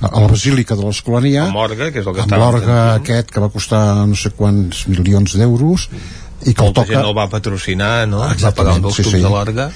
a 0.00 0.20
la 0.20 0.26
Basílica 0.28 0.76
de 0.76 0.84
l'Escolania 0.84 1.46
Amb 1.46 1.56
l'orgue, 1.56 1.90
que 1.92 2.00
és 2.02 2.06
el 2.06 2.14
que 2.14 2.24
amb 2.26 2.34
l'orgue 2.36 2.76
aquest 3.00 3.30
que 3.32 3.40
va 3.40 3.48
costar 3.52 3.82
no 4.06 4.14
sé 4.18 4.30
quants 4.36 4.86
milions 4.92 5.36
d'euros 5.38 5.88
i 6.46 6.52
que 6.52 6.60
el 6.60 6.68
Molta 6.68 6.82
gent 6.84 6.98
toca 7.00 7.08
el 7.08 7.16
va 7.16 7.24
patrocinar, 7.32 8.06
no? 8.06 8.18
va 8.20 8.32
Exactament, 8.34 8.76
pagar 8.76 8.90
els 8.92 8.96
sí, 8.98 9.02
tubs 9.06 9.14
sí. 9.16 9.22
de 9.24 9.30
l'orgue. 9.32 9.68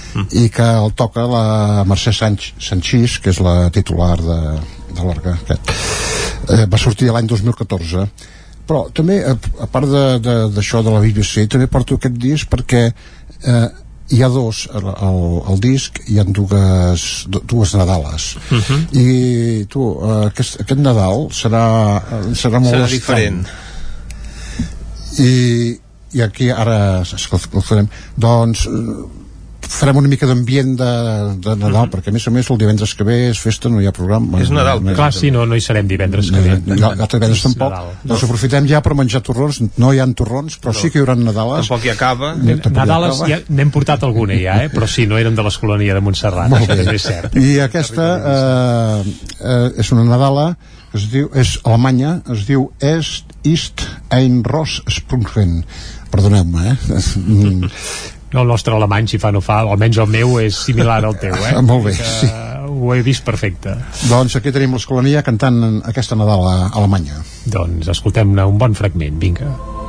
i 0.42 0.50
que 0.52 0.66
el 0.84 0.92
toca 0.92 1.24
la 1.26 1.84
Mercè 1.89 2.12
Sanch, 2.12 2.50
Sanchís 2.60 3.18
que 3.24 3.31
és 3.32 3.40
la 3.40 3.70
titular 3.73 4.18
de, 4.20 4.39
de 4.92 5.00
l'orgue 5.00 5.32
aquest. 5.39 5.73
Eh, 6.50 6.66
va 6.68 6.78
sortir 6.78 7.08
l'any 7.10 7.26
2014 7.32 8.05
però 8.70 8.84
també 8.94 9.23
a, 9.26 9.32
a 9.65 9.66
part 9.73 9.89
de- 9.89 10.18
de- 10.23 10.49
d'això 10.55 10.82
de, 10.84 10.90
de 10.90 10.94
la 10.94 11.00
BBC 11.02 11.49
també 11.50 11.66
porto 11.66 11.97
aquest 11.97 12.15
disc 12.20 12.47
perquè 12.52 12.84
eh, 12.92 13.68
hi 14.11 14.23
ha 14.23 14.29
dos 14.29 14.65
al, 14.75 14.87
al, 14.91 15.19
al 15.53 15.61
disc 15.63 16.01
hi 16.11 16.19
ha 16.19 16.25
dues, 16.27 17.05
du- 17.31 17.43
dues 17.47 17.75
Nadales 17.79 18.25
i 18.93 19.67
tu, 19.71 19.85
aquest, 20.27 20.61
aquest 20.65 20.81
Nadal 20.83 21.29
serà, 21.31 21.65
serà 22.35 22.59
molt 22.61 22.75
Serà 22.75 22.89
estrany. 22.89 22.97
diferent. 22.99 23.47
i, 25.19 25.79
i 26.19 26.23
aquí 26.27 26.51
ara 26.51 27.01
es- 27.03 27.15
es- 27.15 27.29
el 27.55 27.63
farem 27.63 27.89
doncs 28.17 28.67
farem 29.70 29.97
una 30.00 30.08
mica 30.10 30.26
d'ambient 30.26 30.73
de, 30.78 30.90
de 31.44 31.55
Nadal, 31.60 31.89
perquè 31.92 32.10
a 32.10 32.15
més 32.15 32.24
a 32.26 32.32
més 32.34 32.49
el 32.50 32.58
divendres 32.58 32.92
que 32.99 33.05
ve 33.07 33.16
és 33.31 33.39
festa, 33.39 33.70
no 33.70 33.78
hi 33.81 33.86
ha 33.86 33.92
programa 33.94 34.40
És 34.42 34.50
Nadal, 34.50 34.82
no, 34.82 34.94
Clar, 34.99 35.12
sí, 35.15 35.31
no, 35.31 35.44
no 35.47 35.55
hi 35.55 35.62
serem 35.65 35.86
divendres 35.90 36.31
que 36.34 36.42
ve. 36.42 36.57
l'altre 36.81 37.20
divendres 37.20 37.44
tampoc 37.47 37.70
Nadal. 37.73 37.92
doncs 38.02 38.24
aprofitem 38.26 38.66
ja 38.70 38.81
per 38.82 38.97
menjar 38.99 39.23
torrons 39.26 39.60
no 39.78 39.92
hi 39.94 40.02
ha 40.02 40.08
torrons, 40.18 40.58
però 40.60 40.74
sí 40.74 40.90
que 40.90 40.99
hi 40.99 41.05
haurà 41.05 41.15
Nadales 41.20 41.68
Tampoc 41.70 41.86
hi 41.86 41.92
acaba. 41.94 42.32
No, 42.34 42.57
tampoc 42.58 42.73
hi 42.73 42.76
Nadales 42.81 43.20
acaba. 43.23 43.31
ja 43.31 43.40
n'hem 43.60 43.70
portat 43.70 44.05
alguna 44.08 44.36
ja, 44.40 44.58
eh? 44.65 44.68
però 44.74 44.89
sí, 44.90 45.07
no 45.07 45.18
érem 45.23 45.39
de 45.39 45.47
l'escolania 45.47 45.94
de 45.94 46.02
Montserrat, 46.05 46.50
Molt 46.50 46.65
això 46.66 46.74
bé. 46.74 46.84
també 46.84 46.99
és 46.99 47.07
cert. 47.07 47.36
I 47.40 47.57
aquesta 47.68 48.08
eh, 48.34 49.16
eh, 49.40 49.66
és 49.84 49.92
una 49.94 50.05
Nadala 50.10 50.49
que 50.90 50.99
es 50.99 51.05
diu, 51.12 51.28
és 51.39 51.55
alemanya, 51.62 52.16
es 52.34 52.42
diu 52.49 52.73
Est 52.82 53.31
Ist 53.47 53.86
ein 54.10 54.42
Ross 54.44 54.81
Sprungen. 54.90 55.60
Perdoneu-me, 56.10 56.73
eh? 56.74 58.16
No, 58.33 58.42
el 58.44 58.49
nostre 58.49 58.75
alemany, 58.76 59.09
si 59.10 59.18
fa 59.18 59.33
no 59.34 59.41
fa, 59.42 59.60
almenys 59.67 59.99
el 59.99 60.07
meu 60.12 60.36
és 60.42 60.55
similar 60.68 61.00
al 61.05 61.17
teu, 61.18 61.34
eh? 61.34 61.57
Molt 61.67 61.89
bé, 61.89 61.97
Que 61.99 62.07
sí. 62.20 62.31
Ho 62.70 62.94
he 62.94 63.02
vist 63.02 63.25
perfecte. 63.26 63.75
doncs 64.09 64.36
aquí 64.39 64.52
tenim 64.55 64.73
l'escolania 64.73 65.20
cantant 65.26 65.83
aquesta 65.84 66.17
Nadala 66.17 66.70
alemanya. 66.78 67.18
Doncs 67.50 67.91
escoltem-ne 67.92 68.47
un 68.47 68.57
bon 68.62 68.75
fragment, 68.78 69.18
vinga. 69.20 69.50
Uh, 69.50 69.80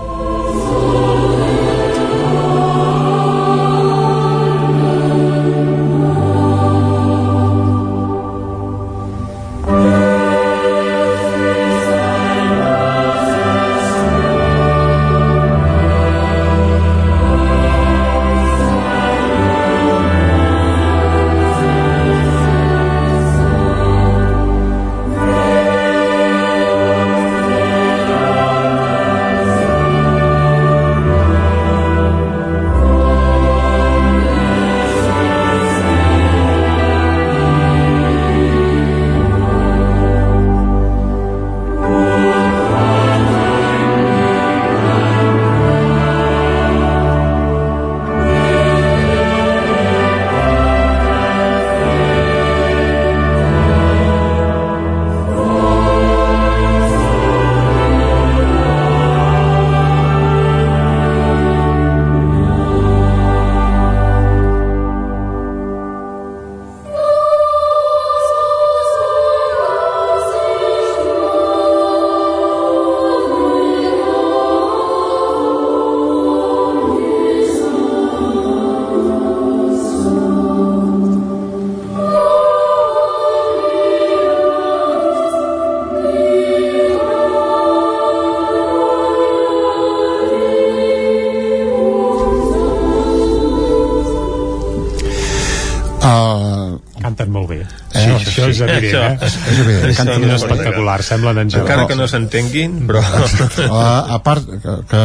evident, 98.82 99.22
Això- 99.22 99.40
eh? 99.40 99.52
és 99.54 99.60
evident, 99.64 99.86
Canten 99.86 99.96
canten 99.96 100.24
és 100.24 100.28
molt 100.28 100.52
bé. 100.52 100.58
espectacular, 100.58 100.98
semblen 101.08 101.42
àngels. 101.46 101.62
Encara 101.64 101.86
que 101.88 101.96
no 102.00 102.08
s'entenguin, 102.12 102.76
però... 102.90 103.02
Uh, 103.02 103.78
a 104.18 104.20
part 104.26 104.50
que, 104.50 104.76
que, 104.92 105.04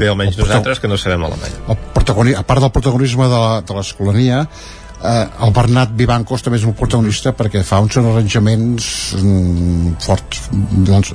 Bé, 0.00 0.08
almenys 0.10 0.40
nosaltres 0.40 0.80
que 0.80 0.88
no 0.90 0.98
sabem 1.00 1.24
alemany. 1.28 1.54
el 1.68 1.78
protagoni, 1.94 2.34
a 2.34 2.42
part 2.48 2.60
del 2.66 2.72
protagonisme 2.74 3.28
de 3.30 3.38
la- 3.46 3.60
de 3.66 3.74
l'escolania 3.78 4.42
eh, 5.04 5.26
el 5.44 5.52
Bernat 5.52 5.90
Vivancos 5.94 6.42
també 6.42 6.56
és 6.58 6.64
un 6.64 6.72
protagonista 6.74 7.32
perquè 7.36 7.60
fa 7.62 7.78
uns 7.84 7.96
arranjaments 8.00 8.86
mm, 9.20 9.96
forts 10.00 10.46
doncs, 10.86 11.12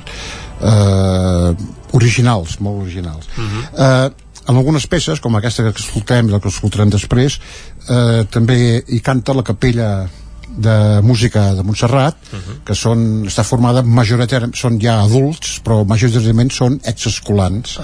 eh, 0.62 1.54
originals 1.98 2.58
molt 2.62 2.82
originals 2.86 3.26
eh, 3.36 4.10
en 4.48 4.56
algunes 4.58 4.86
peces 4.90 5.20
com 5.22 5.36
aquesta 5.38 5.62
que 5.66 5.74
escoltem 5.82 6.28
i 6.30 6.32
la 6.34 6.40
que 6.42 6.50
escoltarem 6.50 6.90
després 6.94 7.38
eh, 7.88 8.22
també 8.30 8.56
hi 8.86 9.00
canta 9.04 9.34
la 9.36 9.44
capella 9.46 9.90
de 10.56 11.00
música 11.02 11.52
de 11.56 11.64
Montserrat 11.64 12.18
que 12.66 12.74
són, 12.76 13.24
està 13.28 13.44
formada 13.46 13.82
majoritàriament 13.82 14.54
són 14.58 14.78
ja 14.82 14.98
adults 15.04 15.58
però 15.64 15.82
majoritàriament 15.88 16.52
són 16.52 16.78
exescolans 16.84 17.78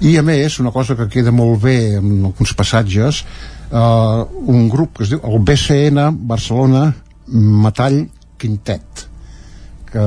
i 0.00 0.16
a 0.18 0.24
més 0.26 0.58
una 0.62 0.72
cosa 0.74 0.96
que 0.98 1.08
queda 1.08 1.34
molt 1.34 1.62
bé 1.62 1.78
en 2.00 2.26
alguns 2.30 2.54
passatges 2.58 3.22
uh, 3.70 4.26
un 4.46 4.68
grup 4.68 4.98
que 4.98 5.06
es 5.06 5.14
diu 5.14 5.22
el 5.22 5.40
BCN 5.46 6.10
Barcelona 6.26 6.88
Metall 7.28 8.04
Quintet 8.38 9.06
que 9.94 10.04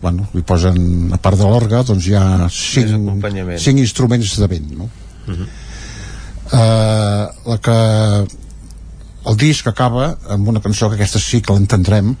bueno, 0.00 0.28
li 0.34 0.44
posen 0.46 1.10
a 1.12 1.18
part 1.18 1.40
de 1.40 1.48
l'orga 1.50 1.82
doncs 1.82 2.06
hi 2.06 2.14
ha 2.14 2.46
cinc, 2.46 3.26
cinc 3.58 3.82
instruments 3.82 4.38
de 4.38 4.50
vent 4.52 4.70
no? 4.78 4.88
Uh 5.26 5.34
-huh. 5.34 5.48
uh, 6.52 7.50
la 7.50 7.58
que 7.58 7.78
el 9.24 9.36
disc 9.40 9.66
acaba 9.66 10.14
amb 10.30 10.48
una 10.48 10.60
cançó 10.60 10.88
que 10.88 10.98
aquesta 10.98 11.20
sí 11.22 11.40
que 11.42 11.54
l'entendrem 11.54 12.14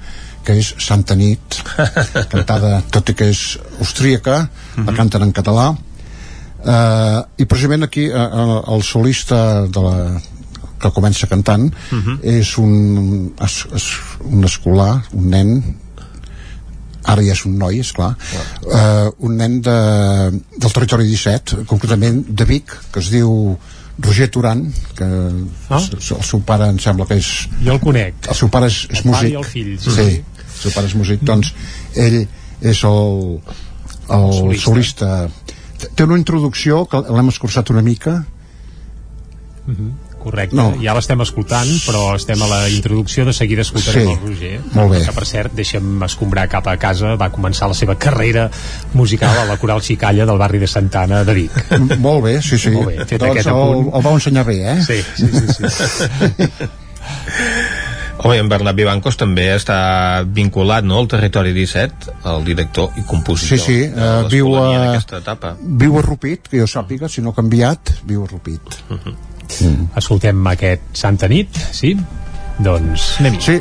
que 0.44 0.58
és 0.60 0.74
Santa 0.78 1.16
Nit 1.16 1.58
cantada, 2.32 2.78
tot 2.92 3.10
i 3.10 3.16
que 3.16 3.30
és 3.32 3.42
austríaca 3.78 4.44
la 4.76 4.94
canten 4.96 5.24
en 5.24 5.32
català. 5.32 5.72
Uh, 6.64 7.20
i 7.36 7.44
precisament 7.44 7.84
aquí 7.84 8.06
uh, 8.08 8.62
el 8.72 8.82
solista 8.88 9.38
de 9.68 9.80
la, 9.84 9.96
que 10.80 10.92
comença 10.96 11.28
cantant 11.28 11.66
uh 11.68 11.98
-huh. 11.98 12.18
és 12.22 12.56
un, 12.58 13.34
es, 13.44 13.66
es, 13.74 13.86
un 14.24 14.44
escolar, 14.44 15.02
un 15.12 15.28
nen 15.28 15.50
ara 17.04 17.22
ja 17.22 17.32
és 17.32 17.44
un 17.44 17.58
noi, 17.58 17.80
és 17.80 17.92
clar 17.92 18.14
uh, 18.64 19.12
un 19.18 19.36
nen 19.36 19.60
de, 19.60 19.78
del 20.56 20.72
territori 20.72 21.04
17 21.06 21.64
concretament 21.66 22.24
de 22.28 22.44
Vic 22.44 22.76
que 22.90 23.00
es 23.00 23.10
diu 23.10 23.58
Roger 23.98 24.28
Turan 24.28 24.64
que 24.98 25.04
Ah. 25.04 25.78
el, 25.78 25.98
el 26.18 26.24
seu 26.24 26.40
pare 26.42 26.66
em 26.68 26.78
sembla 26.82 27.06
que 27.06 27.14
és 27.20 27.28
Jo 27.64 27.72
el 27.76 27.80
conec. 27.80 28.14
el 28.28 28.34
seu 28.34 28.48
pare 28.50 28.66
és, 28.66 28.86
és 28.90 29.04
El 29.04 29.10
pare 29.12 29.14
músic 29.14 29.30
i 29.32 29.36
el 29.36 29.44
fill, 29.44 29.78
sí. 29.78 29.90
el 30.00 30.60
seu 30.60 30.72
pare 30.74 30.86
és 30.90 30.94
músic 30.98 31.22
doncs 31.22 31.52
ell 31.94 32.26
és 32.60 32.82
el 32.84 33.40
el 34.10 34.32
solista. 34.32 34.64
solista, 34.64 35.28
té 35.94 36.04
una 36.04 36.18
introducció 36.18 36.84
que 36.86 37.00
l'hem 37.08 37.28
escurçat 37.28 37.70
una 37.70 37.82
mica 37.82 38.24
Correcte, 40.24 40.56
No. 40.56 40.70
ja 40.80 40.94
l'estem 40.96 41.20
escoltant, 41.20 41.68
però 41.84 42.14
estem 42.16 42.40
a 42.42 42.48
la 42.48 42.62
introducció, 42.72 43.26
de 43.28 43.34
seguida 43.36 43.60
escoltarem 43.62 44.06
Sí, 44.06 44.12
el 44.14 44.20
Roger. 44.24 44.60
molt 44.72 44.90
bé. 44.94 45.02
Que, 45.04 45.12
per 45.12 45.26
cert, 45.28 45.52
deixem 45.54 46.02
escombrar 46.08 46.48
cap 46.48 46.66
a 46.72 46.76
casa, 46.80 47.14
va 47.20 47.28
començar 47.30 47.68
la 47.68 47.74
seva 47.76 47.94
carrera 48.00 48.48
musical 48.94 49.36
a 49.38 49.44
la 49.44 49.58
Coral 49.60 49.82
Xicalla 49.84 50.24
del 50.26 50.38
barri 50.40 50.58
de 50.58 50.66
Santana 50.66 51.22
de 51.24 51.34
Vic. 51.34 51.52
M- 51.76 51.96
molt 51.98 52.24
bé, 52.24 52.40
sí, 52.42 52.56
sí 52.58 52.70
Molt 52.70 52.88
bé, 52.88 53.04
fet 53.04 53.20
doncs 53.20 53.30
aquest 53.36 53.48
el, 53.52 53.52
apunt. 53.60 53.92
el 53.94 54.02
vau 54.08 54.14
ensenyar 54.16 54.46
bé, 54.48 54.58
eh? 54.72 54.82
Sí, 54.82 55.02
sí, 55.16 55.28
sí. 55.28 55.68
sí. 55.68 56.64
Home, 58.24 58.38
en 58.38 58.48
Bernat 58.48 58.76
Vivancos 58.78 59.16
també 59.20 59.48
està 59.52 60.22
vinculat 60.24 60.86
no, 60.86 61.00
al 61.02 61.08
territori 61.10 61.50
17, 61.52 62.12
el 62.30 62.44
director 62.46 62.94
i 62.96 63.02
compositor 63.04 63.58
Sí, 63.58 63.64
sí, 63.64 63.78
eh, 63.90 64.22
viu 64.30 64.54
a, 64.56 64.94
etapa. 65.02 65.56
viu 65.60 65.98
a 65.98 66.02
Rupit, 66.06 66.46
que 66.48 66.62
jo 66.62 66.68
sàpiga, 66.70 67.08
si 67.10 67.20
no 67.20 67.34
ha 67.34 67.36
canviat, 67.36 67.90
viu 68.06 68.22
a 68.24 68.30
Rupit. 68.30 68.78
Escoltem 69.96 70.46
aquest 70.50 70.82
Santa 70.98 71.28
Nit, 71.28 71.56
sí? 71.72 71.94
Doncs 72.64 73.16
anem-hi. 73.20 73.40
Sí, 73.42 73.58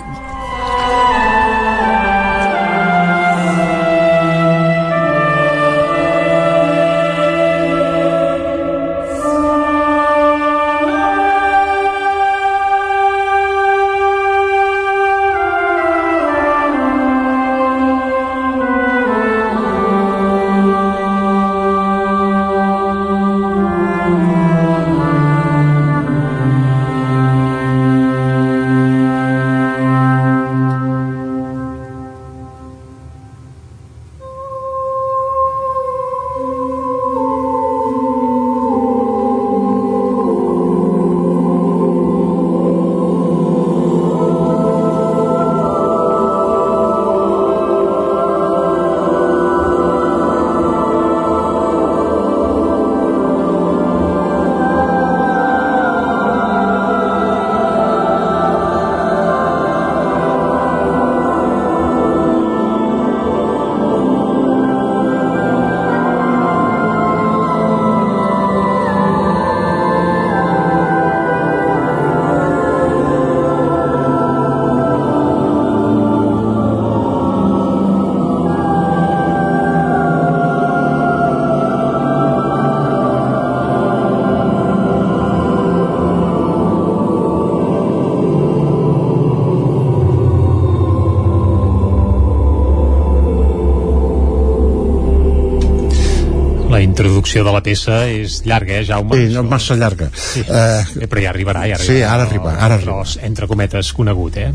introducció 97.33 97.43
de 97.43 97.53
la 97.53 97.63
peça 97.63 97.95
és 98.09 98.41
llarga, 98.45 98.77
eh, 98.79 98.85
Jaume? 98.85 99.15
sí 99.17 99.33
no, 99.33 99.43
massa 99.43 99.75
llarga. 99.75 100.09
Sí. 100.13 100.41
Eh, 100.47 100.83
Eh, 101.01 101.07
però 101.07 101.21
ja 101.23 101.29
arribarà, 101.31 101.65
ja 101.67 101.75
arribarà. 101.75 101.97
Sí, 101.97 102.01
ara 102.03 102.23
arriba, 102.23 102.53
ara 102.59 102.75
arriba. 102.75 102.91
Tros, 102.93 103.17
entre 103.23 103.47
cometes, 103.47 103.91
conegut, 103.93 104.37
eh? 104.37 104.51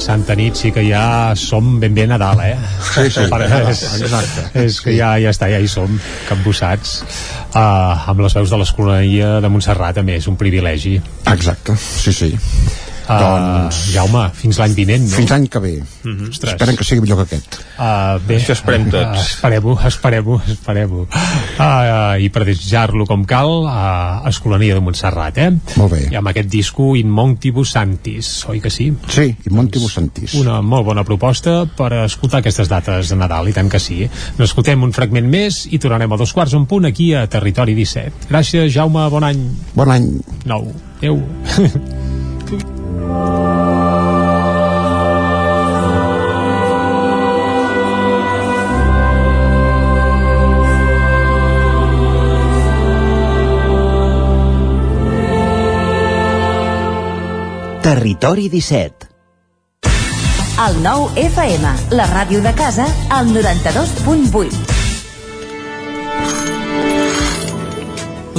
Santa 0.00 0.34
Nit 0.38 0.56
sí 0.56 0.72
que 0.72 0.82
ja 0.86 1.36
som 1.36 1.78
ben 1.80 1.94
bé 1.94 2.06
Nadal, 2.08 2.40
eh? 2.44 2.56
Sí, 2.94 3.06
sí, 3.12 3.26
Nadal, 3.30 3.68
és, 3.70 3.82
exacte. 4.00 4.46
És 4.64 4.80
que 4.84 4.96
ja, 4.96 5.12
ja 5.20 5.32
està, 5.34 5.50
ja 5.52 5.60
hi 5.60 5.68
som, 5.70 6.00
capbussats. 6.28 7.00
Uh, 7.50 8.10
amb 8.10 8.24
les 8.24 8.36
veus 8.38 8.52
de 8.52 8.60
l'escolania 8.60 9.38
de 9.44 9.52
Montserrat, 9.52 9.98
també, 10.00 10.16
és 10.20 10.28
un 10.30 10.38
privilegi. 10.40 10.96
Exacte, 11.30 11.76
sí, 11.76 12.14
sí. 12.16 12.32
Uh, 13.10 13.18
Doncs- 13.18 13.78
Jaume, 13.90 14.22
fins 14.38 14.58
l'any 14.60 14.74
vinent, 14.76 15.02
no? 15.08 15.16
Fins 15.18 15.32
l'any 15.32 15.46
que 15.50 15.58
ve. 15.58 15.72
Mm 15.80 16.12
-hmm. 16.12 16.28
Ostres. 16.30 16.52
Esperen 16.52 16.76
que 16.76 16.84
sigui 16.84 17.00
millor 17.00 17.18
que 17.18 17.34
aquest. 17.34 17.58
Uh, 17.78 18.20
bé, 18.26 18.36
Això 18.38 18.52
esperem 18.52 18.84
tots. 18.90 19.18
Uh, 19.18 19.24
esperem-ho, 19.34 19.78
esperem-ho, 19.86 20.40
esperem-ho. 20.46 21.00
Uh, 21.00 21.58
uh, 21.58 22.22
I 22.22 22.28
per 22.28 22.44
desitjar-lo 22.44 23.06
com 23.06 23.24
cal, 23.24 23.66
a 23.66 24.22
uh, 24.22 24.28
Escolania 24.28 24.74
de 24.74 24.80
Montserrat, 24.80 25.38
eh? 25.38 25.50
Molt 25.76 25.92
bé. 25.92 26.08
I 26.12 26.16
amb 26.16 26.28
aquest 26.28 26.48
disco 26.48 26.94
In 26.96 27.10
Montibus 27.10 27.72
Santis, 27.72 28.44
oi 28.48 28.60
que 28.60 28.70
sí? 28.70 28.92
Sí, 29.08 29.34
In 29.46 29.56
Montibus 29.56 29.94
Santis. 29.94 30.34
Una 30.34 30.60
molt 30.62 30.84
bona 30.84 31.04
proposta 31.04 31.66
per 31.66 31.92
escoltar 32.04 32.40
aquestes 32.40 32.68
dates 32.68 33.08
de 33.08 33.16
Nadal, 33.16 33.48
i 33.48 33.52
tant 33.52 33.68
que 33.68 33.80
sí. 33.80 34.08
N'escoltem 34.38 34.82
un 34.82 34.92
fragment 34.92 35.26
més 35.26 35.66
i 35.70 35.78
tornarem 35.78 36.12
a 36.12 36.16
dos 36.16 36.32
quarts 36.32 36.54
en 36.54 36.66
punt 36.66 36.86
aquí 36.86 37.14
a 37.14 37.26
Territori 37.26 37.74
17. 37.74 38.28
Gràcies, 38.30 38.72
Jaume, 38.72 39.08
bon 39.10 39.24
any. 39.24 39.42
Bon 39.74 39.90
any. 39.90 40.20
Nou. 40.44 40.72
Adéu. 41.00 41.22
Territori 57.80 58.48
17 58.48 59.08
El 60.62 60.76
nou 60.84 61.08
FM, 61.16 61.70
la 61.96 62.04
ràdio 62.06 62.42
de 62.44 62.52
casa, 62.54 62.84
al 63.08 63.32
92.8. 63.32 64.80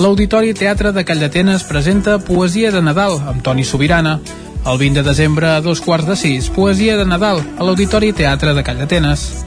L'Auditori 0.01 0.53
Teatre 0.55 0.93
de 0.95 1.03
Calldetenes 1.03 1.65
presenta 1.67 2.19
Poesia 2.23 2.71
de 2.71 2.79
Nadal 2.81 3.17
amb 3.27 3.43
Toni 3.43 3.65
Sobirana. 3.67 4.21
El 4.65 4.77
20 4.77 5.01
de 5.01 5.09
desembre 5.09 5.47
a 5.47 5.61
dos 5.61 5.81
quarts 5.81 6.05
de 6.05 6.15
sis, 6.15 6.49
Poesia 6.49 6.95
de 6.97 7.05
Nadal 7.05 7.41
a 7.57 7.63
l'Auditori 7.65 8.13
Teatre 8.13 8.53
de 8.53 8.63
Calldetenes. 8.63 9.45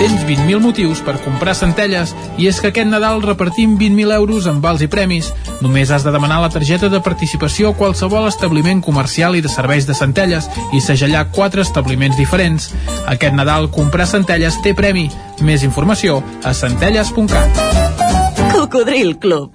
Tens 0.00 0.24
20.000 0.26 0.58
motius 0.58 0.98
per 1.06 1.14
comprar 1.22 1.54
centelles 1.54 2.10
i 2.36 2.48
és 2.50 2.58
que 2.58 2.72
aquest 2.72 2.90
Nadal 2.90 3.22
repartim 3.22 3.76
20.000 3.78 4.16
euros 4.16 4.48
en 4.50 4.58
vals 4.64 4.82
i 4.82 4.88
premis. 4.90 5.30
Només 5.62 5.92
has 5.94 6.02
de 6.02 6.10
demanar 6.10 6.40
la 6.42 6.50
targeta 6.50 6.90
de 6.90 6.98
participació 7.00 7.70
a 7.70 7.78
qualsevol 7.78 8.26
establiment 8.26 8.82
comercial 8.82 9.38
i 9.38 9.44
de 9.44 9.52
serveis 9.52 9.86
de 9.86 9.94
centelles 9.94 10.50
i 10.74 10.82
segellar 10.82 11.28
quatre 11.30 11.62
establiments 11.62 12.18
diferents. 12.18 12.72
Aquest 13.06 13.38
Nadal 13.38 13.70
comprar 13.70 14.10
centelles 14.10 14.58
té 14.66 14.74
premi. 14.74 15.06
Més 15.38 15.62
informació 15.62 16.18
a 16.42 16.50
centelles.cat. 16.50 17.62
Cocodril 18.50 19.14
Club. 19.22 19.54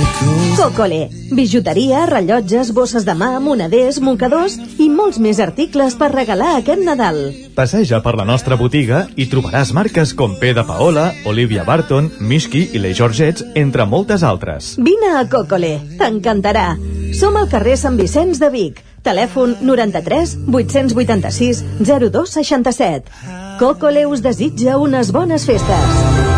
Cocole. 0.61 1.09
Bijuteria, 1.31 2.05
rellotges, 2.05 2.69
bosses 2.73 3.05
de 3.05 3.15
mà, 3.17 3.39
moneders, 3.39 3.97
mocadors 4.03 4.57
i 4.77 4.89
molts 4.93 5.17
més 5.17 5.39
articles 5.41 5.95
per 5.97 6.11
regalar 6.13 6.51
aquest 6.59 6.83
Nadal. 6.85 7.17
Passeja 7.55 8.01
per 8.05 8.13
la 8.19 8.25
nostra 8.29 8.57
botiga 8.59 9.07
i 9.17 9.25
trobaràs 9.31 9.71
marques 9.73 10.13
com 10.13 10.35
P 10.37 10.53
de 10.53 10.63
Paola, 10.67 11.07
Olivia 11.25 11.65
Barton, 11.65 12.11
Mishki 12.19 12.67
i 12.75 12.81
les 12.83 12.97
Georgets, 12.99 13.45
entre 13.55 13.87
moltes 13.89 14.21
altres. 14.21 14.75
Vine 14.77 15.15
a 15.17 15.25
Cocole, 15.31 15.73
t'encantarà. 15.97 16.75
Som 17.17 17.39
al 17.41 17.49
carrer 17.49 17.77
Sant 17.79 17.97
Vicenç 17.97 18.41
de 18.43 18.51
Vic. 18.53 18.83
Telèfon 19.01 19.55
93 19.65 20.37
886 20.45 21.63
0267. 21.81 23.09
Cocole 23.57 24.05
us 24.05 24.21
desitja 24.21 24.77
unes 24.77 25.09
bones 25.11 25.49
festes. 25.49 26.30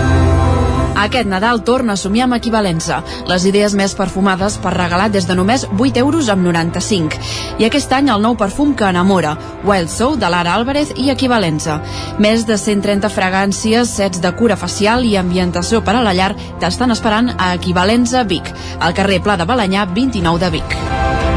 Aquest 1.03 1.27
Nadal 1.27 1.63
torna 1.67 1.93
a 1.93 1.99
somiar 1.99 2.29
amb 2.29 2.37
equivalença. 2.37 3.01
Les 3.27 3.43
idees 3.49 3.73
més 3.75 3.91
perfumades 3.97 4.55
per 4.63 4.71
regalar 4.77 5.09
des 5.11 5.27
de 5.27 5.35
només 5.35 5.65
8 5.75 5.99
euros 5.99 6.29
amb 6.31 6.47
95. 6.47 7.19
I 7.59 7.67
aquest 7.67 7.91
any 7.91 8.07
el 8.13 8.23
nou 8.23 8.37
perfum 8.39 8.71
que 8.73 8.87
enamora, 8.87 9.35
Wild 9.67 9.91
Soul 9.91 10.15
de 10.21 10.29
Lara 10.31 10.55
Álvarez 10.55 10.93
i 10.95 11.09
equivalença. 11.11 11.81
Més 12.23 12.47
de 12.47 12.57
130 12.57 13.11
fragàncies, 13.11 13.91
sets 13.99 14.23
de 14.23 14.31
cura 14.39 14.55
facial 14.55 15.03
i 15.03 15.17
ambientació 15.19 15.83
per 15.83 15.97
a 15.99 16.05
la 16.07 16.15
llar 16.15 16.31
t'estan 16.63 16.95
esperant 16.95 17.33
a 17.37 17.53
Equivalença 17.59 18.23
Vic, 18.23 18.53
al 18.79 18.95
carrer 18.95 19.19
Pla 19.23 19.35
de 19.35 19.49
Balanyà 19.49 19.85
29 19.91 20.39
de 20.45 20.55
Vic. 20.55 21.32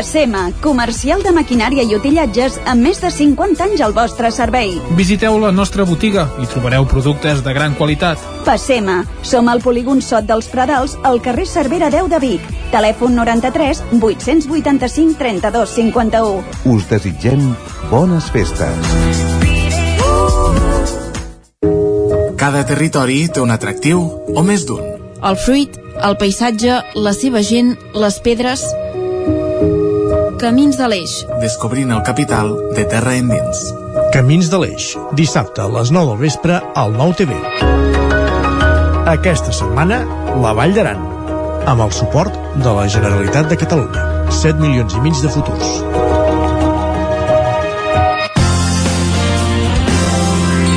Passema, 0.00 0.46
comercial 0.64 1.20
de 1.20 1.28
maquinària 1.36 1.82
i 1.84 1.90
utillatges 1.92 2.54
amb 2.72 2.86
més 2.86 3.02
de 3.02 3.10
50 3.12 3.60
anys 3.66 3.82
al 3.84 3.92
vostre 3.92 4.30
servei. 4.32 4.70
Visiteu 4.96 5.36
la 5.42 5.50
nostra 5.52 5.84
botiga 5.84 6.22
i 6.40 6.48
trobareu 6.48 6.86
productes 6.88 7.42
de 7.44 7.52
gran 7.52 7.74
qualitat. 7.76 8.22
Passema, 8.46 9.02
som 9.20 9.50
al 9.52 9.60
polígon 9.60 10.00
Sot 10.00 10.24
dels 10.24 10.48
Pradals, 10.48 10.96
al 11.04 11.20
carrer 11.20 11.44
Cervera 11.44 11.92
10 11.92 12.08
de 12.14 12.22
Vic. 12.24 12.48
Telèfon 12.72 13.12
93 13.12 13.84
885 14.00 15.20
32 15.20 15.76
51. 15.76 16.48
Us 16.72 16.88
desitgem 16.88 17.44
bones 17.92 18.32
festes. 18.32 18.92
Cada 22.40 22.64
territori 22.64 23.26
té 23.28 23.44
un 23.44 23.52
atractiu 23.52 24.06
o 24.32 24.48
més 24.48 24.64
d'un. 24.64 24.80
El 25.20 25.36
fruit, 25.36 25.74
el 26.00 26.16
paisatge, 26.16 26.80
la 26.96 27.12
seva 27.12 27.44
gent, 27.44 27.76
les 27.92 28.24
pedres... 28.24 28.64
Camins 30.40 30.72
de 30.80 30.86
l'Eix. 30.88 31.14
Descobrint 31.42 31.90
el 31.92 32.00
capital 32.00 32.54
de 32.72 32.86
terra 32.88 33.12
endins. 33.12 33.58
Camins 34.14 34.48
de 34.48 34.56
l'Eix, 34.62 34.86
dissabte 35.18 35.60
a 35.60 35.68
les 35.68 35.90
9 35.92 36.14
del 36.14 36.22
vespre 36.22 36.56
al 36.80 36.94
9 36.96 37.18
TV. 37.18 37.36
Aquesta 39.12 39.52
setmana, 39.52 39.98
la 40.40 40.54
Vall 40.56 40.72
d'Aran, 40.72 41.04
amb 41.68 41.84
el 41.84 41.92
suport 41.92 42.32
de 42.56 42.72
la 42.72 42.86
Generalitat 42.88 43.52
de 43.52 43.60
Catalunya. 43.60 44.06
7 44.32 44.56
milions 44.64 44.96
i 44.96 45.04
mig 45.04 45.20
de 45.20 45.28
futurs. 45.36 45.76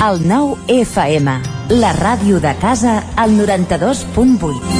El 0.03 0.27
9 0.27 0.59
FM, 0.83 1.39
la 1.79 1.95
ràdio 2.03 2.43
de 2.43 2.51
casa, 2.59 2.99
al 3.15 3.39
92.8. 3.39 4.72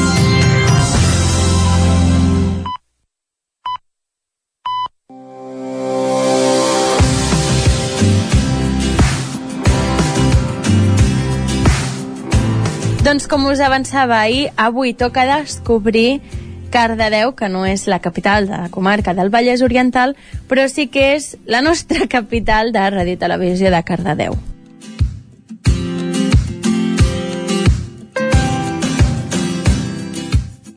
Doncs 13.13 13.27
com 13.29 13.43
us 13.45 13.59
avançava 13.61 14.15
ahir, 14.17 14.49
avui 14.57 14.95
toca 14.97 15.21
descobrir 15.27 16.19
Cardedeu, 16.73 17.35
que 17.37 17.45
no 17.45 17.61
és 17.69 17.83
la 17.85 17.99
capital 18.01 18.47
de 18.49 18.57
la 18.57 18.71
comarca 18.73 19.13
del 19.13 19.29
Vallès 19.29 19.61
Oriental, 19.61 20.15
però 20.49 20.63
sí 20.65 20.87
que 20.89 21.11
és 21.13 21.27
la 21.45 21.61
nostra 21.61 22.07
capital 22.15 22.73
de 22.73 22.87
Ràdio 22.95 23.13
i 23.13 23.19
Televisió 23.21 23.69
de 23.69 23.83
Cardedeu. 23.85 24.33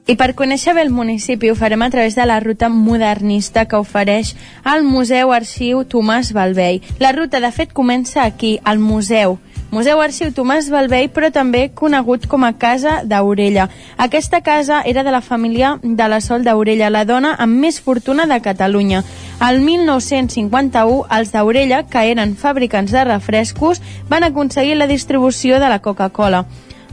I 0.05 0.15
per 0.21 0.35
conèixer 0.37 0.77
bé 0.77 0.85
el 0.85 0.93
municipi 0.93 1.49
ho 1.49 1.57
farem 1.57 1.81
a 1.89 1.89
través 1.89 2.21
de 2.21 2.29
la 2.29 2.37
ruta 2.45 2.69
modernista 2.69 3.65
que 3.65 3.81
ofereix 3.81 4.37
el 4.77 4.85
Museu 4.85 5.33
Arxiu 5.33 5.87
Tomàs 5.89 6.35
Balvei. 6.37 6.83
La 7.01 7.17
ruta, 7.17 7.41
de 7.41 7.51
fet, 7.51 7.73
comença 7.73 8.29
aquí, 8.29 8.59
al 8.63 8.77
museu. 8.79 9.41
Museu 9.71 10.01
Arxiu 10.01 10.31
Tomàs 10.31 10.69
Balvei, 10.71 11.09
però 11.11 11.33
també 11.35 11.65
conegut 11.75 12.29
com 12.31 12.45
a 12.47 12.53
Casa 12.55 13.01
d'Aurella. 13.05 13.67
Aquesta 13.99 14.41
casa 14.41 14.81
era 14.87 15.03
de 15.03 15.11
la 15.11 15.21
família 15.21 15.75
de 15.83 16.09
la 16.09 16.21
Sol 16.21 16.45
d'Aurella, 16.47 16.91
la 16.91 17.05
dona 17.05 17.35
amb 17.35 17.59
més 17.61 17.81
fortuna 17.83 18.29
de 18.31 18.39
Catalunya. 18.41 19.03
Al 19.41 19.59
1951, 19.61 21.03
els 21.19 21.35
d'Aurella, 21.35 21.83
que 21.91 22.07
eren 22.13 22.37
fabricants 22.39 22.95
de 22.95 23.05
refrescos, 23.05 23.83
van 24.09 24.23
aconseguir 24.23 24.79
la 24.79 24.87
distribució 24.87 25.59
de 25.59 25.69
la 25.69 25.83
Coca-Cola. 25.83 26.47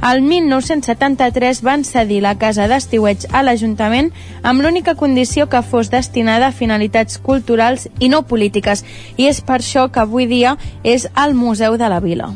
El 0.04 0.22
1973 0.22 1.62
van 1.64 1.86
cedir 1.88 2.20
la 2.26 2.36
casa 2.36 2.66
d'estiueig 2.68 3.30
a 3.32 3.44
l'Ajuntament 3.46 4.10
amb 4.42 4.66
l'única 4.66 4.98
condició 5.00 5.48
que 5.48 5.62
fos 5.64 5.94
destinada 5.94 6.50
a 6.50 6.58
finalitats 6.58 7.22
culturals 7.22 7.88
i 8.00 8.10
no 8.10 8.26
polítiques, 8.28 8.84
i 9.16 9.30
és 9.32 9.40
per 9.40 9.62
això 9.62 9.88
que 9.94 10.04
avui 10.04 10.28
dia 10.28 10.58
és 10.84 11.08
el 11.16 11.38
Museu 11.40 11.78
de 11.78 11.88
la 11.88 12.02
Vila. 12.04 12.34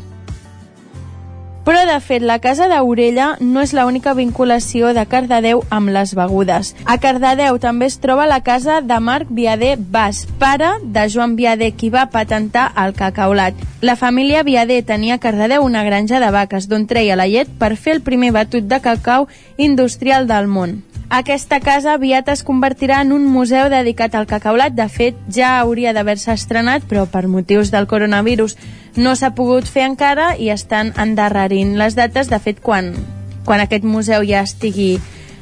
Però, 1.68 1.82
de 1.84 1.98
fet, 2.00 2.22
la 2.24 2.38
Casa 2.40 2.64
d'Aurella 2.70 3.34
no 3.44 3.60
és 3.60 3.74
l'única 3.76 4.14
vinculació 4.16 4.94
de 4.96 5.02
Cardedeu 5.04 5.60
amb 5.68 5.92
les 5.92 6.14
begudes. 6.16 6.70
A 6.88 6.96
Cardedeu 6.96 7.58
també 7.60 7.90
es 7.92 7.98
troba 8.00 8.24
la 8.24 8.40
casa 8.40 8.78
de 8.80 8.96
Marc 9.04 9.28
Viader 9.28 9.74
Bas, 9.76 10.22
pare 10.40 10.70
de 10.80 11.04
Joan 11.12 11.36
Viader, 11.36 11.74
qui 11.76 11.92
va 11.92 12.06
patentar 12.08 12.70
el 12.72 12.96
cacaulat. 12.96 13.52
La 13.84 14.00
família 14.00 14.46
Viader 14.48 14.80
tenia 14.88 15.20
a 15.20 15.20
Cardedeu 15.20 15.68
una 15.68 15.84
granja 15.84 16.24
de 16.24 16.32
vaques, 16.32 16.72
d'on 16.72 16.88
treia 16.88 17.20
la 17.20 17.28
llet 17.28 17.52
per 17.60 17.74
fer 17.76 17.98
el 17.98 18.04
primer 18.06 18.32
batut 18.32 18.64
de 18.64 18.80
cacau 18.80 19.28
industrial 19.58 20.24
del 20.24 20.48
món. 20.48 20.78
Aquesta 21.08 21.56
casa 21.64 21.94
aviat 21.96 22.26
es 22.28 22.42
convertirà 22.44 22.98
en 23.00 23.14
un 23.16 23.22
museu 23.32 23.70
dedicat 23.72 24.12
al 24.14 24.26
cacaulat. 24.28 24.74
De 24.76 24.84
fet, 24.92 25.16
ja 25.32 25.54
hauria 25.56 25.94
d'haver-se 25.96 26.34
estrenat, 26.34 26.84
però 26.84 27.06
per 27.08 27.24
motius 27.32 27.70
del 27.72 27.88
coronavirus 27.88 28.58
no 29.00 29.14
s'ha 29.16 29.30
pogut 29.32 29.64
fer 29.64 29.86
encara 29.88 30.34
i 30.36 30.50
estan 30.52 30.92
endarrerint 31.00 31.57
les 31.78 31.96
dates. 31.98 32.30
De 32.30 32.38
fet, 32.42 32.60
quan, 32.60 32.92
quan 33.44 33.62
aquest 33.64 33.84
museu 33.84 34.26
ja 34.26 34.44
estigui 34.46 34.98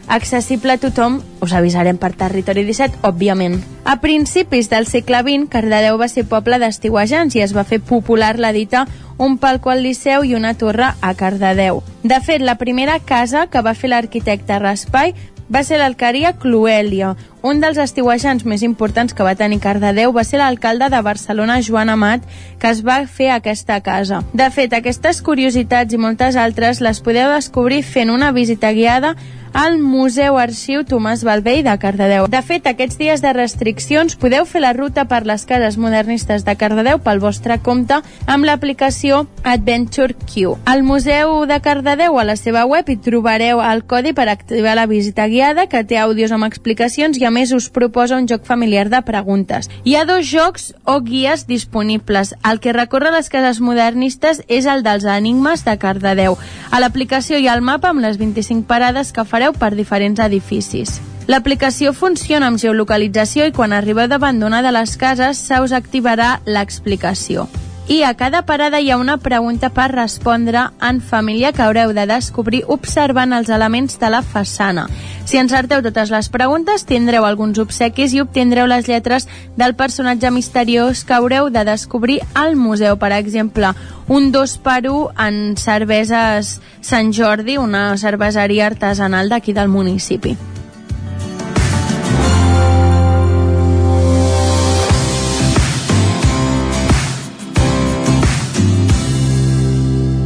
accessible 0.06 0.72
a 0.72 0.78
tothom, 0.78 1.18
us 1.42 1.52
avisarem 1.52 1.98
per 1.98 2.12
Territori 2.14 2.64
17, 2.64 3.02
òbviament. 3.06 3.58
A 3.84 3.98
principis 4.00 4.70
del 4.70 4.86
segle 4.86 5.22
XX, 5.26 5.48
Cardedeu 5.50 5.98
va 5.98 6.08
ser 6.08 6.26
poble 6.30 6.60
d'estiuejants 6.62 7.34
i 7.36 7.42
es 7.42 7.54
va 7.56 7.66
fer 7.66 7.80
popular 7.80 8.36
la 8.38 8.52
dita 8.54 8.86
un 9.18 9.38
palco 9.38 9.70
al 9.70 9.82
Liceu 9.82 10.24
i 10.24 10.34
una 10.34 10.54
torre 10.54 10.92
a 11.00 11.14
Cardedeu. 11.14 11.82
De 12.02 12.20
fet, 12.20 12.42
la 12.42 12.58
primera 12.58 12.98
casa 13.00 13.46
que 13.48 13.62
va 13.62 13.74
fer 13.74 13.90
l'arquitecte 13.90 14.58
Raspai 14.60 15.14
va 15.52 15.62
ser 15.64 15.78
l'alqueria 15.78 16.34
Cluèlia. 16.38 17.14
Un 17.42 17.60
dels 17.60 17.78
estiuejants 17.78 18.44
més 18.48 18.62
importants 18.66 19.15
que 19.15 19.24
va 19.26 19.36
tenir 19.39 19.60
Cardedeu 19.60 20.12
va 20.12 20.24
ser 20.24 20.40
l'alcalde 20.40 20.89
de 20.90 21.00
Barcelona, 21.05 21.60
Joan 21.62 21.92
Amat, 21.92 22.24
que 22.58 22.70
es 22.73 22.82
va 22.86 23.02
fer 23.06 23.31
aquesta 23.31 23.81
casa. 23.81 24.23
De 24.32 24.48
fet, 24.50 24.73
aquestes 24.73 25.20
curiositats 25.23 25.94
i 25.94 26.00
moltes 26.00 26.36
altres 26.36 26.81
les 26.81 27.02
podeu 27.05 27.34
descobrir 27.34 27.82
fent 27.84 28.10
una 28.10 28.32
visita 28.32 28.73
guiada 28.73 29.15
al 29.56 29.78
Museu 29.81 30.36
Arxiu 30.36 30.82
Tomàs 30.84 31.23
Balvei 31.24 31.62
de 31.65 31.73
Cardedeu. 31.81 32.26
De 32.28 32.42
fet, 32.44 32.66
aquests 32.68 32.98
dies 33.00 33.23
de 33.24 33.32
restriccions 33.32 34.16
podeu 34.20 34.44
fer 34.44 34.60
la 34.60 34.74
ruta 34.76 35.06
per 35.08 35.23
les 35.24 35.47
cases 35.48 35.78
modernistes 35.81 36.44
de 36.44 36.55
Cardedeu 36.60 37.00
pel 37.00 37.23
vostre 37.23 37.56
compte 37.65 38.02
amb 38.26 38.44
l'aplicació 38.44 39.23
Adventure 39.44 40.12
Q. 40.28 40.58
Al 40.68 40.84
Museu 40.84 41.47
de 41.48 41.56
Cardedeu, 41.65 42.18
a 42.20 42.26
la 42.28 42.36
seva 42.36 42.66
web, 42.68 42.90
hi 42.92 42.98
trobareu 43.00 43.62
el 43.65 43.84
codi 43.89 44.12
per 44.12 44.28
activar 44.28 44.76
la 44.76 44.84
visita 44.90 45.24
guiada, 45.32 45.66
que 45.73 45.84
té 45.89 45.97
àudios 46.02 46.36
amb 46.36 46.44
explicacions 46.44 47.16
i 47.16 47.24
a 47.26 47.32
més 47.34 47.52
us 47.52 47.68
proposa 47.70 48.16
un 48.16 48.28
joc 48.30 48.46
familiar 48.46 48.86
de 48.92 49.02
preguntes. 49.02 49.70
Hi 49.84 49.96
ha 49.96 50.05
dos 50.08 50.26
jocs 50.30 50.72
o 50.84 51.00
guies 51.00 51.46
disponibles. 51.46 52.34
El 52.46 52.60
que 52.60 52.72
recorre 52.76 53.12
les 53.14 53.28
cases 53.32 53.60
modernistes 53.60 54.42
és 54.48 54.66
el 54.66 54.86
dels 54.86 55.05
enigmes 55.05 55.66
de 55.66 55.76
Cardedeu. 55.82 56.38
A 56.70 56.80
l'aplicació 56.80 57.38
hi 57.38 57.50
ha 57.50 57.58
el 57.58 57.66
mapa 57.66 57.90
amb 57.90 58.05
les 58.05 58.16
25 58.22 58.66
parades 58.70 59.12
que 59.12 59.26
fareu 59.26 59.52
per 59.52 59.74
diferents 59.74 60.22
edificis. 60.22 61.00
L'aplicació 61.26 61.92
funciona 61.92 62.46
amb 62.46 62.62
geolocalització 62.62 63.48
i 63.50 63.55
quan 63.55 63.74
arribeu 63.74 64.06
davant 64.06 64.38
d'una 64.38 64.62
de 64.62 64.70
les 64.70 64.96
cases 64.96 65.42
se 65.42 65.58
us 65.60 65.74
activarà 65.74 66.36
l'explicació. 66.46 67.48
I 67.89 68.02
a 68.02 68.15
cada 68.15 68.42
parada 68.42 68.81
hi 68.81 68.90
ha 68.90 68.97
una 68.98 69.16
pregunta 69.23 69.68
per 69.70 69.92
respondre 69.92 70.58
en 70.82 70.97
família 71.00 71.52
que 71.55 71.62
haureu 71.62 71.92
de 71.94 72.02
descobrir 72.10 72.65
observant 72.66 73.31
els 73.36 73.47
elements 73.48 74.00
de 74.00 74.10
la 74.10 74.24
façana. 74.26 74.89
Si 75.23 75.39
encerteu 75.39 75.84
totes 75.86 76.10
les 76.10 76.28
preguntes, 76.34 76.82
tindreu 76.82 77.23
alguns 77.28 77.60
obsequis 77.62 78.10
i 78.10 78.24
obtindreu 78.24 78.66
les 78.66 78.90
lletres 78.90 79.28
del 79.55 79.76
personatge 79.78 80.34
misteriós 80.34 81.05
que 81.06 81.15
haureu 81.15 81.47
de 81.47 81.62
descobrir 81.62 82.18
al 82.34 82.58
museu. 82.58 82.98
Per 82.98 83.12
exemple, 83.15 83.70
un 84.08 84.32
dos 84.34 84.58
per 84.58 84.90
un 84.90 85.15
en 85.15 85.56
cerveses 85.56 86.60
Sant 86.82 87.15
Jordi, 87.15 87.55
una 87.56 87.92
cerveseria 88.02 88.66
artesanal 88.66 89.31
d'aquí 89.31 89.55
del 89.55 89.70
municipi. 89.70 90.34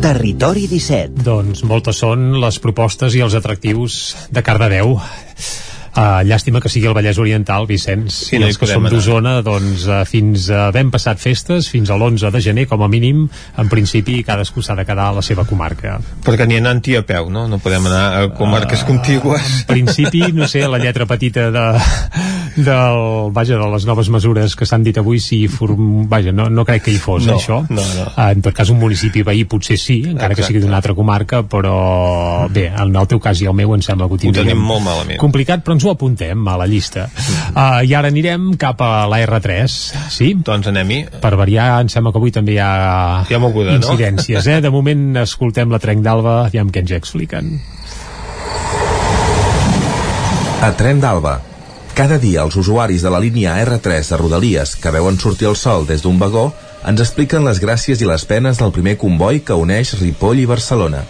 Territori 0.00 0.62
17. 0.64 1.20
Doncs 1.26 1.60
moltes 1.68 1.98
són 2.00 2.38
les 2.40 2.56
propostes 2.64 3.12
i 3.12 3.20
els 3.20 3.34
atractius 3.36 3.98
de 4.32 4.40
Cardedeu. 4.40 4.94
Uh, 5.90 6.20
llàstima 6.22 6.60
que 6.62 6.70
sigui 6.70 6.86
el 6.86 6.94
Vallès 6.94 7.18
Oriental, 7.18 7.66
Vicenç. 7.66 8.12
Sí, 8.14 8.36
I 8.36 8.38
no 8.38 8.46
els 8.46 8.58
que 8.60 8.68
som 8.70 8.84
d'Osona, 8.86 9.40
doncs, 9.42 9.86
uh, 9.90 10.04
fins 10.06 10.46
uh, 10.52 10.68
ben 10.72 10.90
passat 10.94 11.18
festes, 11.18 11.66
fins 11.72 11.90
a 11.90 11.96
l'11 11.98 12.30
de 12.30 12.40
gener, 12.40 12.66
com 12.70 12.82
a 12.82 12.88
mínim, 12.88 13.24
en 13.58 13.68
principi 13.68 14.20
cadascú 14.24 14.62
s'ha 14.62 14.76
de 14.78 14.84
quedar 14.86 15.08
a 15.10 15.16
la 15.18 15.22
seva 15.26 15.44
comarca. 15.48 15.98
Perquè 16.24 16.46
n'hi 16.46 16.60
anant 16.62 16.80
a 16.96 17.02
peu, 17.02 17.28
no? 17.30 17.48
No 17.50 17.58
podem 17.58 17.86
anar 17.90 18.04
a 18.20 18.28
comarques 18.38 18.84
contigües. 18.86 19.42
En 19.64 19.66
principi, 19.74 20.22
no 20.32 20.46
sé, 20.48 20.62
la 20.68 20.78
lletra 20.78 21.06
petita 21.10 21.50
de, 21.50 21.64
del, 22.56 23.30
vaja, 23.34 23.56
de 23.58 23.68
les 23.74 23.86
noves 23.86 24.08
mesures 24.14 24.54
que 24.56 24.66
s'han 24.66 24.82
dit 24.86 24.96
avui, 24.98 25.18
si 25.20 25.42
form, 25.50 26.06
vaja, 26.10 26.32
no, 26.32 26.48
no 26.50 26.64
crec 26.64 26.84
que 26.86 26.94
hi 26.94 26.98
fos, 27.02 27.26
No, 27.26 27.34
eh, 27.34 27.42
això. 27.42 27.60
no, 27.68 27.82
no. 27.82 28.06
Uh, 28.14 28.30
en 28.30 28.42
tot 28.46 28.54
cas, 28.56 28.70
un 28.70 28.78
municipi 28.80 29.22
veí 29.26 29.44
potser 29.44 29.76
sí, 29.78 30.00
encara 30.06 30.34
que 30.34 30.40
Exacte. 30.42 30.52
sigui 30.54 30.64
d'una 30.64 30.78
altra 30.80 30.94
comarca, 30.94 31.42
però 31.42 32.48
bé, 32.50 32.68
en 32.70 32.94
el 32.96 33.06
teu 33.10 33.20
cas 33.20 33.40
i 33.42 33.46
el 33.50 33.54
meu 33.58 33.74
em 33.74 33.82
sembla 33.82 34.06
que 34.08 34.14
ho 34.14 34.20
Ho 34.20 34.24
tindríem 34.24 34.50
tenim 34.54 34.64
molt 34.66 34.82
malament. 34.86 35.18
complicat, 35.20 35.62
però 35.64 35.76
ens 35.80 35.88
ho 35.88 35.94
apuntem 35.94 36.48
a 36.48 36.58
la 36.60 36.66
llista. 36.68 37.06
Uh, 37.54 37.80
I 37.88 37.94
ara 37.96 38.10
anirem 38.12 38.52
cap 38.60 38.82
a 38.84 39.06
la 39.08 39.22
R3, 39.24 39.76
sí? 40.12 40.34
Doncs 40.44 40.68
anem-hi. 40.68 41.00
Per 41.22 41.32
variar, 41.40 41.80
em 41.80 41.88
sembla 41.88 42.12
que 42.12 42.20
avui 42.20 42.32
també 42.34 42.58
hi 42.58 42.60
ha, 42.60 43.24
Hi 43.24 43.36
ha 43.36 43.40
moguda, 43.40 43.72
no? 43.72 43.80
incidències, 43.80 44.44
eh? 44.46 44.60
De 44.60 44.70
moment 44.70 45.22
escoltem 45.24 45.72
la 45.72 45.80
Trenc 45.80 46.04
d'Alba, 46.04 46.42
aviam 46.50 46.68
què 46.68 46.84
ens 46.84 46.92
expliquen. 46.98 47.54
A 50.60 50.68
Tren 50.76 51.00
d'Alba. 51.00 51.38
Cada 51.96 52.20
dia 52.20 52.44
els 52.44 52.56
usuaris 52.60 53.02
de 53.02 53.12
la 53.12 53.20
línia 53.20 53.56
R3 53.64 54.12
de 54.12 54.18
Rodalies 54.20 54.76
que 54.76 54.92
veuen 54.92 55.16
sortir 55.20 55.48
el 55.48 55.56
sol 55.56 55.88
des 55.88 56.04
d'un 56.04 56.20
vagó 56.20 56.50
ens 56.88 57.00
expliquen 57.00 57.44
les 57.44 57.60
gràcies 57.60 58.00
i 58.00 58.08
les 58.08 58.24
penes 58.28 58.60
del 58.60 58.72
primer 58.72 58.94
comboi 59.00 59.40
que 59.44 59.56
uneix 59.56 59.96
Ripoll 60.00 60.44
i 60.44 60.46
Barcelona. 60.48 61.02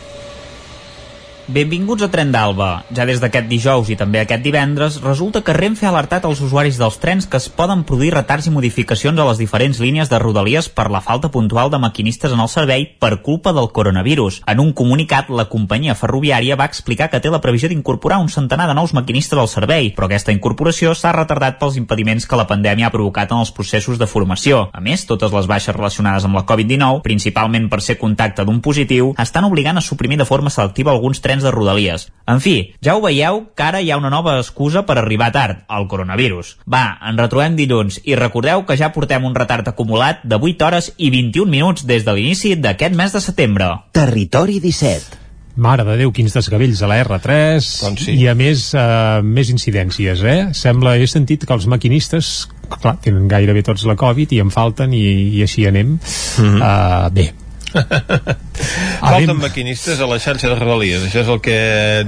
Benvinguts 1.50 2.04
a 2.04 2.08
Tren 2.12 2.30
d'Alba. 2.30 2.84
Ja 2.94 3.02
des 3.08 3.18
d'aquest 3.18 3.48
dijous 3.50 3.88
i 3.90 3.96
també 3.98 4.20
aquest 4.20 4.44
divendres, 4.44 5.00
resulta 5.02 5.40
que 5.42 5.54
Renfe 5.56 5.82
ha 5.82 5.88
alertat 5.90 6.22
els 6.28 6.38
usuaris 6.46 6.76
dels 6.78 6.98
trens 7.02 7.24
que 7.26 7.40
es 7.42 7.48
poden 7.50 7.80
produir 7.82 8.12
retards 8.14 8.46
i 8.46 8.52
modificacions 8.54 9.18
a 9.18 9.24
les 9.26 9.40
diferents 9.42 9.80
línies 9.82 10.06
de 10.06 10.20
Rodalies 10.22 10.68
per 10.70 10.86
la 10.94 11.00
falta 11.02 11.32
puntual 11.34 11.72
de 11.72 11.80
maquinistes 11.82 12.30
en 12.30 12.38
el 12.44 12.50
servei 12.52 12.86
per 12.86 13.18
culpa 13.26 13.50
del 13.52 13.66
coronavirus. 13.74 14.44
En 14.46 14.60
un 14.62 14.70
comunicat, 14.78 15.26
la 15.26 15.48
companyia 15.50 15.96
ferroviària 15.98 16.54
va 16.54 16.68
explicar 16.70 17.08
que 17.10 17.18
té 17.18 17.34
la 17.34 17.40
previsió 17.42 17.66
d'incorporar 17.72 18.20
un 18.22 18.30
centenar 18.30 18.68
de 18.70 18.78
nous 18.78 18.94
maquinistes 18.94 19.34
al 19.34 19.50
servei, 19.50 19.90
però 19.90 20.06
aquesta 20.06 20.30
incorporació 20.30 20.94
s'ha 20.94 21.16
retardat 21.18 21.58
pels 21.58 21.80
impediments 21.82 22.30
que 22.30 22.38
la 22.38 22.46
pandèmia 22.46 22.86
ha 22.86 22.94
provocat 22.94 23.34
en 23.34 23.42
els 23.42 23.50
processos 23.50 23.98
de 23.98 24.06
formació. 24.06 24.68
A 24.70 24.78
més, 24.78 25.02
totes 25.02 25.34
les 25.34 25.50
baixes 25.50 25.74
relacionades 25.74 26.30
amb 26.30 26.38
la 26.38 26.46
Covid-19, 26.46 27.02
principalment 27.02 27.66
per 27.66 27.82
ser 27.82 27.98
contacte 27.98 28.46
d'un 28.46 28.62
positiu, 28.62 29.16
estan 29.18 29.50
obligant 29.50 29.82
a 29.82 29.86
suprimir 29.90 30.22
de 30.22 30.30
forma 30.30 30.54
selectiva 30.54 30.94
alguns 30.94 31.18
trens 31.18 31.39
de 31.42 31.50
Rodalies. 31.54 32.08
En 32.30 32.40
fi, 32.40 32.74
ja 32.84 32.94
ho 32.96 33.00
veieu 33.02 33.40
que 33.56 33.62
ara 33.66 33.80
hi 33.82 33.90
ha 33.90 33.96
una 33.98 34.10
nova 34.12 34.36
excusa 34.38 34.84
per 34.86 34.98
arribar 35.00 35.32
tard, 35.34 35.64
el 35.68 35.88
coronavirus. 35.90 36.56
Va, 36.70 36.98
ens 37.08 37.18
retrobem 37.18 37.56
dilluns 37.58 38.00
i 38.04 38.14
recordeu 38.18 38.62
que 38.66 38.76
ja 38.78 38.92
portem 38.94 39.24
un 39.26 39.34
retard 39.34 39.66
acumulat 39.68 40.22
de 40.24 40.36
8 40.38 40.66
hores 40.68 40.92
i 40.96 41.10
21 41.10 41.50
minuts 41.50 41.86
des 41.86 42.04
de 42.06 42.14
l'inici 42.14 42.54
d'aquest 42.56 42.94
mes 42.94 43.12
de 43.12 43.20
setembre. 43.24 43.72
Territori 43.92 44.60
17. 44.60 45.18
Mare 45.60 45.82
de 45.84 45.96
Déu, 45.98 46.12
quins 46.14 46.32
desgavells 46.32 46.78
a 46.80 46.88
la 46.88 47.00
R3 47.02 47.64
Doncs 47.82 48.04
sí. 48.06 48.12
i 48.22 48.28
a 48.30 48.36
més 48.38 48.68
uh, 48.78 49.18
més 49.26 49.50
incidències, 49.50 50.22
eh? 50.22 50.38
Sembla, 50.56 50.94
he 50.96 51.08
sentit 51.10 51.42
que 51.44 51.52
els 51.52 51.66
maquinistes 51.68 52.46
clar, 52.78 52.94
tenen 53.02 53.26
gairebé 53.28 53.64
tots 53.66 53.82
la 53.90 53.96
Covid 53.98 54.30
i 54.32 54.38
en 54.40 54.54
falten 54.54 54.94
i, 54.94 55.02
i 55.36 55.42
així 55.44 55.66
anem 55.68 55.98
Mhm. 56.38 56.62
uh, 56.62 57.10
bé 57.12 57.32
Falten 59.00 59.38
maquinistes 59.40 60.00
a 60.00 60.08
la 60.10 60.18
xarxa 60.20 60.50
de 60.52 60.56
rodalies. 60.58 61.04
Això 61.06 61.22
és 61.24 61.30
el 61.32 61.40
que 61.44 61.58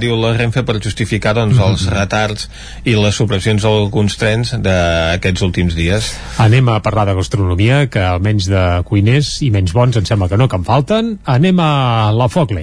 diu 0.01 0.15
la 0.19 0.33
Renfe 0.37 0.63
per 0.67 0.77
justificar 0.83 1.35
doncs, 1.37 1.59
els 1.63 1.87
retards 1.91 2.49
i 2.85 2.95
les 2.97 3.15
supressions 3.17 3.65
d'alguns 3.65 4.17
trens 4.21 4.53
d'aquests 4.63 5.45
últims 5.45 5.77
dies. 5.77 6.13
anem 6.43 6.69
a 6.69 6.79
parlar 6.85 7.07
de 7.09 7.17
gastronomia 7.17 7.85
que 7.89 8.03
almenys 8.03 8.49
de 8.51 8.65
cuiners 8.89 9.37
i 9.45 9.51
menys 9.53 9.73
bons 9.73 9.97
em 9.97 10.05
sembla 10.05 10.29
que 10.29 10.39
no, 10.39 10.49
que 10.49 10.59
en 10.59 10.67
falten 10.67 11.15
anem 11.25 11.59
a 11.63 12.11
la 12.15 12.29
Foc 12.31 12.53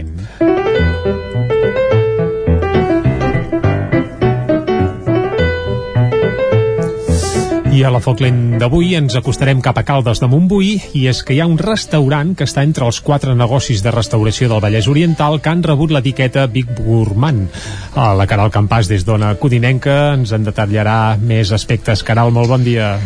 I 7.70 7.84
a 7.86 7.90
la 7.94 8.00
Foc 8.02 8.18
Lent 8.18 8.57
d'avui 8.58 8.97
ens 8.99 9.15
acostarem 9.15 9.60
cap 9.62 9.76
a 9.78 9.84
Caldes 9.86 10.18
de 10.18 10.26
Montbui 10.26 10.73
i 10.99 11.05
és 11.07 11.20
que 11.23 11.36
hi 11.36 11.39
ha 11.39 11.47
un 11.47 11.55
restaurant 11.60 12.32
que 12.34 12.42
està 12.49 12.65
entre 12.66 12.82
els 12.82 12.99
quatre 13.07 13.36
negocis 13.39 13.84
de 13.84 13.92
restauració 13.94 14.49
del 14.50 14.58
Vallès 14.65 14.89
Oriental 14.90 15.39
que 15.39 15.52
han 15.52 15.62
rebut 15.62 15.94
l'etiqueta 15.94 16.49
Big 16.50 16.73
Gourmand. 16.81 17.47
A 17.94 18.08
la 18.18 18.26
Caral 18.26 18.50
Campàs 18.50 18.90
des 18.90 19.07
d'Ona 19.07 19.36
Codinenca 19.39 20.16
ens 20.16 20.34
en 20.34 20.49
detallarà 20.49 21.15
més 21.23 21.52
aspectes. 21.55 22.02
Caral, 22.02 22.34
molt 22.34 22.50
bon 22.50 22.66
dia. 22.66 22.97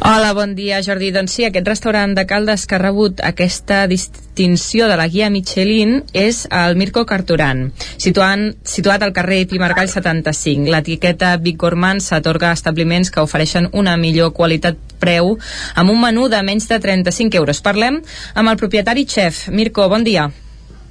Hola, 0.00 0.32
bon 0.32 0.56
dia, 0.56 0.80
Jordi. 0.80 1.12
Doncs 1.12 1.36
sí, 1.36 1.44
aquest 1.44 1.68
restaurant 1.68 2.16
de 2.16 2.24
Caldes 2.24 2.64
que 2.64 2.78
ha 2.78 2.80
rebut 2.80 3.20
aquesta 3.20 3.82
distinció 3.90 4.88
de 4.88 4.96
la 4.96 5.10
guia 5.12 5.28
Michelin 5.28 5.98
és 6.16 6.46
el 6.48 6.78
Mirko 6.80 7.04
Carturan, 7.04 7.66
situant, 8.00 8.46
situat 8.64 9.04
al 9.04 9.12
carrer 9.12 9.42
Pimargall 9.50 9.92
75. 9.92 10.70
L'etiqueta 10.72 11.34
Big 11.36 11.60
Gourmand 11.60 12.00
s'atorga 12.00 12.48
a 12.48 12.56
establiments 12.56 13.12
que 13.12 13.20
ofereixen 13.20 13.68
una 13.76 13.89
millor 13.96 14.34
qualitat 14.36 14.78
preu 15.00 15.36
amb 15.74 15.90
un 15.90 16.00
menú 16.00 16.28
de 16.28 16.42
menys 16.46 16.68
de 16.68 16.78
35 16.78 17.40
euros. 17.40 17.62
Parlem 17.64 18.00
amb 18.34 18.52
el 18.52 18.58
propietari 18.60 19.06
xef. 19.08 19.48
Mirko, 19.48 19.88
bon 19.88 20.04
dia. 20.04 20.28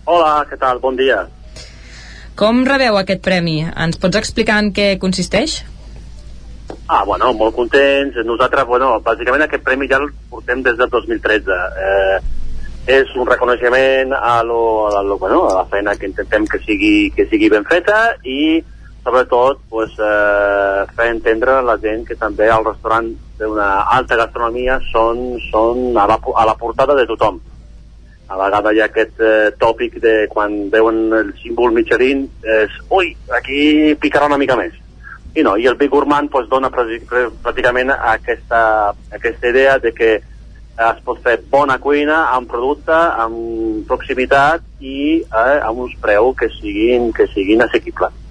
Hola, 0.09 0.45
què 0.49 0.57
tal? 0.57 0.81
Bon 0.81 0.97
dia. 0.97 1.27
Com 2.39 2.63
rebeu 2.65 2.97
aquest 2.97 3.21
premi? 3.21 3.61
Ens 3.67 3.99
pots 3.99 4.17
explicar 4.17 4.57
en 4.63 4.71
què 4.73 4.95
consisteix? 4.99 5.59
Ah, 6.87 7.03
bueno, 7.05 7.33
molt 7.37 7.55
contents. 7.55 8.17
Nosaltres, 8.25 8.65
bueno, 8.65 8.95
bàsicament 9.05 9.43
aquest 9.45 9.63
premi 9.65 9.89
ja 9.91 9.99
el 10.01 10.09
portem 10.31 10.63
des 10.65 10.77
del 10.79 10.89
2013. 10.89 11.57
Eh, 11.85 12.19
és 12.89 13.11
un 13.19 13.27
reconeixement 13.27 14.15
a, 14.17 14.39
lo, 14.43 14.87
a, 14.87 15.03
lo, 15.05 15.19
bueno, 15.21 15.43
a 15.49 15.59
la 15.59 15.65
feina 15.69 15.95
que 15.95 16.07
intentem 16.09 16.47
que 16.49 16.61
sigui, 16.63 17.11
que 17.13 17.27
sigui 17.29 17.51
ben 17.53 17.67
feta 17.69 18.15
i 18.23 18.63
sobretot 19.09 19.59
pues, 19.69 19.91
eh, 19.97 20.85
fer 20.95 21.07
entendre 21.09 21.57
a 21.57 21.61
la 21.65 21.77
gent 21.81 22.05
que 22.05 22.15
també 22.15 22.49
al 22.49 22.65
restaurant 22.65 23.09
d'una 23.39 23.69
alta 23.89 24.17
gastronomia 24.19 24.77
són, 24.91 25.39
són 25.49 25.97
a, 25.97 26.05
la, 26.05 26.19
a 26.19 26.45
la 26.45 26.55
portada 26.59 26.95
de 26.95 27.07
tothom. 27.09 27.39
A 28.29 28.37
vegades 28.37 28.75
hi 28.75 28.83
ha 28.83 28.89
aquest 28.91 29.23
eh, 29.25 29.49
tòpic 29.57 29.97
de 30.03 30.13
quan 30.29 30.69
veuen 30.69 31.07
el 31.17 31.33
símbol 31.41 31.73
Michelin 31.73 32.27
és, 32.43 32.77
ui, 32.93 33.15
aquí 33.33 33.95
picarà 33.97 34.29
una 34.29 34.37
mica 34.37 34.59
més. 34.59 34.77
I 35.33 35.45
no, 35.45 35.55
i 35.57 35.65
el 35.69 35.77
Big 35.77 35.89
Gourmand 35.89 36.29
pues, 36.29 36.45
dona 36.49 36.69
pràcticament 36.69 37.95
aquesta, 37.97 38.61
aquesta 39.17 39.49
idea 39.49 39.79
de 39.81 39.93
que 39.97 40.13
es 40.79 41.01
pot 41.03 41.17
fer 41.25 41.39
bona 41.49 41.79
cuina 41.81 42.27
amb 42.37 42.47
producte, 42.47 42.93
amb 42.93 43.89
proximitat 43.89 44.63
i 44.79 45.19
eh, 45.25 45.59
amb 45.65 45.87
uns 45.89 45.97
preus 45.99 46.37
que 46.37 46.53
siguin, 46.61 47.09
que 47.11 47.25
siguin 47.33 47.65
assequibles. 47.65 48.28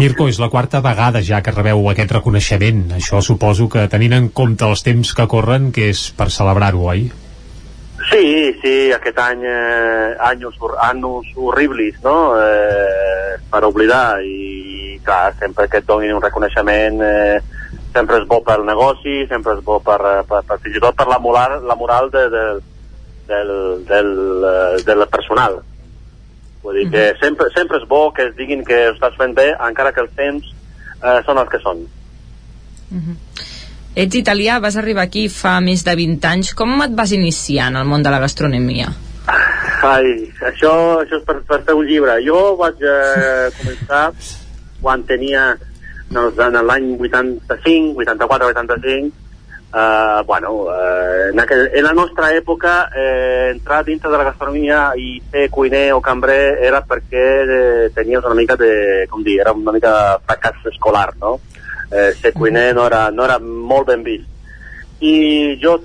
Mirko, 0.00 0.26
és 0.28 0.38
la 0.42 0.48
quarta 0.50 0.80
vegada 0.82 1.20
ja 1.22 1.42
que 1.44 1.54
rebeu 1.54 1.84
aquest 1.90 2.14
reconeixement. 2.16 2.86
Això 2.96 3.20
suposo 3.22 3.68
que 3.70 3.86
tenint 3.92 4.16
en 4.16 4.30
compte 4.34 4.66
els 4.66 4.82
temps 4.82 5.12
que 5.14 5.28
corren, 5.30 5.70
que 5.72 5.90
és 5.92 6.08
per 6.16 6.30
celebrar-ho, 6.34 6.86
oi? 6.94 7.06
Sí, 8.10 8.24
sí, 8.62 8.74
aquest 8.92 9.18
any, 9.22 9.44
eh, 9.46 10.16
anys, 10.30 10.58
anys 10.88 11.36
horribles, 11.36 12.00
no?, 12.02 12.16
eh, 12.40 13.38
per 13.52 13.62
oblidar, 13.68 14.20
i 14.26 14.98
clar, 15.04 15.34
sempre 15.38 15.68
que 15.68 15.78
et 15.82 15.86
donin 15.86 16.16
un 16.16 16.22
reconeixement 16.22 17.00
eh, 17.06 17.38
sempre 17.92 18.18
és 18.20 18.28
bo 18.28 18.40
pel 18.44 18.64
negoci, 18.66 19.22
sempre 19.30 19.56
és 19.56 19.64
bo 19.64 19.78
per, 19.84 20.00
per, 20.28 20.42
per 20.48 20.58
fins 20.62 20.78
i 20.78 20.82
tot 20.82 20.96
per 20.98 21.08
la 21.10 21.20
moral, 21.22 21.60
la 21.68 21.76
moral 21.78 22.10
de, 22.12 22.24
de, 22.32 22.44
del, 23.28 23.52
del, 23.88 24.12
eh, 24.48 24.82
del 24.88 25.06
personal. 25.12 25.60
Vull 26.62 26.78
dir 26.78 26.90
que 26.92 27.04
sempre, 27.20 27.48
sempre 27.56 27.80
és 27.80 27.88
bo 27.90 28.12
que 28.14 28.28
es 28.28 28.36
diguin 28.38 28.62
que 28.64 28.78
ho 28.88 28.92
estàs 28.94 29.16
fent 29.18 29.34
bé, 29.34 29.48
encara 29.68 29.92
que 29.92 30.04
els 30.04 30.12
temps 30.18 30.46
eh, 31.02 31.18
són 31.26 31.40
els 31.42 31.50
que 31.50 31.60
són. 31.62 31.82
Uh 32.92 32.98
-huh. 32.98 33.16
Ets 33.94 34.16
italià, 34.16 34.58
vas 34.60 34.76
arribar 34.76 35.02
aquí 35.02 35.28
fa 35.28 35.60
més 35.60 35.82
de 35.84 35.94
20 35.94 36.28
anys. 36.28 36.54
Com 36.54 36.80
et 36.82 36.94
vas 36.96 37.12
iniciar 37.12 37.68
en 37.68 37.76
el 37.76 37.84
món 37.84 38.02
de 38.02 38.10
la 38.10 38.20
gastronomia? 38.20 38.88
Ai, 39.82 40.06
això, 40.40 41.02
això 41.02 41.18
és 41.18 41.24
per, 41.26 41.42
per 41.42 41.62
fer 41.66 41.74
un 41.74 41.86
llibre. 41.86 42.14
Jo 42.24 42.56
vaig 42.56 42.80
eh, 42.80 43.50
començar 43.58 44.12
quan 44.80 45.02
tenia 45.04 45.56
doncs, 46.12 46.38
en 46.38 46.66
l'any 46.66 46.88
85, 47.00 47.98
84, 48.04 48.46
85, 48.54 49.21
eh, 49.74 50.22
bueno, 50.26 50.66
eh, 50.72 51.30
en, 51.32 51.40
aquel, 51.40 51.70
en 51.72 51.84
la 51.84 51.92
nostra 51.92 52.32
època 52.34 52.90
eh, 52.94 53.50
entrar 53.52 53.84
dintre 53.84 54.10
de 54.10 54.18
la 54.18 54.24
gastronomia 54.24 54.92
i 54.96 55.20
ser 55.30 55.48
cuiner 55.50 55.92
o 55.94 56.00
cambrer 56.00 56.58
era 56.60 56.82
perquè 56.84 57.24
eh, 57.42 57.90
tenies 57.94 58.24
una 58.24 58.36
mica 58.36 58.56
de, 58.56 59.06
com 59.08 59.24
dir, 59.24 59.40
era 59.40 59.52
una 59.52 59.72
mica 59.72 59.92
de 59.92 60.18
fracàs 60.26 60.68
escolar, 60.72 61.14
no? 61.20 61.38
Eh, 61.90 62.12
ser 62.20 62.32
cuiner 62.32 62.74
no 62.74 62.86
era, 62.86 63.10
no 63.10 63.24
era 63.24 63.38
molt 63.38 63.88
ben 63.88 64.04
vist. 64.04 64.28
I 65.00 65.58
jo, 65.62 65.78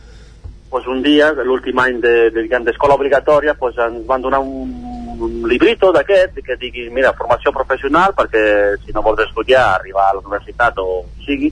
pues, 0.69 0.85
un 0.87 1.01
dia, 1.01 1.31
l'últim 1.43 1.79
any 1.79 2.01
de, 2.03 2.29
de, 2.31 2.43
d'escola 2.67 2.95
obligatòria, 2.95 3.55
pues, 3.55 3.79
ens 3.81 4.05
van 4.07 4.21
donar 4.21 4.39
un, 4.43 4.69
un 5.17 5.47
librito 5.49 5.91
d'aquest 5.91 6.37
que 6.45 6.59
digui, 6.59 6.89
mira, 6.93 7.15
formació 7.17 7.51
professional, 7.55 8.13
perquè 8.15 8.75
si 8.83 8.93
no 8.93 9.01
vols 9.01 9.23
estudiar, 9.25 9.79
arribar 9.79 10.09
a 10.09 10.13
la 10.19 10.23
universitat 10.23 10.77
o 10.83 11.01
sigui, 11.25 11.49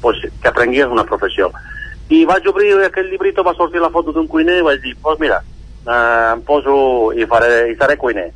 pues, 0.00 0.20
que 0.40 0.48
aprenguis 0.48 0.86
una 0.86 1.04
professió 1.04 1.50
i 2.08 2.24
vaig 2.24 2.46
obrir 2.48 2.72
aquell 2.86 3.10
llibrito, 3.10 3.44
va 3.44 3.54
sortir 3.54 3.80
la 3.80 3.90
foto 3.92 4.12
d'un 4.12 4.26
cuiner 4.26 4.58
i 4.58 4.66
vaig 4.66 4.80
dir, 4.80 4.94
doncs 4.94 5.04
pues 5.04 5.20
mira, 5.20 5.42
eh, 5.84 6.32
em 6.32 6.42
poso 6.46 6.76
i, 7.12 7.26
faré, 7.28 7.68
i 7.72 7.76
seré 7.76 7.96
cuiner. 8.00 8.30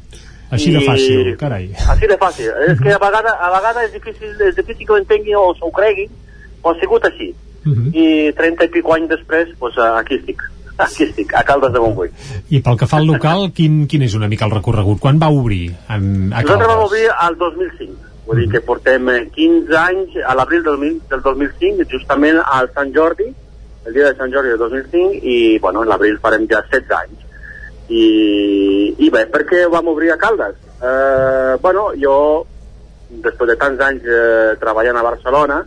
Així 0.53 0.73
de 0.75 0.83
fàcil, 0.85 1.31
carai. 1.41 1.71
Així 1.95 2.09
de 2.11 2.19
fàcil. 2.21 2.51
Uh 2.51 2.57
-huh. 2.59 2.73
És 2.73 2.81
que 2.81 2.93
a 2.93 2.99
vegades, 3.01 3.33
a 3.41 3.49
vegades 3.57 3.85
és, 3.85 3.93
difícil, 3.93 4.41
és 4.49 4.57
difícil 4.57 4.87
que 4.87 4.93
ho 4.93 4.99
entenguin 4.99 5.37
o 5.37 5.55
s'ho 5.55 5.71
creguin, 5.71 6.11
però 6.63 6.75
ha 6.75 6.81
sigut 6.81 7.05
així. 7.05 7.35
Uh 7.65 7.73
-huh. 7.73 7.95
I 7.95 8.33
30 8.33 8.65
i 8.65 8.69
pico 8.69 8.95
anys 8.95 9.09
després, 9.09 9.49
doncs 9.59 9.79
aquí 9.79 10.15
estic. 10.17 10.43
Aquí 10.79 11.05
estic, 11.05 11.35
a 11.35 11.45
Caldes 11.45 11.73
de 11.73 11.79
Montbui. 11.79 12.09
I 12.49 12.61
pel 12.61 12.77
que 12.77 12.87
fa 12.87 12.97
al 12.97 13.07
local, 13.07 13.53
quin, 13.53 13.87
quin 13.87 14.03
és 14.03 14.15
una 14.15 14.27
mica 14.27 14.47
el 14.47 14.51
recorregut? 14.51 14.99
Quan 14.99 15.19
va 15.21 15.29
obrir 15.29 15.71
en, 15.89 16.33
a 16.33 16.43
Caldes? 16.43 16.59
Nosaltres 16.59 16.69
vam 16.69 16.85
obrir 16.85 17.09
al 17.19 17.37
2005. 17.37 17.93
Vull 18.27 18.39
dir 18.41 18.49
que 18.51 18.61
portem 18.61 19.07
15 19.35 19.77
anys, 19.77 20.17
a 20.27 20.35
l'abril 20.35 20.63
del, 20.63 21.01
del 21.11 21.23
2005, 21.23 21.85
justament 21.91 22.41
al 22.45 22.71
Sant 22.75 22.93
Jordi, 22.95 23.35
el 23.87 23.95
dia 23.97 24.09
de 24.09 24.17
Sant 24.19 24.33
Jordi 24.33 24.55
del 24.55 24.63
2005 24.63 25.21
i 25.23 25.59
bueno, 25.59 25.83
en 25.83 25.91
l'abril 25.91 26.19
farem 26.23 26.47
ja 26.51 26.63
16 26.71 26.97
anys 26.99 27.29
i, 27.89 28.07
i 29.03 29.11
bé, 29.11 29.27
per 29.33 29.43
què 29.49 29.67
vam 29.71 29.91
obrir 29.91 30.13
a 30.13 30.19
Caldes? 30.21 30.57
Eh, 30.81 31.55
bueno, 31.63 31.91
jo 31.99 32.17
després 33.23 33.51
de 33.51 33.59
tants 33.61 33.83
anys 33.85 34.07
eh, 34.09 34.55
treballant 34.61 34.99
a 34.99 35.07
Barcelona 35.07 35.63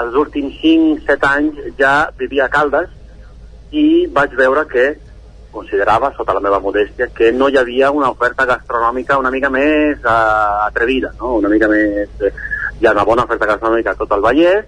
els 0.00 0.14
últims 0.16 0.54
5-7 0.62 1.30
anys 1.30 1.64
ja 1.78 1.94
vivia 2.18 2.46
a 2.46 2.52
Caldes 2.52 2.92
i 3.72 4.06
vaig 4.12 4.36
veure 4.38 4.64
que 4.70 4.86
considerava, 5.52 6.12
sota 6.16 6.32
la 6.32 6.40
meva 6.40 6.58
modèstia, 6.64 7.10
que 7.12 7.30
no 7.36 7.50
hi 7.52 7.58
havia 7.60 7.90
una 7.92 8.08
oferta 8.10 8.46
gastronòmica 8.48 9.18
una 9.20 9.30
mica 9.30 9.50
més 9.52 10.00
uh, 10.00 10.64
atrevida, 10.66 11.12
no? 11.20 11.36
una 11.42 11.52
mica 11.52 11.68
més... 11.68 12.08
Eh, 12.24 12.32
hi 12.80 12.88
ha 12.88 12.94
una 12.96 13.04
bona 13.06 13.26
oferta 13.28 13.46
gastronòmica 13.46 13.92
a 13.92 13.98
tot 14.00 14.14
el 14.16 14.24
Vallès, 14.24 14.64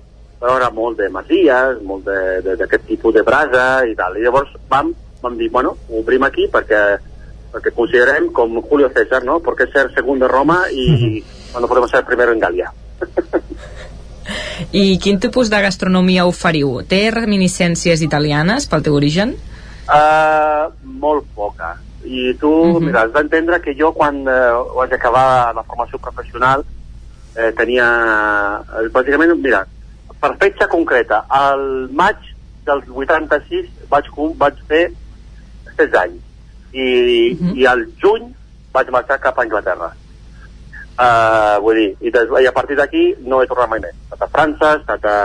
era 0.52 0.70
molt 0.70 0.98
de 1.00 1.08
masies, 1.08 1.80
molt 1.86 2.04
d'aquest 2.04 2.86
tipus 2.88 3.14
de 3.14 3.22
brasa 3.24 3.84
i 3.88 3.94
tal. 3.96 4.16
I 4.18 4.24
llavors 4.26 4.52
vam, 4.70 4.92
vam 5.22 5.38
dir, 5.38 5.50
bueno, 5.50 5.74
obrim 5.96 6.26
aquí 6.26 6.48
perquè, 6.52 6.82
perquè 7.52 7.72
considerem 7.76 8.30
com 8.32 8.60
Julio 8.68 8.90
César, 8.92 9.22
no? 9.24 9.40
Perquè 9.44 9.70
ser 9.72 9.86
segon 9.94 10.20
de 10.20 10.28
Roma 10.28 10.64
i 10.70 10.88
mm 10.90 10.98
-hmm. 10.98 11.60
no 11.60 11.68
podem 11.68 11.88
ser 11.88 12.04
primer 12.04 12.28
en 12.28 12.40
Gàlia. 12.40 12.72
I 14.72 14.98
quin 14.98 15.18
tipus 15.20 15.50
de 15.50 15.60
gastronomia 15.60 16.26
oferiu? 16.26 16.82
Té 16.82 17.10
reminiscències 17.10 18.02
italianes 18.02 18.66
pel 18.66 18.82
teu 18.82 18.94
origen? 18.94 19.34
Uh, 19.88 20.72
molt 20.82 21.24
poca. 21.34 21.76
I 22.04 22.34
tu, 22.40 22.48
uh 22.48 22.74
-huh. 22.74 22.80
mira, 22.80 23.02
has 23.02 23.12
d'entendre 23.12 23.60
que 23.60 23.74
jo 23.74 23.92
quan 23.92 24.26
uh, 24.28 24.74
vaig 24.76 24.92
acabar 24.92 25.54
la 25.54 25.62
formació 25.62 25.98
professional 25.98 26.64
eh, 27.36 27.52
tenia, 27.56 27.86
eh, 28.78 28.88
bàsicament, 28.94 29.34
mira, 29.42 29.64
per 30.24 30.36
fetge 30.40 30.68
concreta, 30.72 31.24
al 31.28 31.90
maig 31.92 32.30
del 32.64 32.80
86 32.88 33.66
vaig, 33.90 34.06
vaig 34.40 34.62
fer 34.70 34.86
16 35.74 35.98
anys 36.00 36.22
i, 36.72 36.86
uh 36.86 37.42
-huh. 37.42 37.52
i 37.60 37.66
al 37.68 37.84
juny 38.00 38.32
vaig 38.72 38.88
marxar 38.90 39.20
cap 39.20 39.38
a 39.38 39.42
Anglaterra. 39.42 39.90
Uh, 40.94 41.58
vull 41.60 41.74
dir, 41.74 41.90
i, 42.00 42.10
des, 42.10 42.28
i 42.42 42.46
a 42.46 42.52
partir 42.52 42.76
d'aquí 42.76 43.16
no 43.26 43.42
he 43.42 43.46
tornat 43.46 43.68
mai 43.68 43.80
més. 43.80 43.94
He 43.94 44.14
estat 44.14 44.22
a 44.22 44.32
França, 44.34 44.72
he 44.72 44.80
estat 44.80 45.04
a, 45.04 45.16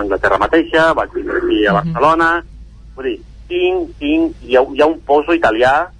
Anglaterra 0.00 0.38
mateixa, 0.38 0.94
vaig 0.94 1.10
vindre 1.12 1.36
aquí 1.36 1.66
a 1.66 1.72
Barcelona, 1.72 2.28
uh 2.36 2.40
-huh. 2.40 2.94
vull 2.96 3.04
dir, 3.04 3.20
tinc, 3.48 3.98
tinc, 3.98 4.36
hi 4.42 4.56
ha, 4.56 4.62
hi 4.62 4.80
ha 4.80 4.86
un 4.86 5.00
poso 5.00 5.32
italià 5.32 5.90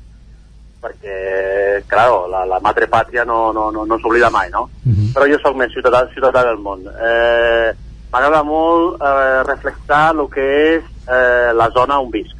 perquè, 0.81 1.83
claro, 1.87 2.27
la, 2.27 2.47
la 2.47 2.59
madre 2.61 2.87
pàtria 2.87 3.25
no, 3.25 3.53
no, 3.53 3.71
no, 3.71 3.85
no 3.85 3.99
s'oblida 3.99 4.31
mai, 4.31 4.49
no? 4.51 4.63
Uh 4.63 4.93
-huh. 4.93 5.13
Però 5.15 5.27
jo 5.29 5.39
sóc 5.39 5.57
més 5.57 5.73
ciutadà, 5.73 6.09
ciutadà 6.15 6.43
del 6.45 6.59
món. 6.59 6.81
Eh, 6.87 7.75
m'agrada 8.11 8.43
molt 8.47 9.03
eh, 9.03 9.43
reflexar 9.47 10.11
el 10.15 10.27
que 10.33 10.47
és 10.77 10.89
eh, 11.07 11.53
la 11.57 11.71
zona 11.75 12.01
on 12.03 12.11
visc. 12.13 12.37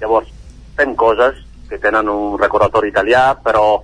Llavors, 0.00 0.28
fem 0.76 0.94
coses 0.98 1.38
que 1.68 1.80
tenen 1.80 2.10
un 2.12 2.36
recordatori 2.40 2.92
italià, 2.92 3.32
però 3.44 3.82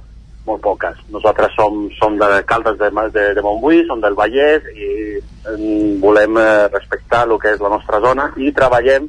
molt 0.48 0.62
poques. 0.64 1.00
Nosaltres 1.12 1.54
som, 1.56 1.86
som 1.98 2.16
de 2.20 2.42
Caldes 2.48 2.78
de, 2.80 2.90
de, 3.14 3.24
de 3.36 3.44
Montbui, 3.44 3.84
som 3.88 4.00
del 4.00 4.16
Vallès 4.16 4.64
i 4.72 4.90
mm, 5.20 5.98
volem 6.04 6.40
eh, 6.40 6.68
respectar 6.72 7.24
el 7.26 7.36
que 7.40 7.54
és 7.56 7.64
la 7.64 7.72
nostra 7.72 8.00
zona 8.04 8.30
i 8.40 8.52
treballem 8.56 9.08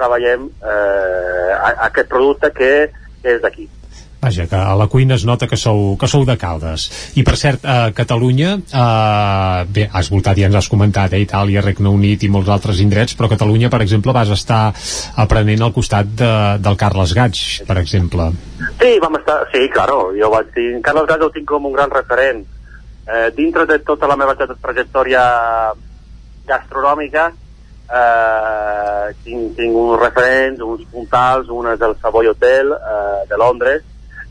treballem 0.00 0.48
eh, 0.62 1.50
a, 1.54 1.68
a 1.68 1.90
aquest 1.90 2.08
producte 2.10 2.50
que 2.56 2.72
és 3.22 3.42
d'aquí. 3.42 3.68
Vaja, 4.20 4.44
que 4.46 4.54
a 4.54 4.74
la 4.76 4.86
cuina 4.86 5.14
es 5.16 5.24
nota 5.24 5.46
que 5.48 5.56
sou, 5.56 5.96
que 5.96 6.06
sou 6.06 6.26
de 6.28 6.34
Caldes. 6.36 6.82
I 7.16 7.22
per 7.24 7.38
cert, 7.40 7.62
a 7.64 7.88
Catalunya, 7.96 8.50
eh, 8.60 9.64
bé, 9.72 9.86
has 9.96 10.10
voltat 10.12 10.36
i 10.36 10.42
ja 10.44 10.50
ens 10.50 10.58
has 10.60 10.68
comentat, 10.68 11.14
eh, 11.16 11.22
Itàlia, 11.24 11.62
Regne 11.64 11.88
Unit 11.88 12.22
i 12.22 12.28
molts 12.28 12.50
altres 12.52 12.82
indrets, 12.84 13.16
però 13.16 13.30
a 13.30 13.32
Catalunya, 13.32 13.70
per 13.72 13.80
exemple, 13.80 14.12
vas 14.12 14.28
estar 14.28 14.74
aprenent 15.16 15.62
al 15.64 15.72
costat 15.72 16.04
de, 16.20 16.32
del 16.60 16.76
Carles 16.76 17.14
Gaig, 17.16 17.40
per 17.66 17.78
exemple. 17.80 18.28
Sí, 18.80 18.98
vam 19.00 19.16
estar, 19.16 19.38
sí, 19.54 19.64
claro, 19.72 20.10
jo 20.12 20.28
vaig 20.30 20.52
dir, 20.54 20.68
Carles 20.84 21.08
Gas 21.08 21.24
el 21.24 21.32
tinc 21.32 21.48
com 21.48 21.64
un 21.70 21.72
gran 21.72 21.90
referent. 21.90 22.44
Eh, 23.08 23.30
dintre 23.34 23.64
de 23.66 23.78
tota 23.80 24.06
la 24.06 24.16
meva 24.20 24.34
tra- 24.36 24.52
trajectòria 24.52 25.22
gastronòmica, 26.46 27.30
eh, 27.88 29.14
tinc, 29.24 29.56
tinc 29.56 29.74
uns 29.80 29.96
referents, 30.02 30.60
uns 30.60 30.84
puntals, 30.92 31.48
un 31.48 31.72
és 31.72 31.80
el 31.80 31.96
Savoy 32.02 32.28
Hotel 32.28 32.72
eh, 32.76 33.24
de 33.30 33.38
Londres 33.40 33.82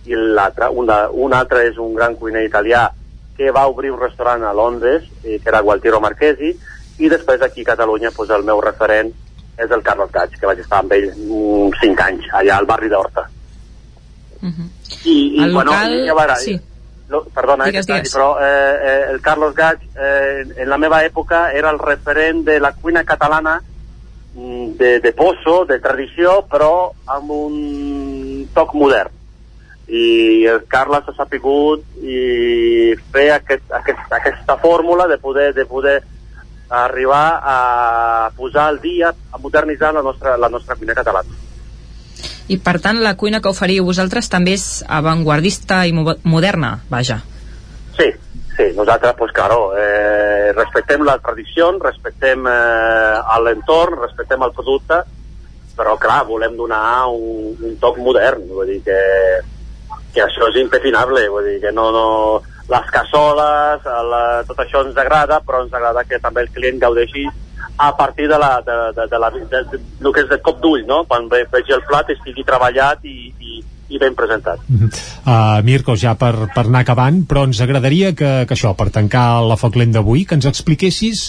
i 0.05 0.15
l'altre, 0.15 0.69
un, 0.71 0.85
de- 0.87 1.07
un 1.11 1.33
altre 1.33 1.65
és 1.67 1.77
un 1.77 1.93
gran 1.93 2.15
cuiner 2.15 2.43
italià 2.45 2.87
que 3.37 3.51
va 3.55 3.67
obrir 3.67 3.91
un 3.91 3.99
restaurant 3.99 4.43
a 4.43 4.53
Londres, 4.53 5.03
eh, 5.23 5.39
que 5.39 5.49
era 5.49 5.61
Gualtiero 5.61 5.99
Marchesi, 6.01 6.53
i 6.99 7.09
després 7.09 7.41
aquí 7.41 7.61
a 7.61 7.71
Catalunya 7.73 8.11
pues, 8.15 8.29
el 8.35 8.43
meu 8.43 8.59
referent 8.61 9.11
és 9.59 9.71
el 9.71 9.81
Carlos 9.83 10.11
Gaig, 10.11 10.37
que 10.39 10.45
vaig 10.47 10.59
estar 10.59 10.79
amb 10.79 10.91
ell 10.95 11.09
uns 11.29 11.75
5 11.81 12.03
anys, 12.05 12.27
allà 12.31 12.57
al 12.57 12.65
barri 12.67 12.89
d'Horta. 12.91 13.25
I, 14.41 15.35
i 15.35 15.43
El 15.43 15.53
bueno, 15.53 15.71
local- 15.71 15.99
i 16.05 16.07
a 16.09 16.13
veure, 16.15 16.35
sí. 16.39 16.53
lo, 17.09 17.23
perdona, 17.35 17.65
Digues, 17.65 17.87
eh, 17.89 17.93
digues. 17.93 18.13
però 18.13 18.37
eh, 18.39 18.75
eh, 18.81 19.05
el 19.11 19.19
Carlos 19.21 19.53
Gaig 19.55 19.79
eh, 19.99 20.45
en 20.57 20.69
la 20.69 20.77
meva 20.77 21.01
època 21.03 21.51
era 21.51 21.71
el 21.71 21.79
referent 21.79 22.45
de 22.45 22.59
la 22.59 22.71
cuina 22.73 23.03
catalana 23.03 23.61
mm, 24.35 24.77
de, 24.79 24.99
de 24.99 25.11
pozo, 25.13 25.65
de 25.65 25.79
tradició, 25.79 26.45
però 26.49 26.91
amb 27.07 27.31
un 27.31 28.47
toc 28.53 28.73
modern. 28.75 29.11
I 29.89 30.45
el 30.45 30.63
Carles 30.69 31.07
ha 31.09 31.15
sapigut 31.17 31.81
i 32.05 32.93
fer 33.11 33.31
aquest, 33.33 33.65
aquest, 33.73 34.05
aquesta 34.13 34.57
fórmula 34.61 35.07
de 35.09 35.17
poder, 35.17 35.53
de 35.57 35.65
poder 35.65 35.97
arribar 36.69 37.39
a 37.41 38.29
posar 38.37 38.67
al 38.67 38.79
dia, 38.79 39.09
a 39.09 39.37
modernitzar 39.41 39.93
la 39.93 40.03
nostra, 40.05 40.37
la 40.37 40.49
nostra 40.49 40.75
cuina 40.75 40.93
catalana. 40.93 41.33
I 42.49 42.57
per 42.57 42.79
tant, 42.81 43.01
la 43.01 43.15
cuina 43.17 43.41
que 43.41 43.49
oferiu 43.49 43.85
vosaltres 43.85 44.29
també 44.29 44.55
és 44.57 44.83
avantguardista 44.87 45.83
i 45.85 45.93
mo- 45.93 46.17
moderna, 46.23 46.79
vaja. 46.89 47.19
Sí, 47.97 48.09
sí, 48.57 48.71
nosaltres, 48.77 49.13
pues 49.17 49.31
claro, 49.33 49.71
eh, 49.77 50.51
respectem 50.53 51.03
la 51.05 51.17
tradició, 51.17 51.71
respectem 51.81 52.45
eh, 52.49 53.41
l'entorn, 53.45 53.99
respectem 54.01 54.41
el 54.45 54.53
producte, 54.53 55.01
però 55.77 55.97
clar, 55.97 56.23
volem 56.27 56.57
donar 56.57 57.07
un, 57.13 57.55
un 57.61 57.77
toc 57.81 57.97
modern, 57.97 58.45
vull 58.49 58.67
dir 58.67 58.81
que, 58.83 58.97
que 60.13 60.23
això 60.25 60.47
és 60.49 60.57
impepinable, 60.61 61.27
vull 61.29 61.45
dir 61.45 61.59
que 61.63 61.73
no, 61.75 61.89
no, 61.93 62.07
les 62.69 62.89
cassoles, 62.93 63.85
la, 64.11 64.23
tot 64.47 64.63
això 64.63 64.83
ens 64.85 64.97
agrada, 64.97 65.39
però 65.45 65.63
ens 65.63 65.73
agrada 65.73 66.05
que 66.05 66.21
també 66.21 66.45
el 66.45 66.51
client 66.53 66.81
gaudeixi 66.81 67.25
a 67.79 67.95
partir 67.95 68.27
de, 68.27 68.37
la, 68.37 68.61
de, 68.65 68.77
de, 68.95 69.07
de, 69.07 69.19
la, 69.21 69.29
de, 69.31 69.45
de, 69.49 69.61
de, 69.71 70.11
que 70.11 70.23
és 70.25 70.29
de 70.29 70.39
cop 70.43 70.59
d'ull, 70.61 70.83
no? 70.87 71.03
Quan 71.07 71.29
ve, 71.31 71.45
vegi 71.51 71.75
el 71.75 71.85
plat 71.87 72.09
estigui 72.11 72.43
treballat 72.43 73.05
i, 73.07 73.31
i, 73.39 73.61
i 73.89 73.97
ben 73.97 74.13
presentat. 74.17 74.61
Uh, 74.69 75.59
Mirko, 75.65 75.95
ja 75.97 76.13
per, 76.19 76.33
per 76.53 76.65
anar 76.67 76.83
acabant, 76.85 77.23
però 77.29 77.43
ens 77.47 77.59
agradaria 77.65 78.11
que, 78.17 78.29
que 78.45 78.55
això, 78.55 78.75
per 78.77 78.89
tancar 78.93 79.41
la 79.45 79.57
foc 79.57 79.79
lent 79.81 79.95
d'avui, 79.95 80.25
que 80.29 80.37
ens 80.37 80.45
expliquessis 80.49 81.23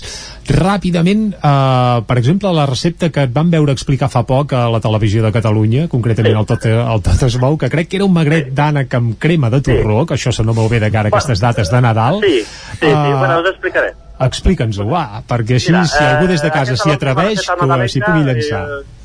ràpidament, 0.50 1.30
uh, 1.38 2.02
per 2.06 2.18
exemple, 2.20 2.52
la 2.52 2.66
recepta 2.68 3.10
que 3.14 3.24
et 3.28 3.32
van 3.32 3.50
veure 3.52 3.72
explicar 3.72 4.10
fa 4.12 4.24
poc 4.28 4.52
a 4.56 4.66
la 4.72 4.82
televisió 4.84 5.24
de 5.24 5.32
Catalunya, 5.32 5.86
concretament 5.88 6.36
al 6.36 6.48
Tot, 6.50 6.68
al 6.68 7.02
Tot 7.06 7.24
es 7.28 7.38
mou, 7.40 7.56
que 7.60 7.72
crec 7.72 7.90
que 7.90 8.00
era 8.00 8.08
un 8.08 8.14
magret 8.14 8.52
d'ànec 8.56 8.94
amb 9.00 9.16
crema 9.22 9.50
de 9.52 9.62
torró, 9.64 10.04
que 10.06 10.18
això 10.18 10.34
sona 10.34 10.52
molt 10.56 10.70
bé 10.72 10.82
de 10.84 10.92
cara 10.92 11.08
a 11.08 11.14
aquestes 11.14 11.40
dates 11.40 11.72
de 11.72 11.80
Nadal. 11.80 12.20
Sí, 12.24 12.40
sí, 12.44 12.78
sí, 12.80 12.92
Ah, 12.92 13.16
bueno, 13.18 13.40
us 13.40 13.52
explicaré. 13.54 13.94
Explica'ns-ho, 14.20 14.84
va, 14.84 15.22
perquè 15.24 15.56
així, 15.56 15.72
Mira, 15.72 15.86
si 15.88 16.02
algú 16.04 16.26
des 16.28 16.42
de 16.42 16.50
eh, 16.50 16.52
casa 16.52 16.76
s'hi 16.76 16.92
atreveix, 16.92 17.40
que 17.40 17.88
s'hi 17.88 18.02
pugui 18.04 18.26
llançar. 18.26 18.64
eh, 18.68 18.99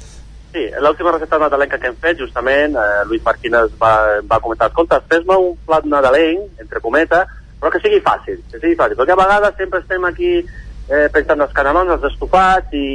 Sí, 0.56 0.70
l'última 0.80 1.12
recepta 1.12 1.36
nadalenca 1.36 1.76
que 1.78 1.90
hem 1.92 1.96
fet, 2.00 2.16
justament, 2.16 2.78
eh, 2.80 3.00
Lluís 3.10 3.24
Marquines 3.26 3.74
va, 3.76 4.22
va 4.24 4.38
comentar, 4.40 4.70
escolta, 4.70 5.02
fes-me 5.12 5.36
un 5.36 5.58
plat 5.68 5.84
nadalenc, 5.84 6.62
entre 6.64 6.80
cometa, 6.80 7.26
però 7.60 7.74
que 7.74 7.82
sigui 7.84 8.00
fàcil, 8.06 8.38
que 8.54 8.62
sigui 8.62 8.78
fàcil, 8.80 8.96
perquè 8.96 9.12
a 9.12 9.20
vegades 9.20 9.58
sempre 9.60 9.82
estem 9.84 10.08
aquí 10.08 10.30
eh, 10.38 11.10
pensant 11.12 11.44
els 11.44 11.52
canelons, 11.58 11.92
els 11.98 12.08
estofats 12.08 12.72
i, 12.72 12.86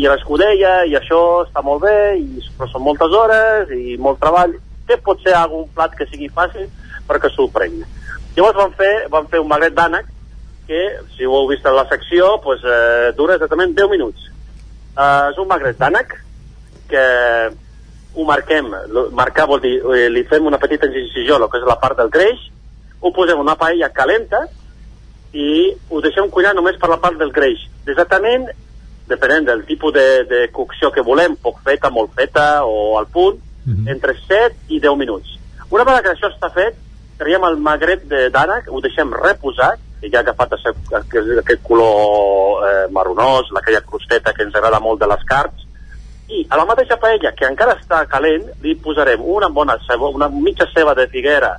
i, 0.00 0.02
l'escudella, 0.02 0.80
i 0.82 0.98
això 0.98 1.20
està 1.44 1.62
molt 1.62 1.86
bé, 1.86 1.94
i, 2.24 2.42
però 2.58 2.72
són 2.72 2.86
moltes 2.88 3.14
hores 3.20 3.70
i 3.78 3.94
molt 4.02 4.18
treball. 4.24 4.58
Què 4.90 4.98
pot 5.06 5.22
ser 5.22 5.38
algun 5.38 5.70
plat 5.78 5.94
que 5.94 6.10
sigui 6.10 6.32
fàcil 6.34 6.66
però 7.06 7.22
que 7.22 7.30
sorprengui? 7.38 7.86
Llavors 8.34 8.58
vam 8.64 8.74
fer, 8.82 8.92
vam 9.14 9.30
fer 9.30 9.46
un 9.46 9.52
magret 9.54 9.78
d'ànec 9.78 10.10
que, 10.66 10.84
si 11.14 11.22
ho 11.22 11.38
heu 11.38 11.54
vist 11.54 11.70
en 11.70 11.78
la 11.78 11.86
secció, 11.86 12.34
pues, 12.42 12.66
eh, 12.66 13.14
dura 13.14 13.38
exactament 13.38 13.78
10 13.78 13.94
minuts. 13.94 14.26
Eh, 14.98 15.28
és 15.30 15.38
un 15.38 15.54
magret 15.54 15.78
d'ànec 15.78 16.25
que 16.88 17.04
ho 18.16 18.24
marquem, 18.24 18.70
lo- 18.88 19.10
marcar 19.12 19.46
vol 19.46 19.60
dir, 19.60 19.74
eh, 19.94 20.08
li 20.10 20.24
fem 20.24 20.46
una 20.46 20.58
petita 20.58 20.86
incisió, 20.86 21.36
el 21.36 21.50
que 21.50 21.58
és 21.58 21.66
la 21.68 21.78
part 21.80 21.98
del 21.98 22.08
greix, 22.10 22.38
ho 23.00 23.12
posem 23.12 23.38
una 23.38 23.56
paella 23.56 23.90
calenta 23.92 24.46
i 25.32 25.74
ho 25.90 26.00
deixem 26.00 26.30
cuinar 26.30 26.54
només 26.54 26.78
per 26.80 26.88
la 26.88 26.96
part 27.00 27.18
del 27.18 27.32
greix. 27.32 27.58
Exactament, 27.86 28.46
depenent 29.06 29.44
del 29.46 29.64
tipus 29.66 29.92
de, 29.94 30.24
de 30.24 30.48
cocció 30.52 30.90
que 30.92 31.02
volem, 31.04 31.36
poc 31.36 31.60
feta, 31.62 31.90
molt 31.90 32.14
feta 32.16 32.64
o 32.64 32.96
al 32.98 33.06
punt, 33.06 33.42
entre 33.88 34.14
7 34.28 34.54
i 34.68 34.80
10 34.80 34.96
minuts. 34.96 35.36
Una 35.70 35.82
vegada 35.84 36.02
que 36.02 36.10
això 36.14 36.30
està 36.30 36.50
fet, 36.54 36.76
traiem 37.18 37.44
el 37.44 37.56
magret 37.58 38.04
de- 38.08 38.30
d'ànec, 38.30 38.68
ho 38.70 38.80
deixem 38.80 39.12
reposat, 39.12 39.78
que 40.00 40.08
ja 40.10 40.18
ha 40.18 40.20
agafat 40.22 40.52
aquest- 40.52 41.38
aquest 41.40 41.62
color 41.62 42.62
eh, 42.68 42.86
marronós, 42.92 43.48
aquella 43.56 43.80
crosteta 43.80 44.32
que 44.32 44.42
ens 44.44 44.54
agrada 44.54 44.78
molt 44.80 45.00
de 45.00 45.06
les 45.08 45.24
carns, 45.24 45.65
i 46.28 46.46
a 46.50 46.58
la 46.58 46.66
mateixa 46.66 46.98
paella, 46.98 47.32
que 47.36 47.46
encara 47.46 47.76
està 47.78 48.02
calent, 48.10 48.48
li 48.62 48.74
posarem 48.82 49.22
una 49.22 49.48
bona 49.48 49.76
ceba, 49.86 50.10
una 50.10 50.28
mitja 50.32 50.66
ceba 50.72 50.94
de 50.98 51.06
figuera, 51.12 51.54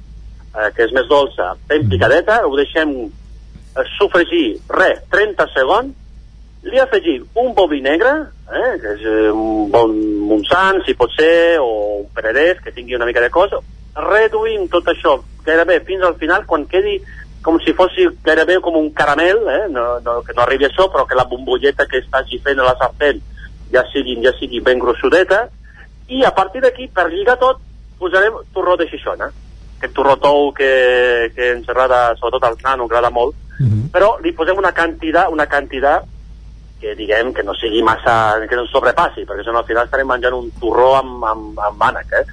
eh, 0.52 0.70
que 0.76 0.88
és 0.88 0.94
més 0.96 1.08
dolça, 1.08 1.54
ben 1.70 1.88
picadeta, 1.90 2.42
ho 2.46 2.56
deixem 2.60 2.92
eh, 3.06 3.88
sofregir, 3.96 4.58
res, 4.74 5.00
30 5.14 5.48
segons, 5.54 5.96
li 6.68 6.82
afegim 6.84 7.24
un 7.40 7.54
boví 7.56 7.80
negre, 7.82 8.12
eh, 8.52 8.74
que 8.82 8.96
és 8.98 9.08
eh, 9.08 9.32
un 9.32 9.72
bon 9.72 9.96
Montsant, 10.28 10.82
si 10.84 10.98
pot 11.00 11.14
ser, 11.16 11.62
o 11.64 12.02
un 12.02 12.10
Pererès, 12.16 12.60
que 12.64 12.76
tingui 12.76 12.98
una 12.98 13.08
mica 13.08 13.24
de 13.24 13.32
cosa, 13.32 13.62
reduïm 13.98 14.68
tot 14.70 14.92
això 14.92 15.16
gairebé 15.48 15.80
fins 15.88 16.04
al 16.04 16.18
final, 16.20 16.44
quan 16.46 16.68
quedi 16.68 17.00
com 17.46 17.56
si 17.64 17.72
fos 17.72 17.94
gairebé 18.26 18.58
com 18.60 18.76
un 18.76 18.90
caramel, 18.92 19.40
eh? 19.48 19.66
no, 19.72 19.86
no, 20.04 20.20
que 20.28 20.36
no 20.36 20.44
arribi 20.44 20.68
a 20.68 20.72
això, 20.74 20.90
però 20.92 21.06
que 21.08 21.16
la 21.16 21.24
bombolleta 21.30 21.88
que 21.88 22.02
estagi 22.04 22.42
fent 22.44 22.60
a 22.60 22.68
la 22.68 22.76
sartén 22.76 23.22
ja 23.74 23.84
sigui, 23.92 24.18
ja 24.24 24.34
sigui 24.40 24.62
ben 24.64 24.80
grossudeta, 24.80 25.48
i 26.08 26.24
a 26.24 26.32
partir 26.36 26.62
d'aquí, 26.64 26.88
per 26.94 27.10
lligar 27.12 27.38
tot, 27.42 27.60
posarem 28.00 28.38
torró 28.54 28.78
de 28.78 28.88
xixona, 28.90 29.30
aquest 29.78 29.94
torró 29.94 30.16
tou 30.22 30.52
que, 30.58 31.32
que 31.36 31.52
ens 31.56 31.68
agrada, 31.70 32.16
sobretot 32.18 32.46
al 32.48 32.58
nano, 32.64 32.86
agrada 32.86 33.12
molt, 33.14 33.36
però 33.94 34.16
li 34.22 34.34
posem 34.38 34.58
una 34.58 34.72
quantitat, 34.72 35.32
una 35.34 35.48
quantitat 35.50 36.06
que 36.80 36.94
diguem 36.96 37.34
que 37.34 37.44
no 37.44 37.56
sigui 37.58 37.82
massa, 37.82 38.38
que 38.48 38.56
no 38.56 38.66
ens 38.66 38.72
sobrepassi, 38.72 39.26
perquè 39.26 39.44
si 39.44 39.54
no 39.54 39.62
al 39.64 39.70
final 39.70 39.88
estarem 39.88 40.08
menjant 40.08 40.36
un 40.38 40.52
torró 40.62 40.92
amb, 41.00 41.24
amb, 41.26 41.62
amb 41.70 41.86
ànec, 41.90 42.14
eh? 42.14 42.26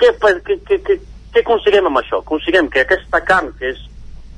Què, 0.00 0.14
què, 0.20 0.56
què, 0.64 0.78
què, 0.86 0.96
què 1.32 1.42
aconseguim 1.44 1.90
amb 1.90 2.00
això? 2.00 2.22
Aconseguim 2.24 2.70
que 2.72 2.82
aquesta 2.84 3.20
carn, 3.24 3.52
que 3.58 3.74
és, 3.74 3.82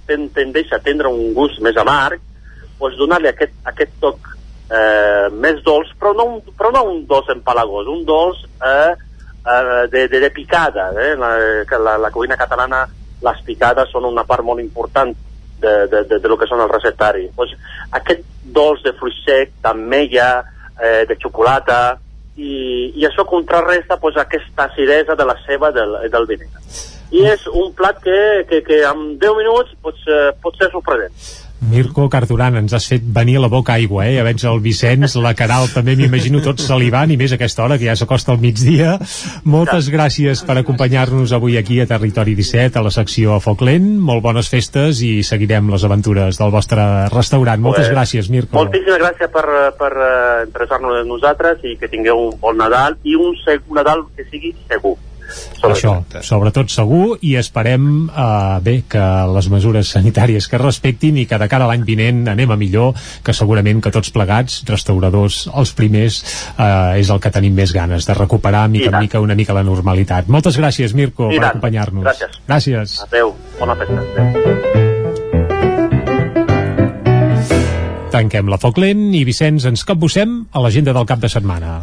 ten, 0.06 0.28
tendeix 0.34 0.72
a 0.74 0.82
tindre 0.82 1.08
un 1.08 1.32
gust 1.34 1.62
més 1.62 1.78
amarg, 1.78 2.22
pues 2.78 2.98
donar-li 2.98 3.30
aquest, 3.30 3.54
aquest 3.64 3.94
toc 4.02 4.35
eh, 4.70 5.26
més 5.32 5.62
dolç, 5.66 5.92
però 6.00 6.12
no, 6.16 6.26
un, 6.36 6.54
però 6.58 6.72
no 6.74 6.84
un 6.90 7.04
dolç 7.08 7.30
empalagós, 7.34 7.90
un 7.90 8.04
dolç 8.06 8.42
eh, 8.64 8.92
eh, 8.92 9.84
de, 9.92 10.06
de, 10.08 10.20
de 10.20 10.30
picada. 10.30 10.90
Eh? 11.02 11.14
La, 11.18 11.36
la, 11.78 11.96
la 12.06 12.10
cuina 12.14 12.38
catalana, 12.38 12.86
les 13.22 13.44
picades 13.46 13.92
són 13.92 14.08
una 14.08 14.26
part 14.28 14.44
molt 14.44 14.62
important 14.62 15.14
de, 15.60 15.76
de, 15.86 16.02
de, 16.04 16.18
de 16.18 16.28
lo 16.28 16.36
que 16.38 16.48
són 16.50 16.62
el 16.64 16.72
receptari. 16.72 17.28
Pues, 17.36 17.54
aquest 17.96 18.26
dolç 18.56 18.82
de 18.84 18.94
fruit 18.98 19.16
sec, 19.22 19.54
d'ametlla, 19.62 20.30
eh, 20.80 21.04
de 21.08 21.16
xocolata, 21.22 21.96
i, 22.36 22.92
i 23.00 23.06
això 23.08 23.24
contrarresta 23.24 23.96
pues, 23.96 24.18
aquesta 24.20 24.68
acidesa 24.68 25.16
de 25.16 25.24
la 25.24 25.38
ceba 25.46 25.72
del, 25.72 25.96
del 26.12 26.28
vinagre. 26.28 26.60
i 27.14 27.22
és 27.30 27.44
un 27.46 27.70
plat 27.78 27.98
que, 28.02 28.18
que, 28.50 28.62
que 28.66 28.80
en 28.84 29.12
10 29.22 29.36
minuts 29.38 29.74
pots, 29.82 30.02
eh, 30.10 30.32
pot 30.42 30.56
ser 30.58 30.68
sorprenent. 30.72 31.14
Mirko 31.70 32.06
Carduran, 32.12 32.56
ens 32.60 32.74
has 32.76 32.86
fet 32.88 33.04
venir 33.16 33.38
la 33.42 33.48
boca 33.52 33.74
aigua, 33.74 34.04
eh? 34.06 34.16
Ja 34.16 34.24
veig 34.26 34.42
el 34.46 34.60
Vicenç, 34.62 35.16
la 35.22 35.32
Caral, 35.38 35.66
també 35.74 35.96
m'imagino 35.98 36.42
tots 36.44 36.66
salivant, 36.68 37.10
i 37.10 37.16
més 37.18 37.32
a 37.32 37.38
aquesta 37.38 37.64
hora, 37.64 37.78
que 37.78 37.88
ja 37.88 37.96
s'acosta 37.98 38.34
el 38.34 38.42
migdia. 38.42 38.96
Moltes 39.44 39.88
gràcies 39.92 40.44
per 40.46 40.58
acompanyar-nos 40.60 41.34
avui 41.36 41.56
aquí 41.58 41.80
a 41.82 41.88
Territori 41.90 42.36
17, 42.38 42.78
a 42.78 42.84
la 42.86 42.92
secció 42.94 43.34
a 43.34 43.40
Foc 43.42 43.64
Lent. 43.66 43.88
Molt 43.98 44.22
bones 44.24 44.50
festes 44.52 45.02
i 45.02 45.22
seguirem 45.26 45.70
les 45.72 45.86
aventures 45.88 46.38
del 46.38 46.54
vostre 46.54 46.86
restaurant. 47.12 47.60
Moltes 47.60 47.86
Pues, 47.86 47.94
gràcies, 47.94 48.30
Mirko. 48.30 48.56
Moltíssimes 48.56 48.98
gràcies 48.98 49.30
per, 49.30 49.46
per 49.78 49.92
eh, 49.94 50.46
interessar-nos 50.46 51.02
en 51.02 51.10
nosaltres 51.10 51.62
i 51.64 51.76
que 51.80 51.90
tingueu 51.92 52.28
un 52.28 52.38
bon 52.40 52.56
Nadal 52.58 52.96
i 53.04 53.14
un, 53.14 53.36
un 53.36 53.74
Nadal 53.78 54.06
que 54.16 54.26
sigui 54.30 54.54
segur. 54.66 54.96
Això, 55.66 55.96
sobretot 56.24 56.70
segur, 56.72 57.16
i 57.26 57.34
esperem 57.40 58.06
eh, 58.08 58.58
bé 58.64 58.76
que 58.88 59.04
les 59.34 59.48
mesures 59.52 59.90
sanitàries 59.96 60.48
que 60.48 60.58
es 60.58 60.62
respectin 60.62 61.18
i 61.18 61.26
que 61.26 61.38
de 61.40 61.48
cara 61.50 61.66
a 61.66 61.70
l'any 61.72 61.84
vinent 61.88 62.24
anem 62.32 62.52
a 62.52 62.58
millor, 62.60 62.94
que 63.26 63.34
segurament 63.36 63.82
que 63.84 63.92
tots 63.94 64.12
plegats, 64.14 64.62
restauradors, 64.68 65.46
els 65.54 65.74
primers, 65.76 66.22
eh, 66.56 67.00
és 67.02 67.10
el 67.10 67.22
que 67.22 67.32
tenim 67.34 67.56
més 67.56 67.74
ganes, 67.76 68.06
de 68.06 68.18
recuperar 68.18 68.66
mica 68.72 68.92
en 68.92 69.00
mica 69.00 69.22
una 69.22 69.34
mica 69.38 69.56
la 69.56 69.66
normalitat. 69.66 70.30
Moltes 70.32 70.58
gràcies, 70.60 70.94
Mirko, 70.94 71.30
I 71.32 71.40
per 71.40 71.50
acompanyar-nos. 71.50 72.06
Gràcies. 72.06 72.40
Gràcies. 72.46 73.00
Adéu, 73.08 73.34
bona 73.58 73.78
festa. 73.78 74.02
Adéu. 74.02 74.86
Tanquem 78.16 78.48
la 78.48 78.56
foc 78.56 78.78
lent 78.80 79.10
i 79.12 79.26
Vicenç 79.28 79.66
ens 79.68 79.84
capbussem 79.84 80.38
a 80.56 80.62
l'agenda 80.64 80.94
del 80.96 81.04
cap 81.10 81.20
de 81.20 81.28
setmana. 81.28 81.82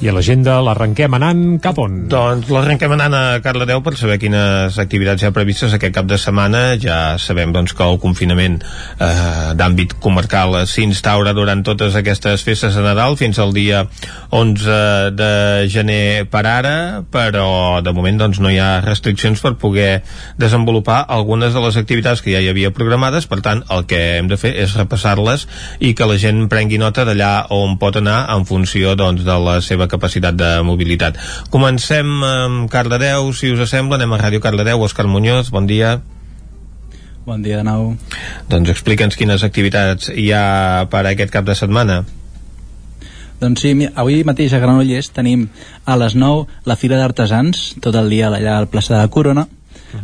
I 0.00 0.08
a 0.08 0.14
l'agenda 0.16 0.54
l'arrenquem 0.64 1.12
anant 1.12 1.40
cap 1.60 1.76
on? 1.76 2.06
Doncs 2.08 2.48
l'arrenquem 2.48 2.94
anant 2.94 3.12
a 3.12 3.24
Cardedeu 3.44 3.82
per 3.84 3.92
saber 4.00 4.14
quines 4.16 4.78
activitats 4.80 5.20
hi 5.20 5.26
ha 5.28 5.32
previstes 5.36 5.74
aquest 5.76 5.92
cap 5.92 6.06
de 6.08 6.16
setmana. 6.16 6.62
Ja 6.80 7.18
sabem 7.20 7.52
doncs, 7.52 7.74
que 7.76 7.84
el 7.84 7.98
confinament 8.00 8.56
eh, 8.64 9.50
d'àmbit 9.60 9.98
comarcal 10.00 10.56
s'instaura 10.64 11.34
durant 11.36 11.60
totes 11.68 11.98
aquestes 12.00 12.40
festes 12.46 12.78
de 12.78 12.84
Nadal 12.86 13.18
fins 13.20 13.36
al 13.44 13.52
dia 13.52 13.82
11 14.32 14.78
de 15.18 15.28
gener 15.68 16.24
per 16.32 16.46
ara, 16.48 17.04
però 17.04 17.84
de 17.84 17.92
moment 17.92 18.22
doncs, 18.24 18.40
no 18.40 18.48
hi 18.48 18.56
ha 18.56 18.80
restriccions 18.80 19.44
per 19.44 19.58
poder 19.60 20.00
desenvolupar 20.40 21.02
algunes 21.12 21.52
de 21.52 21.60
les 21.66 21.76
activitats 21.76 22.24
que 22.24 22.32
ja 22.32 22.40
hi 22.40 22.48
havia 22.48 22.72
programades, 22.72 23.28
per 23.28 23.42
tant 23.44 23.60
el 23.68 23.84
que 23.84 24.00
hem 24.16 24.32
de 24.32 24.40
fer 24.40 24.54
és 24.64 24.78
repassar-les 24.80 25.44
i 25.84 25.92
que 25.92 26.08
la 26.08 26.16
gent 26.16 26.46
prengui 26.48 26.80
nota 26.80 27.04
d'allà 27.04 27.50
on 27.52 27.76
pot 27.76 28.00
anar 28.00 28.22
en 28.32 28.48
funció 28.48 28.96
doncs, 28.96 29.28
de 29.28 29.40
la 29.44 29.60
seva 29.60 29.89
capacitat 29.90 30.38
de 30.38 30.50
mobilitat. 30.66 31.18
Comencem 31.50 32.08
amb 32.26 32.70
Cardedeu, 32.72 33.32
si 33.34 33.52
us 33.52 33.66
sembla, 33.70 33.98
anem 33.98 34.14
a 34.14 34.20
Ràdio 34.22 34.40
Cardedeu, 34.40 34.80
Òscar 34.86 35.08
Muñoz, 35.10 35.50
bon 35.50 35.66
dia. 35.66 35.98
Bon 37.26 37.42
dia 37.42 37.60
de 37.60 37.66
nou. 37.66 37.92
Doncs 38.50 38.72
explica'ns 38.72 39.18
quines 39.18 39.44
activitats 39.46 40.08
hi 40.14 40.30
ha 40.32 40.88
per 40.90 41.04
aquest 41.10 41.34
cap 41.34 41.44
de 41.44 41.54
setmana. 41.58 42.00
Doncs 43.40 43.62
sí, 43.64 43.72
avui 43.96 44.20
mateix 44.28 44.52
a 44.52 44.60
Granollers 44.60 45.12
tenim 45.16 45.46
a 45.88 45.96
les 46.00 46.16
9 46.16 46.68
la 46.68 46.76
Fira 46.76 46.98
d'Artesans, 47.00 47.70
tot 47.80 47.96
el 47.96 48.10
dia 48.12 48.28
allà 48.28 48.58
al 48.58 48.68
plaça 48.72 48.94
de 48.94 49.00
la 49.00 49.12
Corona, 49.12 49.46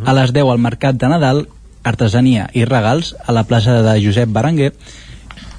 a 0.03 0.15
les 0.17 0.33
10 0.33 0.49
al 0.53 0.63
Mercat 0.63 0.97
de 0.97 1.09
Nadal, 1.11 1.43
artesania 1.87 2.47
i 2.57 2.65
regals 2.65 3.13
a 3.23 3.35
la 3.35 3.45
plaça 3.47 3.77
de 3.85 3.93
Josep 4.03 4.31
Baranguer, 4.33 4.73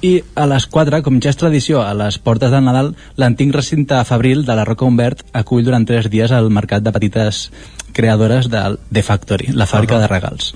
i 0.01 0.21
a 0.35 0.45
les 0.47 0.65
4, 0.71 1.01
com 1.03 1.19
ja 1.19 1.33
és 1.33 1.39
tradició, 1.39 1.81
a 1.83 1.91
les 1.97 2.19
portes 2.23 2.51
del 2.53 2.63
Nadal, 2.63 2.93
l'antic 3.19 3.51
recinte 3.55 3.99
Fabril 4.07 4.45
de 4.47 4.55
la 4.55 4.65
Roca 4.67 4.87
Humbert 4.87 5.25
acull 5.33 5.65
durant 5.67 5.85
3 5.87 6.07
dies 6.11 6.31
el 6.31 6.49
mercat 6.49 6.85
de 6.85 6.93
petites 6.95 7.49
creadores 7.91 8.47
de 8.49 8.61
The 8.93 9.03
Factory, 9.03 9.51
la 9.57 9.65
fàbrica 9.67 9.97
Ahà. 9.97 10.05
de 10.05 10.07
regals. 10.07 10.53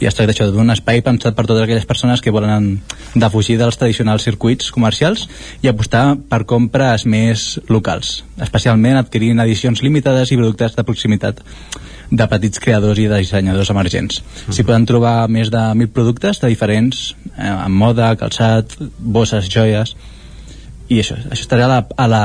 I 0.00 0.06
es 0.08 0.14
tracta 0.16 0.32
això 0.32 0.46
d'un 0.48 0.70
espai 0.72 1.02
pensat 1.04 1.36
per 1.36 1.44
totes 1.44 1.66
aquelles 1.66 1.84
persones 1.84 2.22
que 2.24 2.32
volen 2.32 2.78
defugir 3.14 3.58
dels 3.60 3.76
tradicionals 3.76 4.24
circuits 4.24 4.70
comercials 4.72 5.26
i 5.60 5.68
apostar 5.68 6.16
per 6.30 6.46
compres 6.48 7.04
més 7.04 7.58
locals, 7.68 8.22
especialment 8.40 8.96
adquirint 8.96 9.44
edicions 9.44 9.82
limitades 9.84 10.32
i 10.32 10.40
productes 10.40 10.78
de 10.78 10.86
proximitat 10.88 11.44
de 12.10 12.26
petits 12.28 12.60
creadors 12.62 12.98
i 12.98 13.08
de 13.10 13.18
dissenyadors 13.20 13.70
emergents. 13.74 14.22
S'hi 14.48 14.64
poden 14.64 14.86
trobar 14.88 15.28
més 15.28 15.50
de 15.52 15.60
1.000 15.60 15.92
productes 15.92 16.40
de 16.40 16.48
diferents, 16.48 17.14
eh, 17.36 17.50
en 17.50 17.74
moda, 17.74 18.14
calçat, 18.20 18.76
bosses, 18.98 19.50
joies, 19.52 19.94
i 20.88 21.02
això, 21.02 21.18
això 21.28 21.44
estarà 21.44 21.66
a 21.66 21.72
la, 21.74 21.78
a 21.84 22.06
la, 22.08 22.24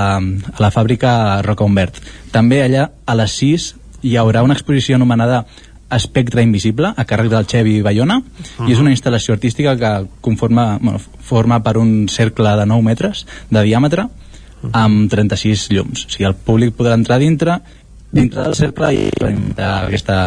a 0.53 0.63
la 0.63 0.71
fàbrica 0.71 1.41
Roca 1.43 1.67
Humbert. 1.67 1.99
També 2.31 2.61
allà, 2.63 2.87
a 3.05 3.15
les 3.19 3.35
6, 3.41 3.69
hi 4.07 4.15
haurà 4.19 4.43
una 4.43 4.55
exposició 4.55 4.95
anomenada 4.95 5.43
Espectre 5.93 6.41
Invisible, 6.41 6.89
a 6.95 7.05
càrrec 7.05 7.29
del 7.29 7.45
Xevi 7.45 7.81
Bayona, 7.85 8.21
i 8.65 8.73
és 8.73 8.81
una 8.81 8.93
instal·lació 8.93 9.35
artística 9.35 9.75
que 9.77 9.91
conforma, 10.25 10.79
bueno, 10.81 10.99
forma 11.21 11.59
per 11.63 11.77
un 11.77 12.07
cercle 12.09 12.55
de 12.57 12.65
9 12.65 12.87
metres 12.87 13.27
de 13.51 13.61
diàmetre, 13.67 14.07
amb 14.71 15.11
36 15.11 15.67
llums. 15.73 16.05
O 16.07 16.13
sigui, 16.13 16.25
el 16.29 16.37
públic 16.39 16.73
podrà 16.77 16.95
entrar 16.97 17.19
dintre, 17.21 17.59
dintre 18.13 18.43
del 18.45 18.55
cercle 18.55 18.93
i 18.93 19.07
experimentar 19.09 19.71
aquesta 19.87 20.17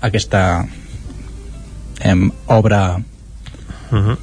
aquesta 0.00 0.66
em, 2.02 2.30
obra 2.48 3.00
Uh 3.92 3.98
-huh. 3.98 4.16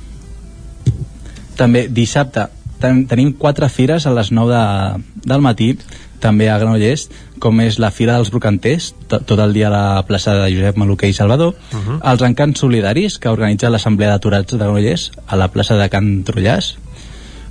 també 1.55 1.87
dissabte 1.87 2.47
ten, 2.79 3.05
tenim 3.05 3.33
quatre 3.37 3.69
fires 3.69 4.07
a 4.07 4.11
les 4.15 4.31
9 4.31 4.49
de, 4.49 5.03
del 5.25 5.41
matí 5.41 5.77
també 6.19 6.49
a 6.49 6.57
Granollers 6.57 7.09
com 7.39 7.61
és 7.61 7.77
la 7.79 7.91
Fira 7.91 8.15
dels 8.15 8.31
Brocanters 8.31 8.93
to, 9.07 9.19
tot 9.19 9.39
el 9.39 9.53
dia 9.53 9.67
a 9.67 9.69
la 9.69 10.03
plaça 10.07 10.33
de 10.33 10.49
Josep 10.55 10.75
Maluquer 10.77 11.09
i 11.09 11.13
Salvador 11.13 11.53
Uh 11.71 11.77
-huh. 11.77 12.11
els 12.11 12.21
encants 12.21 12.59
solidaris 12.59 13.19
que 13.19 13.29
organitza 13.29 13.69
l'Assemblea 13.69 14.09
d'Aturats 14.09 14.51
de 14.51 14.57
Granollers 14.57 15.11
a 15.27 15.35
la 15.35 15.47
plaça 15.49 15.75
de 15.75 15.89
Can 15.89 16.23
Trullàs 16.25 16.77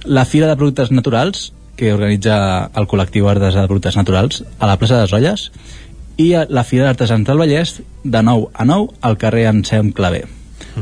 la 0.04 0.24
Fira 0.24 0.48
de 0.48 0.56
Productes 0.56 0.90
Naturals 0.90 1.52
que 1.78 1.92
organitza 1.94 2.36
el 2.74 2.88
col·lectiu 2.90 3.28
Artesà 3.30 3.62
de 3.62 3.70
Productes 3.70 3.96
Naturals 3.98 4.42
a 4.58 4.66
la 4.66 4.76
plaça 4.80 4.98
de 4.98 5.04
les 5.06 5.14
Olles 5.14 5.44
i 6.18 6.32
a 6.34 6.42
la 6.50 6.64
Fira 6.66 6.88
d'Artesans 6.88 7.26
del 7.28 7.38
Vallès 7.38 7.76
de 8.02 8.22
9 8.26 8.50
a 8.52 8.66
9 8.66 8.98
al 9.06 9.16
carrer 9.22 9.46
Ansem 9.52 9.92
Clavé. 9.94 10.24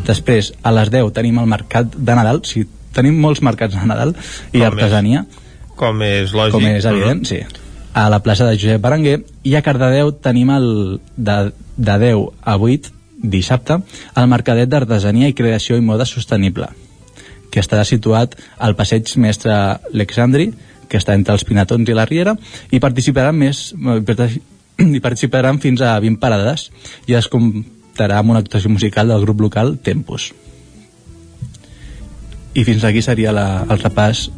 Després 0.06 0.54
a 0.64 0.72
les 0.72 0.90
10 0.92 1.12
tenim 1.16 1.38
el 1.42 1.50
mercat 1.50 1.92
de 1.92 2.16
Nadal 2.16 2.40
o 2.40 2.48
sigui, 2.48 2.70
tenim 2.96 3.20
molts 3.20 3.42
mercats 3.44 3.76
de 3.76 3.84
Nadal 3.84 4.14
i 4.52 4.62
Com 4.62 4.66
artesania. 4.70 5.26
Com 5.76 6.00
és 6.02 6.32
lògic. 6.32 6.56
com 6.56 6.66
és 6.70 6.88
evident, 6.88 7.24
sí. 7.28 7.42
A 7.96 8.08
la 8.12 8.22
plaça 8.24 8.48
de 8.48 8.56
Josep 8.56 8.80
Baranguer 8.80 9.20
i 9.44 9.54
a 9.56 9.62
Cardedeu 9.64 10.12
tenim 10.24 10.50
el 10.56 10.66
de, 11.16 11.36
de 11.76 11.98
10 12.06 12.24
a 12.42 12.56
8 12.56 12.92
dissabte 13.16 13.78
el 14.16 14.28
mercadet 14.28 14.68
d'artesania 14.68 15.28
i 15.28 15.36
creació 15.36 15.76
i 15.76 15.84
moda 15.84 16.04
sostenible 16.08 16.68
que 17.50 17.62
estarà 17.62 17.84
situat 17.88 18.34
al 18.60 18.74
passeig 18.76 19.08
mestre 19.16 19.54
Alexandri 19.92 20.50
que 20.88 21.00
està 21.00 21.14
entre 21.18 21.34
els 21.36 21.44
Pinatons 21.46 21.88
i 21.88 21.96
la 21.96 22.06
Riera 22.08 22.36
i 22.70 22.80
participaran 22.82 23.36
més 23.36 23.68
i 24.98 25.00
participaran 25.00 25.60
fins 25.62 25.82
a 25.82 25.96
20 26.00 26.20
parades 26.22 26.70
i 27.06 27.16
es 27.18 27.30
comptarà 27.32 28.20
amb 28.20 28.34
una 28.34 28.42
actuació 28.44 28.72
musical 28.72 29.08
del 29.12 29.24
grup 29.24 29.40
local 29.46 29.76
Tempus 29.82 30.32
i 32.56 32.64
fins 32.64 32.84
aquí 32.88 33.02
seria 33.04 33.32
la, 33.36 33.66
el 33.68 33.80
repàs 33.82 34.28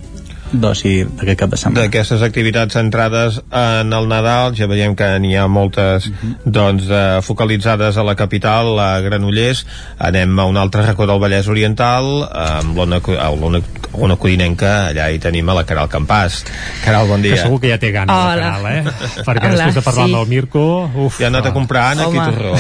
d'oci 0.52 1.02
d'aquest 1.04 1.38
cap 1.42 1.50
de 1.52 1.58
setmana 1.60 1.82
d'aquestes 1.84 2.22
activitats 2.24 2.76
centrades 2.78 3.40
en 3.52 3.92
el 3.92 4.08
Nadal 4.08 4.54
ja 4.56 4.68
veiem 4.70 4.94
que 4.96 5.08
n'hi 5.20 5.34
ha 5.36 5.46
moltes 5.50 6.08
doncs 6.44 6.88
eh, 6.88 7.20
focalitzades 7.24 7.96
a 7.98 8.04
la 8.06 8.14
capital 8.16 8.72
a 8.80 8.88
Granollers, 9.04 9.64
anem 9.98 10.38
a 10.38 10.46
un 10.48 10.56
altre 10.56 10.86
racó 10.86 11.06
del 11.08 11.20
Vallès 11.20 11.48
Oriental 11.52 12.24
amb 12.28 12.78
l'Ona 12.78 14.16
Codinenca 14.16 14.72
allà 14.90 15.08
hi 15.12 15.18
tenim 15.22 15.48
a 15.48 15.58
la 15.58 15.64
Caral 15.68 15.88
Campàs 15.92 16.42
Caral, 16.84 17.08
bon 17.08 17.22
dia 17.24 17.36
Que 17.36 17.42
segur 17.44 17.60
que 17.60 17.72
ja 17.72 17.78
té 17.80 17.90
ganes 17.92 18.14
Hola. 18.14 18.36
la 18.36 18.50
Caral, 18.58 18.66
eh? 18.72 19.22
Perquè 19.26 19.48
Hola, 19.48 19.56
després 19.56 19.78
de 19.78 19.84
parlar 19.84 20.04
sí. 20.06 20.12
amb 20.12 20.20
el 20.22 20.28
Mirko... 20.32 20.64
Uf, 21.06 21.18
ja 21.20 21.28
ha 21.28 21.32
anat 21.32 21.48
a 21.50 21.52
comprar 21.56 21.84
Anna 21.92 22.06
aquí 22.08 22.18
Home. 22.18 22.32
torró 22.32 22.54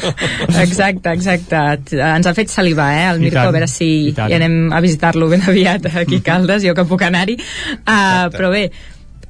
Exacte, 0.64 1.12
exacte. 1.12 1.60
Ens 2.00 2.26
ha 2.26 2.34
fet 2.36 2.50
salivar, 2.52 2.90
eh, 2.96 3.06
el 3.10 3.20
I 3.20 3.26
Mirko, 3.26 3.38
tant, 3.38 3.50
a 3.50 3.54
veure 3.56 3.68
si 3.70 3.88
i 4.08 4.12
tant. 4.16 4.30
i 4.32 4.36
anem 4.38 4.72
a 4.74 4.80
visitar-lo 4.84 5.28
ben 5.30 5.44
aviat 5.46 5.86
aquí 5.92 6.20
a 6.20 6.24
Caldes, 6.30 6.64
jo 6.66 6.74
que 6.76 6.84
puc 6.88 7.02
anar-hi. 7.20 7.36
Uh, 7.84 8.26
però 8.34 8.50
bé, 8.52 8.64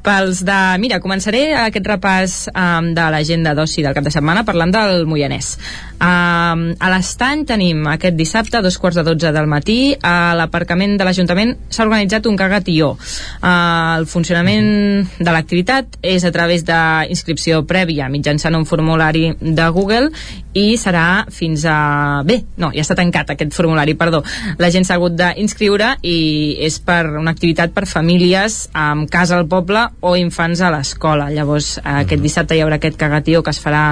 Pels 0.01 0.41
de... 0.49 0.59
Mira, 0.81 1.01
començaré 1.03 1.51
aquest 1.61 1.87
repàs 1.87 2.37
um, 2.55 2.91
de 2.97 3.07
l'agenda 3.13 3.53
d'oci 3.57 3.85
del 3.85 3.97
cap 3.97 4.07
de 4.07 4.13
setmana 4.13 4.47
parlant 4.49 4.73
del 4.73 5.05
Moianès. 5.09 5.53
Um, 6.01 6.63
a 6.81 6.89
l'estany 6.95 7.45
tenim 7.45 7.85
aquest 7.93 8.17
dissabte 8.17 8.57
a 8.57 8.63
dos 8.65 8.79
quarts 8.81 8.97
de 8.97 9.05
dotze 9.05 9.35
del 9.37 9.49
matí 9.53 9.93
a 10.01 10.33
l'aparcament 10.39 10.95
de 10.97 11.05
l'Ajuntament 11.05 11.53
s'ha 11.69 11.85
organitzat 11.85 12.25
un 12.31 12.39
cagatió. 12.41 12.95
Uh, 13.43 13.99
el 13.99 14.09
funcionament 14.09 15.05
de 15.21 15.29
l'activitat 15.29 16.01
és 16.01 16.25
a 16.25 16.33
través 16.33 16.65
d'inscripció 16.65 17.61
prèvia 17.69 18.09
mitjançant 18.09 18.57
un 18.57 18.65
formulari 18.65 19.35
de 19.41 19.69
Google 19.77 20.09
i 20.57 20.79
serà 20.81 21.27
fins 21.29 21.67
a... 21.69 22.23
Bé, 22.25 22.41
no, 22.57 22.73
ja 22.73 22.81
està 22.87 22.97
tancat 22.97 23.35
aquest 23.37 23.53
formulari, 23.55 23.95
perdó. 24.01 24.23
La 24.59 24.73
gent 24.73 24.89
s'ha 24.89 24.97
hagut 24.97 25.15
d'inscriure 25.21 25.93
i 26.01 26.57
és 26.65 26.81
per 26.81 27.05
una 27.21 27.37
activitat 27.37 27.77
per 27.77 27.85
famílies 27.85 28.63
amb 28.73 29.11
casa 29.13 29.37
al 29.37 29.47
poble 29.51 29.90
o 30.01 30.15
infants 30.17 30.63
a 30.63 30.71
l'escola. 30.73 31.31
Llavors, 31.35 31.79
aquest 31.85 32.23
dissabte 32.23 32.57
hi 32.57 32.63
haurà 32.65 32.81
aquest 32.81 32.97
cagatió 33.01 33.43
que 33.43 33.53
es 33.55 33.61
farà 33.63 33.85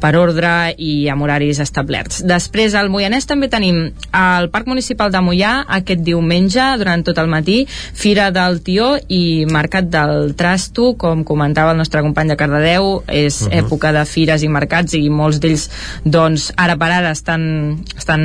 per 0.00 0.14
ordre 0.16 0.74
i 0.78 1.08
amb 1.12 1.24
horaris 1.24 1.60
establerts. 1.62 2.22
Després, 2.26 2.74
al 2.74 2.90
Moianès 2.92 3.28
també 3.28 3.50
tenim 3.52 3.82
al 4.16 4.48
Parc 4.52 4.68
Municipal 4.70 5.12
de 5.12 5.20
Moià 5.24 5.52
aquest 5.80 6.02
diumenge, 6.06 6.64
durant 6.80 7.04
tot 7.06 7.18
el 7.20 7.30
matí, 7.30 7.62
Fira 7.68 8.30
del 8.34 8.60
Tió 8.66 8.94
i 9.08 9.46
Mercat 9.50 9.90
del 9.92 10.34
Trasto, 10.38 10.94
com 11.00 11.24
comentava 11.28 11.74
el 11.74 11.80
nostre 11.80 12.02
company 12.06 12.32
de 12.32 12.38
Cardedeu, 12.40 13.02
és 13.06 13.42
uh 13.42 13.48
-huh. 13.48 13.60
època 13.64 13.92
de 13.92 14.04
fires 14.04 14.42
i 14.42 14.48
mercats 14.48 14.94
i 14.94 15.08
molts 15.10 15.40
d'ells, 15.40 15.70
doncs, 16.04 16.52
ara 16.56 16.76
per 16.76 16.90
ara 16.90 17.10
estan, 17.10 17.84
estan 17.96 18.20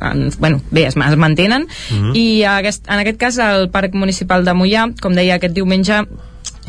en, 0.00 0.30
bueno, 0.38 0.60
bé, 0.70 0.86
es, 0.86 0.96
es 0.96 1.16
mantenen, 1.16 1.62
uh 1.62 1.96
-huh. 1.96 2.16
i 2.16 2.44
aquest, 2.44 2.88
en 2.88 2.98
aquest 2.98 3.18
cas 3.18 3.38
el 3.38 3.70
Parc 3.70 3.94
Municipal 3.94 4.44
de 4.44 4.52
Moià, 4.52 4.92
com 5.00 5.14
deia, 5.14 5.34
aquest 5.34 5.54
diumenge 5.54 6.04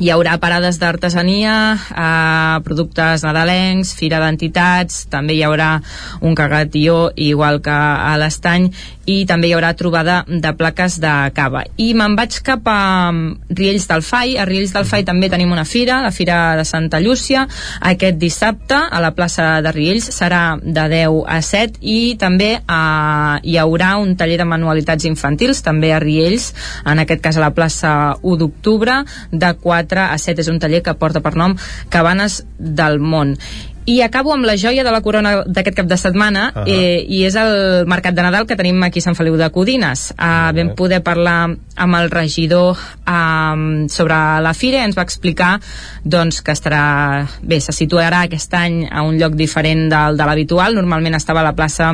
hi 0.02 0.10
haurà 0.10 0.40
parades 0.42 0.80
d'artesania, 0.82 1.78
eh, 1.78 2.62
productes 2.66 3.22
nadalencs, 3.24 3.94
fira 3.94 4.20
d'entitats, 4.24 5.06
també 5.14 5.36
hi 5.38 5.44
haurà 5.46 5.82
un 6.22 6.34
cagatió 6.34 7.12
igual 7.16 7.62
que 7.62 7.74
a 7.74 8.18
l'estany 8.18 8.72
i 9.06 9.24
també 9.28 9.50
hi 9.50 9.54
haurà 9.56 9.74
trobada 9.76 10.22
de 10.28 10.52
plaques 10.56 11.00
de 11.04 11.12
cava. 11.36 11.64
I 11.78 11.92
me'n 11.98 12.16
vaig 12.16 12.38
cap 12.46 12.68
a 12.72 13.12
mm, 13.12 13.50
Riells 13.58 13.88
del 13.90 14.04
Fai. 14.06 14.38
A 14.40 14.46
Riells 14.48 14.74
del 14.76 14.88
Fai 14.88 15.04
també 15.08 15.30
tenim 15.32 15.52
una 15.52 15.66
fira, 15.68 16.00
la 16.04 16.12
Fira 16.16 16.56
de 16.60 16.66
Santa 16.68 17.02
Llúcia. 17.04 17.46
Aquest 17.82 18.20
dissabte 18.22 18.78
a 18.78 19.02
la 19.04 19.14
plaça 19.16 19.62
de 19.66 19.74
Riells 19.76 20.08
serà 20.16 20.44
de 20.62 20.88
10 20.94 21.20
a 21.28 21.42
7 21.44 21.82
i 21.82 22.16
també 22.20 22.52
eh, 22.62 23.36
hi 23.44 23.58
haurà 23.60 23.96
un 24.00 24.16
taller 24.20 24.40
de 24.40 24.48
manualitats 24.48 25.08
infantils, 25.10 25.64
també 25.66 25.92
a 25.94 26.00
Riells, 26.04 26.52
en 26.86 27.04
aquest 27.04 27.24
cas 27.24 27.38
a 27.38 27.44
la 27.44 27.54
plaça 27.56 27.94
1 28.22 28.40
d'octubre, 28.40 29.02
de 29.32 29.54
4 29.60 30.08
a 30.08 30.18
7. 30.18 30.42
És 30.44 30.52
un 30.52 30.60
taller 30.64 30.84
que 30.84 30.96
porta 31.00 31.22
per 31.24 31.36
nom 31.40 31.58
Cabanes 31.92 32.44
del 32.58 33.00
Món 33.00 33.38
i 33.86 34.02
acabo 34.02 34.34
amb 34.34 34.46
la 34.46 34.56
joia 34.58 34.84
de 34.84 34.92
la 34.92 35.02
corona 35.02 35.34
d'aquest 35.46 35.78
cap 35.78 35.88
de 35.88 35.98
setmana 35.98 36.52
uh 36.56 36.62
-huh. 36.62 36.68
eh, 36.68 37.06
i 37.08 37.26
és 37.26 37.36
el 37.36 37.86
Mercat 37.86 38.16
de 38.16 38.22
Nadal 38.22 38.48
que 38.48 38.56
tenim 38.56 38.82
aquí 38.84 39.00
a 39.00 39.02
Sant 39.02 39.16
Feliu 39.16 39.38
de 39.38 39.50
Codines 39.50 40.12
uh, 40.12 40.16
uh 40.16 40.26
-huh. 40.26 40.56
vam 40.56 40.76
poder 40.76 41.02
parlar 41.04 41.56
amb 41.76 41.96
el 41.96 42.10
regidor 42.10 42.78
um, 43.08 43.88
sobre 43.90 44.16
la 44.42 44.54
fira 44.54 44.84
ens 44.84 44.98
va 44.98 45.02
explicar 45.02 45.60
doncs, 46.04 46.42
que 46.42 46.52
estarà 46.52 47.28
bé, 47.42 47.60
se 47.60 47.72
situarà 47.72 48.22
aquest 48.24 48.54
any 48.54 48.88
a 48.92 49.02
un 49.02 49.18
lloc 49.18 49.34
diferent 49.34 49.90
del 49.90 50.18
de 50.18 50.26
l'habitual 50.26 50.76
normalment 50.76 51.16
estava 51.16 51.40
a 51.40 51.44
la 51.44 51.56
plaça 51.56 51.94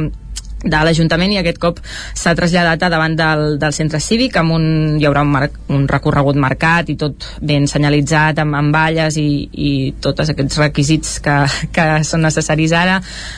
de 0.63 0.79
l'Ajuntament 0.83 1.31
i 1.31 1.39
aquest 1.39 1.59
cop 1.61 1.79
s'ha 2.17 2.33
traslladat 2.35 2.83
a 2.83 2.89
davant 2.91 3.15
del, 3.15 3.43
del 3.61 3.75
centre 3.75 4.01
cívic 4.03 4.35
amb 4.39 4.55
un, 4.57 4.65
hi 4.99 5.05
haurà 5.07 5.23
un, 5.23 5.31
mar, 5.31 5.45
un 5.71 5.85
recorregut 5.87 6.35
marcat 6.39 6.89
i 6.91 6.97
tot 6.99 7.27
ben 7.39 7.67
senyalitzat 7.69 8.41
amb, 8.43 8.57
amb 8.59 8.75
valles 8.75 9.15
i, 9.21 9.29
i 9.53 9.71
tots 10.03 10.33
aquests 10.33 10.59
requisits 10.59 11.17
que, 11.23 11.37
que 11.75 11.87
són 12.07 12.25
necessaris 12.25 12.73
ara. 12.75 12.97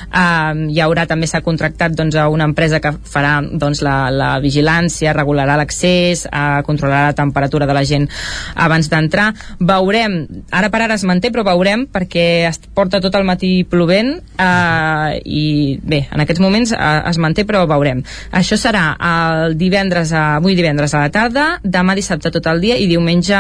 Um, 0.10 0.66
hi 0.74 0.82
haurà 0.82 1.06
també 1.10 1.30
s'ha 1.30 1.44
contractat 1.46 1.94
doncs, 1.98 2.18
a 2.18 2.28
una 2.32 2.48
empresa 2.50 2.82
que 2.82 2.94
farà 3.06 3.38
doncs, 3.46 3.84
la, 3.86 4.10
la 4.10 4.32
vigilància, 4.42 5.14
regularà 5.18 5.60
l'accés 5.60 6.26
uh, 6.26 6.62
controlarà 6.66 7.12
la 7.12 7.18
temperatura 7.18 7.70
de 7.70 7.78
la 7.78 7.86
gent 7.86 8.10
abans 8.56 8.90
d'entrar. 8.90 9.30
Veurem, 9.60 10.24
ara 10.50 10.72
per 10.74 10.84
ara 10.88 10.98
es 10.98 11.06
manté 11.08 11.30
però 11.32 11.46
veurem 11.46 11.86
perquè 11.92 12.28
es 12.50 12.62
porta 12.74 13.02
tot 13.04 13.16
el 13.20 13.28
matí 13.28 13.62
plovent 13.70 14.16
uh, 14.18 15.14
i 15.22 15.78
bé, 15.84 16.06
en 16.10 16.26
aquests 16.26 16.42
moments 16.42 16.74
uh, 16.74 17.11
es 17.12 17.20
manté 17.22 17.46
però 17.48 17.64
veurem. 17.70 18.04
Això 18.32 18.58
serà 18.60 18.86
el 19.12 19.58
divendres, 19.60 20.14
a, 20.16 20.38
avui 20.40 20.58
divendres 20.58 20.96
a 20.96 21.06
la 21.06 21.12
tarda, 21.14 21.48
demà 21.64 21.96
dissabte 21.98 22.32
tot 22.34 22.48
el 22.52 22.64
dia 22.64 22.80
i 22.80 22.90
diumenge 22.90 23.38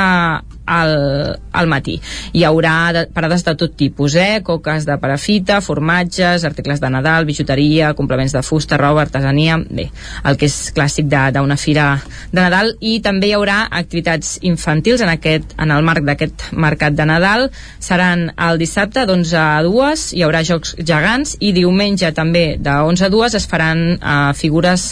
al, 0.72 1.40
al 1.51 1.67
matí. 1.67 1.98
Hi 2.33 2.45
haurà 2.48 2.75
de, 2.95 3.03
parades 3.14 3.43
de 3.45 3.53
tot 3.59 3.75
tipus, 3.77 4.16
eh? 4.16 4.41
coques 4.45 4.85
de 4.88 4.95
parafita, 5.01 5.59
formatges, 5.61 6.45
articles 6.48 6.82
de 6.82 6.90
Nadal, 6.93 7.27
bijuteria, 7.27 7.91
complements 7.98 8.33
de 8.35 8.43
fusta, 8.45 8.80
roba, 8.80 9.03
artesania, 9.03 9.59
bé, 9.69 9.90
el 10.24 10.40
que 10.40 10.48
és 10.48 10.58
clàssic 10.75 11.09
d'una 11.11 11.58
fira 11.59 11.88
de 12.32 12.40
Nadal 12.40 12.75
i 12.80 13.00
també 13.03 13.32
hi 13.32 13.35
haurà 13.35 13.66
activitats 13.82 14.38
infantils 14.48 15.03
en, 15.03 15.11
aquest, 15.11 15.56
en 15.59 15.75
el 15.75 15.83
marc 15.85 16.08
d'aquest 16.08 16.48
mercat 16.53 16.95
de 16.95 17.08
Nadal. 17.09 17.50
Seran 17.83 18.30
el 18.38 18.61
dissabte 18.61 19.06
d'11 19.09 19.35
a 19.41 19.50
2, 19.67 20.08
hi 20.16 20.25
haurà 20.25 20.43
jocs 20.48 20.75
gegants 20.80 21.35
i 21.40 21.51
diumenge 21.56 22.14
també 22.16 22.45
de 22.61 22.77
11 22.88 23.09
a 23.09 23.11
2 23.11 23.40
es 23.41 23.48
faran 23.51 23.83
uh, 23.98 24.32
figures 24.38 24.91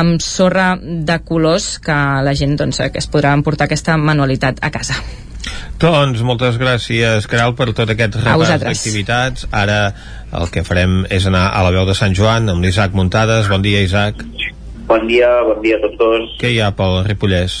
amb 0.00 0.22
sorra 0.22 0.70
de 0.78 1.18
colors 1.26 1.78
que 1.82 1.98
la 2.24 2.34
gent 2.38 2.56
doncs, 2.58 2.82
que 2.92 3.02
es 3.02 3.10
podrà 3.10 3.34
emportar 3.36 3.66
aquesta 3.68 3.98
manualitat 3.98 4.62
a 4.62 4.70
casa. 4.74 5.07
Doncs 5.78 6.22
moltes 6.26 6.58
gràcies, 6.58 7.26
Caral, 7.30 7.54
per 7.54 7.70
tot 7.70 7.90
aquest 7.94 8.18
repàs 8.18 8.64
d'activitats. 8.64 9.46
Ara 9.54 9.94
el 10.34 10.50
que 10.52 10.64
farem 10.66 11.04
és 11.14 11.26
anar 11.30 11.48
a 11.54 11.62
la 11.66 11.72
veu 11.74 11.86
de 11.86 11.94
Sant 11.94 12.16
Joan 12.18 12.50
amb 12.50 12.64
l'Isaac 12.64 12.96
Muntades. 12.98 13.46
Bon 13.52 13.62
dia, 13.62 13.84
Isaac. 13.86 14.24
Bon 14.88 15.04
dia, 15.06 15.28
bon 15.44 15.60
dia 15.62 15.76
a 15.78 15.82
tots 15.84 15.98
dos. 16.00 16.30
Què 16.40 16.54
hi 16.54 16.62
ha 16.64 16.72
pel 16.74 17.02
Ripollès? 17.06 17.58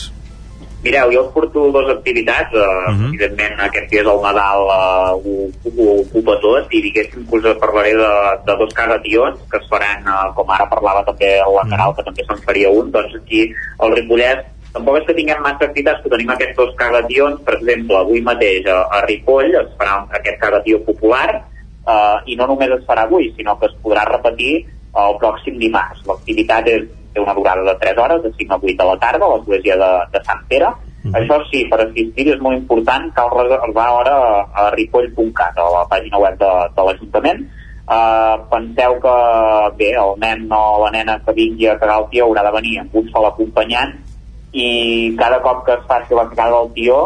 Mireu, 0.78 1.10
jo 1.10 1.22
us 1.26 1.32
porto 1.34 1.64
dues 1.74 1.88
activitats, 1.90 2.54
uh, 2.54 2.62
uh 2.62 2.94
-huh. 2.94 3.08
evidentment 3.08 3.60
aquest 3.60 3.90
que 3.90 3.98
és 3.98 4.06
el 4.06 4.20
Nadal 4.22 4.60
uh, 4.62 5.10
ho, 5.24 5.34
ho 5.76 5.86
ocupa 6.00 6.38
tot 6.40 6.70
i 6.70 6.82
diguéssim 6.82 7.26
que 7.26 7.36
us 7.36 7.58
parlaré 7.58 7.92
de, 7.98 8.12
de 8.46 8.54
dos 8.60 8.72
cagations 8.74 9.38
que 9.50 9.58
es 9.58 9.66
faran, 9.68 10.06
uh, 10.06 10.30
com 10.34 10.46
ara 10.50 10.70
parlava 10.70 11.02
també 11.04 11.42
la 11.56 11.68
Caral, 11.70 11.94
que 11.96 12.04
també 12.04 12.22
se'n 12.24 12.46
faria 12.46 12.70
un, 12.70 12.92
doncs 12.92 13.14
aquí 13.20 13.50
al 13.78 13.90
Ripollès 13.96 14.38
tampoc 14.72 14.98
és 15.00 15.06
que 15.08 15.16
tinguem 15.16 15.40
massa 15.44 15.66
activitats, 15.68 16.02
que 16.04 16.12
tenim 16.12 16.32
aquests 16.34 16.56
dos 16.58 16.74
cagations, 16.78 17.40
per 17.46 17.54
exemple, 17.58 17.96
avui 17.98 18.20
mateix 18.24 18.66
a, 18.68 18.80
a 18.96 19.04
Ripoll 19.06 19.54
es 19.60 19.70
farà 19.80 20.00
aquest 20.18 20.40
cagatió 20.42 20.80
popular 20.86 21.28
uh, 21.36 22.18
i 22.26 22.36
no 22.36 22.48
només 22.50 22.74
es 22.76 22.84
farà 22.88 23.06
avui, 23.08 23.30
sinó 23.36 23.56
que 23.58 23.70
es 23.70 23.76
podrà 23.84 24.04
repetir 24.08 24.66
el 24.98 25.18
pròxim 25.22 25.58
dimarts. 25.60 26.02
L'activitat 26.08 26.68
és 26.72 26.88
té 27.14 27.22
una 27.22 27.34
durada 27.34 27.64
de 27.64 27.74
3 27.80 28.02
hores, 28.02 28.22
de 28.22 28.32
5 28.36 28.54
a 28.54 28.58
8 28.60 28.76
de 28.80 28.88
la 28.90 28.98
tarda, 29.04 29.24
a 29.26 29.36
l'església 29.36 29.76
de, 29.80 29.92
de 30.12 30.24
Sant 30.24 30.42
Pere. 30.48 30.68
Mm 30.68 31.10
-hmm. 31.10 31.16
Això 31.18 31.36
sí, 31.50 31.64
per 31.70 31.80
assistir 31.80 32.26
és 32.34 32.40
molt 32.40 32.56
important, 32.58 33.12
cal 33.14 33.30
reservar 33.30 33.88
hora 33.98 34.16
a, 34.52 34.70
ripoll.cat, 34.74 35.54
a 35.56 35.70
la 35.76 35.84
pàgina 35.92 36.18
web 36.18 36.38
de, 36.38 36.52
de 36.76 36.82
l'Ajuntament. 36.84 37.40
Uh, 37.88 38.36
penseu 38.50 39.00
que, 39.00 39.16
bé, 39.78 39.90
el 39.96 40.12
nen 40.20 40.52
o 40.52 40.84
la 40.84 40.90
nena 40.90 41.20
que 41.24 41.32
vingui 41.32 41.66
a 41.68 41.78
cagar 41.78 42.00
el 42.00 42.08
tió 42.10 42.26
haurà 42.26 42.42
de 42.44 42.52
venir 42.52 42.78
amb 42.80 42.94
un 42.94 43.08
sol 43.08 43.24
acompanyant 43.24 43.94
i 44.52 44.68
cada 45.18 45.40
cop 45.44 45.64
que 45.66 45.74
es 45.76 45.88
faci 45.88 46.14
la 46.14 46.28
cagada 46.30 46.60
del 46.60 46.72
tió, 46.76 47.00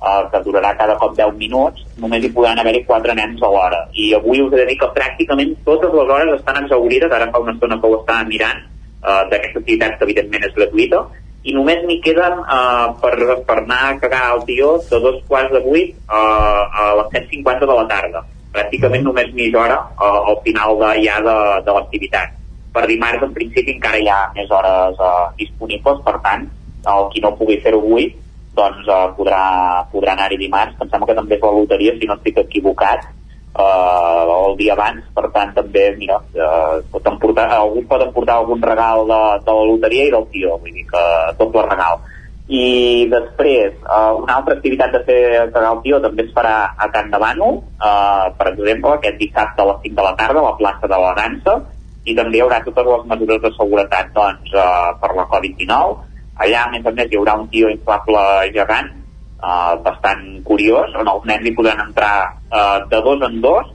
uh, 0.00 0.22
que 0.32 0.40
durarà 0.46 0.76
cada 0.78 0.96
cop 1.00 1.16
10 1.16 1.36
minuts, 1.40 1.84
només 2.00 2.24
hi 2.24 2.32
podran 2.32 2.58
haver-hi 2.62 2.84
4 2.88 3.18
nens 3.18 3.42
a 3.42 3.52
l'hora. 3.52 3.82
I 3.92 4.14
avui 4.16 4.40
us 4.44 4.52
he 4.52 4.62
de 4.62 4.70
dir 4.70 4.78
que 4.80 4.94
pràcticament 4.96 5.54
totes 5.68 5.92
les 5.92 6.16
hores 6.16 6.32
estan 6.38 6.64
exaurides, 6.64 7.12
ara 7.12 7.30
fa 7.32 7.42
una 7.44 7.56
estona 7.56 7.80
que 7.80 7.90
ho 7.90 8.00
estava 8.00 8.24
mirant, 8.30 8.64
uh, 9.02 9.22
d'aquesta 9.30 9.62
activitat 9.62 9.98
que 9.98 10.08
evidentment 10.08 10.48
és 10.48 10.56
gratuïta 10.56 11.04
i 11.46 11.54
només 11.54 11.84
n'hi 11.86 12.00
queden 12.02 12.40
uh, 12.42 12.94
per, 13.02 13.14
per 13.46 13.58
anar 13.62 13.82
a 13.88 13.98
cagar 14.02 14.22
al 14.32 14.42
tió 14.48 14.76
de 14.88 14.98
dos 15.02 15.20
quarts 15.28 15.52
de 15.54 15.62
vuit 15.62 15.92
uh, 16.08 16.64
a 16.66 16.88
les 17.00 17.12
7.50 17.14 17.68
de 17.70 17.76
la 17.78 17.86
tarda 17.92 18.24
pràcticament 18.56 19.04
només 19.06 19.30
mitja 19.36 19.62
hora 19.62 19.78
uh, 19.94 20.32
al 20.32 20.40
final 20.46 20.78
de, 20.82 20.90
ja 21.04 21.20
de, 21.22 21.36
de 21.66 21.76
l'activitat 21.76 22.34
per 22.74 22.86
dimarts 22.90 23.22
en 23.24 23.34
principi 23.36 23.76
encara 23.76 24.00
hi 24.02 24.10
ha 24.10 24.20
més 24.36 24.50
hores 24.50 24.98
uh, 24.98 25.28
disponibles 25.38 26.02
per 26.06 26.16
tant 26.26 26.48
el 26.94 27.10
qui 27.12 27.22
no 27.24 27.34
pugui 27.38 27.60
fer-ho 27.64 27.82
avui 27.82 28.08
doncs 28.56 28.86
uh, 28.88 29.10
podrà, 29.18 29.42
podrà 29.92 30.14
anar-hi 30.16 30.38
dimarts. 30.40 30.78
Em 30.80 30.88
sembla 30.88 31.10
que 31.10 31.18
també 31.18 31.36
és 31.36 31.44
la 31.44 31.54
loteria 31.58 31.94
si 31.98 32.08
no 32.08 32.16
estic 32.16 32.40
equivocat 32.40 33.04
eh, 33.56 34.24
el 34.46 34.56
dia 34.56 34.74
abans, 34.74 35.04
per 35.16 35.30
tant 35.34 35.54
també 35.56 35.86
mira, 35.98 36.18
eh, 36.34 36.82
pot 36.92 37.08
emportar, 37.08 37.46
algú 37.56 37.84
pot 37.88 38.04
emportar 38.04 38.40
algun 38.40 38.62
regal 38.62 39.06
de, 39.08 39.20
de 39.46 39.56
la 39.58 39.64
loteria 39.70 40.08
i 40.08 40.12
del 40.14 40.28
tio, 40.34 40.58
vull 40.60 40.76
dir 40.76 40.84
que 40.90 41.04
doble 41.40 41.64
regal. 41.68 42.02
I 42.46 43.06
després 43.10 43.72
eh, 43.74 44.10
una 44.20 44.36
altra 44.38 44.54
activitat 44.58 44.92
de 44.94 45.02
fer 45.08 45.22
el 45.46 45.80
tio 45.84 46.00
també 46.04 46.26
es 46.26 46.34
farà 46.36 46.58
a 46.78 46.90
Can 46.94 47.08
Bànol 47.10 47.56
eh, 47.58 48.26
per 48.38 48.52
exemple 48.52 48.92
aquest 48.94 49.18
dissabte 49.18 49.64
a 49.64 49.70
les 49.72 49.80
5 49.88 49.96
de 49.96 50.04
la 50.06 50.14
tarda 50.20 50.44
a 50.44 50.50
la 50.52 50.58
plaça 50.60 50.86
de 50.92 51.00
la 51.02 51.14
dansa 51.18 51.56
i 52.06 52.14
també 52.14 52.38
hi 52.38 52.44
haurà 52.44 52.60
totes 52.62 52.86
les 52.86 53.08
mesures 53.10 53.40
de 53.42 53.50
seguretat 53.56 54.12
doncs, 54.14 54.52
eh, 54.54 54.92
per 55.02 55.10
la 55.18 55.26
Covid-19 55.32 56.14
allà 56.44 56.66
a 56.66 56.70
més 56.74 56.86
a 56.86 56.92
més 56.92 57.10
hi 57.10 57.18
haurà 57.18 57.36
un 57.40 57.48
tio 57.52 57.70
inflable 57.72 58.22
gegant 58.54 58.92
uh, 59.40 59.74
bastant 59.84 60.22
curiós, 60.44 60.94
on 61.00 61.08
els 61.12 61.26
nens 61.30 61.46
hi 61.46 61.54
podran 61.56 61.82
entrar 61.86 62.14
uh, 62.50 62.84
de 62.90 63.00
dos 63.04 63.24
en 63.28 63.40
dos, 63.44 63.72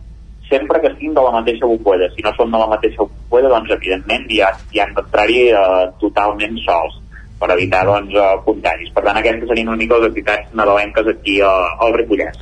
sempre 0.52 0.82
que 0.84 0.92
siguin 0.96 1.14
de 1.16 1.24
la 1.24 1.36
mateixa 1.38 1.68
bombolla. 1.68 2.10
Si 2.16 2.26
no 2.26 2.34
són 2.36 2.52
de 2.52 2.60
la 2.60 2.68
mateixa 2.74 3.06
bombolla, 3.06 3.54
doncs 3.56 3.72
evidentment 3.78 4.28
ja, 4.36 4.52
ja 4.76 4.86
han 4.86 4.98
d'entrar-hi 4.98 5.46
uh, 5.56 5.86
totalment 6.02 6.60
sols 6.66 7.00
per 7.42 7.50
evitar 7.56 7.86
doncs, 7.88 8.14
uh, 8.14 8.36
contagis. 8.46 8.92
Per 8.94 9.04
tant, 9.06 9.18
aquestes 9.18 9.50
serien 9.50 9.72
una 9.72 9.80
mica 9.80 9.98
les 9.98 10.12
activitats 10.12 10.52
nadalenques 10.58 11.08
aquí 11.16 11.40
uh, 11.42 11.72
al 11.82 11.96
Ripollès. 11.98 12.38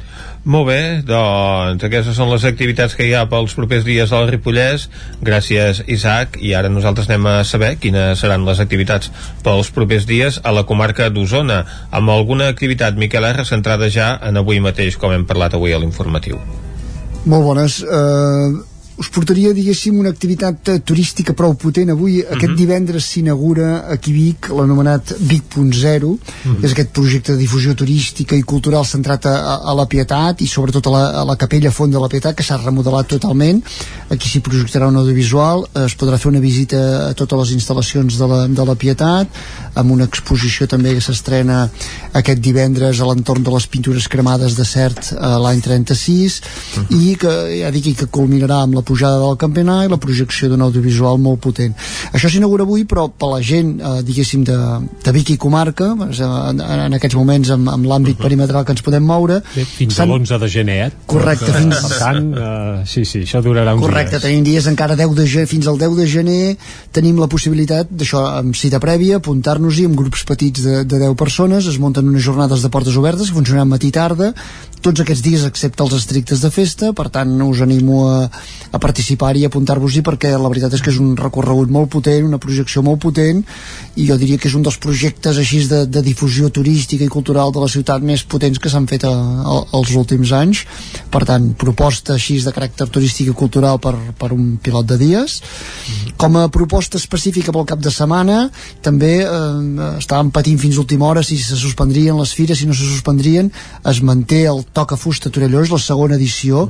Molt 0.47 0.69
bé, 0.69 0.79
doncs 1.03 1.83
aquestes 1.83 2.15
són 2.15 2.29
les 2.31 2.45
activitats 2.47 2.95
que 2.95 3.03
hi 3.03 3.11
ha 3.11 3.25
pels 3.27 3.51
propers 3.57 3.83
dies 3.83 4.13
al 4.15 4.29
Ripollès. 4.29 4.87
Gràcies, 5.19 5.81
Isaac. 5.91 6.39
I 6.39 6.53
ara 6.55 6.71
nosaltres 6.71 7.09
anem 7.09 7.27
a 7.27 7.35
saber 7.43 7.73
quines 7.83 8.23
seran 8.23 8.47
les 8.47 8.61
activitats 8.63 9.11
pels 9.43 9.73
propers 9.75 10.07
dies 10.07 10.39
a 10.43 10.55
la 10.55 10.63
comarca 10.63 11.09
d'Osona, 11.11 11.59
amb 11.91 12.15
alguna 12.15 12.47
activitat, 12.47 12.95
Miquel 12.95 13.27
R, 13.27 13.45
centrada 13.45 13.91
ja 13.91 14.13
en 14.23 14.39
avui 14.39 14.63
mateix, 14.63 14.95
com 14.95 15.11
hem 15.11 15.27
parlat 15.27 15.59
avui 15.59 15.75
a 15.75 15.81
l'informatiu. 15.83 16.39
Molt 17.27 17.43
bones. 17.43 17.81
Uh, 17.83 18.63
us 18.99 19.07
portaria, 19.15 19.53
diguéssim, 19.55 19.95
una 19.99 20.11
activitat 20.11 20.69
eh, 20.73 20.79
turística 20.83 21.33
prou 21.33 21.53
potent. 21.55 21.89
Avui, 21.93 22.19
uh 22.19 22.25
-huh. 22.25 22.35
aquest 22.35 22.55
divendres, 22.57 23.05
s'inaugura 23.05 23.87
aquí 23.87 24.11
a 24.11 24.13
Vic 24.13 24.49
l'anomenat 24.49 25.15
Vic.0. 25.19 26.03
Uh 26.03 26.19
-huh. 26.19 26.63
És 26.65 26.71
aquest 26.71 26.91
projecte 26.91 27.31
de 27.31 27.37
difusió 27.37 27.73
turística 27.73 28.35
i 28.35 28.43
cultural 28.43 28.85
centrat 28.85 29.25
a, 29.25 29.61
a 29.63 29.73
la 29.73 29.85
Pietat 29.85 30.41
i 30.41 30.47
sobretot 30.47 30.87
a 30.87 30.89
la, 30.89 31.03
a 31.21 31.23
la 31.23 31.35
capella 31.35 31.71
Font 31.71 31.91
de 31.91 31.99
la 31.99 32.07
Pietat, 32.07 32.35
que 32.35 32.43
s'ha 32.43 32.57
remodelat 32.57 33.07
totalment. 33.07 33.63
Aquí 34.09 34.27
s'hi 34.27 34.41
projectarà 34.41 34.87
un 34.87 34.95
audiovisual, 34.95 35.65
es 35.85 35.95
podrà 35.95 36.17
fer 36.17 36.29
una 36.31 36.39
visita 36.39 37.09
a 37.09 37.13
totes 37.13 37.39
les 37.39 37.51
instal·lacions 37.51 38.17
de 38.17 38.27
la, 38.27 38.47
de 38.47 38.65
la 38.65 38.75
Pietat, 38.75 39.27
amb 39.75 39.91
una 39.91 40.03
exposició 40.03 40.67
també 40.67 40.93
que 40.93 41.01
s'estrena 41.01 41.69
aquest 42.13 42.41
divendres 42.41 42.99
a 42.99 43.05
l'entorn 43.05 43.43
de 43.43 43.51
les 43.51 43.67
pintures 43.67 44.07
cremades 44.07 44.55
de 44.55 44.65
Cert 44.65 45.13
l'any 45.19 45.61
36, 45.61 46.41
uh 46.41 46.83
-huh. 46.83 47.01
i 47.01 47.15
que, 47.15 47.61
ja 47.61 47.71
dic, 47.71 47.97
que 47.97 48.05
culminarà 48.05 48.61
amb 48.63 48.75
la 48.75 48.81
pujada 48.89 49.21
del 49.21 49.37
campionat 49.41 49.85
i 49.87 49.91
la 49.91 49.99
projecció 50.01 50.49
d'un 50.49 50.65
audiovisual 50.65 51.19
molt 51.21 51.41
potent. 51.45 51.75
Això 52.11 52.31
s'inaugura 52.31 52.65
avui, 52.67 52.85
però 52.89 53.07
per 53.09 53.31
la 53.35 53.41
gent, 53.45 53.75
eh, 53.79 54.01
diguéssim, 54.05 54.43
de, 54.47 54.57
de 55.05 55.13
Vic 55.15 55.33
i 55.35 55.37
comarca, 55.41 55.91
en, 55.93 56.63
en 56.65 56.97
aquests 56.97 57.17
moments 57.19 57.53
amb, 57.55 57.69
amb 57.75 57.89
l'àmbit 57.89 58.15
uh 58.15 58.19
-huh. 58.19 58.27
perimetral 58.27 58.65
que 58.65 58.73
ens 58.75 58.85
podem 58.85 59.03
moure... 59.05 59.41
Bé, 59.55 59.65
fins 59.65 59.99
a 59.99 60.05
l'11 60.05 60.39
de 60.39 60.49
gener, 60.49 60.79
eh? 60.87 60.91
Correcte. 61.05 61.51
Fins... 61.53 61.75
Per 61.75 61.97
tant, 61.97 62.31
uh, 62.33 62.85
sí, 62.85 63.05
sí, 63.05 63.23
això 63.25 63.41
durarà 63.43 63.75
uns 63.75 63.85
Correcte, 63.85 64.17
dies. 64.17 64.21
tenim 64.21 64.43
dies 64.43 64.67
encara 64.67 64.95
10 64.95 65.15
de 65.15 65.27
gener, 65.27 65.47
fins 65.47 65.67
al 65.67 65.77
10 65.77 65.95
de 65.95 66.07
gener 66.07 66.57
tenim 66.91 67.19
la 67.19 67.27
possibilitat 67.27 67.87
d'això, 67.89 68.23
amb 68.39 68.55
cita 68.55 68.79
prèvia, 68.79 69.17
apuntar-nos-hi 69.17 69.85
amb 69.85 69.95
grups 69.95 70.23
petits 70.23 70.63
de, 70.63 70.83
de 70.83 70.99
10 70.99 71.15
persones, 71.15 71.67
es 71.67 71.79
munten 71.79 72.07
unes 72.07 72.23
jornades 72.23 72.61
de 72.61 72.69
portes 72.69 72.97
obertes 72.97 73.29
que 73.29 73.37
funcionaran 73.37 73.69
matí 73.69 73.89
i 73.89 73.91
tarda, 73.95 74.33
tots 74.81 75.03
aquests 75.03 75.23
dies 75.25 75.43
excepte 75.47 75.83
els 75.83 75.95
estrictes 75.97 76.41
de 76.43 76.51
festa, 76.53 76.91
per 76.95 77.09
tant 77.13 77.31
us 77.45 77.61
animo 77.65 78.01
a, 78.09 78.17
a 78.71 78.79
participar-hi 78.81 79.43
i 79.43 79.49
apuntar-vos-hi 79.49 80.03
perquè 80.05 80.31
la 80.35 80.51
veritat 80.51 80.75
és 80.77 80.83
que 80.83 80.91
és 80.93 80.99
un 81.01 81.15
recorregut 81.19 81.71
molt 81.73 81.91
potent, 81.93 82.27
una 82.27 82.39
projecció 82.41 82.83
molt 82.85 83.01
potent 83.03 83.43
i 83.99 84.07
jo 84.07 84.17
diria 84.19 84.39
que 84.39 84.47
és 84.49 84.55
un 84.55 84.63
dels 84.65 84.79
projectes 84.81 85.39
així 85.41 85.61
de, 85.67 85.83
de 85.91 86.03
difusió 86.05 86.49
turística 86.53 87.03
i 87.03 87.11
cultural 87.11 87.51
de 87.55 87.63
la 87.63 87.69
ciutat 87.71 88.05
més 88.05 88.23
potents 88.23 88.59
que 88.61 88.71
s'han 88.71 88.87
fet 88.89 89.05
a, 89.07 89.11
a, 89.11 89.57
als 89.75 89.93
últims 89.99 90.31
anys. 90.35 90.63
Per 91.11 91.23
tant, 91.27 91.51
proposta 91.59 92.15
així 92.15 92.39
de 92.43 92.53
caràcter 92.55 92.87
turístic 92.93 93.31
i 93.31 93.35
cultural 93.35 93.81
per, 93.83 93.95
per 94.19 94.31
un 94.35 94.55
pilot 94.63 94.87
de 94.93 94.99
dies. 95.01 95.39
Com 96.19 96.37
a 96.39 96.47
proposta 96.53 96.99
específica 97.01 97.53
pel 97.55 97.67
cap 97.67 97.83
de 97.83 97.91
setmana 97.93 98.45
també 98.85 99.13
eh, 99.25 99.89
estàvem 99.99 100.31
patint 100.35 100.59
fins 100.61 100.77
a 100.77 100.83
última 100.85 101.09
hora 101.09 101.23
si 101.25 101.37
se 101.41 101.57
suspendrien 101.59 102.17
les 102.19 102.33
fires, 102.35 102.59
si 102.59 102.69
no 102.69 102.77
se 102.77 102.87
suspendrien 102.87 103.51
es 103.89 104.01
manté 104.05 104.45
el 104.49 104.63
Toca 104.73 104.97
Fusta 104.99 105.31
Torelló 105.33 105.63
és 105.65 105.71
la 105.73 105.79
segona 105.81 106.15
edició, 106.15 106.67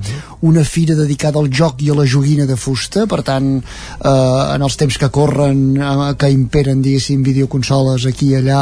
una 0.47 0.63
fira 0.63 0.95
dedicada 0.95 1.39
al 1.39 1.49
joc 1.51 1.83
i 1.83 1.89
a 1.91 1.97
la 1.97 2.05
joguina 2.07 2.45
de 2.49 2.55
fusta. 2.55 3.05
Per 3.09 3.21
tant, 3.27 3.49
eh, 3.59 4.09
en 4.55 4.65
els 4.65 4.77
temps 4.79 4.97
que 4.97 5.09
corren 5.13 5.61
eh, 5.77 6.13
que 6.19 6.31
imperen, 6.31 6.81
diguéssim 6.81 7.23
videoconsoles 7.25 8.07
aquí 8.09 8.31
i 8.31 8.39
allà 8.39 8.61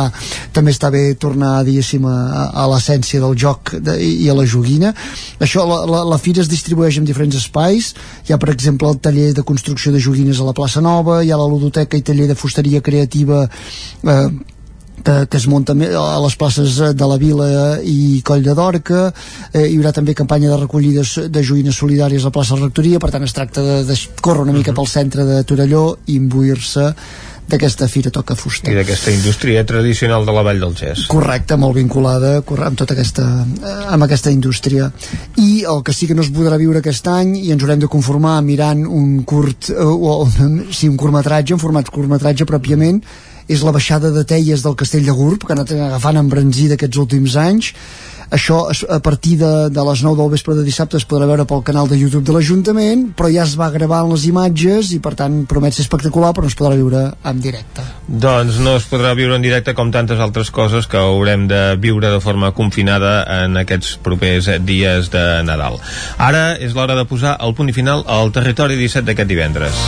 també 0.54 0.74
està 0.74 0.92
bé 0.94 1.04
tornar, 1.20 1.62
diguéssim 1.68 2.06
a, 2.10 2.18
a 2.54 2.68
l'essència 2.74 3.22
del 3.24 3.38
joc 3.38 3.76
de, 3.78 3.98
i 4.02 4.28
a 4.30 4.38
la 4.38 4.48
joguina. 4.50 4.94
Això, 5.40 5.68
la, 5.70 5.84
la, 5.90 6.04
la 6.16 6.20
fira 6.22 6.42
es 6.42 6.52
distribueix 6.52 6.98
en 6.98 7.08
diferents 7.08 7.38
espais. 7.38 7.94
Hi 8.28 8.34
ha 8.34 8.42
per 8.42 8.52
exemple 8.54 8.90
el 8.90 9.02
taller 9.04 9.32
de 9.38 9.46
construcció 9.48 9.94
de 9.94 10.02
joguines 10.04 10.42
a 10.42 10.50
la 10.50 10.58
plaça 10.58 10.82
Nova, 10.82 11.22
hi 11.24 11.32
ha 11.32 11.40
la 11.40 11.50
ludoteca 11.50 11.98
i 11.98 12.06
taller 12.06 12.28
de 12.28 12.38
fusteria 12.38 12.82
creativa 12.82 13.46
eh, 13.48 14.30
que, 15.04 15.28
que 15.28 15.38
es 15.38 15.48
munta 15.48 15.74
a 15.74 16.20
les 16.24 16.36
places 16.36 16.80
de 16.98 17.08
la 17.08 17.18
Vila 17.22 17.50
i 17.84 18.22
Coll 18.26 18.44
de 18.46 18.56
Dorca 18.58 19.08
eh, 19.54 19.68
hi 19.68 19.78
haurà 19.78 19.94
també 19.96 20.18
campanya 20.18 20.52
de 20.52 20.60
recollides 20.64 21.18
de 21.30 21.44
joïnes 21.46 21.78
solidàries 21.78 22.24
a 22.24 22.32
la 22.32 22.36
plaça 22.36 22.60
Rectoria 22.60 23.00
per 23.04 23.12
tant 23.14 23.26
es 23.28 23.36
tracta 23.36 23.64
de, 23.64 23.80
de 23.88 23.98
córrer 24.22 24.48
una 24.48 24.56
mica 24.56 24.76
pel 24.76 24.90
centre 24.90 25.26
de 25.28 25.42
Torelló 25.48 25.88
i 26.08 26.18
imbuir-se 26.18 26.94
d'aquesta 27.48 27.88
fira 27.88 28.12
toca 28.12 28.36
fusta. 28.36 28.70
I 28.72 28.76
d'aquesta 28.76 29.12
indústria 29.14 29.64
tradicional 29.68 30.26
de 30.28 30.34
la 30.36 30.44
Vall 30.44 30.60
del 30.60 30.76
Gès. 30.76 31.06
Correcte, 31.12 31.56
molt 31.56 31.78
vinculada 31.78 32.42
amb 32.44 32.80
tota 32.80 32.94
aquesta, 32.96 33.24
eh, 33.64 33.76
amb 33.94 34.04
aquesta 34.04 34.32
indústria. 34.32 34.90
I 35.40 35.64
el 35.64 35.82
que 35.84 35.96
sí 35.96 36.08
que 36.08 36.18
no 36.18 36.26
es 36.26 36.32
podrà 36.34 36.60
viure 36.60 36.84
aquest 36.84 37.08
any, 37.08 37.38
i 37.40 37.54
ens 37.56 37.64
haurem 37.64 37.80
de 37.80 37.88
conformar 37.88 38.36
mirant 38.44 38.84
un 38.84 39.24
curt, 39.24 39.72
eh, 39.72 39.80
o, 39.80 40.28
sí, 40.78 40.90
un 40.90 41.00
curtmetratge, 41.00 41.56
un 41.56 41.64
format 41.64 41.88
curtmetratge 41.90 42.46
pròpiament, 42.46 43.02
és 43.48 43.64
la 43.64 43.74
baixada 43.76 44.12
de 44.12 44.26
teies 44.28 44.64
del 44.64 44.76
Castell 44.76 45.08
de 45.08 45.16
Gurb, 45.16 45.46
que 45.46 45.54
ha 45.54 45.58
anat 45.58 45.72
agafant 45.72 46.20
embranzida 46.20 46.76
aquests 46.76 47.00
últims 47.04 47.40
anys. 47.40 47.74
Això 48.28 48.66
a 48.92 49.00
partir 49.00 49.38
de, 49.40 49.70
de 49.72 49.84
les 49.88 50.02
9 50.04 50.20
del 50.20 50.32
vespre 50.34 50.56
de 50.58 50.64
dissabte 50.66 50.98
es 51.00 51.06
podrà 51.08 51.30
veure 51.30 51.46
pel 51.48 51.64
canal 51.64 51.88
de 51.88 51.96
YouTube 51.96 52.26
de 52.28 52.34
l'Ajuntament, 52.36 53.06
però 53.16 53.30
ja 53.32 53.46
es 53.46 53.56
va 53.60 53.70
gravant 53.72 54.10
les 54.12 54.26
imatges 54.28 54.92
i 54.92 55.00
per 55.04 55.14
tant 55.16 55.46
promet 55.48 55.78
ser 55.78 55.86
espectacular, 55.86 56.34
però 56.36 56.44
no 56.44 56.52
es 56.52 56.58
podrà 56.60 56.76
viure 56.76 57.06
en 57.24 57.40
directe. 57.44 57.86
Doncs 58.08 58.60
no 58.64 58.76
es 58.82 58.88
podrà 58.92 59.14
viure 59.16 59.40
en 59.40 59.48
directe 59.48 59.76
com 59.78 59.94
tantes 59.96 60.20
altres 60.20 60.52
coses 60.52 60.92
que 60.92 61.00
haurem 61.00 61.48
de 61.48 61.62
viure 61.80 62.12
de 62.12 62.20
forma 62.24 62.52
confinada 62.52 63.22
en 63.46 63.56
aquests 63.64 63.96
propers 64.04 64.52
dies 64.68 65.08
de 65.14 65.24
Nadal. 65.48 65.80
Ara 66.20 66.50
és 66.60 66.76
l'hora 66.76 67.00
de 67.00 67.08
posar 67.08 67.38
el 67.40 67.56
punt 67.56 67.72
i 67.72 67.80
final 67.80 68.04
al 68.12 68.36
territori 68.36 68.76
17 68.76 69.08
d'aquest 69.08 69.32
divendres. 69.32 69.88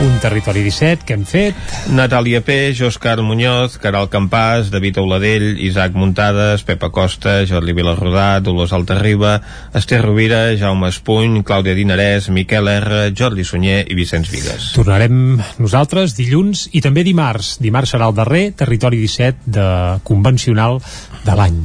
Un 0.00 0.20
territori 0.22 0.60
17 0.62 1.02
que 1.02 1.16
hem 1.16 1.24
fet. 1.26 1.56
Natàlia 1.90 2.38
Peix, 2.46 2.78
Òscar 2.86 3.16
Muñoz, 3.18 3.80
Caral 3.82 4.06
Campàs, 4.12 4.68
David 4.70 5.00
Auladell, 5.02 5.56
Isaac 5.58 5.96
Muntades, 5.98 6.62
Pepa 6.62 6.92
Costa, 6.94 7.40
Jordi 7.50 7.74
Vilarrodà, 7.74 8.38
Dolors 8.38 8.70
Altarriba, 8.76 9.40
Esther 9.74 9.98
Rovira, 10.04 10.54
Jaume 10.60 10.92
Espuny, 10.92 11.42
Clàudia 11.42 11.74
Dinarès, 11.74 12.28
Miquel 12.30 12.70
R, 12.70 13.08
Jordi 13.10 13.42
Sunyer 13.42 13.80
i 13.90 13.96
Vicenç 13.98 14.30
Vigues. 14.30 14.68
Tornarem 14.76 15.40
nosaltres 15.58 16.14
dilluns 16.14 16.68
i 16.78 16.84
també 16.84 17.02
dimarts. 17.02 17.56
Dimarts 17.58 17.96
serà 17.96 18.06
el 18.06 18.14
darrer 18.14 18.44
territori 18.54 19.02
17 19.02 19.50
de 19.58 19.66
convencional 20.06 20.78
de 21.26 21.34
l'any 21.34 21.58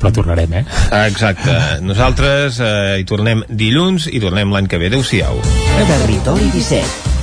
però 0.00 0.10
tornarem, 0.12 0.52
eh? 0.58 0.64
Exacte. 1.06 1.54
Nosaltres 1.84 2.58
eh, 2.64 2.72
hi 2.98 3.06
tornem 3.06 3.44
dilluns 3.46 4.08
i 4.10 4.18
tornem 4.22 4.50
l'any 4.50 4.66
que 4.66 4.80
ve. 4.80 4.90
Adéu-siau. 4.90 5.38
Territori 5.78 6.50
17 6.56 7.19